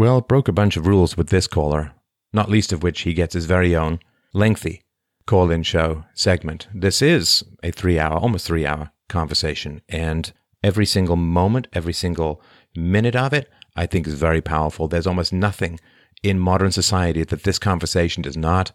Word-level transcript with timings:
Well, 0.00 0.22
broke 0.22 0.48
a 0.48 0.52
bunch 0.52 0.78
of 0.78 0.86
rules 0.86 1.18
with 1.18 1.28
this 1.28 1.46
caller, 1.46 1.92
not 2.32 2.48
least 2.48 2.72
of 2.72 2.82
which 2.82 3.02
he 3.02 3.12
gets 3.12 3.34
his 3.34 3.44
very 3.44 3.76
own 3.76 4.00
lengthy 4.32 4.80
call 5.26 5.50
in 5.50 5.62
show 5.62 6.06
segment. 6.14 6.68
This 6.74 7.02
is 7.02 7.44
a 7.62 7.70
three 7.70 7.98
hour, 7.98 8.16
almost 8.16 8.46
three 8.46 8.64
hour 8.64 8.92
conversation. 9.10 9.82
And 9.90 10.32
every 10.64 10.86
single 10.86 11.16
moment, 11.16 11.68
every 11.74 11.92
single 11.92 12.40
minute 12.74 13.14
of 13.14 13.34
it, 13.34 13.50
I 13.76 13.84
think 13.84 14.06
is 14.06 14.14
very 14.14 14.40
powerful. 14.40 14.88
There's 14.88 15.06
almost 15.06 15.34
nothing 15.34 15.78
in 16.22 16.38
modern 16.38 16.72
society 16.72 17.22
that 17.24 17.42
this 17.42 17.58
conversation 17.58 18.22
does 18.22 18.38
not 18.38 18.72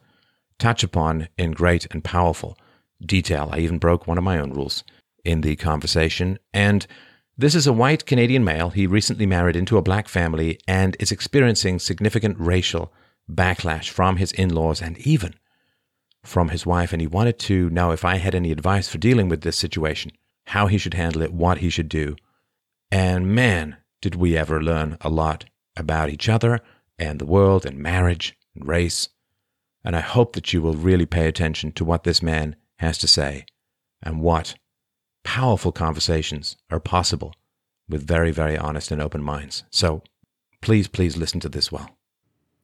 touch 0.59 0.83
upon 0.83 1.29
in 1.39 1.53
great 1.53 1.87
and 1.89 2.03
powerful 2.03 2.55
detail. 3.03 3.49
I 3.51 3.61
even 3.61 3.79
broke 3.79 4.05
one 4.05 4.19
of 4.19 4.23
my 4.23 4.37
own 4.37 4.53
rules 4.53 4.83
in 5.23 5.41
the 5.41 5.55
conversation. 5.55 6.37
And 6.53 6.85
this 7.37 7.55
is 7.55 7.67
a 7.67 7.73
white 7.73 8.05
Canadian 8.05 8.43
male. 8.43 8.69
He 8.69 8.87
recently 8.87 9.25
married 9.25 9.55
into 9.55 9.77
a 9.77 9.81
black 9.81 10.07
family 10.07 10.59
and 10.67 10.95
is 10.99 11.11
experiencing 11.11 11.79
significant 11.79 12.37
racial 12.39 12.93
backlash 13.29 13.89
from 13.89 14.17
his 14.17 14.31
in 14.31 14.53
laws 14.53 14.81
and 14.81 14.97
even 14.99 15.33
from 16.23 16.49
his 16.49 16.65
wife. 16.65 16.93
And 16.93 17.01
he 17.01 17.07
wanted 17.07 17.39
to 17.39 17.69
know 17.69 17.91
if 17.91 18.05
I 18.05 18.17
had 18.17 18.35
any 18.35 18.51
advice 18.51 18.87
for 18.87 18.97
dealing 18.97 19.29
with 19.29 19.41
this 19.41 19.57
situation, 19.57 20.11
how 20.45 20.67
he 20.67 20.77
should 20.77 20.93
handle 20.93 21.21
it, 21.21 21.33
what 21.33 21.59
he 21.59 21.69
should 21.69 21.89
do. 21.89 22.15
And 22.91 23.33
man, 23.33 23.77
did 24.01 24.15
we 24.15 24.37
ever 24.37 24.61
learn 24.61 24.97
a 25.01 25.09
lot 25.09 25.45
about 25.75 26.09
each 26.09 26.29
other 26.29 26.61
and 26.97 27.19
the 27.19 27.25
world 27.25 27.65
and 27.65 27.77
marriage 27.77 28.37
and 28.55 28.67
race. 28.67 29.09
And 29.83 29.95
I 29.95 30.01
hope 30.01 30.33
that 30.33 30.53
you 30.53 30.61
will 30.61 30.75
really 30.75 31.05
pay 31.05 31.27
attention 31.27 31.71
to 31.73 31.85
what 31.85 32.03
this 32.03 32.21
man 32.21 32.55
has 32.77 32.97
to 32.99 33.07
say 33.07 33.45
and 34.01 34.21
what 34.21 34.55
powerful 35.25 35.73
conversations 35.73 36.55
are 36.71 36.79
possible 36.79 37.33
with 37.89 38.07
very, 38.07 38.31
very 38.31 38.57
honest 38.57 38.91
and 38.91 39.01
open 39.01 39.21
minds. 39.21 39.63
So 39.69 40.01
please, 40.61 40.87
please 40.87 41.17
listen 41.17 41.41
to 41.41 41.49
this 41.49 41.71
well. 41.71 41.89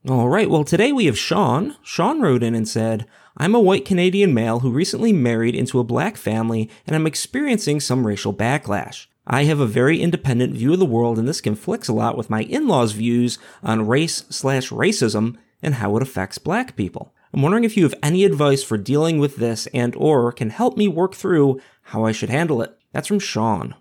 All 0.07 0.29
right. 0.29 0.49
Well, 0.49 0.63
today 0.63 0.91
we 0.91 1.05
have 1.05 1.17
Sean. 1.17 1.75
Sean 1.83 2.21
wrote 2.21 2.41
in 2.41 2.55
and 2.55 2.67
said, 2.67 3.05
I'm 3.37 3.53
a 3.53 3.59
white 3.59 3.85
Canadian 3.85 4.33
male 4.33 4.59
who 4.59 4.71
recently 4.71 5.11
married 5.11 5.55
into 5.55 5.79
a 5.79 5.83
black 5.83 6.15
family 6.15 6.69
and 6.87 6.95
I'm 6.95 7.05
experiencing 7.05 7.79
some 7.79 8.07
racial 8.07 8.33
backlash. 8.33 9.07
I 9.27 9.43
have 9.43 9.59
a 9.59 9.67
very 9.67 10.01
independent 10.01 10.53
view 10.53 10.73
of 10.73 10.79
the 10.79 10.85
world 10.85 11.19
and 11.19 11.27
this 11.27 11.41
conflicts 11.41 11.87
a 11.87 11.93
lot 11.93 12.17
with 12.17 12.29
my 12.29 12.43
in-laws' 12.43 12.93
views 12.93 13.37
on 13.61 13.87
race 13.87 14.23
slash 14.29 14.69
racism 14.69 15.37
and 15.61 15.75
how 15.75 15.95
it 15.97 16.03
affects 16.03 16.37
black 16.37 16.75
people. 16.75 17.13
I'm 17.33 17.41
wondering 17.41 17.63
if 17.63 17.77
you 17.77 17.83
have 17.83 17.95
any 18.03 18.25
advice 18.25 18.61
for 18.61 18.77
dealing 18.77 19.17
with 19.17 19.37
this 19.37 19.67
and 19.73 19.95
or 19.95 20.31
can 20.31 20.49
help 20.49 20.75
me 20.75 20.87
work 20.87 21.15
through 21.15 21.61
how 21.91 22.05
I 22.05 22.13
should 22.13 22.29
handle 22.29 22.61
it. 22.61 22.73
That's 22.93 23.09
from 23.09 23.19
Sean. 23.19 23.75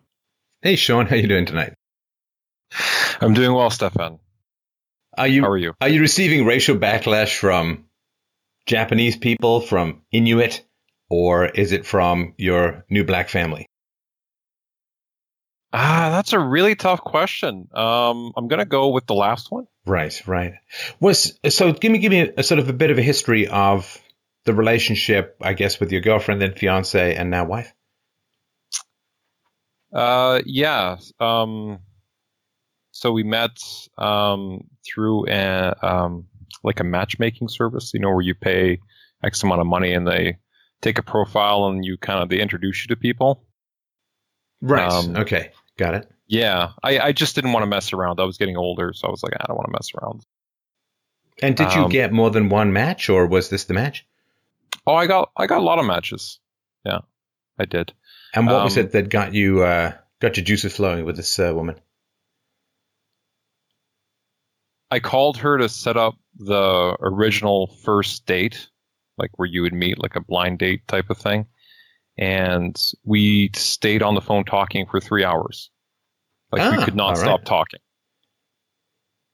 Hey 0.63 0.75
Sean, 0.75 1.07
how 1.07 1.15
you 1.15 1.29
doing 1.29 1.47
tonight? 1.47 1.75
I'm 3.21 3.35
doing 3.35 3.55
well, 3.55 3.71
Stefan. 3.71 4.19
Are 5.17 5.29
you 5.29 5.43
How 5.43 5.51
are 5.51 5.57
you? 5.57 5.75
Are 5.81 5.89
you 5.89 6.01
receiving 6.01 6.45
racial 6.45 6.77
backlash 6.77 7.39
from 7.39 7.85
Japanese 8.67 9.17
people, 9.17 9.61
from 9.61 10.03
Inuit, 10.11 10.61
or 11.09 11.47
is 11.47 11.71
it 11.71 11.87
from 11.87 12.35
your 12.37 12.85
new 12.91 13.05
black 13.05 13.29
family? 13.29 13.67
Ah, 15.73 16.09
that's 16.11 16.33
a 16.33 16.39
really 16.41 16.75
tough 16.75 17.01
question. 17.01 17.69
Um, 17.73 18.33
I'm 18.37 18.49
gonna 18.49 18.65
go 18.65 18.89
with 18.89 19.07
the 19.07 19.15
last 19.15 19.53
one. 19.53 19.69
Right, 19.87 20.21
right. 20.27 20.55
Was 20.99 21.39
so? 21.49 21.73
Give 21.73 21.93
me, 21.93 21.99
give 21.99 22.11
me 22.11 22.23
a, 22.23 22.33
a, 22.39 22.43
sort 22.43 22.59
of 22.59 22.69
a 22.69 22.73
bit 22.73 22.91
of 22.91 22.99
a 22.99 23.03
history 23.03 23.47
of 23.47 24.03
the 24.47 24.55
relationship, 24.55 25.37
I 25.41 25.53
guess, 25.53 25.79
with 25.79 25.93
your 25.93 26.01
girlfriend, 26.01 26.43
then 26.43 26.55
fiance, 26.55 27.15
and 27.15 27.31
now 27.31 27.45
wife. 27.45 27.73
Uh, 29.93 30.41
yeah. 30.45 30.97
Um, 31.19 31.81
so 32.93 33.13
we 33.13 33.23
met 33.23 33.59
um 33.99 34.69
through 34.87 35.27
a 35.29 35.75
um 35.83 36.27
like 36.63 36.81
a 36.81 36.85
matchmaking 36.85 37.49
service, 37.49 37.93
you 37.95 38.01
know, 38.01 38.11
where 38.11 38.21
you 38.21 38.35
pay 38.35 38.79
X 39.25 39.43
amount 39.43 39.61
of 39.61 39.67
money 39.67 39.93
and 39.93 40.07
they 40.07 40.39
take 40.81 40.99
a 40.99 41.03
profile 41.03 41.67
and 41.67 41.85
you 41.85 41.97
kind 41.97 42.23
of 42.23 42.29
they 42.29 42.41
introduce 42.41 42.83
you 42.83 42.89
to 42.89 42.97
people. 42.97 43.45
Right. 44.61 44.91
Um, 44.91 45.17
okay. 45.17 45.53
Got 45.77 45.95
it. 45.95 46.11
Yeah, 46.27 46.71
I, 46.83 46.99
I 47.01 47.13
just 47.13 47.35
didn't 47.35 47.53
want 47.53 47.65
to 47.65 47.67
mess 47.67 47.93
around. 47.93 48.21
I 48.21 48.25
was 48.25 48.39
getting 48.39 48.57
older, 48.57 48.93
so 48.95 49.09
I 49.09 49.11
was 49.11 49.23
like, 49.23 49.33
I 49.41 49.47
don't 49.49 49.57
want 49.57 49.67
to 49.67 49.73
mess 49.73 49.89
around. 50.01 50.25
And 51.43 51.57
did 51.57 51.75
you 51.75 51.83
um, 51.83 51.91
get 51.91 52.13
more 52.13 52.31
than 52.31 52.51
one 52.51 52.73
match, 52.73 53.09
or 53.09 53.27
was 53.27 53.49
this 53.49 53.65
the 53.65 53.75
match? 53.75 54.07
Oh, 54.87 54.95
I 54.95 55.07
got 55.07 55.31
I 55.37 55.47
got 55.47 55.59
a 55.59 55.65
lot 55.65 55.79
of 55.79 55.87
matches. 55.87 56.39
Yeah, 56.85 57.01
I 57.59 57.65
did. 57.65 57.93
And 58.35 58.47
what 58.47 58.57
um, 58.57 58.65
was 58.65 58.77
it 58.77 58.93
that 58.93 59.09
got 59.09 59.35
you 59.35 59.63
uh, 59.63 59.93
got 60.21 60.37
your 60.37 60.45
juices 60.45 60.75
flowing 60.75 61.05
with 61.05 61.17
this 61.17 61.39
uh, 61.39 61.53
woman? 61.55 61.77
I 64.91 65.01
called 65.01 65.39
her 65.39 65.59
to 65.59 65.69
set 65.69 65.97
up 65.97 66.15
the 66.37 66.97
original 67.01 67.69
first 67.85 68.27
date, 68.27 68.69
like 69.19 69.31
where 69.37 69.47
you 69.47 69.63
would 69.63 69.73
meet, 69.73 69.99
like 69.99 70.17
a 70.17 70.21
blind 70.21 70.59
date 70.59 70.87
type 70.89 71.11
of 71.11 71.19
thing 71.19 71.47
and 72.21 72.79
we 73.03 73.51
stayed 73.55 74.03
on 74.03 74.15
the 74.15 74.21
phone 74.21 74.45
talking 74.45 74.87
for 74.87 75.01
three 75.01 75.25
hours. 75.25 75.71
Like 76.53 76.63
ah, 76.63 76.77
we 76.77 76.85
could 76.85 76.95
not 76.95 77.17
stop 77.17 77.41
right. 77.41 77.47
talking. 77.47 77.81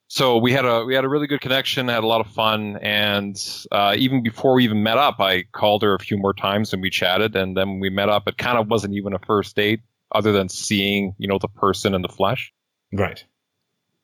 So 0.08 0.38
we 0.38 0.52
had 0.52 0.64
a 0.64 0.84
we 0.84 0.94
had 0.94 1.04
a 1.04 1.08
really 1.08 1.26
good 1.26 1.40
connection, 1.40 1.88
had 1.88 2.04
a 2.04 2.06
lot 2.06 2.20
of 2.20 2.28
fun, 2.28 2.78
and 2.80 3.36
uh, 3.72 3.94
even 3.98 4.22
before 4.22 4.54
we 4.54 4.64
even 4.64 4.82
met 4.82 4.98
up, 4.98 5.16
I 5.18 5.42
called 5.52 5.82
her 5.82 5.94
a 5.94 5.98
few 5.98 6.16
more 6.16 6.32
times 6.32 6.72
and 6.72 6.80
we 6.80 6.90
chatted, 6.90 7.34
and 7.34 7.56
then 7.56 7.80
we 7.80 7.90
met 7.90 8.08
up. 8.08 8.28
It 8.28 8.38
kind 8.38 8.56
of 8.56 8.68
wasn't 8.68 8.94
even 8.94 9.14
a 9.14 9.18
first 9.18 9.56
date, 9.56 9.80
other 10.12 10.30
than 10.30 10.48
seeing 10.48 11.14
you 11.18 11.26
know 11.26 11.38
the 11.40 11.48
person 11.48 11.92
in 11.92 12.02
the 12.02 12.08
flesh. 12.08 12.52
Right. 12.92 13.24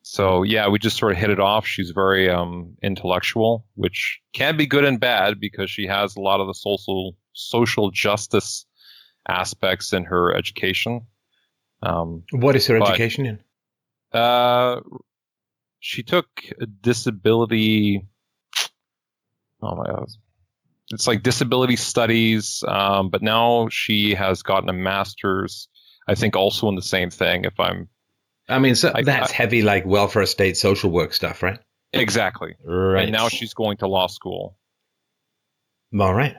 So 0.02 0.42
yeah, 0.42 0.68
we 0.68 0.80
just 0.80 0.96
sort 0.96 1.12
of 1.12 1.18
hit 1.18 1.30
it 1.30 1.38
off. 1.38 1.66
She's 1.66 1.90
very 1.90 2.28
um, 2.28 2.76
intellectual, 2.82 3.64
which 3.76 4.20
can 4.32 4.56
be 4.56 4.66
good 4.66 4.84
and 4.84 4.98
bad 4.98 5.38
because 5.38 5.70
she 5.70 5.86
has 5.86 6.16
a 6.16 6.20
lot 6.20 6.40
of 6.40 6.48
the 6.48 6.54
social 6.54 7.16
social 7.32 7.92
justice 7.92 8.66
aspects 9.28 9.92
in 9.92 10.04
her 10.04 10.34
education. 10.34 11.02
Um, 11.80 12.24
what 12.32 12.56
is 12.56 12.66
her 12.66 12.80
but, 12.80 12.88
education 12.90 13.26
in? 13.26 13.38
Uh, 14.12 14.80
she 15.82 16.04
took 16.04 16.28
a 16.60 16.66
disability. 16.66 18.06
Oh 19.60 19.74
my 19.74 19.84
god, 19.84 20.06
it's 20.92 21.08
like 21.08 21.24
disability 21.24 21.74
studies, 21.74 22.62
um, 22.66 23.10
but 23.10 23.20
now 23.20 23.68
she 23.68 24.14
has 24.14 24.42
gotten 24.42 24.68
a 24.68 24.72
master's. 24.72 25.68
I 26.06 26.14
think 26.14 26.36
also 26.36 26.68
in 26.68 26.76
the 26.76 26.82
same 26.82 27.10
thing. 27.10 27.44
If 27.44 27.58
I'm, 27.58 27.88
I 28.48 28.60
mean, 28.60 28.76
so 28.76 28.92
I, 28.94 29.02
that's 29.02 29.32
I, 29.32 29.34
heavy, 29.34 29.62
like 29.62 29.84
welfare 29.84 30.24
state 30.26 30.56
social 30.56 30.90
work 30.90 31.14
stuff, 31.14 31.42
right? 31.42 31.58
Exactly. 31.92 32.54
Right. 32.64 33.02
And 33.02 33.12
now 33.12 33.28
she's 33.28 33.52
going 33.54 33.78
to 33.78 33.88
law 33.88 34.06
school. 34.06 34.56
All 35.98 36.14
right. 36.14 36.36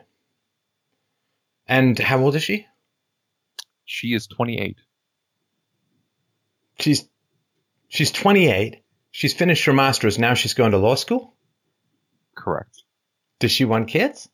And 1.67 1.99
how 1.99 2.19
old 2.19 2.35
is 2.35 2.43
she? 2.43 2.65
She 3.83 4.13
is 4.13 4.25
28. 4.27 4.77
She's 6.79 7.07
she's 7.89 8.11
28. 8.11 8.82
She's 9.13 9.33
finished 9.35 9.65
her 9.65 9.73
master's. 9.73 10.17
Now 10.17 10.33
she's 10.33 10.55
going 10.55 10.71
to 10.71 10.79
law 10.79 10.95
school. 10.95 11.35
Correct. 12.35 12.81
Does 13.39 13.51
she 13.51 13.63
want 13.63 13.87
kids? 13.87 14.27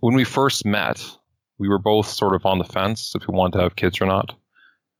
When 0.00 0.14
we 0.14 0.24
first 0.24 0.64
met, 0.64 1.04
we 1.58 1.68
were 1.68 1.78
both 1.78 2.08
sort 2.08 2.34
of 2.34 2.46
on 2.46 2.58
the 2.58 2.64
fence 2.64 3.12
if 3.14 3.28
we 3.28 3.36
wanted 3.36 3.58
to 3.58 3.64
have 3.64 3.76
kids 3.76 4.00
or 4.00 4.06
not. 4.06 4.34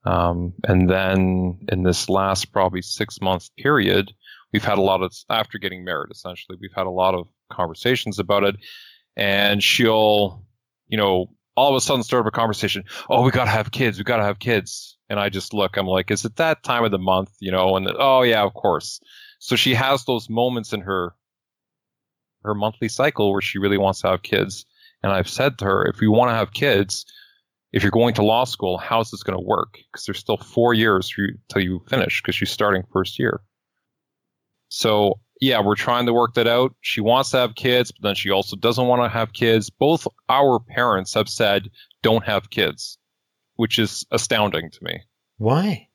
Um, 0.03 0.53
and 0.63 0.87
then 0.87 1.65
in 1.67 1.81
this 1.81 2.07
last 2.07 2.51
probably 2.51 2.83
six 2.83 3.19
month 3.19 3.49
period, 3.55 4.13
we've 4.53 4.63
had 4.63 4.77
a 4.77 4.83
lot 4.83 5.01
of 5.01 5.11
after 5.27 5.57
getting 5.57 5.83
married. 5.83 6.11
Essentially, 6.11 6.59
we've 6.61 6.69
had 6.75 6.85
a 6.85 6.91
lot 6.91 7.15
of 7.15 7.27
conversations 7.51 8.19
about 8.19 8.43
it, 8.43 8.57
and 9.17 9.63
she'll, 9.63 10.45
you 10.87 10.97
know, 10.97 11.31
all 11.55 11.69
of 11.69 11.75
a 11.75 11.81
sudden 11.81 12.03
start 12.03 12.25
up 12.25 12.27
a 12.27 12.31
conversation. 12.31 12.83
Oh, 13.09 13.23
we 13.23 13.31
got 13.31 13.45
to 13.45 13.51
have 13.51 13.71
kids. 13.71 13.97
We 13.97 14.03
got 14.03 14.17
to 14.17 14.23
have 14.23 14.39
kids. 14.39 14.97
And 15.09 15.19
I 15.19 15.29
just 15.29 15.53
look, 15.53 15.77
I'm 15.77 15.87
like, 15.87 16.11
is 16.11 16.25
it 16.25 16.35
that 16.37 16.63
time 16.63 16.83
of 16.83 16.91
the 16.91 16.99
month? 16.99 17.31
You 17.39 17.51
know, 17.51 17.75
and 17.75 17.85
the, 17.85 17.95
oh 17.97 18.23
yeah, 18.23 18.43
of 18.43 18.53
course. 18.53 18.99
So 19.39 19.55
she 19.55 19.73
has 19.73 20.05
those 20.05 20.29
moments 20.29 20.73
in 20.73 20.81
her, 20.81 21.13
her 22.43 22.55
monthly 22.55 22.89
cycle 22.89 23.31
where 23.31 23.41
she 23.41 23.59
really 23.59 23.77
wants 23.77 24.01
to 24.01 24.09
have 24.09 24.23
kids. 24.23 24.65
And 25.03 25.11
I've 25.11 25.29
said 25.29 25.59
to 25.59 25.65
her, 25.65 25.85
if 25.85 26.01
you 26.01 26.11
want 26.11 26.31
to 26.31 26.35
have 26.35 26.51
kids, 26.51 27.05
if 27.71 27.83
you're 27.83 27.91
going 27.91 28.15
to 28.15 28.23
law 28.23 28.45
school, 28.45 28.77
how's 28.77 29.11
this 29.11 29.23
going 29.23 29.37
to 29.37 29.45
work? 29.45 29.77
Because 29.91 30.05
there's 30.05 30.19
still 30.19 30.37
four 30.37 30.73
years 30.73 31.13
you 31.17 31.37
till 31.49 31.61
you 31.61 31.81
finish 31.87 32.21
because 32.21 32.35
she's 32.35 32.49
starting 32.49 32.83
first 32.91 33.19
year. 33.19 33.41
So 34.69 35.19
yeah, 35.41 35.61
we're 35.61 35.75
trying 35.75 36.05
to 36.05 36.13
work 36.13 36.35
that 36.35 36.47
out. 36.47 36.75
She 36.81 37.01
wants 37.01 37.31
to 37.31 37.37
have 37.37 37.55
kids, 37.55 37.91
but 37.91 38.07
then 38.07 38.15
she 38.15 38.31
also 38.31 38.55
doesn't 38.55 38.87
want 38.87 39.03
to 39.03 39.09
have 39.09 39.33
kids. 39.33 39.69
Both 39.69 40.07
our 40.29 40.59
parents 40.59 41.13
have 41.15 41.29
said 41.29 41.69
don't 42.01 42.23
have 42.23 42.49
kids, 42.49 42.97
which 43.55 43.79
is 43.79 44.05
astounding 44.11 44.71
to 44.71 44.83
me. 44.83 45.01
Why? 45.37 45.89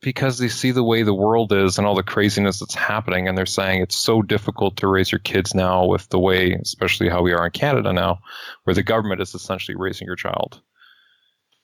Because 0.00 0.38
they 0.38 0.48
see 0.48 0.70
the 0.70 0.84
way 0.84 1.02
the 1.02 1.14
world 1.14 1.52
is 1.52 1.78
and 1.78 1.86
all 1.86 1.94
the 1.94 2.02
craziness 2.02 2.60
that's 2.60 2.74
happening, 2.74 3.26
and 3.28 3.36
they're 3.36 3.46
saying 3.46 3.82
it's 3.82 3.96
so 3.96 4.22
difficult 4.22 4.78
to 4.78 4.86
raise 4.86 5.10
your 5.10 5.18
kids 5.18 5.54
now 5.54 5.86
with 5.86 6.08
the 6.08 6.18
way, 6.18 6.52
especially 6.52 7.08
how 7.08 7.22
we 7.22 7.32
are 7.32 7.46
in 7.46 7.52
Canada 7.52 7.92
now, 7.92 8.20
where 8.64 8.74
the 8.74 8.82
government 8.82 9.22
is 9.22 9.34
essentially 9.34 9.76
raising 9.76 10.06
your 10.06 10.16
child. 10.16 10.60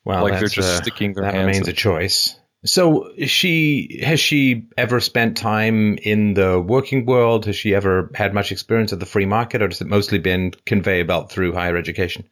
Well, 0.03 0.23
like 0.23 0.39
they're 0.39 0.47
just 0.47 0.79
uh, 0.79 0.81
sticking 0.81 1.13
their 1.13 1.23
that 1.23 1.33
hands. 1.33 1.45
That 1.45 1.47
remains 1.47 1.67
in. 1.67 1.73
a 1.73 1.77
choice. 1.77 2.39
So 2.63 3.11
she 3.25 4.01
has 4.03 4.19
she 4.19 4.67
ever 4.77 4.99
spent 4.99 5.35
time 5.35 5.97
in 6.03 6.35
the 6.35 6.59
working 6.59 7.05
world? 7.07 7.45
Has 7.47 7.55
she 7.55 7.73
ever 7.73 8.11
had 8.13 8.35
much 8.35 8.51
experience 8.51 8.91
of 8.91 8.99
the 8.99 9.07
free 9.07 9.25
market, 9.25 9.63
or 9.63 9.67
has 9.67 9.81
it 9.81 9.87
mostly 9.87 10.19
been 10.19 10.51
conveyor 10.65 11.05
belt 11.05 11.31
through 11.31 11.53
higher 11.53 11.75
education? 11.75 12.29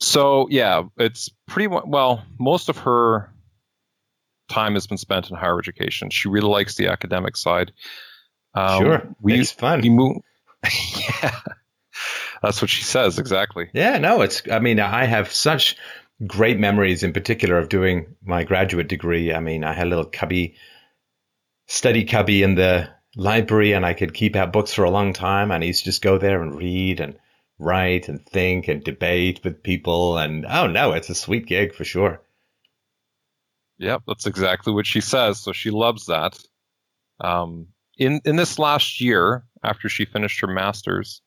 So 0.00 0.48
yeah, 0.50 0.84
it's 0.96 1.28
pretty 1.46 1.66
well. 1.66 2.24
Most 2.38 2.70
of 2.70 2.78
her 2.78 3.30
time 4.48 4.74
has 4.74 4.86
been 4.86 4.98
spent 4.98 5.30
in 5.30 5.36
higher 5.36 5.58
education. 5.58 6.08
She 6.08 6.28
really 6.28 6.48
likes 6.48 6.76
the 6.76 6.88
academic 6.88 7.36
side. 7.36 7.72
Um, 8.54 8.82
sure, 8.82 9.14
we, 9.20 9.40
it's 9.40 9.52
fun. 9.52 9.82
We 9.82 9.90
move, 9.90 10.16
yeah, 11.22 11.38
that's 12.42 12.62
what 12.62 12.70
she 12.70 12.82
says 12.82 13.18
exactly. 13.18 13.68
Yeah, 13.74 13.98
no, 13.98 14.22
it's. 14.22 14.42
I 14.50 14.58
mean, 14.58 14.80
I 14.80 15.04
have 15.04 15.32
such 15.32 15.76
great 16.26 16.58
memories, 16.58 17.02
in 17.02 17.12
particular, 17.12 17.58
of 17.58 17.68
doing 17.68 18.14
my 18.24 18.44
graduate 18.44 18.88
degree. 18.88 19.32
I 19.32 19.40
mean, 19.40 19.64
I 19.64 19.72
had 19.72 19.86
a 19.86 19.90
little 19.90 20.04
cubby, 20.04 20.56
study 21.66 22.04
cubby 22.04 22.42
in 22.42 22.54
the 22.54 22.88
library, 23.16 23.72
and 23.72 23.84
I 23.84 23.94
could 23.94 24.14
keep 24.14 24.36
out 24.36 24.52
books 24.52 24.72
for 24.72 24.84
a 24.84 24.90
long 24.90 25.12
time. 25.12 25.50
And 25.50 25.62
I 25.62 25.66
used 25.66 25.80
to 25.80 25.86
just 25.86 26.02
go 26.02 26.18
there 26.18 26.42
and 26.42 26.54
read 26.54 27.00
and 27.00 27.18
write 27.58 28.08
and 28.08 28.24
think 28.26 28.68
and 28.68 28.82
debate 28.82 29.40
with 29.44 29.62
people. 29.62 30.18
And 30.18 30.46
oh 30.46 30.66
no, 30.66 30.92
it's 30.92 31.10
a 31.10 31.14
sweet 31.14 31.46
gig 31.46 31.74
for 31.74 31.84
sure. 31.84 32.20
Yep, 33.78 34.02
that's 34.06 34.26
exactly 34.26 34.72
what 34.72 34.86
she 34.86 35.00
says. 35.00 35.40
So 35.40 35.52
she 35.52 35.70
loves 35.70 36.06
that. 36.06 36.38
Um, 37.20 37.68
in 37.98 38.20
in 38.24 38.36
this 38.36 38.58
last 38.58 39.00
year, 39.00 39.44
after 39.62 39.88
she 39.88 40.04
finished 40.04 40.40
her 40.40 40.46
masters, 40.46 41.20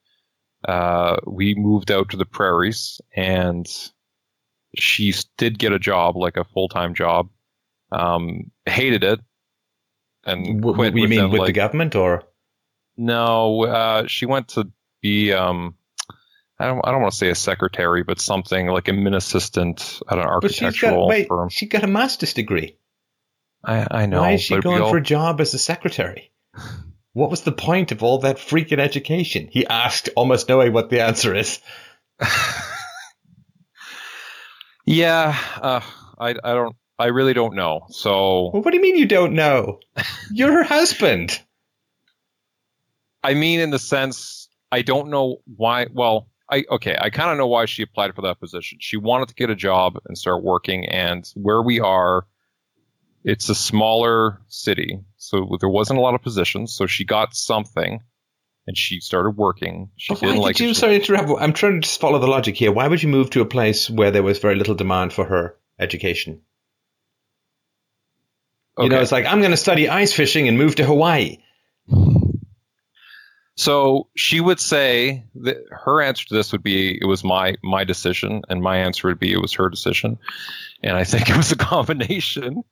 uh, 0.68 1.18
we 1.26 1.56
moved 1.56 1.92
out 1.92 2.10
to 2.10 2.18
the 2.18 2.26
prairies, 2.26 3.00
and 3.16 3.68
she 4.77 5.13
did 5.38 5.60
get 5.60 5.72
a 5.72 5.80
job, 5.80 6.16
like 6.16 6.38
a 6.38 6.44
full 6.44 6.69
time 6.69 6.94
job. 6.94 7.30
Um, 7.92 8.51
hated 8.66 9.04
it, 9.04 9.19
and 10.25 10.63
what, 10.63 10.75
quit. 10.75 10.95
you 10.95 11.07
mean 11.07 11.19
them, 11.19 11.31
with 11.31 11.42
like, 11.42 11.48
the 11.48 11.54
government 11.54 11.95
or? 11.95 12.24
No, 12.98 13.63
uh, 13.63 14.07
she 14.07 14.25
went 14.25 14.50
to 14.50 14.72
be 15.01 15.31
um, 15.33 15.75
I 16.60 16.66
don't 16.66 16.81
I 16.83 16.92
don't 16.92 17.01
want 17.01 17.13
to 17.13 17.18
say 17.18 17.30
a 17.30 17.36
secretary, 17.36 18.04
but 18.04 18.19
something 18.19 18.68
like 18.68 18.88
a 18.88 18.94
min 18.94 19.13
assistant 19.13 20.01
at 20.10 20.18
an 20.18 20.25
architectural 20.25 21.04
got, 21.04 21.07
wait, 21.07 21.27
firm. 21.27 21.50
She 21.50 21.68
got 21.68 21.83
a 21.83 21.88
master's 21.88 22.33
degree. 22.33 22.77
I, 23.63 23.88
I 23.89 24.06
know. 24.06 24.22
Why 24.22 24.33
is 24.33 24.42
she 24.42 24.60
going 24.60 24.81
all... 24.81 24.89
for 24.89 24.98
a 24.98 25.04
job 25.04 25.42
as 25.42 25.54
a 25.54 25.60
secretary? 25.60 26.31
What 27.13 27.30
was 27.30 27.42
the 27.42 27.51
point 27.51 27.92
of 27.92 28.04
all 28.04 28.19
that 28.19 28.38
freaking 28.38 28.80
education? 28.80 29.48
He 29.50 29.66
asked, 29.66 30.10
almost 30.16 30.50
knowing 30.50 30.74
what 30.74 30.89
the 30.89 31.01
answer 31.01 31.33
is. 31.33 31.60
yeah, 34.86 35.38
uh, 35.62 35.82
I 36.20 36.30
I 36.30 36.54
don't 36.54 36.76
I 36.98 37.08
really 37.08 37.34
don't 37.34 37.56
know. 37.56 37.88
So 37.90 38.52
well, 38.54 38.62
what 38.62 38.72
do 38.72 38.78
you 38.78 38.84
mean 38.84 38.98
you 38.98 39.08
don't 39.08 39.34
know? 39.34 39.80
You're 40.32 40.54
her 40.54 40.64
husband. 40.64 41.42
I 43.24 43.34
mean, 43.34 43.60
in 43.60 43.72
the 43.72 43.80
sense, 43.80 44.50
I 44.72 44.82
don't 44.82 45.10
know 45.10 45.38
why. 45.46 45.88
Well, 45.92 46.30
I 46.50 46.64
okay, 46.70 46.96
I 47.00 47.10
kind 47.10 47.32
of 47.32 47.38
know 47.38 47.48
why 47.48 47.66
she 47.66 47.82
applied 47.82 48.16
for 48.16 48.22
that 48.24 48.40
position. 48.40 48.78
She 48.82 48.98
wanted 48.98 49.30
to 49.30 49.36
get 49.36 49.50
a 49.50 49.56
job 49.56 49.98
and 50.06 50.18
start 50.18 50.44
working, 50.44 50.86
and 50.86 51.28
where 51.34 51.62
we 51.62 51.80
are, 51.80 52.28
it's 53.24 53.50
a 53.50 53.56
smaller 53.56 54.40
city, 54.48 55.00
so 55.18 55.58
there 55.60 55.70
wasn't 55.70 55.98
a 55.98 56.02
lot 56.02 56.14
of 56.14 56.22
positions. 56.22 56.76
So 56.76 56.86
she 56.86 57.04
got 57.04 57.36
something, 57.36 58.02
and 58.67 58.77
she 58.77 59.00
started 59.00 59.31
working. 59.31 59.89
She 59.97 60.13
but 60.13 60.21
didn't 60.21 60.38
like. 60.38 60.56
Did 60.56 60.67
you, 60.67 60.73
sorry 60.73 61.00
to 61.00 61.13
interrupt. 61.13 61.41
I'm 61.41 61.53
trying 61.53 61.81
to 61.81 61.88
just 61.88 62.00
follow 62.00 62.19
the 62.19 62.27
logic 62.27 62.56
here. 62.56 62.71
Why 62.71 62.88
would 62.88 63.03
you 63.03 63.09
move 63.09 63.29
to 63.31 63.41
a 63.41 63.45
place 63.45 63.89
where 63.89 64.12
there 64.12 64.23
was 64.23 64.39
very 64.39 64.56
little 64.56 64.75
demand 64.75 65.13
for 65.13 65.25
her 65.25 65.57
education? 65.79 66.41
Okay. 68.77 68.85
You 68.85 68.89
know, 68.89 69.01
it's 69.01 69.12
like 69.12 69.25
I'm 69.25 69.39
going 69.39 69.51
to 69.51 69.57
study 69.57 69.88
ice 69.88 70.13
fishing 70.13 70.47
and 70.47 70.57
move 70.57 70.75
to 70.75 70.85
Hawaii. 70.85 71.38
So 73.57 74.09
she 74.15 74.41
would 74.41 74.59
say 74.59 75.23
that 75.35 75.57
her 75.71 76.01
answer 76.01 76.25
to 76.27 76.33
this 76.33 76.51
would 76.51 76.63
be 76.63 76.97
it 77.01 77.06
was 77.06 77.23
my 77.23 77.56
my 77.63 77.85
decision, 77.85 78.41
and 78.50 78.62
my 78.62 78.79
answer 78.79 79.07
would 79.07 79.19
be 79.19 79.31
it 79.31 79.41
was 79.41 79.53
her 79.53 79.69
decision, 79.69 80.17
and 80.83 80.97
I 80.97 81.06
think 81.06 81.29
it 81.29 81.38
was 81.38 81.53
a 81.53 81.56
combination. 81.73 82.63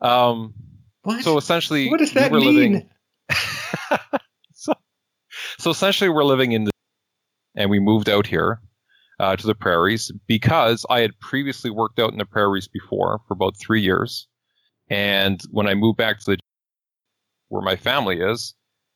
Um, 0.00 0.54
what? 1.02 1.22
So 1.22 1.38
essentially, 1.38 1.88
what 1.88 2.00
does 2.00 2.12
that 2.14 2.32
we 2.32 2.40
mean? 2.40 2.54
Living, 2.54 2.90
so 5.60 5.70
essentially, 5.70 6.10
we're 6.10 6.24
living 6.24 6.52
in 6.52 6.64
the, 6.64 6.70
and 7.54 7.70
we 7.70 7.78
moved 7.78 8.08
out 8.08 8.26
here 8.26 8.60
uh, 9.18 9.36
to 9.36 9.46
the 9.46 9.54
prairies 9.54 10.10
because 10.26 10.86
I 10.88 11.00
had 11.00 11.18
previously 11.20 11.70
worked 11.70 11.98
out 11.98 12.12
in 12.12 12.18
the 12.18 12.24
prairies 12.24 12.68
before 12.68 13.20
for 13.26 13.34
about 13.34 13.58
three 13.58 13.82
years, 13.82 14.28
and 14.88 15.40
when 15.50 15.68
I 15.68 15.74
moved 15.74 15.98
back 15.98 16.20
to 16.20 16.32
the 16.32 16.38
where 17.48 17.62
my 17.62 17.74
family 17.74 18.20
is 18.20 18.54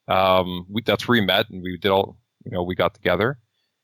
um, 0.08 0.66
we, 0.70 0.82
that's 0.82 1.06
where 1.06 1.20
we 1.20 1.26
met 1.26 1.50
and 1.50 1.62
we 1.62 1.78
did 1.78 1.90
all, 1.90 2.18
you 2.44 2.52
know, 2.52 2.62
we 2.62 2.74
got 2.74 2.94
together. 2.94 3.38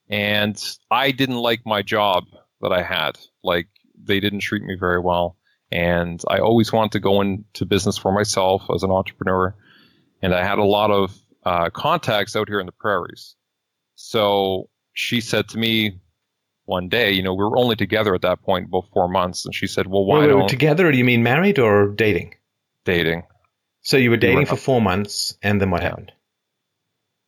And 0.09 0.61
I 0.91 1.13
didn't 1.13 1.37
like 1.37 1.61
my 1.65 1.83
job 1.83 2.25
that 2.61 2.73
I 2.73 2.83
had. 2.83 3.19
Like 3.43 3.69
they 4.03 4.21
didn't 4.21 4.41
treat 4.41 4.63
me 4.63 4.77
very 4.79 5.01
well. 5.01 5.37
And 5.73 6.21
I 6.29 6.39
always 6.39 6.73
wanted 6.73 6.93
to 6.93 7.01
go 7.01 7.21
into 7.21 7.65
business 7.65 7.97
for 7.97 8.13
myself 8.13 8.65
as 8.75 8.83
an 8.83 8.91
entrepreneur. 8.91 9.55
And 10.21 10.35
I 10.35 10.45
had 10.45 10.59
a 10.59 10.65
lot 10.65 10.91
of 10.91 11.17
uh, 11.45 11.71
contacts 11.71 12.37
out 12.37 12.49
here 12.49 12.61
in 12.61 12.67
the 12.67 12.73
prairies. 12.73 13.37
So 13.95 14.69
she 14.93 15.21
said 15.21 15.49
to 15.49 15.59
me 15.59 16.01
one 16.65 16.89
day, 16.89 17.13
you 17.13 17.23
know, 17.23 17.35
we 17.35 17.45
were 17.45 17.59
only 17.59 17.77
together 17.77 18.15
at 18.15 18.23
that 18.23 18.43
point 18.43 18.67
about 18.67 18.85
four 18.93 19.09
months. 19.09 19.45
And 19.45 19.55
she 19.55 19.67
said, 19.67 19.87
well, 19.87 20.05
why 20.05 20.21
wait, 20.21 20.35
wait. 20.35 20.49
Together, 20.49 20.91
do 20.91 20.97
you 20.97 21.05
mean 21.05 21.23
married 21.23 21.59
or 21.59 21.89
dating? 21.89 22.35
Dating. 22.85 23.25
So 23.83 23.97
you 23.97 24.11
were 24.11 24.17
dating 24.17 24.37
we 24.37 24.45
were, 24.45 24.51
for 24.51 24.57
four 24.57 24.81
months, 24.81 25.37
and 25.43 25.61
then 25.61 25.71
what 25.71 25.83
yeah. 25.83 25.89
happened? 25.89 26.13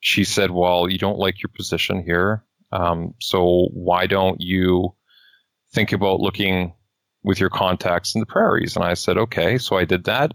She 0.01 0.25
said, 0.25 0.51
"Well, 0.51 0.89
you 0.89 0.99
don't 0.99 1.19
like 1.19 1.43
your 1.43 1.51
position 1.55 2.03
here, 2.05 2.45
um, 2.71 3.15
so 3.21 3.69
why 3.73 4.07
don't 4.07 4.41
you 4.41 4.95
think 5.73 5.93
about 5.93 6.21
looking 6.21 6.75
with 7.23 7.41
your 7.41 7.51
contacts 7.51 8.15
in 8.15 8.21
the 8.21 8.27
prairies?" 8.27 8.77
And 8.77 8.85
I 8.85 8.95
said, 8.95 9.17
"Okay." 9.17 9.59
So 9.59 9.77
I 9.77 9.85
did 9.85 10.05
that, 10.05 10.33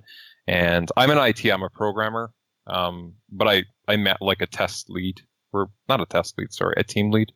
and 0.48 0.90
I'm 0.98 1.12
an 1.12 1.20
IT. 1.20 1.46
I'm 1.46 1.64
a 1.64 1.70
programmer, 1.70 2.32
um, 2.68 3.16
but 3.32 3.48
I 3.48 3.64
I 3.88 3.96
met 3.98 4.22
like 4.22 4.42
a 4.42 4.48
test 4.48 4.90
lead, 4.90 5.22
or 5.54 5.70
not 5.88 6.02
a 6.02 6.06
test 6.06 6.38
lead, 6.38 6.54
sorry, 6.54 6.76
a 6.78 6.84
team 6.84 7.12
lead. 7.12 7.32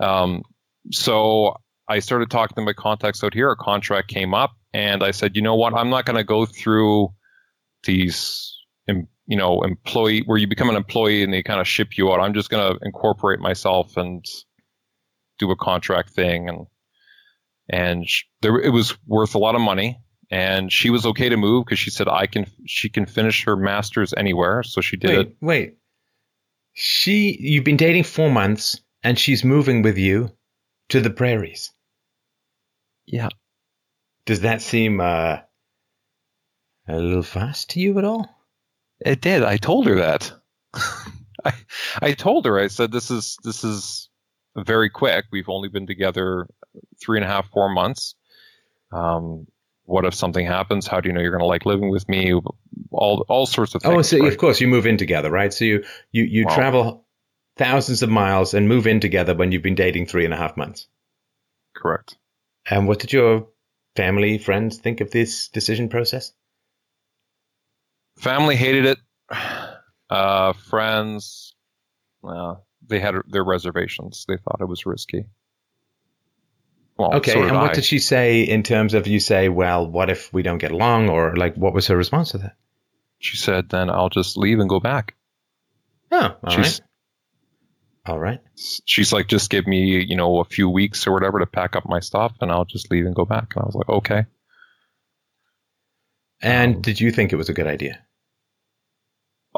Um, 0.00 0.42
so 0.90 1.56
I 1.88 2.00
started 2.00 2.30
talking 2.30 2.56
to 2.56 2.62
my 2.62 2.72
contacts 2.72 3.22
out 3.24 3.34
here. 3.34 3.50
A 3.50 3.56
contract 3.56 4.08
came 4.08 4.34
up, 4.34 4.52
and 4.72 5.02
I 5.02 5.10
said, 5.10 5.36
"You 5.36 5.42
know 5.42 5.56
what? 5.56 5.74
I'm 5.74 5.90
not 5.90 6.04
going 6.04 6.16
to 6.16 6.24
go 6.24 6.46
through." 6.46 7.12
these 7.86 8.56
you 9.26 9.36
know 9.36 9.62
employee 9.62 10.22
where 10.26 10.38
you 10.38 10.46
become 10.46 10.70
an 10.70 10.76
employee 10.76 11.22
and 11.22 11.32
they 11.32 11.42
kind 11.42 11.60
of 11.60 11.66
ship 11.66 11.96
you 11.96 12.12
out. 12.12 12.20
I'm 12.20 12.34
just 12.34 12.50
going 12.50 12.76
to 12.76 12.84
incorporate 12.84 13.40
myself 13.40 13.96
and 13.96 14.24
do 15.38 15.50
a 15.50 15.56
contract 15.56 16.10
thing 16.10 16.48
and 16.48 16.66
and 17.68 18.06
there 18.42 18.58
it 18.58 18.70
was 18.70 18.96
worth 19.06 19.34
a 19.34 19.38
lot 19.38 19.54
of 19.54 19.60
money 19.60 20.00
and 20.30 20.72
she 20.72 20.90
was 20.90 21.06
okay 21.06 21.28
to 21.28 21.36
move 21.36 21.64
because 21.64 21.78
she 21.78 21.90
said 21.90 22.08
I 22.08 22.26
can 22.26 22.46
she 22.66 22.88
can 22.88 23.06
finish 23.06 23.44
her 23.44 23.56
masters 23.56 24.12
anywhere 24.16 24.62
so 24.62 24.80
she 24.80 24.96
did 24.96 25.10
wait, 25.10 25.18
it. 25.18 25.36
Wait, 25.40 25.78
she 26.72 27.36
you've 27.40 27.64
been 27.64 27.76
dating 27.76 28.04
four 28.04 28.30
months 28.30 28.80
and 29.02 29.18
she's 29.18 29.44
moving 29.44 29.82
with 29.82 29.98
you 29.98 30.30
to 30.88 31.00
the 31.00 31.10
prairies. 31.10 31.72
Yeah. 33.06 33.28
Does 34.24 34.40
that 34.40 34.60
seem 34.60 35.00
uh, 35.00 35.38
a 36.88 36.96
little 36.96 37.22
fast 37.22 37.70
to 37.70 37.80
you 37.80 37.98
at 37.98 38.04
all? 38.04 38.28
It 39.00 39.20
did. 39.20 39.44
I 39.44 39.56
told 39.56 39.86
her 39.86 39.96
that. 39.96 40.32
I 41.44 41.52
I 42.02 42.12
told 42.12 42.46
her. 42.46 42.58
I 42.58 42.66
said 42.66 42.90
this 42.90 43.10
is 43.10 43.36
this 43.44 43.62
is 43.62 44.08
very 44.56 44.90
quick. 44.90 45.26
We've 45.30 45.48
only 45.48 45.68
been 45.68 45.86
together 45.86 46.48
three 47.00 47.18
and 47.18 47.24
a 47.24 47.28
half, 47.28 47.48
four 47.50 47.68
months. 47.68 48.14
Um, 48.92 49.46
what 49.86 50.04
if 50.04 50.14
something 50.14 50.44
happens? 50.44 50.86
How 50.86 51.00
do 51.00 51.08
you 51.08 51.14
know 51.14 51.20
you're 51.20 51.30
going 51.30 51.40
to 51.40 51.46
like 51.46 51.64
living 51.64 51.90
with 51.90 52.08
me? 52.08 52.34
All 52.90 53.24
all 53.28 53.46
sorts 53.46 53.74
of 53.74 53.82
oh, 53.84 53.90
things. 53.90 54.12
Oh, 54.12 54.16
so 54.16 54.22
right? 54.24 54.32
of 54.32 54.38
course 54.38 54.60
you 54.60 54.68
move 54.68 54.86
in 54.86 54.98
together, 54.98 55.30
right? 55.30 55.52
So 55.52 55.64
you 55.64 55.84
you 56.12 56.24
you 56.24 56.44
travel 56.46 57.06
thousands 57.56 58.02
of 58.02 58.10
miles 58.10 58.52
and 58.52 58.68
move 58.68 58.86
in 58.86 59.00
together 59.00 59.34
when 59.34 59.52
you've 59.52 59.62
been 59.62 59.74
dating 59.74 60.06
three 60.06 60.24
and 60.24 60.34
a 60.34 60.36
half 60.36 60.56
months. 60.56 60.88
Correct. 61.74 62.16
And 62.68 62.86
what 62.86 62.98
did 62.98 63.12
your 63.12 63.48
family 63.94 64.38
friends 64.38 64.78
think 64.78 65.00
of 65.00 65.10
this 65.10 65.48
decision 65.48 65.88
process? 65.88 66.32
Family 68.18 68.56
hated 68.56 68.86
it. 68.86 68.98
Uh, 70.08 70.52
friends, 70.52 71.54
uh, 72.22 72.54
they 72.86 73.00
had 73.00 73.16
their 73.26 73.42
reservations. 73.42 74.24
They 74.28 74.36
thought 74.36 74.60
it 74.60 74.68
was 74.68 74.86
risky. 74.86 75.26
Well, 76.98 77.14
okay, 77.16 77.38
and 77.38 77.56
what 77.56 77.70
I. 77.70 77.74
did 77.74 77.84
she 77.84 77.98
say 77.98 78.42
in 78.42 78.62
terms 78.62 78.94
of 78.94 79.06
you 79.06 79.20
say, 79.20 79.48
well, 79.48 79.86
what 79.86 80.08
if 80.08 80.32
we 80.32 80.42
don't 80.42 80.58
get 80.58 80.70
along, 80.70 81.10
or 81.10 81.36
like, 81.36 81.54
what 81.54 81.74
was 81.74 81.86
her 81.88 81.96
response 81.96 82.30
to 82.30 82.38
that? 82.38 82.56
She 83.18 83.36
said, 83.36 83.68
then 83.68 83.90
I'll 83.90 84.08
just 84.08 84.36
leave 84.36 84.60
and 84.60 84.68
go 84.68 84.80
back. 84.80 85.14
Oh, 86.10 86.36
all 86.42 86.50
she's, 86.50 86.80
right. 86.80 86.80
All 88.06 88.18
right. 88.18 88.40
She's 88.84 89.12
like, 89.12 89.26
just 89.26 89.50
give 89.50 89.66
me, 89.66 90.04
you 90.06 90.16
know, 90.16 90.40
a 90.40 90.44
few 90.44 90.70
weeks 90.70 91.06
or 91.06 91.12
whatever 91.12 91.40
to 91.40 91.46
pack 91.46 91.76
up 91.76 91.84
my 91.86 92.00
stuff, 92.00 92.32
and 92.40 92.50
I'll 92.50 92.64
just 92.64 92.90
leave 92.90 93.04
and 93.04 93.14
go 93.14 93.24
back. 93.24 93.54
And 93.54 93.62
I 93.62 93.66
was 93.66 93.74
like, 93.74 93.88
okay. 93.88 94.26
And 96.40 96.76
Um, 96.76 96.82
did 96.82 97.00
you 97.00 97.10
think 97.10 97.32
it 97.32 97.36
was 97.36 97.48
a 97.48 97.54
good 97.54 97.66
idea? 97.66 97.98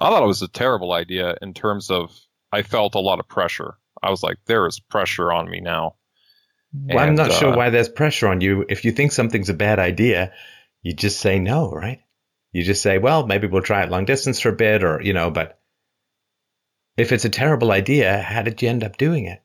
I 0.00 0.10
thought 0.10 0.22
it 0.22 0.26
was 0.26 0.42
a 0.42 0.48
terrible 0.48 0.92
idea 0.92 1.36
in 1.42 1.54
terms 1.54 1.90
of 1.90 2.16
I 2.52 2.62
felt 2.62 2.94
a 2.94 3.00
lot 3.00 3.20
of 3.20 3.28
pressure. 3.28 3.74
I 4.02 4.10
was 4.10 4.22
like, 4.22 4.38
there 4.46 4.66
is 4.66 4.80
pressure 4.80 5.32
on 5.32 5.50
me 5.50 5.60
now. 5.60 5.96
Well, 6.72 7.04
I'm 7.04 7.08
And, 7.08 7.16
not 7.16 7.32
sure 7.32 7.52
uh, 7.52 7.56
why 7.56 7.70
there's 7.70 7.88
pressure 7.88 8.28
on 8.28 8.40
you. 8.40 8.64
If 8.68 8.84
you 8.84 8.92
think 8.92 9.12
something's 9.12 9.48
a 9.48 9.54
bad 9.54 9.78
idea, 9.78 10.32
you 10.82 10.92
just 10.92 11.20
say 11.20 11.38
no, 11.38 11.70
right? 11.70 12.00
You 12.52 12.62
just 12.64 12.82
say, 12.82 12.98
well, 12.98 13.26
maybe 13.26 13.46
we'll 13.46 13.62
try 13.62 13.82
it 13.84 13.90
long 13.90 14.04
distance 14.04 14.40
for 14.40 14.50
a 14.50 14.56
bit, 14.56 14.82
or, 14.84 15.00
you 15.02 15.12
know, 15.12 15.30
but 15.30 15.58
if 16.96 17.12
it's 17.12 17.24
a 17.24 17.30
terrible 17.30 17.72
idea, 17.72 18.20
how 18.20 18.42
did 18.42 18.60
you 18.62 18.68
end 18.68 18.84
up 18.84 18.96
doing 18.98 19.26
it? 19.26 19.42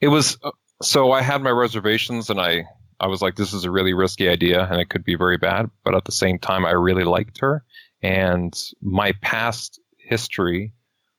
It 0.00 0.08
was 0.08 0.38
uh, 0.42 0.50
so 0.82 1.12
I 1.12 1.22
had 1.22 1.42
my 1.42 1.50
reservations 1.50 2.30
and 2.30 2.40
I 2.40 2.64
I 3.00 3.08
was 3.08 3.22
like 3.22 3.34
this 3.36 3.52
is 3.52 3.64
a 3.64 3.70
really 3.70 3.94
risky 3.94 4.28
idea 4.28 4.66
and 4.70 4.80
it 4.80 4.88
could 4.90 5.04
be 5.04 5.16
very 5.16 5.38
bad, 5.38 5.70
but 5.84 5.94
at 5.94 6.04
the 6.04 6.12
same 6.12 6.38
time 6.38 6.64
I 6.66 6.72
really 6.72 7.04
liked 7.04 7.38
her 7.40 7.64
and 8.02 8.54
my 8.82 9.12
past 9.22 9.80
history 9.98 10.74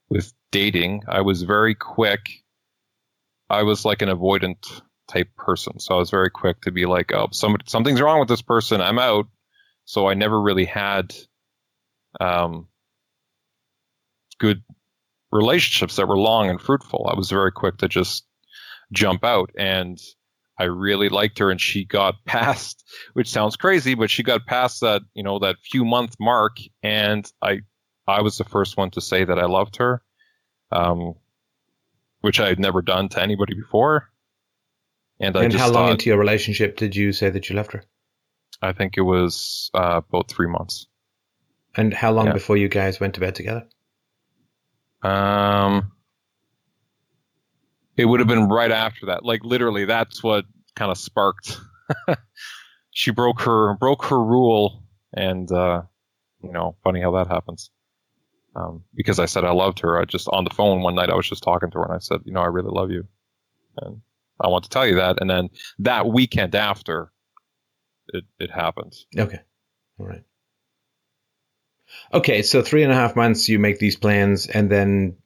with 0.09 0.31
dating, 0.51 1.03
I 1.07 1.21
was 1.21 1.43
very 1.43 1.75
quick 1.75 2.29
I 3.49 3.63
was 3.63 3.85
like 3.85 4.01
an 4.01 4.09
avoidant 4.09 4.81
type 5.07 5.35
person. 5.37 5.79
So 5.79 5.95
I 5.95 5.97
was 5.97 6.09
very 6.09 6.29
quick 6.29 6.61
to 6.61 6.71
be 6.71 6.85
like, 6.85 7.13
"Oh, 7.13 7.29
somebody 7.31 7.65
something's 7.67 8.01
wrong 8.01 8.19
with 8.19 8.27
this 8.27 8.41
person. 8.41 8.81
I'm 8.81 8.99
out." 8.99 9.27
So 9.85 10.07
I 10.07 10.13
never 10.13 10.39
really 10.39 10.65
had 10.65 11.15
um 12.19 12.67
good 14.39 14.63
relationships 15.31 15.95
that 15.95 16.07
were 16.07 16.17
long 16.17 16.49
and 16.49 16.61
fruitful. 16.61 17.07
I 17.09 17.15
was 17.17 17.29
very 17.29 17.51
quick 17.51 17.77
to 17.77 17.87
just 17.87 18.25
jump 18.91 19.23
out 19.23 19.51
and 19.57 19.99
I 20.59 20.65
really 20.65 21.09
liked 21.09 21.39
her 21.39 21.51
and 21.51 21.59
she 21.59 21.83
got 21.85 22.15
past 22.25 22.83
which 23.13 23.29
sounds 23.29 23.57
crazy 23.57 23.95
but 23.95 24.09
she 24.09 24.23
got 24.23 24.45
past 24.45 24.79
that 24.81 25.01
you 25.13 25.23
know 25.23 25.39
that 25.39 25.57
few 25.61 25.83
month 25.83 26.15
mark 26.21 26.57
and 26.81 27.29
I 27.41 27.61
I 28.07 28.21
was 28.21 28.37
the 28.37 28.45
first 28.45 28.77
one 28.77 28.91
to 28.91 29.01
say 29.01 29.25
that 29.25 29.37
I 29.37 29.45
loved 29.45 29.75
her 29.77 30.01
um 30.71 31.15
which 32.21 32.39
I 32.39 32.47
had 32.49 32.59
never 32.59 32.81
done 32.81 33.09
to 33.09 33.21
anybody 33.21 33.53
before 33.55 34.09
and 35.19 35.35
I 35.37 35.43
and 35.43 35.51
just 35.51 35.61
how 35.61 35.69
long 35.69 35.87
thought, 35.87 35.91
into 35.93 36.09
your 36.09 36.17
relationship 36.19 36.77
did 36.77 36.95
you 36.95 37.11
say 37.13 37.29
that 37.29 37.49
you 37.49 37.55
left 37.55 37.73
her? 37.73 37.83
I 38.61 38.73
think 38.73 38.97
it 38.97 39.01
was 39.01 39.69
uh, 39.73 40.01
about 40.07 40.29
3 40.29 40.47
months 40.47 40.87
And 41.75 41.93
how 41.93 42.11
long 42.11 42.25
Yeah. 42.27 42.33
before 42.33 42.57
you 42.57 42.67
guys 42.67 42.99
went 42.99 43.13
to 43.15 43.21
bed 43.21 43.35
together? 43.35 43.67
Um, 45.01 45.91
it 47.95 48.05
would 48.05 48.19
have 48.19 48.27
been 48.27 48.47
right 48.49 48.71
after 48.71 49.07
that. 49.07 49.23
Like 49.25 49.43
literally, 49.43 49.85
that's 49.85 50.23
what 50.23 50.45
kind 50.75 50.91
of 50.91 50.97
sparked. 50.97 51.59
she 52.91 53.11
broke 53.11 53.41
her 53.41 53.75
broke 53.75 54.05
her 54.05 54.23
rule, 54.23 54.83
and 55.13 55.51
uh, 55.51 55.83
you 56.43 56.51
know, 56.51 56.75
funny 56.83 57.01
how 57.01 57.11
that 57.11 57.27
happens. 57.27 57.71
Um, 58.57 58.83
because 58.95 59.19
I 59.19 59.25
said 59.25 59.43
I 59.43 59.51
loved 59.51 59.79
her. 59.81 59.99
I 59.99 60.05
just 60.05 60.27
on 60.29 60.43
the 60.43 60.49
phone 60.49 60.81
one 60.81 60.95
night 60.95 61.11
I 61.11 61.15
was 61.15 61.29
just 61.29 61.43
talking 61.43 61.69
to 61.69 61.77
her 61.77 61.85
and 61.85 61.93
I 61.93 61.99
said, 61.99 62.21
you 62.25 62.33
know, 62.33 62.41
I 62.41 62.47
really 62.47 62.71
love 62.71 62.89
you, 62.89 63.07
and 63.77 64.01
I 64.41 64.47
want 64.47 64.63
to 64.63 64.69
tell 64.71 64.87
you 64.87 64.95
that. 64.95 65.17
And 65.21 65.29
then 65.29 65.49
that 65.79 66.07
weekend 66.07 66.55
after, 66.55 67.11
it 68.07 68.23
it 68.39 68.49
happened. 68.49 68.95
Okay. 69.15 69.39
All 69.99 70.07
right. 70.07 70.23
Okay, 72.13 72.41
so 72.41 72.61
three 72.61 72.83
and 72.83 72.91
a 72.91 72.95
half 72.95 73.15
months 73.15 73.47
you 73.47 73.59
make 73.59 73.79
these 73.79 73.95
plans, 73.95 74.47
and 74.47 74.69
then 74.69 75.17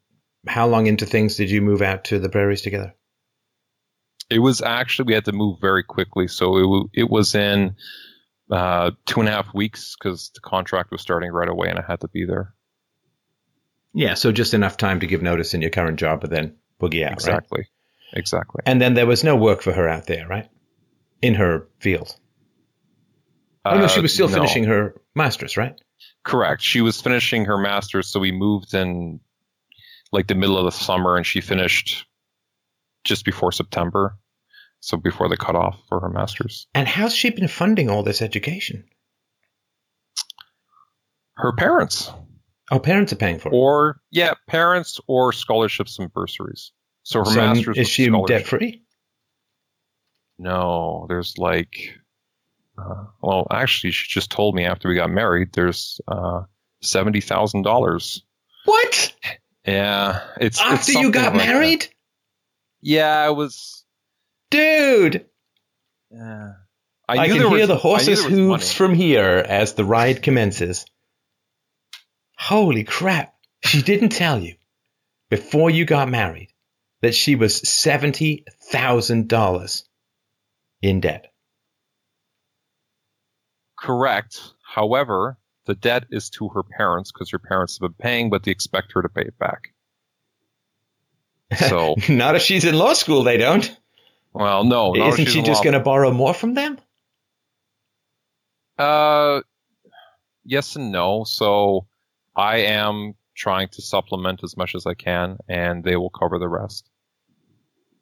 how 0.47 0.67
long 0.67 0.87
into 0.87 1.05
things 1.05 1.35
did 1.35 1.49
you 1.49 1.61
move 1.61 1.81
out 1.81 2.05
to 2.05 2.19
the 2.19 2.29
prairies 2.29 2.61
together? 2.61 2.93
It 4.29 4.39
was 4.39 4.61
actually 4.61 5.07
we 5.07 5.13
had 5.13 5.25
to 5.25 5.31
move 5.31 5.59
very 5.61 5.83
quickly, 5.83 6.27
so 6.27 6.57
it 6.57 6.61
w- 6.61 6.89
it 6.93 7.09
was 7.09 7.35
in 7.35 7.75
uh, 8.51 8.91
two 9.05 9.19
and 9.21 9.29
a 9.29 9.31
half 9.31 9.53
weeks 9.53 9.95
because 9.97 10.31
the 10.33 10.41
contract 10.41 10.91
was 10.91 11.01
starting 11.01 11.31
right 11.31 11.49
away, 11.49 11.69
and 11.69 11.79
I 11.79 11.83
had 11.87 12.01
to 12.01 12.07
be 12.07 12.25
there. 12.25 12.53
Yeah, 13.93 14.13
so 14.13 14.31
just 14.31 14.53
enough 14.53 14.77
time 14.77 14.99
to 15.01 15.07
give 15.07 15.21
notice 15.21 15.53
in 15.53 15.61
your 15.61 15.69
current 15.71 15.99
job, 15.99 16.21
but 16.21 16.29
then 16.29 16.55
boogie 16.79 17.03
out, 17.03 17.09
right? 17.09 17.13
exactly, 17.13 17.67
exactly. 18.13 18.61
And 18.65 18.81
then 18.81 18.93
there 18.93 19.05
was 19.05 19.23
no 19.23 19.35
work 19.35 19.61
for 19.61 19.73
her 19.73 19.87
out 19.89 20.07
there, 20.07 20.27
right? 20.27 20.47
In 21.21 21.35
her 21.35 21.67
field. 21.79 22.15
Oh 23.65 23.77
no, 23.77 23.87
she 23.87 23.99
Uh, 23.99 24.03
was 24.03 24.13
still 24.13 24.27
no. 24.29 24.35
finishing 24.35 24.63
her 24.63 24.95
masters, 25.13 25.57
right? 25.57 25.79
Correct. 26.23 26.61
She 26.61 26.81
was 26.81 27.01
finishing 27.01 27.45
her 27.45 27.57
master's, 27.57 28.07
so 28.07 28.19
we 28.19 28.31
moved 28.31 28.73
in 28.73 29.19
like 30.11 30.27
the 30.27 30.35
middle 30.35 30.57
of 30.57 30.65
the 30.65 30.71
summer, 30.71 31.15
and 31.17 31.25
she 31.25 31.41
finished 31.41 32.05
just 33.03 33.25
before 33.25 33.51
September, 33.51 34.17
so 34.79 34.97
before 34.97 35.27
the 35.29 35.37
cutoff 35.37 35.77
for 35.89 35.99
her 35.99 36.09
master's. 36.09 36.67
And 36.73 36.87
how's 36.87 37.13
she 37.15 37.29
been 37.29 37.47
funding 37.47 37.89
all 37.89 38.03
this 38.03 38.21
education? 38.21 38.85
Her 41.35 41.53
parents, 41.53 42.11
Oh, 42.71 42.79
parents 42.79 43.11
are 43.11 43.17
paying 43.17 43.37
for 43.37 43.49
it. 43.49 43.53
or 43.55 44.01
yeah, 44.11 44.33
parents 44.47 44.99
or 45.07 45.33
scholarships 45.33 45.99
and 45.99 46.11
bursaries. 46.13 46.71
So 47.03 47.19
her 47.19 47.25
So, 47.25 47.35
master's 47.35 47.77
is 47.77 47.89
she 47.89 48.09
debt 48.27 48.47
free? 48.47 48.81
No, 50.39 51.05
there's 51.09 51.37
like, 51.37 51.95
uh, 52.77 53.05
well, 53.21 53.45
actually, 53.51 53.91
she 53.91 54.07
just 54.09 54.31
told 54.31 54.55
me 54.55 54.65
after 54.65 54.87
we 54.89 54.95
got 54.95 55.09
married, 55.11 55.49
there's 55.53 55.99
uh, 56.07 56.43
seventy 56.81 57.21
thousand 57.21 57.63
dollars. 57.63 58.23
What? 58.65 59.13
Yeah, 59.65 60.21
it's 60.39 60.59
it's 60.59 60.89
After 60.89 60.91
you 60.93 61.11
got 61.11 61.33
like 61.33 61.45
that. 61.45 61.53
married? 61.53 61.87
Yeah, 62.81 63.27
it 63.27 63.35
was. 63.35 63.83
Dude! 64.49 65.25
Yeah, 66.09 66.53
I, 67.07 67.27
knew 67.27 67.33
can 67.33 67.49
hear 67.49 67.59
was- 67.59 67.67
the 67.67 67.77
horses' 67.77 68.23
hooves 68.23 68.49
money. 68.49 68.65
from 68.73 68.93
here 68.95 69.45
as 69.47 69.73
the 69.75 69.85
ride 69.85 70.21
commences. 70.23 70.85
Holy 72.41 72.83
crap. 72.83 73.33
She 73.63 73.81
didn't 73.83 74.09
tell 74.09 74.39
you 74.39 74.55
before 75.29 75.69
you 75.69 75.85
got 75.85 76.09
married 76.09 76.49
that 77.01 77.13
she 77.13 77.35
was 77.35 77.61
$70,000 77.61 79.83
in 80.81 81.01
debt. 81.01 81.31
Correct. 83.77 84.41
However, 84.63 85.37
the 85.67 85.75
debt 85.75 86.05
is 86.09 86.31
to 86.31 86.49
her 86.49 86.63
parents 86.63 87.11
because 87.11 87.29
her 87.29 87.37
parents 87.37 87.77
have 87.79 87.81
been 87.81 87.93
paying, 88.03 88.31
but 88.31 88.41
they 88.41 88.49
expect 88.49 88.93
her 88.93 89.03
to 89.03 89.09
pay 89.09 89.21
it 89.21 89.37
back. 89.37 89.75
So, 91.69 91.93
Not 92.09 92.35
if 92.35 92.41
she's 92.41 92.65
in 92.65 92.73
law 92.73 92.93
school, 92.93 93.21
they 93.21 93.37
don't. 93.37 93.71
well, 94.33 94.63
no, 94.63 94.95
Isn't 94.95 95.27
she 95.27 95.43
just 95.43 95.63
going 95.63 95.75
to 95.75 95.79
borrow 95.79 96.09
more 96.09 96.33
from 96.33 96.55
them? 96.55 96.79
Uh, 98.79 99.41
yes 100.43 100.75
and 100.75 100.91
no. 100.91 101.23
So, 101.23 101.85
I 102.35 102.57
am 102.57 103.13
trying 103.35 103.69
to 103.69 103.81
supplement 103.81 104.43
as 104.43 104.55
much 104.57 104.75
as 104.75 104.85
I 104.85 104.93
can, 104.93 105.37
and 105.47 105.83
they 105.83 105.95
will 105.95 106.09
cover 106.09 106.39
the 106.39 106.47
rest. 106.47 106.89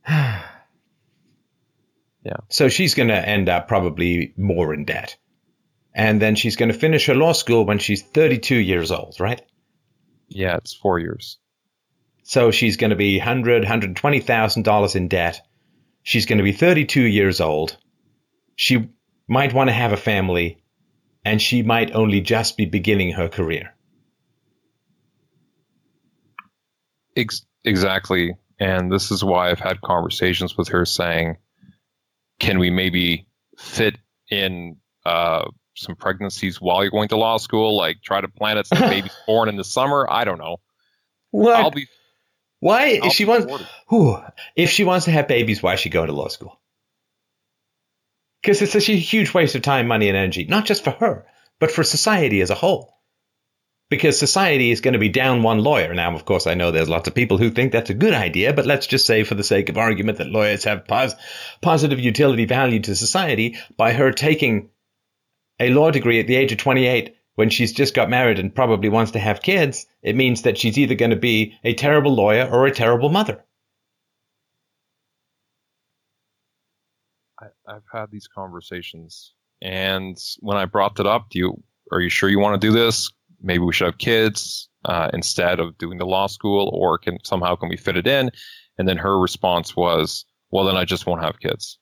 yeah. 0.08 0.42
So 2.50 2.70
she's 2.70 2.96
going 2.96 3.10
to 3.10 3.30
end 3.30 3.50
up 3.50 3.68
probably 3.68 4.34
more 4.38 4.74
in 4.74 4.86
debt. 4.86 5.18
And 5.94 6.22
then 6.22 6.36
she's 6.36 6.56
going 6.56 6.72
to 6.72 6.78
finish 6.78 7.08
her 7.08 7.16
law 7.16 7.34
school 7.34 7.66
when 7.66 7.80
she's 7.80 8.04
32 8.04 8.56
years 8.56 8.92
old, 8.92 9.20
right? 9.20 9.42
Yeah, 10.28 10.58
it's 10.58 10.74
four 10.74 11.00
years. 11.00 11.38
So 12.24 12.52
she's 12.52 12.78
going 12.78 12.92
to 12.92 12.96
be 12.96 13.18
100, 13.18 13.64
120,000 13.64 14.64
dollars 14.64 14.96
in 14.96 15.08
debt. 15.08 15.42
She's 16.04 16.26
going 16.28 16.38
to 16.38 16.44
be 16.44 16.52
32 16.52 17.02
years 17.02 17.42
old. 17.42 17.76
She 18.56 18.90
might 19.28 19.54
want 19.54 19.70
to 19.70 19.74
have 19.74 19.94
a 19.94 19.98
family 19.98 20.64
and 21.26 21.42
she 21.42 21.64
might 21.64 21.94
only 21.94 22.22
just 22.22 22.56
be 22.56 22.66
beginning 22.66 23.14
her 23.14 23.30
career. 23.30 23.76
Ex- 27.20 27.46
exactly. 27.64 28.36
And 28.60 28.92
this 28.92 29.12
is 29.12 29.24
why 29.24 29.50
I've 29.50 29.60
had 29.60 29.82
conversations 29.82 30.58
with 30.58 30.70
her 30.70 30.86
saying, 30.86 31.38
can 32.40 32.60
we 32.60 32.70
maybe 32.70 33.28
fit 33.58 33.98
in 34.30 34.78
uh, 35.06 35.46
some 35.76 35.96
pregnancies 35.96 36.60
while 36.60 36.84
you're 36.84 36.92
going 36.92 37.10
to 37.10 37.18
law 37.18 37.38
school? 37.38 37.78
Like 37.78 38.02
try 38.04 38.22
to 38.22 38.28
plan 38.28 38.58
it 38.58 38.68
so 38.68 38.76
the 38.76 38.82
baby's 38.90 39.16
born 39.28 39.50
in 39.50 39.56
the 39.56 39.64
summer? 39.64 40.08
I 40.10 40.24
don't 40.24 40.40
know. 40.40 40.58
What? 41.32 41.56
I'll 41.56 41.72
be. 41.72 41.88
why 42.60 43.00
I'll 43.02 43.08
if 43.08 43.14
she 43.14 43.26
be 43.26 43.30
wants 43.30 43.64
whew, 43.90 44.18
if 44.56 44.70
she 44.70 44.84
wants 44.84 45.06
to 45.06 45.12
have 45.12 45.28
babies, 45.28 45.62
why 45.62 45.74
is 45.74 45.80
she 45.80 45.90
going 45.90 46.08
to 46.08 46.14
law 46.14 46.28
school? 46.28 46.60
Because 48.42 48.62
it's 48.62 48.72
such 48.72 48.90
a 48.90 48.96
huge 48.96 49.34
waste 49.34 49.56
of 49.56 49.62
time, 49.62 49.88
money, 49.88 50.08
and 50.08 50.18
energy, 50.18 50.46
not 50.46 50.66
just 50.66 50.84
for 50.84 50.92
her, 50.92 51.26
but 51.60 51.72
for 51.72 51.84
society 51.84 52.40
as 52.40 52.50
a 52.50 52.56
whole. 52.56 52.99
Because 53.89 54.19
society 54.19 54.69
is 54.69 54.81
going 54.81 54.93
to 54.93 55.00
be 55.00 55.10
down 55.10 55.41
one 55.41 55.60
lawyer. 55.60 55.93
Now, 55.96 56.13
of 56.13 56.24
course, 56.24 56.46
I 56.46 56.53
know 56.53 56.69
there's 56.72 56.89
lots 56.89 57.08
of 57.08 57.15
people 57.15 57.39
who 57.39 57.50
think 57.50 57.72
that's 57.72 57.89
a 57.89 57.96
good 57.96 58.13
idea, 58.13 58.53
but 58.53 58.67
let's 58.67 58.86
just 58.86 59.08
say, 59.08 59.24
for 59.24 59.34
the 59.34 59.43
sake 59.43 59.69
of 59.69 59.77
argument, 59.77 60.19
that 60.19 60.27
lawyers 60.27 60.63
have 60.65 60.88
pos- 60.88 61.15
positive 61.62 62.00
utility 62.00 62.46
value 62.46 62.79
to 62.81 62.96
society 62.96 63.58
by 63.77 63.93
her 63.93 64.12
taking 64.12 64.69
a 65.60 65.69
law 65.69 65.91
degree 65.91 66.19
at 66.19 66.27
the 66.27 66.36
age 66.36 66.51
of 66.51 66.60
28 66.60 67.15
when 67.36 67.50
she's 67.50 67.72
just 67.74 67.96
got 67.96 68.10
married 68.10 68.38
and 68.38 68.53
probably 68.53 68.89
wants 68.89 69.12
to 69.12 69.19
have 69.19 69.41
kids. 69.41 69.88
It 70.01 70.15
means 70.15 70.41
that 70.41 70.58
she's 70.58 70.77
either 70.77 70.96
going 70.96 71.12
to 71.12 71.15
be 71.15 71.58
a 71.63 71.74
terrible 71.74 72.13
lawyer 72.13 72.46
or 72.46 72.67
a 72.67 72.72
terrible 72.72 73.10
mother. 73.10 73.43
I, 77.39 77.46
I've 77.65 77.86
had 77.91 78.12
these 78.12 78.27
conversations, 78.27 79.34
and 79.62 80.17
when 80.41 80.58
I 80.58 80.65
brought 80.65 81.00
it 81.00 81.08
up, 81.08 81.29
do 81.29 81.39
you 81.39 81.63
are 81.91 82.01
you 82.01 82.10
sure 82.10 82.29
you 82.29 82.39
want 82.39 82.60
to 82.62 82.67
do 82.67 82.74
this? 82.74 83.10
Maybe 83.41 83.63
we 83.63 83.74
should 83.74 83.86
have 83.88 83.98
kids 83.98 84.69
uh, 84.86 85.10
instead 85.13 85.60
of 85.60 85.77
doing 85.77 85.98
the 85.98 86.05
law 86.05 86.27
school, 86.27 86.69
or 86.74 86.98
can 86.98 87.17
somehow 87.24 87.55
can 87.55 87.69
we 87.69 87.77
fit 87.77 87.98
it 87.98 88.08
in? 88.08 88.31
And 88.77 88.88
then 88.88 88.98
her 88.98 89.19
response 89.19 89.75
was, 89.75 90.25
"Well, 90.51 90.65
then 90.65 90.77
I 90.77 90.86
just 90.86 91.05
won't 91.05 91.24
have 91.24 91.39
kids." 91.39 91.77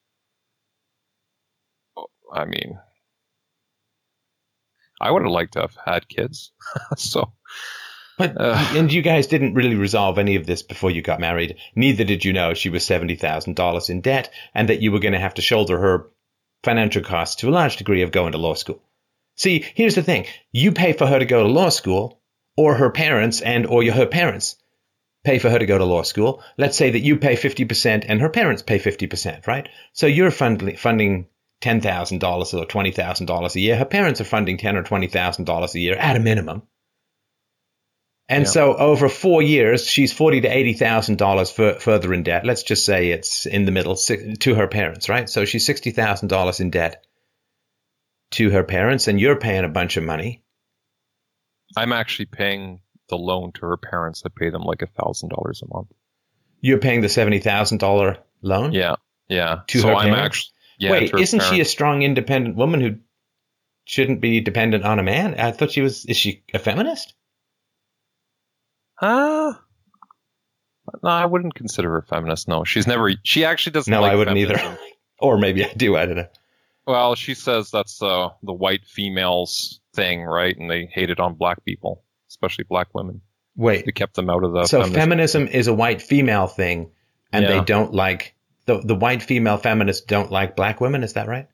I 2.33 2.45
mean, 2.45 2.77
I 4.99 5.11
would 5.11 5.21
have 5.23 5.31
liked 5.31 5.53
to 5.53 5.61
have 5.61 5.77
had 5.85 6.07
kids, 6.07 6.51
so. 6.97 7.33
But 8.17 8.35
Uh. 8.41 8.57
and 8.73 8.91
you 8.91 9.01
guys 9.03 9.27
didn't 9.27 9.53
really 9.53 9.75
resolve 9.75 10.17
any 10.17 10.35
of 10.35 10.47
this 10.47 10.63
before 10.63 10.89
you 10.89 11.01
got 11.03 11.19
married. 11.19 11.57
Neither 11.75 12.03
did 12.03 12.25
you 12.25 12.33
know 12.33 12.53
she 12.55 12.69
was 12.69 12.83
seventy 12.83 13.15
thousand 13.15 13.55
dollars 13.55 13.89
in 13.89 14.01
debt, 14.01 14.31
and 14.55 14.69
that 14.69 14.81
you 14.81 14.91
were 14.91 14.99
going 14.99 15.13
to 15.13 15.19
have 15.19 15.35
to 15.35 15.41
shoulder 15.41 15.77
her 15.79 16.09
financial 16.63 17.03
costs 17.03 17.35
to 17.37 17.49
a 17.49 17.51
large 17.51 17.77
degree 17.77 18.01
of 18.01 18.11
going 18.11 18.31
to 18.31 18.37
law 18.39 18.55
school. 18.55 18.81
See, 19.38 19.63
here's 19.75 19.96
the 19.96 20.03
thing: 20.03 20.25
you 20.51 20.72
pay 20.72 20.94
for 20.94 21.08
her 21.08 21.20
to 21.20 21.25
go 21.25 21.44
to 21.44 21.50
law 21.50 21.70
school, 21.70 22.22
or 22.58 22.75
her 22.75 22.89
parents 22.89 23.41
and 23.41 23.65
or 23.65 23.84
your 23.84 23.94
her 23.94 24.06
parents 24.08 24.56
pay 25.24 25.39
for 25.39 25.50
her 25.50 25.60
to 25.60 25.65
go 25.65 25.77
to 25.77 25.86
law 25.86 26.03
school. 26.03 26.44
Let's 26.58 26.77
say 26.77 26.91
that 26.91 27.00
you 27.00 27.17
pay 27.17 27.36
fifty 27.36 27.65
percent 27.65 28.06
and 28.08 28.20
her 28.22 28.29
parents 28.29 28.62
pay 28.63 28.79
fifty 28.79 29.08
percent, 29.08 29.48
right? 29.48 29.70
So 29.94 30.08
you're 30.08 30.32
fund- 30.32 30.77
funding 30.79 31.27
ten 31.62 31.82
thousand 31.82 32.20
dollars 32.20 32.53
or 32.53 32.65
twenty 32.65 32.91
thousand 32.91 33.27
dollars 33.27 33.56
a 33.56 33.60
year. 33.60 33.77
Her 33.77 33.86
parents 33.86 34.22
are 34.22 34.25
funding 34.25 34.58
ten 34.58 34.75
or 34.75 34.84
twenty 34.84 35.08
thousand 35.08 35.46
dollars 35.46 35.75
a 35.75 35.79
year 35.79 35.96
at 35.96 36.15
a 36.15 36.20
minimum. 36.20 36.63
And 38.29 38.44
Yeah. 38.44 38.50
so 38.50 38.75
over 38.75 39.08
four 39.08 39.41
years, 39.41 39.86
she's 39.86 40.12
forty 40.12 40.41
to 40.41 40.48
eighty 40.48 40.74
thousand 40.74 41.17
dollars 41.17 41.50
further 41.51 42.13
in 42.13 42.24
debt. 42.24 42.46
Let's 42.46 42.63
just 42.63 42.86
say 42.86 43.12
it's 43.12 43.46
in 43.46 43.65
the 43.65 43.72
middle 43.72 43.96
to 43.96 44.56
her 44.56 44.67
parents, 44.67 45.10
right? 45.10 45.29
So 45.29 45.46
she's 45.46 45.65
sixty 45.65 45.91
thousand 45.91 46.27
dollars 46.27 46.60
in 46.60 46.70
debt 46.70 47.06
to 48.31 48.50
her 48.51 48.63
parents, 48.63 49.07
and 49.07 49.19
you're 49.19 49.36
paying 49.38 49.63
a 49.63 49.69
bunch 49.69 49.98
of 49.98 50.03
money. 50.03 50.43
I'm 51.75 51.93
actually 51.93 52.25
paying 52.25 52.81
the 53.10 53.17
loan 53.17 53.51
to 53.53 53.62
her 53.62 53.77
parents. 53.77 54.24
I 54.25 54.29
pay 54.36 54.50
them 54.50 54.63
like 54.63 54.81
a 54.81 54.88
thousand 54.88 55.29
dollars 55.29 55.62
a 55.62 55.74
month. 55.74 55.91
You're 56.62 56.79
paying 56.79 57.01
the 57.01 57.10
seventy 57.10 57.39
thousand 57.39 57.79
dollar 57.79 58.17
loan. 58.41 58.74
Yeah, 58.74 58.96
yeah. 59.27 59.60
To 59.67 59.79
so 59.79 59.88
her 59.89 59.96
I'm 59.96 60.13
parents? 60.13 60.25
actually 60.25 60.53
yeah. 60.79 60.91
Wait, 60.91 61.13
isn't 61.13 61.41
she 61.41 61.60
a 61.60 61.65
strong, 61.65 62.03
independent 62.03 62.55
woman 62.55 62.81
who 62.81 62.98
shouldn't 63.86 64.22
be 64.22 64.41
dependent 64.41 64.84
on 64.86 65.00
a 65.00 65.03
man? 65.03 65.39
I 65.39 65.51
thought 65.51 65.72
she 65.72 65.81
was. 65.81 66.05
Is 66.05 66.17
she 66.17 66.43
a 66.53 66.60
feminist? 66.60 67.13
Uh, 69.01 69.53
no, 71.03 71.10
I 71.10 71.25
wouldn't 71.25 71.55
consider 71.55 71.91
her 71.91 72.03
feminist. 72.03 72.48
No, 72.48 72.63
she's 72.63 72.88
never. 72.88 73.12
She 73.24 73.43
actually 73.43 73.74
doesn't. 73.74 73.91
No, 73.91 74.01
like 74.01 74.12
I 74.12 74.15
wouldn't 74.15 74.38
feminism. 74.38 74.65
either. 74.65 74.77
Or 75.19 75.39
maybe 75.39 75.65
I 75.65 75.74
do. 75.74 75.98
I 75.98 76.05
don't 76.05 76.17
know. 76.17 76.27
Well, 76.88 77.15
she 77.15 77.34
says 77.34 77.70
that's 77.70 78.01
uh, 78.01 78.29
the 78.41 78.53
white 78.53 78.86
females 78.86 79.82
thing, 79.94 80.24
right? 80.24 80.56
And 80.58 80.72
they 80.72 80.86
hate 80.86 81.10
it 81.10 81.20
on 81.20 81.34
black 81.34 81.65
people, 81.65 82.03
especially 82.29 82.63
black 82.63 82.88
women. 82.96 83.22
Wait. 83.58 83.86
They 83.86 83.91
kept 83.91 84.15
them 84.15 84.29
out 84.29 84.46
of 84.46 84.53
the. 84.53 84.65
so 84.67 84.79
feminist- 84.84 84.96
feminism 84.96 85.48
is 85.48 85.67
a 85.67 85.74
white 85.74 86.01
female 86.01 86.48
thing, 86.48 86.91
and 87.34 87.46
they 87.46 87.60
don't 87.60 87.94
like 87.94 88.36
the 88.65 88.79
the 88.79 88.96
white 88.96 89.22
female 89.22 89.58
feminists 89.58 90.06
don't 90.06 90.32
like 90.32 90.56
black 90.56 90.79
women. 90.79 91.03
Is 91.03 91.13
that 91.13 91.27
right? 91.27 91.48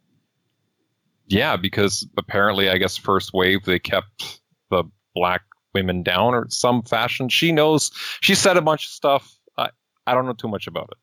Yeah, 1.28 1.58
because 1.58 2.08
apparently, 2.18 2.70
I 2.70 2.78
guess 2.78 2.98
first 2.98 3.34
wave 3.34 3.64
they 3.64 3.80
kept 3.80 4.40
the 4.70 4.84
black 5.16 5.42
women 5.74 6.04
down 6.04 6.36
or 6.36 6.48
some 6.50 6.84
fashion. 6.84 7.30
She 7.30 7.52
knows. 7.52 7.92
She 8.22 8.36
said 8.36 8.58
a 8.58 8.62
bunch 8.62 8.86
of 8.86 8.92
stuff. 8.92 9.36
I 9.58 9.70
I 10.06 10.14
don't 10.14 10.26
know 10.26 10.34
too 10.34 10.48
much 10.48 10.68
about 10.68 10.90
it. 10.92 10.98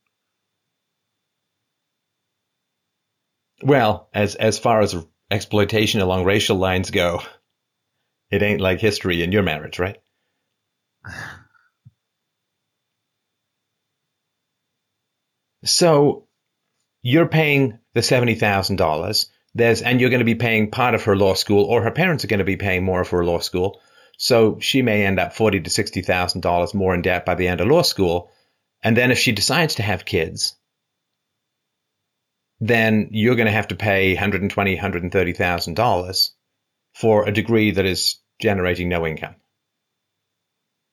Well, 3.63 4.09
as 4.15 4.35
as 4.35 4.59
far 4.59 4.81
as 4.81 4.97
exploitation 5.31 6.01
along 6.01 6.25
racial 6.25 6.57
lines 6.57 6.91
go, 6.91 7.23
it 8.31 8.43
ain't 8.43 8.61
like 8.61 8.81
history 8.81 9.23
in 9.23 9.33
your 9.33 9.43
marriage, 9.43 9.79
right? 9.79 9.99
So 15.65 16.27
you're 17.03 17.29
paying 17.29 17.79
the 17.95 18.03
seventy 18.03 18.35
thousand 18.35 18.77
dollars. 18.77 19.31
There's 19.55 19.83
and 19.83 20.01
you're 20.01 20.11
going 20.11 20.21
to 20.21 20.25
be 20.25 20.37
paying 20.37 20.71
part 20.71 20.95
of 20.95 21.05
her 21.05 21.17
law 21.17 21.35
school, 21.35 21.65
or 21.65 21.83
her 21.83 21.91
parents 21.91 22.25
are 22.25 22.29
going 22.29 22.39
to 22.39 22.45
be 22.45 22.57
paying 22.57 22.85
more 22.85 23.01
of 23.01 23.11
her 23.11 23.25
law 23.25 23.41
school. 23.41 23.81
So 24.17 24.59
she 24.61 24.83
may 24.83 25.05
end 25.05 25.19
up 25.19 25.35
forty 25.35 25.61
to 25.61 25.71
sixty 25.71 26.03
thousand 26.03 26.41
dollars 26.43 26.73
more 26.73 26.95
in 26.95 27.03
debt 27.03 27.27
by 27.27 27.35
the 27.35 27.49
end 27.49 27.61
of 27.61 27.69
law 27.69 27.83
school. 27.83 28.31
And 28.83 28.97
then 28.97 29.11
if 29.11 29.19
she 29.19 29.33
decides 29.33 29.75
to 29.75 29.83
have 29.83 30.05
kids, 30.07 30.55
then 32.61 33.09
you're 33.11 33.37
going 33.37 33.47
to 33.47 33.53
have 33.53 33.69
to 33.69 33.77
pay 33.77 34.13
120, 34.15 34.75
130,000 34.75 35.75
dollars 35.75 36.35
for 36.95 37.27
a 37.27 37.33
degree 37.33 37.71
that 37.71 37.87
is 37.87 38.19
generating 38.41 38.89
no 38.89 39.07
income. 39.07 39.37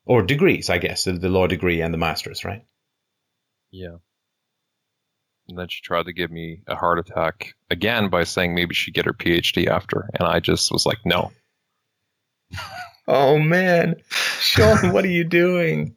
Or 0.05 0.21
degrees, 0.21 0.69
I 0.69 0.77
guess, 0.77 1.03
the 1.03 1.13
the 1.13 1.29
law 1.29 1.47
degree 1.47 1.81
and 1.81 1.93
the 1.93 1.97
master's, 1.97 2.45
right? 2.45 2.63
Yeah. 3.71 3.97
And 5.49 5.57
then 5.57 5.67
she 5.69 5.81
tried 5.81 6.05
to 6.05 6.13
give 6.13 6.29
me 6.31 6.61
a 6.67 6.75
heart 6.75 6.99
attack 6.99 7.53
again 7.69 8.09
by 8.09 8.23
saying 8.23 8.53
maybe 8.55 8.73
she'd 8.73 8.93
get 8.93 9.05
her 9.05 9.13
PhD 9.13 9.67
after, 9.67 10.09
and 10.13 10.27
I 10.27 10.39
just 10.39 10.71
was 10.71 10.85
like, 10.85 10.99
no. 11.05 11.31
Oh 13.09 13.39
man, 13.39 13.95
Sean, 14.09 14.91
what 14.91 15.05
are 15.05 15.09
you 15.09 15.23
doing? 15.23 15.95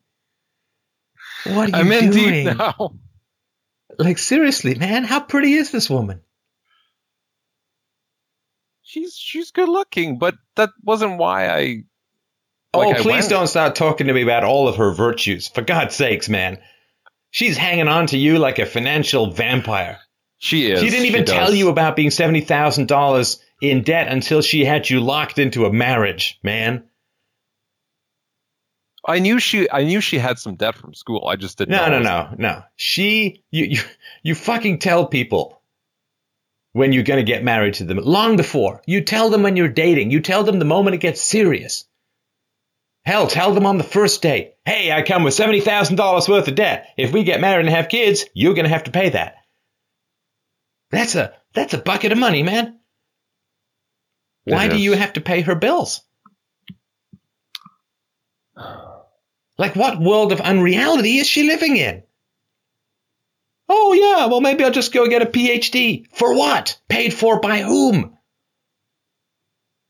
What 1.42 1.66
are 1.66 1.70
you 1.70 1.74
I'm 1.74 1.90
in 1.90 2.10
doing? 2.10 2.44
deep 2.44 2.56
now. 2.56 2.94
Like 4.00 4.16
seriously, 4.16 4.74
man, 4.76 5.04
how 5.04 5.20
pretty 5.20 5.52
is 5.52 5.70
this 5.70 5.90
woman? 5.90 6.22
She's 8.80 9.14
she's 9.14 9.50
good 9.50 9.68
looking, 9.68 10.18
but 10.18 10.36
that 10.56 10.70
wasn't 10.82 11.18
why 11.18 11.48
I. 11.48 11.82
oh, 12.72 12.92
I 12.92 12.94
please 12.94 13.28
don't 13.28 13.46
start 13.46 13.74
talking 13.74 14.06
to 14.06 14.14
me 14.14 14.22
about 14.22 14.42
all 14.42 14.68
of 14.68 14.76
her 14.76 14.94
virtues. 14.94 15.48
For 15.48 15.60
God's 15.60 15.94
sakes, 15.94 16.30
man. 16.30 16.58
She's 17.30 17.58
hanging 17.58 17.88
on 17.88 18.06
to 18.06 18.16
you 18.16 18.38
like 18.38 18.58
a 18.58 18.64
financial 18.64 19.32
vampire. 19.32 19.98
She 20.38 20.70
is. 20.70 20.80
She 20.80 20.88
didn't 20.88 21.04
even 21.04 21.24
does. 21.26 21.34
tell 21.34 21.54
you 21.54 21.68
about 21.68 21.94
being 21.94 22.10
seventy 22.10 22.40
thousand 22.40 22.88
dollars 22.88 23.38
in 23.60 23.82
debt 23.82 24.08
until 24.08 24.40
she 24.40 24.64
had 24.64 24.88
you 24.88 25.00
locked 25.00 25.38
into 25.38 25.66
a 25.66 25.72
marriage, 25.72 26.40
man. 26.42 26.84
I 29.06 29.18
knew 29.18 29.38
she. 29.38 29.70
I 29.70 29.84
knew 29.84 30.00
she 30.00 30.18
had 30.18 30.38
some 30.38 30.56
debt 30.56 30.74
from 30.74 30.94
school. 30.94 31.26
I 31.26 31.36
just 31.36 31.58
didn't. 31.58 31.72
No, 31.72 31.88
know 31.88 32.00
no, 32.00 32.28
no, 32.28 32.34
no. 32.36 32.62
She, 32.76 33.44
you, 33.50 33.64
you, 33.64 33.80
you 34.22 34.34
fucking 34.34 34.78
tell 34.78 35.06
people 35.06 35.62
when 36.72 36.92
you're 36.92 37.04
gonna 37.04 37.22
get 37.22 37.42
married 37.42 37.74
to 37.74 37.84
them 37.84 37.98
long 37.98 38.36
before. 38.36 38.82
You 38.86 39.02
tell 39.02 39.30
them 39.30 39.42
when 39.42 39.56
you're 39.56 39.68
dating. 39.68 40.10
You 40.10 40.20
tell 40.20 40.44
them 40.44 40.58
the 40.58 40.64
moment 40.64 40.94
it 40.94 40.98
gets 40.98 41.20
serious. 41.20 41.86
Hell, 43.04 43.26
tell 43.26 43.54
them 43.54 43.64
on 43.64 43.78
the 43.78 43.84
first 43.84 44.20
date. 44.20 44.54
Hey, 44.66 44.92
I 44.92 45.02
come 45.02 45.24
with 45.24 45.34
seventy 45.34 45.60
thousand 45.60 45.96
dollars 45.96 46.28
worth 46.28 46.48
of 46.48 46.54
debt. 46.54 46.88
If 46.98 47.12
we 47.12 47.24
get 47.24 47.40
married 47.40 47.66
and 47.66 47.74
have 47.74 47.88
kids, 47.88 48.26
you're 48.34 48.54
gonna 48.54 48.68
have 48.68 48.84
to 48.84 48.90
pay 48.90 49.08
that. 49.10 49.36
That's 50.90 51.14
a 51.14 51.32
that's 51.54 51.72
a 51.74 51.78
bucket 51.78 52.12
of 52.12 52.18
money, 52.18 52.42
man. 52.42 52.78
Why 54.44 54.68
do 54.68 54.78
you 54.78 54.92
have 54.92 55.14
to 55.14 55.20
pay 55.20 55.42
her 55.42 55.54
bills? 55.54 56.02
Like, 59.60 59.76
what 59.76 60.00
world 60.00 60.32
of 60.32 60.40
unreality 60.40 61.18
is 61.18 61.26
she 61.26 61.42
living 61.42 61.76
in? 61.76 62.02
Oh, 63.68 63.92
yeah, 63.92 64.24
well, 64.24 64.40
maybe 64.40 64.64
I'll 64.64 64.70
just 64.70 64.90
go 64.90 65.06
get 65.06 65.20
a 65.20 65.26
PhD. 65.26 66.06
For 66.14 66.34
what? 66.34 66.80
Paid 66.88 67.12
for 67.12 67.40
by 67.40 67.58
whom? 67.60 68.16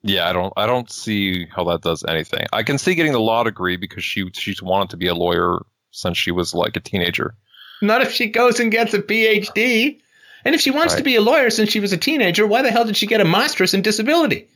Yeah, 0.02 0.28
I 0.28 0.32
don't. 0.32 0.52
I 0.56 0.66
don't 0.66 0.90
see 0.90 1.46
how 1.46 1.62
that 1.66 1.82
does 1.82 2.04
anything. 2.04 2.46
I 2.52 2.64
can 2.64 2.78
see 2.78 2.96
getting 2.96 3.12
the 3.12 3.20
law 3.20 3.44
degree 3.44 3.76
because 3.76 4.02
she 4.02 4.28
she's 4.32 4.60
wanted 4.60 4.90
to 4.90 4.96
be 4.96 5.06
a 5.06 5.14
lawyer 5.14 5.60
since 5.92 6.18
she 6.18 6.32
was 6.32 6.52
like 6.52 6.74
a 6.74 6.80
teenager. 6.80 7.36
Not 7.80 8.02
if 8.02 8.10
she 8.10 8.26
goes 8.26 8.58
and 8.58 8.72
gets 8.72 8.92
a 8.94 9.00
PhD. 9.00 10.00
And 10.44 10.56
if 10.56 10.60
she 10.60 10.72
wants 10.72 10.96
to 10.96 11.04
be 11.04 11.14
a 11.14 11.20
lawyer 11.20 11.50
since 11.50 11.70
she 11.70 11.78
was 11.78 11.92
a 11.92 11.96
teenager, 11.96 12.44
why 12.44 12.62
the 12.62 12.72
hell 12.72 12.86
did 12.86 12.96
she 12.96 13.06
get 13.06 13.20
a 13.20 13.24
master's 13.24 13.72
in 13.72 13.82
disability? 13.82 14.48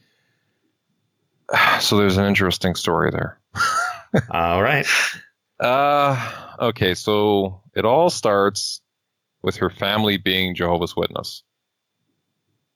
So 1.81 1.98
there's 1.98 2.16
an 2.16 2.24
interesting 2.24 2.74
story 2.74 3.12
there. 3.12 3.38
All 4.31 4.62
right. 4.62 4.87
Uh, 5.59 6.57
okay, 6.61 6.94
so 6.94 7.62
it 7.74 7.85
all 7.85 8.11
starts 8.11 8.81
with 9.42 9.57
her 9.57 9.70
family 9.70 10.16
being 10.16 10.55
Jehovah's 10.55 10.96
Witness. 10.96 11.42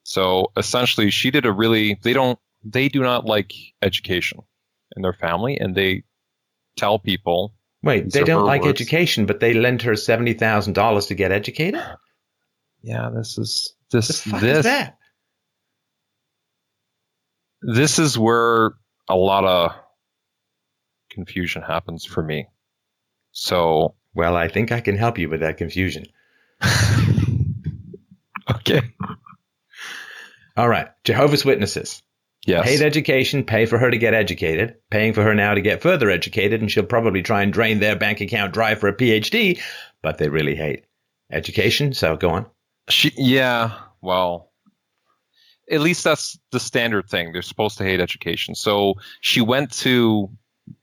So 0.03 0.53
essentially, 0.57 1.11
she 1.11 1.31
did 1.31 1.46
a 1.46 1.53
really 1.53 1.98
they 2.03 2.12
don't 2.12 2.38
they 2.64 2.88
do 2.88 3.01
not 3.01 3.24
like 3.24 3.53
education 3.83 4.40
in 4.96 5.03
their 5.03 5.12
family, 5.12 5.59
and 5.59 5.74
they 5.74 6.05
tell 6.77 6.98
people 6.98 7.55
Wait, 7.83 8.12
they 8.12 8.24
don't 8.24 8.46
like 8.46 8.62
words. 8.62 8.81
education, 8.81 9.27
but 9.27 9.38
they 9.40 9.55
lent 9.55 9.83
her 9.83 9.92
$70,000 9.92 11.09
to 11.09 11.14
get 11.14 11.31
educated? 11.31 11.81
Yeah, 12.83 13.11
this 13.14 13.38
is 13.38 13.74
this 13.90 14.22
this 14.24 14.42
is 14.44 14.64
that? 14.64 14.98
this 17.62 17.98
is 17.98 18.18
where 18.18 18.72
a 19.09 19.16
lot 19.16 19.44
of 19.44 19.72
confusion 21.18 21.62
happens 21.62 22.04
for 22.04 22.22
me. 22.22 22.46
So 23.33 23.96
Well, 24.14 24.37
I 24.37 24.46
think 24.46 24.70
I 24.70 24.81
can 24.81 24.96
help 24.96 25.18
you 25.18 25.28
with 25.28 25.40
that 25.40 25.57
confusion. 25.57 26.07
okay. 28.50 28.83
All 30.57 30.68
right. 30.68 30.88
Jehovah's 31.02 31.44
Witnesses. 31.44 32.02
Yes. 32.46 32.66
Paid 32.66 32.83
education, 32.83 33.42
pay 33.44 33.66
for 33.66 33.78
her 33.78 33.90
to 33.90 33.98
get 33.98 34.14
educated, 34.14 34.76
paying 34.90 35.12
for 35.12 35.24
her 35.24 35.35
now 35.35 35.54
to 35.54 35.61
get 35.61 35.83
further 35.83 36.09
educated, 36.09 36.61
and 36.61 36.70
she'll 36.70 36.85
probably 36.85 37.22
try 37.22 37.42
and 37.42 37.52
drain 37.52 37.81
their 37.81 37.96
bank 37.96 38.20
account 38.20 38.54
dry 38.54 38.76
for 38.76 38.88
a 38.88 38.96
PhD, 38.96 39.61
but 40.02 40.18
they 40.18 40.28
really 40.28 40.54
hate 40.54 40.85
education, 41.33 41.92
so 41.94 42.16
go 42.16 42.31
on. 42.31 42.46
She, 42.88 43.12
yeah, 43.16 43.72
well, 44.00 44.48
at 45.70 45.81
least 45.81 46.04
that's 46.04 46.38
the 46.52 46.61
standard 46.61 47.09
thing. 47.09 47.33
They're 47.33 47.42
supposed 47.42 47.78
to 47.78 47.85
hate 47.85 48.00
education. 48.00 48.54
So 48.54 48.94
she 49.20 49.40
went 49.40 49.72
to 49.81 50.31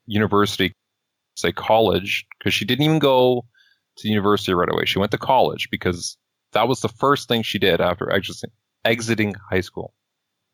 university, 0.07 0.73
say 1.35 1.51
college, 1.51 2.25
because 2.37 2.53
she 2.53 2.65
didn't 2.65 2.85
even 2.85 2.99
go 2.99 3.45
to 3.97 4.07
university 4.07 4.53
right 4.53 4.71
away. 4.71 4.85
She 4.85 4.99
went 4.99 5.11
to 5.11 5.17
college 5.17 5.69
because 5.71 6.17
that 6.53 6.67
was 6.67 6.81
the 6.81 6.89
first 6.89 7.27
thing 7.27 7.41
she 7.41 7.59
did 7.59 7.81
after 7.81 8.11
exiting, 8.11 8.51
exiting 8.83 9.35
high 9.49 9.61
school. 9.61 9.93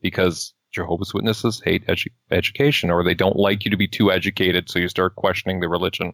Because 0.01 0.53
Jehovah's 0.71 1.13
Witnesses 1.13 1.61
hate 1.63 1.85
edu- 1.87 2.07
education, 2.31 2.89
or 2.89 3.03
they 3.03 3.13
don't 3.13 3.35
like 3.35 3.65
you 3.65 3.71
to 3.71 3.77
be 3.77 3.87
too 3.87 4.11
educated, 4.11 4.69
so 4.69 4.79
you 4.79 4.87
start 4.87 5.15
questioning 5.15 5.59
the 5.59 5.69
religion. 5.69 6.13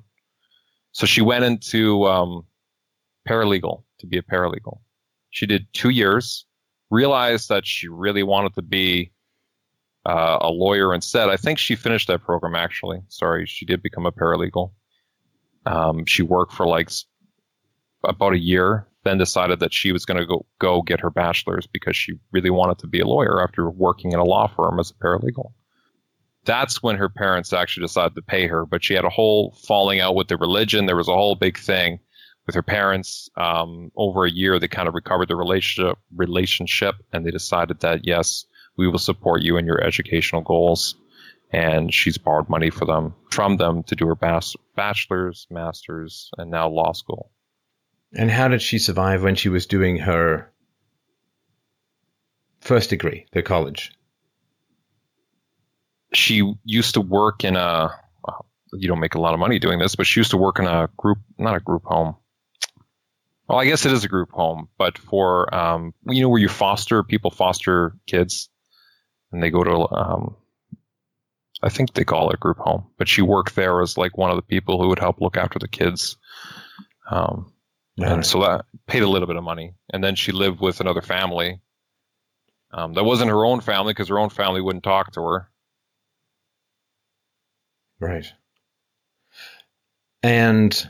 So 0.91 1.06
she 1.06 1.21
went 1.21 1.43
into 1.43 2.06
um, 2.06 2.43
paralegal 3.28 3.84
to 4.00 4.08
be 4.08 4.17
a 4.17 4.23
paralegal. 4.23 4.80
She 5.30 5.45
did 5.45 5.67
two 5.73 5.89
years, 5.89 6.45
realized 6.89 7.50
that 7.50 7.65
she 7.65 7.88
really 7.88 8.23
wanted 8.23 8.56
to 8.56 8.62
be 8.62 9.12
uh, 10.08 10.38
a 10.41 10.50
lawyer 10.50 10.93
instead. 10.93 11.28
I 11.28 11.36
think 11.36 11.60
she 11.60 11.76
finished 11.76 12.08
that 12.08 12.24
program 12.24 12.56
actually. 12.56 13.02
Sorry, 13.10 13.46
she 13.46 13.65
did 13.65 13.84
become 13.84 14.06
a 14.06 14.12
paralegal. 14.12 14.72
Um, 15.65 16.06
she 16.06 16.24
worked 16.24 16.54
for 16.54 16.65
like 16.65 16.89
about 18.06 18.32
a 18.34 18.39
year, 18.39 18.88
then 19.04 19.17
decided 19.17 19.60
that 19.60 19.74
she 19.74 19.91
was 19.91 20.06
going 20.06 20.17
to 20.17 20.26
go 20.26 20.46
go 20.60 20.82
get 20.82 21.02
her 21.02 21.10
bachelor's 21.10 21.67
because 21.67 21.98
she 21.98 22.13
really 22.32 22.50
wanted 22.50 22.80
to 22.80 22.88
be 22.88 23.02
a 23.02 23.06
lawyer 23.06 23.43
after 23.43 23.70
working 23.70 24.13
in 24.13 24.20
a 24.20 24.24
law 24.24 24.48
firm 24.48 24.80
as 24.80 24.91
a 24.91 24.93
paralegal. 24.93 25.52
That's 26.46 26.82
when 26.82 26.96
her 26.96 27.10
parents 27.10 27.52
actually 27.52 27.88
decided 27.88 28.15
to 28.15 28.22
pay 28.22 28.48
her, 28.48 28.65
but 28.65 28.86
she 28.86 28.93
had 28.93 29.04
a 29.04 29.10
whole 29.10 29.52
falling 29.67 30.00
out 30.00 30.15
with 30.15 30.30
the 30.30 30.38
religion. 30.38 30.86
There 30.86 30.96
was 30.96 31.10
a 31.10 31.13
whole 31.13 31.36
big 31.36 31.58
thing 31.58 32.00
with 32.46 32.56
her 32.56 32.63
parents. 32.63 33.30
Um, 33.36 33.91
over 33.98 34.24
a 34.24 34.32
year, 34.32 34.58
they 34.58 34.70
kind 34.70 34.88
of 34.88 34.96
recovered 34.96 35.28
the 35.28 35.36
relationship, 35.36 35.98
relationship, 36.15 36.96
and 37.12 37.26
they 37.26 37.32
decided 37.32 37.82
that 37.82 38.08
yes, 38.08 38.46
we 38.78 38.88
will 38.88 39.00
support 39.00 39.42
you 39.42 39.58
in 39.58 39.66
your 39.66 39.84
educational 39.84 40.42
goals. 40.42 40.96
And 41.52 41.94
she's 41.94 42.18
borrowed 42.18 42.50
money 42.50 42.70
for 42.70 42.86
them 42.86 43.16
from 43.32 43.58
them 43.58 43.84
to 43.84 43.96
do 43.96 44.08
her 44.08 44.16
bas- 44.16 44.58
bachelor's, 44.76 45.48
master's, 45.50 46.30
and 46.38 46.52
now 46.52 46.68
law 46.70 46.92
school. 46.92 47.32
And 48.13 48.30
how 48.30 48.48
did 48.50 48.62
she 48.62 48.80
survive 48.80 49.24
when 49.24 49.36
she 49.36 49.50
was 49.50 49.66
doing 49.66 49.98
her 49.98 50.52
first 52.62 52.90
degree, 52.90 53.26
the 53.32 53.42
college? 53.44 53.94
She 56.13 56.54
used 56.63 56.96
to 56.96 57.02
work 57.02 57.44
in 57.44 57.56
a. 57.56 57.92
Well, 58.26 58.46
you 58.74 58.88
don't 58.88 59.00
make 59.00 59.16
a 59.16 59.22
lot 59.22 59.34
of 59.34 59.40
money 59.40 59.60
doing 59.60 59.80
this, 59.80 59.96
but 59.96 60.08
she 60.08 60.20
used 60.20 60.32
to 60.32 60.38
work 60.38 60.60
in 60.60 60.66
a 60.66 60.90
group, 60.98 61.20
not 61.38 61.56
a 61.56 61.60
group 61.60 61.84
home. 61.86 62.16
Well, 63.48 63.60
I 63.60 63.66
guess 63.66 63.86
it 63.86 63.94
is 63.94 64.04
a 64.04 64.10
group 64.10 64.32
home, 64.32 64.68
but 64.78 64.98
for 64.98 65.54
um, 65.54 65.94
you 66.06 66.22
know 66.22 66.30
where 66.30 66.42
you 66.42 66.50
foster 66.50 67.04
people 67.04 67.32
foster 67.32 67.94
kids, 68.06 68.50
and 69.32 69.42
they 69.44 69.50
go 69.50 69.63
to 69.63 69.92
um, 69.92 70.36
I 71.62 71.70
think 71.70 71.94
they 71.94 72.04
call 72.04 72.30
it 72.30 72.36
a 72.36 72.38
group 72.38 72.58
home, 72.58 72.88
but 72.98 73.08
she 73.08 73.22
worked 73.22 73.56
there 73.56 73.82
as 73.82 73.98
like 73.98 74.18
one 74.18 74.30
of 74.30 74.36
the 74.36 74.42
people 74.44 74.82
who 74.82 74.90
would 74.90 75.00
help 75.00 75.20
look 75.22 75.38
after 75.38 75.60
the 75.60 75.68
kids. 75.68 76.18
Um, 77.10 77.54
Right. 78.00 78.12
and 78.12 78.24
so 78.24 78.42
that 78.42 78.66
paid 78.86 79.02
a 79.02 79.10
little 79.10 79.28
bit 79.28 79.38
of 79.38 79.44
money. 79.44 79.74
And 79.92 80.04
then 80.04 80.13
she 80.16 80.32
lived 80.32 80.60
with 80.60 80.82
another 80.82 81.02
family. 81.02 81.62
Um, 82.72 82.94
that 82.94 83.04
wasn't 83.04 83.32
her 83.32 83.44
own 83.44 83.60
family 83.62 83.92
because 83.92 84.10
her 84.10 84.20
own 84.20 84.30
family 84.30 84.62
wouldn't 84.62 84.84
talk 84.84 85.13
to 85.13 85.22
her. 85.24 85.50
Right. 88.00 88.32
And 90.22 90.90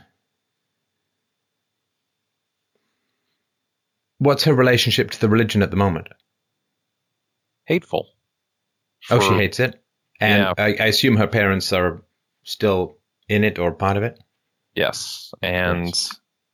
what's 4.18 4.44
her 4.44 4.52
relationship 4.54 5.12
to 5.12 5.20
the 5.20 5.28
religion 5.30 5.62
at 5.62 5.70
the 5.70 5.76
moment? 5.76 6.08
Hateful. 7.64 8.06
Oh, 9.10 9.20
she 9.20 9.34
hates 9.34 9.60
it. 9.60 9.82
And 10.20 10.42
Yeah. 10.42 10.54
I, 10.58 10.76
I 10.80 10.86
assume 10.86 11.16
her 11.16 11.26
parents 11.26 11.72
are 11.72 12.02
still 12.44 12.96
in 13.28 13.44
it 13.44 13.58
or 13.58 13.72
part 13.72 13.96
of 13.96 14.02
it. 14.02 14.18
Yes, 14.74 15.32
and 15.42 15.92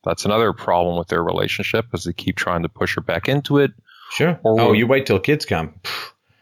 that's 0.05 0.25
another 0.25 0.53
problem 0.53 0.97
with 0.99 1.09
their 1.09 1.23
relationship 1.23 1.87
is 1.93 2.05
they 2.05 2.12
keep 2.12 2.37
trying 2.37 2.62
to 2.62 2.69
push 2.69 2.95
her 2.95 3.01
back 3.03 3.29
into 3.29 3.59
it. 3.59 3.73
Sure. 4.12 4.38
Or 4.43 4.61
oh, 4.61 4.73
you 4.73 4.87
wait 4.87 5.07
till 5.07 5.19
kids 5.21 5.45
come. 5.47 5.75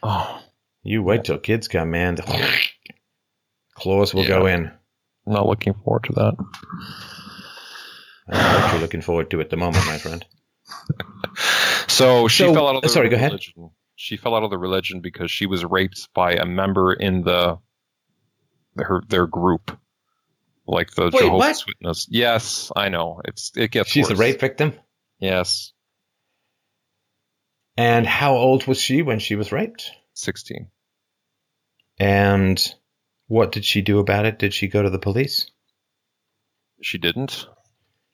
Oh, 0.04 0.42
You 0.82 1.00
wait 1.02 1.22
till 1.24 1.38
kids 1.38 1.68
come, 1.68 1.92
man. 1.92 2.16
The 2.16 2.22
Claws 3.76 4.12
will 4.12 4.26
go 4.26 4.46
in. 4.46 4.66
I'm 5.26 5.32
not 5.32 5.46
looking 5.46 5.74
forward 5.74 6.02
to 6.04 6.12
that. 6.14 6.34
I 8.28 8.32
don't 8.32 8.42
know 8.52 8.58
what 8.64 8.72
you're 8.72 8.80
looking 8.80 9.00
forward 9.02 9.30
to 9.30 9.40
at 9.40 9.50
the 9.50 9.56
moment, 9.56 9.86
my 9.86 9.98
friend. 9.98 10.24
So 11.88 12.26
she 12.28 12.44
So- 12.44 12.54
fell 12.54 12.68
out 12.68 12.76
of 12.76 12.82
the 12.82 12.88
sorry, 12.88 13.08
go 13.10 13.16
ahead. 13.16 13.38
She 14.02 14.16
fell 14.16 14.34
out 14.34 14.42
of 14.42 14.50
the 14.50 14.58
religion 14.58 15.00
because 15.00 15.30
she 15.30 15.46
was 15.46 15.64
raped 15.64 16.12
by 16.12 16.32
a 16.32 16.44
member 16.44 16.92
in 16.92 17.22
the 17.22 17.60
her 18.76 19.00
their 19.06 19.28
group, 19.28 19.78
like 20.66 20.90
the 20.90 21.04
Wait, 21.04 21.20
Jehovah's 21.22 21.60
what? 21.60 21.66
Witness. 21.68 22.08
Yes, 22.10 22.72
I 22.74 22.88
know. 22.88 23.20
It's 23.24 23.52
it 23.56 23.70
gets. 23.70 23.90
She's 23.90 24.10
a 24.10 24.16
rape 24.16 24.40
victim. 24.40 24.72
Yes, 25.20 25.72
And 27.76 28.04
how 28.04 28.34
old 28.34 28.66
was 28.66 28.80
she 28.80 29.02
when 29.02 29.20
she 29.20 29.36
was 29.36 29.52
raped? 29.52 29.92
sixteen. 30.14 30.72
And 32.00 32.60
what 33.28 33.52
did 33.52 33.64
she 33.64 33.82
do 33.82 34.00
about 34.00 34.26
it? 34.26 34.36
Did 34.40 34.52
she 34.52 34.66
go 34.66 34.82
to 34.82 34.90
the 34.90 34.98
police? 34.98 35.48
She 36.82 36.98
didn't. 36.98 37.46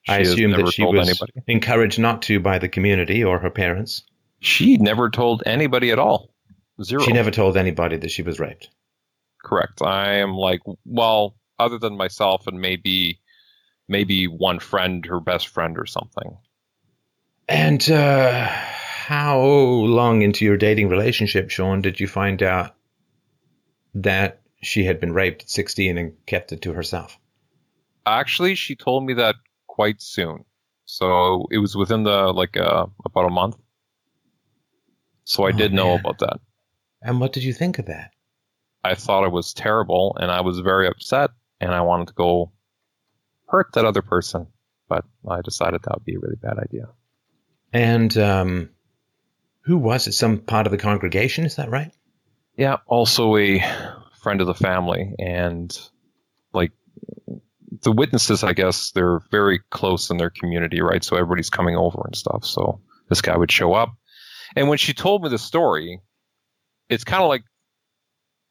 She 0.03 0.13
I 0.13 0.17
assume 0.19 0.51
that 0.51 0.71
she 0.71 0.83
was 0.83 1.09
anybody. 1.09 1.33
encouraged 1.47 1.97
not 1.97 2.21
to 2.23 2.39
by 2.39 2.59
the 2.59 2.69
community 2.69 3.23
or 3.23 3.39
her 3.39 3.49
parents. 3.49 4.03
She 4.39 4.77
never 4.77 5.09
told 5.09 5.43
anybody 5.45 5.91
at 5.91 5.99
all. 5.99 6.33
Zero. 6.81 7.03
She 7.03 7.11
never 7.11 7.31
told 7.31 7.57
anybody 7.57 7.97
that 7.97 8.11
she 8.11 8.21
was 8.21 8.39
raped. 8.39 8.69
Correct. 9.43 9.81
I 9.81 10.15
am 10.15 10.33
like, 10.33 10.61
well, 10.85 11.35
other 11.59 11.77
than 11.77 11.97
myself 11.97 12.47
and 12.47 12.61
maybe, 12.61 13.19
maybe 13.87 14.27
one 14.27 14.59
friend, 14.59 15.05
her 15.05 15.19
best 15.19 15.47
friend 15.49 15.77
or 15.77 15.85
something. 15.85 16.37
And 17.49 17.89
uh, 17.89 18.47
how 19.09 19.39
long 19.39 20.21
into 20.21 20.45
your 20.45 20.57
dating 20.57 20.87
relationship, 20.89 21.49
Sean, 21.49 21.81
did 21.81 21.99
you 21.99 22.07
find 22.07 22.41
out 22.43 22.75
that 23.95 24.41
she 24.61 24.85
had 24.85 24.99
been 24.99 25.13
raped 25.13 25.43
at 25.43 25.49
16 25.49 25.97
and 25.97 26.13
kept 26.25 26.51
it 26.51 26.61
to 26.61 26.73
herself? 26.73 27.17
Actually, 28.05 28.55
she 28.55 28.75
told 28.75 29.05
me 29.05 29.13
that 29.15 29.35
quite 29.67 30.01
soon. 30.01 30.45
So 30.85 31.47
it 31.51 31.59
was 31.59 31.75
within 31.75 32.03
the 32.03 32.33
like 32.33 32.57
uh, 32.57 32.87
about 33.05 33.25
a 33.25 33.29
month. 33.29 33.55
So 35.29 35.45
I 35.45 35.49
Oh, 35.49 35.57
did 35.57 35.73
know 35.73 35.91
man. 35.91 35.99
about 35.99 36.17
that. 36.19 36.39
And 37.03 37.19
what 37.19 37.33
did 37.33 37.43
you 37.43 37.53
think 37.53 37.77
of 37.77 37.85
that? 37.85 38.11
I 38.83 38.95
thought 38.95 39.25
it 39.25 39.31
was 39.31 39.53
terrible, 39.53 40.17
and 40.19 40.31
I 40.31 40.41
was 40.41 40.59
very 40.59 40.87
upset, 40.87 41.29
and 41.61 41.71
I 41.71 41.81
wanted 41.81 42.07
to 42.07 42.13
go 42.13 42.51
hurt 43.47 43.67
that 43.73 43.85
other 43.85 44.01
person, 44.01 44.47
but 44.87 45.05
I 45.29 45.41
decided 45.41 45.83
that 45.83 45.93
would 45.95 46.05
be 46.05 46.15
a 46.15 46.19
really 46.19 46.35
bad 46.41 46.57
idea. 46.57 46.89
And 47.71 48.17
um, 48.17 48.69
who 49.61 49.77
was 49.77 50.07
it? 50.07 50.13
Some 50.13 50.39
part 50.39 50.65
of 50.65 50.71
the 50.71 50.77
congregation? 50.79 51.45
Is 51.45 51.57
that 51.57 51.69
right? 51.69 51.91
Yeah, 52.57 52.77
also 52.87 53.35
a 53.37 53.63
friend 54.21 54.41
of 54.41 54.47
the 54.47 54.55
family, 54.55 55.13
and 55.19 55.77
like 56.53 56.71
the 57.81 57.91
witnesses, 57.91 58.43
I 58.43 58.53
guess 58.53 58.91
they're 58.91 59.19
very 59.29 59.59
close 59.69 60.09
in 60.09 60.17
their 60.17 60.31
community, 60.31 60.81
right? 60.81 61.03
So 61.03 61.15
everybody's 61.17 61.51
coming 61.51 61.75
over 61.75 62.01
and 62.05 62.15
stuff. 62.15 62.45
So 62.45 62.81
this 63.09 63.21
guy 63.21 63.37
would 63.37 63.51
show 63.51 63.73
up, 63.73 63.89
and 64.55 64.67
when 64.69 64.77
she 64.77 64.93
told 64.93 65.23
me 65.23 65.29
the 65.29 65.37
story, 65.37 65.99
it's 66.89 67.03
kind 67.03 67.21
of 67.23 67.29
like 67.29 67.43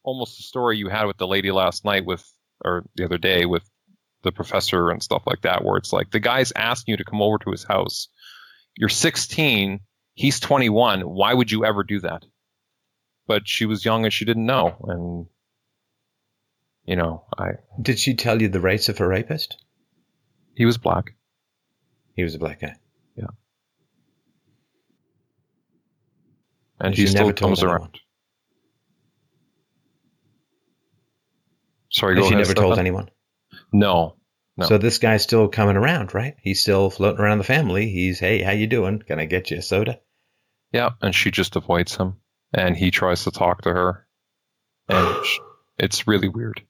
almost 0.03 0.37
the 0.37 0.43
story 0.43 0.77
you 0.77 0.89
had 0.89 1.05
with 1.05 1.17
the 1.17 1.27
lady 1.27 1.51
last 1.51 1.85
night 1.85 2.05
with, 2.05 2.23
or 2.63 2.85
the 2.95 3.05
other 3.05 3.17
day 3.17 3.45
with 3.45 3.63
the 4.23 4.31
professor 4.31 4.89
and 4.89 5.01
stuff 5.03 5.23
like 5.25 5.41
that, 5.41 5.63
where 5.63 5.77
it's 5.77 5.93
like 5.93 6.11
the 6.11 6.19
guy's 6.19 6.51
asking 6.55 6.93
you 6.93 6.97
to 6.97 7.05
come 7.05 7.21
over 7.21 7.37
to 7.37 7.51
his 7.51 7.63
house. 7.63 8.07
You're 8.77 8.89
16, 8.89 9.79
he's 10.13 10.39
21. 10.39 11.01
Why 11.01 11.33
would 11.33 11.51
you 11.51 11.65
ever 11.65 11.83
do 11.83 11.99
that? 12.01 12.23
But 13.27 13.47
she 13.47 13.65
was 13.65 13.85
young 13.85 14.05
and 14.05 14.13
she 14.13 14.25
didn't 14.25 14.45
know, 14.45 14.75
and 14.87 15.25
you 16.85 16.95
know, 16.95 17.25
I 17.37 17.51
Did 17.79 17.99
she 17.99 18.15
tell 18.15 18.41
you 18.41 18.49
the 18.49 18.59
race 18.59 18.89
of 18.89 18.97
her 18.97 19.07
rapist? 19.07 19.57
he 20.55 20.65
was 20.65 20.77
black. 20.77 21.13
He 22.15 22.23
was 22.23 22.35
a 22.35 22.39
black 22.39 22.59
guy. 22.59 22.75
And 26.79 26.95
She 26.95 27.01
he 27.03 27.07
still 27.07 27.33
comes 27.33 27.61
anyone. 27.63 27.81
around. 27.81 27.99
Sorry, 31.91 32.13
And 32.13 32.21
go 32.21 32.27
she 32.27 32.35
ahead. 32.35 32.47
never 32.47 32.53
told 32.53 32.77
anyone. 32.79 33.09
No, 33.73 34.15
No. 34.57 34.65
So 34.67 34.77
this 34.77 34.97
guy's 34.99 35.23
still 35.23 35.47
coming 35.47 35.75
around, 35.77 36.13
right? 36.13 36.35
He's 36.41 36.61
still 36.61 36.89
floating 36.89 37.19
around 37.21 37.39
the 37.39 37.43
family. 37.43 37.89
He's, 37.89 38.19
hey, 38.19 38.41
how 38.43 38.51
you 38.51 38.67
doing? 38.67 38.99
Can 39.01 39.19
I 39.19 39.25
get 39.25 39.49
you 39.51 39.57
a 39.57 39.61
soda? 39.61 39.99
Yeah, 40.71 40.91
and 41.01 41.15
she 41.15 41.31
just 41.31 41.55
avoids 41.55 41.95
him, 41.95 42.17
and 42.53 42.77
he 42.77 42.91
tries 42.91 43.23
to 43.23 43.31
talk 43.31 43.63
to 43.63 43.69
her, 43.73 44.07
and 44.87 45.15
it's 45.79 46.05
really 46.07 46.29
weird. 46.29 46.61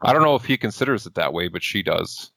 I 0.00 0.12
don't 0.12 0.22
know 0.22 0.36
if 0.36 0.44
he 0.44 0.58
considers 0.58 1.06
it 1.06 1.16
that 1.16 1.32
way, 1.32 1.48
but 1.48 1.64
she 1.64 1.82
does. 1.82 2.30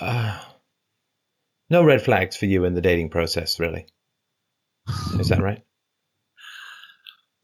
Uh, 0.00 0.40
no 1.70 1.82
red 1.84 2.02
flags 2.02 2.36
for 2.36 2.46
you 2.46 2.64
in 2.64 2.74
the 2.74 2.80
dating 2.80 3.10
process, 3.10 3.58
really. 3.60 3.86
Is 5.18 5.28
that 5.28 5.42
right? 5.42 5.62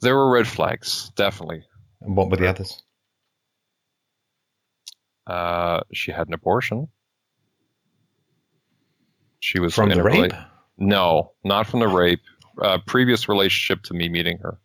There 0.01 0.15
were 0.15 0.31
red 0.33 0.47
flags, 0.49 1.11
definitely. 1.17 1.65
And 2.01 2.17
what 2.17 2.31
were 2.31 2.37
the 2.37 2.49
others? 2.49 2.83
Uh, 5.27 5.81
she 5.93 6.11
had 6.13 6.27
an 6.29 6.35
abortion. 6.35 6.89
She 9.41 9.59
was 9.61 9.75
From 9.75 9.91
in 9.91 9.99
the 9.99 10.05
a 10.05 10.07
rela- 10.11 10.23
rape? 10.23 10.33
no, 10.79 11.33
not 11.45 11.67
from 11.67 11.81
the 11.81 11.89
rape. 11.89 12.21
Uh, 12.61 12.79
previous 12.87 13.29
relationship 13.29 13.83
to 13.85 13.95
me 13.95 14.09
meeting 14.09 14.39
her. 14.43 14.59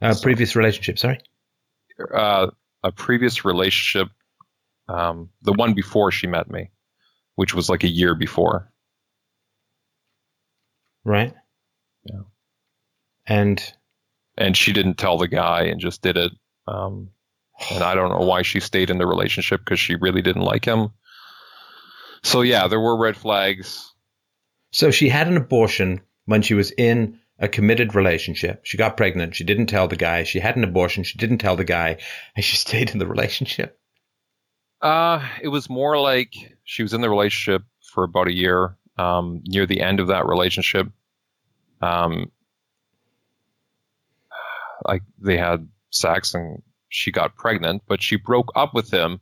Uh, 0.00 0.14
previous 0.22 0.54
relationship, 0.54 0.98
sorry? 0.98 1.20
Uh, 2.14 2.48
a 2.82 2.92
previous 2.92 3.44
relationship, 3.44 4.08
um, 4.88 5.30
the 5.42 5.52
one 5.52 5.74
before 5.74 6.10
she 6.12 6.26
met 6.26 6.50
me, 6.50 6.70
which 7.34 7.54
was 7.54 7.68
like 7.68 7.84
a 7.84 7.88
year 7.88 8.14
before. 8.14 8.70
Right? 11.04 11.34
Yeah. 12.04 12.22
And 13.26 13.62
and 14.36 14.56
she 14.56 14.72
didn't 14.72 14.98
tell 14.98 15.18
the 15.18 15.28
guy 15.28 15.64
and 15.64 15.80
just 15.80 16.02
did 16.02 16.16
it. 16.16 16.32
Um, 16.66 17.10
and 17.70 17.82
I 17.82 17.94
don't 17.94 18.10
know 18.10 18.26
why 18.26 18.42
she 18.42 18.60
stayed 18.60 18.90
in 18.90 18.98
the 18.98 19.06
relationship 19.06 19.60
because 19.60 19.78
she 19.78 19.94
really 19.94 20.22
didn't 20.22 20.42
like 20.42 20.64
him. 20.64 20.90
So 22.22 22.40
yeah, 22.40 22.68
there 22.68 22.80
were 22.80 22.96
red 22.96 23.16
flags. 23.16 23.92
so 24.72 24.90
she 24.90 25.08
had 25.08 25.28
an 25.28 25.36
abortion 25.36 26.00
when 26.24 26.42
she 26.42 26.54
was 26.54 26.72
in 26.72 27.20
a 27.38 27.48
committed 27.48 27.94
relationship. 27.94 28.64
She 28.64 28.76
got 28.78 28.96
pregnant. 28.96 29.34
She 29.34 29.44
didn't 29.44 29.66
tell 29.66 29.88
the 29.88 29.96
guy. 29.96 30.22
She 30.24 30.40
had 30.40 30.56
an 30.56 30.64
abortion. 30.64 31.04
She 31.04 31.18
didn't 31.18 31.38
tell 31.38 31.56
the 31.56 31.64
guy. 31.64 31.98
And 32.34 32.44
she 32.44 32.56
stayed 32.66 32.90
in 32.90 32.98
the 32.98 33.06
relationship. 33.06 33.78
Uh, 34.80 35.26
it 35.42 35.48
was 35.48 35.70
more 35.70 35.98
like 35.98 36.34
she 36.64 36.82
was 36.82 36.92
in 36.92 37.00
the 37.00 37.10
relationship 37.10 37.62
for 37.92 38.04
about 38.04 38.28
a 38.28 38.32
year. 38.34 38.76
Um, 38.96 39.42
near 39.44 39.66
the 39.66 39.80
end 39.80 39.98
of 39.98 40.06
that 40.06 40.24
relationship, 40.26 40.86
um, 41.82 42.30
like 44.86 45.02
they 45.18 45.36
had 45.36 45.68
sex 45.90 46.32
and 46.34 46.62
she 46.88 47.10
got 47.10 47.34
pregnant, 47.36 47.82
but 47.88 48.00
she 48.00 48.14
broke 48.16 48.52
up 48.54 48.72
with 48.72 48.92
him 48.92 49.20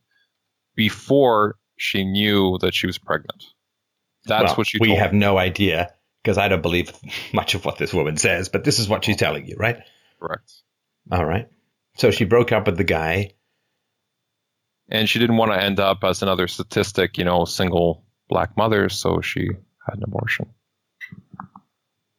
before 0.74 1.56
she 1.78 2.04
knew 2.04 2.58
that 2.60 2.74
she 2.74 2.86
was 2.86 2.98
pregnant. 2.98 3.44
That's 4.26 4.44
Well, 4.50 4.54
what 4.56 4.66
she 4.66 4.78
told. 4.78 4.90
We 4.90 4.94
have 4.96 5.12
me. 5.14 5.20
no 5.20 5.38
idea 5.38 5.94
because 6.22 6.36
I 6.36 6.48
don't 6.48 6.60
believe 6.62 6.92
much 7.32 7.54
of 7.54 7.64
what 7.64 7.78
this 7.78 7.94
woman 7.94 8.18
says, 8.18 8.48
but 8.50 8.64
this 8.64 8.78
is 8.78 8.88
what 8.88 9.04
she's 9.04 9.16
telling 9.16 9.46
you, 9.46 9.56
right? 9.58 9.78
Correct. 10.20 10.52
All 11.10 11.24
right. 11.24 11.48
So 11.96 12.10
she 12.10 12.24
broke 12.24 12.52
up 12.52 12.66
with 12.66 12.76
the 12.76 12.84
guy. 12.84 13.32
And 14.92 15.08
she 15.08 15.18
didn't 15.18 15.38
want 15.38 15.50
to 15.52 15.60
end 15.60 15.80
up 15.80 16.04
as 16.04 16.22
another 16.22 16.46
statistic, 16.46 17.16
you 17.16 17.24
know, 17.24 17.46
single 17.46 18.04
black 18.28 18.58
mother, 18.58 18.90
so 18.90 19.22
she 19.22 19.48
had 19.86 19.96
an 19.96 20.02
abortion. 20.04 20.50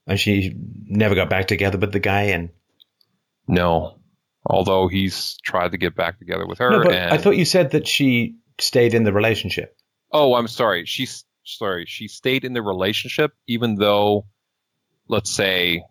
And 0.07 0.19
she 0.19 0.55
never 0.85 1.13
got 1.13 1.29
back 1.29 1.47
together 1.47 1.77
with 1.77 1.93
the 1.93 1.99
guy. 1.99 2.23
And 2.23 2.49
No, 3.47 3.99
although 4.43 4.87
he's 4.87 5.37
tried 5.43 5.73
to 5.73 5.77
get 5.77 5.95
back 5.95 6.17
together 6.17 6.47
with 6.47 6.57
her. 6.57 6.71
no, 6.71 6.83
but 6.83 6.93
and, 6.93 7.13
I 7.13 7.17
thought 7.17 7.37
you 7.37 7.45
said 7.45 7.71
that 7.71 7.87
she 7.87 8.37
stayed 8.59 8.95
in 8.95 9.03
the 9.03 9.13
relationship. 9.13 9.77
oh, 10.11 10.33
I'm 10.33 10.47
sorry. 10.47 10.85
She's 10.85 11.25
sorry. 11.43 11.85
She 11.87 12.07
stayed 12.07 12.43
in 12.43 12.53
the 12.53 12.63
relationship, 12.63 13.33
even 13.47 13.75
though, 13.75 14.25
let's 15.07 15.31
say, 15.31 15.83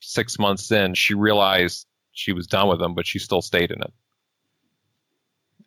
six 0.00 0.38
months 0.38 0.70
in, 0.70 0.94
she 0.94 1.14
realized 1.14 1.86
she 2.12 2.32
was 2.32 2.46
done 2.46 2.68
with 2.68 2.80
him, 2.80 2.94
but 2.94 3.06
she 3.06 3.18
still 3.18 3.42
stayed 3.42 3.72
in 3.72 3.82
it 3.82 3.92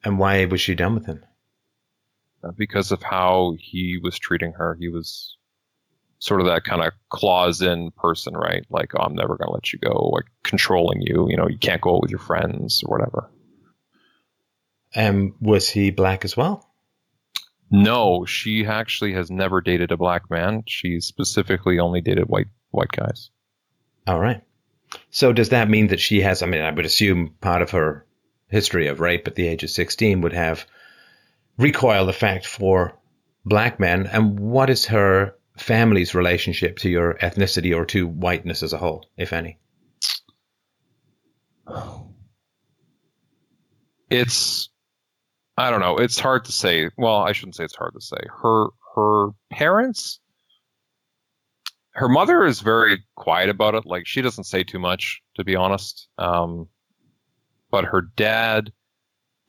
And 0.03 0.19
why 0.19 0.45
was 0.45 0.61
she 0.61 0.75
done 0.75 0.95
with 0.95 1.05
him? 1.05 1.23
uh, 2.43 2.51
because 2.51 2.91
of 2.91 3.01
how 3.01 3.55
he 3.59 3.99
was 4.01 4.17
treating 4.19 4.53
her. 4.53 4.75
He 4.79 4.89
was 4.89 5.37
sort 6.19 6.41
of 6.41 6.47
that 6.47 6.63
kind 6.63 6.81
of 6.81 6.93
claws 7.09 7.61
in 7.61 7.91
person, 7.91 8.35
right? 8.35 8.65
Like, 8.69 8.91
oh, 8.95 9.03
I'm 9.03 9.15
never 9.15 9.37
going 9.37 9.47
to 9.47 9.53
let 9.53 9.73
you 9.73 9.79
go, 9.79 10.09
like 10.13 10.25
controlling 10.43 11.01
you. 11.01 11.27
You 11.29 11.37
know, 11.37 11.47
you 11.47 11.57
can't 11.57 11.81
go 11.81 11.95
out 11.95 12.01
with 12.01 12.11
your 12.11 12.19
friends 12.19 12.83
or 12.85 12.97
whatever. 12.97 13.29
Um, 14.95 15.35
was 15.41 15.69
he 15.69 15.91
black 15.91 16.23
as 16.23 16.37
well? 16.37 16.69
No, 17.71 18.25
she 18.25 18.65
actually 18.65 19.13
has 19.13 19.31
never 19.31 19.59
dated 19.59 19.91
a 19.91 19.97
black 19.97 20.29
man. 20.29 20.63
She 20.67 20.99
specifically 20.99 21.79
only 21.79 22.01
dated 22.01 22.25
white 22.29 22.47
white 22.69 22.91
guys. 22.91 23.31
All 24.05 24.19
right. 24.19 24.43
So 25.09 25.33
does 25.33 25.49
that 25.49 25.69
mean 25.69 25.87
that 25.87 25.99
she 25.99 26.21
has? 26.21 26.43
I 26.43 26.45
mean, 26.45 26.61
I 26.61 26.69
would 26.69 26.85
assume 26.85 27.33
part 27.41 27.63
of 27.63 27.71
her 27.71 28.05
history 28.47 28.87
of 28.87 28.99
rape 28.99 29.27
at 29.27 29.35
the 29.35 29.47
age 29.47 29.63
of 29.63 29.69
sixteen 29.69 30.21
would 30.21 30.33
have 30.33 30.65
recoil 31.57 32.09
effect 32.09 32.45
for 32.45 32.97
black 33.45 33.79
men. 33.79 34.07
And 34.07 34.39
what 34.39 34.69
is 34.69 34.85
her 34.87 35.35
family's 35.57 36.15
relationship 36.15 36.77
to 36.79 36.89
your 36.89 37.15
ethnicity 37.15 37.75
or 37.75 37.85
to 37.87 38.07
whiteness 38.07 38.63
as 38.63 38.73
a 38.73 38.77
whole, 38.77 39.05
if 39.17 39.33
any? 39.33 39.59
It's 44.09 44.69
I 45.57 45.69
don't 45.69 45.81
know. 45.81 45.97
It's 45.97 46.19
hard 46.19 46.45
to 46.45 46.51
say. 46.51 46.89
Well, 46.97 47.17
I 47.17 47.31
shouldn't 47.31 47.55
say 47.55 47.63
it's 47.63 47.75
hard 47.75 47.93
to 47.93 48.01
say. 48.01 48.17
Her 48.41 48.67
her 48.95 49.29
parents 49.51 50.19
her 51.93 52.09
mother 52.09 52.43
is 52.43 52.59
very 52.59 53.03
quiet 53.15 53.49
about 53.49 53.75
it. 53.75 53.85
Like 53.85 54.07
she 54.07 54.21
doesn't 54.21 54.45
say 54.45 54.63
too 54.63 54.79
much, 54.79 55.21
to 55.35 55.43
be 55.43 55.55
honest. 55.55 56.07
Um, 56.17 56.67
but 57.73 57.85
her 57.85 58.01
dad 58.01 58.71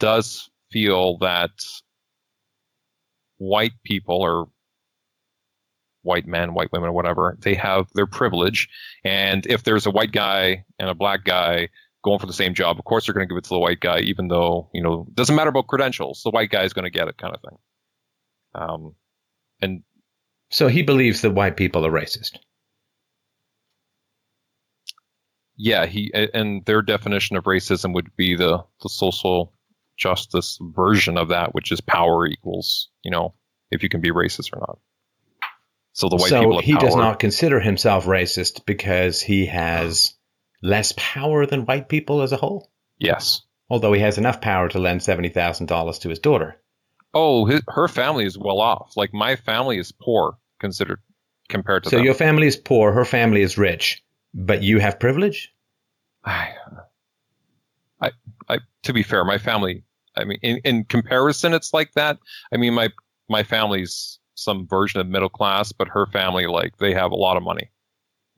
does 0.00 0.48
feel 0.72 1.18
that 1.18 1.50
white 3.37 3.74
people 3.84 4.16
or 4.16 4.48
white 6.00 6.26
men, 6.26 6.54
white 6.54 6.72
women, 6.72 6.88
or 6.88 6.92
whatever, 6.92 7.37
they 7.42 7.54
have 7.54 7.87
their 7.94 8.06
privilege. 8.06 8.70
And 9.04 9.44
if 9.44 9.62
there's 9.62 9.84
a 9.84 9.90
white 9.90 10.12
guy 10.12 10.64
and 10.78 10.88
a 10.88 10.94
black 10.94 11.24
guy 11.24 11.68
going 12.02 12.18
for 12.18 12.24
the 12.24 12.32
same 12.32 12.54
job, 12.54 12.78
of 12.78 12.87
course 12.87 13.04
they're 13.04 13.14
going 13.14 13.28
to 13.28 13.30
give 13.30 13.37
it 13.37 13.44
to 13.44 13.50
the 13.50 13.58
white 13.58 13.80
guy, 13.80 13.98
even 14.00 14.28
though, 14.28 14.70
you 14.72 14.82
know, 14.82 15.04
it 15.06 15.14
doesn't 15.14 15.37
matter 15.37 15.50
about 15.50 15.66
credentials. 15.66 16.22
The 16.24 16.30
white 16.30 16.48
guy 16.48 16.64
is 16.64 16.72
going 16.72 16.84
to 16.84 16.90
get 16.90 17.08
it 17.08 17.18
kind 17.18 17.34
of 17.34 17.42
thing. 17.42 17.58
Um, 18.54 18.94
and 19.60 19.82
So 20.50 20.68
he 20.68 20.82
believes 20.82 21.20
that 21.20 21.32
white 21.32 21.58
people 21.58 21.84
are 21.84 21.90
racist. 21.90 22.38
Yeah, 25.56 25.86
he 25.86 26.12
and 26.14 26.64
their 26.64 26.82
definition 26.82 27.36
of 27.36 27.44
racism 27.44 27.94
would 27.94 28.14
be 28.16 28.36
the 28.36 28.64
the 28.82 28.88
social 28.88 29.52
justice 29.96 30.58
version 30.60 31.16
of 31.16 31.28
that, 31.28 31.54
which 31.54 31.70
is 31.72 31.80
power 31.80 32.26
equals, 32.26 32.90
you 33.02 33.10
know, 33.10 33.34
if 33.70 33.82
you 33.82 33.88
can 33.88 34.00
be 34.00 34.10
racist 34.10 34.52
or 34.52 34.60
not. 34.60 34.78
So 35.92 36.08
the 36.08 36.16
white 36.16 36.30
people 36.30 36.54
so 36.54 36.60
he 36.60 36.72
power. 36.72 36.80
does 36.82 36.96
not 36.96 37.18
consider 37.20 37.60
himself 37.60 38.04
racist 38.04 38.64
because 38.66 39.20
he 39.20 39.46
has 39.46 40.14
less 40.62 40.92
power 40.96 41.46
than 41.46 41.66
white 41.66 41.88
people 41.88 42.22
as 42.22 42.32
a 42.32 42.36
whole. 42.36 42.70
Yes. 42.98 43.42
Although 43.70 43.92
he 43.92 44.00
has 44.00 44.18
enough 44.18 44.40
power 44.40 44.68
to 44.68 44.78
lend 44.78 45.02
seventy 45.02 45.28
thousand 45.28 45.66
dollars 45.66 46.00
to 46.00 46.08
his 46.08 46.18
daughter. 46.18 46.60
Oh, 47.16 47.44
his, 47.46 47.62
her 47.68 47.86
family 47.86 48.26
is 48.26 48.36
well 48.36 48.60
off. 48.60 48.96
Like 48.96 49.14
my 49.14 49.36
family 49.36 49.78
is 49.78 49.92
poor 49.92 50.36
considered 50.58 51.00
compared 51.48 51.84
to 51.84 51.90
So 51.90 51.96
them. 51.96 52.04
your 52.04 52.14
family 52.14 52.48
is 52.48 52.56
poor, 52.56 52.92
her 52.92 53.04
family 53.04 53.42
is 53.42 53.56
rich, 53.56 54.02
but 54.35 54.62
you 54.62 54.81
have 54.81 54.99
privilege. 54.99 55.55
I, 56.25 56.51
I, 58.01 58.11
I, 58.49 58.59
to 58.83 58.92
be 58.92 59.03
fair, 59.03 59.25
my 59.25 59.38
family. 59.38 59.85
I 60.16 60.25
mean, 60.25 60.38
in, 60.42 60.59
in 60.64 60.85
comparison, 60.85 61.55
it's 61.55 61.73
like 61.73 61.92
that. 61.94 62.18
I 62.53 62.57
mean, 62.57 62.75
my 62.75 62.90
my 63.29 63.42
family's 63.42 64.18
some 64.35 64.66
version 64.66 65.01
of 65.01 65.09
middle 65.09 65.29
class, 65.29 65.73
but 65.73 65.88
her 65.88 66.07
family, 66.07 66.47
like, 66.47 66.77
they 66.79 66.92
have 66.92 67.12
a 67.12 67.16
lot 67.16 67.37
of 67.37 67.42
money, 67.42 67.70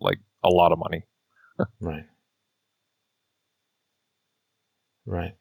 like 0.01 0.19
a 0.45 0.49
lot 0.51 0.73
of 0.73 0.79
money. 0.79 1.03
Right. 1.81 2.05
Right. 5.07 5.35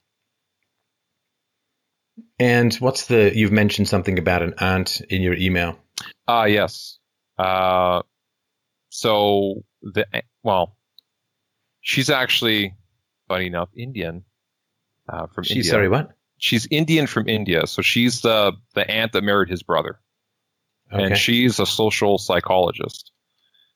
And 2.40 2.74
what's 2.76 3.08
the? 3.08 3.32
You've 3.36 3.52
mentioned 3.52 3.90
something 3.90 4.18
about 4.18 4.44
an 4.44 4.54
aunt 4.60 5.02
in 5.10 5.22
your 5.22 5.34
email. 5.34 5.78
Ah, 6.28 6.46
yes. 6.46 7.00
Uh, 7.38 8.02
so 8.90 9.66
the 9.86 10.06
well, 10.44 10.76
she's 11.82 12.10
actually, 12.10 12.76
funny 13.28 13.48
enough, 13.48 13.70
Indian. 13.78 14.24
Uh, 15.08 15.28
from 15.28 15.44
She's 15.44 15.58
India. 15.58 15.72
sorry, 15.72 15.90
what? 15.90 16.10
She's 16.38 16.68
Indian 16.72 17.08
from 17.08 17.30
India, 17.30 17.68
so 17.68 17.82
she's 17.82 18.22
the 18.22 18.54
the 18.74 18.90
aunt 18.90 19.14
that 19.14 19.24
married 19.24 19.50
his 19.50 19.64
brother. 19.64 20.00
Okay. 20.92 21.04
and 21.04 21.18
she's 21.18 21.60
a 21.60 21.66
social 21.66 22.18
psychologist. 22.20 23.12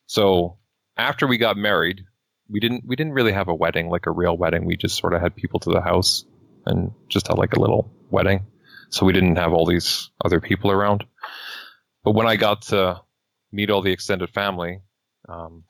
So 0.06 0.58
after 0.98 1.26
we 1.28 1.38
got 1.38 1.58
married, 1.58 2.02
we 2.50 2.60
didn't 2.60 2.84
we 2.86 2.95
didn't 2.95 3.13
really 3.13 3.32
have 3.32 3.48
a 3.48 3.56
wedding 3.56 3.89
like 3.89 4.06
a 4.08 4.12
real 4.12 4.36
wedding. 4.38 4.65
We 4.65 4.76
just 4.76 4.98
sort 4.98 5.13
of 5.13 5.22
had 5.22 5.36
people 5.36 5.60
to 5.62 5.69
the 5.72 5.82
house 5.82 6.26
and 6.65 6.91
just 7.08 7.28
had 7.28 7.38
like 7.38 7.56
a 7.56 7.60
little 7.60 7.91
wedding. 8.10 8.45
So 8.89 9.06
we 9.06 9.13
didn't 9.13 9.36
have 9.38 9.54
all 9.54 9.65
these 9.65 10.10
other 10.24 10.39
people 10.41 10.72
around. 10.72 11.06
but 12.04 12.12
when 12.13 12.28
I 12.28 12.36
got 12.36 12.63
to 12.63 13.02
meet 13.52 13.69
all 13.69 13.82
the 13.82 13.91
extended 13.91 14.30
family, 14.32 14.82
um, 15.28 15.63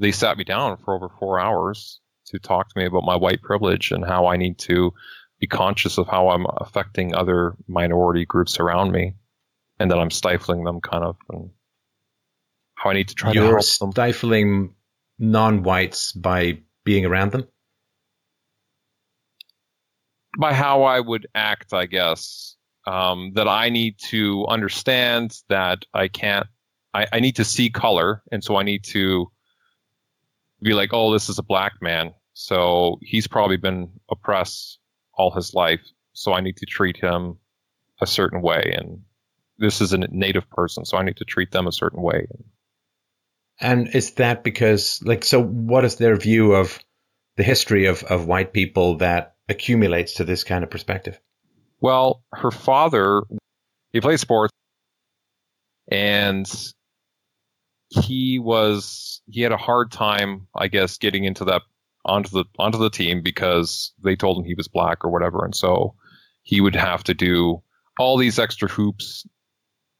they 0.00 0.12
sat 0.12 0.38
me 0.38 0.44
down 0.44 0.78
for 0.78 0.94
over 0.94 1.10
four 1.18 1.38
hours 1.38 2.00
to 2.26 2.38
talk 2.38 2.68
to 2.68 2.78
me 2.78 2.86
about 2.86 3.04
my 3.04 3.16
white 3.16 3.42
privilege 3.42 3.92
and 3.92 4.04
how 4.04 4.26
I 4.26 4.36
need 4.36 4.58
to 4.60 4.92
be 5.38 5.46
conscious 5.46 5.98
of 5.98 6.08
how 6.08 6.30
I'm 6.30 6.46
affecting 6.46 7.14
other 7.14 7.54
minority 7.68 8.24
groups 8.24 8.58
around 8.60 8.92
me 8.92 9.14
and 9.78 9.90
that 9.90 9.98
I'm 9.98 10.10
stifling 10.10 10.64
them 10.64 10.80
kind 10.80 11.04
of 11.04 11.16
and 11.28 11.50
how 12.74 12.90
I 12.90 12.94
need 12.94 13.08
to 13.08 13.14
try 13.14 13.32
You're 13.32 13.44
to 13.44 13.50
help 13.50 13.78
them. 13.78 13.92
stifling 13.92 14.74
non-whites 15.18 16.12
by 16.12 16.60
being 16.84 17.04
around 17.04 17.32
them. 17.32 17.46
By 20.38 20.54
how 20.54 20.84
I 20.84 21.00
would 21.00 21.26
act, 21.34 21.74
I 21.74 21.86
guess. 21.86 22.56
Um, 22.86 23.32
that 23.34 23.46
I 23.46 23.68
need 23.68 23.98
to 24.08 24.46
understand 24.46 25.36
that 25.50 25.84
I 25.92 26.08
can't, 26.08 26.46
I, 26.94 27.06
I 27.12 27.20
need 27.20 27.36
to 27.36 27.44
see 27.44 27.68
color. 27.68 28.22
And 28.32 28.42
so 28.42 28.56
I 28.56 28.62
need 28.62 28.84
to 28.84 29.30
be 30.62 30.74
like, 30.74 30.90
oh, 30.92 31.12
this 31.12 31.28
is 31.28 31.38
a 31.38 31.42
black 31.42 31.74
man. 31.80 32.14
So 32.32 32.98
he's 33.02 33.26
probably 33.26 33.56
been 33.56 33.90
oppressed 34.10 34.78
all 35.14 35.30
his 35.30 35.54
life. 35.54 35.80
So 36.12 36.32
I 36.32 36.40
need 36.40 36.58
to 36.58 36.66
treat 36.66 36.96
him 36.96 37.38
a 38.00 38.06
certain 38.06 38.42
way. 38.42 38.74
And 38.76 39.02
this 39.58 39.80
is 39.80 39.92
a 39.92 39.98
native 39.98 40.48
person. 40.50 40.84
So 40.84 40.96
I 40.96 41.04
need 41.04 41.18
to 41.18 41.24
treat 41.24 41.50
them 41.50 41.66
a 41.66 41.72
certain 41.72 42.02
way. 42.02 42.26
And 43.60 43.94
is 43.94 44.12
that 44.12 44.42
because, 44.42 45.02
like, 45.04 45.24
so 45.24 45.42
what 45.42 45.84
is 45.84 45.96
their 45.96 46.16
view 46.16 46.54
of 46.54 46.78
the 47.36 47.42
history 47.42 47.86
of, 47.86 48.02
of 48.04 48.26
white 48.26 48.52
people 48.52 48.98
that 48.98 49.34
accumulates 49.48 50.14
to 50.14 50.24
this 50.24 50.44
kind 50.44 50.64
of 50.64 50.70
perspective? 50.70 51.20
Well, 51.80 52.22
her 52.32 52.50
father, 52.50 53.22
he 53.92 54.00
played 54.00 54.20
sports 54.20 54.52
and 55.90 56.46
he 57.90 58.38
was, 58.38 59.20
he 59.26 59.42
had 59.42 59.52
a 59.52 59.56
hard 59.56 59.90
time, 59.90 60.46
I 60.54 60.68
guess, 60.68 60.96
getting 60.96 61.24
into 61.24 61.44
that, 61.46 61.62
onto 62.04 62.30
the, 62.30 62.44
onto 62.58 62.78
the 62.78 62.88
team 62.88 63.22
because 63.22 63.92
they 64.02 64.16
told 64.16 64.38
him 64.38 64.44
he 64.44 64.54
was 64.54 64.68
black 64.68 65.04
or 65.04 65.10
whatever. 65.10 65.44
And 65.44 65.54
so 65.54 65.94
he 66.42 66.60
would 66.60 66.76
have 66.76 67.04
to 67.04 67.14
do 67.14 67.62
all 67.98 68.16
these 68.16 68.38
extra 68.38 68.68
hoops 68.68 69.26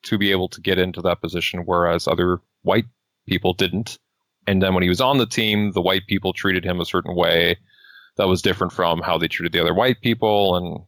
to 0.04 0.16
be 0.16 0.30
able 0.30 0.48
to 0.50 0.60
get 0.60 0.78
into 0.78 1.02
that 1.02 1.20
position, 1.20 1.64
whereas 1.66 2.08
other 2.08 2.40
white 2.62 2.86
people 3.26 3.52
didn't. 3.52 3.98
And 4.46 4.62
then 4.62 4.72
when 4.72 4.82
he 4.82 4.88
was 4.88 5.00
on 5.00 5.18
the 5.18 5.26
team, 5.26 5.72
the 5.72 5.82
white 5.82 6.06
people 6.06 6.32
treated 6.32 6.64
him 6.64 6.80
a 6.80 6.86
certain 6.86 7.14
way 7.14 7.58
that 8.16 8.28
was 8.28 8.40
different 8.40 8.72
from 8.72 9.00
how 9.00 9.18
they 9.18 9.28
treated 9.28 9.52
the 9.52 9.60
other 9.60 9.74
white 9.74 10.00
people 10.00 10.56
and 10.56 10.80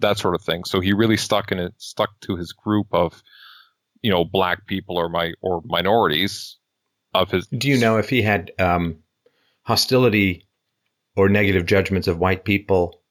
that 0.00 0.18
sort 0.18 0.34
of 0.34 0.42
thing. 0.42 0.64
So 0.64 0.80
he 0.80 0.92
really 0.92 1.16
stuck 1.16 1.52
in 1.52 1.58
it, 1.58 1.74
stuck 1.78 2.10
to 2.22 2.36
his 2.36 2.52
group 2.52 2.88
of, 2.92 3.22
you 4.02 4.10
know, 4.10 4.24
black 4.24 4.66
people 4.66 4.96
or 4.96 5.08
my 5.08 5.32
or 5.40 5.62
minorities 5.64 6.56
of 7.14 7.30
his. 7.30 7.46
Do 7.46 7.68
you 7.68 7.78
know 7.78 7.98
if 7.98 8.08
he 8.08 8.22
had 8.22 8.52
um, 8.58 8.98
hostility 9.62 10.46
or 11.16 11.28
negative 11.28 11.66
judgments 11.66 12.08
of 12.08 12.18
white 12.18 12.44
people 12.44 13.02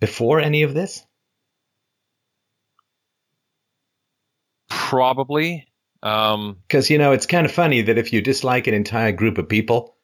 before 0.00 0.40
any 0.40 0.62
of 0.62 0.74
this? 0.74 1.04
Probably. 4.68 5.66
Because, 6.00 6.90
um, 6.90 6.92
you 6.92 6.98
know, 6.98 7.12
it's 7.12 7.26
kind 7.26 7.44
of 7.44 7.52
funny 7.52 7.82
that 7.82 7.98
if 7.98 8.12
you 8.12 8.22
dislike 8.22 8.66
an 8.66 8.74
entire 8.74 9.12
group 9.12 9.36
of 9.36 9.48
people 9.48 9.96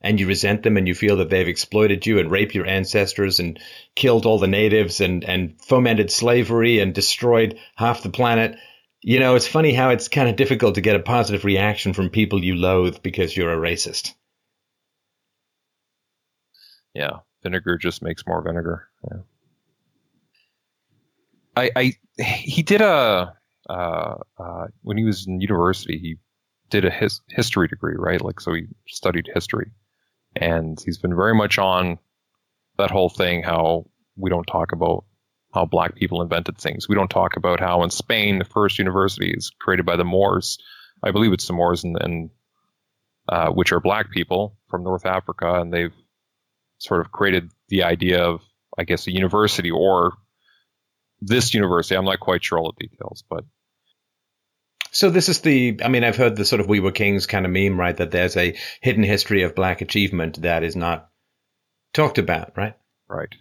and 0.00 0.18
you 0.18 0.26
resent 0.26 0.62
them 0.62 0.76
and 0.76 0.88
you 0.88 0.94
feel 0.94 1.16
that 1.18 1.30
they've 1.30 1.48
exploited 1.48 2.04
you 2.04 2.18
and 2.18 2.30
raped 2.30 2.54
your 2.54 2.66
ancestors 2.66 3.38
and 3.38 3.60
killed 3.94 4.26
all 4.26 4.38
the 4.38 4.46
natives 4.46 5.00
and, 5.00 5.24
and 5.24 5.60
fomented 5.62 6.10
slavery 6.10 6.80
and 6.80 6.94
destroyed 6.94 7.58
half 7.76 8.02
the 8.02 8.10
planet, 8.10 8.58
you 9.06 9.20
know, 9.20 9.36
it's 9.36 9.46
funny 9.46 9.72
how 9.72 9.90
it's 9.90 10.08
kind 10.08 10.28
of 10.28 10.34
difficult 10.34 10.74
to 10.74 10.80
get 10.80 10.96
a 10.96 11.00
positive 11.00 11.44
reaction 11.44 11.92
from 11.92 12.10
people 12.10 12.42
you 12.42 12.56
loathe 12.56 13.02
because 13.02 13.36
you're 13.36 13.52
a 13.52 13.56
racist. 13.56 14.14
Yeah, 16.92 17.18
vinegar 17.44 17.78
just 17.78 18.02
makes 18.02 18.26
more 18.26 18.42
vinegar. 18.42 18.88
Yeah. 19.08 19.18
I, 21.54 21.70
I, 21.76 21.92
he 22.20 22.64
did 22.64 22.80
a 22.80 23.36
uh, 23.70 24.14
uh, 24.38 24.66
when 24.82 24.96
he 24.96 25.04
was 25.04 25.24
in 25.28 25.40
university, 25.40 25.98
he 25.98 26.16
did 26.70 26.84
a 26.84 26.90
his, 26.90 27.20
history 27.28 27.68
degree, 27.68 27.94
right? 27.96 28.20
Like, 28.20 28.40
so 28.40 28.54
he 28.54 28.66
studied 28.88 29.30
history, 29.32 29.70
and 30.34 30.82
he's 30.84 30.98
been 30.98 31.14
very 31.14 31.34
much 31.34 31.58
on 31.58 32.00
that 32.76 32.90
whole 32.90 33.08
thing. 33.08 33.44
How 33.44 33.86
we 34.16 34.30
don't 34.30 34.48
talk 34.48 34.72
about 34.72 35.04
how 35.56 35.64
black 35.64 35.94
people 35.94 36.22
invented 36.22 36.58
things. 36.58 36.88
We 36.88 36.94
don't 36.94 37.08
talk 37.08 37.36
about 37.36 37.60
how 37.60 37.82
in 37.82 37.90
Spain 37.90 38.38
the 38.38 38.44
first 38.44 38.78
university 38.78 39.32
is 39.34 39.50
created 39.58 39.86
by 39.86 39.96
the 39.96 40.04
Moors. 40.04 40.58
I 41.02 41.12
believe 41.12 41.32
it's 41.32 41.46
the 41.46 41.54
Moors, 41.54 41.82
and, 41.84 41.96
and 42.00 42.30
uh, 43.28 43.50
which 43.50 43.72
are 43.72 43.80
black 43.80 44.10
people 44.10 44.56
from 44.68 44.84
North 44.84 45.06
Africa, 45.06 45.60
and 45.60 45.72
they've 45.72 45.94
sort 46.78 47.00
of 47.00 47.10
created 47.10 47.50
the 47.68 47.84
idea 47.84 48.22
of, 48.22 48.42
I 48.78 48.84
guess, 48.84 49.06
a 49.06 49.12
university 49.12 49.70
or 49.70 50.12
this 51.20 51.54
university. 51.54 51.96
I'm 51.96 52.04
not 52.04 52.20
quite 52.20 52.44
sure 52.44 52.58
all 52.58 52.74
the 52.78 52.86
details, 52.86 53.24
but 53.28 53.44
so 54.92 55.10
this 55.10 55.28
is 55.28 55.40
the, 55.40 55.80
I 55.82 55.88
mean, 55.88 56.04
I've 56.04 56.16
heard 56.16 56.36
the 56.36 56.44
sort 56.44 56.60
of 56.60 56.68
We 56.68 56.80
Were 56.80 56.92
Kings 56.92 57.26
kind 57.26 57.46
of 57.46 57.52
meme, 57.52 57.80
right? 57.80 57.96
That 57.96 58.10
there's 58.10 58.36
a 58.36 58.56
hidden 58.80 59.04
history 59.04 59.42
of 59.42 59.54
black 59.54 59.80
achievement 59.80 60.42
that 60.42 60.62
is 60.62 60.76
not 60.76 61.08
talked 61.92 62.18
about, 62.18 62.52
right? 62.56 62.74
Right. 63.08 63.18
Right. 63.18 63.34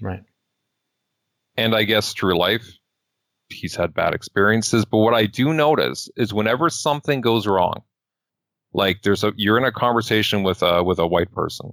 Right. 0.00 0.22
And 1.56 1.74
I 1.74 1.84
guess 1.84 2.12
through 2.12 2.38
life, 2.38 2.66
he's 3.48 3.74
had 3.76 3.94
bad 3.94 4.14
experiences. 4.14 4.84
But 4.84 4.98
what 4.98 5.14
I 5.14 5.26
do 5.26 5.52
notice 5.52 6.10
is 6.16 6.34
whenever 6.34 6.68
something 6.68 7.20
goes 7.20 7.46
wrong, 7.46 7.82
like 8.72 9.02
there's 9.02 9.24
a, 9.24 9.32
you're 9.36 9.58
in 9.58 9.64
a 9.64 9.72
conversation 9.72 10.42
with 10.42 10.62
a, 10.62 10.82
with 10.82 10.98
a 10.98 11.06
white 11.06 11.32
person. 11.32 11.72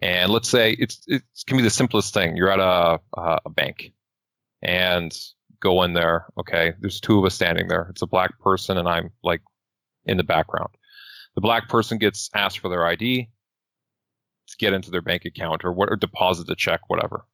And 0.00 0.32
let's 0.32 0.48
say 0.48 0.72
it's, 0.72 1.02
it 1.06 1.22
can 1.46 1.58
be 1.58 1.62
the 1.62 1.70
simplest 1.70 2.14
thing. 2.14 2.36
You're 2.36 2.50
at 2.50 2.60
a, 2.60 3.00
a 3.44 3.50
bank 3.50 3.92
and 4.62 5.14
go 5.60 5.82
in 5.82 5.92
there. 5.92 6.26
Okay, 6.38 6.72
there's 6.80 7.00
two 7.00 7.18
of 7.18 7.24
us 7.24 7.34
standing 7.34 7.68
there. 7.68 7.88
It's 7.90 8.02
a 8.02 8.06
black 8.06 8.38
person, 8.40 8.78
and 8.78 8.88
I'm 8.88 9.10
like 9.22 9.42
in 10.06 10.16
the 10.16 10.24
background. 10.24 10.70
The 11.34 11.42
black 11.42 11.68
person 11.68 11.98
gets 11.98 12.30
asked 12.34 12.58
for 12.58 12.68
their 12.68 12.86
ID 12.86 13.28
to 14.48 14.56
get 14.56 14.72
into 14.72 14.90
their 14.90 15.02
bank 15.02 15.24
account 15.26 15.64
or 15.64 15.72
what, 15.72 15.90
or 15.90 15.96
deposit 15.96 16.50
a 16.50 16.56
check, 16.56 16.80
whatever. 16.88 17.24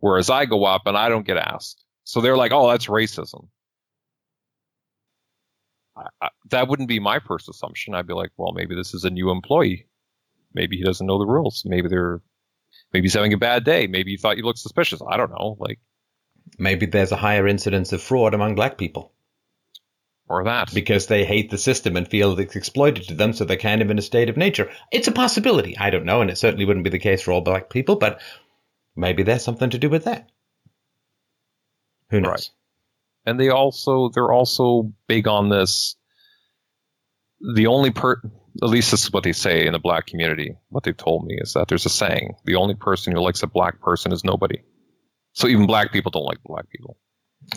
Whereas 0.00 0.30
I 0.30 0.46
go 0.46 0.64
up 0.64 0.82
and 0.86 0.96
I 0.96 1.08
don't 1.08 1.26
get 1.26 1.36
asked. 1.36 1.84
So 2.04 2.20
they're 2.20 2.36
like, 2.36 2.52
"Oh, 2.52 2.68
that's 2.70 2.86
racism." 2.86 3.48
I, 5.96 6.06
I, 6.20 6.28
that 6.50 6.68
wouldn't 6.68 6.88
be 6.88 7.00
my 7.00 7.20
first 7.20 7.48
assumption. 7.48 7.94
I'd 7.94 8.06
be 8.06 8.14
like, 8.14 8.30
"Well, 8.36 8.52
maybe 8.52 8.74
this 8.74 8.94
is 8.94 9.04
a 9.04 9.10
new 9.10 9.30
employee. 9.30 9.86
Maybe 10.52 10.76
he 10.76 10.82
doesn't 10.82 11.06
know 11.06 11.18
the 11.18 11.26
rules. 11.26 11.62
Maybe 11.64 11.88
they're, 11.88 12.20
maybe 12.92 13.04
he's 13.04 13.14
having 13.14 13.32
a 13.32 13.38
bad 13.38 13.64
day. 13.64 13.86
Maybe 13.86 14.12
he 14.12 14.16
thought 14.16 14.36
you 14.36 14.42
looked 14.42 14.58
suspicious. 14.58 15.00
I 15.06 15.16
don't 15.16 15.30
know. 15.30 15.56
Like, 15.58 15.78
maybe 16.58 16.86
there's 16.86 17.12
a 17.12 17.16
higher 17.16 17.46
incidence 17.46 17.92
of 17.92 18.02
fraud 18.02 18.34
among 18.34 18.56
black 18.56 18.76
people. 18.76 19.12
Or 20.28 20.44
that. 20.44 20.72
Because 20.72 21.06
they 21.06 21.24
hate 21.24 21.50
the 21.50 21.58
system 21.58 21.96
and 21.96 22.08
feel 22.08 22.38
it's 22.38 22.56
exploited 22.56 23.08
to 23.08 23.14
them, 23.14 23.32
so 23.32 23.44
they're 23.44 23.56
kind 23.56 23.82
of 23.82 23.90
in 23.90 23.98
a 23.98 24.02
state 24.02 24.28
of 24.28 24.36
nature. 24.36 24.70
It's 24.92 25.08
a 25.08 25.12
possibility. 25.12 25.76
I 25.76 25.90
don't 25.90 26.04
know, 26.04 26.20
and 26.20 26.30
it 26.30 26.38
certainly 26.38 26.64
wouldn't 26.64 26.84
be 26.84 26.90
the 26.90 26.98
case 26.98 27.22
for 27.22 27.32
all 27.32 27.40
black 27.40 27.68
people, 27.68 27.96
but 27.96 28.20
maybe 28.96 29.22
there's 29.22 29.44
something 29.44 29.70
to 29.70 29.78
do 29.78 29.88
with 29.88 30.04
that. 30.04 30.30
Who 32.10 32.20
knows? 32.20 32.30
Right. 32.30 32.50
And 33.26 33.38
they 33.38 33.50
also, 33.50 34.08
they're 34.08 34.32
also 34.32 34.92
big 35.06 35.28
on 35.28 35.48
this. 35.48 35.96
The 37.54 37.68
only 37.68 37.90
per, 37.90 38.20
at 38.62 38.68
least 38.68 38.90
this 38.90 39.04
is 39.04 39.12
what 39.12 39.24
they 39.24 39.32
say 39.32 39.66
in 39.66 39.72
the 39.72 39.78
black 39.78 40.06
community. 40.06 40.56
What 40.68 40.84
they've 40.84 40.96
told 40.96 41.24
me 41.24 41.36
is 41.40 41.54
that 41.54 41.68
there's 41.68 41.86
a 41.86 41.90
saying: 41.90 42.34
the 42.44 42.56
only 42.56 42.74
person 42.74 43.12
who 43.12 43.20
likes 43.20 43.42
a 43.42 43.46
black 43.46 43.80
person 43.80 44.12
is 44.12 44.24
nobody. 44.24 44.62
So 45.32 45.46
even 45.48 45.66
black 45.66 45.92
people 45.92 46.10
don't 46.10 46.24
like 46.24 46.42
black 46.44 46.68
people. 46.68 46.98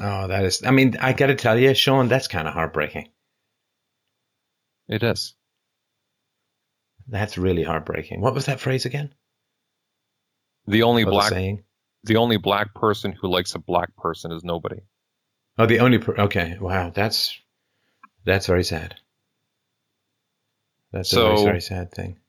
Oh, 0.02 0.28
that 0.28 0.46
is. 0.46 0.64
I 0.64 0.72
mean, 0.72 0.98
I 1.00 1.14
got 1.14 1.28
to 1.28 1.36
tell 1.36 1.58
you, 1.58 1.74
Sean, 1.74 2.08
that's 2.08 2.28
kind 2.28 2.48
of 2.48 2.54
heartbreaking. 2.54 3.10
It 4.88 5.04
is. 5.04 5.34
That's 7.08 7.38
really 7.38 7.64
heartbreaking. 7.64 8.22
What 8.22 8.34
was 8.34 8.46
that 8.46 8.60
phrase 8.60 8.86
again? 8.86 9.14
The 10.68 10.84
only 10.84 11.06
black 11.06 11.30
saying. 11.30 11.64
The 12.04 12.18
only 12.18 12.38
black 12.38 12.74
person 12.74 13.14
who 13.14 13.30
likes 13.30 13.56
a 13.56 13.60
black 13.60 13.96
person 13.96 14.32
is 14.32 14.44
nobody. 14.44 14.82
Oh, 15.58 15.66
the 15.66 15.80
only. 15.80 16.00
Per- 16.00 16.22
okay, 16.22 16.58
wow, 16.60 16.92
that's 16.94 17.40
that's 18.26 18.48
very 18.48 18.64
sad. 18.64 18.96
That's 20.92 21.10
so, 21.10 21.26
a 21.26 21.36
very, 21.36 21.44
very 21.44 21.62
sad 21.62 21.92
thing. 21.92 22.20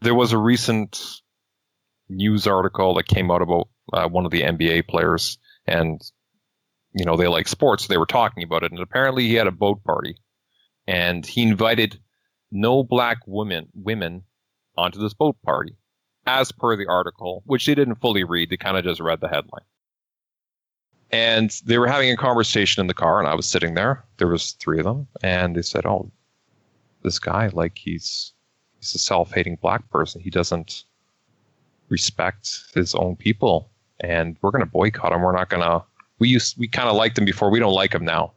There 0.00 0.14
was 0.14 0.32
a 0.32 0.38
recent 0.38 1.20
news 2.08 2.46
article 2.46 2.94
that 2.94 3.06
came 3.06 3.30
out 3.30 3.42
about 3.42 3.68
uh, 3.92 4.08
one 4.08 4.24
of 4.24 4.30
the 4.30 4.42
NBA 4.42 4.88
players, 4.88 5.38
and 5.66 6.00
you 6.92 7.04
know 7.04 7.16
they 7.16 7.28
like 7.28 7.48
sports, 7.48 7.84
so 7.84 7.92
they 7.92 7.98
were 7.98 8.06
talking 8.06 8.42
about 8.42 8.62
it. 8.64 8.72
And 8.72 8.80
apparently, 8.80 9.28
he 9.28 9.34
had 9.34 9.46
a 9.46 9.52
boat 9.52 9.82
party, 9.84 10.16
and 10.86 11.24
he 11.24 11.42
invited 11.42 12.00
no 12.50 12.82
black 12.82 13.18
women 13.26 13.68
women 13.74 14.24
onto 14.76 15.00
this 15.00 15.14
boat 15.14 15.36
party, 15.44 15.76
as 16.38 16.52
per 16.52 16.76
the 16.76 16.86
article, 16.86 17.42
which 17.46 17.66
they 17.66 17.74
didn't 17.74 18.00
fully 18.00 18.24
read. 18.24 18.50
They 18.50 18.56
kind 18.56 18.76
of 18.76 18.84
just 18.84 19.00
read 19.00 19.20
the 19.20 19.28
headline. 19.28 19.64
And 21.10 21.50
they 21.64 21.78
were 21.78 21.88
having 21.88 22.10
a 22.10 22.16
conversation 22.16 22.80
in 22.80 22.86
the 22.86 22.94
car, 22.94 23.18
and 23.18 23.28
I 23.28 23.34
was 23.34 23.46
sitting 23.46 23.74
there. 23.74 24.04
There 24.18 24.28
was 24.28 24.52
three 24.52 24.78
of 24.78 24.84
them, 24.84 25.08
and 25.22 25.56
they 25.56 25.62
said, 25.62 25.84
"Oh, 25.84 26.10
this 27.02 27.18
guy, 27.18 27.48
like 27.52 27.76
he's 27.76 28.32
he's 28.78 28.94
a 28.94 28.98
self-hating 28.98 29.56
black 29.56 29.88
person. 29.90 30.20
He 30.20 30.30
doesn't 30.30 30.84
respect 31.88 32.62
his 32.74 32.94
own 32.94 33.16
people, 33.16 33.70
and 33.98 34.36
we're 34.40 34.52
going 34.52 34.64
to 34.64 34.70
boycott 34.70 35.12
him. 35.12 35.22
We're 35.22 35.32
not 35.32 35.50
going 35.50 35.64
to. 35.64 35.82
We 36.20 36.28
used 36.28 36.56
we 36.58 36.68
kind 36.68 36.88
of 36.88 36.94
liked 36.94 37.18
him 37.18 37.24
before. 37.24 37.50
We 37.50 37.58
don't 37.58 37.74
like 37.74 37.92
him 37.92 38.04
now." 38.04 38.32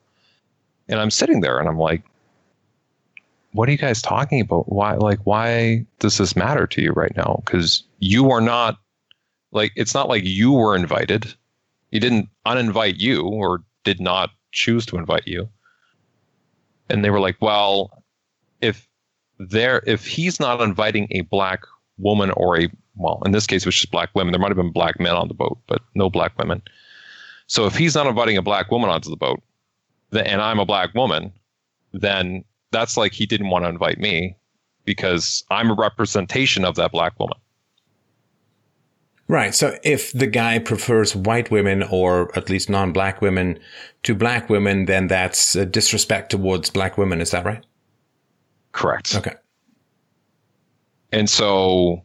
And 0.90 1.00
I'm 1.00 1.12
sitting 1.12 1.42
there, 1.42 1.60
and 1.60 1.70
I'm 1.70 1.78
like, 1.78 2.02
"What 3.54 3.70
are 3.70 3.72
you 3.72 3.78
guys 3.78 4.02
talking 4.02 4.42
about? 4.42 4.72
Why, 4.72 4.96
like, 4.96 5.20
why 5.24 5.86
does 6.00 6.18
this 6.18 6.36
matter 6.36 6.68
to 6.68 6.82
you 6.82 6.92
right 6.92 7.16
now? 7.16 7.42
Because 7.46 7.84
you 8.00 8.30
are 8.32 8.42
not 8.42 8.78
like 9.52 9.72
it's 9.76 9.94
not 9.94 10.10
like 10.10 10.24
you 10.26 10.52
were 10.52 10.76
invited." 10.76 11.34
He 11.92 12.00
didn't 12.00 12.28
uninvite 12.48 13.00
you 13.00 13.22
or 13.22 13.64
did 13.84 14.00
not 14.00 14.32
choose 14.52 14.86
to 14.88 14.98
invite 14.98 15.28
you. 15.28 15.48
And 16.90 17.06
they 17.06 17.12
were 17.12 17.20
like, 17.20 17.38
well, 17.40 18.04
if 18.62 18.88
there 19.38 19.84
if 19.86 20.06
he's 20.06 20.40
not 20.40 20.62
inviting 20.62 21.08
a 21.12 21.22
black 21.22 21.64
woman 21.98 22.32
or 22.32 22.60
a 22.60 22.70
well, 22.96 23.22
in 23.26 23.32
this 23.32 23.48
case 23.48 23.64
it 23.64 23.68
was 23.68 23.76
just 23.76 23.92
black 23.92 24.10
women. 24.14 24.32
There 24.32 24.40
might 24.40 24.50
have 24.50 24.58
been 24.58 24.72
black 24.72 25.00
men 25.00 25.14
on 25.14 25.28
the 25.28 25.34
boat, 25.34 25.60
but 25.68 25.82
no 25.96 26.10
black 26.10 26.38
women. 26.38 26.62
So 27.48 27.66
if 27.66 27.76
he's 27.76 27.96
not 27.96 28.08
inviting 28.08 28.38
a 28.38 28.42
black 28.42 28.72
woman 28.72 28.90
onto 28.90 29.10
the 29.10 29.16
boat, 29.16 29.42
and 30.12 30.42
I'm 30.42 30.60
a 30.60 30.66
black 30.66 30.94
woman, 30.94 31.32
then 31.92 32.44
that's 32.74 32.98
like 32.98 33.14
he 33.14 33.26
didn't 33.26 33.50
want 33.50 33.64
to 33.64 33.70
invite 33.70 34.00
me 34.00 34.36
because 34.84 35.46
I'm 35.50 35.72
a 35.72 35.76
representation 35.76 36.66
of 36.66 36.76
that 36.76 36.92
black 36.92 37.18
woman. 37.20 37.38
Right. 39.30 39.56
So 39.56 39.78
if 39.84 40.12
the 40.12 40.28
guy 40.28 40.60
prefers 40.60 41.16
white 41.16 41.50
women 41.50 41.84
or 41.84 42.38
at 42.38 42.50
least 42.50 42.70
non-black 42.70 43.22
women 43.22 43.58
to 44.04 44.14
black 44.14 44.50
women, 44.50 44.86
then 44.86 45.08
that's 45.08 45.56
a 45.56 45.66
disrespect 45.66 46.32
towards 46.32 46.70
black 46.70 46.98
women. 46.98 47.22
Is 47.22 47.32
that 47.32 47.46
right? 47.46 47.66
Correct. 48.74 49.16
Okay. 49.16 49.36
And 51.14 51.30
so, 51.30 52.04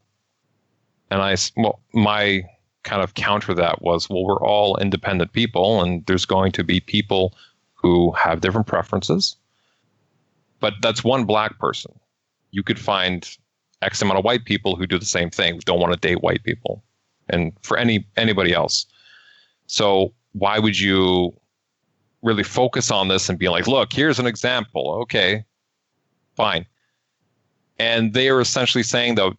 and 1.11 1.21
I, 1.21 1.37
well, 1.57 1.81
my 1.93 2.45
kind 2.85 3.03
of 3.03 3.15
counter 3.15 3.53
that 3.55 3.83
was, 3.83 4.09
well, 4.09 4.25
we're 4.25 4.41
all 4.41 4.77
independent 4.77 5.33
people 5.33 5.83
and 5.83 6.07
there's 6.07 6.25
going 6.25 6.53
to 6.53 6.63
be 6.63 6.79
people 6.79 7.35
who 7.75 8.13
have 8.13 8.41
different 8.41 8.67
preferences. 8.67 9.37
But 10.61 10.75
that's 10.83 11.05
one 11.05 11.25
black 11.25 11.59
person. 11.59 11.93
You 12.51 12.63
could 12.63 12.79
find 12.79 13.29
X 13.83 14.03
amount 14.03 14.19
of 14.19 14.25
white 14.25 14.45
people 14.45 14.77
who 14.77 14.87
do 14.87 14.99
the 14.99 15.05
same 15.05 15.31
thing, 15.31 15.61
don't 15.65 15.81
want 15.81 15.93
to 15.93 15.99
date 16.01 16.23
white 16.23 16.43
people 16.45 16.83
and 17.29 17.53
for 17.63 17.77
any 17.77 18.07
anybody 18.17 18.53
else. 18.53 18.87
So 19.67 20.13
why 20.33 20.59
would 20.59 20.79
you 20.79 21.39
really 22.23 22.43
focus 22.43 22.91
on 22.91 23.09
this 23.09 23.29
and 23.29 23.39
be 23.39 23.49
like, 23.49 23.67
look, 23.67 23.93
here's 23.93 24.19
an 24.19 24.27
example. 24.27 24.99
Okay, 25.03 25.45
fine. 26.35 26.67
And 27.79 28.13
they 28.13 28.29
are 28.29 28.41
essentially 28.41 28.83
saying 28.83 29.15
that 29.17 29.33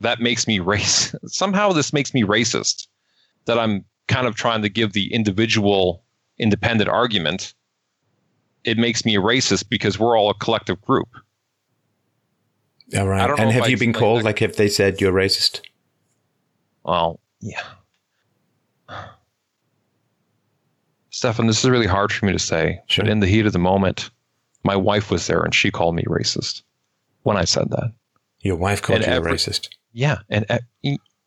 that 0.00 0.20
makes 0.20 0.46
me 0.46 0.58
race. 0.74 1.14
Somehow 1.26 1.72
this 1.72 1.92
makes 1.92 2.12
me 2.14 2.22
racist. 2.22 2.86
That 3.44 3.58
I'm 3.58 3.84
kind 4.08 4.26
of 4.26 4.34
trying 4.34 4.62
to 4.62 4.68
give 4.68 4.92
the 4.92 5.12
individual 5.12 6.02
independent 6.38 6.90
argument. 6.90 7.54
It 8.68 8.78
makes 8.78 9.04
me 9.04 9.16
a 9.16 9.20
racist 9.20 9.68
because 9.68 9.98
we're 9.98 10.18
all 10.18 10.30
a 10.30 10.34
collective 10.34 10.80
group. 10.82 11.08
All 12.96 13.06
right. 13.06 13.38
And 13.38 13.50
have 13.50 13.68
you 13.68 13.76
been 13.76 13.92
called, 13.92 14.20
that. 14.20 14.24
like 14.24 14.42
if 14.42 14.56
they 14.56 14.68
said 14.68 15.00
you're 15.00 15.12
racist? 15.12 15.60
Well, 16.84 17.20
yeah. 17.40 17.62
Stefan, 21.10 21.46
this 21.46 21.64
is 21.64 21.70
really 21.70 21.86
hard 21.86 22.12
for 22.12 22.26
me 22.26 22.32
to 22.32 22.38
say. 22.38 22.80
Sure. 22.86 23.04
But 23.04 23.10
in 23.10 23.20
the 23.20 23.26
heat 23.26 23.46
of 23.46 23.52
the 23.52 23.58
moment, 23.58 24.10
my 24.64 24.76
wife 24.76 25.10
was 25.10 25.26
there 25.26 25.42
and 25.42 25.54
she 25.54 25.70
called 25.70 25.94
me 25.94 26.04
racist 26.04 26.62
when 27.22 27.36
I 27.36 27.44
said 27.44 27.70
that. 27.70 27.92
Your 28.40 28.56
wife 28.56 28.82
called 28.82 28.98
and 28.98 29.06
you 29.06 29.12
every, 29.12 29.32
racist? 29.32 29.68
Yeah. 29.92 30.18
And, 30.28 30.46
uh, 30.48 30.58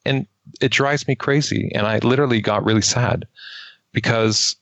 and 0.06 0.26
it 0.62 0.72
drives 0.72 1.08
me 1.08 1.16
crazy. 1.16 1.72
And 1.76 1.86
I 1.86 2.00
literally 2.00 2.42
got 2.42 2.64
really 2.64 2.82
sad 2.82 3.28
because, 3.92 4.56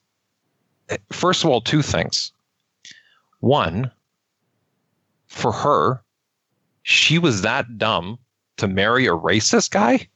eh, 0.90 0.98
first 1.12 1.44
of 1.44 1.50
all, 1.50 1.62
two 1.62 1.82
things. 1.82 2.32
One, 3.40 3.92
for 5.28 5.52
her, 5.52 6.02
she 6.84 7.20
was 7.20 7.42
that 7.42 7.78
dumb 7.78 8.20
to 8.58 8.68
marry 8.68 9.06
a 9.06 9.12
racist 9.12 9.72
guy 9.72 10.08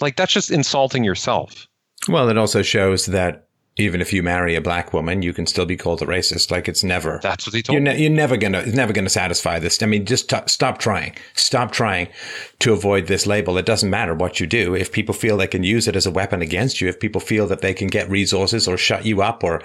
like 0.00 0.16
that's 0.16 0.32
just 0.32 0.50
insulting 0.50 1.04
yourself. 1.04 1.66
Well, 2.08 2.28
it 2.28 2.38
also 2.38 2.62
shows 2.62 3.06
that 3.06 3.48
even 3.76 4.00
if 4.00 4.12
you 4.12 4.22
marry 4.22 4.54
a 4.54 4.60
black 4.60 4.92
woman, 4.92 5.22
you 5.22 5.32
can 5.32 5.46
still 5.46 5.66
be 5.66 5.76
called 5.76 6.00
a 6.00 6.06
racist. 6.06 6.50
Like 6.50 6.68
it's 6.68 6.84
never. 6.84 7.18
That's 7.22 7.46
what 7.46 7.54
he 7.54 7.62
told 7.62 7.74
you're, 7.74 7.82
ne- 7.82 8.00
you're 8.00 8.10
never 8.10 8.36
gonna. 8.36 8.58
It's 8.58 8.76
never 8.76 8.92
gonna 8.92 9.08
satisfy 9.08 9.58
this. 9.58 9.82
I 9.82 9.86
mean, 9.86 10.04
just 10.04 10.30
t- 10.30 10.36
stop 10.46 10.78
trying. 10.78 11.16
Stop 11.34 11.72
trying 11.72 12.08
to 12.60 12.72
avoid 12.72 13.06
this 13.06 13.26
label. 13.26 13.58
It 13.58 13.66
doesn't 13.66 13.90
matter 13.90 14.14
what 14.14 14.38
you 14.38 14.46
do. 14.46 14.74
If 14.74 14.92
people 14.92 15.14
feel 15.14 15.36
they 15.36 15.46
can 15.46 15.64
use 15.64 15.88
it 15.88 15.96
as 15.96 16.06
a 16.06 16.10
weapon 16.10 16.42
against 16.42 16.80
you, 16.80 16.88
if 16.88 17.00
people 17.00 17.20
feel 17.20 17.46
that 17.48 17.62
they 17.62 17.74
can 17.74 17.88
get 17.88 18.10
resources 18.10 18.68
or 18.68 18.76
shut 18.76 19.04
you 19.04 19.22
up 19.22 19.42
or 19.42 19.60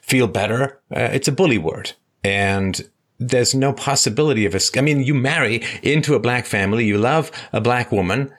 feel 0.00 0.28
better, 0.28 0.80
uh, 0.94 1.10
it's 1.12 1.28
a 1.28 1.32
bully 1.32 1.58
word. 1.58 1.92
And 2.24 2.88
there's 3.18 3.54
no 3.54 3.72
possibility 3.72 4.46
of 4.46 4.54
a. 4.54 4.60
I 4.76 4.80
mean, 4.80 5.02
you 5.02 5.14
marry 5.14 5.62
into 5.82 6.14
a 6.14 6.20
black 6.20 6.46
family. 6.46 6.84
You 6.84 6.98
love 6.98 7.30
a 7.52 7.60
black 7.60 7.92
woman 7.92 8.32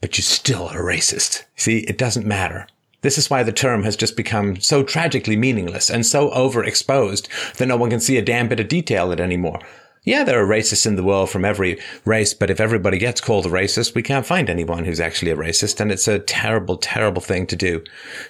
but 0.00 0.16
you're 0.16 0.22
still 0.22 0.68
a 0.68 0.76
racist. 0.76 1.44
See, 1.56 1.80
it 1.80 1.98
doesn't 1.98 2.26
matter. 2.26 2.66
This 3.02 3.18
is 3.18 3.30
why 3.30 3.42
the 3.42 3.52
term 3.52 3.82
has 3.84 3.96
just 3.96 4.16
become 4.16 4.60
so 4.60 4.82
tragically 4.82 5.36
meaningless 5.36 5.88
and 5.90 6.04
so 6.04 6.30
overexposed 6.30 7.54
that 7.54 7.66
no 7.66 7.76
one 7.76 7.90
can 7.90 8.00
see 8.00 8.18
a 8.18 8.22
damn 8.22 8.48
bit 8.48 8.60
of 8.60 8.68
detail 8.68 9.10
in 9.10 9.18
it 9.18 9.22
anymore. 9.22 9.60
Yeah, 10.02 10.24
there 10.24 10.42
are 10.42 10.46
racists 10.46 10.86
in 10.86 10.96
the 10.96 11.02
world 11.02 11.28
from 11.28 11.44
every 11.44 11.78
race, 12.06 12.32
but 12.32 12.50
if 12.50 12.60
everybody 12.60 12.96
gets 12.96 13.20
called 13.20 13.44
a 13.44 13.50
racist, 13.50 13.94
we 13.94 14.02
can't 14.02 14.24
find 14.24 14.48
anyone 14.48 14.84
who's 14.84 15.00
actually 15.00 15.30
a 15.30 15.36
racist. 15.36 15.78
And 15.78 15.92
it's 15.92 16.08
a 16.08 16.18
terrible, 16.18 16.78
terrible 16.78 17.20
thing 17.20 17.46
to 17.48 17.56
do 17.56 17.84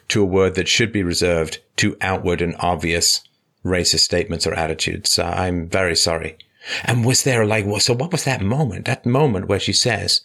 to 0.08 0.22
a 0.22 0.26
word 0.26 0.56
that 0.56 0.66
should 0.66 0.92
be 0.92 1.04
reserved 1.04 1.58
to 1.76 1.96
outward 2.00 2.42
and 2.42 2.56
obvious 2.58 3.22
racist 3.64 4.00
statements 4.00 4.46
or 4.46 4.54
attitudes. 4.54 5.18
Uh, 5.18 5.24
I'm 5.24 5.68
very 5.68 5.96
sorry. 5.96 6.38
And 6.84 7.04
was 7.04 7.24
there 7.24 7.46
like, 7.46 7.64
so 7.80 7.94
what 7.94 8.12
was 8.12 8.24
that 8.24 8.42
moment? 8.42 8.84
That 8.84 9.06
moment 9.06 9.48
where 9.48 9.60
she 9.60 9.72
says, 9.72 10.20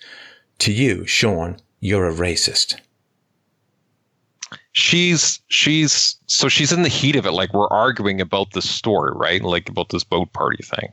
to 0.59 0.71
you, 0.71 1.05
Sean, 1.05 1.57
you're 1.79 2.09
a 2.09 2.13
racist. 2.13 2.79
She's 4.73 5.39
she's 5.47 6.17
so 6.27 6.49
she's 6.49 6.73
in 6.73 6.81
the 6.81 6.89
heat 6.89 7.15
of 7.15 7.25
it. 7.25 7.31
Like 7.31 7.53
we're 7.53 7.69
arguing 7.69 8.19
about 8.19 8.51
the 8.51 8.61
story, 8.61 9.13
right? 9.15 9.41
Like 9.41 9.69
about 9.69 9.89
this 9.89 10.03
boat 10.03 10.33
party 10.33 10.63
thing. 10.63 10.91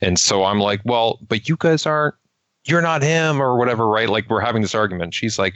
And 0.00 0.18
so 0.18 0.44
I'm 0.44 0.58
like, 0.58 0.80
well, 0.84 1.20
but 1.28 1.48
you 1.48 1.56
guys 1.56 1.86
aren't 1.86 2.16
you're 2.64 2.82
not 2.82 3.02
him 3.02 3.40
or 3.40 3.56
whatever, 3.56 3.86
right? 3.86 4.08
Like 4.08 4.28
we're 4.28 4.40
having 4.40 4.62
this 4.62 4.74
argument. 4.74 5.14
She's 5.14 5.38
like, 5.38 5.54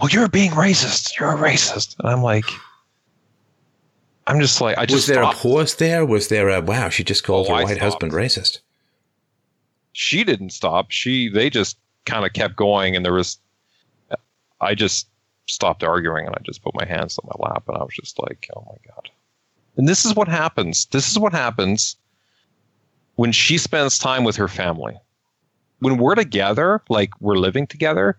well, 0.00 0.08
you're 0.08 0.28
being 0.28 0.52
racist. 0.52 1.18
You're 1.18 1.32
a 1.32 1.36
racist. 1.36 1.98
And 1.98 2.08
I'm 2.08 2.22
like, 2.22 2.46
I'm 4.26 4.40
just 4.40 4.60
like, 4.60 4.76
I 4.78 4.86
just. 4.86 4.96
Was 4.96 5.06
there 5.06 5.22
a 5.22 5.32
pause 5.32 5.76
there? 5.76 6.04
Was 6.04 6.28
there 6.28 6.48
a, 6.48 6.60
wow, 6.60 6.88
she 6.88 7.04
just 7.04 7.24
called 7.24 7.46
oh, 7.48 7.54
her 7.56 7.64
white 7.64 7.78
husband 7.78 8.12
racist? 8.12 8.58
She 9.92 10.24
didn't 10.24 10.50
stop. 10.50 10.90
She, 10.90 11.28
they 11.28 11.48
just 11.48 11.78
kind 12.04 12.26
of 12.26 12.32
kept 12.32 12.56
going, 12.56 12.96
and 12.96 13.04
there 13.04 13.12
was, 13.12 13.38
I 14.60 14.74
just 14.74 15.08
stopped 15.46 15.84
arguing 15.84 16.26
and 16.26 16.34
I 16.34 16.40
just 16.44 16.62
put 16.62 16.74
my 16.74 16.84
hands 16.84 17.18
on 17.18 17.30
my 17.32 17.48
lap 17.48 17.64
and 17.68 17.76
I 17.76 17.82
was 17.82 17.94
just 17.94 18.18
like, 18.20 18.48
oh 18.56 18.64
my 18.66 18.92
god. 18.92 19.10
And 19.76 19.88
this 19.88 20.04
is 20.04 20.14
what 20.14 20.28
happens. 20.28 20.86
This 20.86 21.10
is 21.10 21.18
what 21.18 21.32
happens 21.32 21.96
when 23.16 23.32
she 23.32 23.58
spends 23.58 23.98
time 23.98 24.24
with 24.24 24.36
her 24.36 24.48
family. 24.48 24.96
When 25.80 25.98
we're 25.98 26.14
together, 26.14 26.82
like 26.88 27.10
we're 27.20 27.36
living 27.36 27.66
together, 27.66 28.18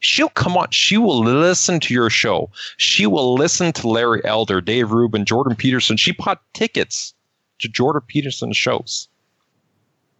she'll 0.00 0.28
come 0.30 0.56
on. 0.56 0.70
She 0.70 0.96
will 0.96 1.20
listen 1.20 1.80
to 1.80 1.94
your 1.94 2.10
show. 2.10 2.50
She 2.76 3.06
will 3.06 3.34
listen 3.34 3.72
to 3.72 3.88
Larry 3.88 4.24
Elder, 4.24 4.60
Dave 4.60 4.90
Rubin, 4.90 5.24
Jordan 5.24 5.56
Peterson. 5.56 5.96
She 5.96 6.12
bought 6.12 6.42
tickets 6.54 7.14
to 7.58 7.68
Jordan 7.68 8.02
Peterson's 8.06 8.56
shows 8.56 9.08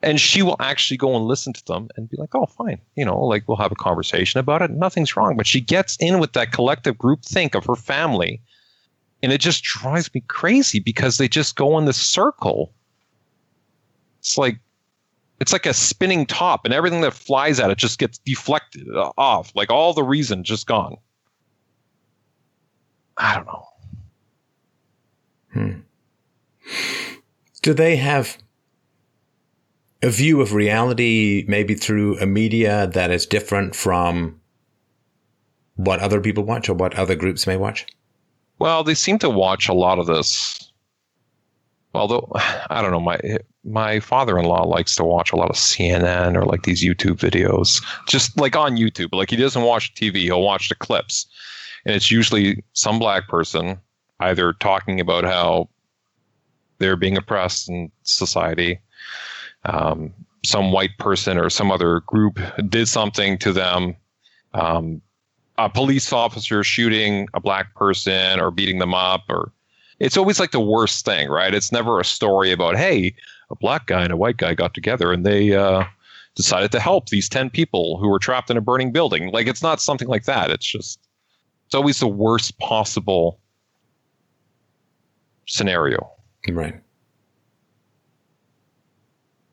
and 0.03 0.21
she 0.21 0.43
will 0.43 0.57
actually 0.61 0.97
go 0.97 1.17
and 1.17 1.25
listen 1.25 1.53
to 1.53 1.65
them 1.65 1.89
and 1.97 2.09
be 2.09 2.17
like, 2.17 2.35
"Oh, 2.35 2.47
fine, 2.47 2.81
you 2.95 3.05
know, 3.05 3.21
like 3.21 3.49
we'll 3.49 3.57
have 3.57 3.73
a 3.73 3.77
conversation 3.77 4.39
about 4.39 4.63
it. 4.63 4.71
Nothing's 4.71 5.17
wrong." 5.17 5.37
But 5.37 5.47
she 5.47 5.61
gets 5.61 5.97
in 5.99 6.19
with 6.19 6.33
that 6.35 6.53
collective 6.53 6.99
group 6.99 7.23
think 7.25 7.55
of 7.55 7.65
her 7.67 7.75
family, 7.75 8.41
and 9.23 9.33
it 9.33 9.41
just 9.41 9.65
drives 9.65 10.13
me 10.15 10.23
crazy 10.29 10.79
because 10.79 11.19
they 11.19 11.29
just 11.29 11.57
go 11.57 11.79
in 11.79 11.87
this 11.87 11.97
circle. 11.97 12.73
It's 14.21 14.37
like 14.37 14.59
it's 15.41 15.53
like 15.53 15.67
a 15.67 15.75
spinning 15.75 16.27
top, 16.27 16.65
and 16.65 16.73
everything 16.73 17.03
that 17.03 17.13
flies 17.13 17.61
at 17.61 17.71
it 17.71 17.79
just 17.79 17.99
gets 17.99 18.19
deflected 18.19 18.87
off. 19.19 19.53
Like 19.55 19.71
all 19.71 19.93
the 19.93 20.03
reason 20.03 20.45
just 20.45 20.67
gone. 20.67 20.97
I 23.17 23.35
don't 23.35 23.47
know. 23.47 23.67
Hmm. 25.53 25.73
Do 27.63 27.75
they 27.75 27.97
have 27.97 28.39
a 30.03 30.11
view 30.11 30.41
of 30.41 30.53
reality, 30.53 31.45
maybe 31.49 31.75
through 31.75 32.19
a 32.19 32.27
media 32.27 32.87
that 32.89 33.11
is 33.11 33.27
different 33.27 33.75
from 33.75 34.41
what 35.77 36.01
other 36.01 36.21
people 36.21 36.45
watch 36.45 36.69
or 36.69 36.75
what 36.75 36.95
other 36.95 37.15
groups 37.15 37.47
may 37.47 37.57
watch? 37.57 37.87
Well, 38.59 38.85
they 38.85 38.95
seem 38.95 39.19
to 39.21 39.31
watch 39.31 39.69
a 39.69 39.75
lot 39.75 39.99
of 39.99 40.07
this. 40.07 40.73
Although 41.95 42.31
I 42.35 42.81
don't 42.83 42.91
know, 42.91 43.01
my 43.01 43.19
my 43.67 44.01
father-in-law 44.01 44.65
likes 44.65 44.95
to 44.95 45.05
watch 45.05 45.33
a 45.33 45.37
lot 45.37 45.51
of 45.51 45.57
CNN 45.57 46.37
or 46.37 46.45
like 46.45 46.63
these 46.63 46.85
YouTube 46.85 47.17
videos, 47.17 47.83
just 48.09 48.39
like 48.39 48.57
on 48.57 48.77
YouTube. 48.77 49.09
Like 49.13 49.31
he 49.31 49.37
doesn't 49.37 49.63
watch 49.63 49.95
TV; 49.95 50.23
he'll 50.23 50.43
watch 50.43 50.69
the 50.69 50.75
clips, 50.75 51.27
and 51.85 51.95
it's 51.95 52.11
usually 52.11 52.63
some 52.73 52.99
black 52.99 53.29
person 53.29 53.79
either 54.21 54.53
talking 54.55 55.01
about 55.01 55.25
how 55.25 55.69
they're 56.79 56.97
being 56.97 57.17
oppressed 57.17 57.69
in 57.69 57.91
society, 58.05 58.81
um, 59.65 60.13
some 60.45 60.73
white 60.73 60.97
person 60.99 61.39
or 61.39 61.51
some 61.51 61.71
other 61.71 62.01
group 62.01 62.39
did 62.69 62.89
something 62.89 63.37
to 63.39 63.53
them. 63.53 63.97
Um, 64.55 65.03
a 65.59 65.69
police 65.69 66.13
officer 66.13 66.63
shooting 66.63 67.29
a 67.35 67.41
black 67.41 67.75
person 67.75 68.39
or 68.39 68.51
beating 68.51 68.79
them 68.79 68.95
up 68.95 69.25
or 69.29 69.53
it's 69.99 70.17
always 70.17 70.39
like 70.39 70.51
the 70.51 70.61
worst 70.61 71.05
thing, 71.05 71.29
right? 71.29 71.55
It's 71.55 71.73
never 71.73 71.99
a 71.99 72.05
story 72.05 72.53
about, 72.53 72.77
hey, 72.77 73.15
a 73.51 73.57
black 73.57 73.87
guy 73.87 74.03
and 74.03 74.13
a 74.13 74.17
white 74.17 74.37
guy 74.37 74.55
got 74.55 74.75
together 74.75 75.13
and 75.13 75.25
they 75.25 75.55
uh, 75.55 75.85
decided 76.35 76.71
to 76.73 76.81
help 76.81 77.09
these 77.09 77.29
10 77.29 77.51
people 77.51 77.99
who 77.99 78.09
were 78.09 78.19
trapped 78.19 78.51
in 78.51 78.57
a 78.57 78.61
burning 78.61 78.93
building. 78.93 79.33
Like, 79.33 79.47
it's 79.47 79.63
not 79.63 79.81
something 79.81 80.09
like 80.09 80.25
that. 80.25 80.51
It's 80.51 80.67
just, 80.67 81.01
it's 81.67 81.75
always 81.75 81.99
the 81.99 82.09
worst 82.09 82.59
possible 82.59 83.41
scenario. 85.47 86.11
Right. 86.49 86.81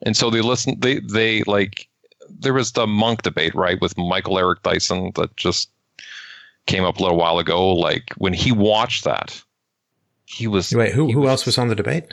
And 0.04 0.16
so 0.18 0.30
they 0.30 0.42
listen, 0.42 0.80
they, 0.80 1.00
they 1.00 1.44
like, 1.44 1.88
there 2.30 2.54
was 2.54 2.74
the 2.74 2.86
Munk 2.86 3.22
debate, 3.22 3.56
right, 3.56 3.80
with 3.80 3.98
Michael 3.98 4.38
Eric 4.38 4.64
Dyson 4.64 5.12
that 5.16 5.36
just 5.38 5.70
came 6.66 6.84
up 6.84 6.98
a 6.98 7.02
little 7.02 7.18
while 7.18 7.40
ago. 7.40 7.74
Like, 7.74 8.12
when 8.18 8.34
he 8.34 8.52
watched 8.52 9.06
that, 9.06 9.42
he 10.26 10.48
was. 10.48 10.74
Wait, 10.74 10.94
who, 10.94 11.12
who 11.12 11.22
was, 11.22 11.30
else 11.30 11.46
was 11.46 11.58
on 11.58 11.70
the 11.70 11.76
debate? 11.76 12.06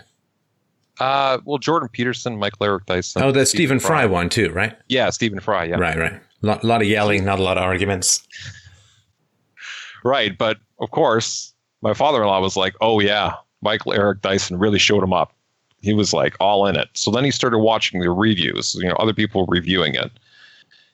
Uh, 1.01 1.39
well, 1.47 1.57
Jordan 1.59 1.89
Peterson, 1.89 2.39
Michael 2.39 2.67
Eric 2.67 2.87
Dyson. 2.87 3.23
Oh, 3.23 3.33
the 3.33 3.47
Stephen 3.47 3.81
Fry 3.81 4.05
one 4.05 4.29
too, 4.29 4.51
right? 4.51 4.77
Yeah, 4.89 5.09
Stephen 5.09 5.41
Fry. 5.41 5.65
Yeah. 5.65 5.77
Right, 5.77 5.97
right. 5.97 6.13
A 6.13 6.47
lot, 6.47 6.63
lot 6.63 6.83
of 6.83 6.89
yelling, 6.89 7.25
not 7.25 7.39
a 7.39 7.43
lot 7.43 7.57
of 7.57 7.65
arguments. 7.65 8.27
Right, 10.05 10.37
but 10.37 10.59
of 10.79 10.91
course, 10.91 11.55
my 11.83 11.95
father-in-law 11.95 12.41
was 12.41 12.57
like, 12.57 12.75
"Oh 12.81 13.01
yeah, 13.01 13.35
Michael 13.63 13.95
Eric 13.95 14.23
Dyson 14.23 14.59
really 14.59 14.79
showed 14.79 15.03
him 15.03 15.13
up. 15.13 15.35
He 15.81 15.93
was 15.95 16.13
like 16.13 16.37
all 16.41 16.67
in 16.67 16.77
it." 16.77 16.89
So 16.95 17.11
then 17.11 17.25
he 17.25 17.31
started 17.31 17.59
watching 17.59 18.01
the 18.01 18.11
reviews, 18.11 18.75
you 18.75 18.89
know, 18.89 18.95
other 18.97 19.15
people 19.15 19.47
reviewing 19.47 19.95
it, 19.95 20.11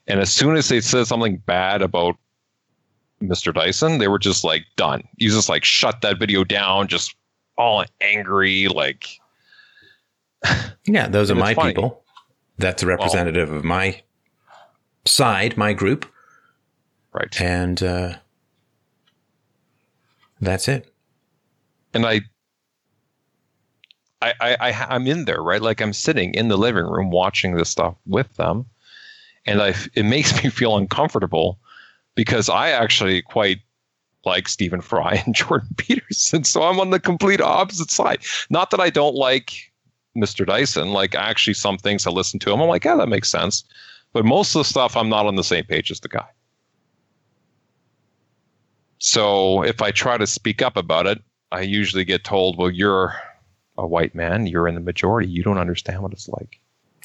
and 0.07 0.21
as 0.21 0.33
soon 0.33 0.57
as 0.57 0.69
they 0.69 0.81
said 0.81 1.07
something 1.07 1.37
bad 1.47 1.83
about 1.83 2.17
Mr. 3.23 3.55
Dyson, 3.55 3.99
they 3.99 4.09
were 4.09 4.19
just 4.19 4.45
like 4.45 4.65
done. 4.77 5.03
He 5.19 5.29
just 5.29 5.49
like 5.49 5.65
shut 5.65 6.01
that 6.03 6.19
video 6.19 6.45
down, 6.45 6.89
just 6.89 7.15
all 7.59 7.85
angry, 8.01 8.69
like. 8.69 9.09
Yeah, 10.89 11.09
those 11.09 11.31
are 11.31 11.35
And 11.35 11.41
it's 11.41 11.49
my 11.49 11.55
funny. 11.55 11.75
people. 11.75 12.05
That's 12.59 12.83
a 12.83 12.87
representative 12.87 13.51
of 13.51 13.65
my 13.65 14.03
side, 15.05 15.57
my 15.57 15.73
group, 15.73 16.07
Right. 17.13 17.41
and 17.41 17.83
uh, 17.83 18.15
that's 20.41 20.69
it. 20.69 20.93
and 21.95 22.07
I, 22.07 22.21
I, 24.23 24.33
I, 24.41 24.57
I, 24.61 24.87
I'm 24.95 25.07
in 25.07 25.25
there, 25.25 25.43
right? 25.43 25.61
Like 25.61 25.81
I'm 25.81 25.93
sitting 25.93 26.35
in 26.35 26.49
the 26.49 26.57
living 26.57 26.85
room 26.87 27.11
watching 27.11 27.55
this 27.57 27.69
stuff 27.71 27.95
with 28.07 28.35
them, 28.37 28.67
and 29.45 29.61
I, 29.61 29.75
it 29.95 30.05
makes 30.05 30.43
me 30.43 30.51
feel 30.51 30.77
uncomfortable 30.77 31.59
because 32.15 32.49
I 32.49 32.71
actually 32.71 33.23
quite 33.23 33.59
like 34.25 34.49
Stephen 34.49 34.81
Fry 34.81 35.23
and 35.27 35.35
Jordan 35.35 35.69
Peterson, 35.77 36.45
so 36.45 36.63
I'm 36.63 36.81
on 36.81 36.91
the 36.91 37.01
complete 37.01 37.41
opposite 37.41 37.91
side. 37.91 38.21
Not 38.51 38.71
that 38.71 38.81
I 38.81 38.91
don't 38.91 39.15
like 39.15 39.73
Mr. 40.17 40.47
Dyson, 40.47 40.93
like 40.93 41.15
actually 41.15 41.55
some 41.55 41.79
things 41.79 42.07
I 42.07 42.11
listen 42.11 42.41
to 42.41 42.53
him, 42.53 42.61
I'm 42.61 42.69
like, 42.69 42.85
yeah, 42.85 42.97
that 42.97 43.09
makes 43.09 43.31
sense, 43.31 43.65
but 44.13 44.25
most 44.25 44.55
of 44.55 44.61
the 44.61 44.65
stuff 44.65 44.97
I'm 44.97 45.09
not 45.09 45.27
on 45.27 45.37
the 45.37 45.45
same 45.45 45.65
page 45.65 45.91
as 45.91 46.01
the 46.01 46.09
guy. 46.09 46.27
So 48.99 49.63
if 49.63 49.83
I 49.83 49.91
try 49.91 50.17
to 50.17 50.27
speak 50.27 50.63
up 50.63 50.77
about 50.77 51.07
it, 51.07 51.23
I 51.53 51.61
usually 51.61 52.05
get 52.05 52.25
told, 52.25 52.59
well, 52.59 52.71
you're 52.71 53.15
a 53.79 53.87
white 53.87 54.15
man, 54.15 54.47
you're 54.47 54.67
in 54.69 54.75
the 54.75 54.81
majority, 54.81 55.29
you 55.29 55.43
don't 55.43 55.59
understand 55.59 56.03
what 56.03 56.13
it's 56.13 56.29
like. 56.29 56.61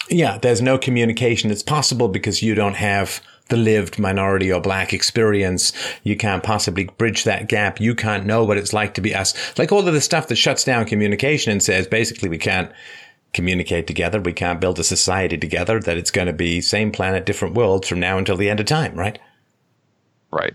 Yeah, 0.10 0.38
there's 0.40 0.62
no 0.62 0.78
communication. 0.78 1.52
It's 1.52 1.64
possible 1.64 2.08
because 2.08 2.42
you 2.42 2.56
don't 2.56 2.76
have 2.76 3.22
the 3.50 3.58
lived 3.58 4.00
minority 4.00 4.52
or 4.52 4.60
black 4.60 4.94
experience. 4.94 5.74
You 6.04 6.18
can't 6.18 6.42
possibly 6.42 6.86
bridge 6.86 7.24
that 7.26 7.48
gap. 7.48 7.80
You 7.80 7.94
can't 7.94 8.26
know 8.26 8.44
what 8.44 8.58
it's 8.58 8.74
like 8.74 8.94
to 8.96 9.02
be 9.02 9.14
us. 9.14 9.36
Like 9.58 9.72
all 9.72 9.88
of 9.88 9.94
the 9.94 10.02
stuff 10.02 10.28
that 10.28 10.38
shuts 10.38 10.64
down 10.64 10.86
communication 10.86 11.52
and 11.52 11.62
says 11.62 11.86
basically 11.88 12.30
we 12.30 12.38
can't 12.38 12.72
communicate 13.34 13.88
together. 13.88 14.20
We 14.20 14.34
can't 14.34 14.62
build 14.62 14.80
a 14.80 14.84
society 14.84 15.38
together 15.38 15.80
that 15.80 15.98
it's 15.98 16.12
going 16.12 16.28
to 16.28 16.34
be 16.34 16.62
same 16.62 16.92
planet, 16.92 17.26
different 17.26 17.56
worlds 17.56 17.88
from 17.88 18.00
now 18.00 18.18
until 18.18 18.38
the 18.38 18.50
end 18.50 18.60
of 18.60 18.66
time, 18.66 18.96
right? 18.96 19.18
Right. 20.32 20.54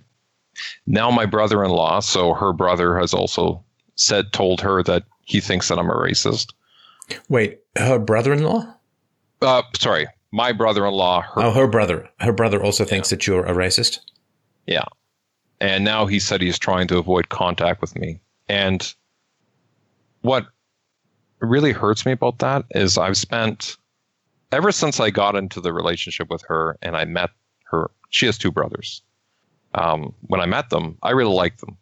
Now 0.87 1.11
my 1.11 1.27
brother-in-law, 1.27 2.01
so 2.01 2.35
her 2.35 2.53
brother 2.53 2.99
has 2.99 3.13
also 3.13 3.63
said 3.95 4.33
told 4.33 4.61
her 4.61 4.83
that 4.85 5.05
he 5.25 5.41
thinks 5.41 5.69
that 5.69 5.79
I'm 5.79 5.91
a 5.91 5.95
racist. 5.95 6.53
Wait, 7.29 7.61
her 7.77 7.99
brother-in-law? 7.99 8.75
Uh 9.43 9.63
sorry, 9.79 10.07
my 10.33 10.53
brother-in-law, 10.53 11.23
her 11.23 11.43
Oh, 11.43 11.51
her 11.53 11.67
brother. 11.67 12.09
Her 12.21 12.33
brother 12.33 12.63
also 12.63 12.85
thinks 12.85 13.11
that 13.11 13.27
you're 13.27 13.45
a 13.45 13.53
racist. 13.55 14.01
Yeah. 14.67 14.85
And 15.61 15.85
now 15.85 16.07
he 16.07 16.19
said 16.19 16.41
he's 16.41 16.59
trying 16.59 16.89
to 16.89 16.99
avoid 16.99 17.29
contact 17.29 17.81
with 17.81 17.97
me. 17.97 18.21
And 18.49 18.95
what 20.23 20.47
really 21.41 21.73
hurts 21.73 22.07
me 22.07 22.13
about 22.13 22.39
that 22.39 22.65
is 22.71 22.99
I've 22.99 23.17
spent 23.17 23.77
ever 24.53 24.73
since 24.73 25.01
I 25.01 25.11
got 25.11 25.35
into 25.35 25.61
the 25.61 25.73
relationship 25.73 26.31
with 26.31 26.43
her 26.49 26.79
and 26.83 26.97
I 26.97 27.05
met 27.05 27.31
her, 27.71 27.91
she 28.11 28.27
has 28.27 28.39
two 28.39 28.51
brothers. 28.51 29.03
Um, 29.75 30.15
when 30.23 30.41
I 30.41 30.47
met 30.47 30.71
them, 30.71 30.97
I 31.03 31.11
really 31.11 31.35
liked 31.35 31.61
them. 31.61 31.77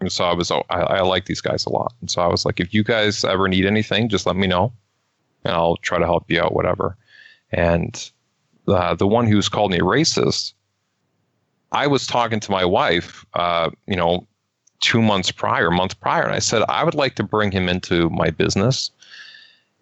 And 0.00 0.12
so 0.12 0.24
I 0.24 0.34
was, 0.34 0.50
I, 0.50 0.62
I 0.70 1.00
like 1.00 1.26
these 1.26 1.40
guys 1.40 1.64
a 1.64 1.70
lot. 1.70 1.94
And 2.00 2.10
so 2.10 2.22
I 2.22 2.26
was 2.26 2.44
like, 2.44 2.60
if 2.60 2.74
you 2.74 2.84
guys 2.84 3.24
ever 3.24 3.48
need 3.48 3.66
anything, 3.66 4.08
just 4.08 4.26
let 4.26 4.36
me 4.36 4.46
know 4.46 4.72
and 5.44 5.54
I'll 5.54 5.76
try 5.76 5.98
to 5.98 6.04
help 6.04 6.30
you 6.30 6.40
out, 6.40 6.54
whatever. 6.54 6.96
And 7.50 8.10
uh, 8.68 8.94
the 8.94 9.06
one 9.06 9.26
who's 9.26 9.48
called 9.48 9.70
me 9.70 9.78
a 9.78 9.82
racist, 9.82 10.54
I 11.72 11.86
was 11.86 12.06
talking 12.06 12.40
to 12.40 12.50
my 12.50 12.64
wife, 12.64 13.24
uh, 13.34 13.70
you 13.86 13.96
know, 13.96 14.26
two 14.82 15.00
months 15.00 15.32
prior, 15.32 15.68
a 15.68 15.72
month 15.72 15.98
prior, 16.00 16.24
and 16.24 16.34
I 16.34 16.40
said 16.40 16.62
I 16.68 16.84
would 16.84 16.94
like 16.94 17.14
to 17.14 17.22
bring 17.22 17.50
him 17.50 17.68
into 17.68 18.10
my 18.10 18.28
business, 18.28 18.90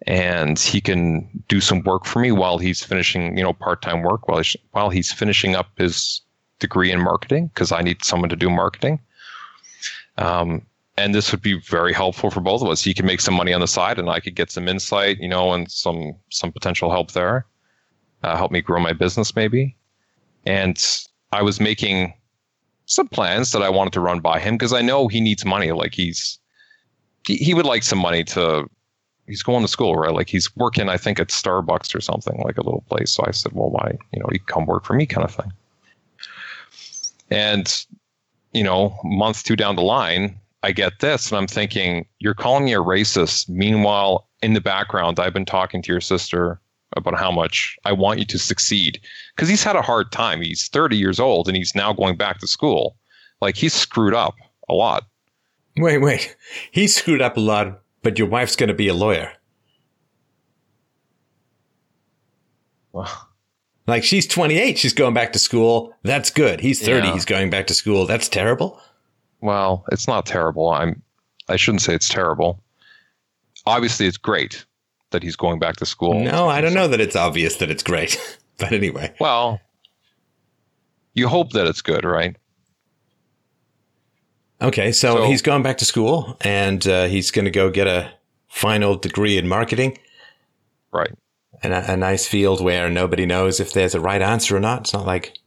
and 0.07 0.57
he 0.57 0.79
can 0.79 1.27
do 1.49 1.59
some 1.59 1.81
work 1.83 2.05
for 2.05 2.19
me 2.19 2.31
while 2.31 2.57
he's 2.57 2.83
finishing, 2.83 3.37
you 3.37 3.43
know, 3.43 3.53
part-time 3.53 4.01
work 4.03 4.27
while 4.27 4.37
he's, 4.37 4.55
while 4.71 4.89
he's 4.89 5.11
finishing 5.11 5.55
up 5.55 5.67
his 5.77 6.21
degree 6.59 6.91
in 6.91 7.01
marketing 7.01 7.47
because 7.47 7.71
I 7.71 7.81
need 7.81 8.03
someone 8.05 8.29
to 8.29 8.35
do 8.35 8.49
marketing. 8.49 8.99
Um, 10.17 10.61
and 10.97 11.15
this 11.15 11.31
would 11.31 11.41
be 11.41 11.59
very 11.59 11.93
helpful 11.93 12.29
for 12.29 12.41
both 12.41 12.61
of 12.61 12.69
us. 12.69 12.83
He 12.83 12.93
could 12.93 13.05
make 13.05 13.21
some 13.21 13.33
money 13.33 13.53
on 13.53 13.61
the 13.61 13.67
side, 13.67 13.97
and 13.97 14.09
I 14.09 14.19
could 14.19 14.35
get 14.35 14.51
some 14.51 14.67
insight, 14.67 15.19
you 15.19 15.27
know, 15.27 15.53
and 15.53 15.69
some 15.71 16.15
some 16.29 16.51
potential 16.51 16.91
help 16.91 17.11
there. 17.11 17.45
Uh, 18.23 18.37
help 18.37 18.51
me 18.51 18.61
grow 18.61 18.79
my 18.79 18.93
business, 18.93 19.35
maybe. 19.35 19.75
And 20.45 20.77
I 21.31 21.41
was 21.41 21.59
making 21.59 22.13
some 22.85 23.07
plans 23.07 23.51
that 23.51 23.61
I 23.61 23.69
wanted 23.69 23.93
to 23.93 23.99
run 23.99 24.19
by 24.19 24.39
him 24.39 24.55
because 24.55 24.73
I 24.73 24.81
know 24.81 25.07
he 25.07 25.21
needs 25.21 25.45
money. 25.45 25.71
Like 25.71 25.93
he's 25.93 26.39
he, 27.27 27.37
he 27.37 27.53
would 27.53 27.65
like 27.65 27.83
some 27.83 27.99
money 27.99 28.23
to. 28.25 28.69
He's 29.27 29.43
going 29.43 29.61
to 29.61 29.67
school, 29.67 29.95
right? 29.95 30.13
Like 30.13 30.27
he's 30.27 30.53
working, 30.57 30.89
I 30.89 30.97
think, 30.97 31.17
at 31.17 31.29
Starbucks 31.29 31.95
or 31.95 32.01
something, 32.01 32.41
like 32.43 32.57
a 32.57 32.63
little 32.63 32.83
place. 32.89 33.11
So 33.11 33.23
I 33.25 33.31
said, 33.31 33.53
well, 33.53 33.69
why, 33.69 33.97
you 34.11 34.19
know, 34.19 34.27
you 34.29 34.39
come 34.39 34.65
work 34.65 34.83
for 34.83 34.93
me, 34.93 35.05
kind 35.05 35.23
of 35.23 35.33
thing. 35.33 35.53
And 37.29 37.85
you 38.51 38.63
know, 38.63 38.97
month 39.03 39.43
two 39.43 39.55
down 39.55 39.77
the 39.77 39.83
line, 39.83 40.37
I 40.63 40.71
get 40.71 40.99
this, 40.99 41.31
and 41.31 41.37
I'm 41.37 41.47
thinking, 41.47 42.05
you're 42.19 42.33
calling 42.33 42.65
me 42.65 42.73
a 42.73 42.79
racist. 42.79 43.47
Meanwhile, 43.47 44.27
in 44.41 44.53
the 44.53 44.61
background, 44.61 45.19
I've 45.19 45.33
been 45.33 45.45
talking 45.45 45.81
to 45.81 45.91
your 45.91 46.01
sister 46.01 46.59
about 46.97 47.17
how 47.17 47.31
much 47.31 47.77
I 47.85 47.93
want 47.93 48.19
you 48.19 48.25
to 48.25 48.37
succeed 48.39 48.99
because 49.35 49.47
he's 49.49 49.63
had 49.63 49.75
a 49.75 49.81
hard 49.81 50.11
time. 50.11 50.41
He's 50.41 50.67
30 50.67 50.97
years 50.97 51.19
old 51.19 51.47
and 51.47 51.55
he's 51.55 51.73
now 51.75 51.93
going 51.93 52.17
back 52.17 52.39
to 52.39 52.47
school. 52.47 52.97
Like 53.41 53.55
he's 53.55 53.73
screwed 53.73 54.13
up 54.13 54.35
a 54.69 54.73
lot. 54.73 55.03
Wait, 55.77 55.99
wait. 55.99 56.35
He 56.71 56.87
screwed 56.87 57.21
up 57.21 57.37
a 57.37 57.39
lot, 57.39 57.81
but 58.03 58.17
your 58.19 58.27
wife's 58.27 58.55
going 58.57 58.67
to 58.67 58.73
be 58.73 58.87
a 58.89 58.93
lawyer. 58.93 59.31
Well, 62.91 63.27
Like 63.87 64.03
she's 64.03 64.27
28, 64.27 64.77
she's 64.77 64.93
going 64.93 65.13
back 65.13 65.33
to 65.33 65.39
school. 65.39 65.93
That's 66.03 66.29
good. 66.29 66.59
He's 66.59 66.81
30, 66.81 67.07
Yeah. 67.07 67.13
he's 67.13 67.25
going 67.25 67.49
back 67.49 67.67
to 67.67 67.73
school. 67.73 68.05
That's 68.05 68.27
terrible. 68.27 68.79
Well, 69.39 69.85
it's 69.91 70.07
not 70.07 70.25
terrible. 70.25 70.69
I'm 70.69 71.01
I 71.49 71.55
shouldn't 71.55 71.81
say 71.81 71.95
it's 71.95 72.07
terrible. 72.09 72.61
Obviously, 73.65 74.05
it's 74.07 74.17
great 74.17 74.65
that 75.11 75.23
he's 75.23 75.35
going 75.35 75.59
back 75.59 75.75
to 75.77 75.85
school. 75.85 76.23
No, 76.23 76.47
I 76.49 76.61
don't 76.61 76.73
know 76.73 76.87
that 76.87 76.99
it's 76.99 77.15
obvious 77.15 77.57
that 77.57 77.69
it's 77.69 77.83
great. 77.83 78.17
but 78.57 78.71
anyway. 78.71 79.13
Well, 79.19 79.59
you 81.13 81.27
hope 81.27 81.51
that 81.53 81.67
it's 81.67 81.81
good, 81.81 82.03
right? 82.03 82.35
Okay, 84.61 84.91
so, 84.91 85.15
So- 85.17 85.23
he's 85.25 85.41
going 85.41 85.63
back 85.63 85.77
to 85.79 85.85
school 85.85 86.37
and 86.41 86.85
uh, 86.87 87.05
he's 87.05 87.31
going 87.31 87.45
to 87.45 87.51
go 87.51 87.69
get 87.69 87.87
a 87.87 88.11
final 88.47 88.95
degree 88.95 89.37
in 89.37 89.47
marketing 89.47 89.97
Right. 90.91 91.11
and 91.63 91.73
a, 91.73 91.93
a 91.93 91.97
nice 91.97 92.27
field 92.27 92.61
where 92.63 92.89
nobody 92.89 93.25
knows 93.25 93.59
if 93.59 93.73
there's 93.73 93.95
a 93.95 93.99
right 93.99 94.21
answer 94.21 94.55
or 94.55 94.59
not. 94.59 94.81
It's 94.81 94.93
not 94.93 95.05
like 95.05 95.37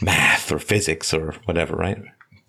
math 0.00 0.52
or 0.52 0.58
physics 0.58 1.12
or 1.12 1.32
whatever, 1.46 1.74
right? 1.74 1.98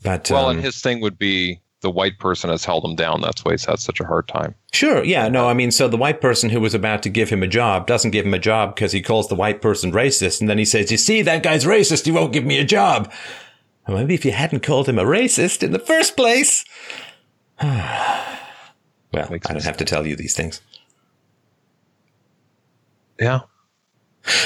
But 0.04 0.30
Well, 0.30 0.50
um, 0.50 0.58
and 0.58 0.66
his 0.66 0.82
thing 0.82 1.00
would 1.02 1.18
be 1.18 1.62
the 1.84 1.92
white 1.92 2.18
person 2.18 2.50
has 2.50 2.66
held 2.66 2.84
him 2.84 2.96
down. 2.96 3.22
That's 3.22 3.46
why 3.46 3.52
he's 3.52 3.66
had 3.66 3.78
such 3.78 4.00
a 4.00 4.06
hard 4.06 4.28
time. 4.28 4.56
Sure. 4.72 5.04
Yeah. 5.04 5.28
No, 5.28 5.48
I 5.48 5.54
mean, 5.54 5.70
so 5.70 5.88
the 5.88 5.98
white 5.98 6.22
person 6.22 6.50
who 6.50 6.60
was 6.60 6.74
about 6.74 7.04
to 7.04 7.10
give 7.10 7.30
him 7.30 7.44
a 7.44 7.48
job 7.48 7.86
doesn't 7.86 8.12
give 8.12 8.26
him 8.26 8.34
a 8.34 8.40
job 8.40 8.74
because 8.74 8.94
he 8.94 9.02
calls 9.02 9.28
the 9.28 9.36
white 9.36 9.62
person 9.62 9.92
racist. 9.92 10.42
And 10.42 10.50
then 10.50 10.58
he 10.58 10.66
says, 10.66 10.90
you 10.92 10.98
see, 10.98 11.22
that 11.22 11.44
guy's 11.44 11.66
racist. 11.66 12.06
He 12.06 12.12
won't 12.12 12.34
give 12.34 12.46
me 12.46 12.58
a 12.58 12.66
job. 12.66 13.12
Well, 13.88 13.98
maybe 13.98 14.16
if 14.16 14.26
you 14.26 14.32
hadn't 14.32 14.64
called 14.64 14.90
him 14.90 14.98
a 14.98 15.04
racist 15.04 15.62
in 15.62 15.72
the 15.72 15.80
first 15.80 16.16
place. 16.16 16.66
well, 17.62 17.78
I 19.14 19.38
don't 19.38 19.64
have 19.64 19.78
to 19.78 19.86
tell 19.86 20.08
you 20.08 20.16
these 20.16 20.36
things. 20.36 20.62
Yeah. 23.20 23.42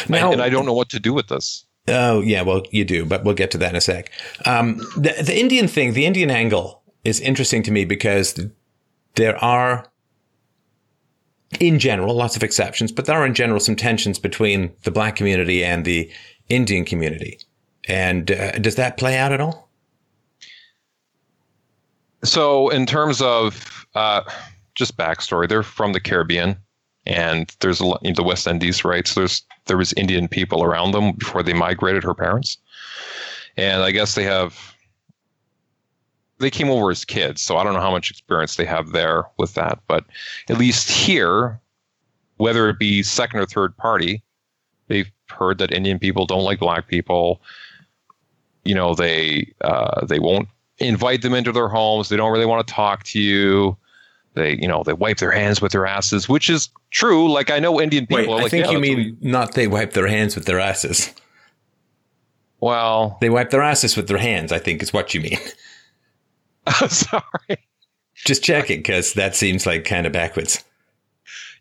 Now- 0.09 0.31
and, 0.31 0.33
and 0.33 0.41
I 0.41 0.49
don't 0.49 0.65
know 0.65 0.73
what 0.73 0.89
to 0.89 0.99
do 0.99 1.13
with 1.13 1.27
this. 1.27 1.65
Oh, 1.87 2.19
yeah. 2.19 2.41
Well, 2.41 2.63
you 2.71 2.83
do, 2.83 3.05
but 3.05 3.23
we'll 3.23 3.35
get 3.35 3.51
to 3.51 3.57
that 3.59 3.69
in 3.69 3.75
a 3.77 3.81
sec. 3.81 4.11
Um, 4.45 4.77
the, 4.97 5.15
the 5.23 5.39
Indian 5.39 5.69
thing, 5.69 5.93
the 5.93 6.05
Indian 6.05 6.29
angle 6.29 6.76
is 7.07 7.21
interesting 7.21 7.63
to 7.63 7.71
me 7.71 7.85
because 7.85 8.37
there 9.15 9.41
are, 9.41 9.89
in 11.61 11.79
general, 11.79 12.13
lots 12.13 12.35
of 12.35 12.43
exceptions, 12.43 12.91
but 12.91 13.05
there 13.05 13.17
are 13.17 13.25
in 13.25 13.33
general 13.33 13.61
some 13.61 13.77
tensions 13.77 14.19
between 14.19 14.73
the 14.83 14.91
black 14.91 15.15
community 15.15 15.63
and 15.63 15.85
the 15.85 16.11
Indian 16.49 16.83
community. 16.83 17.39
And 17.87 18.29
uh, 18.29 18.59
does 18.59 18.75
that 18.75 18.97
play 18.97 19.17
out 19.17 19.31
at 19.31 19.39
all? 19.39 19.69
So, 22.25 22.67
in 22.69 22.85
terms 22.85 23.21
of 23.21 23.87
uh, 23.95 24.23
just 24.75 24.97
backstory, 24.97 25.47
they're 25.47 25.63
from 25.63 25.93
the 25.93 26.01
Caribbean, 26.01 26.57
and 27.05 27.55
there's 27.61 27.79
a 27.79 27.85
lot, 27.85 28.03
the 28.03 28.23
West 28.23 28.47
Indies, 28.47 28.83
right? 28.83 29.07
So 29.07 29.21
there's 29.21 29.43
there 29.67 29.77
was 29.77 29.93
Indian 29.93 30.27
people 30.27 30.61
around 30.61 30.91
them 30.91 31.13
before 31.13 31.41
they 31.41 31.53
migrated. 31.53 32.03
Her 32.03 32.13
parents, 32.13 32.57
and 33.55 33.81
I 33.83 33.91
guess 33.91 34.15
they 34.15 34.23
have 34.23 34.75
they 36.39 36.49
came 36.49 36.69
over 36.69 36.91
as 36.91 37.03
kids, 37.03 37.41
so 37.41 37.57
I 37.57 37.63
don't 37.63 37.73
know 37.73 37.81
how 37.81 37.91
much 37.91 38.11
experience 38.11 38.55
they 38.55 38.65
have 38.65 38.91
there 38.91 39.23
with 39.37 39.53
that. 39.55 39.79
But 39.87 40.05
at 40.49 40.57
least 40.57 40.89
here, 40.89 41.59
whether 42.37 42.69
it 42.69 42.79
be 42.79 43.03
second 43.03 43.39
or 43.39 43.45
third 43.45 43.75
party, 43.77 44.21
they've 44.87 45.09
heard 45.29 45.57
that 45.57 45.71
Indian 45.71 45.99
people 45.99 46.25
don't 46.25 46.43
like 46.43 46.59
black 46.59 46.87
people. 46.87 47.41
You 48.63 48.75
know, 48.75 48.93
they 48.93 49.53
uh, 49.61 50.05
they 50.05 50.19
won't 50.19 50.47
invite 50.77 51.21
them 51.21 51.33
into 51.33 51.51
their 51.51 51.69
homes. 51.69 52.09
They 52.09 52.17
don't 52.17 52.31
really 52.31 52.45
want 52.45 52.67
to 52.67 52.73
talk 52.73 53.03
to 53.05 53.19
you. 53.19 53.77
They, 54.35 54.55
you 54.57 54.67
know, 54.67 54.83
they 54.83 54.93
wipe 54.93 55.17
their 55.17 55.31
hands 55.31 55.61
with 55.61 55.71
their 55.71 55.87
asses, 55.87 56.29
which 56.29 56.49
is 56.49 56.69
true. 56.91 57.31
Like 57.31 57.49
I 57.49 57.57
know 57.59 57.81
Indian 57.81 58.05
people. 58.05 58.25
Wait, 58.27 58.39
I 58.39 58.41
like, 58.43 58.51
think 58.51 58.65
yeah, 58.67 58.71
you 58.71 58.79
mean 58.79 59.17
not 59.21 59.53
they 59.53 59.67
wipe 59.67 59.93
their 59.93 60.07
hands 60.07 60.35
with 60.35 60.45
their 60.45 60.59
asses. 60.59 61.11
well, 62.59 63.17
They 63.21 63.31
wipe 63.31 63.49
their 63.49 63.63
asses 63.63 63.97
with 63.97 64.07
their 64.07 64.19
hands, 64.19 64.51
I 64.51 64.59
think 64.59 64.83
is 64.83 64.93
what 64.93 65.13
you 65.15 65.21
mean. 65.21 65.39
sorry. 66.89 67.57
Just 68.25 68.43
checking 68.43 68.79
because 68.79 69.13
that 69.13 69.35
seems 69.35 69.65
like 69.65 69.85
kind 69.85 70.07
of 70.07 70.13
backwards. 70.13 70.63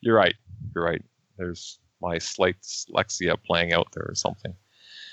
You're 0.00 0.16
right. 0.16 0.34
You're 0.74 0.84
right. 0.84 1.02
There's 1.36 1.78
my 2.00 2.18
slight 2.18 2.56
dyslexia 2.62 3.36
playing 3.46 3.72
out 3.72 3.88
there 3.92 4.04
or 4.08 4.14
something. 4.14 4.54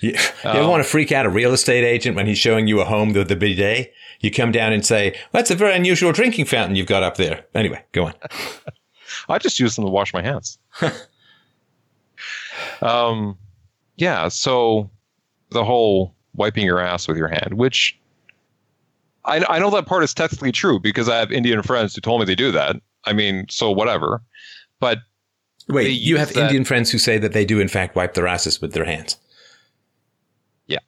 You, 0.02 0.12
you 0.12 0.18
ever 0.44 0.60
Um, 0.62 0.70
want 0.70 0.84
to 0.84 0.90
freak 0.90 1.12
out 1.12 1.26
a 1.26 1.30
real 1.30 1.54
estate 1.54 1.84
agent 1.86 2.16
when 2.16 2.28
he's 2.28 2.38
showing 2.38 2.68
you 2.68 2.82
a 2.82 2.86
home 2.86 3.14
with 3.14 3.30
the 3.30 3.36
bidet? 3.36 3.94
You 4.20 4.32
come 4.32 4.52
down 4.52 4.74
and 4.74 4.86
say, 4.86 5.12
well, 5.12 5.42
"That's 5.42 5.52
a 5.52 5.56
very 5.56 5.76
unusual 5.76 6.12
drinking 6.12 6.46
fountain 6.46 6.76
you've 6.76 6.88
got 6.88 7.04
up 7.04 7.18
there." 7.18 7.46
Anyway, 7.56 7.84
go 7.92 8.06
on. 8.08 8.14
I 9.30 9.38
just 9.38 9.60
use 9.60 9.76
them 9.76 9.86
to 9.86 9.92
wash 9.92 10.14
my 10.14 10.22
hands. 10.22 10.58
um, 12.82 13.38
yeah. 13.98 14.28
So 14.28 14.90
the 15.52 15.64
whole 15.64 16.14
wiping 16.36 16.66
your 16.66 16.80
ass 16.80 17.08
with 17.08 17.18
your 17.18 17.28
hand, 17.28 17.54
which 17.56 17.98
I, 19.26 19.44
I 19.50 19.60
know 19.60 19.70
that 19.72 19.86
part 19.86 20.04
is 20.04 20.14
technically 20.14 20.52
true 20.52 20.80
because 20.80 21.08
I 21.08 21.18
have 21.18 21.32
Indian 21.32 21.62
friends 21.64 21.96
who 21.96 22.02
told 22.02 22.20
me 22.20 22.26
they 22.26 22.36
do 22.36 22.52
that. 22.52 22.76
I 23.06 23.14
mean, 23.14 23.46
so 23.50 23.72
whatever. 23.72 24.22
But 24.80 25.00
Wait, 25.70 25.90
you 25.90 26.18
have 26.18 26.34
that- 26.34 26.44
Indian 26.44 26.66
friends 26.66 26.92
who 26.92 26.98
say 26.98 27.18
that 27.18 27.34
they 27.34 27.46
do 27.46 27.60
in 27.60 27.68
fact 27.68 27.96
wipe 27.96 28.14
their 28.16 28.28
asses 28.28 28.62
with 28.62 28.74
their 28.74 28.86
hands. 28.86 29.18
Yeah. 30.68 30.80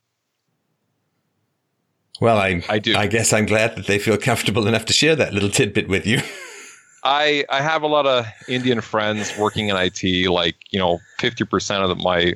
Well, 2.20 2.38
I 2.38 2.62
I 2.70 2.80
do. 2.80 2.96
I 2.96 3.08
guess 3.08 3.34
I'm 3.34 3.46
glad 3.46 3.76
that 3.76 3.88
they 3.88 4.00
feel 4.00 4.18
comfortable 4.18 4.68
enough 4.68 4.86
to 4.86 4.94
share 4.94 5.16
that 5.16 5.34
little 5.34 5.50
tidbit 5.50 5.88
with 5.88 6.06
you. 6.06 6.22
I 7.04 7.46
I 7.50 7.62
have 7.62 7.84
a 7.84 7.88
lot 7.88 8.06
of 8.08 8.26
Indian 8.48 8.82
friends 8.82 9.38
working 9.38 9.70
in 9.70 9.76
IT. 9.78 10.30
Like 10.30 10.56
you 10.72 10.80
know, 10.80 11.00
fifty 11.20 11.46
percent 11.46 11.84
of 11.84 11.98
my 12.00 12.34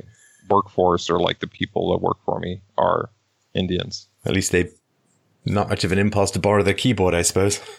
workforce 0.50 1.10
or 1.10 1.20
like 1.20 1.40
the 1.40 1.48
people 1.48 1.92
that 1.92 2.02
work 2.02 2.18
for 2.26 2.40
me 2.40 2.62
are 2.78 3.10
Indians. 3.54 4.08
At 4.26 4.34
least 4.34 4.52
they 4.52 4.70
not 5.46 5.70
much 5.70 5.84
of 5.84 5.92
an 5.92 5.98
impulse 6.00 6.32
to 6.32 6.40
borrow 6.40 6.64
their 6.64 6.74
keyboard, 6.74 7.14
I 7.14 7.22
suppose. 7.24 7.60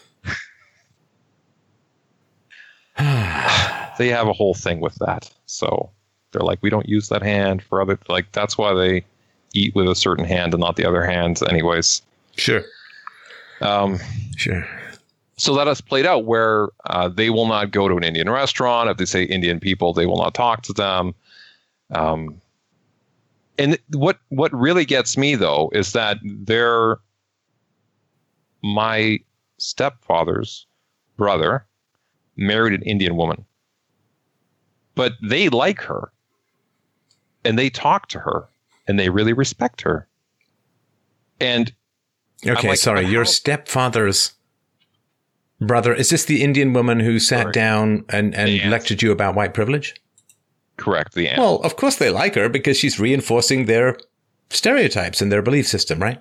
They 3.97 4.07
have 4.07 4.27
a 4.27 4.33
whole 4.33 4.53
thing 4.55 4.79
with 4.79 4.95
that. 4.95 5.29
So 5.45 5.91
they're 6.31 6.41
like, 6.41 6.59
we 6.63 6.69
don't 6.71 6.87
use 6.89 7.09
that 7.09 7.21
hand 7.21 7.61
for 7.61 7.81
other 7.81 7.99
like 8.07 8.31
that's 8.31 8.57
why 8.57 8.73
they 8.73 9.03
eat 9.53 9.75
with 9.75 9.87
a 9.87 9.93
certain 9.95 10.25
hand 10.25 10.53
and 10.53 10.61
not 10.61 10.75
the 10.75 10.85
other 10.85 11.03
hand. 11.03 11.39
Anyways, 11.49 12.01
Sure. 12.37 12.63
um, 13.61 13.99
Sure. 14.37 14.65
so 15.37 15.53
that 15.55 15.67
has 15.67 15.81
played 15.81 16.05
out 16.05 16.25
where 16.25 16.69
uh, 16.85 17.09
they 17.09 17.29
will 17.29 17.45
not 17.47 17.71
go 17.71 17.87
to 17.87 17.95
an 17.97 18.03
Indian 18.03 18.29
restaurant. 18.29 18.89
If 18.89 18.97
they 18.97 19.05
say 19.05 19.23
Indian 19.23 19.59
people, 19.59 19.93
they 19.93 20.05
will 20.07 20.17
not 20.17 20.33
talk 20.33 20.63
to 20.63 20.73
them. 20.73 21.13
Um, 21.91 22.41
and 23.59 23.77
what 23.89 24.17
what 24.29 24.51
really 24.53 24.85
gets 24.85 25.15
me 25.17 25.35
though 25.35 25.69
is 25.73 25.91
that 25.91 26.17
they're 26.23 26.97
my 28.61 29.19
stepfather's 29.57 30.65
brother 31.17 31.65
married 32.35 32.73
an 32.73 32.81
Indian 32.83 33.15
woman, 33.15 33.45
but 34.95 35.13
they 35.21 35.49
like 35.49 35.81
her, 35.81 36.11
and 37.43 37.57
they 37.57 37.69
talk 37.69 38.07
to 38.09 38.19
her, 38.19 38.47
and 38.87 38.99
they 38.99 39.09
really 39.09 39.33
respect 39.33 39.81
her. 39.81 40.07
And 41.39 41.73
Okay, 42.45 42.69
like, 42.69 42.77
sorry. 42.79 43.05
Your 43.05 43.23
stepfather's 43.25 44.33
brother 45.59 45.93
is 45.93 46.09
this 46.09 46.25
the 46.25 46.43
Indian 46.43 46.73
woman 46.73 46.99
who 46.99 47.19
sat 47.19 47.43
Correct. 47.43 47.53
down 47.53 48.05
and, 48.09 48.33
and 48.33 48.71
lectured 48.71 49.01
you 49.03 49.11
about 49.11 49.35
white 49.35 49.53
privilege? 49.53 49.95
correct 50.77 51.13
the 51.13 51.27
aunt. 51.27 51.37
Well, 51.37 51.57
of 51.57 51.75
course 51.75 51.97
they 51.97 52.09
like 52.09 52.33
her 52.33 52.49
because 52.49 52.75
she's 52.75 52.99
reinforcing 52.99 53.65
their 53.65 53.97
stereotypes 54.49 55.21
and 55.21 55.31
their 55.31 55.43
belief 55.43 55.67
system, 55.67 56.01
right? 56.01 56.19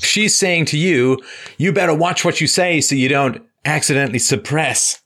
She's 0.00 0.36
saying 0.36 0.66
to 0.66 0.78
you, 0.78 1.18
you 1.58 1.72
better 1.72 1.94
watch 1.94 2.24
what 2.24 2.40
you 2.40 2.46
say 2.46 2.80
so 2.80 2.94
you 2.94 3.08
don't 3.08 3.42
accidentally 3.64 4.18
suppress 4.18 5.02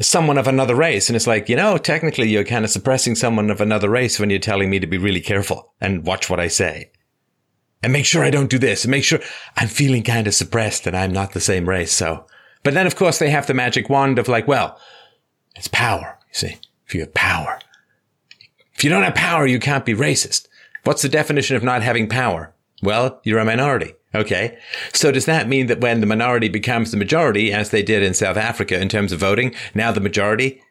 someone 0.00 0.38
of 0.38 0.46
another 0.46 0.74
race. 0.74 1.08
And 1.08 1.16
it's 1.16 1.26
like, 1.26 1.48
you 1.48 1.56
know, 1.56 1.76
technically 1.76 2.28
you're 2.28 2.44
kind 2.44 2.64
of 2.64 2.70
suppressing 2.70 3.14
someone 3.14 3.50
of 3.50 3.60
another 3.60 3.88
race 3.90 4.18
when 4.18 4.30
you're 4.30 4.38
telling 4.38 4.70
me 4.70 4.78
to 4.78 4.86
be 4.86 4.98
really 4.98 5.20
careful 5.20 5.72
and 5.80 6.06
watch 6.06 6.30
what 6.30 6.40
I 6.40 6.48
say. 6.48 6.90
And 7.82 7.92
make 7.92 8.06
sure 8.06 8.24
I 8.24 8.30
don't 8.30 8.50
do 8.50 8.58
this 8.58 8.84
and 8.84 8.90
make 8.90 9.04
sure 9.04 9.20
I'm 9.56 9.68
feeling 9.68 10.02
kind 10.02 10.26
of 10.26 10.34
suppressed 10.34 10.86
and 10.86 10.96
I'm 10.96 11.12
not 11.12 11.32
the 11.32 11.40
same 11.40 11.68
race. 11.68 11.92
So, 11.92 12.26
but 12.62 12.74
then 12.74 12.86
of 12.86 12.96
course 12.96 13.18
they 13.18 13.30
have 13.30 13.46
the 13.46 13.54
magic 13.54 13.88
wand 13.88 14.18
of 14.18 14.28
like, 14.28 14.48
well, 14.48 14.80
it's 15.54 15.68
power. 15.68 16.18
You 16.28 16.34
see, 16.34 16.56
if 16.86 16.94
you 16.94 17.00
have 17.00 17.14
power, 17.14 17.58
if 18.74 18.84
you 18.84 18.90
don't 18.90 19.02
have 19.02 19.14
power, 19.14 19.46
you 19.46 19.58
can't 19.58 19.84
be 19.84 19.94
racist. 19.94 20.48
What's 20.84 21.02
the 21.02 21.08
definition 21.08 21.56
of 21.56 21.64
not 21.64 21.82
having 21.82 22.08
power? 22.08 22.54
Well, 22.82 23.20
you're 23.24 23.40
a 23.40 23.44
minority. 23.44 23.94
Okay. 24.14 24.58
So 24.92 25.12
does 25.12 25.26
that 25.26 25.48
mean 25.48 25.66
that 25.66 25.80
when 25.80 26.00
the 26.00 26.06
minority 26.06 26.48
becomes 26.48 26.90
the 26.90 26.96
majority, 26.96 27.52
as 27.52 27.70
they 27.70 27.82
did 27.82 28.02
in 28.02 28.14
South 28.14 28.36
Africa 28.38 28.80
in 28.80 28.88
terms 28.88 29.12
of 29.12 29.20
voting, 29.20 29.54
now 29.74 29.92
the 29.92 30.00
majority 30.00 30.62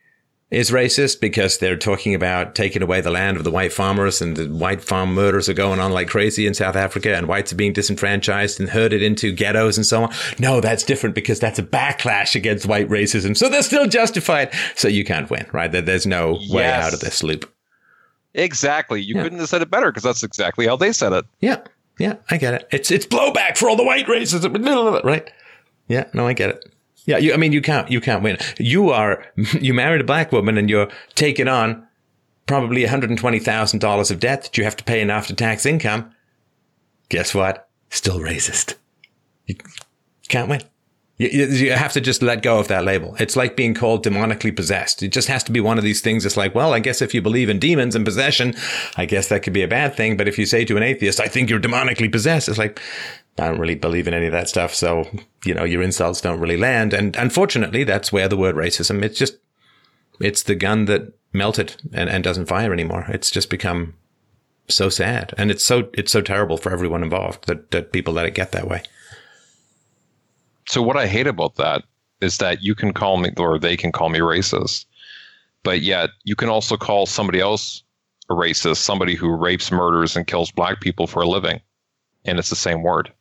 is 0.49 0.71
racist 0.71 1.19
because 1.19 1.57
they're 1.57 1.75
talking 1.75 2.15
about 2.15 2.55
taking 2.55 2.81
away 2.81 3.01
the 3.01 3.11
land 3.11 3.35
of 3.35 3.43
the 3.43 3.51
white 3.51 3.73
farmers 3.73 4.21
and 4.21 4.37
the 4.37 4.45
white 4.47 4.81
farm 4.81 5.13
murders 5.13 5.49
are 5.49 5.53
going 5.53 5.77
on 5.79 5.91
like 5.91 6.07
crazy 6.07 6.47
in 6.47 6.53
South 6.53 6.75
Africa 6.77 7.13
and 7.15 7.27
whites 7.27 7.51
are 7.51 7.57
being 7.57 7.73
disenfranchised 7.73 8.57
and 8.59 8.69
herded 8.69 9.03
into 9.03 9.33
ghettos 9.33 9.75
and 9.77 9.85
so 9.85 10.03
on. 10.03 10.13
No, 10.39 10.61
that's 10.61 10.83
different 10.85 11.13
because 11.15 11.39
that's 11.41 11.59
a 11.59 11.63
backlash 11.63 12.33
against 12.33 12.65
white 12.65 12.87
racism. 12.87 13.35
So 13.35 13.49
they're 13.49 13.61
still 13.61 13.87
justified. 13.87 14.53
So 14.75 14.87
you 14.87 15.03
can't 15.03 15.29
win, 15.29 15.45
right? 15.51 15.69
There's 15.69 16.07
no 16.07 16.35
way 16.49 16.63
Yes. 16.63 16.85
out 16.87 16.93
of 16.93 17.01
this 17.01 17.21
loop. 17.23 17.53
Exactly. 18.33 19.01
You 19.01 19.15
Yeah. 19.17 19.23
couldn't 19.23 19.39
have 19.39 19.49
said 19.49 19.61
it 19.61 19.69
better 19.69 19.87
because 19.91 20.03
that's 20.03 20.23
exactly 20.23 20.65
how 20.65 20.77
they 20.77 20.91
said 20.93 21.11
it. 21.11 21.25
Yeah. 21.41 21.57
Yeah. 21.97 22.15
I 22.29 22.37
get 22.37 22.53
it. 22.53 22.67
It's, 22.71 22.91
it's 22.91 23.05
blowback 23.05 23.57
for 23.57 23.69
all 23.69 23.75
the 23.75 23.83
white 23.83 24.07
racism, 24.07 25.03
right? 25.03 25.31
Yeah. 25.87 26.05
No, 26.13 26.27
I 26.27 26.33
get 26.33 26.49
it. 26.49 26.73
Yeah. 27.05 27.17
You, 27.17 27.33
I 27.33 27.37
mean, 27.37 27.51
you 27.51 27.61
can't, 27.61 27.89
you 27.89 28.01
can't 28.01 28.23
win. 28.23 28.37
You 28.57 28.89
are, 28.89 29.25
you 29.59 29.73
married 29.73 30.01
a 30.01 30.05
black 30.05 30.31
woman 30.31 30.57
and 30.57 30.69
you're 30.69 30.89
taking 31.15 31.47
on 31.47 31.87
probably 32.45 32.83
$120,000 32.83 34.11
of 34.11 34.19
debt 34.19 34.43
that 34.43 34.57
you 34.57 34.63
have 34.63 34.77
to 34.77 34.83
pay 34.83 35.01
in 35.01 35.09
after 35.09 35.35
tax 35.35 35.65
income. 35.65 36.13
Guess 37.09 37.33
what? 37.33 37.69
Still 37.89 38.19
racist. 38.19 38.75
You 39.45 39.55
can't 40.27 40.49
win. 40.49 40.61
You, 41.17 41.29
you 41.29 41.71
have 41.71 41.93
to 41.93 42.01
just 42.01 42.21
let 42.21 42.43
go 42.43 42.59
of 42.59 42.67
that 42.67 42.83
label. 42.83 43.15
It's 43.19 43.35
like 43.35 43.55
being 43.55 43.73
called 43.73 44.05
demonically 44.05 44.55
possessed. 44.55 45.01
It 45.01 45.11
just 45.11 45.27
has 45.27 45.43
to 45.45 45.51
be 45.51 45.59
one 45.59 45.79
of 45.79 45.83
these 45.83 45.99
things. 45.99 46.25
It's 46.25 46.37
like, 46.37 46.53
well, 46.53 46.73
I 46.73 46.79
guess 46.79 47.01
if 47.01 47.13
you 47.13 47.23
believe 47.23 47.49
in 47.49 47.57
demons 47.57 47.95
and 47.95 48.05
possession, 48.05 48.53
I 48.97 49.05
guess 49.05 49.29
that 49.29 49.41
could 49.41 49.53
be 49.53 49.63
a 49.63 49.67
bad 49.67 49.95
thing. 49.95 50.15
But 50.15 50.27
if 50.27 50.37
you 50.37 50.45
say 50.45 50.63
to 50.65 50.77
an 50.77 50.83
atheist, 50.83 51.19
I 51.19 51.27
think 51.27 51.49
you're 51.49 51.59
demonically 51.59 52.11
possessed, 52.11 52.47
it's 52.47 52.59
like, 52.59 52.79
I 53.39 53.47
don't 53.47 53.59
really 53.59 53.75
believe 53.75 54.07
in 54.07 54.13
any 54.13 54.27
of 54.27 54.31
that 54.31 54.49
stuff. 54.49 54.75
So, 54.75 55.07
you 55.43 55.55
know, 55.55 55.63
your 55.63 55.81
insults 55.81 56.21
don't 56.21 56.39
really 56.39 56.57
land. 56.57 56.93
And 56.93 57.15
unfortunately, 57.15 57.83
that's 57.83 58.11
where 58.11 58.27
the 58.27 58.37
word 58.37 58.55
racism, 58.55 59.03
it's 59.03 59.17
just, 59.17 59.37
it's 60.19 60.43
the 60.43 60.55
gun 60.55 60.85
that 60.85 61.13
melted 61.33 61.81
and, 61.93 62.09
and 62.09 62.23
doesn't 62.23 62.47
fire 62.47 62.73
anymore. 62.73 63.05
It's 63.09 63.31
just 63.31 63.49
become 63.49 63.95
so 64.67 64.89
sad. 64.89 65.33
And 65.35 65.49
it's 65.49 65.63
so, 65.63 65.89
it's 65.93 66.11
so 66.11 66.21
terrible 66.21 66.57
for 66.57 66.71
everyone 66.71 67.01
involved 67.01 67.47
that, 67.47 67.71
that 67.71 67.91
people 67.91 68.13
let 68.13 68.25
it 68.27 68.35
get 68.35 68.51
that 68.51 68.67
way 68.67 68.83
so 70.67 70.81
what 70.81 70.97
I 70.97 71.07
hate 71.07 71.27
about 71.27 71.55
that 71.55 71.83
is 72.21 72.37
that 72.37 72.61
you 72.61 72.75
can 72.75 72.93
call 72.93 73.17
me 73.17 73.31
or 73.37 73.57
they 73.57 73.77
can 73.77 73.91
call 73.91 74.09
me 74.09 74.19
racist, 74.19 74.85
but 75.63 75.81
yet 75.81 76.09
you 76.23 76.35
can 76.35 76.49
also 76.49 76.77
call 76.77 77.05
somebody 77.05 77.39
else 77.39 77.83
a 78.29 78.33
racist, 78.33 78.77
somebody 78.77 79.15
who 79.15 79.29
rapes, 79.29 79.71
murders, 79.71 80.15
and 80.15 80.27
kills 80.27 80.51
black 80.51 80.81
people 80.81 81.07
for 81.07 81.21
a 81.21 81.27
living, 81.27 81.61
and 82.25 82.37
it's 82.37 82.49
the 82.49 82.55
same 82.55 82.83
word. 82.83 83.11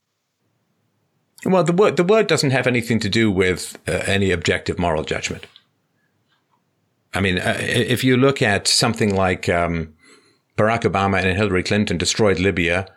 Well, 1.44 1.62
the 1.62 1.72
word 1.72 1.96
the 1.96 2.04
word 2.04 2.26
doesn't 2.26 2.50
have 2.50 2.66
anything 2.66 2.98
to 3.00 3.08
do 3.08 3.30
with 3.30 3.78
uh, 3.86 4.02
any 4.06 4.32
objective 4.32 4.78
moral 4.78 5.04
judgment. 5.04 5.46
I 7.14 7.20
mean, 7.20 7.38
uh, 7.38 7.56
if 7.60 8.02
you 8.02 8.16
look 8.16 8.42
at 8.42 8.66
something 8.66 9.14
like 9.14 9.48
um, 9.48 9.94
Barack 10.56 10.82
Obama 10.82 11.22
and 11.22 11.36
Hillary 11.36 11.62
Clinton 11.62 11.96
destroyed 11.96 12.40
Libya, 12.40 12.88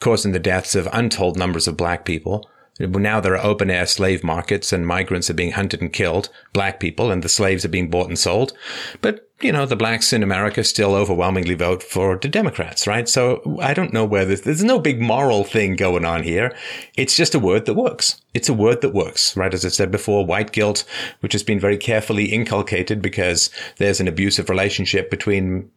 causing 0.00 0.32
the 0.32 0.38
deaths 0.38 0.74
of 0.74 0.88
untold 0.92 1.38
numbers 1.38 1.66
of 1.66 1.76
black 1.76 2.04
people 2.04 2.48
now 2.78 3.20
there 3.20 3.34
are 3.36 3.44
open 3.44 3.70
air 3.70 3.86
slave 3.86 4.22
markets 4.22 4.72
and 4.72 4.86
migrants 4.86 5.28
are 5.28 5.34
being 5.34 5.52
hunted 5.52 5.80
and 5.80 5.92
killed, 5.92 6.28
black 6.52 6.80
people, 6.80 7.10
and 7.10 7.22
the 7.22 7.28
slaves 7.28 7.64
are 7.64 7.70
being 7.70 7.90
bought 7.90 8.08
and 8.08 8.18
sold. 8.18 8.52
But, 9.00 9.28
you 9.40 9.52
know, 9.52 9.66
the 9.66 9.76
blacks 9.76 10.12
in 10.12 10.22
America 10.22 10.62
still 10.64 10.94
overwhelmingly 10.94 11.54
vote 11.54 11.82
for 11.82 12.16
the 12.16 12.28
Democrats, 12.28 12.86
right? 12.86 13.08
So 13.08 13.58
I 13.60 13.74
don't 13.74 13.92
know 13.92 14.04
where 14.04 14.24
this, 14.24 14.42
there's 14.42 14.64
no 14.64 14.78
big 14.78 15.00
moral 15.00 15.44
thing 15.44 15.76
going 15.76 16.04
on 16.04 16.22
here. 16.22 16.54
It's 16.96 17.16
just 17.16 17.34
a 17.34 17.40
word 17.40 17.66
that 17.66 17.74
works. 17.74 18.20
It's 18.34 18.48
a 18.48 18.54
word 18.54 18.80
that 18.82 18.94
works, 18.94 19.36
right? 19.36 19.52
As 19.52 19.64
I 19.64 19.68
said 19.68 19.90
before, 19.90 20.24
white 20.24 20.52
guilt, 20.52 20.84
which 21.20 21.32
has 21.32 21.42
been 21.42 21.60
very 21.60 21.76
carefully 21.76 22.26
inculcated 22.26 23.02
because 23.02 23.50
there's 23.76 24.00
an 24.00 24.08
abusive 24.08 24.48
relationship 24.48 25.10
between 25.10 25.70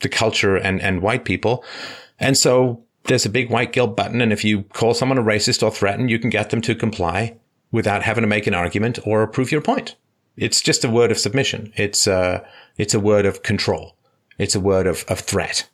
the 0.00 0.08
culture 0.08 0.56
and, 0.56 0.80
and 0.80 1.02
white 1.02 1.24
people. 1.24 1.64
And 2.18 2.36
so 2.36 2.82
there's 3.04 3.26
a 3.26 3.30
big 3.30 3.50
white 3.50 3.72
guilt 3.72 3.96
button. 3.96 4.20
And 4.20 4.32
if 4.32 4.44
you 4.44 4.62
call 4.62 4.94
someone 4.94 5.18
a 5.18 5.22
racist 5.22 5.62
or 5.62 5.70
threaten, 5.70 6.08
you 6.08 6.18
can 6.18 6.30
get 6.30 6.50
them 6.50 6.60
to 6.62 6.74
comply 6.74 7.36
without 7.72 8.02
having 8.02 8.22
to 8.22 8.28
make 8.28 8.46
an 8.46 8.54
argument 8.54 8.98
or 9.04 9.26
prove 9.26 9.52
your 9.52 9.60
point. 9.60 9.96
It's 10.36 10.60
just 10.60 10.84
a 10.84 10.90
word 10.90 11.10
of 11.10 11.18
submission. 11.18 11.72
It's 11.76 12.06
a, 12.06 12.14
uh, 12.14 12.44
it's 12.78 12.94
a 12.94 13.00
word 13.00 13.26
of 13.26 13.42
control. 13.42 13.96
It's 14.38 14.54
a 14.54 14.60
word 14.60 14.86
of, 14.86 15.04
of 15.08 15.20
threat. 15.20 15.68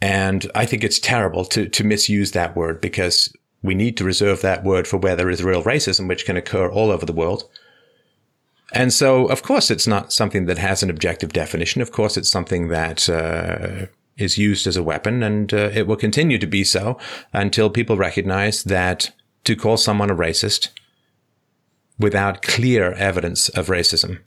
And 0.00 0.50
I 0.54 0.66
think 0.66 0.84
it's 0.84 0.98
terrible 0.98 1.44
to, 1.46 1.68
to 1.68 1.84
misuse 1.84 2.32
that 2.32 2.56
word 2.56 2.80
because 2.80 3.32
we 3.62 3.74
need 3.74 3.96
to 3.96 4.04
reserve 4.04 4.42
that 4.42 4.64
word 4.64 4.86
for 4.86 4.96
where 4.96 5.16
there 5.16 5.30
is 5.30 5.42
real 5.42 5.62
racism, 5.62 6.08
which 6.08 6.24
can 6.24 6.36
occur 6.36 6.68
all 6.68 6.90
over 6.90 7.04
the 7.04 7.12
world. 7.12 7.48
And 8.72 8.92
so, 8.92 9.26
of 9.26 9.42
course, 9.42 9.70
it's 9.70 9.86
not 9.86 10.12
something 10.12 10.46
that 10.46 10.58
has 10.58 10.82
an 10.82 10.90
objective 10.90 11.32
definition. 11.32 11.80
Of 11.80 11.90
course, 11.90 12.16
it's 12.16 12.30
something 12.30 12.68
that 12.68 13.08
uh, 13.08 13.86
is 14.18 14.36
used 14.36 14.66
as 14.66 14.76
a 14.76 14.82
weapon, 14.82 15.22
and 15.22 15.54
uh, 15.54 15.70
it 15.72 15.86
will 15.86 15.96
continue 15.96 16.38
to 16.38 16.46
be 16.46 16.64
so 16.64 16.98
until 17.32 17.70
people 17.70 17.96
recognize 17.96 18.64
that 18.64 19.12
to 19.44 19.56
call 19.56 19.76
someone 19.76 20.10
a 20.10 20.14
racist 20.14 20.68
without 21.98 22.42
clear 22.42 22.92
evidence 22.92 23.48
of 23.50 23.68
racism 23.68 24.20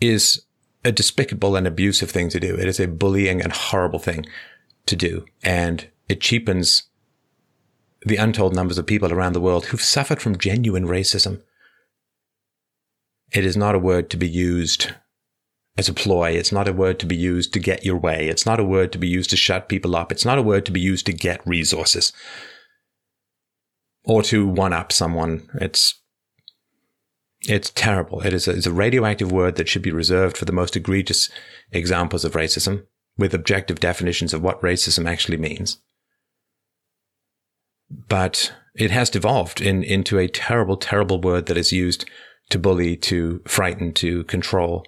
is 0.00 0.42
a 0.84 0.92
despicable 0.92 1.56
and 1.56 1.66
abusive 1.66 2.10
thing 2.10 2.28
to 2.30 2.40
do. 2.40 2.54
It 2.56 2.66
is 2.66 2.80
a 2.80 2.88
bullying 2.88 3.40
and 3.40 3.52
horrible 3.52 3.98
thing 3.98 4.26
to 4.86 4.96
do. 4.96 5.26
And 5.42 5.86
it 6.08 6.20
cheapens 6.20 6.84
the 8.02 8.16
untold 8.16 8.54
numbers 8.54 8.78
of 8.78 8.86
people 8.86 9.12
around 9.12 9.34
the 9.34 9.40
world 9.40 9.66
who've 9.66 9.80
suffered 9.80 10.22
from 10.22 10.38
genuine 10.38 10.86
racism. 10.86 11.42
It 13.32 13.44
is 13.44 13.56
not 13.56 13.74
a 13.74 13.78
word 13.78 14.10
to 14.10 14.16
be 14.16 14.28
used 14.28 14.92
as 15.76 15.88
a 15.88 15.94
ploy. 15.94 16.30
It's 16.30 16.52
not 16.52 16.68
a 16.68 16.72
word 16.72 16.98
to 17.00 17.06
be 17.06 17.16
used 17.16 17.52
to 17.54 17.60
get 17.60 17.84
your 17.84 17.96
way. 17.96 18.28
It's 18.28 18.46
not 18.46 18.60
a 18.60 18.64
word 18.64 18.92
to 18.92 18.98
be 18.98 19.08
used 19.08 19.30
to 19.30 19.36
shut 19.36 19.68
people 19.68 19.96
up. 19.96 20.12
It's 20.12 20.24
not 20.24 20.38
a 20.38 20.42
word 20.42 20.66
to 20.66 20.72
be 20.72 20.80
used 20.80 21.06
to 21.06 21.12
get 21.12 21.46
resources 21.46 22.12
or 24.04 24.22
to 24.24 24.46
one 24.46 24.72
up 24.72 24.92
someone. 24.92 25.48
It's 25.54 26.00
it's 27.42 27.70
terrible. 27.70 28.20
It 28.20 28.34
is 28.34 28.46
a, 28.46 28.50
it's 28.50 28.66
a 28.66 28.72
radioactive 28.72 29.32
word 29.32 29.56
that 29.56 29.68
should 29.68 29.82
be 29.82 29.92
reserved 29.92 30.36
for 30.36 30.44
the 30.44 30.52
most 30.52 30.76
egregious 30.76 31.30
examples 31.72 32.24
of 32.24 32.32
racism 32.32 32.84
with 33.16 33.32
objective 33.32 33.80
definitions 33.80 34.34
of 34.34 34.42
what 34.42 34.60
racism 34.60 35.08
actually 35.08 35.38
means. 35.38 35.78
But 37.90 38.52
it 38.74 38.90
has 38.90 39.10
devolved 39.10 39.60
in, 39.60 39.82
into 39.82 40.18
a 40.18 40.28
terrible, 40.28 40.76
terrible 40.76 41.20
word 41.20 41.46
that 41.46 41.56
is 41.56 41.72
used 41.72 42.04
to 42.50 42.58
bully, 42.58 42.96
to 42.96 43.40
frighten, 43.46 43.92
to 43.94 44.24
control, 44.24 44.84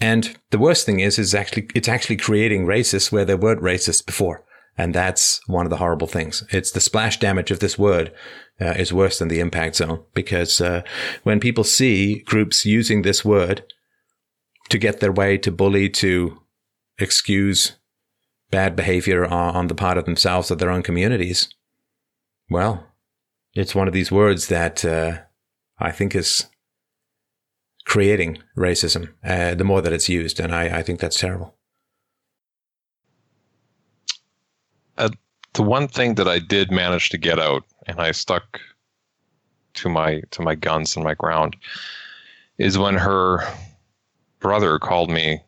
and 0.00 0.36
the 0.50 0.58
worst 0.58 0.86
thing 0.86 1.00
is, 1.00 1.18
is 1.18 1.34
actually, 1.34 1.68
it's 1.74 1.88
actually 1.88 2.16
creating 2.16 2.66
racists 2.66 3.12
where 3.12 3.24
there 3.24 3.36
weren't 3.36 3.62
racists 3.62 4.04
before. 4.04 4.44
And 4.76 4.92
that's 4.92 5.40
one 5.46 5.66
of 5.66 5.70
the 5.70 5.76
horrible 5.76 6.08
things. 6.08 6.42
It's 6.50 6.72
the 6.72 6.80
splash 6.80 7.20
damage 7.20 7.52
of 7.52 7.60
this 7.60 7.78
word 7.78 8.12
uh, 8.60 8.74
is 8.76 8.92
worse 8.92 9.18
than 9.18 9.28
the 9.28 9.38
impact 9.38 9.76
zone 9.76 10.02
because 10.14 10.60
uh, 10.60 10.82
when 11.22 11.38
people 11.38 11.62
see 11.62 12.20
groups 12.20 12.66
using 12.66 13.02
this 13.02 13.24
word 13.24 13.64
to 14.70 14.78
get 14.78 14.98
their 14.98 15.12
way 15.12 15.38
to 15.38 15.52
bully, 15.52 15.88
to 15.90 16.40
excuse 16.98 17.76
bad 18.50 18.74
behavior 18.74 19.24
on 19.24 19.68
the 19.68 19.74
part 19.74 19.98
of 19.98 20.06
themselves 20.06 20.50
or 20.50 20.56
their 20.56 20.70
own 20.70 20.82
communities, 20.82 21.48
well, 22.50 22.84
it's 23.54 23.74
one 23.74 23.86
of 23.86 23.94
these 23.94 24.10
words 24.10 24.48
that 24.48 24.84
uh, 24.84 25.18
I 25.78 25.92
think 25.92 26.16
is 26.16 26.46
creating 27.84 28.38
racism 28.56 29.10
uh, 29.24 29.54
the 29.54 29.64
more 29.64 29.82
that 29.82 29.92
it's 29.92 30.08
used. 30.08 30.40
And 30.40 30.54
I, 30.54 30.78
I 30.78 30.82
think 30.82 31.00
that's 31.00 31.18
terrible. 31.18 31.54
Uh, 34.96 35.10
the 35.52 35.62
one 35.62 35.88
thing 35.88 36.14
that 36.14 36.28
I 36.28 36.38
did 36.38 36.70
manage 36.70 37.10
to 37.10 37.18
get 37.18 37.38
out, 37.38 37.64
and 37.86 38.00
I 38.00 38.12
stuck 38.12 38.60
to 39.74 39.88
my 39.88 40.22
to 40.30 40.42
my 40.42 40.54
guns 40.54 40.96
and 40.96 41.04
my 41.04 41.14
ground, 41.14 41.56
is 42.58 42.78
when 42.78 42.94
her 42.94 43.44
brother 44.38 44.78
called 44.78 45.10
me 45.10 45.40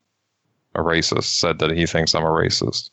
a 0.74 0.80
racist, 0.80 1.24
said 1.24 1.58
that 1.60 1.70
he 1.70 1.86
thinks 1.86 2.14
I'm 2.14 2.24
a 2.24 2.26
racist. 2.26 2.90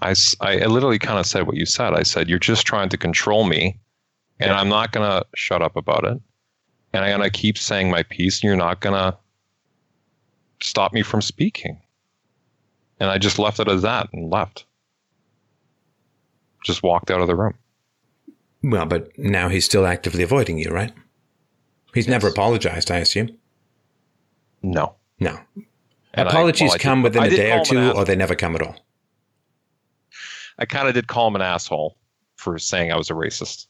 I, 0.00 0.14
I 0.40 0.66
literally 0.66 0.98
kind 0.98 1.18
of 1.18 1.26
said 1.26 1.46
what 1.46 1.56
you 1.56 1.66
said. 1.66 1.94
I 1.94 2.02
said, 2.02 2.28
You're 2.28 2.38
just 2.38 2.66
trying 2.66 2.88
to 2.90 2.96
control 2.96 3.44
me, 3.44 3.78
and 4.40 4.52
I'm 4.52 4.68
not 4.68 4.92
going 4.92 5.08
to 5.08 5.26
shut 5.34 5.62
up 5.62 5.76
about 5.76 6.04
it 6.04 6.20
and 6.92 7.04
I'm 7.04 7.18
going 7.18 7.30
to 7.30 7.38
keep 7.38 7.58
saying 7.58 7.90
my 7.90 8.02
piece, 8.02 8.38
and 8.38 8.44
you're 8.44 8.56
not 8.56 8.80
going 8.80 8.94
to 8.94 9.16
stop 10.60 10.92
me 10.92 11.02
from 11.02 11.22
speaking. 11.22 11.80
And 13.00 13.10
I 13.10 13.18
just 13.18 13.38
left 13.38 13.60
it 13.60 13.68
as 13.68 13.82
that 13.82 14.08
and 14.12 14.30
left. 14.30 14.64
Just 16.64 16.82
walked 16.82 17.10
out 17.10 17.20
of 17.20 17.26
the 17.26 17.34
room. 17.34 17.54
Well, 18.62 18.86
but 18.86 19.18
now 19.18 19.48
he's 19.48 19.64
still 19.64 19.86
actively 19.86 20.22
avoiding 20.22 20.58
you, 20.58 20.70
right? 20.70 20.92
He's 21.94 22.06
yes. 22.06 22.12
never 22.12 22.28
apologized, 22.28 22.90
I 22.90 22.98
assume. 22.98 23.36
No. 24.62 24.94
No. 25.18 25.38
And 26.14 26.28
Apologies 26.28 26.70
I, 26.70 26.72
well, 26.74 26.78
come 26.78 27.02
did, 27.02 27.14
within 27.14 27.22
a 27.24 27.30
day 27.30 27.58
or 27.58 27.64
two, 27.64 27.90
or 27.92 28.04
they 28.04 28.16
never 28.16 28.34
come 28.34 28.54
at 28.54 28.62
all. 28.62 28.76
I 30.58 30.66
kind 30.66 30.86
of 30.86 30.94
did 30.94 31.08
call 31.08 31.28
him 31.28 31.36
an 31.36 31.42
asshole 31.42 31.96
for 32.36 32.58
saying 32.58 32.92
I 32.92 32.96
was 32.96 33.10
a 33.10 33.14
racist. 33.14 33.66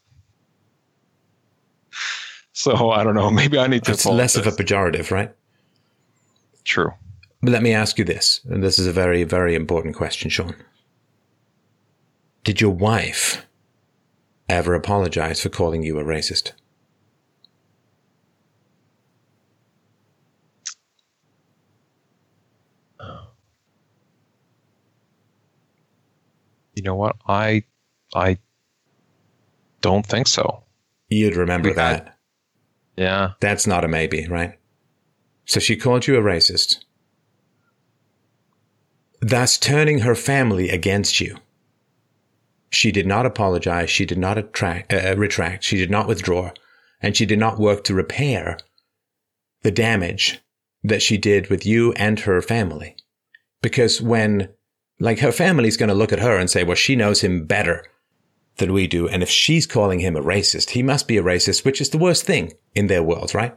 So 2.53 2.90
I 2.90 3.03
don't 3.03 3.14
know. 3.14 3.30
Maybe 3.42 3.59
I 3.59 3.66
need 3.66 3.84
to. 3.84 3.92
It's 3.92 4.07
less 4.07 4.34
this. 4.34 4.46
of 4.46 4.53
a 4.53 4.57
pejorative, 4.57 5.11
right? 5.11 5.34
True. 6.64 6.92
But 7.42 7.50
let 7.50 7.62
me 7.62 7.72
ask 7.72 7.98
you 7.98 8.05
this, 8.05 8.40
and 8.48 8.62
this 8.62 8.78
is 8.78 8.86
a 8.86 8.92
very, 8.92 9.24
very 9.24 9.57
important 9.57 9.96
question, 9.96 10.30
Sean. 10.30 10.55
Did 12.44 12.61
your 12.61 12.70
wife 12.70 13.46
ever 14.48 14.74
apologize 14.74 15.40
for 15.40 15.48
calling 15.48 15.82
you 15.82 15.98
a 15.98 16.05
racist? 16.05 16.53
You 26.74 26.82
know 26.82 26.94
what? 26.96 27.16
I 27.26 27.64
I 28.14 28.38
don't 29.80 30.07
think 30.07 30.26
so. 30.26 30.64
You'd 31.09 31.36
remember 31.36 31.72
that. 31.74 32.18
Yeah. 32.97 33.32
That's 33.40 33.66
not 33.66 33.84
a 33.84 33.88
maybe, 33.88 34.26
right? 34.28 34.59
So 35.45 35.61
she 35.61 35.76
called 35.76 36.07
you 36.07 36.16
a 36.16 36.22
racist, 36.22 36.84
thus 39.20 39.59
turning 39.59 40.01
her 40.01 40.14
family 40.14 40.68
against 40.68 41.20
you. 41.20 41.36
She 42.70 42.90
did 42.90 43.07
not 43.07 43.26
apologize. 43.26 43.90
She 43.90 44.07
did 44.07 44.18
not 44.18 44.38
attract, 44.38 44.93
uh, 44.93 45.14
retract. 45.16 45.64
She 45.64 45.76
did 45.76 45.90
not 45.90 46.09
withdraw. 46.09 46.53
And 47.01 47.16
she 47.16 47.26
did 47.26 47.38
not 47.38 47.59
work 47.59 47.84
to 47.84 47.95
repair 47.95 48.59
the 49.62 49.70
damage 49.70 50.40
that 50.82 51.03
she 51.03 51.18
did 51.18 51.51
with 51.51 51.66
you 51.66 51.93
and 51.95 52.20
her 52.20 52.40
family. 52.40 52.97
Because 53.61 54.01
when, 54.01 54.49
like, 54.99 55.18
her 55.18 55.32
family's 55.32 55.76
going 55.76 55.88
to 55.88 55.95
look 55.95 56.12
at 56.12 56.20
her 56.20 56.38
and 56.38 56.49
say, 56.49 56.64
well, 56.64 56.76
she 56.76 56.97
knows 56.97 57.20
him 57.20 57.45
better 57.45 57.84
than 58.57 58.72
we 58.72 58.86
do. 58.86 59.09
And 59.09 59.22
if 59.22 59.30
she's 59.30 59.66
calling 59.66 60.00
him 60.00 60.16
a 60.16 60.22
racist, 60.22 60.70
he 60.70 60.82
must 60.82 61.09
be 61.09 61.16
a 61.16 61.22
racist, 61.22 61.64
which 61.64 61.80
is 61.80 61.90
the 61.90 61.98
worst 61.98 62.24
thing 62.24 62.53
in 62.74 62.86
their 62.86 63.03
world, 63.03 63.34
right? 63.34 63.57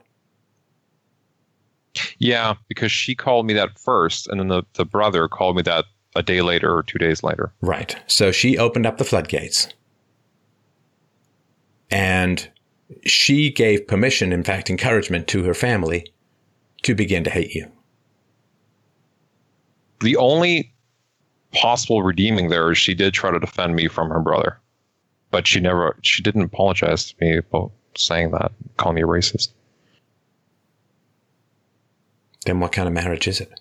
Yeah, 2.18 2.56
because 2.68 2.92
she 2.92 3.16
called 3.16 3.46
me 3.46 3.54
that 3.54 3.80
first, 3.80 4.28
and 4.28 4.40
then 4.40 4.48
the, 4.50 4.64
the 4.74 4.86
brother 4.86 5.28
called 5.28 5.56
me 5.56 5.62
that 5.64 5.86
a 6.16 6.24
day 6.24 6.42
later 6.42 6.76
or 6.76 6.84
two 6.84 6.98
days 6.98 7.24
later. 7.24 7.54
Right. 7.62 7.96
So 8.08 8.32
she 8.32 8.58
opened 8.58 8.86
up 8.86 8.98
the 8.98 9.04
floodgates. 9.04 9.68
And 11.92 12.50
she 13.06 13.52
gave 13.52 13.88
permission, 13.88 14.32
in 14.34 14.44
fact, 14.44 14.70
encouragement 14.70 15.28
to 15.28 15.44
her 15.44 15.54
family 15.54 16.12
to 16.84 16.96
begin 16.96 17.24
to 17.24 17.30
hate 17.30 17.54
you. 17.54 17.72
The 20.02 20.18
only 20.18 20.74
possible 21.52 22.04
redeeming 22.04 22.50
there 22.50 22.72
is 22.72 22.78
she 22.78 22.94
did 22.94 23.14
try 23.14 23.32
to 23.32 23.40
defend 23.40 23.76
me 23.76 23.88
from 23.88 24.10
her 24.10 24.20
brother, 24.20 24.60
but 25.36 25.46
she 25.46 25.60
never, 25.60 25.98
she 26.02 26.24
didn't 26.24 26.44
apologize 26.44 27.12
to 27.12 27.16
me 27.20 27.36
about 27.36 27.70
saying 27.98 28.32
that, 28.32 28.54
calling 28.78 28.96
me 28.96 29.02
a 29.02 29.06
racist. 29.06 29.50
Then 32.46 32.62
what 32.62 32.72
kind 32.72 32.88
of 32.88 32.94
marriage 32.94 33.28
is 33.28 33.42
it? 33.42 33.60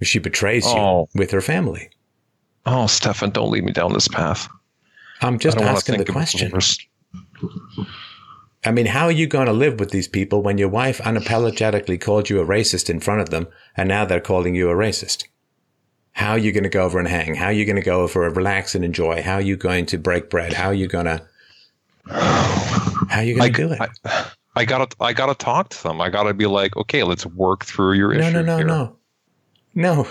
If 0.00 0.08
she 0.08 0.18
betrays 0.18 0.64
Oh. 0.66 1.00
you 1.12 1.20
with 1.20 1.32
her 1.32 1.42
family. 1.42 1.90
Oh, 2.64 2.86
Stefan, 2.86 3.28
don't 3.28 3.50
lead 3.50 3.64
me 3.64 3.72
down 3.72 3.92
this 3.92 4.08
path. 4.08 4.48
I'm 5.20 5.38
just 5.38 5.58
I 5.58 5.60
don't 5.60 5.66
wanna 5.66 5.76
asking 5.76 5.98
the 5.98 6.06
question. 6.06 6.58
I 8.64 8.70
mean, 8.70 8.86
how 8.86 9.04
are 9.04 9.12
you 9.12 9.26
going 9.26 9.48
to 9.48 9.52
live 9.52 9.78
with 9.78 9.90
these 9.90 10.08
people 10.08 10.42
when 10.42 10.56
your 10.56 10.70
wife 10.70 10.98
unapologetically 11.02 12.00
called 12.00 12.30
you 12.30 12.40
a 12.40 12.46
racist 12.46 12.88
in 12.88 13.00
front 13.00 13.20
of 13.20 13.28
them 13.28 13.48
and 13.76 13.86
now 13.86 14.06
they're 14.06 14.18
calling 14.18 14.54
you 14.54 14.70
a 14.70 14.74
racist? 14.74 15.26
How 16.14 16.30
are 16.30 16.38
you 16.38 16.52
going 16.52 16.62
to 16.64 16.68
go 16.70 16.84
over 16.84 16.98
and 16.98 17.08
hang? 17.08 17.34
How 17.34 17.46
are 17.46 17.52
you 17.52 17.64
going 17.66 17.76
to 17.76 17.82
go 17.82 18.00
over 18.02 18.24
and 18.26 18.36
relax 18.36 18.74
and 18.74 18.84
enjoy? 18.84 19.20
How 19.22 19.34
are 19.34 19.40
you 19.40 19.56
going 19.56 19.84
to 19.86 19.98
break 19.98 20.30
bread? 20.30 20.52
How 20.52 20.66
are 20.68 20.74
you 20.74 20.86
going 20.86 21.06
to, 21.06 21.20
how 22.08 23.18
are 23.18 23.22
you 23.24 23.36
going 23.36 23.52
to 23.52 23.66
do 23.68 23.72
it? 23.72 23.80
I, 24.04 24.26
I 24.56 24.64
gotta, 24.64 24.96
I 25.00 25.12
gotta 25.12 25.34
talk 25.34 25.70
to 25.70 25.82
them. 25.82 26.00
I 26.00 26.10
gotta 26.10 26.32
be 26.32 26.46
like, 26.46 26.76
okay, 26.76 27.02
let's 27.02 27.26
work 27.26 27.64
through 27.64 27.94
your 27.94 28.14
no, 28.14 28.20
issue. 28.20 28.32
no, 28.34 28.42
no, 28.42 28.56
here. 28.58 28.66
no. 28.66 28.96
No. 29.74 30.08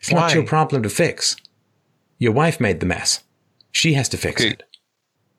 It's 0.00 0.10
not 0.10 0.32
your 0.34 0.46
problem 0.46 0.82
to 0.82 0.88
fix. 0.88 1.36
Your 2.18 2.32
wife 2.32 2.58
made 2.58 2.80
the 2.80 2.86
mess. 2.86 3.22
She 3.72 3.92
has 3.94 4.08
to 4.10 4.16
fix 4.16 4.40
Okay. 4.40 4.52
it. 4.52 4.62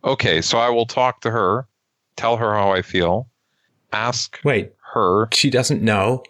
Okay, 0.04 0.42
so 0.42 0.60
I 0.60 0.70
will 0.70 0.86
talk 0.86 1.22
to 1.22 1.32
her, 1.32 1.68
tell 2.16 2.38
her 2.38 2.54
how 2.54 2.72
I 2.72 2.84
feel, 2.84 3.28
ask 3.92 4.40
Wait, 4.44 4.74
her. 4.94 5.28
she 5.34 5.50
doesn't 5.50 5.82
know 5.82 6.22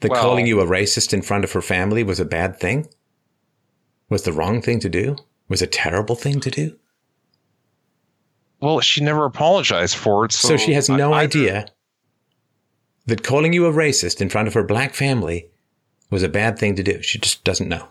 that 0.00 0.10
Well- 0.10 0.20
calling 0.22 0.46
you 0.46 0.60
a 0.60 0.66
racist 0.66 1.12
in 1.12 1.22
front 1.22 1.44
of 1.44 1.52
her 1.52 1.62
family 1.62 2.02
was 2.02 2.20
a 2.20 2.24
bad 2.24 2.58
thing? 2.58 2.88
Was 4.08 4.22
the 4.22 4.32
wrong 4.32 4.60
thing 4.62 4.78
to 4.80 4.88
do? 4.88 5.16
Was 5.48 5.62
a 5.62 5.66
terrible 5.66 6.14
thing 6.16 6.40
to 6.40 6.50
do? 6.50 6.76
Well, 8.60 8.80
she 8.80 9.00
never 9.02 9.24
apologized 9.24 9.96
for 9.96 10.24
it, 10.24 10.32
so, 10.32 10.48
So, 10.48 10.56
she 10.56 10.72
has 10.74 10.88
no 10.88 11.12
I- 11.12 11.20
I- 11.20 11.22
idea 11.22 11.66
that 13.06 13.22
calling 13.22 13.52
you 13.52 13.66
a 13.66 13.72
racist 13.72 14.20
in 14.20 14.28
front 14.28 14.48
of 14.48 14.54
her 14.54 14.64
black 14.64 14.94
family 14.94 15.48
was 16.10 16.22
a 16.22 16.28
bad 16.28 16.58
thing 16.58 16.74
to 16.76 16.82
do. 16.82 17.02
She 17.02 17.18
just 17.18 17.44
doesn't 17.44 17.68
know. 17.68 17.88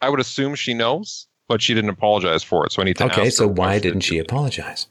I 0.00 0.08
would 0.10 0.20
assume 0.20 0.54
she 0.54 0.74
knows, 0.74 1.26
but 1.48 1.62
she 1.62 1.74
didn't 1.74 1.90
apologize 1.90 2.42
for 2.42 2.64
it. 2.66 2.72
So 2.72 2.82
I 2.82 2.84
need 2.84 2.96
to. 2.98 3.04
Okay, 3.06 3.30
so 3.30 3.46
why 3.48 3.78
didn't 3.78 4.00
she 4.02 4.18
apologize? 4.18 4.86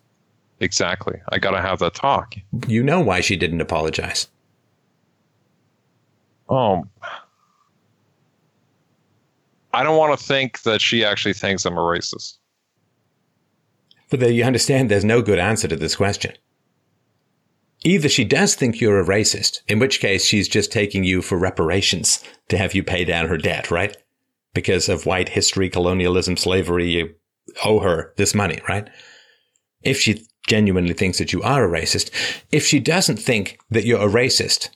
Exactly. 0.63 1.19
I 1.29 1.39
gotta 1.39 1.61
have 1.61 1.79
that 1.79 1.93
talk. 1.93 2.35
You 2.69 2.83
know 2.83 3.01
why 3.01 3.19
she 3.19 3.35
didn't 3.35 3.59
apologize. 3.59 4.29
Oh. 6.47 6.85
I 9.73 9.83
don't 9.83 9.97
want 9.97 10.17
to 10.17 10.25
think 10.25 10.61
that 10.61 10.79
she 10.79 11.03
actually 11.03 11.33
thinks 11.33 11.65
I'm 11.65 11.77
a 11.77 11.81
racist. 11.81 12.37
But 14.09 14.21
there 14.21 14.31
you 14.31 14.45
understand 14.45 14.89
there's 14.89 15.03
no 15.03 15.21
good 15.21 15.39
answer 15.39 15.67
to 15.67 15.75
this 15.75 15.97
question. 15.97 16.31
Either 17.83 18.07
she 18.07 18.23
does 18.23 18.55
think 18.55 18.79
you're 18.79 19.01
a 19.01 19.05
racist, 19.05 19.63
in 19.67 19.79
which 19.79 19.99
case 19.99 20.23
she's 20.23 20.47
just 20.47 20.71
taking 20.71 21.03
you 21.03 21.21
for 21.21 21.37
reparations 21.37 22.23
to 22.47 22.57
have 22.57 22.73
you 22.73 22.83
pay 22.83 23.03
down 23.03 23.27
her 23.27 23.37
debt, 23.37 23.69
right? 23.69 23.97
Because 24.53 24.87
of 24.87 25.05
white 25.05 25.29
history, 25.29 25.69
colonialism, 25.69 26.37
slavery, 26.37 26.89
you 26.89 27.15
owe 27.65 27.79
her 27.79 28.13
this 28.15 28.33
money, 28.33 28.61
right? 28.69 28.89
If 29.81 29.99
she 29.99 30.25
genuinely 30.47 30.93
thinks 30.93 31.17
that 31.17 31.33
you 31.33 31.41
are 31.41 31.65
a 31.65 31.81
racist, 31.81 32.09
if 32.51 32.65
she 32.65 32.79
doesn't 32.79 33.17
think 33.17 33.57
that 33.69 33.85
you're 33.85 34.01
a 34.01 34.11
racist, 34.11 34.69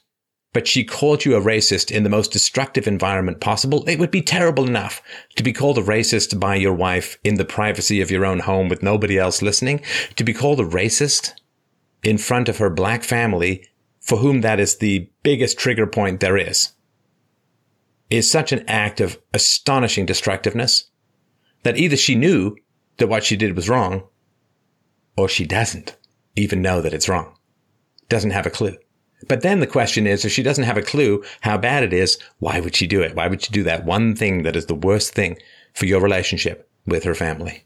but 0.52 0.66
she 0.66 0.82
called 0.82 1.24
you 1.24 1.36
a 1.36 1.40
racist 1.40 1.90
in 1.90 2.04
the 2.04 2.08
most 2.08 2.32
destructive 2.32 2.86
environment 2.86 3.40
possible, 3.40 3.84
it 3.86 3.98
would 3.98 4.10
be 4.10 4.22
terrible 4.22 4.66
enough 4.66 5.02
to 5.36 5.42
be 5.42 5.52
called 5.52 5.78
a 5.78 5.82
racist 5.82 6.40
by 6.40 6.54
your 6.54 6.72
wife 6.72 7.18
in 7.22 7.34
the 7.34 7.44
privacy 7.44 8.00
of 8.00 8.10
your 8.10 8.24
own 8.24 8.40
home 8.40 8.68
with 8.68 8.82
nobody 8.82 9.18
else 9.18 9.42
listening, 9.42 9.80
to 10.16 10.24
be 10.24 10.32
called 10.32 10.60
a 10.60 10.64
racist 10.64 11.34
in 12.02 12.16
front 12.16 12.48
of 12.48 12.58
her 12.58 12.70
black 12.70 13.04
family, 13.04 13.68
for 14.00 14.18
whom 14.18 14.40
that 14.40 14.58
is 14.58 14.76
the 14.76 15.10
biggest 15.22 15.58
trigger 15.58 15.86
point 15.86 16.20
there 16.20 16.38
is, 16.38 16.72
is 18.08 18.30
such 18.30 18.52
an 18.52 18.64
act 18.66 19.00
of 19.00 19.18
astonishing 19.34 20.06
destructiveness 20.06 20.90
that 21.62 21.76
either 21.76 21.96
she 21.96 22.14
knew 22.14 22.56
that 22.96 23.08
what 23.08 23.24
she 23.24 23.36
did 23.36 23.54
was 23.54 23.68
wrong, 23.68 24.02
or 25.18 25.28
she 25.28 25.44
doesn't 25.44 25.96
even 26.36 26.62
know 26.62 26.80
that 26.80 26.94
it's 26.94 27.08
wrong, 27.08 27.34
doesn't 28.08 28.30
have 28.30 28.46
a 28.46 28.50
clue. 28.50 28.76
But 29.26 29.42
then 29.42 29.58
the 29.58 29.66
question 29.66 30.06
is, 30.06 30.24
if 30.24 30.30
she 30.30 30.44
doesn't 30.44 30.62
have 30.62 30.76
a 30.76 30.82
clue 30.82 31.24
how 31.40 31.58
bad 31.58 31.82
it 31.82 31.92
is, 31.92 32.18
why 32.38 32.60
would 32.60 32.76
she 32.76 32.86
do 32.86 33.02
it? 33.02 33.16
Why 33.16 33.26
would 33.26 33.42
she 33.42 33.52
do 33.52 33.64
that 33.64 33.84
one 33.84 34.14
thing 34.14 34.44
that 34.44 34.54
is 34.54 34.66
the 34.66 34.76
worst 34.76 35.12
thing 35.12 35.36
for 35.74 35.86
your 35.86 36.00
relationship 36.00 36.70
with 36.86 37.02
her 37.02 37.16
family? 37.16 37.64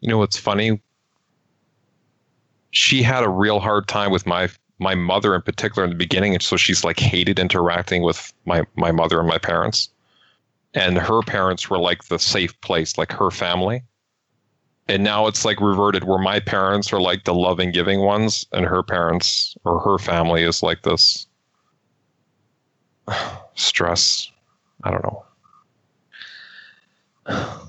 You 0.00 0.08
know 0.08 0.18
what's 0.18 0.36
funny? 0.36 0.80
She 2.72 3.04
had 3.04 3.22
a 3.22 3.28
real 3.28 3.60
hard 3.60 3.86
time 3.86 4.10
with 4.10 4.26
my 4.26 4.48
my 4.80 4.96
mother 4.96 5.34
in 5.34 5.42
particular 5.42 5.84
in 5.84 5.90
the 5.90 5.96
beginning, 5.96 6.34
and 6.34 6.42
so 6.42 6.56
she's 6.56 6.82
like 6.82 6.98
hated 6.98 7.38
interacting 7.38 8.02
with 8.02 8.32
my 8.46 8.64
my 8.74 8.90
mother 8.90 9.20
and 9.20 9.28
my 9.28 9.38
parents. 9.38 9.90
And 10.74 10.98
her 10.98 11.22
parents 11.22 11.70
were 11.70 11.78
like 11.78 12.04
the 12.04 12.18
safe 12.18 12.58
place, 12.60 12.98
like 12.98 13.12
her 13.12 13.30
family. 13.30 13.82
And 14.86 15.04
now 15.04 15.26
it's 15.26 15.44
like 15.44 15.60
reverted 15.60 16.04
where 16.04 16.18
my 16.18 16.40
parents 16.40 16.92
are 16.92 17.00
like 17.00 17.24
the 17.24 17.34
loving, 17.34 17.72
giving 17.72 18.00
ones, 18.00 18.46
and 18.52 18.64
her 18.64 18.82
parents 18.82 19.56
or 19.64 19.80
her 19.80 19.98
family 19.98 20.42
is 20.42 20.62
like 20.62 20.82
this 20.82 21.26
stress. 23.54 24.30
I 24.84 24.90
don't 24.90 25.04
know. 25.04 25.24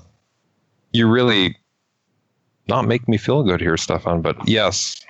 You 0.92 1.06
really 1.06 1.56
not 2.66 2.84
make 2.84 3.06
me 3.06 3.16
feel 3.16 3.44
good 3.44 3.60
here, 3.60 3.76
Stefan, 3.76 4.22
but 4.22 4.36
yes. 4.48 5.00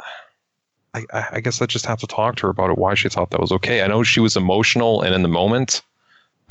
I, 0.94 1.04
I 1.32 1.40
guess 1.40 1.60
I 1.60 1.66
just 1.66 1.84
have 1.84 2.00
to 2.00 2.06
talk 2.06 2.36
to 2.36 2.46
her 2.46 2.50
about 2.50 2.70
it, 2.70 2.78
why 2.78 2.94
she 2.94 3.10
thought 3.10 3.30
that 3.32 3.40
was 3.40 3.52
okay. 3.52 3.82
I 3.82 3.88
know 3.88 4.02
she 4.02 4.20
was 4.20 4.34
emotional 4.34 5.02
and 5.02 5.14
in 5.14 5.20
the 5.20 5.28
moment, 5.28 5.82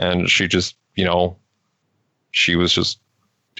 and 0.01 0.29
she 0.29 0.47
just, 0.47 0.75
you 0.95 1.05
know, 1.05 1.37
she 2.31 2.55
was 2.55 2.73
just 2.73 2.99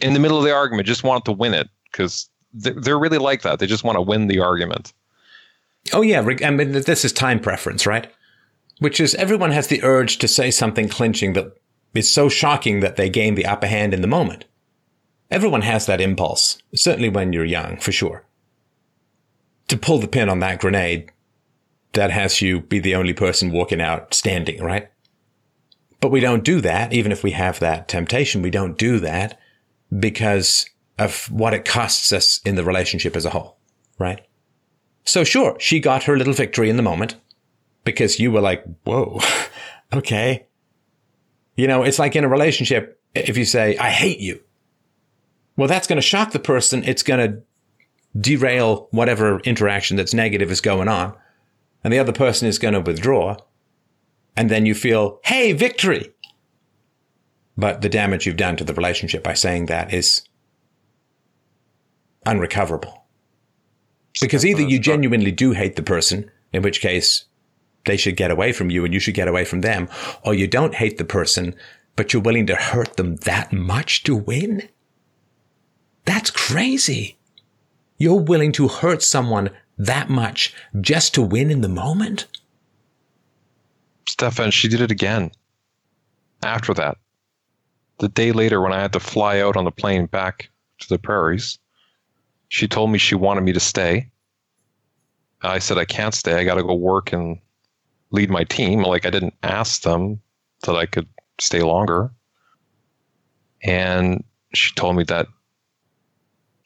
in 0.02 0.14
the 0.14 0.20
middle 0.20 0.38
of 0.38 0.44
the 0.44 0.54
argument, 0.54 0.88
just 0.88 1.04
wanted 1.04 1.26
to 1.26 1.32
win 1.32 1.54
it 1.54 1.70
because 1.92 2.30
they're, 2.54 3.00
really 3.00 3.18
like 3.18 3.44
that. 3.44 3.60
They 3.60 3.68
just 3.68 3.84
want 3.84 3.96
to 3.96 4.02
win 4.02 4.28
the 4.28 4.40
argument. 4.40 4.94
Oh 5.94 6.02
yeah, 6.02 6.22
I 6.22 6.50
mean 6.52 6.72
this 6.74 7.06
is 7.06 7.14
time 7.14 7.40
preference, 7.40 7.88
right? 7.88 8.12
Which 8.80 9.00
is 9.00 9.16
everyone 9.16 9.52
has 9.52 9.68
the 9.68 9.84
urge 9.84 10.18
to 10.18 10.28
say 10.28 10.52
something 10.52 10.90
clinching 10.90 11.34
that 11.34 11.58
is 11.94 12.12
so 12.12 12.30
shocking 12.30 12.80
that 12.82 12.96
they 12.96 13.10
gain 13.10 13.36
the 13.36 13.46
upper 13.46 13.68
hand 13.68 13.94
in 13.94 14.02
the 14.02 14.08
moment. 14.08 14.46
Everyone 15.30 15.62
has 15.62 15.86
that 15.86 16.02
impulse, 16.02 16.62
certainly 16.76 17.10
when 17.10 17.32
you're 17.32 17.46
young, 17.46 17.78
for 17.78 17.92
sure. 17.92 18.26
To 19.70 19.78
pull 19.78 20.00
the 20.00 20.08
pin 20.08 20.30
on 20.30 20.40
that 20.40 20.60
grenade 20.60 21.12
that 21.94 22.12
has 22.12 22.42
you 22.42 22.62
be 22.62 22.80
the 22.80 22.96
only 22.96 23.14
person 23.14 23.52
walking 23.52 23.82
out 23.82 24.14
standing, 24.14 24.62
right? 24.64 24.90
But 26.02 26.12
we 26.12 26.20
don't 26.20 26.44
do 26.44 26.60
that, 26.62 26.92
even 26.94 27.12
if 27.12 27.24
we 27.24 27.32
have 27.32 27.60
that 27.60 27.88
temptation, 27.88 28.42
we 28.42 28.50
don't 28.50 28.78
do 28.78 29.00
that 29.00 29.40
because 29.98 30.66
of 30.98 31.32
what 31.32 31.54
it 31.54 31.64
costs 31.64 32.12
us 32.12 32.42
in 32.44 32.56
the 32.56 32.64
relationship 32.64 33.16
as 33.16 33.24
a 33.24 33.30
whole, 33.30 33.58
right? 33.98 34.22
So 35.04 35.24
sure, 35.24 35.58
she 35.60 35.80
got 35.80 36.04
her 36.04 36.18
little 36.18 36.34
victory 36.34 36.70
in 36.70 36.76
the 36.76 36.84
moment 36.84 37.16
because 37.84 38.20
you 38.20 38.32
were 38.32 38.42
like, 38.42 38.64
whoa, 38.84 39.20
okay. 39.94 40.48
You 41.56 41.68
know, 41.68 41.84
it's 41.84 42.00
like 42.00 42.16
in 42.16 42.24
a 42.24 42.30
relationship, 42.30 43.00
if 43.14 43.38
you 43.38 43.46
say, 43.46 43.78
I 43.78 43.90
hate 43.90 44.20
you. 44.20 44.42
Well, 45.56 45.68
that's 45.68 45.88
going 45.88 45.98
to 45.98 46.02
shock 46.02 46.32
the 46.32 46.40
person. 46.40 46.84
It's 46.84 47.04
going 47.04 47.32
to 47.32 47.42
derail 48.20 48.88
whatever 48.92 49.40
interaction 49.42 49.98
that's 49.98 50.14
negative 50.14 50.52
is 50.52 50.62
going 50.62 50.88
on. 50.88 51.16
And 51.84 51.92
the 51.92 52.00
other 52.00 52.14
person 52.14 52.48
is 52.48 52.60
going 52.60 52.74
to 52.74 52.82
withdraw. 52.82 53.38
And 54.36 54.50
then 54.50 54.66
you 54.66 54.74
feel, 54.74 55.20
hey, 55.24 55.54
victory. 55.54 56.14
But 57.58 57.82
the 57.82 57.90
damage 57.90 58.26
you've 58.26 58.38
done 58.38 58.56
to 58.58 58.64
the 58.64 58.74
relationship 58.74 59.24
by 59.24 59.34
saying 59.34 59.66
that 59.66 59.94
is 59.94 60.24
unrecoverable. 62.26 63.06
Because 64.20 64.46
either 64.46 64.62
you 64.62 64.80
genuinely 64.80 65.32
do 65.32 65.52
hate 65.52 65.76
the 65.76 65.84
person, 65.84 66.30
in 66.54 66.62
which 66.62 66.82
case 66.82 67.26
they 67.86 67.98
should 67.98 68.16
get 68.16 68.32
away 68.32 68.52
from 68.52 68.70
you 68.70 68.86
and 68.86 68.94
you 68.94 69.00
should 69.00 69.16
get 69.16 69.28
away 69.28 69.46
from 69.46 69.62
them, 69.62 69.90
or 70.24 70.34
you 70.34 70.48
don't 70.48 70.76
hate 70.76 70.98
the 70.98 71.06
person, 71.06 71.56
but 71.96 72.14
you're 72.14 72.22
willing 72.22 72.48
to 72.48 72.56
hurt 72.56 72.98
them 72.98 73.16
that 73.18 73.52
much 73.52 74.04
to 74.04 74.16
win? 74.16 74.70
That's 76.06 76.32
crazy. 76.32 77.18
You're 77.98 78.22
willing 78.22 78.52
to 78.54 78.68
hurt 78.68 79.04
someone 79.04 79.52
that 79.78 80.10
much 80.10 80.54
just 80.80 81.14
to 81.16 81.22
win 81.22 81.52
in 81.52 81.62
the 81.62 81.70
moment? 81.70 82.28
Stefan, 84.08 84.52
she 84.52 84.68
did 84.68 84.82
it 84.82 84.92
again. 84.92 85.32
After 86.44 86.74
that, 86.74 86.98
the 88.00 88.10
day 88.10 88.32
later 88.32 88.62
when 88.62 88.74
I 88.74 88.82
had 88.82 88.94
to 88.94 89.00
fly 89.00 89.40
out 89.40 89.56
on 89.56 89.66
the 89.66 89.72
plane 89.72 90.08
back 90.08 90.50
to 90.80 90.90
the 90.90 90.98
prairies, 90.98 91.60
she 92.50 92.68
told 92.68 92.92
me 92.92 92.98
she 92.98 93.16
wanted 93.16 93.42
me 93.42 93.54
to 93.54 93.60
stay. 93.60 94.10
I 95.42 95.60
said 95.60 95.78
I 95.78 95.86
can't 95.86 96.14
stay. 96.14 96.34
I 96.34 96.44
got 96.44 96.56
to 96.56 96.64
go 96.64 96.74
work 96.74 97.14
and 97.14 97.40
lead 98.12 98.30
my 98.30 98.44
team. 98.44 98.82
Like 98.82 99.06
I 99.06 99.10
didn't 99.10 99.36
ask 99.44 99.84
them 99.84 100.20
that 100.66 100.76
I 100.76 100.86
could 100.86 101.08
stay 101.40 101.62
longer. 101.62 102.12
And 103.64 104.24
she 104.54 104.74
told 104.76 104.96
me 104.96 105.04
that 105.06 105.28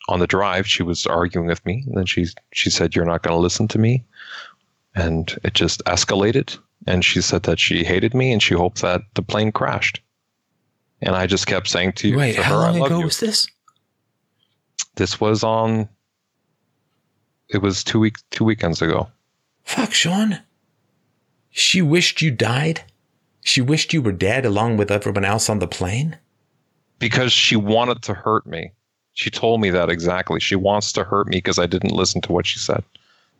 on 0.08 0.20
the 0.20 0.28
drive 0.28 0.68
she 0.68 0.84
was 0.84 1.06
arguing 1.06 1.48
with 1.48 1.66
me. 1.66 1.84
And 1.88 1.98
then 1.98 2.06
she 2.06 2.28
she 2.54 2.70
said, 2.70 2.96
"You're 2.96 3.06
not 3.06 3.24
going 3.24 3.36
to 3.36 3.42
listen 3.42 3.68
to 3.70 3.80
me," 3.80 4.04
and 4.96 5.38
it 5.44 5.54
just 5.54 5.84
escalated. 5.86 6.58
And 6.88 7.04
she 7.04 7.22
said 7.22 7.44
that 7.44 7.60
she 7.60 7.84
hated 7.84 8.14
me 8.14 8.32
and 8.32 8.42
she 8.42 8.54
hoped 8.54 8.82
that 8.82 9.02
the 9.16 9.22
plane 9.22 9.52
crashed. 9.52 10.02
And 11.02 11.16
I 11.16 11.28
just 11.28 11.48
kept 11.48 11.68
saying 11.68 11.94
to 11.94 12.08
you, 12.08 12.18
Wait, 12.18 12.36
to 12.36 12.44
how 12.44 12.56
her, 12.60 12.72
long 12.72 12.82
ago 12.82 13.00
you. 13.00 13.06
was 13.06 13.20
this? 13.20 13.48
This 14.96 15.20
was 15.20 15.44
on. 15.44 15.90
It 17.50 17.62
was 17.62 17.84
two 17.84 18.00
week 18.00 18.18
two 18.32 18.46
weekends 18.46 18.82
ago. 18.82 19.10
Fuck, 19.64 19.94
Sean. 19.94 20.40
She 21.52 21.82
wished 21.82 22.22
you 22.22 22.32
died? 22.32 22.82
She 23.42 23.62
wished 23.62 23.94
you 23.94 24.02
were 24.02 24.12
dead 24.12 24.46
along 24.46 24.78
with 24.78 24.90
everyone 24.92 25.26
else 25.26 25.50
on 25.50 25.60
the 25.60 25.68
plane? 25.68 26.18
because 27.00 27.32
she 27.32 27.56
wanted 27.56 28.02
to 28.04 28.14
hurt 28.14 28.46
me. 28.46 28.72
She 29.14 29.30
told 29.30 29.62
me 29.62 29.70
that 29.70 29.90
exactly. 29.90 30.40
She 30.40 30.56
wants 30.56 30.92
to 30.94 31.04
hurt 31.04 31.28
me 31.28 31.38
because 31.38 31.60
I 31.60 31.66
didn't 31.66 31.92
listen 31.92 32.22
to 32.22 32.32
what 32.32 32.46
she 32.46 32.60
said. 32.60 32.84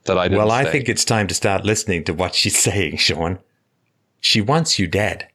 That 0.06 0.18
I 0.18 0.28
didn't. 0.28 0.38
Well, 0.40 0.52
I 0.52 0.64
stay. 0.64 0.72
think 0.72 0.90
it's 0.90 1.04
time 1.06 1.28
to 1.28 1.34
start 1.34 1.66
listening 1.66 2.04
to 2.06 2.14
what 2.14 2.36
she's 2.36 2.58
saying, 2.68 2.98
Sean. 2.98 3.40
She 4.22 4.42
wants 4.42 4.80
you 4.80 4.88
dead. 4.88 5.28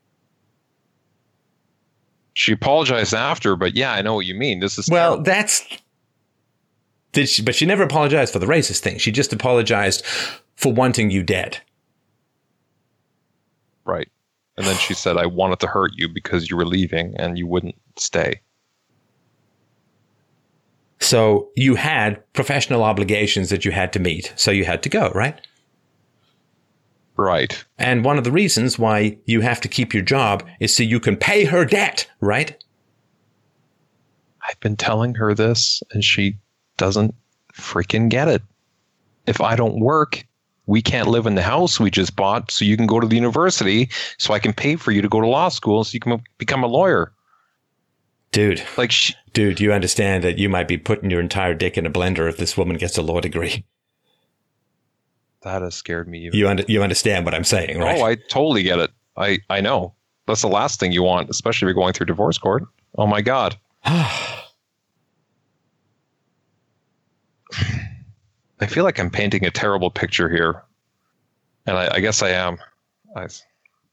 she 2.35 2.53
apologized 2.53 3.12
after, 3.14 3.55
but 3.57 3.75
yeah, 3.77 3.93
I 3.93 4.03
know 4.03 4.14
what 4.14 4.27
you 4.27 4.35
mean. 4.35 4.61
This 4.61 4.79
is 4.79 4.89
Well, 4.89 5.11
terrible. 5.16 5.25
that's. 5.25 5.66
Did 7.12 7.29
she, 7.29 7.43
but 7.43 7.55
she 7.57 7.66
never 7.66 7.83
apologized 7.83 8.33
for 8.33 8.39
the 8.39 8.47
racist 8.47 8.81
thing. 8.81 8.99
She 8.99 9.11
just 9.11 9.33
apologized 9.33 10.05
for 10.57 10.73
wanting 10.73 11.11
you 11.11 11.23
dead. 11.23 11.59
right. 13.85 14.09
And 14.57 14.66
then 14.66 14.77
she 14.77 14.93
said, 14.95 15.16
"I 15.16 15.25
wanted 15.27 15.59
to 15.61 15.66
hurt 15.66 15.93
you 15.97 16.07
because 16.09 16.51
you 16.51 16.57
were 16.57 16.66
leaving 16.66 17.14
and 17.18 17.39
you 17.39 17.47
wouldn't 17.47 17.75
stay." 17.97 18.41
So 21.01 21.48
you 21.57 21.74
had 21.74 22.22
professional 22.34 22.82
obligations 22.82 23.51
that 23.51 23.64
you 23.64 23.72
had 23.72 23.92
to 23.94 23.98
meet. 23.98 24.32
So 24.36 24.51
you 24.51 24.64
had 24.64 24.82
to 24.82 24.88
go, 24.88 25.11
right? 25.14 25.40
Right. 27.16 27.64
And 27.78 28.05
one 28.05 28.18
of 28.18 28.24
the 28.24 28.32
reasons 28.32 28.78
why 28.78 29.18
you 29.26 29.40
have 29.40 29.61
to 29.62 29.68
keep 29.68 29.92
your 29.92 30.03
job 30.03 30.46
is 30.59 30.74
so 30.74 30.82
you 30.82 31.01
can 31.01 31.16
pay 31.16 31.44
her 31.44 31.64
debt, 31.64 32.09
right? 32.20 32.62
I've 34.48 34.61
been 34.61 34.76
telling 34.76 35.14
her 35.16 35.34
this, 35.34 35.82
and 35.92 36.03
she 36.03 36.38
doesn't 36.76 37.14
freaking 37.55 38.09
get 38.09 38.28
it. 38.28 38.42
If 39.26 39.40
I 39.40 39.55
don't 39.55 39.80
work, 39.80 40.26
we 40.66 40.80
can't 40.80 41.09
live 41.09 41.26
in 41.26 41.34
the 41.34 41.42
house 41.42 41.78
we 41.78 41.90
just 41.90 42.16
bought, 42.16 42.51
so 42.51 42.64
you 42.64 42.76
can 42.76 42.86
go 42.86 43.01
to 43.01 43.07
the 43.07 43.16
university, 43.16 43.90
so 44.18 44.32
I 44.32 44.38
can 44.38 44.53
pay 44.53 44.76
for 44.76 44.90
you 44.90 45.03
to 45.03 45.09
go 45.09 45.20
to 45.20 45.26
law 45.26 45.51
school, 45.51 45.84
so 45.84 45.92
you 45.92 46.01
can 46.01 46.22
become 46.38 46.64
a 46.64 46.68
lawyer. 46.68 47.12
Dude, 48.33 48.62
Like, 48.76 48.93
she, 48.93 49.14
dude, 49.33 49.61
you 49.61 49.72
understand 49.72 50.22
that 50.24 50.39
you 50.39 50.49
might 50.49 50.68
be 50.68 50.78
putting 50.78 51.11
your 51.11 51.20
entire 51.20 51.55
dick 51.55 51.76
in 51.76 51.87
a 51.87 51.91
blender 51.91 52.28
if 52.28 52.37
this 52.37 52.57
woman 52.57 52.76
gets 52.76 52.97
a 52.97 53.03
law 53.03 53.20
degree. 53.20 53.64
that 55.43 55.62
has 55.62 55.74
scared 55.74 56.09
me. 56.09 56.26
Even. 56.26 56.39
You 56.39 56.49
under, 56.49 56.64
you 56.68 56.83
understand 56.83 57.24
what 57.24 57.35
I'm 57.35 57.45
saying, 57.45 57.81
right? 57.81 57.99
Oh, 57.99 58.05
I 58.05 58.14
totally 58.14 58.62
get 58.62 58.78
it. 58.78 58.91
I, 59.16 59.39
I 59.49 59.61
know. 59.61 59.95
That's 60.26 60.43
the 60.43 60.49
last 60.49 60.78
thing 60.78 60.93
you 60.93 61.03
want, 61.03 61.28
especially 61.28 61.66
if 61.66 61.68
you're 61.70 61.83
going 61.83 61.93
through 61.93 62.07
divorce 62.07 62.39
court. 62.39 62.64
Oh 62.97 63.07
my 63.07 63.20
God. 63.20 63.57
I 63.85 64.45
feel 68.68 68.85
like 68.85 69.01
I'm 69.01 69.11
painting 69.11 69.45
a 69.45 69.51
terrible 69.51 69.91
picture 69.91 70.28
here. 70.28 70.62
And 71.66 71.76
I, 71.76 71.97
I 71.97 72.01
guess 72.01 72.22
I 72.22 72.31
am. 72.31 72.59
I, 73.16 73.26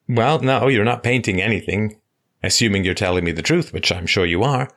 well, 0.09 0.39
no, 0.39 0.67
you're 0.67 0.85
not 0.85 1.03
painting 1.03 1.41
anything, 1.41 1.99
assuming 2.43 2.83
you're 2.83 2.93
telling 2.93 3.23
me 3.23 3.31
the 3.31 3.41
truth, 3.41 3.73
which 3.73 3.91
I'm 3.91 4.05
sure 4.05 4.25
you 4.25 4.43
are. 4.43 4.69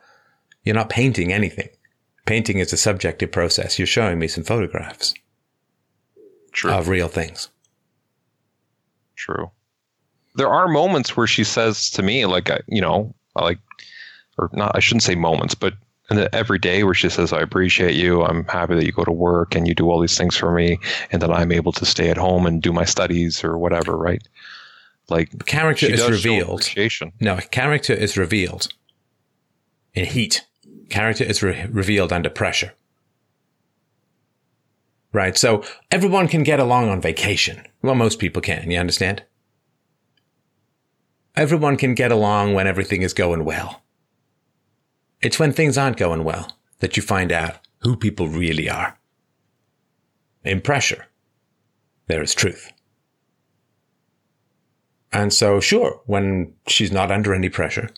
You're 0.63 0.75
not 0.75 0.89
painting 0.89 1.33
anything. 1.33 1.69
Painting 2.25 2.59
is 2.59 2.71
a 2.71 2.77
subjective 2.77 3.31
process. 3.31 3.79
You're 3.79 3.87
showing 3.87 4.19
me 4.19 4.27
some 4.27 4.43
photographs 4.43 5.13
true. 6.51 6.71
of 6.71 6.87
real 6.87 7.07
things. 7.07 7.49
True. 9.15 9.51
There 10.35 10.49
are 10.49 10.67
moments 10.67 11.17
where 11.17 11.27
she 11.27 11.43
says 11.43 11.89
to 11.91 12.03
me, 12.03 12.25
like, 12.25 12.49
you 12.67 12.81
know, 12.81 13.13
like, 13.35 13.59
or 14.37 14.49
not, 14.53 14.75
I 14.75 14.79
shouldn't 14.79 15.03
say 15.03 15.15
moments, 15.15 15.55
but 15.55 15.73
in 16.09 16.17
the 16.17 16.33
every 16.35 16.59
day 16.59 16.83
where 16.83 16.93
she 16.93 17.09
says, 17.09 17.31
I 17.33 17.39
appreciate 17.39 17.95
you. 17.95 18.23
I'm 18.23 18.45
happy 18.45 18.75
that 18.75 18.85
you 18.85 18.91
go 18.91 19.03
to 19.03 19.11
work 19.11 19.55
and 19.55 19.67
you 19.67 19.73
do 19.73 19.89
all 19.89 19.99
these 19.99 20.17
things 20.17 20.35
for 20.35 20.51
me 20.51 20.77
and 21.11 21.21
that 21.21 21.31
I'm 21.31 21.51
able 21.51 21.71
to 21.73 21.85
stay 21.85 22.09
at 22.09 22.17
home 22.17 22.45
and 22.45 22.61
do 22.61 22.73
my 22.73 22.85
studies 22.85 23.43
or 23.43 23.57
whatever, 23.57 23.97
right? 23.97 24.21
Like, 25.11 25.45
Character 25.45 25.87
is 25.87 25.99
revealed. 26.09 26.61
No, 27.19 27.37
character 27.37 27.93
is 27.93 28.17
revealed 28.17 28.69
in 29.93 30.05
heat. 30.05 30.47
Character 30.89 31.23
is 31.25 31.43
re- 31.43 31.67
revealed 31.69 32.13
under 32.13 32.29
pressure. 32.29 32.73
Right. 35.13 35.37
So 35.37 35.63
everyone 35.91 36.29
can 36.29 36.43
get 36.43 36.59
along 36.61 36.89
on 36.89 37.01
vacation. 37.01 37.63
Well, 37.81 37.95
most 37.95 38.17
people 38.19 38.41
can. 38.41 38.71
You 38.71 38.79
understand? 38.79 39.23
Everyone 41.35 41.75
can 41.75 41.93
get 41.95 42.11
along 42.11 42.53
when 42.53 42.67
everything 42.67 43.01
is 43.01 43.13
going 43.13 43.43
well. 43.43 43.83
It's 45.21 45.39
when 45.39 45.51
things 45.51 45.77
aren't 45.77 45.97
going 45.97 46.23
well 46.23 46.57
that 46.79 46.95
you 46.95 47.03
find 47.03 47.31
out 47.31 47.57
who 47.79 47.95
people 47.97 48.27
really 48.27 48.69
are. 48.69 48.97
In 50.43 50.61
pressure, 50.61 51.07
there 52.07 52.21
is 52.23 52.33
truth. 52.33 52.71
And 55.13 55.33
so, 55.33 55.59
sure, 55.59 56.01
when 56.05 56.53
she's 56.67 56.91
not 56.91 57.11
under 57.11 57.33
any 57.33 57.49
pressure, 57.49 57.89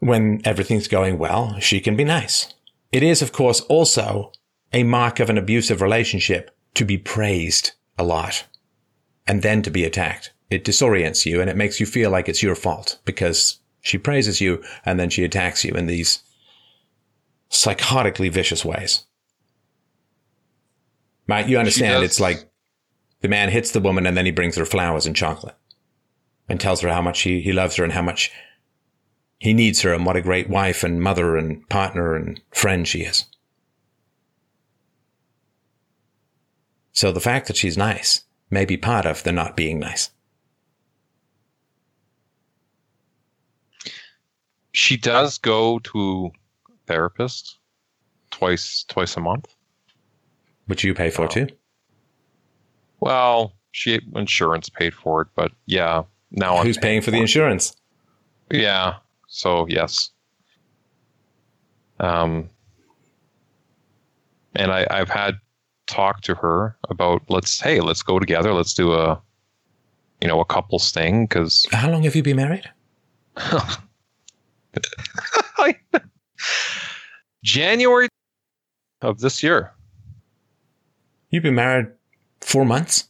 when 0.00 0.42
everything's 0.44 0.88
going 0.88 1.18
well, 1.18 1.58
she 1.60 1.80
can 1.80 1.96
be 1.96 2.04
nice. 2.04 2.52
It 2.92 3.02
is, 3.02 3.22
of 3.22 3.32
course, 3.32 3.60
also 3.62 4.32
a 4.72 4.82
mark 4.82 5.20
of 5.20 5.30
an 5.30 5.38
abusive 5.38 5.80
relationship 5.80 6.56
to 6.74 6.84
be 6.84 6.98
praised 6.98 7.72
a 7.98 8.04
lot 8.04 8.46
and 9.26 9.42
then 9.42 9.62
to 9.62 9.70
be 9.70 9.84
attacked. 9.84 10.32
It 10.50 10.64
disorients 10.64 11.26
you 11.26 11.40
and 11.40 11.50
it 11.50 11.56
makes 11.56 11.80
you 11.80 11.86
feel 11.86 12.10
like 12.10 12.28
it's 12.28 12.42
your 12.42 12.54
fault 12.54 12.98
because 13.04 13.58
she 13.80 13.98
praises 13.98 14.40
you 14.40 14.62
and 14.84 15.00
then 15.00 15.10
she 15.10 15.24
attacks 15.24 15.64
you 15.64 15.72
in 15.72 15.86
these 15.86 16.22
psychotically 17.50 18.30
vicious 18.30 18.64
ways. 18.64 19.04
Right? 21.28 21.48
You 21.48 21.58
understand 21.58 22.04
it's 22.04 22.20
like 22.20 22.48
the 23.26 23.30
man 23.30 23.48
hits 23.48 23.72
the 23.72 23.80
woman 23.80 24.06
and 24.06 24.16
then 24.16 24.24
he 24.24 24.30
brings 24.30 24.54
her 24.54 24.64
flowers 24.64 25.04
and 25.04 25.16
chocolate 25.16 25.56
and 26.48 26.60
tells 26.60 26.80
her 26.80 26.90
how 26.90 27.02
much 27.02 27.22
he, 27.22 27.40
he 27.40 27.52
loves 27.52 27.74
her 27.74 27.82
and 27.82 27.92
how 27.92 28.02
much 28.02 28.30
he 29.40 29.52
needs 29.52 29.80
her 29.82 29.92
and 29.92 30.06
what 30.06 30.14
a 30.14 30.22
great 30.22 30.48
wife 30.48 30.84
and 30.84 31.02
mother 31.02 31.36
and 31.36 31.68
partner 31.68 32.14
and 32.14 32.40
friend 32.52 32.86
she 32.86 33.00
is. 33.00 33.24
So 36.92 37.10
the 37.10 37.18
fact 37.18 37.48
that 37.48 37.56
she's 37.56 37.76
nice 37.76 38.22
may 38.48 38.64
be 38.64 38.76
part 38.76 39.06
of 39.06 39.24
the 39.24 39.32
not 39.32 39.56
being 39.56 39.80
nice. 39.80 40.10
She 44.70 44.96
does 44.96 45.38
go 45.38 45.80
to 45.80 46.30
therapist 46.86 47.58
twice 48.30 48.84
twice 48.84 49.16
a 49.16 49.20
month. 49.20 49.52
Which 50.66 50.84
you 50.84 50.94
pay 50.94 51.10
for 51.10 51.24
Oh. 51.24 51.28
too. 51.28 51.48
Well, 53.06 53.52
she 53.70 54.00
insurance 54.16 54.68
paid 54.68 54.92
for 54.92 55.22
it, 55.22 55.28
but 55.36 55.52
yeah, 55.66 56.02
now 56.32 56.56
I'm 56.56 56.66
Who's 56.66 56.76
paying 56.76 57.02
for 57.02 57.12
the 57.12 57.20
insurance? 57.20 57.76
Yeah. 58.50 58.94
So 59.28 59.64
yes. 59.68 60.10
Um, 62.00 62.50
and 64.56 64.72
I, 64.72 64.88
I've 64.90 65.08
had 65.08 65.36
talk 65.86 66.22
to 66.22 66.34
her 66.34 66.76
about 66.90 67.22
let's 67.28 67.60
hey 67.60 67.80
let's 67.80 68.02
go 68.02 68.18
together 68.18 68.52
let's 68.52 68.74
do 68.74 68.92
a 68.92 69.22
you 70.20 70.26
know, 70.26 70.40
a 70.40 70.44
couple's 70.44 70.90
thing 70.90 71.26
because 71.26 71.64
How 71.70 71.88
long 71.88 72.02
have 72.02 72.16
you 72.16 72.24
been 72.24 72.38
married? 72.38 72.68
January 77.44 78.08
of 79.00 79.20
this 79.20 79.44
year. 79.44 79.72
You've 81.30 81.44
been 81.44 81.54
married 81.54 81.86
four 82.46 82.64
months? 82.64 83.08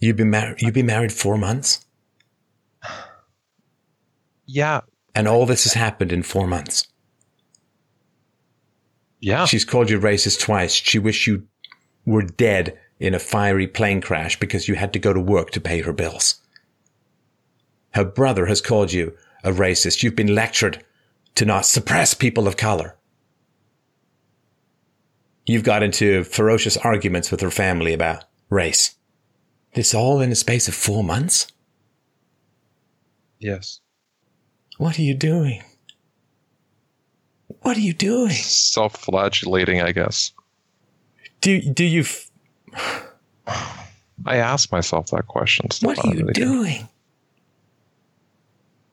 You've 0.00 0.16
been 0.16 0.30
married 0.30 0.60
you've 0.60 0.74
been 0.74 0.86
married 0.86 1.12
four 1.12 1.38
months? 1.38 1.86
Yeah. 4.44 4.80
And 5.14 5.28
all 5.28 5.46
this 5.46 5.64
has 5.64 5.72
happened 5.74 6.12
in 6.12 6.24
four 6.24 6.48
months. 6.48 6.88
Yeah. 9.20 9.46
She's 9.46 9.64
called 9.64 9.88
you 9.88 10.00
racist 10.00 10.40
twice. 10.40 10.74
She 10.74 10.98
wished 10.98 11.28
you 11.28 11.46
were 12.04 12.22
dead 12.22 12.76
in 12.98 13.14
a 13.14 13.20
fiery 13.20 13.68
plane 13.68 14.00
crash 14.00 14.38
because 14.38 14.68
you 14.68 14.74
had 14.74 14.92
to 14.92 14.98
go 14.98 15.12
to 15.12 15.20
work 15.20 15.52
to 15.52 15.60
pay 15.60 15.80
her 15.80 15.92
bills. 15.92 16.42
Her 17.92 18.04
brother 18.04 18.46
has 18.46 18.60
called 18.60 18.92
you 18.92 19.16
a 19.44 19.52
racist. 19.52 20.02
You've 20.02 20.16
been 20.16 20.34
lectured 20.34 20.84
to 21.34 21.44
not 21.44 21.66
suppress 21.66 22.14
people 22.14 22.46
of 22.46 22.56
color. 22.56 22.96
You've 25.46 25.62
got 25.64 25.82
into 25.82 26.24
ferocious 26.24 26.76
arguments 26.78 27.30
with 27.30 27.40
her 27.40 27.50
family 27.50 27.92
about 27.92 28.24
race. 28.48 28.94
This 29.74 29.92
all 29.94 30.20
in 30.20 30.32
a 30.32 30.36
space 30.36 30.68
of 30.68 30.74
four 30.74 31.02
months? 31.04 31.48
yes. 33.40 33.80
What 34.78 34.98
are 34.98 35.02
you 35.02 35.14
doing? 35.14 35.62
What 37.60 37.76
are 37.76 37.80
you 37.80 37.92
doing? 37.92 38.32
Self 38.32 38.96
flagellating, 38.96 39.80
I 39.80 39.92
guess. 39.92 40.32
Do, 41.40 41.60
do 41.60 41.84
you, 41.84 42.00
f- 42.00 42.30
I 44.26 44.36
ask 44.36 44.72
myself 44.72 45.10
that 45.10 45.28
question. 45.28 45.68
what 45.82 46.04
are 46.04 46.08
you 46.08 46.20
really 46.22 46.32
doing? 46.32 46.88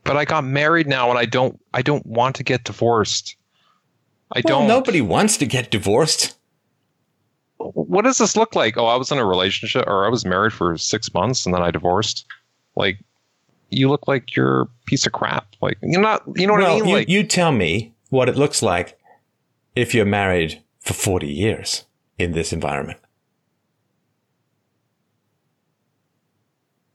But 0.04 0.18
I 0.18 0.26
got 0.26 0.44
married 0.44 0.88
now 0.88 1.10
and 1.10 1.20
I 1.20 1.26
don't 1.26 1.60
I 1.74 1.82
don't 1.82 2.06
want 2.06 2.36
to 2.38 2.44
get 2.44 2.64
divorced. 2.64 3.36
I 4.34 4.42
Well, 4.46 4.60
don't 4.60 4.68
nobody 4.68 5.02
wants 5.02 5.38
to 5.38 5.46
get 5.46 5.72
divorced. 5.72 6.38
what 7.58 8.04
does 8.04 8.18
this 8.18 8.36
look 8.36 8.56
like? 8.56 8.78
Oh, 8.78 8.88
I 8.88 8.96
was 8.96 9.12
in 9.12 9.18
a 9.20 9.26
relationship 9.26 9.86
or 9.88 10.06
I 10.06 10.10
was 10.10 10.26
married 10.26 10.54
for 10.54 10.78
six 10.78 11.14
months 11.14 11.46
and 11.46 11.54
then 11.54 11.62
I 11.62 11.70
divorced. 11.72 12.26
Like 12.76 12.98
you 13.70 13.90
look 13.90 14.08
like 14.08 14.36
you're 14.36 14.62
a 14.62 14.68
piece 14.86 15.06
of 15.06 15.12
crap. 15.12 15.48
Like 15.62 15.78
you're 15.84 16.02
not 16.02 16.24
you 16.36 16.48
know 16.48 16.54
what 16.54 16.64
well, 16.64 16.78
I 16.78 16.80
mean? 16.80 16.88
you, 16.88 16.96
like 16.96 17.10
you 17.10 17.24
tell 17.24 17.52
me 17.52 17.94
what 18.10 18.28
it 18.30 18.36
looks 18.36 18.62
like 18.64 18.98
if 19.76 19.94
you're 19.94 20.06
married 20.06 20.62
for 20.80 20.94
40 20.94 21.28
years 21.28 21.86
in 22.18 22.32
this 22.32 22.52
environment. 22.52 23.00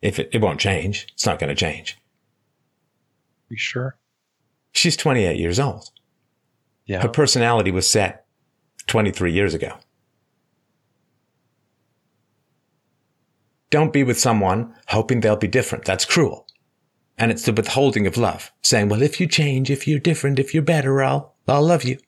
If 0.03 0.19
it, 0.19 0.29
it 0.33 0.41
won't 0.43 0.61
change, 0.61 1.07
it's 1.15 1.27
not 1.27 1.39
going 1.39 1.49
to 1.49 1.55
change. 1.55 1.97
You 3.49 3.57
sure? 3.57 3.97
She's 4.73 4.97
28 4.97 5.39
years 5.39 5.59
old. 5.59 5.91
Yeah. 6.85 7.03
Her 7.03 7.09
personality 7.09 7.71
was 7.71 7.89
set 7.89 8.27
23 8.87 9.33
years 9.33 9.55
ago. 9.55 9.79
Don't 13.71 13.93
be 13.93 14.05
with 14.05 14.19
someone 14.19 14.75
hoping 14.89 15.21
they'll 15.21 15.37
be 15.37 15.49
different. 15.49 15.85
That's 15.85 16.05
cruel. 16.05 16.47
And 17.19 17.31
it's 17.31 17.45
the 17.45 17.53
withholding 17.53 18.07
of 18.07 18.17
love, 18.17 18.53
saying, 18.63 18.89
well, 18.89 19.03
if 19.03 19.21
you 19.21 19.27
change, 19.27 19.71
if 19.71 19.89
you're 19.89 19.99
different, 19.99 20.39
if 20.39 20.53
you're 20.53 20.63
better, 20.63 21.03
I'll, 21.03 21.35
I'll 21.49 21.63
love 21.67 21.83
you. 21.83 21.99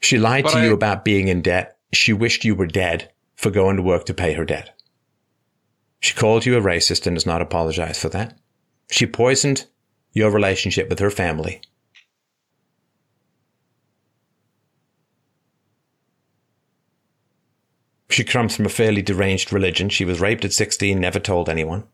She 0.00 0.18
lied 0.18 0.44
But 0.44 0.50
to 0.52 0.58
I- 0.58 0.64
you 0.66 0.74
about 0.74 1.04
being 1.04 1.28
in 1.28 1.40
debt. 1.42 1.78
She 1.92 2.12
wished 2.12 2.44
you 2.44 2.54
were 2.54 2.66
dead 2.66 3.10
for 3.36 3.50
going 3.50 3.76
to 3.76 3.82
work 3.82 4.04
to 4.06 4.14
pay 4.14 4.34
her 4.34 4.44
debt. 4.44 4.73
She 6.04 6.12
called 6.12 6.44
you 6.44 6.54
a 6.54 6.60
racist 6.60 7.06
and 7.06 7.16
has 7.16 7.24
not 7.24 7.40
apologized 7.40 7.98
for 7.98 8.10
that. 8.10 8.36
She 8.90 9.06
poisoned 9.06 9.64
your 10.12 10.30
relationship 10.30 10.90
with 10.90 10.98
her 10.98 11.10
family. 11.10 11.62
She 18.10 18.22
comes 18.22 18.54
from 18.54 18.66
a 18.66 18.68
fairly 18.68 19.00
deranged 19.00 19.50
religion. 19.50 19.88
She 19.88 20.04
was 20.04 20.20
raped 20.20 20.44
at 20.44 20.52
16, 20.52 21.00
never 21.00 21.18
told 21.18 21.48
anyone. 21.48 21.84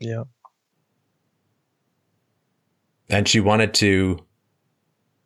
yeah. 0.00 0.24
And 3.08 3.28
she 3.28 3.38
wanted 3.38 3.72
to 3.74 4.18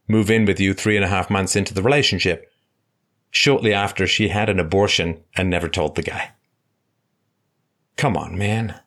move 0.06 0.30
in 0.30 0.44
with 0.44 0.60
you 0.60 0.74
three 0.74 0.96
and 0.96 1.04
a 1.04 1.08
half 1.08 1.30
months 1.30 1.56
into 1.56 1.72
the 1.72 1.82
relationship, 1.82 2.52
shortly 3.36 3.74
after 3.74 4.06
she 4.06 4.28
had 4.28 4.48
an 4.48 4.58
abortion 4.58 5.22
and 5.34 5.50
never 5.50 5.68
told 5.68 5.94
the 5.94 6.02
guy. 6.02 6.32
Come 7.96 8.16
on, 8.16 8.38
man. 8.38 8.80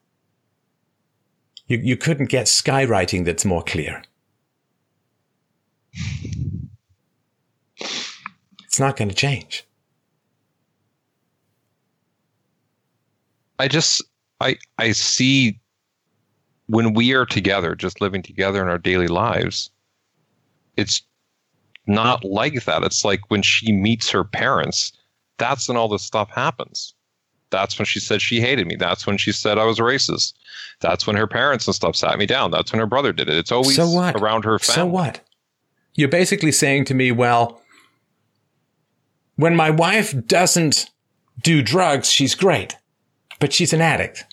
You, 1.67 1.77
you 1.77 1.95
couldn't 1.95 2.29
get 2.29 2.47
skywriting 2.47 3.25
that's 3.25 3.45
more 3.45 3.61
clear. 3.61 4.01
It's 8.65 8.79
not 8.79 8.97
going 8.97 9.09
to 9.09 9.15
change. 9.15 9.67
I 13.59 13.67
just 13.67 14.01
I 14.39 14.57
I 14.79 14.93
see 14.93 15.59
when 16.67 16.93
we 16.93 17.13
are 17.13 17.25
together, 17.25 17.75
just 17.75 18.01
living 18.01 18.23
together 18.23 18.61
in 18.63 18.69
our 18.69 18.77
daily 18.77 19.07
lives, 19.07 19.69
it's 20.77 21.01
not 21.89 22.23
like 22.23 22.63
that. 22.65 22.83
It's 22.83 23.03
like 23.03 23.29
when 23.29 23.41
she 23.41 23.71
meets 23.71 24.09
her 24.11 24.23
parents, 24.23 24.93
that's 25.37 25.67
when 25.67 25.75
all 25.77 25.87
this 25.89 26.03
stuff 26.03 26.29
happens. 26.29 26.93
That's 27.49 27.79
when 27.79 27.85
she 27.87 27.99
said 27.99 28.21
she 28.21 28.39
hated 28.39 28.67
me. 28.67 28.75
That's 28.75 29.07
when 29.07 29.17
she 29.17 29.31
said 29.31 29.57
I 29.57 29.63
was 29.65 29.79
racist. 29.79 30.33
That's 30.81 31.07
when 31.07 31.15
her 31.15 31.25
parents 31.27 31.65
and 31.67 31.75
stuff 31.75 31.95
sat 31.95 32.17
me 32.19 32.25
down. 32.27 32.51
That's 32.51 32.71
when 32.71 32.79
her 32.79 32.85
brother 32.85 33.11
did 33.11 33.27
it. 33.27 33.35
It's 33.37 33.51
always 33.51 33.75
So 33.75 33.89
what? 33.89 34.15
around 34.15 34.45
her 34.45 34.59
family. 34.59 34.75
So 34.75 34.85
what? 34.85 35.21
You're 35.95 36.09
basically 36.09 36.51
saying 36.51 36.85
to 36.85 36.93
me, 36.93 37.11
well, 37.11 37.61
when 39.35 39.55
my 39.55 39.69
wife 39.71 40.13
doesn't 40.27 40.89
do 41.41 41.61
drugs, 41.63 42.11
she's 42.11 42.35
great, 42.35 42.75
but 43.39 43.51
she's 43.51 43.73
an 43.73 43.81
addict, 43.81 44.25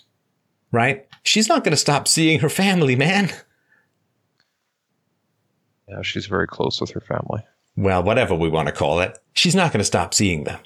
right? 0.71 1.07
She's 1.23 1.49
not 1.49 1.63
going 1.63 1.71
to 1.71 1.77
stop 1.77 2.07
seeing 2.07 2.39
her 2.39 2.49
family, 2.49 2.95
man. 2.95 3.31
Yeah, 5.87 6.01
she's 6.01 6.25
very 6.25 6.47
close 6.47 6.81
with 6.81 6.91
her 6.91 7.01
family. 7.01 7.43
Well, 7.75 8.03
whatever 8.03 8.35
we 8.35 8.49
want 8.49 8.67
to 8.67 8.73
call 8.73 8.99
it, 8.99 9.17
she's 9.33 9.55
not 9.55 9.71
going 9.71 9.79
to 9.79 9.85
stop 9.85 10.13
seeing 10.13 10.43
them. 10.43 10.59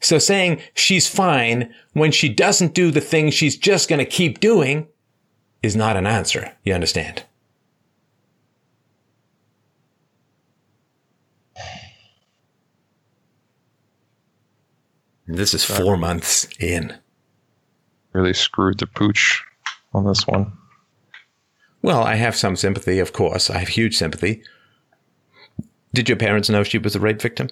So 0.00 0.18
saying 0.18 0.60
she's 0.74 1.08
fine 1.08 1.72
when 1.92 2.10
she 2.10 2.28
doesn't 2.28 2.74
do 2.74 2.90
the 2.90 3.00
thing 3.00 3.30
she's 3.30 3.56
just 3.56 3.88
going 3.88 3.98
to 3.98 4.04
keep 4.04 4.40
doing 4.40 4.88
is 5.62 5.76
not 5.76 5.96
an 5.96 6.06
answer. 6.06 6.52
You 6.64 6.74
understand? 6.74 7.24
This 15.28 15.54
is 15.54 15.64
four 15.64 15.96
months 15.96 16.48
in. 16.58 16.94
Really 18.12 18.34
screwed 18.34 18.80
the 18.80 18.86
pooch 18.86 19.42
on 19.94 20.04
this 20.04 20.26
one. 20.26 20.52
Well, 21.82 22.02
I 22.02 22.14
have 22.14 22.36
some 22.36 22.56
sympathy, 22.56 22.98
of 23.00 23.12
course. 23.12 23.50
I 23.50 23.58
have 23.58 23.68
huge 23.68 23.96
sympathy. 23.96 24.42
Did 25.92 26.08
your 26.08 26.16
parents 26.16 26.48
know 26.48 26.62
she 26.62 26.78
was 26.78 26.96
a 26.96 27.00
rape 27.00 27.20
victim? 27.20 27.50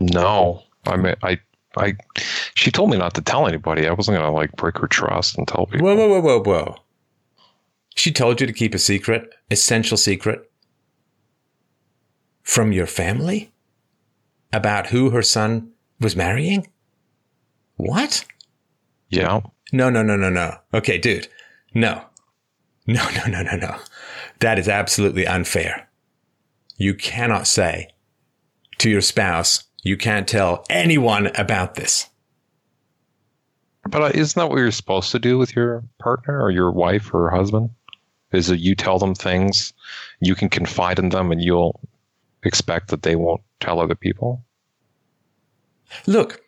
No, 0.00 0.62
I 0.86 0.96
mean, 0.96 1.14
I, 1.22 1.38
I, 1.76 1.94
she 2.54 2.70
told 2.70 2.90
me 2.90 2.98
not 2.98 3.14
to 3.14 3.20
tell 3.22 3.46
anybody. 3.46 3.86
I 3.86 3.92
wasn't 3.92 4.18
gonna 4.18 4.32
like 4.32 4.52
break 4.56 4.78
her 4.78 4.86
trust 4.88 5.38
and 5.38 5.46
tell 5.46 5.66
people. 5.66 5.86
Whoa, 5.86 5.96
whoa, 5.96 6.08
whoa, 6.08 6.20
whoa, 6.20 6.42
whoa. 6.42 6.76
She 7.94 8.12
told 8.12 8.40
you 8.40 8.46
to 8.46 8.52
keep 8.52 8.74
a 8.74 8.78
secret, 8.78 9.30
essential 9.50 9.96
secret, 9.96 10.50
from 12.42 12.72
your 12.72 12.86
family 12.86 13.52
about 14.52 14.88
who 14.88 15.10
her 15.10 15.22
son 15.22 15.70
was 16.00 16.16
marrying? 16.16 16.66
What? 17.76 18.24
Yeah, 19.08 19.40
No, 19.72 19.90
no, 19.90 20.02
no, 20.02 20.16
no, 20.16 20.30
no. 20.30 20.56
Okay, 20.72 20.98
dude. 20.98 21.28
No. 21.74 22.04
No, 22.94 23.08
no, 23.10 23.26
no, 23.26 23.42
no, 23.42 23.54
no. 23.56 23.76
That 24.40 24.58
is 24.58 24.68
absolutely 24.68 25.24
unfair. 25.24 25.88
You 26.76 26.92
cannot 26.92 27.46
say 27.46 27.90
to 28.78 28.90
your 28.90 29.00
spouse, 29.00 29.62
you 29.84 29.96
can't 29.96 30.26
tell 30.26 30.64
anyone 30.68 31.28
about 31.36 31.74
this. 31.76 32.08
but 33.88 34.02
uh, 34.02 34.10
isn't 34.12 34.40
that 34.40 34.50
what 34.50 34.58
you're 34.58 34.72
supposed 34.72 35.12
to 35.12 35.20
do 35.20 35.38
with 35.38 35.54
your 35.54 35.84
partner 36.00 36.42
or 36.42 36.50
your 36.50 36.72
wife 36.72 37.14
or 37.14 37.30
husband? 37.30 37.70
Is 38.32 38.48
that 38.48 38.58
you 38.58 38.74
tell 38.74 38.98
them 38.98 39.14
things, 39.14 39.72
you 40.20 40.34
can 40.34 40.48
confide 40.48 40.98
in 40.98 41.10
them, 41.10 41.30
and 41.30 41.40
you'll 41.40 41.80
expect 42.42 42.88
that 42.88 43.02
they 43.02 43.14
won't 43.14 43.42
tell 43.60 43.78
other 43.78 43.94
people. 43.94 44.42
Look, 46.08 46.42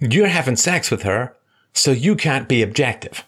you're 0.00 0.28
having 0.28 0.56
sex 0.56 0.90
with 0.90 1.02
her, 1.02 1.34
so 1.72 1.92
you 1.92 2.14
can't 2.14 2.48
be 2.48 2.62
objective. 2.62 3.24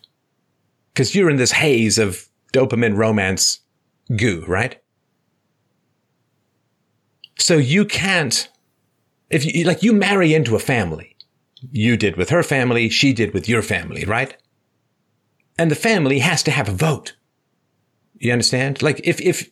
Because 0.99 1.15
you're 1.15 1.31
in 1.31 1.37
this 1.37 1.53
haze 1.53 1.97
of 1.97 2.29
dopamine 2.53 2.97
romance 2.97 3.61
goo, 4.17 4.45
right? 4.49 4.83
So 7.39 7.57
you 7.57 7.85
can't, 7.85 8.49
if 9.31 9.45
you, 9.45 9.63
like, 9.63 9.85
you 9.85 9.93
marry 9.93 10.35
into 10.35 10.57
a 10.57 10.59
family. 10.59 11.15
You 11.71 11.97
did 11.97 12.17
with 12.17 12.31
her 12.31 12.43
family, 12.43 12.89
she 12.89 13.13
did 13.13 13.33
with 13.33 13.49
your 13.49 13.63
family, 13.63 14.05
right? 14.07 14.37
And 15.57 15.71
the 15.71 15.77
family 15.77 16.19
has 16.19 16.43
to 16.43 16.51
have 16.51 16.69
a 16.69 16.73
vote. 16.73 17.15
You 18.17 18.33
understand? 18.33 18.83
Like, 18.83 19.01
if, 19.05 19.21
if, 19.21 19.49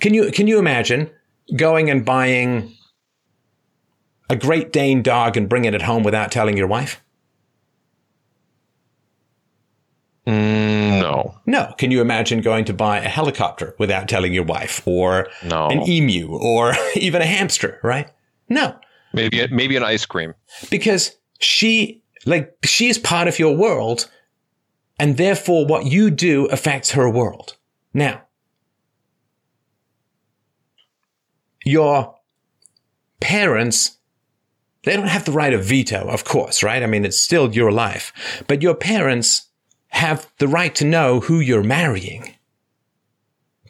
can 0.00 0.14
you, 0.14 0.32
can 0.32 0.48
you 0.48 0.58
imagine 0.58 1.10
going 1.54 1.90
and 1.90 2.04
buying 2.04 2.72
a 4.28 4.34
Great 4.34 4.72
Dane 4.72 5.00
dog 5.00 5.36
and 5.36 5.48
bringing 5.48 5.74
it 5.74 5.82
home 5.82 6.02
without 6.02 6.32
telling 6.32 6.56
your 6.56 6.66
wife? 6.66 7.00
Mm, 10.28 11.00
no. 11.00 11.34
No. 11.46 11.72
Can 11.78 11.90
you 11.90 12.02
imagine 12.02 12.42
going 12.42 12.66
to 12.66 12.74
buy 12.74 12.98
a 12.98 13.08
helicopter 13.08 13.74
without 13.78 14.08
telling 14.08 14.34
your 14.34 14.44
wife 14.44 14.86
or 14.86 15.28
No. 15.42 15.68
an 15.68 15.88
emu 15.88 16.28
or 16.30 16.74
even 16.96 17.22
a 17.22 17.26
hamster, 17.26 17.80
right? 17.82 18.10
No. 18.48 18.76
Maybe 19.14 19.46
maybe 19.50 19.76
an 19.76 19.82
ice 19.84 20.04
cream. 20.04 20.34
Because 20.70 21.16
she, 21.40 22.02
like, 22.26 22.54
she's 22.62 22.98
part 22.98 23.26
of 23.26 23.38
your 23.38 23.56
world 23.56 24.10
and 24.98 25.16
therefore 25.16 25.64
what 25.64 25.86
you 25.86 26.10
do 26.10 26.44
affects 26.46 26.90
her 26.90 27.08
world. 27.08 27.56
Now, 27.94 28.22
your 31.64 32.16
parents, 33.20 33.96
they 34.84 34.94
don't 34.94 35.08
have 35.08 35.24
the 35.24 35.32
right 35.32 35.54
of 35.54 35.64
veto, 35.64 36.06
of 36.08 36.24
course, 36.24 36.62
right? 36.62 36.82
I 36.82 36.86
mean, 36.86 37.04
it's 37.06 37.18
still 37.20 37.54
your 37.54 37.72
life, 37.72 38.12
but 38.46 38.60
your 38.62 38.74
parents 38.74 39.47
have 39.88 40.30
the 40.38 40.48
right 40.48 40.74
to 40.76 40.84
know 40.84 41.20
who 41.20 41.40
you're 41.40 41.62
marrying 41.62 42.34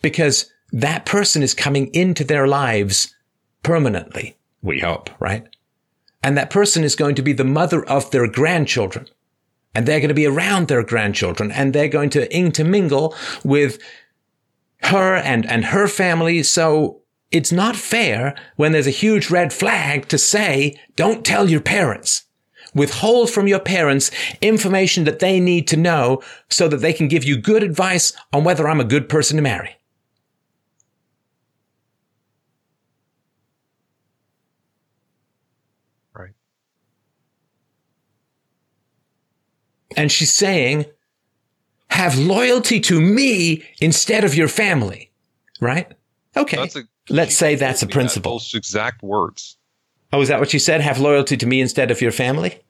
because 0.02 0.52
that 0.72 1.06
person 1.06 1.42
is 1.42 1.54
coming 1.54 1.88
into 1.94 2.24
their 2.24 2.46
lives 2.46 3.14
permanently, 3.62 4.36
we 4.62 4.80
hope, 4.80 5.10
right? 5.20 5.46
And 6.22 6.36
that 6.36 6.50
person 6.50 6.84
is 6.84 6.96
going 6.96 7.14
to 7.14 7.22
be 7.22 7.32
the 7.32 7.44
mother 7.44 7.84
of 7.88 8.10
their 8.10 8.28
grandchildren. 8.28 9.06
And 9.74 9.86
they're 9.86 10.00
going 10.00 10.08
to 10.08 10.14
be 10.14 10.26
around 10.26 10.68
their 10.68 10.82
grandchildren 10.82 11.52
and 11.52 11.72
they're 11.72 11.88
going 11.88 12.10
to 12.10 12.34
intermingle 12.34 13.14
with 13.44 13.78
her 14.82 15.14
and, 15.16 15.46
and 15.46 15.66
her 15.66 15.86
family. 15.86 16.42
So 16.42 17.02
it's 17.30 17.52
not 17.52 17.76
fair 17.76 18.34
when 18.56 18.72
there's 18.72 18.86
a 18.86 18.90
huge 18.90 19.30
red 19.30 19.52
flag 19.52 20.08
to 20.08 20.18
say, 20.18 20.80
don't 20.96 21.24
tell 21.24 21.48
your 21.48 21.60
parents. 21.60 22.24
Withhold 22.78 23.30
from 23.30 23.46
your 23.48 23.60
parents 23.60 24.10
information 24.40 25.04
that 25.04 25.18
they 25.18 25.40
need 25.40 25.68
to 25.68 25.76
know 25.76 26.22
so 26.48 26.68
that 26.68 26.78
they 26.78 26.92
can 26.92 27.08
give 27.08 27.24
you 27.24 27.36
good 27.36 27.62
advice 27.62 28.12
on 28.32 28.44
whether 28.44 28.68
I'm 28.68 28.80
a 28.80 28.84
good 28.84 29.08
person 29.08 29.36
to 29.36 29.42
marry. 29.42 29.74
Right. 36.14 36.32
And 39.96 40.10
she's 40.10 40.32
saying, 40.32 40.86
have 41.90 42.18
loyalty 42.18 42.80
to 42.80 43.00
me 43.00 43.64
instead 43.80 44.24
of 44.24 44.34
your 44.34 44.48
family. 44.48 45.10
Right? 45.60 45.92
Okay. 46.36 46.56
A, 46.56 46.82
Let's 47.10 47.34
say 47.34 47.54
that's 47.54 47.82
a 47.82 47.86
me 47.86 47.90
that, 47.90 47.94
principle. 47.94 48.32
Those 48.32 48.54
exact 48.54 49.02
words. 49.02 49.56
Oh, 50.12 50.20
is 50.20 50.28
that 50.28 50.40
what 50.40 50.50
she 50.50 50.58
said? 50.58 50.80
Have 50.80 51.00
loyalty 51.00 51.36
to 51.36 51.46
me 51.46 51.60
instead 51.60 51.90
of 51.90 52.00
your 52.00 52.12
family? 52.12 52.60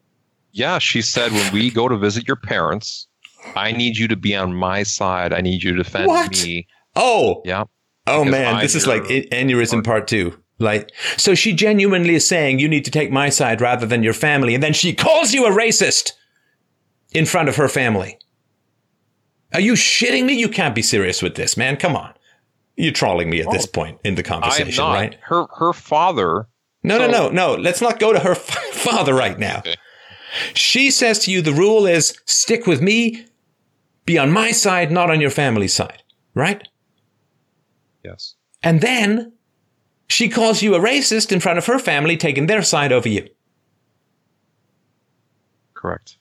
Yeah, 0.59 0.79
she 0.79 1.03
said 1.03 1.33
when 1.33 1.53
we 1.53 1.71
go 1.71 1.89
to 1.89 1.97
visit 1.97 2.27
your 2.27 2.37
parents, 2.37 3.07
I 3.55 3.73
need 3.73 3.97
you 3.97 4.09
to 4.09 4.17
be 4.17 4.35
on 4.35 4.55
my 4.55 4.83
side. 4.83 5.33
I 5.33 5.41
need 5.41 5.63
you 5.63 5.73
to 5.77 5.83
defend 5.83 6.07
What? 6.09 6.33
me. 6.33 6.67
Oh, 6.97 7.43
Yeah. 7.45 7.65
oh 8.07 8.25
man, 8.25 8.57
I'm 8.57 8.61
this 8.63 8.75
is 8.75 8.87
like 8.87 9.03
aneurysm 9.05 9.85
part 9.85 10.09
two. 10.09 10.37
Like, 10.59 10.91
so 11.17 11.37
she 11.37 11.53
genuinely 11.53 12.17
is 12.17 12.27
saying 12.27 12.59
you 12.59 12.69
need 12.69 12.85
to 12.85 12.91
take 12.91 13.13
my 13.13 13.29
side 13.29 13.61
rather 13.61 13.87
than 13.87 14.03
your 14.03 14.13
family, 14.13 14.55
and 14.55 14.63
then 14.63 14.73
she 14.73 14.93
calls 14.93 15.33
you 15.33 15.47
a 15.47 15.51
racist 15.51 16.13
in 17.13 17.25
front 17.27 17.49
of 17.49 17.55
her 17.57 17.69
family. 17.69 18.19
Are 19.55 19.61
you 19.61 19.75
shitting 19.75 20.25
me? 20.27 20.35
You 20.35 20.49
can't 20.49 20.75
be 20.75 20.83
serious 20.83 21.23
with 21.23 21.37
this, 21.37 21.57
man. 21.57 21.77
Come 21.77 21.95
on. 21.97 22.13
You're 22.77 22.93
trolling 22.93 23.31
me 23.31 23.41
at 23.41 23.51
this 23.53 23.65
Oh. 23.67 23.71
point 23.73 23.99
in 24.05 24.17
the 24.17 24.23
I 24.27 24.29
conversation, 24.29 24.85
right? 24.85 25.17
Her 25.23 25.47
her 25.59 25.73
father. 25.73 26.49
No, 26.83 26.99
no, 26.99 27.09
no, 27.09 27.29
no. 27.29 27.55
Let's 27.55 27.81
not 27.81 27.99
go 27.99 28.13
to 28.13 28.19
her 28.21 28.33
f- 28.33 28.41
father 28.73 29.15
right 29.15 29.39
now. 29.39 29.59
Okay. 29.59 29.75
She 30.55 30.90
says 30.90 31.19
to 31.20 31.31
you, 31.31 31.43
the 31.43 31.52
rule 31.52 31.86
is 31.86 32.19
stick 32.24 32.66
with 32.66 32.81
me, 32.82 33.27
be 34.05 34.19
on 34.19 34.32
my 34.32 34.51
side, 34.51 34.90
not 34.90 35.10
on 35.10 35.20
your 35.20 35.31
family's 35.31 35.74
side, 35.74 36.02
right? 36.35 36.66
Yes. 38.05 38.35
And 38.62 38.81
then 38.81 39.32
she 40.09 40.28
calls 40.28 40.62
you 40.62 40.74
a 40.74 40.81
racist 40.81 41.32
in 41.32 41.40
front 41.40 41.59
of 41.59 41.66
her 41.66 41.78
family, 41.78 42.16
taking 42.16 42.47
their 42.47 42.62
side 42.62 42.93
over 42.93 43.09
you. 43.09 43.28
Correct. 45.74 46.16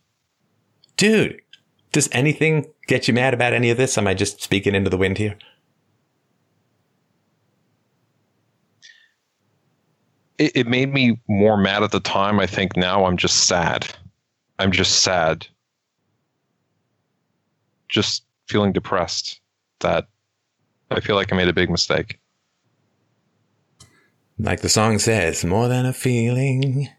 Dude, 0.98 1.42
does 1.92 2.10
anything 2.12 2.66
get 2.88 3.08
you 3.08 3.14
mad 3.14 3.34
about 3.34 3.54
any 3.54 3.70
of 3.70 3.78
this? 3.78 3.98
Am 3.98 4.08
I 4.08 4.14
just 4.14 4.42
speaking 4.42 4.76
into 4.76 4.90
the 4.90 4.98
wind 4.98 5.18
here? 5.18 5.38
It, 10.38 10.52
it 10.56 10.68
made 10.68 10.94
me 10.94 11.20
more 11.28 11.58
mad 11.58 11.84
at 11.84 11.92
the 11.92 12.00
time. 12.00 12.40
I 12.40 12.46
think 12.46 12.76
now 12.78 13.06
I'm 13.06 13.18
just 13.18 13.48
sad. 13.48 13.88
I'm 14.60 14.72
just 14.72 15.04
sad. 15.04 15.48
Just 17.90 18.24
feeling 18.48 18.74
depressed 18.74 19.40
that 19.80 20.08
I 20.90 21.00
feel 21.00 21.16
like 21.16 21.32
I 21.32 21.36
made 21.36 21.48
a 21.48 21.54
big 21.54 21.70
mistake. 21.70 22.20
Like 24.40 24.62
the 24.62 24.70
song 24.70 25.00
says, 25.00 25.44
more 25.44 25.68
than 25.68 25.86
a 25.86 25.94
feeling. 25.94 26.90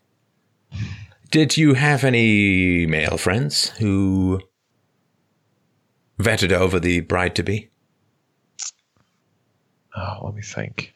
Did 1.30 1.56
you 1.56 1.74
have 1.74 2.04
any 2.04 2.86
male 2.86 3.16
friends 3.16 3.70
who 3.78 4.40
vetted 6.18 6.52
over 6.52 6.80
the 6.80 7.00
bride 7.00 7.34
to 7.36 7.42
be? 7.42 7.70
Oh, 9.96 10.18
let 10.24 10.34
me 10.34 10.42
think. 10.42 10.94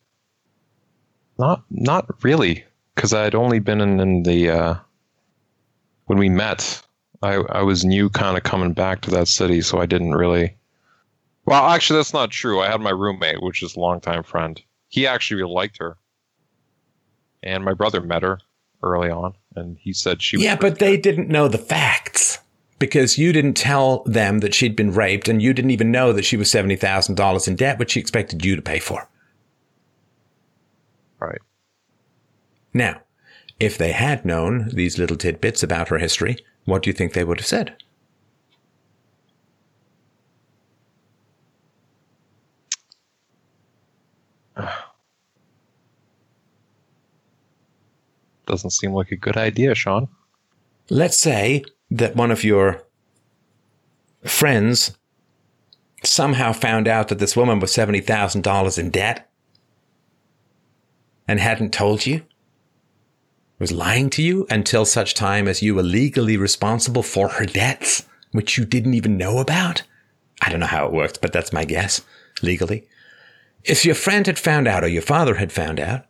Not 1.39 1.65
not 1.71 2.23
really, 2.25 2.65
because 2.95 3.13
I 3.13 3.25
had 3.25 3.35
only 3.35 3.59
been 3.59 3.81
in, 3.81 4.01
in 4.01 4.23
the 4.23 4.51
uh, 4.51 4.75
when 6.13 6.19
we 6.19 6.29
met. 6.29 6.83
I 7.23 7.37
I 7.37 7.63
was 7.63 7.87
new, 7.87 8.11
kind 8.11 8.37
of 8.37 8.43
coming 8.43 8.75
back 8.75 9.01
to 9.03 9.11
that 9.13 9.29
city, 9.29 9.63
so 9.63 9.81
I 9.81 9.87
didn't 9.87 10.15
really. 10.15 10.55
Well, 11.47 11.65
actually, 11.71 12.01
that's 12.01 12.13
not 12.13 12.31
true. 12.31 12.61
I 12.61 12.71
had 12.71 12.83
my 12.83 12.91
roommate, 12.91 13.43
which 13.43 13.63
is 13.63 13.77
a 13.77 13.81
longtime 13.81 14.23
friend. 14.23 14.61
He 14.89 15.07
actually 15.07 15.41
really 15.41 15.55
liked 15.55 15.79
her, 15.79 15.97
and 17.43 17.65
my 17.65 17.73
brother 17.73 18.03
met 18.03 18.23
her 18.23 18.41
early 18.83 19.09
on, 19.09 19.33
and 19.57 19.79
he 19.81 19.95
said 19.95 20.21
she. 20.21 20.37
Was 20.37 20.45
Yeah, 20.45 20.57
but 20.57 20.81
they 20.81 20.99
didn't 20.99 21.31
know 21.31 21.49
the 21.49 21.57
facts 21.57 22.41
because 22.79 23.17
you 23.17 23.33
didn't 23.33 23.55
tell 23.55 24.03
them 24.05 24.41
that 24.41 24.53
she'd 24.53 24.77
been 24.77 24.93
raped 24.93 25.29
and 25.29 25.41
you 25.41 25.55
didn't 25.55 25.71
even 25.71 25.91
know 25.91 26.13
that 26.13 26.25
she 26.25 26.37
was 26.37 26.53
$70,000 26.53 27.49
in 27.49 27.57
debt, 27.57 27.79
which 27.79 27.93
she 27.93 28.01
expected 28.01 28.45
you 28.45 28.55
to 28.57 28.61
pay 28.61 28.81
for. 28.81 29.09
right. 31.21 31.41
Now, 32.75 33.01
if 33.63 33.79
they 33.79 33.93
had 33.93 34.25
known 34.25 34.69
these 34.71 34.99
little 34.99 35.17
tidbits 35.17 35.63
about 35.63 35.87
her 35.87 35.99
history, 35.99 36.37
what 36.65 36.83
do 36.83 36.91
you 36.91 36.95
think 36.95 37.13
they 37.13 37.23
would 37.23 37.39
have 37.39 37.47
said? 37.47 37.77
Doesn't 48.47 48.71
seem 48.71 48.93
like 48.93 49.13
a 49.13 49.17
good 49.17 49.37
idea, 49.37 49.77
Sean. 49.77 50.09
Let's 50.91 51.17
say 51.17 51.63
that 51.93 52.17
one 52.17 52.33
of 52.33 52.43
your 52.43 52.83
friends 54.25 54.99
somehow 56.03 56.53
found 56.53 56.89
out 56.89 57.07
that 57.09 57.21
this 57.21 57.37
woman 57.37 57.61
was 57.61 57.71
$70,000 57.71 58.79
in 58.79 58.91
debt 58.91 59.31
and 61.29 61.39
hadn't 61.39 61.73
told 61.73 62.07
you, 62.07 62.23
was 63.63 63.71
lying 63.71 64.11
to 64.11 64.23
you 64.23 64.45
until 64.51 64.85
such 64.85 65.15
time 65.15 65.47
as 65.47 65.63
you 65.63 65.73
were 65.73 65.85
legally 65.85 66.37
responsible 66.37 67.05
for 67.05 67.29
her 67.29 67.47
debts, 67.47 68.05
which 68.33 68.59
you 68.59 68.65
didn't 68.65 68.95
even 68.95 69.17
know 69.17 69.39
about. 69.39 69.85
I 70.41 70.51
don't 70.51 70.59
know 70.59 70.67
how 70.67 70.85
it 70.85 70.93
worked, 70.93 71.21
but 71.21 71.33
that's 71.33 71.53
my 71.53 71.65
guess, 71.65 72.01
legally. 72.43 72.89
If 73.63 73.85
your 73.85 73.95
friend 73.95 74.27
had 74.27 74.37
found 74.37 74.67
out 74.67 74.83
or 74.83 74.89
your 74.89 75.01
father 75.01 75.37
had 75.37 75.53
found 75.53 75.79
out, 75.79 76.07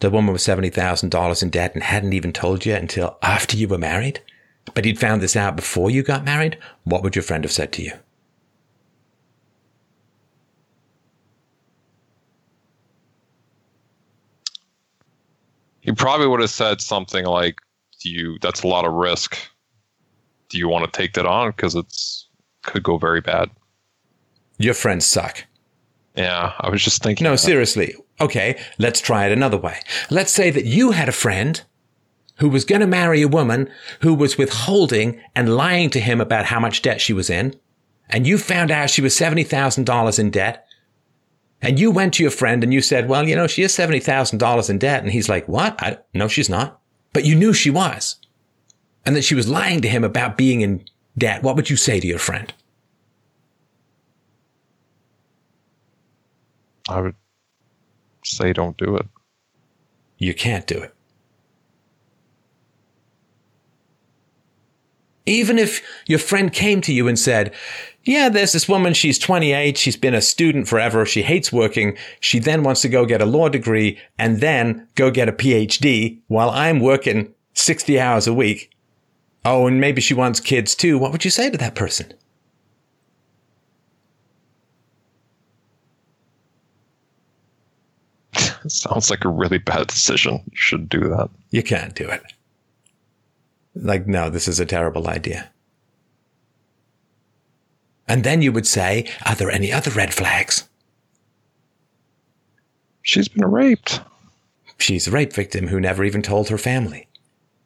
the 0.00 0.08
woman 0.08 0.32
was 0.32 0.42
$70,000 0.42 1.42
in 1.42 1.50
debt 1.50 1.74
and 1.74 1.82
hadn't 1.82 2.14
even 2.14 2.32
told 2.32 2.64
you 2.64 2.74
until 2.74 3.18
after 3.20 3.58
you 3.58 3.68
were 3.68 3.76
married, 3.76 4.22
but 4.72 4.86
he'd 4.86 4.98
found 4.98 5.20
this 5.20 5.36
out 5.36 5.56
before 5.56 5.90
you 5.90 6.02
got 6.02 6.24
married, 6.24 6.56
what 6.84 7.02
would 7.02 7.14
your 7.14 7.22
friend 7.22 7.44
have 7.44 7.52
said 7.52 7.72
to 7.72 7.82
you? 7.82 7.92
He 15.84 15.92
probably 15.92 16.26
would 16.26 16.40
have 16.40 16.50
said 16.50 16.80
something 16.80 17.26
like, 17.26 17.60
"Do 18.02 18.08
you? 18.08 18.38
That's 18.40 18.62
a 18.62 18.66
lot 18.66 18.86
of 18.86 18.92
risk. 18.94 19.36
Do 20.48 20.58
you 20.58 20.66
want 20.66 20.90
to 20.90 20.98
take 20.98 21.12
that 21.12 21.26
on? 21.26 21.50
Because 21.50 21.74
it's 21.74 22.26
could 22.62 22.82
go 22.82 22.96
very 22.96 23.20
bad. 23.20 23.50
Your 24.58 24.74
friends 24.74 25.04
suck. 25.04 25.44
Yeah, 26.16 26.52
I 26.58 26.70
was 26.70 26.82
just 26.82 27.02
thinking. 27.02 27.24
No, 27.24 27.32
that. 27.32 27.38
seriously. 27.38 27.94
Okay, 28.20 28.58
let's 28.78 29.00
try 29.00 29.26
it 29.26 29.32
another 29.32 29.58
way. 29.58 29.78
Let's 30.10 30.32
say 30.32 30.50
that 30.50 30.64
you 30.64 30.92
had 30.92 31.08
a 31.08 31.12
friend 31.12 31.62
who 32.36 32.48
was 32.48 32.64
going 32.64 32.80
to 32.80 32.86
marry 32.86 33.22
a 33.22 33.28
woman 33.28 33.68
who 34.00 34.14
was 34.14 34.38
withholding 34.38 35.20
and 35.36 35.56
lying 35.56 35.90
to 35.90 36.00
him 36.00 36.20
about 36.20 36.46
how 36.46 36.58
much 36.58 36.82
debt 36.82 37.00
she 37.00 37.12
was 37.12 37.28
in. 37.28 37.54
And 38.08 38.26
you 38.26 38.38
found 38.38 38.70
out 38.70 38.90
she 38.90 39.02
was 39.02 39.14
$70,000 39.14 40.18
in 40.18 40.30
debt. 40.30 40.66
And 41.64 41.78
you 41.78 41.90
went 41.90 42.14
to 42.14 42.22
your 42.22 42.30
friend 42.30 42.62
and 42.62 42.74
you 42.74 42.80
said, 42.82 43.08
well, 43.08 43.26
you 43.26 43.34
know, 43.34 43.46
she 43.46 43.62
is 43.62 43.72
$70,000 43.72 44.70
in 44.70 44.78
debt. 44.78 45.02
And 45.02 45.10
he's 45.10 45.28
like, 45.28 45.48
what? 45.48 45.74
I, 45.82 45.98
no, 46.12 46.28
she's 46.28 46.50
not. 46.50 46.80
But 47.12 47.24
you 47.24 47.34
knew 47.34 47.52
she 47.52 47.70
was. 47.70 48.16
And 49.06 49.16
that 49.16 49.22
she 49.22 49.34
was 49.34 49.48
lying 49.48 49.80
to 49.80 49.88
him 49.88 50.04
about 50.04 50.36
being 50.36 50.60
in 50.60 50.84
debt. 51.16 51.42
What 51.42 51.56
would 51.56 51.70
you 51.70 51.76
say 51.76 52.00
to 52.00 52.06
your 52.06 52.18
friend? 52.18 52.52
I 56.88 57.00
would 57.00 57.14
say 58.24 58.52
don't 58.52 58.76
do 58.76 58.96
it. 58.96 59.06
You 60.18 60.34
can't 60.34 60.66
do 60.66 60.78
it. 60.78 60.94
Even 65.26 65.58
if 65.58 65.82
your 66.06 66.18
friend 66.18 66.52
came 66.52 66.82
to 66.82 66.92
you 66.92 67.08
and 67.08 67.18
said, 67.18 67.54
yeah, 68.04 68.28
there's 68.28 68.52
this 68.52 68.68
woman, 68.68 68.92
she's 68.94 69.18
28, 69.18 69.78
she's 69.78 69.96
been 69.96 70.14
a 70.14 70.20
student 70.20 70.68
forever, 70.68 71.06
she 71.06 71.22
hates 71.22 71.52
working, 71.52 71.96
she 72.20 72.38
then 72.38 72.62
wants 72.62 72.82
to 72.82 72.88
go 72.88 73.06
get 73.06 73.22
a 73.22 73.26
law 73.26 73.48
degree 73.48 73.98
and 74.18 74.40
then 74.40 74.86
go 74.94 75.10
get 75.10 75.28
a 75.28 75.32
PhD 75.32 76.20
while 76.28 76.50
I'm 76.50 76.80
working 76.80 77.32
60 77.54 77.98
hours 77.98 78.26
a 78.26 78.34
week. 78.34 78.70
Oh, 79.44 79.66
and 79.66 79.80
maybe 79.80 80.00
she 80.00 80.14
wants 80.14 80.40
kids 80.40 80.74
too. 80.74 80.98
What 80.98 81.12
would 81.12 81.24
you 81.24 81.30
say 81.30 81.50
to 81.50 81.58
that 81.58 81.74
person? 81.74 82.12
Sounds 88.68 89.10
like 89.10 89.24
a 89.24 89.28
really 89.28 89.58
bad 89.58 89.86
decision. 89.86 90.42
You 90.50 90.56
should 90.56 90.88
do 90.88 91.00
that. 91.00 91.30
You 91.50 91.62
can't 91.62 91.94
do 91.94 92.08
it. 92.08 92.22
Like, 93.74 94.06
no, 94.06 94.30
this 94.30 94.48
is 94.48 94.60
a 94.60 94.66
terrible 94.66 95.08
idea. 95.08 95.50
And 98.06 98.24
then 98.24 98.42
you 98.42 98.52
would 98.52 98.66
say, 98.66 99.10
are 99.24 99.34
there 99.34 99.50
any 99.50 99.72
other 99.72 99.90
red 99.90 100.12
flags? 100.12 100.68
She's 103.02 103.28
been 103.28 103.50
raped. 103.50 104.00
She's 104.78 105.06
a 105.06 105.10
rape 105.10 105.32
victim 105.32 105.68
who 105.68 105.80
never 105.80 106.04
even 106.04 106.22
told 106.22 106.48
her 106.48 106.58
family. 106.58 107.08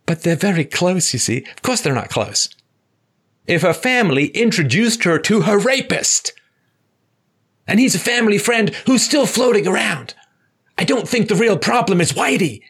But 0.06 0.22
they're 0.22 0.36
very 0.36 0.64
close, 0.64 1.12
you 1.12 1.18
see. 1.18 1.44
Of 1.44 1.62
course 1.62 1.80
they're 1.80 1.94
not 1.94 2.10
close. 2.10 2.48
If 3.46 3.62
her 3.62 3.72
family 3.72 4.26
introduced 4.28 5.04
her 5.04 5.18
to 5.20 5.42
her 5.42 5.58
rapist, 5.58 6.32
and 7.66 7.80
he's 7.80 7.94
a 7.94 8.00
family 8.00 8.38
friend 8.38 8.74
who's 8.86 9.02
still 9.02 9.26
floating 9.26 9.66
around, 9.66 10.14
I 10.76 10.84
don't 10.84 11.08
think 11.08 11.28
the 11.28 11.34
real 11.34 11.58
problem 11.58 12.00
is 12.00 12.12
Whitey. 12.12 12.62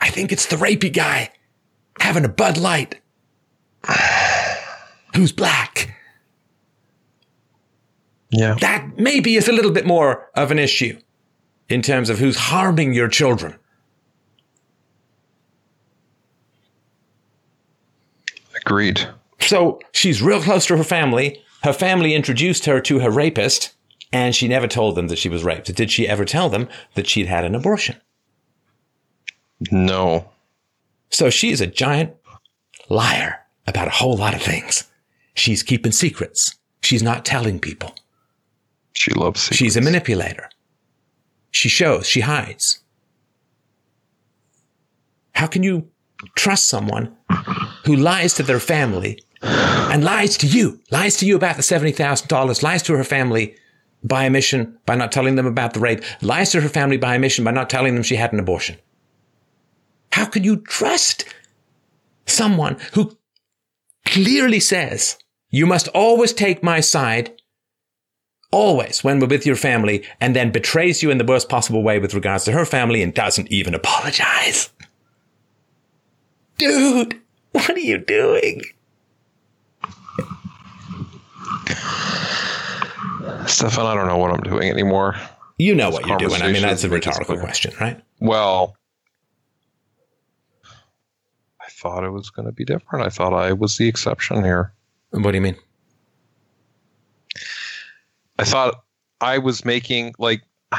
I 0.00 0.10
think 0.10 0.30
it's 0.30 0.46
the 0.46 0.56
rapey 0.56 0.92
guy 0.92 1.32
having 2.00 2.24
a 2.24 2.28
Bud 2.28 2.58
Light 2.58 3.00
who's 5.14 5.32
black. 5.32 5.95
Yeah. 8.36 8.54
That 8.60 8.98
maybe 8.98 9.36
is 9.36 9.48
a 9.48 9.52
little 9.52 9.70
bit 9.70 9.86
more 9.86 10.28
of 10.34 10.50
an 10.50 10.58
issue 10.58 11.00
in 11.70 11.80
terms 11.80 12.10
of 12.10 12.18
who's 12.18 12.36
harming 12.36 12.92
your 12.92 13.08
children. 13.08 13.56
Agreed. 18.64 19.08
So 19.40 19.80
she's 19.92 20.20
real 20.20 20.42
close 20.42 20.66
to 20.66 20.76
her 20.76 20.84
family. 20.84 21.40
Her 21.62 21.72
family 21.72 22.14
introduced 22.14 22.66
her 22.66 22.80
to 22.82 22.98
her 22.98 23.10
rapist, 23.10 23.74
and 24.12 24.34
she 24.34 24.48
never 24.48 24.68
told 24.68 24.96
them 24.96 25.08
that 25.08 25.18
she 25.18 25.30
was 25.30 25.42
raped. 25.42 25.74
Did 25.74 25.90
she 25.90 26.06
ever 26.06 26.26
tell 26.26 26.50
them 26.50 26.68
that 26.94 27.08
she'd 27.08 27.26
had 27.26 27.44
an 27.44 27.54
abortion? 27.54 27.96
No. 29.70 30.28
So 31.08 31.30
she 31.30 31.50
is 31.50 31.62
a 31.62 31.66
giant 31.66 32.14
liar 32.90 33.38
about 33.66 33.88
a 33.88 33.92
whole 33.92 34.16
lot 34.16 34.34
of 34.34 34.42
things. 34.42 34.84
She's 35.34 35.62
keeping 35.62 35.92
secrets. 35.92 36.56
She's 36.82 37.02
not 37.02 37.24
telling 37.24 37.60
people. 37.60 37.95
She 38.96 39.12
loves 39.12 39.42
secrets. 39.42 39.58
She's 39.58 39.76
a 39.76 39.80
manipulator. 39.80 40.48
She 41.50 41.68
shows, 41.68 42.06
she 42.06 42.20
hides. 42.20 42.80
How 45.32 45.46
can 45.46 45.62
you 45.62 45.88
trust 46.34 46.66
someone 46.66 47.14
who 47.84 47.94
lies 47.94 48.34
to 48.34 48.42
their 48.42 48.58
family 48.58 49.22
and 49.42 50.02
lies 50.02 50.38
to 50.38 50.46
you, 50.46 50.80
lies 50.90 51.16
to 51.18 51.26
you 51.26 51.36
about 51.36 51.56
the 51.56 51.62
$70,000, 51.62 52.62
lies 52.62 52.82
to 52.84 52.96
her 52.96 53.04
family 53.04 53.54
by 54.02 54.26
omission 54.26 54.78
by 54.86 54.94
not 54.94 55.12
telling 55.12 55.36
them 55.36 55.46
about 55.46 55.74
the 55.74 55.80
rape, 55.80 56.02
lies 56.22 56.50
to 56.52 56.60
her 56.62 56.68
family 56.68 56.96
by 56.96 57.16
omission 57.16 57.44
by 57.44 57.50
not 57.50 57.68
telling 57.68 57.94
them 57.94 58.02
she 58.02 58.16
had 58.16 58.32
an 58.32 58.40
abortion? 58.40 58.76
How 60.12 60.24
can 60.24 60.42
you 60.42 60.56
trust 60.56 61.26
someone 62.24 62.78
who 62.94 63.16
clearly 64.06 64.60
says, 64.60 65.18
you 65.50 65.66
must 65.66 65.88
always 65.88 66.32
take 66.32 66.62
my 66.62 66.80
side, 66.80 67.35
always 68.50 69.02
when 69.04 69.20
we're 69.20 69.26
with 69.26 69.46
your 69.46 69.56
family, 69.56 70.04
and 70.20 70.34
then 70.36 70.52
betrays 70.52 71.02
you 71.02 71.10
in 71.10 71.18
the 71.18 71.24
worst 71.24 71.48
possible 71.48 71.82
way 71.82 71.98
with 71.98 72.14
regards 72.14 72.44
to 72.44 72.52
her 72.52 72.64
family 72.64 73.02
and 73.02 73.12
doesn't 73.14 73.50
even 73.50 73.74
apologize? 73.74 74.70
Dude, 76.58 77.20
what 77.52 77.70
are 77.70 77.78
you 77.78 77.98
doing? 77.98 78.62
Stefan, 83.46 83.86
I 83.86 83.94
don't 83.94 84.06
know 84.06 84.18
what 84.18 84.32
I'm 84.32 84.42
doing 84.42 84.70
anymore. 84.70 85.16
You 85.58 85.74
know 85.74 85.90
This 85.90 86.00
what 86.00 86.06
you're 86.08 86.18
doing. 86.18 86.42
I 86.42 86.52
mean, 86.52 86.62
that's 86.62 86.84
a 86.84 86.88
rhetorical 86.88 87.38
question, 87.38 87.72
right? 87.80 88.00
Well, 88.20 88.76
I 91.60 91.68
thought 91.70 92.04
it 92.04 92.10
was 92.10 92.30
going 92.30 92.46
to 92.46 92.52
be 92.52 92.64
different. 92.64 93.06
I 93.06 93.08
thought 93.08 93.32
I 93.32 93.52
was 93.52 93.76
the 93.76 93.88
exception 93.88 94.42
here. 94.42 94.72
What 95.10 95.30
do 95.30 95.36
you 95.36 95.42
mean? 95.42 95.56
I 98.38 98.44
thought 98.44 98.82
I 99.20 99.38
was 99.38 99.64
making 99.64 100.14
like 100.18 100.42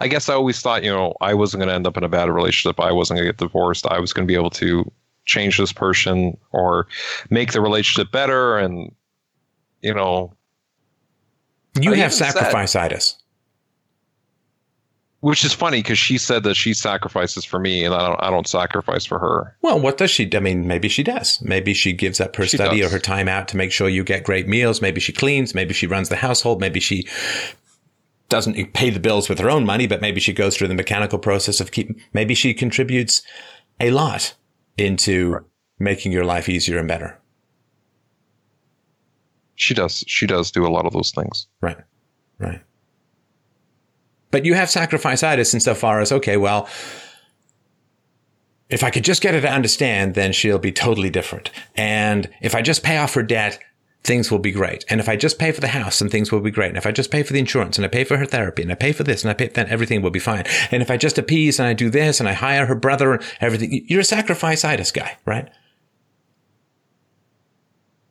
I 0.00 0.08
guess 0.08 0.28
I 0.28 0.34
always 0.34 0.60
thought, 0.60 0.84
you 0.84 0.90
know, 0.90 1.14
I 1.20 1.32
wasn't 1.34 1.60
going 1.60 1.68
to 1.68 1.74
end 1.74 1.86
up 1.86 1.96
in 1.96 2.04
a 2.04 2.08
bad 2.08 2.28
relationship. 2.28 2.78
I 2.80 2.92
wasn't 2.92 3.16
going 3.18 3.26
to 3.26 3.32
get 3.32 3.38
divorced. 3.38 3.86
I 3.86 3.98
was 3.98 4.12
going 4.12 4.26
to 4.26 4.30
be 4.30 4.34
able 4.38 4.50
to 4.50 4.90
change 5.24 5.58
this 5.58 5.72
person 5.72 6.36
or 6.52 6.86
make 7.30 7.52
the 7.52 7.60
relationship 7.60 8.12
better 8.12 8.58
and 8.58 8.94
you 9.82 9.94
know, 9.94 10.32
You 11.80 11.92
I 11.92 11.96
have 11.96 12.12
even 12.12 12.18
said- 12.18 12.32
sacrifice-itis. 12.32 13.15
Which 15.26 15.44
is 15.44 15.52
funny 15.52 15.82
cuz 15.82 15.98
she 15.98 16.18
said 16.18 16.44
that 16.44 16.54
she 16.54 16.72
sacrifices 16.72 17.44
for 17.44 17.58
me 17.58 17.84
and 17.84 17.92
I 17.92 18.06
don't 18.06 18.22
I 18.22 18.30
don't 18.30 18.46
sacrifice 18.46 19.04
for 19.04 19.18
her. 19.18 19.56
Well, 19.60 19.80
what 19.80 19.98
does 19.98 20.10
she? 20.12 20.30
I 20.36 20.38
mean, 20.38 20.68
maybe 20.68 20.88
she 20.88 21.02
does. 21.02 21.40
Maybe 21.42 21.74
she 21.74 21.92
gives 21.92 22.20
up 22.20 22.36
her 22.36 22.46
She 22.46 22.56
study 22.56 22.80
does. 22.80 22.92
or 22.92 22.94
her 22.94 23.00
time 23.00 23.28
out 23.28 23.48
to 23.48 23.56
make 23.56 23.72
sure 23.72 23.88
you 23.88 24.04
get 24.04 24.22
great 24.22 24.46
meals. 24.46 24.80
Maybe 24.80 25.00
she 25.00 25.12
cleans. 25.12 25.52
Maybe 25.52 25.74
she 25.74 25.88
runs 25.88 26.10
the 26.10 26.16
household. 26.16 26.60
Maybe 26.60 26.78
she 26.78 27.08
doesn't 28.28 28.72
pay 28.72 28.90
the 28.90 29.00
bills 29.00 29.28
with 29.28 29.40
her 29.40 29.50
own 29.50 29.66
money, 29.66 29.88
but 29.88 30.00
maybe 30.00 30.20
she 30.20 30.32
goes 30.32 30.56
through 30.56 30.68
the 30.68 30.74
mechanical 30.74 31.18
process 31.18 31.60
of 31.60 31.72
keep. 31.72 31.88
Maybe 32.12 32.34
she 32.34 32.54
contributes 32.54 33.22
a 33.80 33.90
lot 33.90 34.34
into 34.78 35.44
making 35.80 36.12
your 36.12 36.24
life 36.24 36.48
easier 36.48 36.78
and 36.78 36.86
better. 36.86 37.18
She 39.56 39.74
does 39.74 40.04
she 40.06 40.26
does 40.28 40.52
do 40.52 40.64
a 40.64 40.70
lot 40.76 40.86
of 40.86 40.92
those 40.92 41.10
things. 41.10 41.48
Right. 41.60 41.78
Right. 42.38 42.60
But 44.30 44.44
you 44.44 44.54
have 44.54 44.70
sacrifice-itis 44.70 45.54
insofar 45.54 46.00
as, 46.00 46.12
okay, 46.12 46.36
well, 46.36 46.68
if 48.68 48.82
I 48.82 48.90
could 48.90 49.04
just 49.04 49.22
get 49.22 49.34
her 49.34 49.40
to 49.40 49.50
understand, 49.50 50.14
then 50.14 50.32
she'll 50.32 50.58
be 50.58 50.72
totally 50.72 51.10
different. 51.10 51.50
And 51.76 52.28
if 52.40 52.54
I 52.54 52.62
just 52.62 52.82
pay 52.82 52.98
off 52.98 53.14
her 53.14 53.22
debt, 53.22 53.62
things 54.02 54.30
will 54.30 54.38
be 54.38 54.52
great. 54.52 54.84
And 54.88 55.00
if 55.00 55.08
I 55.08 55.16
just 55.16 55.38
pay 55.38 55.52
for 55.52 55.60
the 55.60 55.68
house, 55.68 56.00
then 56.00 56.08
things 56.08 56.32
will 56.32 56.40
be 56.40 56.50
great. 56.50 56.68
And 56.68 56.76
if 56.76 56.86
I 56.86 56.92
just 56.92 57.10
pay 57.10 57.22
for 57.22 57.32
the 57.32 57.38
insurance 57.38 57.76
and 57.76 57.84
I 57.84 57.88
pay 57.88 58.04
for 58.04 58.16
her 58.16 58.26
therapy 58.26 58.62
and 58.62 58.70
I 58.70 58.74
pay 58.74 58.92
for 58.92 59.04
this 59.04 59.22
and 59.22 59.30
I 59.30 59.34
pay, 59.34 59.48
then 59.48 59.68
everything 59.68 60.02
will 60.02 60.10
be 60.10 60.18
fine. 60.18 60.44
And 60.70 60.82
if 60.82 60.90
I 60.90 60.96
just 60.96 61.18
appease 61.18 61.58
and 61.58 61.68
I 61.68 61.72
do 61.72 61.90
this 61.90 62.20
and 62.20 62.28
I 62.28 62.32
hire 62.32 62.66
her 62.66 62.74
brother 62.74 63.14
and 63.14 63.24
everything, 63.40 63.84
you're 63.88 64.00
a 64.00 64.04
sacrifice-itis 64.04 64.92
guy, 64.92 65.16
right? 65.24 65.48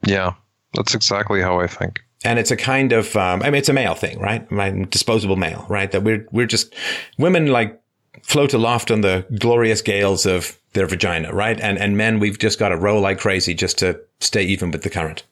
Yeah. 0.05 0.33
That's 0.73 0.93
exactly 0.93 1.41
how 1.41 1.59
I 1.59 1.67
think. 1.67 2.01
And 2.25 2.39
it's 2.39 2.51
a 2.51 2.57
kind 2.57 2.91
of 2.91 3.15
um, 3.15 3.41
I 3.41 3.45
mean 3.45 3.55
it's 3.55 3.69
a 3.69 3.73
male 3.73 3.95
thing, 3.95 4.19
right? 4.19 4.49
My 4.51 4.71
disposable 4.89 5.35
male, 5.35 5.65
right? 5.69 5.91
That 5.91 6.03
we're 6.03 6.27
we're 6.31 6.47
just 6.47 6.73
women 7.17 7.47
like 7.47 7.79
float 8.23 8.53
aloft 8.53 8.91
on 8.91 9.01
the 9.01 9.25
glorious 9.39 9.81
gales 9.81 10.25
of 10.25 10.59
their 10.73 10.87
vagina, 10.87 11.33
right? 11.33 11.59
And 11.59 11.77
and 11.77 11.95
men 11.95 12.19
we've 12.19 12.39
just 12.39 12.59
got 12.59 12.69
to 12.69 12.77
row 12.77 12.99
like 12.99 13.19
crazy 13.19 13.53
just 13.53 13.77
to 13.79 13.99
stay 14.19 14.43
even 14.43 14.71
with 14.71 14.81
the 14.81 14.89
current. 14.89 15.23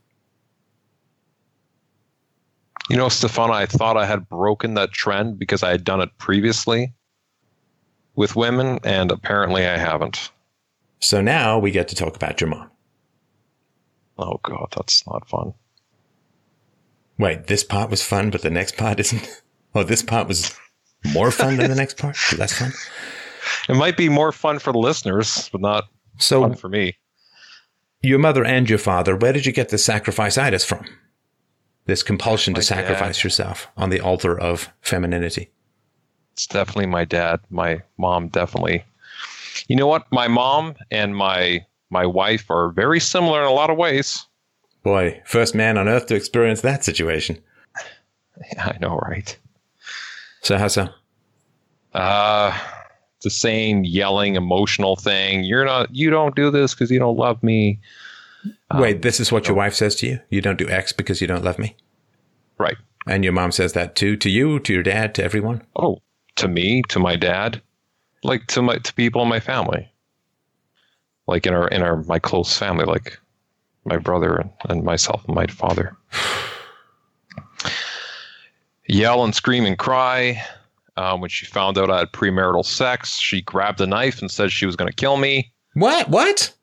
You 2.90 2.98
know, 2.98 3.10
Stefan, 3.10 3.49
I 3.49 3.65
thought 3.65 3.98
I 3.98 4.06
had 4.06 4.28
broken 4.30 4.74
that 4.76 4.91
trend 4.91 5.40
because 5.40 5.64
I 5.64 5.70
had 5.70 5.84
done 5.84 6.02
it 6.02 6.10
previously 6.18 6.94
with 8.15 8.36
women, 8.36 8.80
and 8.84 9.10
apparently 9.10 9.65
I 9.65 9.78
haven't. 9.78 10.32
So 10.99 11.22
now 11.22 11.57
we 11.57 11.72
get 11.72 11.88
to 11.90 11.95
talk 11.95 12.15
about 12.15 12.40
your 12.40 12.49
mom. 12.49 12.70
Oh 14.18 14.40
god, 14.44 14.68
that's 14.76 15.06
not 15.07 15.28
fun. 15.28 15.53
Wait, 17.18 17.48
this 17.48 17.64
part 17.64 17.90
was 17.90 18.03
fun, 18.03 18.30
but 18.30 18.41
the 18.41 18.49
next 18.49 18.77
part 18.77 18.99
isn't. 18.99 19.41
Oh, 19.76 19.81
this 19.81 20.03
part 20.03 20.27
was 20.27 20.53
more 21.03 21.31
fun 21.31 21.57
than 21.57 21.68
the 21.68 21.76
next 21.76 21.98
part. 21.98 22.15
Less 22.38 22.53
fun. 22.53 22.72
It 23.68 23.73
might 23.76 23.98
be 23.98 24.07
more 24.07 24.31
fun 24.31 24.60
for 24.60 24.72
the 24.72 24.77
listeners, 24.77 25.49
but 25.52 25.61
not 25.61 25.85
So, 26.19 26.41
fun 26.41 26.53
for 26.53 26.69
me. 26.69 26.95
your 27.99 28.19
mother 28.19 28.45
and 28.45 28.69
your 28.69 28.77
father, 28.77 29.15
where 29.15 29.34
did 29.34 29.48
you 29.48 29.52
get 29.52 29.69
this 29.69 29.84
sacrifice-itis 29.84 30.64
from? 30.64 30.85
This 31.88 32.03
compulsion 32.03 32.53
to 32.53 32.61
sacrifice 32.61 33.18
dad. 33.18 33.23
yourself 33.23 33.68
on 33.76 33.90
the 33.90 33.99
altar 33.99 34.40
of 34.40 34.69
femininity. 34.81 35.49
It's 36.34 36.45
definitely 36.45 36.85
my 36.85 37.03
dad. 37.03 37.40
My 37.49 37.81
mom 37.98 38.27
definitely. 38.27 38.85
You 39.68 39.76
know 39.76 39.88
what? 39.88 40.06
My 40.11 40.27
mom 40.27 40.76
and 40.91 41.15
my 41.15 41.65
my 41.90 42.06
wife 42.06 42.45
are 42.52 42.69
very 42.69 42.99
similar 42.99 43.41
in 43.41 43.48
a 43.48 43.52
lot 43.53 43.72
of 43.72 43.77
ways. 43.77 44.27
Boy, 44.84 45.22
first 45.26 45.55
man 45.55 45.77
on 45.77 45.88
earth 45.88 46.07
to 46.07 46.15
experience 46.15 46.61
that 46.61 46.84
situation. 46.84 47.41
I 48.60 48.77
know, 48.80 48.97
right? 48.97 49.38
So 50.41 50.57
how 50.57 50.68
so? 50.68 50.89
Uh 51.93 52.57
the 53.23 53.30
same 53.30 53.84
yelling, 53.84 54.35
emotional 54.35 54.95
thing. 54.95 55.43
You're 55.43 55.65
not. 55.65 55.93
You 55.95 56.10
don't 56.10 56.35
do 56.35 56.51
this 56.51 56.73
because 56.73 56.91
you 56.91 56.99
don't 56.99 57.18
love 57.18 57.41
me. 57.41 57.80
Um, 58.69 58.81
Wait, 58.81 59.01
this 59.01 59.19
is 59.19 59.31
what 59.31 59.47
your 59.47 59.55
wife 59.55 59.73
says 59.73 59.95
to 59.97 60.07
you? 60.07 60.19
You 60.30 60.41
don't 60.41 60.57
do 60.57 60.69
X 60.69 60.91
because 60.91 61.22
you 61.22 61.27
don't 61.27 61.43
love 61.43 61.57
me? 61.57 61.76
Right. 62.57 62.77
And 63.07 63.23
your 63.23 63.34
mom 63.34 63.51
says 63.51 63.73
that 63.73 63.95
too 63.95 64.15
to 64.18 64.30
you, 64.30 64.60
to 64.60 64.73
your 64.73 64.84
dad, 64.84 65.15
to 65.15 65.23
everyone? 65.23 65.64
Oh, 65.76 66.01
to 66.35 66.47
me, 66.47 66.84
to 66.89 66.99
my 66.99 67.15
dad, 67.15 67.61
like 68.23 68.47
to 68.47 68.61
my 68.61 68.77
to 68.77 68.93
people 68.93 69.22
in 69.23 69.30
my 69.30 69.39
family, 69.39 69.91
like 71.27 71.47
in 71.47 71.53
our 71.53 71.68
in 71.69 71.81
our 71.81 72.03
my 72.03 72.19
close 72.19 72.57
family, 72.57 72.85
like 72.85 73.18
my 73.85 73.97
brother 73.97 74.49
and, 74.69 74.84
myself 74.84 75.23
and 75.26 75.35
my 75.35 75.47
father. 75.47 75.95
Yell 78.88 79.23
and 79.23 79.34
scream 79.34 79.65
and 79.65 79.77
cry. 79.77 80.41
Um, 80.95 81.22
when 81.22 81.30
she 81.30 81.45
found 81.45 81.77
out 81.77 81.89
I 81.89 81.99
had 81.99 82.11
premarital 82.11 82.65
sex, 82.65 83.18
she 83.18 83.41
grabbed 83.41 83.81
a 83.81 83.88
knife 83.88 84.22
and 84.22 84.30
said 84.30 84.51
she 84.51 84.65
was 84.65 84.76
going 84.76 84.89
to 84.89 84.95
kill 84.95 85.18
me. 85.18 85.51
What? 85.73 86.10
What? 86.10 86.53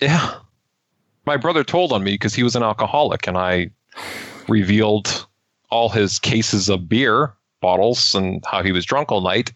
Yeah. 0.00 0.34
My 1.24 1.36
brother 1.36 1.64
told 1.64 1.92
on 1.92 2.04
me 2.04 2.12
because 2.12 2.34
he 2.34 2.42
was 2.42 2.54
an 2.54 2.62
alcoholic, 2.62 3.26
and 3.26 3.38
I 3.38 3.70
revealed 4.48 5.26
all 5.70 5.88
his 5.88 6.18
cases 6.18 6.68
of 6.68 6.88
beer 6.88 7.32
bottles 7.60 8.14
and 8.14 8.44
how 8.46 8.62
he 8.62 8.72
was 8.72 8.84
drunk 8.84 9.10
all 9.10 9.22
night. 9.22 9.52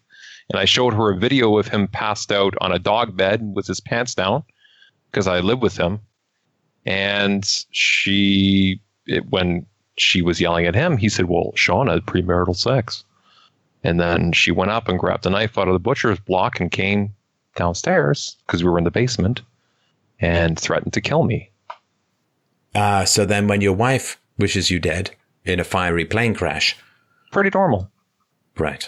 And 0.49 0.59
I 0.59 0.65
showed 0.65 0.93
her 0.93 1.11
a 1.11 1.17
video 1.17 1.57
of 1.57 1.67
him 1.67 1.87
passed 1.87 2.31
out 2.31 2.55
on 2.59 2.71
a 2.71 2.79
dog 2.79 3.15
bed 3.15 3.41
with 3.55 3.67
his 3.67 3.79
pants 3.79 4.15
down 4.15 4.43
because 5.09 5.27
I 5.27 5.39
live 5.39 5.61
with 5.61 5.77
him. 5.77 5.99
And 6.85 7.45
she, 7.71 8.81
it, 9.05 9.29
when 9.29 9.65
she 9.97 10.21
was 10.21 10.41
yelling 10.41 10.65
at 10.65 10.75
him, 10.75 10.97
he 10.97 11.09
said, 11.09 11.25
Well, 11.25 11.51
Sean 11.55 11.87
had 11.87 12.05
premarital 12.05 12.55
sex. 12.55 13.03
And 13.83 13.99
then 13.99 14.31
she 14.31 14.51
went 14.51 14.71
up 14.71 14.87
and 14.87 14.99
grabbed 14.99 15.25
a 15.25 15.29
knife 15.29 15.57
out 15.57 15.67
of 15.67 15.73
the 15.73 15.79
butcher's 15.79 16.19
block 16.19 16.59
and 16.59 16.71
came 16.71 17.13
downstairs 17.55 18.35
because 18.45 18.63
we 18.63 18.69
were 18.69 18.77
in 18.77 18.83
the 18.83 18.91
basement 18.91 19.41
and 20.19 20.59
threatened 20.59 20.93
to 20.93 21.01
kill 21.01 21.23
me. 21.23 21.49
Ah, 22.75 23.03
so 23.05 23.25
then 23.25 23.47
when 23.47 23.61
your 23.61 23.73
wife 23.73 24.19
wishes 24.37 24.69
you 24.69 24.79
dead 24.79 25.11
in 25.45 25.59
a 25.59 25.63
fiery 25.63 26.05
plane 26.05 26.33
crash, 26.35 26.77
Pretty 27.31 27.49
normal. 27.53 27.89
right? 28.57 28.87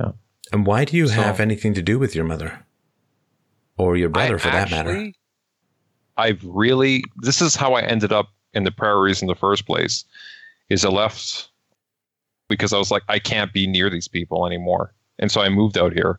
Yeah. 0.00 0.12
And 0.52 0.66
why 0.66 0.84
do 0.84 0.96
you 0.96 1.06
So- 1.08 1.14
have 1.14 1.38
anything 1.40 1.74
to 1.74 1.82
do 1.82 1.98
with 1.98 2.14
your 2.14 2.24
mother? 2.24 2.64
Or 3.76 3.96
your 3.96 4.08
brother, 4.08 4.34
I 4.36 4.38
for 4.38 4.50
that 4.50 4.70
matter? 4.70 5.12
I've 6.16 6.42
really, 6.44 7.02
this 7.16 7.40
is 7.42 7.56
how 7.56 7.74
I 7.74 7.82
ended 7.82 8.12
up 8.12 8.28
in 8.52 8.64
the 8.64 8.70
prairies 8.70 9.20
in 9.20 9.28
the 9.28 9.34
first 9.34 9.66
place, 9.66 10.04
is 10.68 10.84
I 10.84 10.88
left 10.88 11.48
because 12.48 12.72
I 12.72 12.78
was 12.78 12.90
like, 12.90 13.02
I 13.08 13.18
can't 13.18 13.52
be 13.52 13.66
near 13.66 13.90
these 13.90 14.08
people 14.08 14.46
anymore. 14.46 14.92
And 15.18 15.30
so 15.30 15.40
I 15.40 15.48
moved 15.48 15.76
out 15.78 15.92
here. 15.92 16.18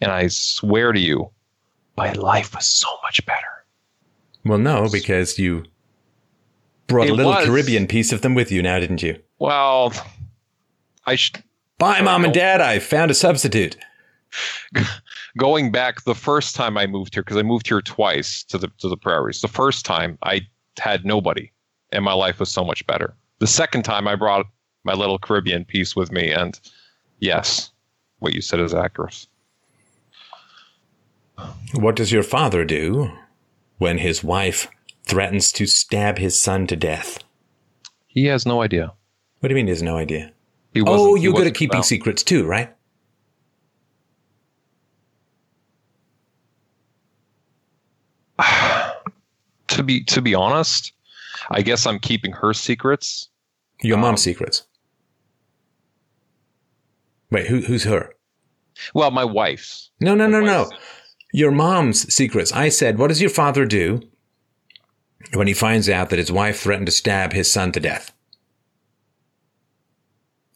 And 0.00 0.12
I 0.12 0.28
swear 0.28 0.92
to 0.92 1.00
you, 1.00 1.30
my 1.96 2.12
life 2.12 2.54
was 2.54 2.64
so 2.66 2.88
much 3.02 3.24
better. 3.26 3.64
Well, 4.44 4.58
no, 4.58 4.88
because 4.90 5.38
you 5.38 5.64
brought 6.86 7.08
It 7.08 7.10
a 7.10 7.14
little 7.14 7.32
was. 7.32 7.44
Caribbean 7.46 7.86
piece 7.86 8.12
of 8.12 8.22
them 8.22 8.34
with 8.34 8.52
you 8.52 8.62
now, 8.62 8.78
didn't 8.78 9.02
you? 9.02 9.18
Well, 9.38 9.92
I 11.04 11.16
sh- 11.16 11.32
Bye, 11.78 12.00
mom 12.00 12.24
and 12.24 12.32
dad. 12.32 12.60
I 12.60 12.78
found 12.78 13.10
a 13.10 13.14
substitute. 13.14 13.76
going 15.38 15.70
back 15.72 16.04
the 16.04 16.14
first 16.14 16.54
time 16.54 16.76
I 16.76 16.86
moved 16.86 17.14
here, 17.14 17.22
because 17.22 17.36
I 17.36 17.42
moved 17.42 17.68
here 17.68 17.80
twice 17.80 18.42
to 18.44 18.58
the 18.58 18.68
to 18.78 18.88
the 18.88 18.96
prairies. 18.96 19.40
The 19.40 19.48
first 19.48 19.84
time 19.84 20.18
I 20.22 20.42
had 20.78 21.04
nobody, 21.04 21.50
and 21.92 22.04
my 22.04 22.12
life 22.12 22.40
was 22.40 22.50
so 22.50 22.64
much 22.64 22.86
better. 22.86 23.14
The 23.38 23.46
second 23.46 23.84
time 23.84 24.08
I 24.08 24.16
brought 24.16 24.46
my 24.84 24.94
little 24.94 25.18
Caribbean 25.18 25.64
piece 25.64 25.94
with 25.94 26.12
me, 26.12 26.30
and 26.30 26.58
yes, 27.20 27.70
what 28.18 28.34
you 28.34 28.40
said 28.40 28.60
is 28.60 28.74
accurate. 28.74 29.26
What 31.74 31.96
does 31.96 32.10
your 32.10 32.22
father 32.22 32.64
do 32.64 33.12
when 33.78 33.98
his 33.98 34.24
wife 34.24 34.68
threatens 35.04 35.52
to 35.52 35.66
stab 35.66 36.18
his 36.18 36.40
son 36.40 36.66
to 36.66 36.76
death? 36.76 37.18
He 38.06 38.26
has 38.26 38.44
no 38.44 38.62
idea. 38.62 38.92
What 39.38 39.48
do 39.48 39.52
you 39.52 39.56
mean 39.56 39.66
he 39.66 39.70
has 39.70 39.82
no 39.82 39.96
idea? 39.96 40.32
He 40.74 40.82
Oh, 40.84 41.14
you're 41.14 41.32
good 41.32 41.46
at 41.46 41.54
keeping 41.54 41.82
secrets 41.82 42.22
too, 42.22 42.44
right? 42.44 42.74
To 49.78 49.84
be 49.84 50.02
to 50.06 50.20
be 50.20 50.34
honest, 50.34 50.92
I 51.52 51.62
guess 51.62 51.86
I'm 51.86 52.00
keeping 52.00 52.32
her 52.32 52.52
secrets. 52.52 53.28
Your 53.80 53.94
Um, 53.94 54.00
mom's 54.00 54.22
secrets. 54.22 54.64
Wait, 57.30 57.46
who, 57.46 57.60
who's 57.60 57.84
her? 57.84 58.12
Well, 58.92 59.12
my 59.12 59.22
wife's. 59.22 59.90
No, 60.00 60.16
no, 60.16 60.26
no, 60.26 60.40
My 60.40 60.46
no. 60.46 60.62
wife's- 60.64 60.76
Your 61.32 61.52
mom's 61.52 62.12
secrets. 62.12 62.50
I 62.52 62.70
said, 62.70 62.98
what 62.98 63.06
does 63.06 63.20
your 63.20 63.30
father 63.30 63.64
do 63.66 64.00
when 65.34 65.46
he 65.46 65.54
finds 65.54 65.88
out 65.88 66.10
that 66.10 66.18
his 66.18 66.32
wife 66.32 66.58
threatened 66.58 66.86
to 66.86 66.92
stab 66.92 67.32
his 67.32 67.48
son 67.48 67.70
to 67.70 67.78
death? 67.78 68.10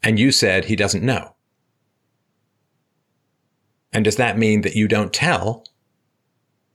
And 0.03 0.19
you 0.19 0.33
said 0.33 0.65
he 0.65 0.75
doesn't 0.75 1.05
know. 1.05 1.37
And 3.93 4.05
does 4.05 4.17
that 4.17 4.37
mean 4.37 4.63
that 4.63 4.75
you 4.75 4.89
don't 4.89 5.13
tell 5.13 5.65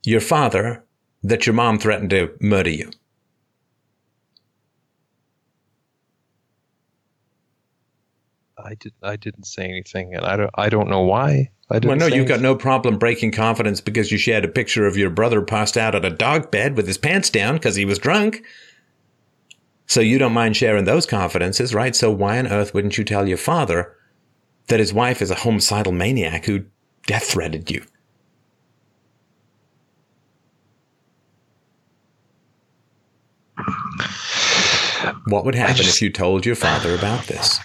your 0.02 0.22
father 0.22 0.82
that 1.22 1.46
your 1.46 1.54
mom 1.54 1.78
threatened 1.78 2.10
to 2.10 2.32
murder 2.40 2.70
you? 2.70 2.90
I 8.58 8.74
did. 8.74 8.92
I 9.02 9.16
didn't 9.16 9.44
say 9.44 9.64
anything, 9.64 10.14
and 10.14 10.24
I 10.24 10.36
don't. 10.36 10.50
I 10.54 10.68
don't 10.68 10.88
know 10.88 11.02
why. 11.02 11.50
I 11.70 11.78
didn't. 11.78 11.98
Well, 11.98 12.08
no, 12.10 12.14
you've 12.14 12.28
got 12.28 12.40
no 12.40 12.56
problem 12.56 12.98
breaking 12.98 13.32
confidence 13.32 13.80
because 13.80 14.10
you 14.10 14.18
shared 14.18 14.44
a 14.44 14.48
picture 14.48 14.86
of 14.86 14.96
your 14.96 15.10
brother 15.10 15.42
passed 15.42 15.76
out 15.76 15.94
at 15.94 16.04
a 16.04 16.10
dog 16.10 16.50
bed 16.50 16.76
with 16.76 16.86
his 16.86 16.98
pants 16.98 17.30
down 17.30 17.54
because 17.54 17.76
he 17.76 17.84
was 17.84 17.98
drunk. 17.98 18.42
So 19.86 20.00
you 20.00 20.18
don't 20.18 20.34
mind 20.34 20.56
sharing 20.56 20.84
those 20.84 21.06
confidences, 21.06 21.74
right? 21.74 21.96
So 21.96 22.10
why 22.10 22.38
on 22.38 22.46
earth 22.46 22.74
wouldn't 22.74 22.98
you 22.98 23.04
tell 23.04 23.26
your 23.26 23.38
father 23.38 23.94
that 24.66 24.80
his 24.80 24.92
wife 24.92 25.22
is 25.22 25.30
a 25.30 25.34
homicidal 25.36 25.92
maniac 25.92 26.44
who 26.44 26.64
death 27.06 27.24
threatened 27.24 27.70
you? 27.70 27.84
What 35.28 35.44
would 35.44 35.54
happen 35.54 35.76
just- 35.76 35.96
if 35.96 36.02
you 36.02 36.10
told 36.10 36.46
your 36.46 36.54
father 36.54 36.94
about 36.94 37.26
this? 37.26 37.60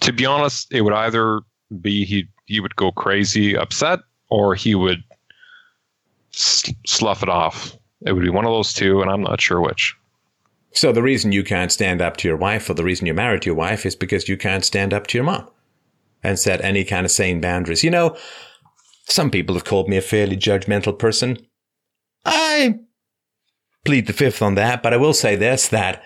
to 0.00 0.12
be 0.12 0.26
honest, 0.26 0.72
it 0.72 0.82
would 0.82 0.92
either 0.92 1.40
be 1.80 2.04
he 2.04 2.28
he 2.46 2.60
would 2.60 2.76
go 2.76 2.92
crazy, 2.92 3.56
upset, 3.56 4.00
or 4.30 4.54
he 4.54 4.74
would 4.74 5.02
slough 6.30 7.22
it 7.22 7.28
off. 7.28 7.76
It 8.04 8.12
would 8.12 8.22
be 8.22 8.30
one 8.30 8.44
of 8.44 8.52
those 8.52 8.72
two, 8.72 9.02
and 9.02 9.10
I'm 9.10 9.22
not 9.22 9.40
sure 9.40 9.60
which. 9.60 9.94
So 10.72 10.92
the 10.92 11.02
reason 11.02 11.32
you 11.32 11.42
can't 11.42 11.72
stand 11.72 12.00
up 12.02 12.18
to 12.18 12.28
your 12.28 12.36
wife 12.36 12.68
or 12.68 12.74
the 12.74 12.84
reason 12.84 13.06
you're 13.06 13.14
married 13.14 13.42
to 13.42 13.46
your 13.46 13.56
wife 13.56 13.86
is 13.86 13.96
because 13.96 14.28
you 14.28 14.36
can't 14.36 14.64
stand 14.64 14.92
up 14.92 15.06
to 15.08 15.18
your 15.18 15.24
mom 15.24 15.48
and 16.22 16.38
set 16.38 16.62
any 16.62 16.84
kind 16.84 17.04
of 17.06 17.10
sane 17.10 17.40
boundaries. 17.40 17.82
You 17.82 17.90
know, 17.90 18.16
some 19.08 19.30
people 19.30 19.54
have 19.54 19.64
called 19.64 19.88
me 19.88 19.96
a 19.96 20.02
fairly 20.02 20.36
judgmental 20.36 20.96
person. 20.96 21.38
I 22.26 22.80
plead 23.84 24.06
the 24.06 24.12
fifth 24.12 24.42
on 24.42 24.56
that, 24.56 24.82
but 24.82 24.92
I 24.92 24.96
will 24.96 25.14
say 25.14 25.36
this 25.36 25.68
that 25.68 26.02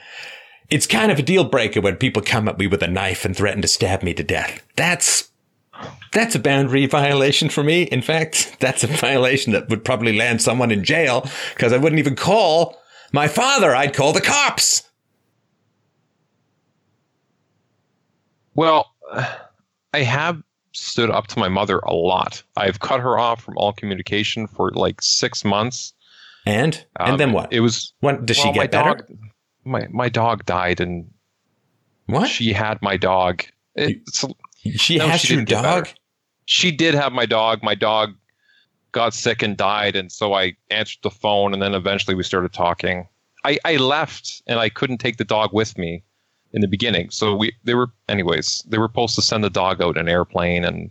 it's 0.68 0.86
kind 0.86 1.10
of 1.10 1.18
a 1.18 1.22
deal 1.22 1.44
breaker 1.44 1.80
when 1.80 1.97
people 1.97 2.22
come 2.22 2.47
at 2.47 2.59
me 2.59 2.66
with 2.66 2.82
a 2.82 2.88
knife 2.88 3.24
and 3.24 3.36
threaten 3.36 3.62
to 3.62 3.68
stab 3.68 4.02
me 4.02 4.14
to 4.14 4.22
death. 4.22 4.62
That's 4.76 5.30
that's 6.12 6.34
a 6.34 6.40
boundary 6.40 6.86
violation 6.86 7.48
for 7.48 7.64
me. 7.64 7.84
In 7.84 8.02
fact, 8.02 8.56
that's 8.60 8.84
a 8.84 8.86
violation 8.86 9.52
that 9.52 9.68
would 9.68 9.84
probably 9.84 10.16
land 10.16 10.42
someone 10.42 10.70
in 10.70 10.84
jail 10.84 11.28
because 11.55 11.72
I 11.72 11.78
wouldn't 11.78 11.98
even 11.98 12.16
call 12.16 12.76
my 13.12 13.28
father. 13.28 13.74
I'd 13.74 13.94
call 13.94 14.12
the 14.12 14.20
cops. 14.20 14.82
Well, 18.55 18.92
I 19.94 20.02
have 20.02 20.42
stood 20.72 21.10
up 21.10 21.26
to 21.28 21.38
my 21.38 21.48
mother 21.48 21.78
a 21.78 21.94
lot. 21.94 22.42
I've 22.56 22.80
cut 22.80 23.01
her 23.01 23.18
off 23.18 23.42
from 23.42 23.56
all 23.56 23.72
communication 23.72 24.47
for 24.47 24.70
like 24.72 25.01
six 25.01 25.44
months. 25.44 25.94
And 26.51 26.85
and 26.98 27.12
Um, 27.12 27.18
then 27.18 27.32
what? 27.32 27.52
It 27.52 27.60
was 27.60 27.93
What 28.01 28.27
does 28.27 28.36
well, 28.39 28.47
she 28.52 28.59
get 28.59 28.70
better? 28.72 28.94
Dog, 28.97 29.18
my 29.64 29.86
my 29.90 30.09
dog 30.09 30.44
died, 30.47 30.81
and 30.81 31.09
what? 32.06 32.28
she 32.28 32.52
had 32.52 32.81
my 32.82 32.97
dog. 32.97 33.44
It's, 33.77 34.24
She 34.77 34.98
No, 34.98 35.09
has 35.09 35.20
she 35.20 35.35
your 35.35 35.44
dog. 35.44 35.89
she 36.47 36.70
did 36.72 36.94
have 36.94 37.12
my 37.12 37.27
dog. 37.27 37.62
My 37.62 37.74
dog 37.74 38.14
got 38.93 39.14
sick 39.14 39.43
and 39.43 39.56
died, 39.56 39.94
and 39.97 40.10
so 40.10 40.35
I 40.35 40.55
answered 40.70 40.98
the 41.02 41.10
phone, 41.10 41.55
and 41.55 41.62
then 41.62 41.74
eventually 41.74 42.14
we 42.16 42.22
started 42.24 42.52
talking. 42.52 43.06
I, 43.44 43.59
I 43.64 43.77
left, 43.77 44.43
and 44.47 44.59
I 44.59 44.68
couldn't 44.68 44.98
take 44.98 45.16
the 45.16 45.24
dog 45.24 45.55
with 45.55 45.78
me 45.78 46.02
in 46.52 46.60
the 46.60 46.68
beginning. 46.68 47.10
So 47.10 47.35
we 47.36 47.52
they 47.64 47.74
were 47.74 47.90
anyways. 48.09 48.64
They 48.68 48.78
were 48.78 48.89
supposed 48.89 49.14
to 49.14 49.22
send 49.22 49.44
the 49.44 49.51
dog 49.51 49.81
out 49.81 49.97
in 49.97 50.02
an 50.02 50.09
airplane, 50.09 50.64
and 50.64 50.90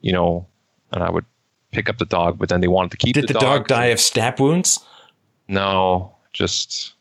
you 0.00 0.12
know, 0.12 0.46
and 0.92 1.02
I 1.04 1.10
would 1.10 1.26
pick 1.70 1.88
up 1.88 1.98
the 1.98 2.06
dog, 2.06 2.38
but 2.38 2.48
then 2.48 2.60
they 2.60 2.68
wanted 2.68 2.90
to 2.92 2.96
keep 2.96 3.14
Did 3.14 3.28
the, 3.28 3.34
dog 3.34 3.66
die 3.68 3.86
of 3.86 4.00
stab 4.00 4.40
wounds? 4.40 4.80
No, 5.48 6.14
just 6.32 6.94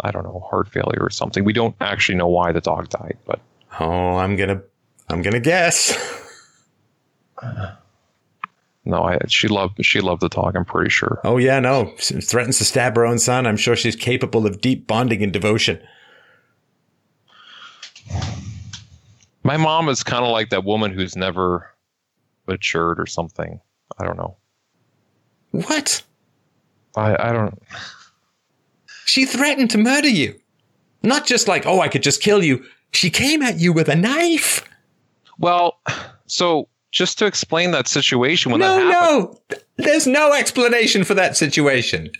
I 0.00 0.10
don't 0.10 0.24
know, 0.24 0.46
heart 0.50 0.68
failure 0.68 1.00
or 1.00 1.10
something. 1.10 1.44
We 1.44 1.52
don't 1.52 1.76
actually 1.80 2.16
know 2.16 2.28
why 2.28 2.52
the 2.52 2.60
dog 2.60 2.88
died, 2.88 3.16
but 3.24 3.40
Oh, 3.80 4.16
I'm 4.16 4.36
gonna, 4.36 4.62
I'm 5.08 5.22
gonna 5.22 5.40
guess. 5.40 5.96
no, 8.84 9.02
I 9.02 9.18
she 9.28 9.48
loved 9.48 9.84
she 9.84 10.00
loved 10.00 10.22
the 10.22 10.28
dog. 10.28 10.56
I'm 10.56 10.64
pretty 10.64 10.90
sure. 10.90 11.20
Oh 11.24 11.38
yeah, 11.38 11.58
no. 11.58 11.92
She 11.98 12.20
Threatens 12.20 12.58
to 12.58 12.64
stab 12.64 12.96
her 12.96 13.04
own 13.04 13.18
son. 13.18 13.46
I'm 13.46 13.56
sure 13.56 13.74
she's 13.74 13.96
capable 13.96 14.46
of 14.46 14.60
deep 14.60 14.86
bonding 14.86 15.22
and 15.22 15.32
devotion. 15.32 15.80
My 19.42 19.56
mom 19.56 19.88
is 19.88 20.02
kind 20.02 20.24
of 20.24 20.30
like 20.30 20.50
that 20.50 20.64
woman 20.64 20.92
who's 20.92 21.16
never 21.16 21.70
matured 22.46 23.00
or 23.00 23.06
something. 23.06 23.60
I 23.98 24.04
don't 24.04 24.16
know. 24.16 24.36
What? 25.50 26.02
I 26.96 27.30
I 27.30 27.32
don't. 27.32 27.60
She 29.04 29.24
threatened 29.24 29.70
to 29.70 29.78
murder 29.78 30.08
you. 30.08 30.38
Not 31.02 31.26
just 31.26 31.48
like, 31.48 31.66
oh, 31.66 31.80
I 31.80 31.88
could 31.88 32.02
just 32.02 32.22
kill 32.22 32.42
you. 32.42 32.64
She 32.92 33.10
came 33.10 33.42
at 33.42 33.58
you 33.58 33.72
with 33.72 33.88
a 33.88 33.96
knife. 33.96 34.66
Well, 35.38 35.78
so 36.26 36.68
just 36.90 37.18
to 37.18 37.26
explain 37.26 37.72
that 37.72 37.88
situation 37.88 38.52
when 38.52 38.60
that 38.60 38.78
no, 38.78 38.90
happened. 38.90 39.38
no. 39.50 39.58
There's 39.76 40.06
no 40.06 40.32
explanation 40.32 41.04
for 41.04 41.14
that 41.14 41.36
situation. 41.36 42.10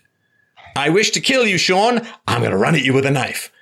I 0.77 0.91
wish 0.91 1.13
to 1.13 1.21
kill 1.21 1.47
you, 1.47 1.57
Sean. 1.57 2.01
I'm 2.27 2.41
going 2.41 2.51
to 2.51 2.57
run 2.57 2.75
at 2.75 2.83
you 2.83 2.93
with 2.93 3.07
a 3.07 3.11
knife. 3.11 3.53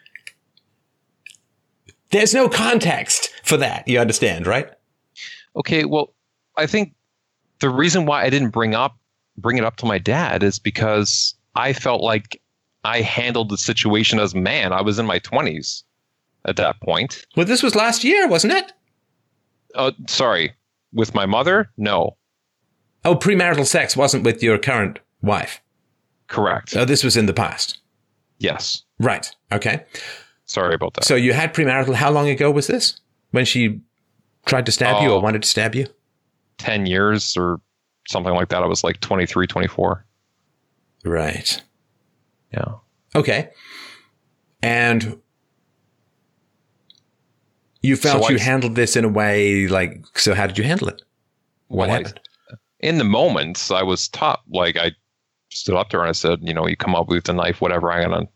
There's 2.10 2.34
no 2.34 2.48
context 2.48 3.30
for 3.44 3.56
that. 3.58 3.86
You 3.86 4.00
understand, 4.00 4.46
right? 4.46 4.70
Okay, 5.54 5.84
well, 5.84 6.14
I 6.56 6.66
think 6.66 6.94
the 7.60 7.70
reason 7.70 8.06
why 8.06 8.24
I 8.24 8.30
didn't 8.30 8.50
bring 8.50 8.74
up 8.74 8.96
bring 9.36 9.58
it 9.58 9.64
up 9.64 9.76
to 9.76 9.86
my 9.86 9.98
dad 9.98 10.42
is 10.42 10.58
because 10.58 11.34
I 11.54 11.72
felt 11.72 12.02
like 12.02 12.40
I 12.84 13.00
handled 13.00 13.48
the 13.50 13.58
situation 13.58 14.18
as 14.18 14.34
a 14.34 14.38
man. 14.38 14.72
I 14.72 14.82
was 14.82 14.98
in 14.98 15.06
my 15.06 15.18
twenties 15.18 15.84
at 16.44 16.56
that 16.56 16.80
point. 16.80 17.24
Well, 17.36 17.46
this 17.46 17.62
was 17.62 17.74
last 17.74 18.02
year, 18.04 18.26
wasn't 18.28 18.52
it? 18.54 18.72
Uh, 19.74 19.92
sorry, 20.08 20.52
with 20.92 21.14
my 21.14 21.26
mother, 21.26 21.70
no, 21.76 22.16
Oh, 23.04 23.16
premarital 23.16 23.66
sex 23.66 23.96
wasn't 23.96 24.22
with 24.24 24.42
your 24.42 24.58
current 24.58 24.98
wife. 25.22 25.60
correct, 26.28 26.76
Oh, 26.76 26.84
this 26.84 27.02
was 27.04 27.16
in 27.16 27.26
the 27.26 27.32
past. 27.32 27.78
yes. 28.38 28.82
Right. 28.98 29.34
Okay. 29.50 29.84
Sorry 30.44 30.74
about 30.74 30.94
that. 30.94 31.04
So 31.04 31.16
you 31.16 31.32
had 31.32 31.52
premarital. 31.54 31.94
How 31.94 32.10
long 32.12 32.28
ago 32.28 32.50
was 32.52 32.66
this? 32.68 33.00
When 33.32 33.44
she 33.44 33.80
tried 34.46 34.66
to 34.66 34.72
stab 34.72 35.02
you 35.02 35.10
or 35.12 35.20
wanted 35.20 35.42
to 35.42 35.48
stab 35.48 35.74
you? 35.74 35.86
Ten 36.58 36.86
years 36.86 37.36
or 37.36 37.60
something 38.08 38.32
like 38.34 38.48
that. 38.50 38.62
I 38.62 38.66
was 38.66 38.82
like 38.84 39.00
23, 39.00 39.46
24. 39.46 40.04
Right. 41.04 41.62
Yeah. 42.52 42.74
Okay. 43.14 43.50
And 44.62 45.18
you 47.82 47.96
felt 47.96 48.24
So 48.24 48.30
you 48.30 48.36
I- 48.36 48.40
handled 48.40 48.74
this 48.76 48.96
in 48.96 49.04
a 49.04 49.08
way 49.08 49.66
like, 49.68 50.04
so 50.16 50.34
how 50.34 50.46
did 50.46 50.58
you 50.58 50.64
handle 50.64 50.88
it? 50.88 51.02
What 51.68 51.88
Well, 51.88 51.96
I- 51.96 51.98
happened? 52.02 52.20
in 52.80 52.98
the 52.98 53.04
moment, 53.04 53.70
I 53.72 53.82
was 53.82 54.08
top. 54.08 54.42
Like 54.50 54.76
I 54.76 54.92
stood 55.50 55.74
up 55.76 55.88
to 55.90 55.96
her 55.98 56.02
and 56.02 56.08
I 56.10 56.12
said, 56.12 56.38
you 56.42 56.54
know, 56.54 56.66
you 56.66 56.76
come 56.76 56.94
up 56.94 57.08
with 57.08 57.24
the 57.24 57.32
knife, 57.32 57.60
whatever. 57.60 57.90
I'm 57.92 58.10
gonna. 58.10 58.26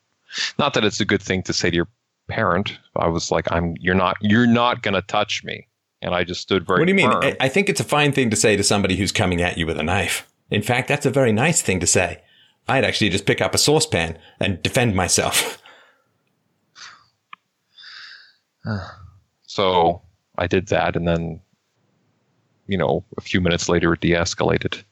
Not 0.58 0.74
that 0.74 0.84
it's 0.84 1.00
a 1.00 1.04
good 1.04 1.22
thing 1.22 1.42
to 1.44 1.52
say 1.52 1.70
to 1.70 1.76
your 1.76 1.88
parent. 2.28 2.78
I 2.96 3.08
was 3.08 3.30
like, 3.30 3.50
I'm. 3.52 3.74
You're 3.80 3.94
not. 3.94 4.16
You're 4.20 4.46
not 4.46 4.82
gonna 4.82 5.02
touch 5.02 5.42
me. 5.44 5.66
And 6.02 6.14
I 6.14 6.24
just 6.24 6.40
stood 6.42 6.66
very. 6.66 6.80
what 6.80 6.86
do 6.86 6.90
you 6.92 6.96
mean? 6.96 7.10
firm. 7.10 7.22
I, 7.24 7.36
I 7.40 7.48
think 7.48 7.68
it's 7.68 7.80
a 7.80 7.84
fine 7.84 8.12
thing 8.12 8.30
to 8.30 8.36
say 8.36 8.56
to 8.56 8.62
somebody 8.62 8.96
who's 8.96 9.12
coming 9.12 9.40
at 9.42 9.56
you 9.58 9.66
with 9.66 9.78
a 9.78 9.82
knife. 9.82 10.26
In 10.50 10.62
fact, 10.62 10.88
that's 10.88 11.06
a 11.06 11.10
very 11.10 11.32
nice 11.32 11.62
thing 11.62 11.80
to 11.80 11.86
say. 11.86 12.22
I'd 12.68 12.84
actually 12.84 13.08
just 13.10 13.26
pick 13.26 13.40
up 13.40 13.54
a 13.54 13.58
saucepan 13.58 14.18
and 14.40 14.62
defend 14.62 14.94
myself. 14.94 15.60
So 19.48 20.02
I 20.36 20.46
did 20.46 20.66
that, 20.68 20.96
and 20.96 21.08
then, 21.08 21.40
you 22.66 22.76
know, 22.76 23.04
a 23.16 23.20
few 23.22 23.40
minutes 23.40 23.68
later, 23.70 23.94
it 23.94 24.00
de-escalated. 24.00 24.82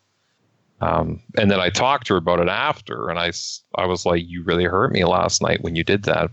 Um, 0.80 1.20
and 1.36 1.50
then 1.50 1.60
I 1.60 1.68
talked 1.70 2.06
to 2.06 2.14
her 2.14 2.18
about 2.18 2.40
it 2.40 2.48
after, 2.48 3.10
and 3.10 3.18
I, 3.18 3.32
I 3.74 3.84
was 3.86 4.06
like, 4.06 4.22
"You 4.26 4.42
really 4.42 4.64
hurt 4.64 4.92
me 4.92 5.04
last 5.04 5.42
night 5.42 5.62
when 5.62 5.76
you 5.76 5.84
did 5.84 6.04
that." 6.04 6.30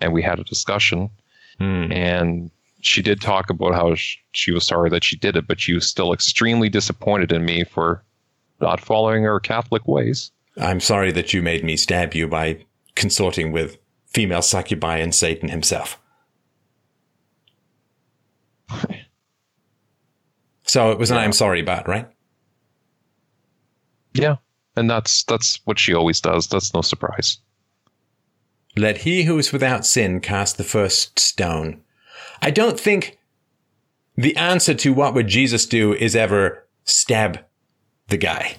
And 0.00 0.12
we 0.12 0.22
had 0.22 0.38
a 0.38 0.44
discussion, 0.44 1.10
Hmm. 1.58 1.92
and 1.92 2.50
she 2.80 3.02
did 3.02 3.20
talk 3.20 3.50
about 3.50 3.74
how 3.74 3.94
she 4.32 4.52
was 4.52 4.64
sorry 4.64 4.90
that 4.90 5.04
she 5.04 5.16
did 5.16 5.36
it, 5.36 5.46
but 5.46 5.60
she 5.60 5.74
was 5.74 5.86
still 5.86 6.12
extremely 6.12 6.68
disappointed 6.68 7.32
in 7.32 7.44
me 7.44 7.64
for 7.64 8.04
not 8.60 8.80
following 8.80 9.24
her 9.24 9.40
Catholic 9.40 9.86
ways. 9.86 10.30
I'm 10.56 10.80
sorry 10.80 11.12
that 11.12 11.32
you 11.32 11.42
made 11.42 11.64
me 11.64 11.76
stab 11.76 12.14
you 12.14 12.28
by 12.28 12.64
consorting 12.94 13.52
with 13.52 13.78
female 14.06 14.42
succubi 14.42 14.98
and 14.98 15.14
Satan 15.14 15.48
himself. 15.48 15.98
So 20.68 20.92
it 20.92 20.98
was 20.98 21.10
an 21.10 21.16
Yeah. 21.16 21.22
I'm 21.22 21.32
sorry 21.32 21.60
about, 21.60 21.88
right? 21.88 22.06
Yeah, 24.12 24.36
and 24.76 24.88
that's 24.90 25.24
that's 25.24 25.60
what 25.64 25.78
she 25.78 25.94
always 25.94 26.20
does. 26.20 26.46
That's 26.46 26.74
no 26.74 26.82
surprise. 26.82 27.38
Let 28.76 28.98
he 28.98 29.24
who 29.24 29.38
is 29.38 29.50
without 29.50 29.86
sin 29.86 30.20
cast 30.20 30.58
the 30.58 30.64
first 30.64 31.18
stone. 31.18 31.80
I 32.40 32.50
don't 32.50 32.78
think 32.78 33.18
the 34.16 34.36
answer 34.36 34.74
to 34.74 34.92
what 34.92 35.14
would 35.14 35.28
Jesus 35.28 35.66
do 35.66 35.92
is 35.94 36.16
ever 36.16 36.66
stab 36.84 37.40
the 38.08 38.16
guy. 38.16 38.56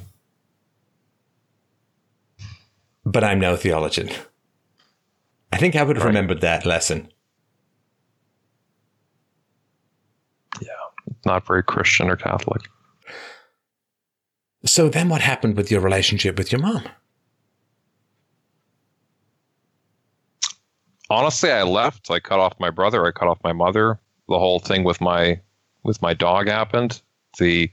But 3.05 3.23
I'm 3.23 3.39
no 3.39 3.55
theologian. 3.55 4.09
I 5.51 5.57
think 5.57 5.75
I 5.75 5.83
would 5.83 5.95
have 5.95 6.03
Right. 6.05 6.09
remembered 6.09 6.41
that 6.41 6.65
lesson. 6.65 7.11
Yeah, 10.61 10.67
not 11.25 11.47
very 11.47 11.63
Christian 11.63 12.09
or 12.09 12.15
Catholic. 12.15 12.61
So 14.65 14.89
then 14.89 15.09
what 15.09 15.21
happened 15.21 15.55
with 15.57 15.71
your 15.71 15.81
relationship 15.81 16.37
with 16.37 16.51
your 16.51 16.61
mom? 16.61 16.83
Honestly 21.09 21.51
i 21.51 21.63
left. 21.63 22.11
I 22.11 22.19
cut 22.19 22.39
off 22.39 22.59
my 22.59 22.69
brother. 22.69 23.05
I 23.05 23.11
cut 23.11 23.27
off 23.27 23.39
my 23.43 23.53
mother. 23.53 23.99
The 24.27 24.39
whole 24.39 24.59
thing 24.59 24.83
with 24.83 25.01
my 25.01 25.39
with 25.83 26.01
my 26.01 26.13
dog 26.13 26.47
happened. 26.47 27.01
The 27.37 27.71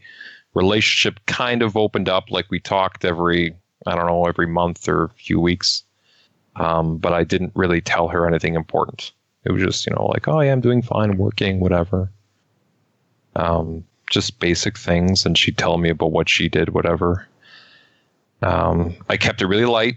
relationship 0.55 1.21
kind 1.27 1.63
of 1.63 1.77
opened 1.77 2.09
up 2.09 2.31
like 2.31 2.51
we 2.51 2.59
talked 2.59 3.05
every 3.05 3.55
i 3.87 3.95
don't 3.95 4.07
know 4.07 4.25
every 4.25 4.47
month 4.47 4.89
or 4.89 5.11
few 5.17 5.41
weeks. 5.41 5.83
Um, 6.57 6.97
but 6.97 7.13
i 7.13 7.25
didn't 7.25 7.53
really 7.55 7.81
tell 7.81 8.09
her 8.09 8.27
anything 8.27 8.55
important. 8.55 9.13
It 9.45 9.53
was 9.53 9.63
just 9.63 9.87
you 9.87 9.95
know 9.95 10.07
like 10.07 10.29
oh 10.29 10.41
yeah 10.41 10.53
i'm 10.53 10.61
doing 10.61 10.83
fine 10.83 11.17
working 11.17 11.61
whatever. 11.61 12.11
Um, 13.35 13.85
just 14.11 14.39
basic 14.39 14.79
things 14.79 15.27
and 15.27 15.37
she'd 15.37 15.59
tell 15.59 15.77
me 15.77 15.91
about 15.91 16.13
what 16.13 16.29
she 16.29 16.49
did 16.49 16.71
whatever. 16.71 17.27
Um, 18.43 18.97
i 19.09 19.17
kept 19.17 19.43
it 19.43 19.47
really 19.47 19.67
light. 19.67 19.97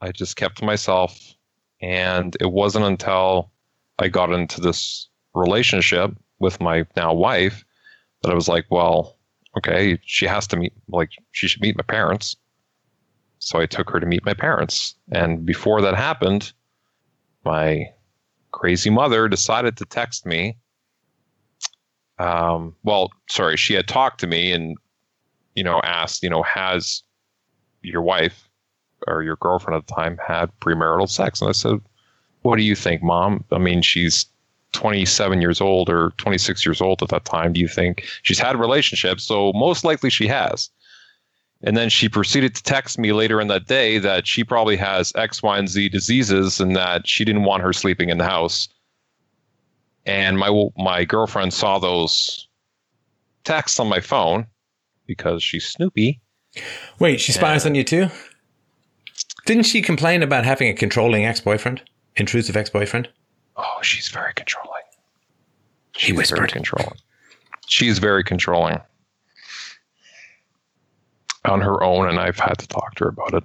I 0.00 0.12
just 0.12 0.36
kept 0.36 0.58
to 0.58 0.64
myself 0.66 1.33
and 1.80 2.36
it 2.40 2.52
wasn't 2.52 2.84
until 2.84 3.50
I 3.98 4.08
got 4.08 4.32
into 4.32 4.60
this 4.60 5.08
relationship 5.34 6.12
with 6.38 6.60
my 6.60 6.86
now 6.96 7.12
wife 7.12 7.64
that 8.22 8.30
I 8.30 8.34
was 8.34 8.48
like, 8.48 8.66
well, 8.70 9.16
okay, 9.56 9.98
she 10.04 10.26
has 10.26 10.46
to 10.48 10.56
meet, 10.56 10.72
like, 10.88 11.10
she 11.32 11.46
should 11.46 11.62
meet 11.62 11.76
my 11.76 11.84
parents. 11.84 12.36
So 13.38 13.60
I 13.60 13.66
took 13.66 13.90
her 13.90 14.00
to 14.00 14.06
meet 14.06 14.24
my 14.24 14.34
parents. 14.34 14.94
And 15.12 15.44
before 15.44 15.80
that 15.82 15.94
happened, 15.94 16.52
my 17.44 17.90
crazy 18.52 18.90
mother 18.90 19.28
decided 19.28 19.76
to 19.76 19.84
text 19.84 20.24
me. 20.24 20.56
Um, 22.18 22.74
well, 22.84 23.10
sorry, 23.28 23.56
she 23.56 23.74
had 23.74 23.86
talked 23.86 24.20
to 24.20 24.26
me 24.26 24.52
and, 24.52 24.76
you 25.54 25.64
know, 25.64 25.80
asked, 25.82 26.22
you 26.22 26.30
know, 26.30 26.42
has 26.42 27.02
your 27.82 28.02
wife 28.02 28.48
or 29.06 29.22
your 29.22 29.36
girlfriend 29.36 29.76
at 29.76 29.86
the 29.86 29.94
time 29.94 30.18
had 30.26 30.50
premarital 30.60 31.08
sex. 31.08 31.40
And 31.40 31.48
I 31.48 31.52
said, 31.52 31.80
What 32.42 32.56
do 32.56 32.62
you 32.62 32.74
think, 32.74 33.02
mom? 33.02 33.44
I 33.52 33.58
mean, 33.58 33.82
she's 33.82 34.26
27 34.72 35.40
years 35.40 35.60
old 35.60 35.88
or 35.88 36.10
26 36.18 36.66
years 36.66 36.80
old 36.80 37.02
at 37.02 37.08
that 37.08 37.24
time. 37.24 37.52
Do 37.52 37.60
you 37.60 37.68
think 37.68 38.04
she's 38.22 38.38
had 38.38 38.58
relationships? 38.58 39.24
So 39.24 39.52
most 39.54 39.84
likely 39.84 40.10
she 40.10 40.26
has. 40.26 40.68
And 41.62 41.76
then 41.76 41.88
she 41.88 42.10
proceeded 42.10 42.54
to 42.56 42.62
text 42.62 42.98
me 42.98 43.12
later 43.14 43.40
in 43.40 43.48
that 43.48 43.66
day 43.66 43.98
that 43.98 44.26
she 44.26 44.44
probably 44.44 44.76
has 44.76 45.12
X, 45.14 45.42
Y, 45.42 45.56
and 45.56 45.68
Z 45.68 45.88
diseases 45.88 46.60
and 46.60 46.76
that 46.76 47.08
she 47.08 47.24
didn't 47.24 47.44
want 47.44 47.62
her 47.62 47.72
sleeping 47.72 48.10
in 48.10 48.18
the 48.18 48.24
house. 48.24 48.68
And 50.04 50.38
my 50.38 50.68
my 50.76 51.06
girlfriend 51.06 51.54
saw 51.54 51.78
those 51.78 52.46
texts 53.44 53.80
on 53.80 53.88
my 53.88 54.00
phone 54.00 54.46
because 55.06 55.42
she's 55.42 55.64
Snoopy. 55.64 56.20
Wait, 56.98 57.20
she 57.20 57.32
spies 57.32 57.64
on 57.64 57.74
you 57.74 57.84
too? 57.84 58.08
Didn't 59.46 59.64
she 59.64 59.82
complain 59.82 60.22
about 60.22 60.44
having 60.44 60.68
a 60.68 60.74
controlling 60.74 61.24
ex 61.24 61.40
boyfriend? 61.40 61.82
Intrusive 62.16 62.56
ex 62.56 62.70
boyfriend? 62.70 63.08
Oh, 63.56 63.78
she's 63.82 64.08
very 64.08 64.32
controlling. 64.34 64.70
He 65.96 66.12
whispered. 66.12 66.36
very 66.38 66.48
controlling. 66.48 66.96
She's 67.66 67.98
very 67.98 68.24
controlling 68.24 68.80
on 71.44 71.60
her 71.60 71.82
own, 71.82 72.08
and 72.08 72.18
I've 72.18 72.38
had 72.38 72.58
to 72.58 72.66
talk 72.66 72.94
to 72.96 73.04
her 73.04 73.10
about 73.10 73.34
it. 73.34 73.44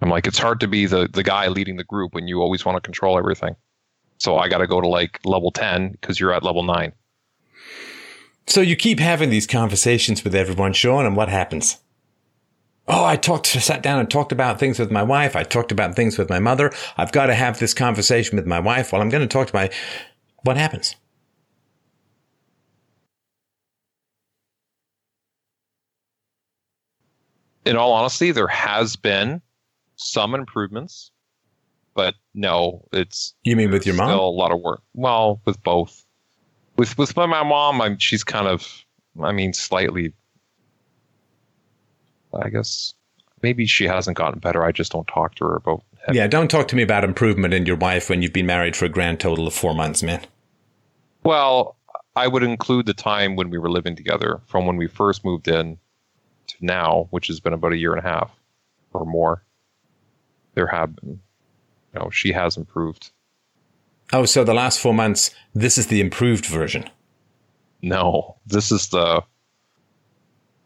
I'm 0.00 0.10
like, 0.10 0.26
it's 0.26 0.38
hard 0.38 0.60
to 0.60 0.68
be 0.68 0.86
the 0.86 1.08
the 1.12 1.22
guy 1.22 1.48
leading 1.48 1.76
the 1.76 1.84
group 1.84 2.14
when 2.14 2.28
you 2.28 2.40
always 2.40 2.64
want 2.64 2.76
to 2.76 2.80
control 2.80 3.18
everything. 3.18 3.56
So 4.18 4.38
I 4.38 4.48
got 4.48 4.58
to 4.58 4.66
go 4.66 4.80
to 4.80 4.86
like 4.88 5.20
level 5.24 5.50
ten 5.50 5.92
because 5.92 6.20
you're 6.20 6.32
at 6.32 6.42
level 6.42 6.62
nine. 6.62 6.92
So 8.46 8.60
you 8.60 8.76
keep 8.76 9.00
having 9.00 9.30
these 9.30 9.46
conversations 9.46 10.22
with 10.22 10.34
everyone, 10.34 10.74
Sean, 10.74 11.06
and 11.06 11.16
what 11.16 11.28
happens? 11.28 11.78
Oh, 12.86 13.04
I 13.04 13.16
talked, 13.16 13.46
sat 13.46 13.82
down 13.82 13.98
and 13.98 14.10
talked 14.10 14.30
about 14.30 14.58
things 14.58 14.78
with 14.78 14.90
my 14.90 15.02
wife. 15.02 15.34
I 15.34 15.42
talked 15.42 15.72
about 15.72 15.96
things 15.96 16.18
with 16.18 16.28
my 16.28 16.38
mother. 16.38 16.70
I've 16.98 17.12
got 17.12 17.26
to 17.26 17.34
have 17.34 17.58
this 17.58 17.72
conversation 17.72 18.36
with 18.36 18.46
my 18.46 18.60
wife. 18.60 18.92
Well, 18.92 19.00
I'm 19.00 19.08
going 19.08 19.26
to 19.26 19.32
talk 19.32 19.48
to 19.48 19.54
my, 19.54 19.70
what 20.42 20.58
happens? 20.58 20.94
In 27.64 27.76
all 27.76 27.92
honesty, 27.92 28.30
there 28.30 28.48
has 28.48 28.96
been 28.96 29.40
some 29.96 30.34
improvements, 30.34 31.10
but 31.94 32.14
no, 32.34 32.86
it's 32.92 33.34
You 33.44 33.56
mean 33.56 33.70
with 33.70 33.86
your 33.86 33.94
mom? 33.94 34.10
Still 34.10 34.26
a 34.26 34.28
lot 34.28 34.52
of 34.52 34.60
work. 34.60 34.82
Well, 34.92 35.40
with 35.46 35.62
both. 35.62 36.04
With 36.76 36.98
with 36.98 37.16
my 37.16 37.24
mom, 37.24 37.80
I'm 37.80 37.98
she's 37.98 38.24
kind 38.24 38.48
of, 38.48 38.84
I 39.22 39.32
mean, 39.32 39.54
slightly. 39.54 40.12
I 42.42 42.48
guess 42.48 42.94
maybe 43.42 43.66
she 43.66 43.84
hasn't 43.84 44.16
gotten 44.16 44.40
better. 44.40 44.64
I 44.64 44.72
just 44.72 44.92
don't 44.92 45.06
talk 45.06 45.34
to 45.36 45.44
her 45.44 45.56
about. 45.56 45.82
It. 46.08 46.14
Yeah, 46.14 46.26
don't 46.26 46.50
talk 46.50 46.66
to 46.68 46.76
me 46.76 46.82
about 46.82 47.04
improvement 47.04 47.54
in 47.54 47.66
your 47.66 47.76
wife 47.76 48.08
when 48.08 48.22
you've 48.22 48.32
been 48.32 48.46
married 48.46 48.74
for 48.74 48.86
a 48.86 48.88
grand 48.88 49.20
total 49.20 49.46
of 49.46 49.54
four 49.54 49.74
months, 49.74 50.02
man. 50.02 50.22
Well, 51.22 51.76
I 52.16 52.26
would 52.26 52.42
include 52.42 52.86
the 52.86 52.94
time 52.94 53.36
when 53.36 53.50
we 53.50 53.58
were 53.58 53.70
living 53.70 53.96
together, 53.96 54.40
from 54.46 54.66
when 54.66 54.76
we 54.76 54.86
first 54.86 55.24
moved 55.24 55.46
in 55.46 55.78
to 56.46 56.56
now, 56.60 57.08
which 57.10 57.26
has 57.28 57.40
been 57.40 57.52
about 57.52 57.72
a 57.72 57.76
year 57.76 57.94
and 57.94 58.04
a 58.04 58.08
half 58.08 58.34
or 58.92 59.04
more. 59.04 59.42
There 60.54 60.66
have 60.66 60.96
been, 60.96 61.20
you 61.92 62.00
know, 62.00 62.10
she 62.10 62.32
has 62.32 62.56
improved. 62.56 63.10
Oh, 64.12 64.24
so 64.24 64.44
the 64.44 64.54
last 64.54 64.80
four 64.80 64.94
months, 64.94 65.30
this 65.54 65.76
is 65.76 65.88
the 65.88 66.00
improved 66.00 66.46
version. 66.46 66.88
No, 67.82 68.36
this 68.46 68.72
is 68.72 68.88
the. 68.88 69.22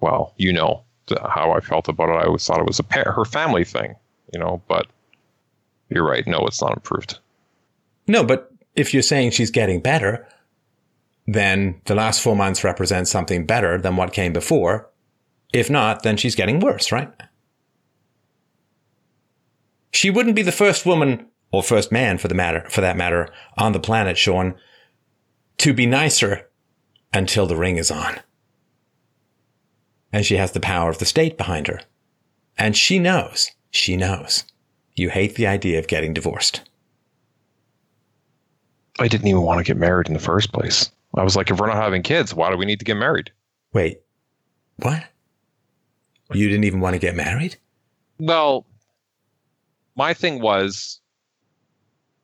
Well, 0.00 0.34
you 0.36 0.52
know 0.52 0.84
how 1.10 1.52
I 1.52 1.60
felt 1.60 1.88
about 1.88 2.08
it. 2.08 2.22
I 2.22 2.26
always 2.26 2.46
thought 2.46 2.60
it 2.60 2.66
was 2.66 2.78
a 2.78 2.84
pair, 2.84 3.12
her 3.16 3.24
family 3.24 3.64
thing, 3.64 3.94
you 4.32 4.38
know. 4.38 4.62
But 4.68 4.86
you're 5.88 6.06
right. 6.06 6.26
No, 6.26 6.46
it's 6.46 6.60
not 6.60 6.76
improved. 6.76 7.18
No, 8.06 8.24
but 8.24 8.52
if 8.74 8.92
you're 8.92 9.02
saying 9.02 9.30
she's 9.30 9.50
getting 9.50 9.80
better, 9.80 10.26
then 11.26 11.80
the 11.84 11.94
last 11.94 12.22
four 12.22 12.34
months 12.34 12.64
represent 12.64 13.08
something 13.08 13.44
better 13.44 13.78
than 13.78 13.96
what 13.96 14.12
came 14.12 14.32
before. 14.32 14.88
If 15.52 15.68
not, 15.68 16.02
then 16.02 16.16
she's 16.16 16.34
getting 16.34 16.60
worse, 16.60 16.92
right? 16.92 17.10
She 19.92 20.10
wouldn't 20.10 20.36
be 20.36 20.42
the 20.42 20.52
first 20.52 20.86
woman 20.86 21.26
or 21.50 21.62
first 21.62 21.90
man 21.90 22.18
for 22.18 22.28
the 22.28 22.34
matter, 22.34 22.66
for 22.70 22.80
that 22.80 22.96
matter, 22.96 23.28
on 23.56 23.72
the 23.72 23.80
planet, 23.80 24.18
Sean, 24.18 24.54
to 25.58 25.72
be 25.72 25.86
nicer 25.86 26.48
until 27.12 27.46
the 27.46 27.56
ring 27.56 27.78
is 27.78 27.90
on. 27.90 28.20
And 30.12 30.24
she 30.24 30.36
has 30.36 30.52
the 30.52 30.60
power 30.60 30.90
of 30.90 30.98
the 30.98 31.04
state 31.04 31.36
behind 31.36 31.66
her. 31.66 31.80
And 32.56 32.76
she 32.76 32.98
knows, 32.98 33.50
she 33.70 33.96
knows, 33.96 34.44
you 34.94 35.10
hate 35.10 35.36
the 35.36 35.46
idea 35.46 35.78
of 35.78 35.86
getting 35.86 36.14
divorced. 36.14 36.62
I 38.98 39.06
didn't 39.06 39.28
even 39.28 39.42
want 39.42 39.58
to 39.58 39.64
get 39.64 39.76
married 39.76 40.08
in 40.08 40.14
the 40.14 40.20
first 40.20 40.52
place. 40.52 40.90
I 41.16 41.22
was 41.22 41.36
like, 41.36 41.50
if 41.50 41.58
we're 41.58 41.68
not 41.68 41.76
having 41.76 42.02
kids, 42.02 42.34
why 42.34 42.50
do 42.50 42.56
we 42.56 42.66
need 42.66 42.80
to 42.80 42.84
get 42.84 42.96
married? 42.96 43.30
Wait, 43.72 44.00
what? 44.76 45.04
You 46.32 46.48
didn't 46.48 46.64
even 46.64 46.80
want 46.80 46.94
to 46.94 46.98
get 46.98 47.14
married? 47.14 47.56
Well, 48.18 48.66
my 49.96 50.14
thing 50.14 50.40
was 50.40 51.00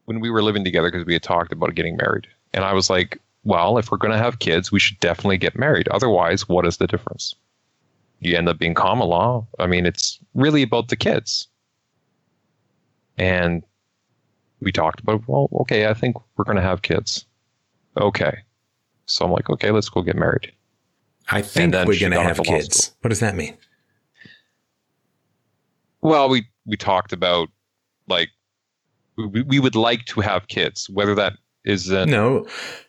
when 0.05 0.21
we 0.21 0.31
were 0.31 0.43
living 0.43 0.65
together 0.65 0.91
because 0.91 1.07
we 1.07 1.15
had 1.15 1.23
talked 1.23 1.53
about 1.53 1.75
getting 1.75 1.97
married. 1.97 2.27
And 2.53 2.65
I 2.65 2.73
was 2.73 2.91
like, 2.91 3.21
well, 3.45 3.79
if 3.79 3.91
we're 3.91 3.99
going 3.99 4.13
to 4.13 4.19
have 4.19 4.39
kids, 4.39 4.71
we 4.71 4.81
should 4.81 4.99
definitely 5.01 5.39
get 5.39 5.59
married. 5.59 5.89
Otherwise, 5.89 6.49
what 6.49 6.67
is 6.67 6.77
the 6.77 6.87
difference? 6.87 7.35
You 8.25 8.37
end 8.39 8.49
up 8.49 8.59
being 8.59 8.75
common 8.75 9.07
law. 9.09 9.47
I 9.59 9.67
mean, 9.67 9.85
it's 9.85 10.19
really 10.35 10.63
about 10.63 10.89
the 10.89 10.97
kids. 10.97 11.47
And 13.19 13.63
we 14.61 14.73
talked 14.73 15.01
about, 15.01 15.29
well, 15.29 15.49
okay, 15.61 15.87
I 15.87 15.95
think 15.95 16.17
we're 16.37 16.45
going 16.45 16.57
to 16.57 16.63
have 16.63 16.83
kids. 16.83 17.27
Okay. 18.01 18.39
So 19.05 19.27
I'm 19.27 19.31
like, 19.31 19.51
okay, 19.51 19.71
let's 19.71 19.91
go 19.91 20.01
get 20.01 20.17
married. 20.17 20.51
I 21.31 21.43
think 21.43 21.75
we're 21.75 21.99
going 22.01 22.13
to 22.13 22.23
have 22.23 22.41
off 22.41 22.47
the 22.47 22.53
law 22.53 22.59
kids. 22.59 22.95
What 23.03 23.11
does 23.11 23.21
that 23.21 23.35
mean? 23.37 23.57
Well, 26.01 26.29
we 26.29 26.47
we 26.67 26.77
talked 26.77 27.13
about 27.13 27.49
like 28.09 28.31
we, 29.17 29.43
we 29.43 29.59
would 29.59 29.75
like 29.75 30.05
to 30.07 30.21
have 30.21 30.49
kids, 30.49 30.89
whether 30.91 31.15
that 31.15 31.35
is 31.65 31.91
No. 31.91 32.47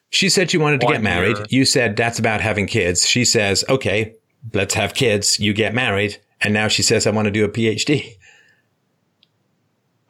She 0.09 0.29
said 0.29 0.51
she 0.51 0.57
wanted 0.57 0.81
to 0.81 0.87
get 0.87 1.01
married. 1.01 1.37
year. 1.37 1.45
You 1.49 1.65
said 1.65 1.97
that's 1.97 2.19
about 2.19 2.39
having 2.39 2.67
kids. 2.67 3.07
She 3.07 3.25
says, 3.25 3.65
okay, 3.67 4.13
let's 4.53 4.73
have 4.73 4.93
kids. 4.93 5.39
You 5.39 5.53
get 5.53 5.73
married. 5.73 6.17
And 6.41 6.53
now 6.53 6.67
she 6.67 6.83
says, 6.83 7.07
I 7.07 7.11
want 7.11 7.25
to 7.25 7.31
do 7.31 7.45
a 7.45 7.49
PhD. 7.49 8.15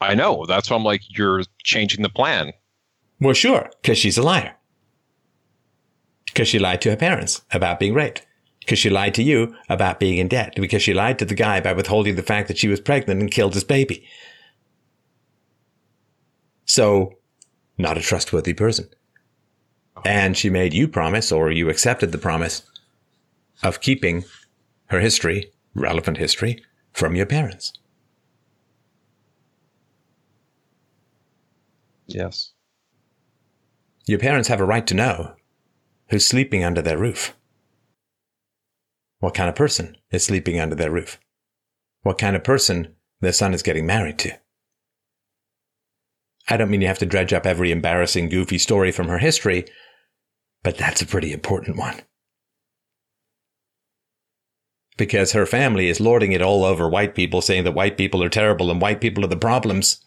I 0.01 0.15
know. 0.15 0.45
That's 0.45 0.69
why 0.69 0.75
I'm 0.75 0.83
like, 0.83 1.01
you're 1.17 1.43
changing 1.63 2.01
the 2.01 2.09
plan. 2.09 2.51
Well, 3.19 3.33
sure, 3.33 3.69
because 3.81 3.97
she's 3.97 4.17
a 4.17 4.23
liar. 4.23 4.55
Because 6.25 6.47
she 6.47 6.59
lied 6.59 6.81
to 6.81 6.89
her 6.89 6.97
parents 6.97 7.43
about 7.51 7.79
being 7.79 7.93
raped. 7.93 8.25
Because 8.59 8.79
she 8.79 8.89
lied 8.89 9.13
to 9.13 9.23
you 9.23 9.55
about 9.69 9.99
being 9.99 10.17
in 10.17 10.27
debt. 10.27 10.53
Because 10.55 10.81
she 10.81 10.93
lied 10.93 11.19
to 11.19 11.25
the 11.25 11.35
guy 11.35 11.61
by 11.61 11.71
withholding 11.71 12.15
the 12.15 12.23
fact 12.23 12.47
that 12.47 12.57
she 12.57 12.67
was 12.67 12.81
pregnant 12.81 13.21
and 13.21 13.31
killed 13.31 13.53
his 13.53 13.63
baby. 13.63 14.05
So, 16.65 17.13
not 17.77 17.97
a 17.97 18.01
trustworthy 18.01 18.53
person. 18.53 18.89
And 20.03 20.35
she 20.35 20.49
made 20.49 20.73
you 20.73 20.87
promise, 20.87 21.31
or 21.31 21.51
you 21.51 21.69
accepted 21.69 22.11
the 22.11 22.17
promise, 22.17 22.63
of 23.63 23.81
keeping 23.81 24.23
her 24.87 24.99
history, 24.99 25.51
relevant 25.73 26.17
history, 26.17 26.63
from 26.91 27.15
your 27.15 27.25
parents. 27.25 27.73
Yes. 32.07 32.51
Your 34.05 34.19
parents 34.19 34.47
have 34.47 34.61
a 34.61 34.65
right 34.65 34.85
to 34.87 34.93
know 34.93 35.33
who's 36.09 36.25
sleeping 36.25 36.63
under 36.63 36.81
their 36.81 36.97
roof. 36.97 37.35
What 39.19 39.33
kind 39.33 39.49
of 39.49 39.55
person 39.55 39.97
is 40.11 40.25
sleeping 40.25 40.59
under 40.59 40.75
their 40.75 40.91
roof? 40.91 41.19
What 42.03 42.19
kind 42.19 42.35
of 42.35 42.43
person 42.43 42.95
their 43.21 43.33
son 43.33 43.53
is 43.53 43.63
getting 43.63 43.87
married 43.87 44.19
to? 44.19 44.37
I 46.47 46.57
don't 46.57 46.69
mean 46.69 46.81
you 46.81 46.87
have 46.87 46.99
to 46.99 47.07
dredge 47.07 47.33
up 47.33 47.47
every 47.47 47.71
embarrassing, 47.71 48.29
goofy 48.29 48.59
story 48.59 48.91
from 48.91 49.07
her 49.07 49.17
history, 49.17 49.65
but 50.61 50.77
that's 50.77 51.01
a 51.01 51.07
pretty 51.07 51.33
important 51.33 51.77
one. 51.77 52.01
Because 54.97 55.33
her 55.33 55.45
family 55.45 55.89
is 55.89 55.99
lording 55.99 56.31
it 56.31 56.41
all 56.41 56.63
over 56.63 56.87
white 56.87 57.15
people, 57.15 57.41
saying 57.41 57.65
that 57.65 57.73
white 57.73 57.97
people 57.97 58.23
are 58.23 58.29
terrible 58.29 58.71
and 58.71 58.81
white 58.81 59.01
people 59.01 59.23
are 59.23 59.27
the 59.27 59.35
problems. 59.35 60.01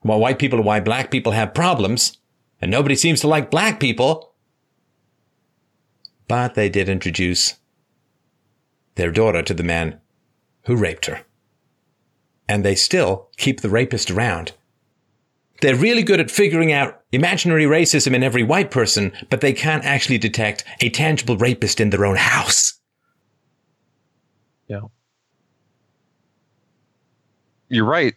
While 0.00 0.20
white 0.20 0.38
people 0.38 0.58
are 0.58 0.62
why 0.62 0.80
black 0.80 1.10
people 1.10 1.32
have 1.32 1.54
problems, 1.54 2.18
and 2.60 2.70
nobody 2.70 2.94
seems 2.94 3.20
to 3.20 3.28
like 3.28 3.50
black 3.50 3.80
people. 3.80 4.34
But 6.26 6.54
they 6.54 6.68
did 6.68 6.88
introduce 6.88 7.54
their 8.96 9.10
daughter 9.10 9.42
to 9.42 9.54
the 9.54 9.62
man 9.62 9.98
who 10.64 10.76
raped 10.76 11.06
her. 11.06 11.22
And 12.48 12.64
they 12.64 12.74
still 12.74 13.28
keep 13.36 13.60
the 13.60 13.68
rapist 13.68 14.10
around. 14.10 14.52
They're 15.60 15.76
really 15.76 16.02
good 16.02 16.20
at 16.20 16.30
figuring 16.30 16.72
out 16.72 17.00
imaginary 17.10 17.64
racism 17.64 18.14
in 18.14 18.22
every 18.22 18.42
white 18.42 18.70
person, 18.70 19.12
but 19.30 19.40
they 19.40 19.52
can't 19.52 19.84
actually 19.84 20.18
detect 20.18 20.64
a 20.80 20.90
tangible 20.90 21.36
rapist 21.36 21.80
in 21.80 21.90
their 21.90 22.06
own 22.06 22.16
house. 22.16 22.77
Yeah. 24.68 24.80
You're 27.68 27.84
right. 27.84 28.14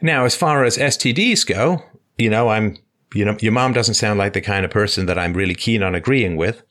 Now, 0.00 0.24
as 0.24 0.36
far 0.36 0.64
as 0.64 0.76
STDs 0.76 1.46
go, 1.46 1.82
you 2.18 2.28
know, 2.28 2.48
I'm, 2.48 2.76
you 3.14 3.24
know, 3.24 3.36
your 3.40 3.52
mom 3.52 3.72
doesn't 3.72 3.94
sound 3.94 4.18
like 4.18 4.34
the 4.34 4.40
kind 4.40 4.64
of 4.64 4.70
person 4.70 5.06
that 5.06 5.18
I'm 5.18 5.32
really 5.32 5.54
keen 5.54 5.82
on 5.82 5.94
agreeing 5.94 6.36
with. 6.36 6.62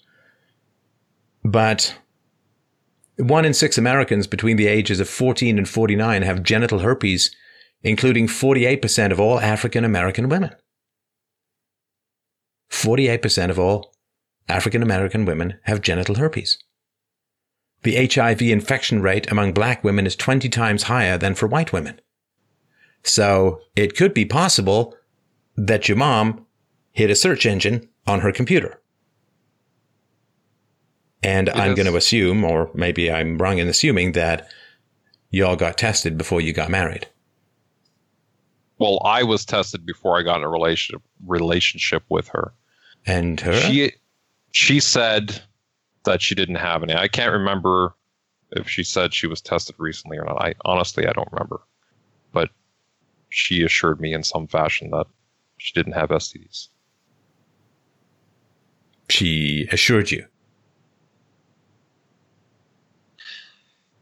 But 1.43 1.97
one 3.17 3.45
in 3.45 3.53
six 3.53 3.77
Americans 3.77 4.27
between 4.27 4.57
the 4.57 4.67
ages 4.67 4.99
of 4.99 5.09
14 5.09 5.57
and 5.57 5.67
49 5.67 6.21
have 6.21 6.43
genital 6.43 6.79
herpes, 6.79 7.35
including 7.83 8.27
48% 8.27 9.11
of 9.11 9.19
all 9.19 9.39
African 9.39 9.83
American 9.83 10.29
women. 10.29 10.51
48% 12.75 13.49
of 13.49 13.57
all 13.57 13.93
African 14.49 14.83
American 14.83 15.25
women 15.25 15.59
have 15.63 15.81
genital 15.81 16.15
herpes. 16.15 16.57
The 17.83 18.07
HIV 18.07 18.41
infection 18.41 19.01
rate 19.01 19.31
among 19.31 19.53
black 19.53 19.83
women 19.83 20.05
is 20.05 20.15
20 20.15 20.49
times 20.49 20.83
higher 20.83 21.17
than 21.17 21.35
for 21.35 21.47
white 21.47 21.71
women. 21.71 21.99
So 23.03 23.61
it 23.75 23.95
could 23.95 24.13
be 24.13 24.25
possible 24.25 24.95
that 25.55 25.87
your 25.87 25.97
mom 25.97 26.45
hit 26.91 27.09
a 27.09 27.15
search 27.15 27.45
engine 27.45 27.87
on 28.07 28.21
her 28.21 28.31
computer. 28.31 28.81
And 31.23 31.47
It 31.47 31.55
I'm 31.55 31.75
going 31.75 31.87
to 31.87 31.95
assume, 31.95 32.43
or 32.43 32.69
maybe 32.75 33.11
I'm 33.11 33.37
wrong 33.37 33.57
in 33.57 33.67
assuming, 33.67 34.11
that 34.13 34.47
y'all 35.29 35.55
got 35.55 35.77
tested 35.77 36.17
before 36.17 36.41
you 36.41 36.53
got 36.53 36.69
married. 36.69 37.07
Well, 38.77 38.99
I 39.05 39.23
was 39.23 39.45
tested 39.45 39.85
before 39.85 40.19
I 40.19 40.23
got 40.23 40.37
in 40.37 40.43
a 40.43 40.49
relationship 40.49 41.01
relationship 41.25 42.03
with 42.09 42.27
her. 42.29 42.53
And 43.05 43.39
her? 43.41 43.53
She 43.53 43.93
she 44.51 44.79
said 44.79 45.41
that 46.05 46.21
she 46.21 46.35
didn't 46.35 46.55
have 46.55 46.83
any. 46.83 46.95
I 46.95 47.07
can't 47.07 47.31
remember 47.31 47.95
if 48.51 48.69
she 48.69 48.83
said 48.83 49.13
she 49.13 49.27
was 49.27 49.41
tested 49.41 49.75
recently 49.77 50.17
or 50.17 50.25
not. 50.25 50.41
I 50.41 50.55
honestly 50.65 51.07
I 51.07 51.11
don't 51.11 51.31
remember. 51.31 51.61
But 52.31 52.49
she 53.29 53.63
assured 53.63 53.99
me 53.99 54.13
in 54.13 54.23
some 54.23 54.47
fashion 54.47 54.91
that 54.91 55.07
she 55.57 55.73
didn't 55.73 55.93
have 55.93 56.09
STDs. 56.09 56.69
she 59.09 59.67
assured 59.71 60.11
you. 60.11 60.25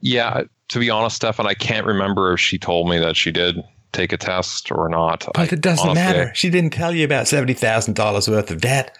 Yeah, 0.02 0.44
to 0.70 0.80
be 0.80 0.90
honest, 0.90 1.18
Stefan, 1.18 1.48
I 1.48 1.54
can't 1.54 1.86
remember 1.86 2.34
if 2.34 2.40
she 2.40 2.58
told 2.58 2.90
me 2.90 3.00
that 3.00 3.16
she 3.16 3.32
did 3.32 3.64
take 3.94 4.12
a 4.12 4.18
test 4.18 4.72
or 4.72 4.90
not. 4.90 5.26
I- 5.30 5.32
But 5.46 5.54
it 5.54 5.62
doesn't 5.62 5.90
honestly, 5.90 6.04
matter. 6.04 6.32
She 6.36 6.50
didn't 6.50 6.72
tell 6.74 6.94
you 6.94 7.06
about 7.06 7.28
$70,000 7.28 8.28
worth 8.28 8.52
of 8.52 8.60
debt. 8.62 8.98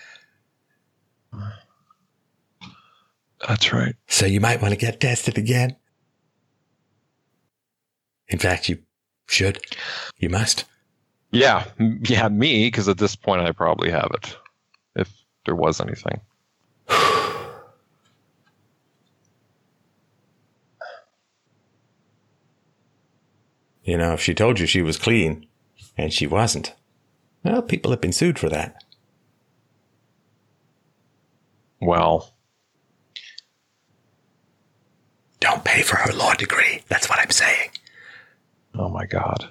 That's 3.48 3.74
right. 3.74 3.96
So 4.08 4.26
you 4.26 4.40
might 4.40 4.62
want 4.62 4.74
to 4.74 4.80
get 4.80 5.02
tested 5.02 5.38
again. 5.38 5.76
In 8.30 8.40
fact, 8.40 8.70
you 8.70 8.78
should. 9.28 9.60
You 10.18 10.30
must. 10.30 10.64
Yeah, 11.32 11.66
yeah, 12.04 12.30
me, 12.30 12.68
because 12.68 12.88
at 12.88 13.00
this 13.00 13.16
point 13.16 13.42
I 13.42 13.52
probably 13.52 13.90
have 13.92 14.12
it, 14.14 14.38
if 14.96 15.12
there 15.46 15.56
was 15.56 15.82
anything. 15.82 16.22
You 23.84 23.98
know, 23.98 24.14
if 24.14 24.22
she 24.22 24.34
told 24.34 24.60
you 24.60 24.66
she 24.66 24.82
was 24.82 24.98
clean 24.98 25.46
and 25.98 26.14
she 26.14 26.26
wasn't, 26.28 26.74
well, 27.44 27.62
people 27.62 27.92
have 27.92 28.02
been 28.02 28.14
sued 28.14 28.40
for 28.40 28.50
that. 28.50 28.84
Well, 31.82 32.34
Don't 35.44 35.66
pay 35.66 35.82
for 35.82 35.98
her 35.98 36.14
law 36.14 36.34
degree. 36.36 36.84
That's 36.88 37.10
what 37.10 37.20
I'm 37.20 37.30
saying. 37.30 37.72
oh 38.76 38.88
my 38.88 39.06
god. 39.06 39.50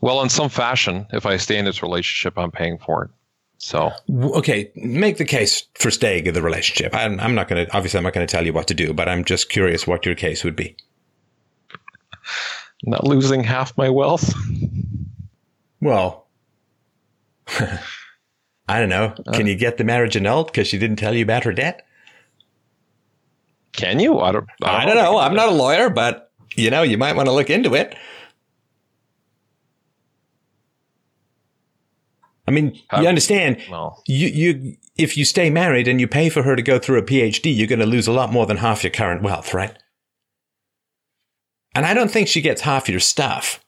Well, 0.00 0.22
in 0.22 0.28
some 0.28 0.48
fashion, 0.48 1.06
if 1.12 1.26
I 1.26 1.36
stay 1.36 1.58
in 1.58 1.64
this 1.64 1.82
relationship, 1.82 2.38
I'm 2.38 2.52
paying 2.52 2.78
for 2.78 3.04
it. 3.06 3.10
So, 3.58 3.90
Okay, 4.10 4.70
make 4.76 5.16
the 5.16 5.24
case 5.24 5.64
for 5.74 5.90
staying 5.90 6.26
in 6.26 6.34
the 6.34 6.42
relationship. 6.42 6.94
I'm, 6.94 7.18
I'm 7.18 7.34
not 7.34 7.48
going 7.48 7.66
to, 7.66 7.76
obviously, 7.76 7.98
I'm 7.98 8.04
not 8.04 8.12
going 8.12 8.26
to 8.26 8.30
tell 8.30 8.44
you 8.44 8.52
what 8.52 8.68
to 8.68 8.74
do, 8.74 8.92
but 8.92 9.08
I'm 9.08 9.24
just 9.24 9.48
curious 9.48 9.86
what 9.86 10.04
your 10.04 10.14
case 10.14 10.44
would 10.44 10.56
be. 10.56 10.76
not 12.84 13.04
losing 13.04 13.42
half 13.42 13.76
my 13.76 13.88
wealth. 13.88 14.34
Well, 15.80 16.26
I 18.68 18.80
don't 18.80 18.88
know. 18.88 19.14
Can 19.32 19.42
uh. 19.42 19.48
you 19.48 19.56
get 19.56 19.78
the 19.78 19.84
marriage 19.84 20.16
annulled 20.16 20.48
because 20.48 20.68
she 20.68 20.78
didn't 20.78 20.96
tell 20.96 21.14
you 21.14 21.22
about 21.22 21.44
her 21.44 21.52
debt? 21.52 21.86
Can 23.72 24.00
you? 24.00 24.18
I 24.18 24.32
don't. 24.32 24.48
I 24.62 24.86
don't 24.86 24.96
know. 24.96 25.18
I'm 25.18 25.34
not 25.34 25.50
a 25.50 25.52
lawyer, 25.52 25.90
but 25.90 26.30
you 26.56 26.70
know, 26.70 26.82
you 26.82 26.96
might 26.98 27.14
want 27.14 27.26
to 27.28 27.32
look 27.32 27.50
into 27.50 27.74
it. 27.74 27.94
I 32.46 32.50
mean, 32.50 32.80
How- 32.88 33.00
you 33.00 33.08
understand. 33.08 33.62
No. 33.70 33.96
You, 34.06 34.28
you, 34.28 34.76
if 34.96 35.16
you 35.16 35.24
stay 35.24 35.50
married 35.50 35.88
and 35.88 36.00
you 36.00 36.06
pay 36.06 36.28
for 36.28 36.42
her 36.42 36.56
to 36.56 36.62
go 36.62 36.78
through 36.78 36.98
a 36.98 37.02
PhD, 37.02 37.54
you're 37.56 37.66
going 37.66 37.80
to 37.80 37.86
lose 37.86 38.06
a 38.06 38.12
lot 38.12 38.32
more 38.32 38.46
than 38.46 38.58
half 38.58 38.84
your 38.84 38.90
current 38.90 39.22
wealth, 39.22 39.52
right? 39.52 39.76
And 41.74 41.84
I 41.84 41.92
don't 41.92 42.10
think 42.10 42.28
she 42.28 42.40
gets 42.40 42.62
half 42.62 42.88
your 42.88 43.00
stuff. 43.00 43.60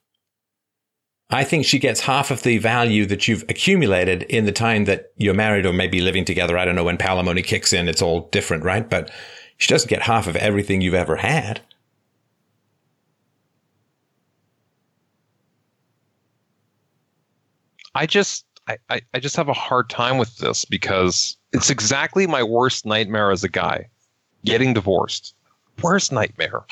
I 1.31 1.45
think 1.45 1.67
she 1.67 1.79
gets 1.79 2.01
half 2.01 2.31
of 2.31 2.43
the 2.43 2.57
value 2.57 3.05
that 3.07 3.29
you've 3.29 3.43
accumulated 3.51 4.23
in 4.25 4.47
the 4.47 4.53
time 4.53 4.87
that 4.87 5.13
you're 5.19 5.35
married 5.35 5.67
or 5.67 5.75
maybe 5.75 6.01
living 6.01 6.25
together. 6.25 6.57
I 6.57 6.65
don't 6.65 6.75
know 6.75 6.85
when 6.85 6.97
palimony 6.97 7.45
kicks 7.45 7.75
in. 7.75 7.87
It's 7.87 8.01
all 8.01 8.29
different, 8.31 8.65
right? 8.65 8.89
But 8.89 9.11
she 9.59 9.69
doesn't 9.69 9.91
get 9.91 10.03
half 10.03 10.27
of 10.27 10.37
everything 10.37 10.81
you've 10.81 10.95
ever 10.95 11.17
had. 11.17 11.61
I 17.95 18.07
just 18.07 18.47
I, 18.69 18.77
I, 18.91 19.01
I 19.15 19.19
just 19.19 19.37
have 19.37 19.49
a 19.49 19.55
hard 19.55 19.89
time 19.89 20.19
with 20.19 20.37
this 20.39 20.65
because 20.65 21.37
it's 21.53 21.71
exactly 21.71 22.27
my 22.27 22.43
worst 22.43 22.85
nightmare 22.85 23.31
as 23.31 23.43
a 23.43 23.49
guy. 23.49 23.89
Getting 24.45 24.75
divorced. 24.75 25.35
Worst 25.83 26.13
nightmare. 26.13 26.65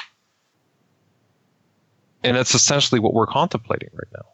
And 2.23 2.36
it's 2.36 2.55
essentially 2.55 3.01
what 3.01 3.14
we're 3.14 3.27
contemplating 3.27 3.89
right 3.93 4.12
now. 4.14 4.27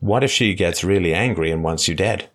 What 0.00 0.24
if 0.24 0.30
she 0.30 0.54
gets 0.54 0.82
really 0.82 1.14
angry 1.14 1.50
and 1.50 1.62
wants 1.62 1.88
you 1.88 1.94
dead? 1.94 2.30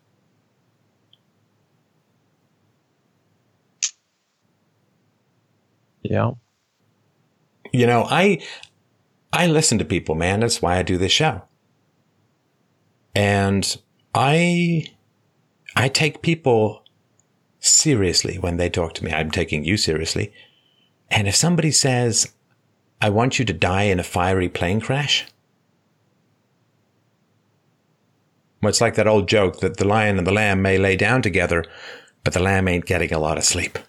Yeah. 6.02 6.32
You 7.72 7.86
know, 7.86 8.08
I 8.10 8.42
I 9.32 9.48
listen 9.48 9.78
to 9.78 9.86
people, 9.86 10.16
man. 10.16 10.40
That's 10.40 10.62
why 10.62 10.78
I 10.78 10.84
do 10.84 10.98
this 10.98 11.12
show. 11.12 11.44
And 13.16 13.78
I 14.14 14.86
I 15.76 15.88
take 15.88 16.22
people 16.22 16.84
seriously 17.60 18.38
when 18.38 18.58
they 18.58 18.70
talk 18.70 18.94
to 18.96 19.04
me. 19.04 19.12
I'm 19.12 19.32
taking 19.32 19.64
you 19.64 19.78
seriously. 19.78 20.34
And 21.12 21.28
if 21.28 21.36
somebody 21.36 21.72
says, 21.72 22.34
I 23.02 23.10
want 23.10 23.40
you 23.40 23.46
to 23.46 23.54
die 23.54 23.84
in 23.84 24.00
a 24.00 24.04
fiery 24.04 24.50
plane 24.50 24.82
crash, 24.82 25.26
well, 28.62 28.70
it's 28.70 28.82
like 28.82 28.96
that 28.96 29.08
old 29.08 29.28
joke 29.30 29.60
that 29.62 29.78
the 29.78 29.88
lion 29.88 30.18
and 30.18 30.28
the 30.28 30.34
lamb 30.34 30.62
may 30.62 30.78
lay 30.78 30.96
down 30.96 31.22
together, 31.22 31.64
but 32.24 32.34
the 32.34 32.42
lamb 32.42 32.68
ain't 32.68 32.86
getting 32.86 33.14
a 33.14 33.20
lot 33.20 33.38
of 33.38 33.44
sleep. 33.44 33.80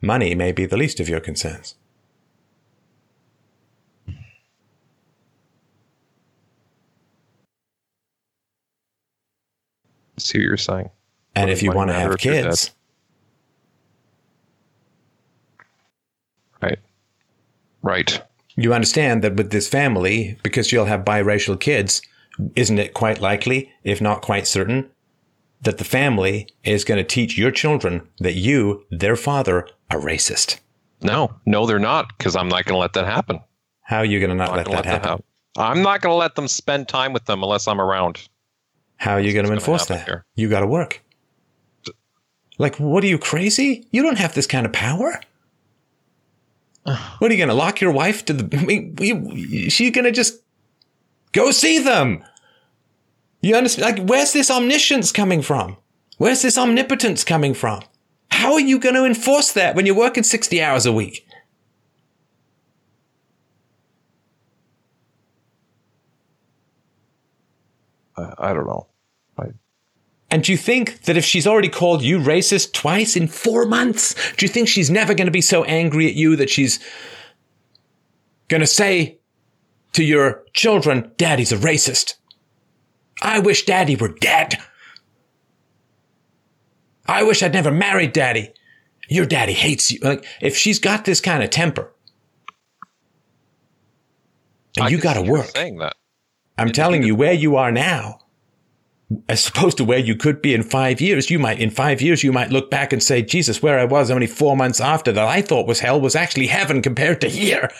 Money 0.00 0.34
may 0.34 0.52
be 0.52 0.66
the 0.66 0.76
least 0.76 1.00
of 1.00 1.08
your 1.08 1.20
concerns. 1.20 1.74
I 10.16 10.20
see 10.20 10.38
what 10.38 10.44
you're 10.44 10.56
saying. 10.56 10.90
And 11.34 11.50
if 11.50 11.62
you 11.62 11.72
want 11.72 11.90
to 11.90 11.94
have 11.94 12.16
kids, 12.18 12.70
Right. 16.62 16.78
Right. 17.82 18.22
you 18.56 18.72
understand 18.72 19.22
that 19.22 19.36
with 19.36 19.50
this 19.50 19.68
family, 19.68 20.38
because 20.42 20.72
you'll 20.72 20.86
have 20.86 21.04
biracial 21.04 21.60
kids, 21.60 22.00
isn't 22.54 22.78
it 22.78 22.94
quite 22.94 23.20
likely, 23.20 23.70
if 23.84 24.00
not 24.00 24.22
quite 24.22 24.46
certain, 24.46 24.90
that 25.62 25.78
the 25.78 25.84
family 25.84 26.48
is 26.64 26.84
going 26.84 26.98
to 26.98 27.04
teach 27.04 27.36
your 27.36 27.50
children 27.50 28.08
that 28.20 28.34
you, 28.34 28.84
their 28.90 29.16
father, 29.16 29.68
are 29.90 30.00
racist? 30.00 30.58
No, 31.02 31.34
no, 31.44 31.66
they're 31.66 31.78
not, 31.78 32.08
because 32.16 32.34
I'm 32.34 32.48
not 32.48 32.64
going 32.64 32.74
to 32.74 32.78
let 32.80 32.94
that 32.94 33.06
happen. 33.06 33.40
How 33.82 33.98
are 33.98 34.04
you 34.04 34.18
going 34.18 34.30
to 34.30 34.36
not 34.36 34.48
I'm 34.50 34.56
let 34.56 34.66
not 34.68 34.84
that 34.84 35.02
gonna 35.02 35.08
happen? 35.08 35.24
I'm 35.58 35.82
not 35.82 36.00
going 36.00 36.12
to 36.12 36.16
let 36.16 36.34
them 36.34 36.48
spend 36.48 36.88
time 36.88 37.12
with 37.12 37.26
them 37.26 37.42
unless 37.42 37.68
I'm 37.68 37.80
around. 37.80 38.26
How 38.96 39.12
are 39.12 39.20
you 39.20 39.32
going 39.32 39.46
to 39.46 39.52
enforce 39.52 39.86
that? 39.86 40.06
here. 40.06 40.24
You 40.34 40.48
got 40.48 40.60
to 40.60 40.66
work. 40.66 41.02
Like, 42.58 42.76
what 42.76 43.04
are 43.04 43.06
you 43.06 43.18
crazy? 43.18 43.86
You 43.90 44.02
don't 44.02 44.18
have 44.18 44.34
this 44.34 44.46
kind 44.46 44.64
of 44.64 44.72
power. 44.72 45.20
what 46.84 47.30
are 47.30 47.34
you 47.34 47.36
going 47.36 47.48
to 47.48 47.54
lock 47.54 47.80
your 47.80 47.92
wife 47.92 48.24
to 48.26 48.32
the? 48.32 48.56
I 48.56 48.64
mean, 48.64 48.96
you, 48.98 49.70
she 49.70 49.90
going 49.90 50.04
to 50.04 50.12
just 50.12 50.40
go 51.32 51.50
see 51.50 51.78
them? 51.78 52.24
You 53.42 53.56
understand? 53.56 53.98
Like, 53.98 54.08
where's 54.08 54.32
this 54.32 54.50
omniscience 54.50 55.12
coming 55.12 55.42
from? 55.42 55.76
Where's 56.18 56.42
this 56.42 56.56
omnipotence 56.56 57.24
coming 57.24 57.52
from? 57.52 57.82
How 58.30 58.54
are 58.54 58.60
you 58.60 58.78
going 58.78 58.94
to 58.94 59.04
enforce 59.04 59.52
that 59.52 59.74
when 59.76 59.84
you're 59.86 59.96
working 59.96 60.22
sixty 60.22 60.62
hours 60.62 60.86
a 60.86 60.92
week? 60.92 61.25
I, 68.16 68.34
I 68.38 68.52
don't 68.52 68.66
know. 68.66 68.86
I, 69.38 69.46
And 70.30 70.42
do 70.42 70.52
you 70.52 70.58
think 70.58 71.02
that 71.02 71.16
if 71.16 71.24
she's 71.24 71.46
already 71.46 71.68
called 71.68 72.02
you 72.02 72.18
racist 72.18 72.72
twice 72.72 73.16
in 73.16 73.28
four 73.28 73.66
months, 73.66 74.14
do 74.36 74.46
you 74.46 74.52
think 74.52 74.68
she's 74.68 74.90
never 74.90 75.14
going 75.14 75.26
to 75.26 75.32
be 75.32 75.40
so 75.40 75.64
angry 75.64 76.06
at 76.06 76.14
you 76.14 76.36
that 76.36 76.50
she's 76.50 76.80
going 78.48 78.60
to 78.60 78.66
say 78.66 79.18
to 79.92 80.04
your 80.04 80.44
children, 80.52 81.12
Daddy's 81.16 81.52
a 81.52 81.56
racist? 81.56 82.14
I 83.22 83.38
wish 83.38 83.64
Daddy 83.64 83.96
were 83.96 84.08
dead. 84.08 84.56
I 87.06 87.22
wish 87.22 87.42
I'd 87.42 87.52
never 87.52 87.70
married 87.70 88.12
Daddy. 88.12 88.52
Your 89.08 89.26
daddy 89.26 89.52
hates 89.52 89.92
you. 89.92 90.00
Like, 90.02 90.26
if 90.40 90.56
she's 90.56 90.80
got 90.80 91.04
this 91.04 91.20
kind 91.20 91.42
of 91.42 91.50
temper, 91.50 91.92
and 94.76 94.86
I 94.86 94.88
you 94.88 94.98
got 94.98 95.14
to 95.14 95.22
work. 95.22 95.46
saying 95.46 95.78
that. 95.78 95.94
I'm 96.58 96.72
telling 96.72 97.02
you 97.02 97.14
where 97.14 97.32
you 97.32 97.56
are 97.56 97.70
now, 97.70 98.20
as 99.28 99.46
opposed 99.48 99.76
to 99.76 99.84
where 99.84 99.98
you 99.98 100.16
could 100.16 100.40
be 100.40 100.54
in 100.54 100.62
five 100.62 101.00
years. 101.00 101.30
You 101.30 101.38
might, 101.38 101.60
in 101.60 101.70
five 101.70 102.00
years, 102.00 102.24
you 102.24 102.32
might 102.32 102.50
look 102.50 102.70
back 102.70 102.92
and 102.92 103.02
say, 103.02 103.22
Jesus, 103.22 103.62
where 103.62 103.78
I 103.78 103.84
was 103.84 104.10
only 104.10 104.26
four 104.26 104.56
months 104.56 104.80
after 104.80 105.12
that 105.12 105.28
I 105.28 105.42
thought 105.42 105.66
was 105.66 105.80
hell 105.80 106.00
was 106.00 106.16
actually 106.16 106.46
heaven 106.46 106.82
compared 106.82 107.20
to 107.20 107.28
here. 107.28 107.70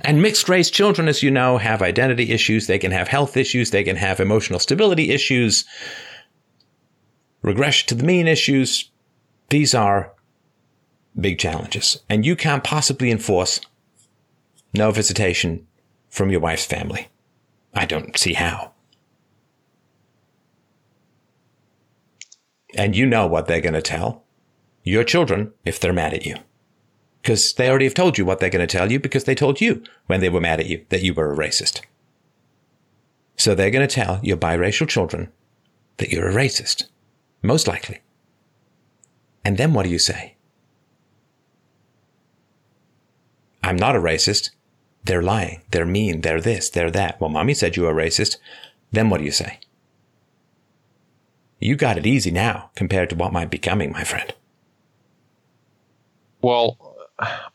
And 0.00 0.22
mixed 0.22 0.48
race 0.48 0.70
children, 0.70 1.08
as 1.08 1.22
you 1.22 1.30
know, 1.30 1.58
have 1.58 1.82
identity 1.82 2.30
issues. 2.30 2.66
They 2.66 2.78
can 2.78 2.92
have 2.92 3.08
health 3.08 3.36
issues. 3.36 3.70
They 3.70 3.84
can 3.84 3.96
have 3.96 4.20
emotional 4.20 4.60
stability 4.60 5.10
issues, 5.10 5.64
regression 7.42 7.88
to 7.88 7.94
the 7.94 8.04
mean 8.04 8.26
issues. 8.26 8.90
These 9.50 9.74
are 9.74 10.12
big 11.20 11.38
challenges. 11.38 12.00
And 12.08 12.24
you 12.24 12.36
can't 12.36 12.64
possibly 12.64 13.10
enforce 13.10 13.60
no 14.74 14.90
visitation 14.90 15.66
from 16.08 16.30
your 16.30 16.40
wife's 16.40 16.64
family. 16.64 17.08
I 17.74 17.86
don't 17.86 18.16
see 18.18 18.34
how. 18.34 18.72
And 22.74 22.94
you 22.94 23.06
know 23.06 23.26
what 23.26 23.46
they're 23.46 23.60
going 23.60 23.74
to 23.74 23.82
tell 23.82 24.24
your 24.82 25.04
children 25.04 25.52
if 25.64 25.80
they're 25.80 25.92
mad 25.92 26.14
at 26.14 26.26
you. 26.26 26.36
Because 27.22 27.52
they 27.54 27.68
already 27.68 27.84
have 27.84 27.94
told 27.94 28.16
you 28.16 28.24
what 28.24 28.40
they're 28.40 28.50
going 28.50 28.66
to 28.66 28.78
tell 28.78 28.90
you 28.90 29.00
because 29.00 29.24
they 29.24 29.34
told 29.34 29.60
you 29.60 29.82
when 30.06 30.20
they 30.20 30.28
were 30.28 30.40
mad 30.40 30.60
at 30.60 30.66
you 30.66 30.84
that 30.88 31.02
you 31.02 31.12
were 31.12 31.32
a 31.32 31.36
racist. 31.36 31.82
So 33.36 33.54
they're 33.54 33.70
going 33.70 33.86
to 33.86 33.94
tell 33.94 34.20
your 34.22 34.36
biracial 34.36 34.88
children 34.88 35.30
that 35.98 36.10
you're 36.10 36.28
a 36.28 36.34
racist. 36.34 36.84
Most 37.42 37.68
likely. 37.68 38.00
And 39.44 39.56
then 39.56 39.72
what 39.72 39.84
do 39.84 39.90
you 39.90 39.98
say? 39.98 40.36
I'm 43.62 43.76
not 43.76 43.96
a 43.96 44.00
racist. 44.00 44.50
They're 45.04 45.22
lying. 45.22 45.62
They're 45.70 45.86
mean. 45.86 46.20
They're 46.20 46.40
this. 46.40 46.70
They're 46.70 46.90
that. 46.90 47.20
Well, 47.20 47.30
mommy 47.30 47.54
said 47.54 47.76
you 47.76 47.84
were 47.84 47.94
racist. 47.94 48.36
Then 48.92 49.10
what 49.10 49.18
do 49.18 49.24
you 49.24 49.30
say? 49.30 49.60
You 51.60 51.76
got 51.76 51.98
it 51.98 52.06
easy 52.06 52.30
now 52.30 52.70
compared 52.76 53.10
to 53.10 53.16
what 53.16 53.32
might 53.32 53.50
be 53.50 53.58
coming, 53.58 53.92
my 53.92 54.04
friend. 54.04 54.32
Well, 56.40 56.96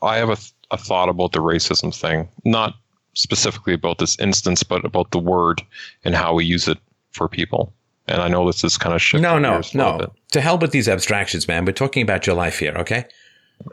I 0.02 0.18
have 0.18 0.30
a, 0.30 0.36
th- 0.36 0.54
a 0.72 0.78
thought 0.78 1.10
about 1.10 1.32
the 1.32 1.40
racism 1.40 1.98
thing, 1.98 2.28
not 2.44 2.76
specifically 3.14 3.74
about 3.74 4.00
this 4.00 4.20
instance, 4.20 4.64
but 4.64 4.84
about 4.84 5.12
the 5.12 5.20
word 5.20 5.62
and 6.04 6.16
how 6.16 6.34
we 6.34 6.46
use 6.46 6.68
it 6.68 6.78
for 7.12 7.30
people. 7.30 7.74
And 8.08 8.22
I 8.22 8.28
know 8.28 8.46
this 8.46 8.64
is 8.64 8.78
kind 8.78 8.94
of 8.94 9.02
shifting 9.02 9.22
No, 9.22 9.40
no, 9.40 9.54
gears 9.54 9.74
a 9.74 9.78
little 9.78 9.98
no. 10.00 10.14
To 10.32 10.42
hell 10.42 10.58
with 10.58 10.72
these 10.72 10.90
abstractions, 10.90 11.48
man. 11.48 11.64
We're 11.64 11.72
talking 11.72 12.04
about 12.04 12.28
your 12.28 12.36
life 12.36 12.60
here, 12.60 12.74
okay? 12.78 13.06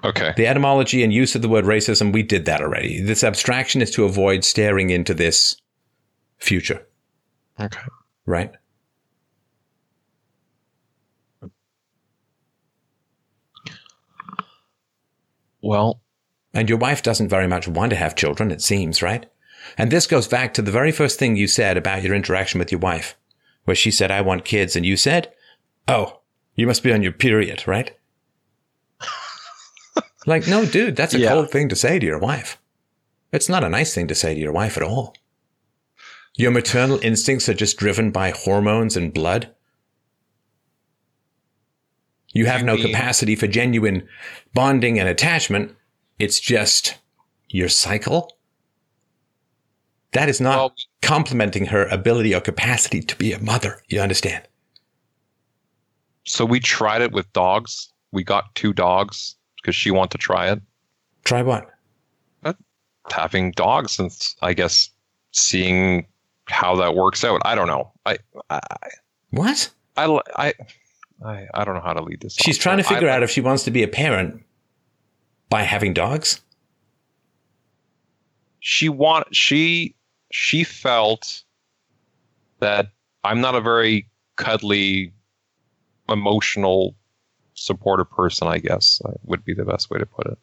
Okay. 0.05 0.33
The 0.37 0.47
etymology 0.47 1.03
and 1.03 1.13
use 1.13 1.35
of 1.35 1.43
the 1.43 1.49
word 1.49 1.65
racism, 1.65 2.13
we 2.13 2.23
did 2.23 2.45
that 2.47 2.61
already. 2.61 3.01
This 3.01 3.25
abstraction 3.25 3.83
is 3.83 3.91
to 3.93 4.05
avoid 4.05 4.45
staring 4.45 4.91
into 4.91 5.15
this 5.15 5.57
future, 6.39 6.87
Okay. 7.59 7.81
right? 8.27 8.53
Well, 15.63 16.01
And 16.53 16.69
your 16.69 16.79
wife 16.79 17.03
doesn't 17.03 17.29
very 17.29 17.47
much 17.47 17.69
want 17.69 17.91
to 17.91 17.97
have 17.97 18.17
children, 18.17 18.51
it 18.51 18.61
seems, 18.61 19.03
right? 19.03 19.27
And 19.79 19.91
this 19.91 20.07
goes 20.09 20.27
back 20.27 20.53
to 20.55 20.63
the 20.63 20.73
very 20.73 20.91
first 20.91 21.19
thing 21.19 21.37
you 21.37 21.47
said 21.47 21.77
about 21.77 22.03
your 22.03 22.15
interaction 22.15 22.59
with 22.59 22.73
your 22.73 22.81
wife, 22.81 23.17
where 23.67 23.77
she 23.77 23.91
said, 23.93 24.11
I 24.11 24.21
want 24.21 24.45
kids. 24.45 24.75
And 24.75 24.85
you 24.85 24.97
said, 24.97 25.33
Oh, 25.87 26.21
you 26.57 26.67
must 26.67 26.83
be 26.83 26.93
on 26.93 27.03
your 27.03 27.13
period, 27.13 27.69
right? 27.69 27.93
Like, 30.27 30.47
no, 30.47 30.65
dude, 30.67 30.97
that's 30.97 31.15
a 31.15 31.19
Yeah. 31.19 31.31
cold 31.31 31.51
thing 31.51 31.69
to 31.69 31.77
say 31.77 31.99
to 31.99 32.07
your 32.07 32.19
wife. 32.19 32.59
It's 33.33 33.49
not 33.49 33.65
a 33.65 33.69
nice 33.69 33.95
thing 33.95 34.07
to 34.09 34.15
say 34.15 34.35
to 34.35 34.41
your 34.41 34.53
wife 34.53 34.77
at 34.77 34.83
all. 34.83 35.15
Your 36.37 36.51
maternal 36.51 36.99
instincts 37.03 37.49
are 37.49 37.55
just 37.55 37.77
driven 37.77 38.11
by 38.11 38.31
hormones 38.31 38.97
and 38.97 39.13
blood. 39.15 39.55
You 42.33 42.47
have 42.47 42.61
You 42.61 42.67
no 42.67 42.75
mean- 42.77 42.87
capacity 42.87 43.35
for 43.37 43.47
genuine 43.47 44.09
bonding 44.55 44.99
and 44.99 45.09
attachment. 45.09 45.75
It's 46.19 46.39
just 46.39 46.97
your 47.49 47.69
cycle. 47.69 48.37
That 50.13 50.29
is 50.29 50.41
not 50.41 50.57
Well- 50.57 50.75
complimenting 51.03 51.67
her 51.67 51.87
ability 51.87 52.35
or 52.35 52.41
capacity 52.41 53.01
to 53.03 53.17
be 53.17 53.33
a 53.33 53.39
mother. 53.41 53.83
You 53.89 54.01
understand? 54.01 54.45
so 56.27 56.45
we 56.45 56.61
tried 56.61 57.03
it 57.03 57.11
with 57.11 57.33
dogs. 57.33 57.93
We 58.13 58.23
got 58.23 58.55
two 58.55 58.73
dogs 58.73 59.35
because 59.61 59.75
she 59.75 59.91
wanted 59.91 60.13
to 60.13 60.19
try 60.19 60.51
it. 60.51 60.61
Try 61.25 61.43
what? 61.43 61.69
Uh, 62.45 62.55
having 63.11 63.53
dogs 63.53 63.99
and 63.99 64.11
I 64.43 64.55
guess 64.55 64.91
seeing 65.33 66.07
how 66.47 66.77
that 66.77 66.95
works 66.95 67.25
out. 67.25 67.41
I 67.45 67.55
don't 67.55 67.67
know. 67.67 67.93
I 68.07 68.19
I 68.49 68.61
What? 69.31 69.71
I 69.97 70.21
I 70.37 70.55
I, 71.25 71.47
I 71.53 71.65
don't 71.65 71.75
know 71.75 71.83
how 71.83 71.93
to 71.93 72.03
lead 72.03 72.21
this. 72.21 72.35
She's 72.35 72.57
trying 72.59 72.79
to 72.79 72.83
figure 72.83 73.09
I, 73.09 73.17
out 73.17 73.23
if 73.23 73.31
she 73.31 73.41
wants 73.41 73.65
to 73.65 73.71
be 73.71 73.83
a 73.83 73.89
parent 73.89 74.43
by 75.49 75.63
having 75.63 75.93
dogs. 75.93 76.41
she 78.61 78.89
want 78.89 79.35
she 79.35 79.95
she 80.31 80.65
felt 80.65 81.43
that 82.61 82.89
I'm 83.25 83.41
not 83.41 83.55
a 83.55 83.61
very 83.61 84.09
cuddly, 84.37 85.13
emotional, 86.09 86.95
supportive 87.55 88.11
person. 88.11 88.49
I 88.49 88.59
guess 88.59 89.01
uh, 89.05 89.13
would 89.25 89.45
be 89.45 89.55
the 89.55 89.65
best 89.65 89.91
way 89.91 89.99
to 89.99 90.07
put 90.07 90.27
it. 90.27 90.39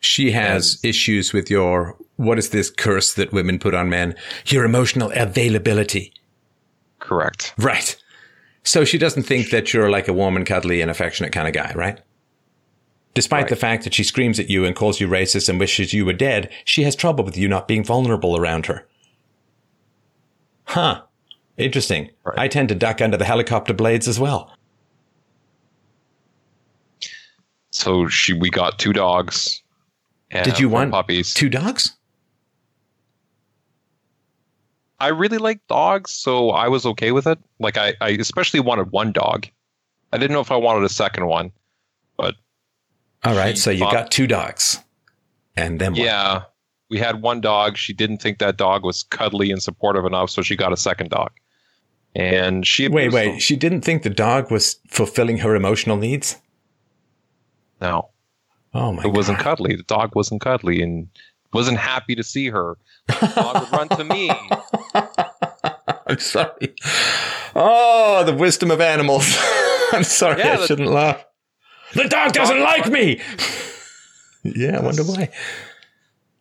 She 0.00 0.30
has 0.32 0.78
issues 0.84 1.32
with 1.32 1.50
your, 1.50 1.96
what 2.16 2.38
is 2.38 2.50
this 2.50 2.68
curse 2.70 3.14
that 3.14 3.32
women 3.32 3.58
put 3.58 3.72
on 3.74 3.88
men? 3.88 4.14
Your 4.46 4.64
emotional 4.66 5.10
availability. 5.14 6.12
Correct. 6.98 7.54
Right. 7.56 7.96
So 8.64 8.84
she 8.84 8.98
doesn't 8.98 9.22
think 9.22 9.48
that 9.50 9.72
you're 9.72 9.88
like 9.90 10.06
a 10.08 10.12
warm 10.12 10.36
and 10.36 10.44
cuddly 10.46 10.82
and 10.82 10.90
affectionate 10.90 11.32
kind 11.32 11.48
of 11.48 11.54
guy, 11.54 11.72
right? 11.74 12.00
Despite 13.14 13.42
Right. 13.44 13.48
the 13.50 13.56
fact 13.56 13.84
that 13.84 13.94
she 13.94 14.04
screams 14.04 14.38
at 14.38 14.50
you 14.50 14.64
and 14.66 14.74
calls 14.76 15.00
you 15.00 15.08
racist 15.08 15.48
and 15.48 15.58
wishes 15.58 15.94
you 15.94 16.04
were 16.04 16.12
dead, 16.12 16.50
she 16.66 16.82
has 16.82 16.94
trouble 16.96 17.24
with 17.24 17.36
you 17.38 17.48
not 17.48 17.66
being 17.68 17.84
vulnerable 17.84 18.36
around 18.36 18.66
her. 18.66 18.86
Huh. 20.64 21.02
Interesting. 21.56 22.10
Right. 22.24 22.38
I 22.38 22.48
tend 22.48 22.68
to 22.70 22.74
duck 22.74 23.00
under 23.00 23.16
the 23.16 23.24
helicopter 23.24 23.72
blades 23.72 24.08
as 24.08 24.18
well. 24.18 24.53
So 27.74 28.06
she 28.06 28.32
we 28.32 28.50
got 28.50 28.78
two 28.78 28.92
dogs. 28.92 29.60
And 30.30 30.44
Did 30.44 30.60
you 30.60 30.68
want 30.68 30.92
puppies? 30.92 31.34
two 31.34 31.48
dogs? 31.48 31.96
I 35.00 35.08
really 35.08 35.38
like 35.38 35.60
dogs, 35.66 36.12
so 36.12 36.50
I 36.50 36.68
was 36.68 36.86
okay 36.86 37.10
with 37.10 37.26
it. 37.26 37.38
Like 37.58 37.76
I, 37.76 37.94
I 38.00 38.10
especially 38.10 38.60
wanted 38.60 38.92
one 38.92 39.10
dog. 39.10 39.48
I 40.12 40.18
didn't 40.18 40.32
know 40.32 40.40
if 40.40 40.52
I 40.52 40.56
wanted 40.56 40.84
a 40.84 40.88
second 40.88 41.26
one, 41.26 41.50
but 42.16 42.36
All 43.24 43.34
right. 43.34 43.58
So 43.58 43.70
you 43.70 43.80
got 43.80 44.12
two 44.12 44.28
dogs. 44.28 44.78
And 45.56 45.80
then 45.80 45.92
what? 45.92 46.00
yeah, 46.00 46.42
we 46.90 46.98
had 46.98 47.22
one 47.22 47.40
dog. 47.40 47.76
She 47.76 47.92
didn't 47.92 48.18
think 48.18 48.38
that 48.38 48.56
dog 48.56 48.84
was 48.84 49.02
cuddly 49.02 49.50
and 49.50 49.60
supportive 49.60 50.04
enough, 50.04 50.30
so 50.30 50.42
she 50.42 50.54
got 50.54 50.72
a 50.72 50.76
second 50.76 51.10
dog. 51.10 51.32
And 52.14 52.64
she 52.64 52.86
Wait, 52.86 53.12
wait. 53.12 53.30
them. 53.32 53.38
She 53.40 53.56
didn't 53.56 53.80
think 53.80 54.04
the 54.04 54.10
dog 54.10 54.52
was 54.52 54.76
fulfilling 54.88 55.38
her 55.38 55.56
emotional 55.56 55.96
needs? 55.96 56.36
No, 57.84 58.10
Oh 58.72 58.92
my 58.92 59.02
it 59.04 59.12
wasn't 59.12 59.38
God. 59.38 59.44
cuddly. 59.44 59.76
The 59.76 59.82
dog 59.84 60.14
wasn't 60.16 60.40
cuddly 60.40 60.82
and 60.82 61.08
wasn't 61.52 61.78
happy 61.78 62.14
to 62.16 62.22
see 62.24 62.48
her. 62.48 62.76
The 63.08 63.32
dog 63.36 63.60
would 63.60 63.72
run 63.72 63.88
to 63.90 64.04
me. 64.04 64.30
I'm 66.06 66.18
sorry. 66.18 66.74
Oh, 67.54 68.24
the 68.24 68.34
wisdom 68.34 68.70
of 68.70 68.80
animals. 68.80 69.36
I'm 69.92 70.04
sorry, 70.04 70.38
Yeah, 70.40 70.54
I 70.54 70.56
the- 70.56 70.66
shouldn't 70.66 70.90
laugh. 70.90 71.24
The 71.94 72.08
dog 72.08 72.32
doesn't 72.32 72.56
dog- 72.56 72.64
like 72.64 72.90
me. 72.90 73.20
yeah, 74.42 74.78
I 74.78 74.82
wonder 74.82 75.02
why. 75.04 75.28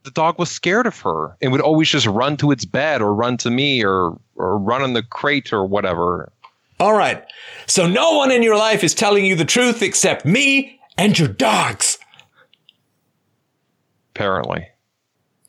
The 0.04 0.12
dog 0.12 0.40
was 0.40 0.50
scared 0.50 0.88
of 0.88 1.00
her 1.02 1.38
and 1.42 1.52
would 1.52 1.62
always 1.62 1.90
just 1.90 2.08
run 2.08 2.36
to 2.38 2.52
its 2.52 2.66
bed 2.66 3.02
or 3.02 3.14
run 3.14 3.38
to 3.38 3.52
me 3.52 3.84
or 3.86 4.18
or 4.36 4.58
run 4.58 4.84
in 4.84 4.94
the 4.94 5.04
crate 5.04 5.54
or 5.54 5.66
whatever. 5.66 6.32
All 6.80 6.94
right. 6.94 7.24
So 7.68 7.88
no 7.88 8.18
one 8.18 8.32
in 8.32 8.42
your 8.44 8.58
life 8.58 8.84
is 8.84 8.94
telling 8.96 9.26
you 9.26 9.36
the 9.36 9.46
truth 9.46 9.82
except 9.82 10.26
me 10.26 10.80
and 10.98 11.18
your 11.18 11.28
dogs. 11.28 11.98
Apparently. 14.16 14.68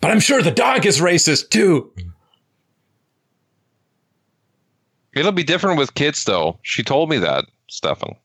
But 0.00 0.10
I'm 0.10 0.20
sure 0.20 0.42
the 0.42 0.50
dog 0.50 0.86
is 0.86 1.00
racist 1.00 1.50
too. 1.50 1.92
It'll 5.14 5.32
be 5.32 5.44
different 5.44 5.78
with 5.78 5.94
kids, 5.94 6.24
though. 6.24 6.58
She 6.62 6.82
told 6.82 7.08
me 7.08 7.18
that, 7.18 7.44
Stefan. 7.70 8.16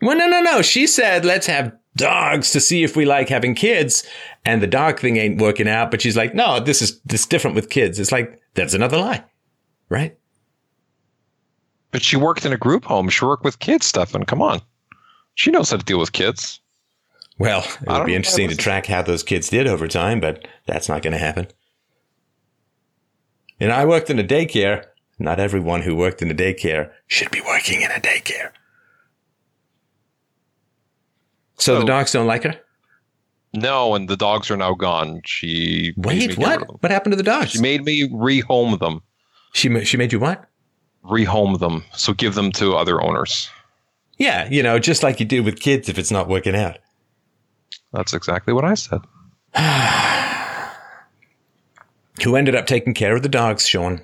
Well, 0.00 0.16
no, 0.16 0.28
no, 0.28 0.40
no. 0.40 0.62
She 0.62 0.86
said, 0.86 1.24
let's 1.24 1.46
have 1.46 1.72
dogs 1.96 2.52
to 2.52 2.60
see 2.60 2.84
if 2.84 2.96
we 2.96 3.04
like 3.04 3.28
having 3.28 3.54
kids. 3.54 4.06
And 4.44 4.62
the 4.62 4.66
dog 4.66 5.00
thing 5.00 5.16
ain't 5.16 5.40
working 5.40 5.68
out. 5.68 5.90
But 5.90 6.00
she's 6.00 6.16
like, 6.16 6.34
no, 6.34 6.60
this 6.60 6.80
is 6.80 7.00
this 7.02 7.26
different 7.26 7.56
with 7.56 7.68
kids. 7.68 7.98
It's 7.98 8.12
like, 8.12 8.40
that's 8.54 8.74
another 8.74 8.98
lie. 8.98 9.24
Right? 9.88 10.16
But 11.90 12.02
she 12.02 12.16
worked 12.16 12.46
in 12.46 12.52
a 12.52 12.56
group 12.56 12.84
home. 12.84 13.08
She 13.08 13.24
worked 13.24 13.44
with 13.44 13.58
kids, 13.58 13.86
Stefan. 13.86 14.24
Come 14.24 14.40
on. 14.40 14.60
She 15.40 15.50
knows 15.50 15.70
how 15.70 15.78
to 15.78 15.82
deal 15.82 15.98
with 15.98 16.12
kids. 16.12 16.60
Well, 17.38 17.64
it 17.80 17.88
would 17.88 18.04
be 18.04 18.14
interesting 18.14 18.50
to 18.50 18.56
track 18.56 18.84
how 18.84 19.00
those 19.00 19.22
kids 19.22 19.48
did 19.48 19.66
over 19.66 19.88
time, 19.88 20.20
but 20.20 20.46
that's 20.66 20.86
not 20.86 21.00
going 21.00 21.14
to 21.14 21.18
happen. 21.18 21.46
And 23.58 23.72
I 23.72 23.86
worked 23.86 24.10
in 24.10 24.18
a 24.18 24.22
daycare. 24.22 24.84
Not 25.18 25.40
everyone 25.40 25.80
who 25.80 25.96
worked 25.96 26.20
in 26.20 26.30
a 26.30 26.34
daycare 26.34 26.90
should 27.06 27.30
be 27.30 27.40
working 27.40 27.80
in 27.80 27.90
a 27.90 28.00
daycare. 28.00 28.50
So, 31.56 31.78
the 31.78 31.86
dogs 31.86 32.12
don't 32.12 32.26
like 32.26 32.42
her? 32.42 32.56
No, 33.54 33.94
and 33.94 34.10
the 34.10 34.18
dogs 34.18 34.50
are 34.50 34.58
now 34.58 34.74
gone. 34.74 35.22
She 35.24 35.94
wait. 35.96 36.36
What? 36.36 36.82
What 36.82 36.92
happened 36.92 37.14
to 37.14 37.16
the 37.16 37.22
dogs? 37.22 37.52
She 37.52 37.62
made 37.62 37.82
me 37.82 38.10
rehome 38.10 38.78
them. 38.78 39.00
She 39.54 39.84
she 39.86 39.96
made 39.96 40.12
you 40.12 40.20
what? 40.20 40.44
Rehome 41.02 41.58
them. 41.58 41.82
So 41.94 42.12
give 42.12 42.34
them 42.34 42.52
to 42.52 42.76
other 42.76 43.00
owners. 43.00 43.48
Yeah, 44.20 44.46
you 44.50 44.62
know, 44.62 44.78
just 44.78 45.02
like 45.02 45.18
you 45.18 45.24
do 45.24 45.42
with 45.42 45.60
kids 45.60 45.88
if 45.88 45.98
it's 45.98 46.10
not 46.10 46.28
working 46.28 46.54
out. 46.54 46.76
That's 47.94 48.12
exactly 48.12 48.52
what 48.52 48.66
I 48.66 48.74
said. 48.74 49.00
Who 52.22 52.36
ended 52.36 52.54
up 52.54 52.66
taking 52.66 52.92
care 52.92 53.16
of 53.16 53.22
the 53.22 53.30
dogs, 53.30 53.66
Sean? 53.66 54.02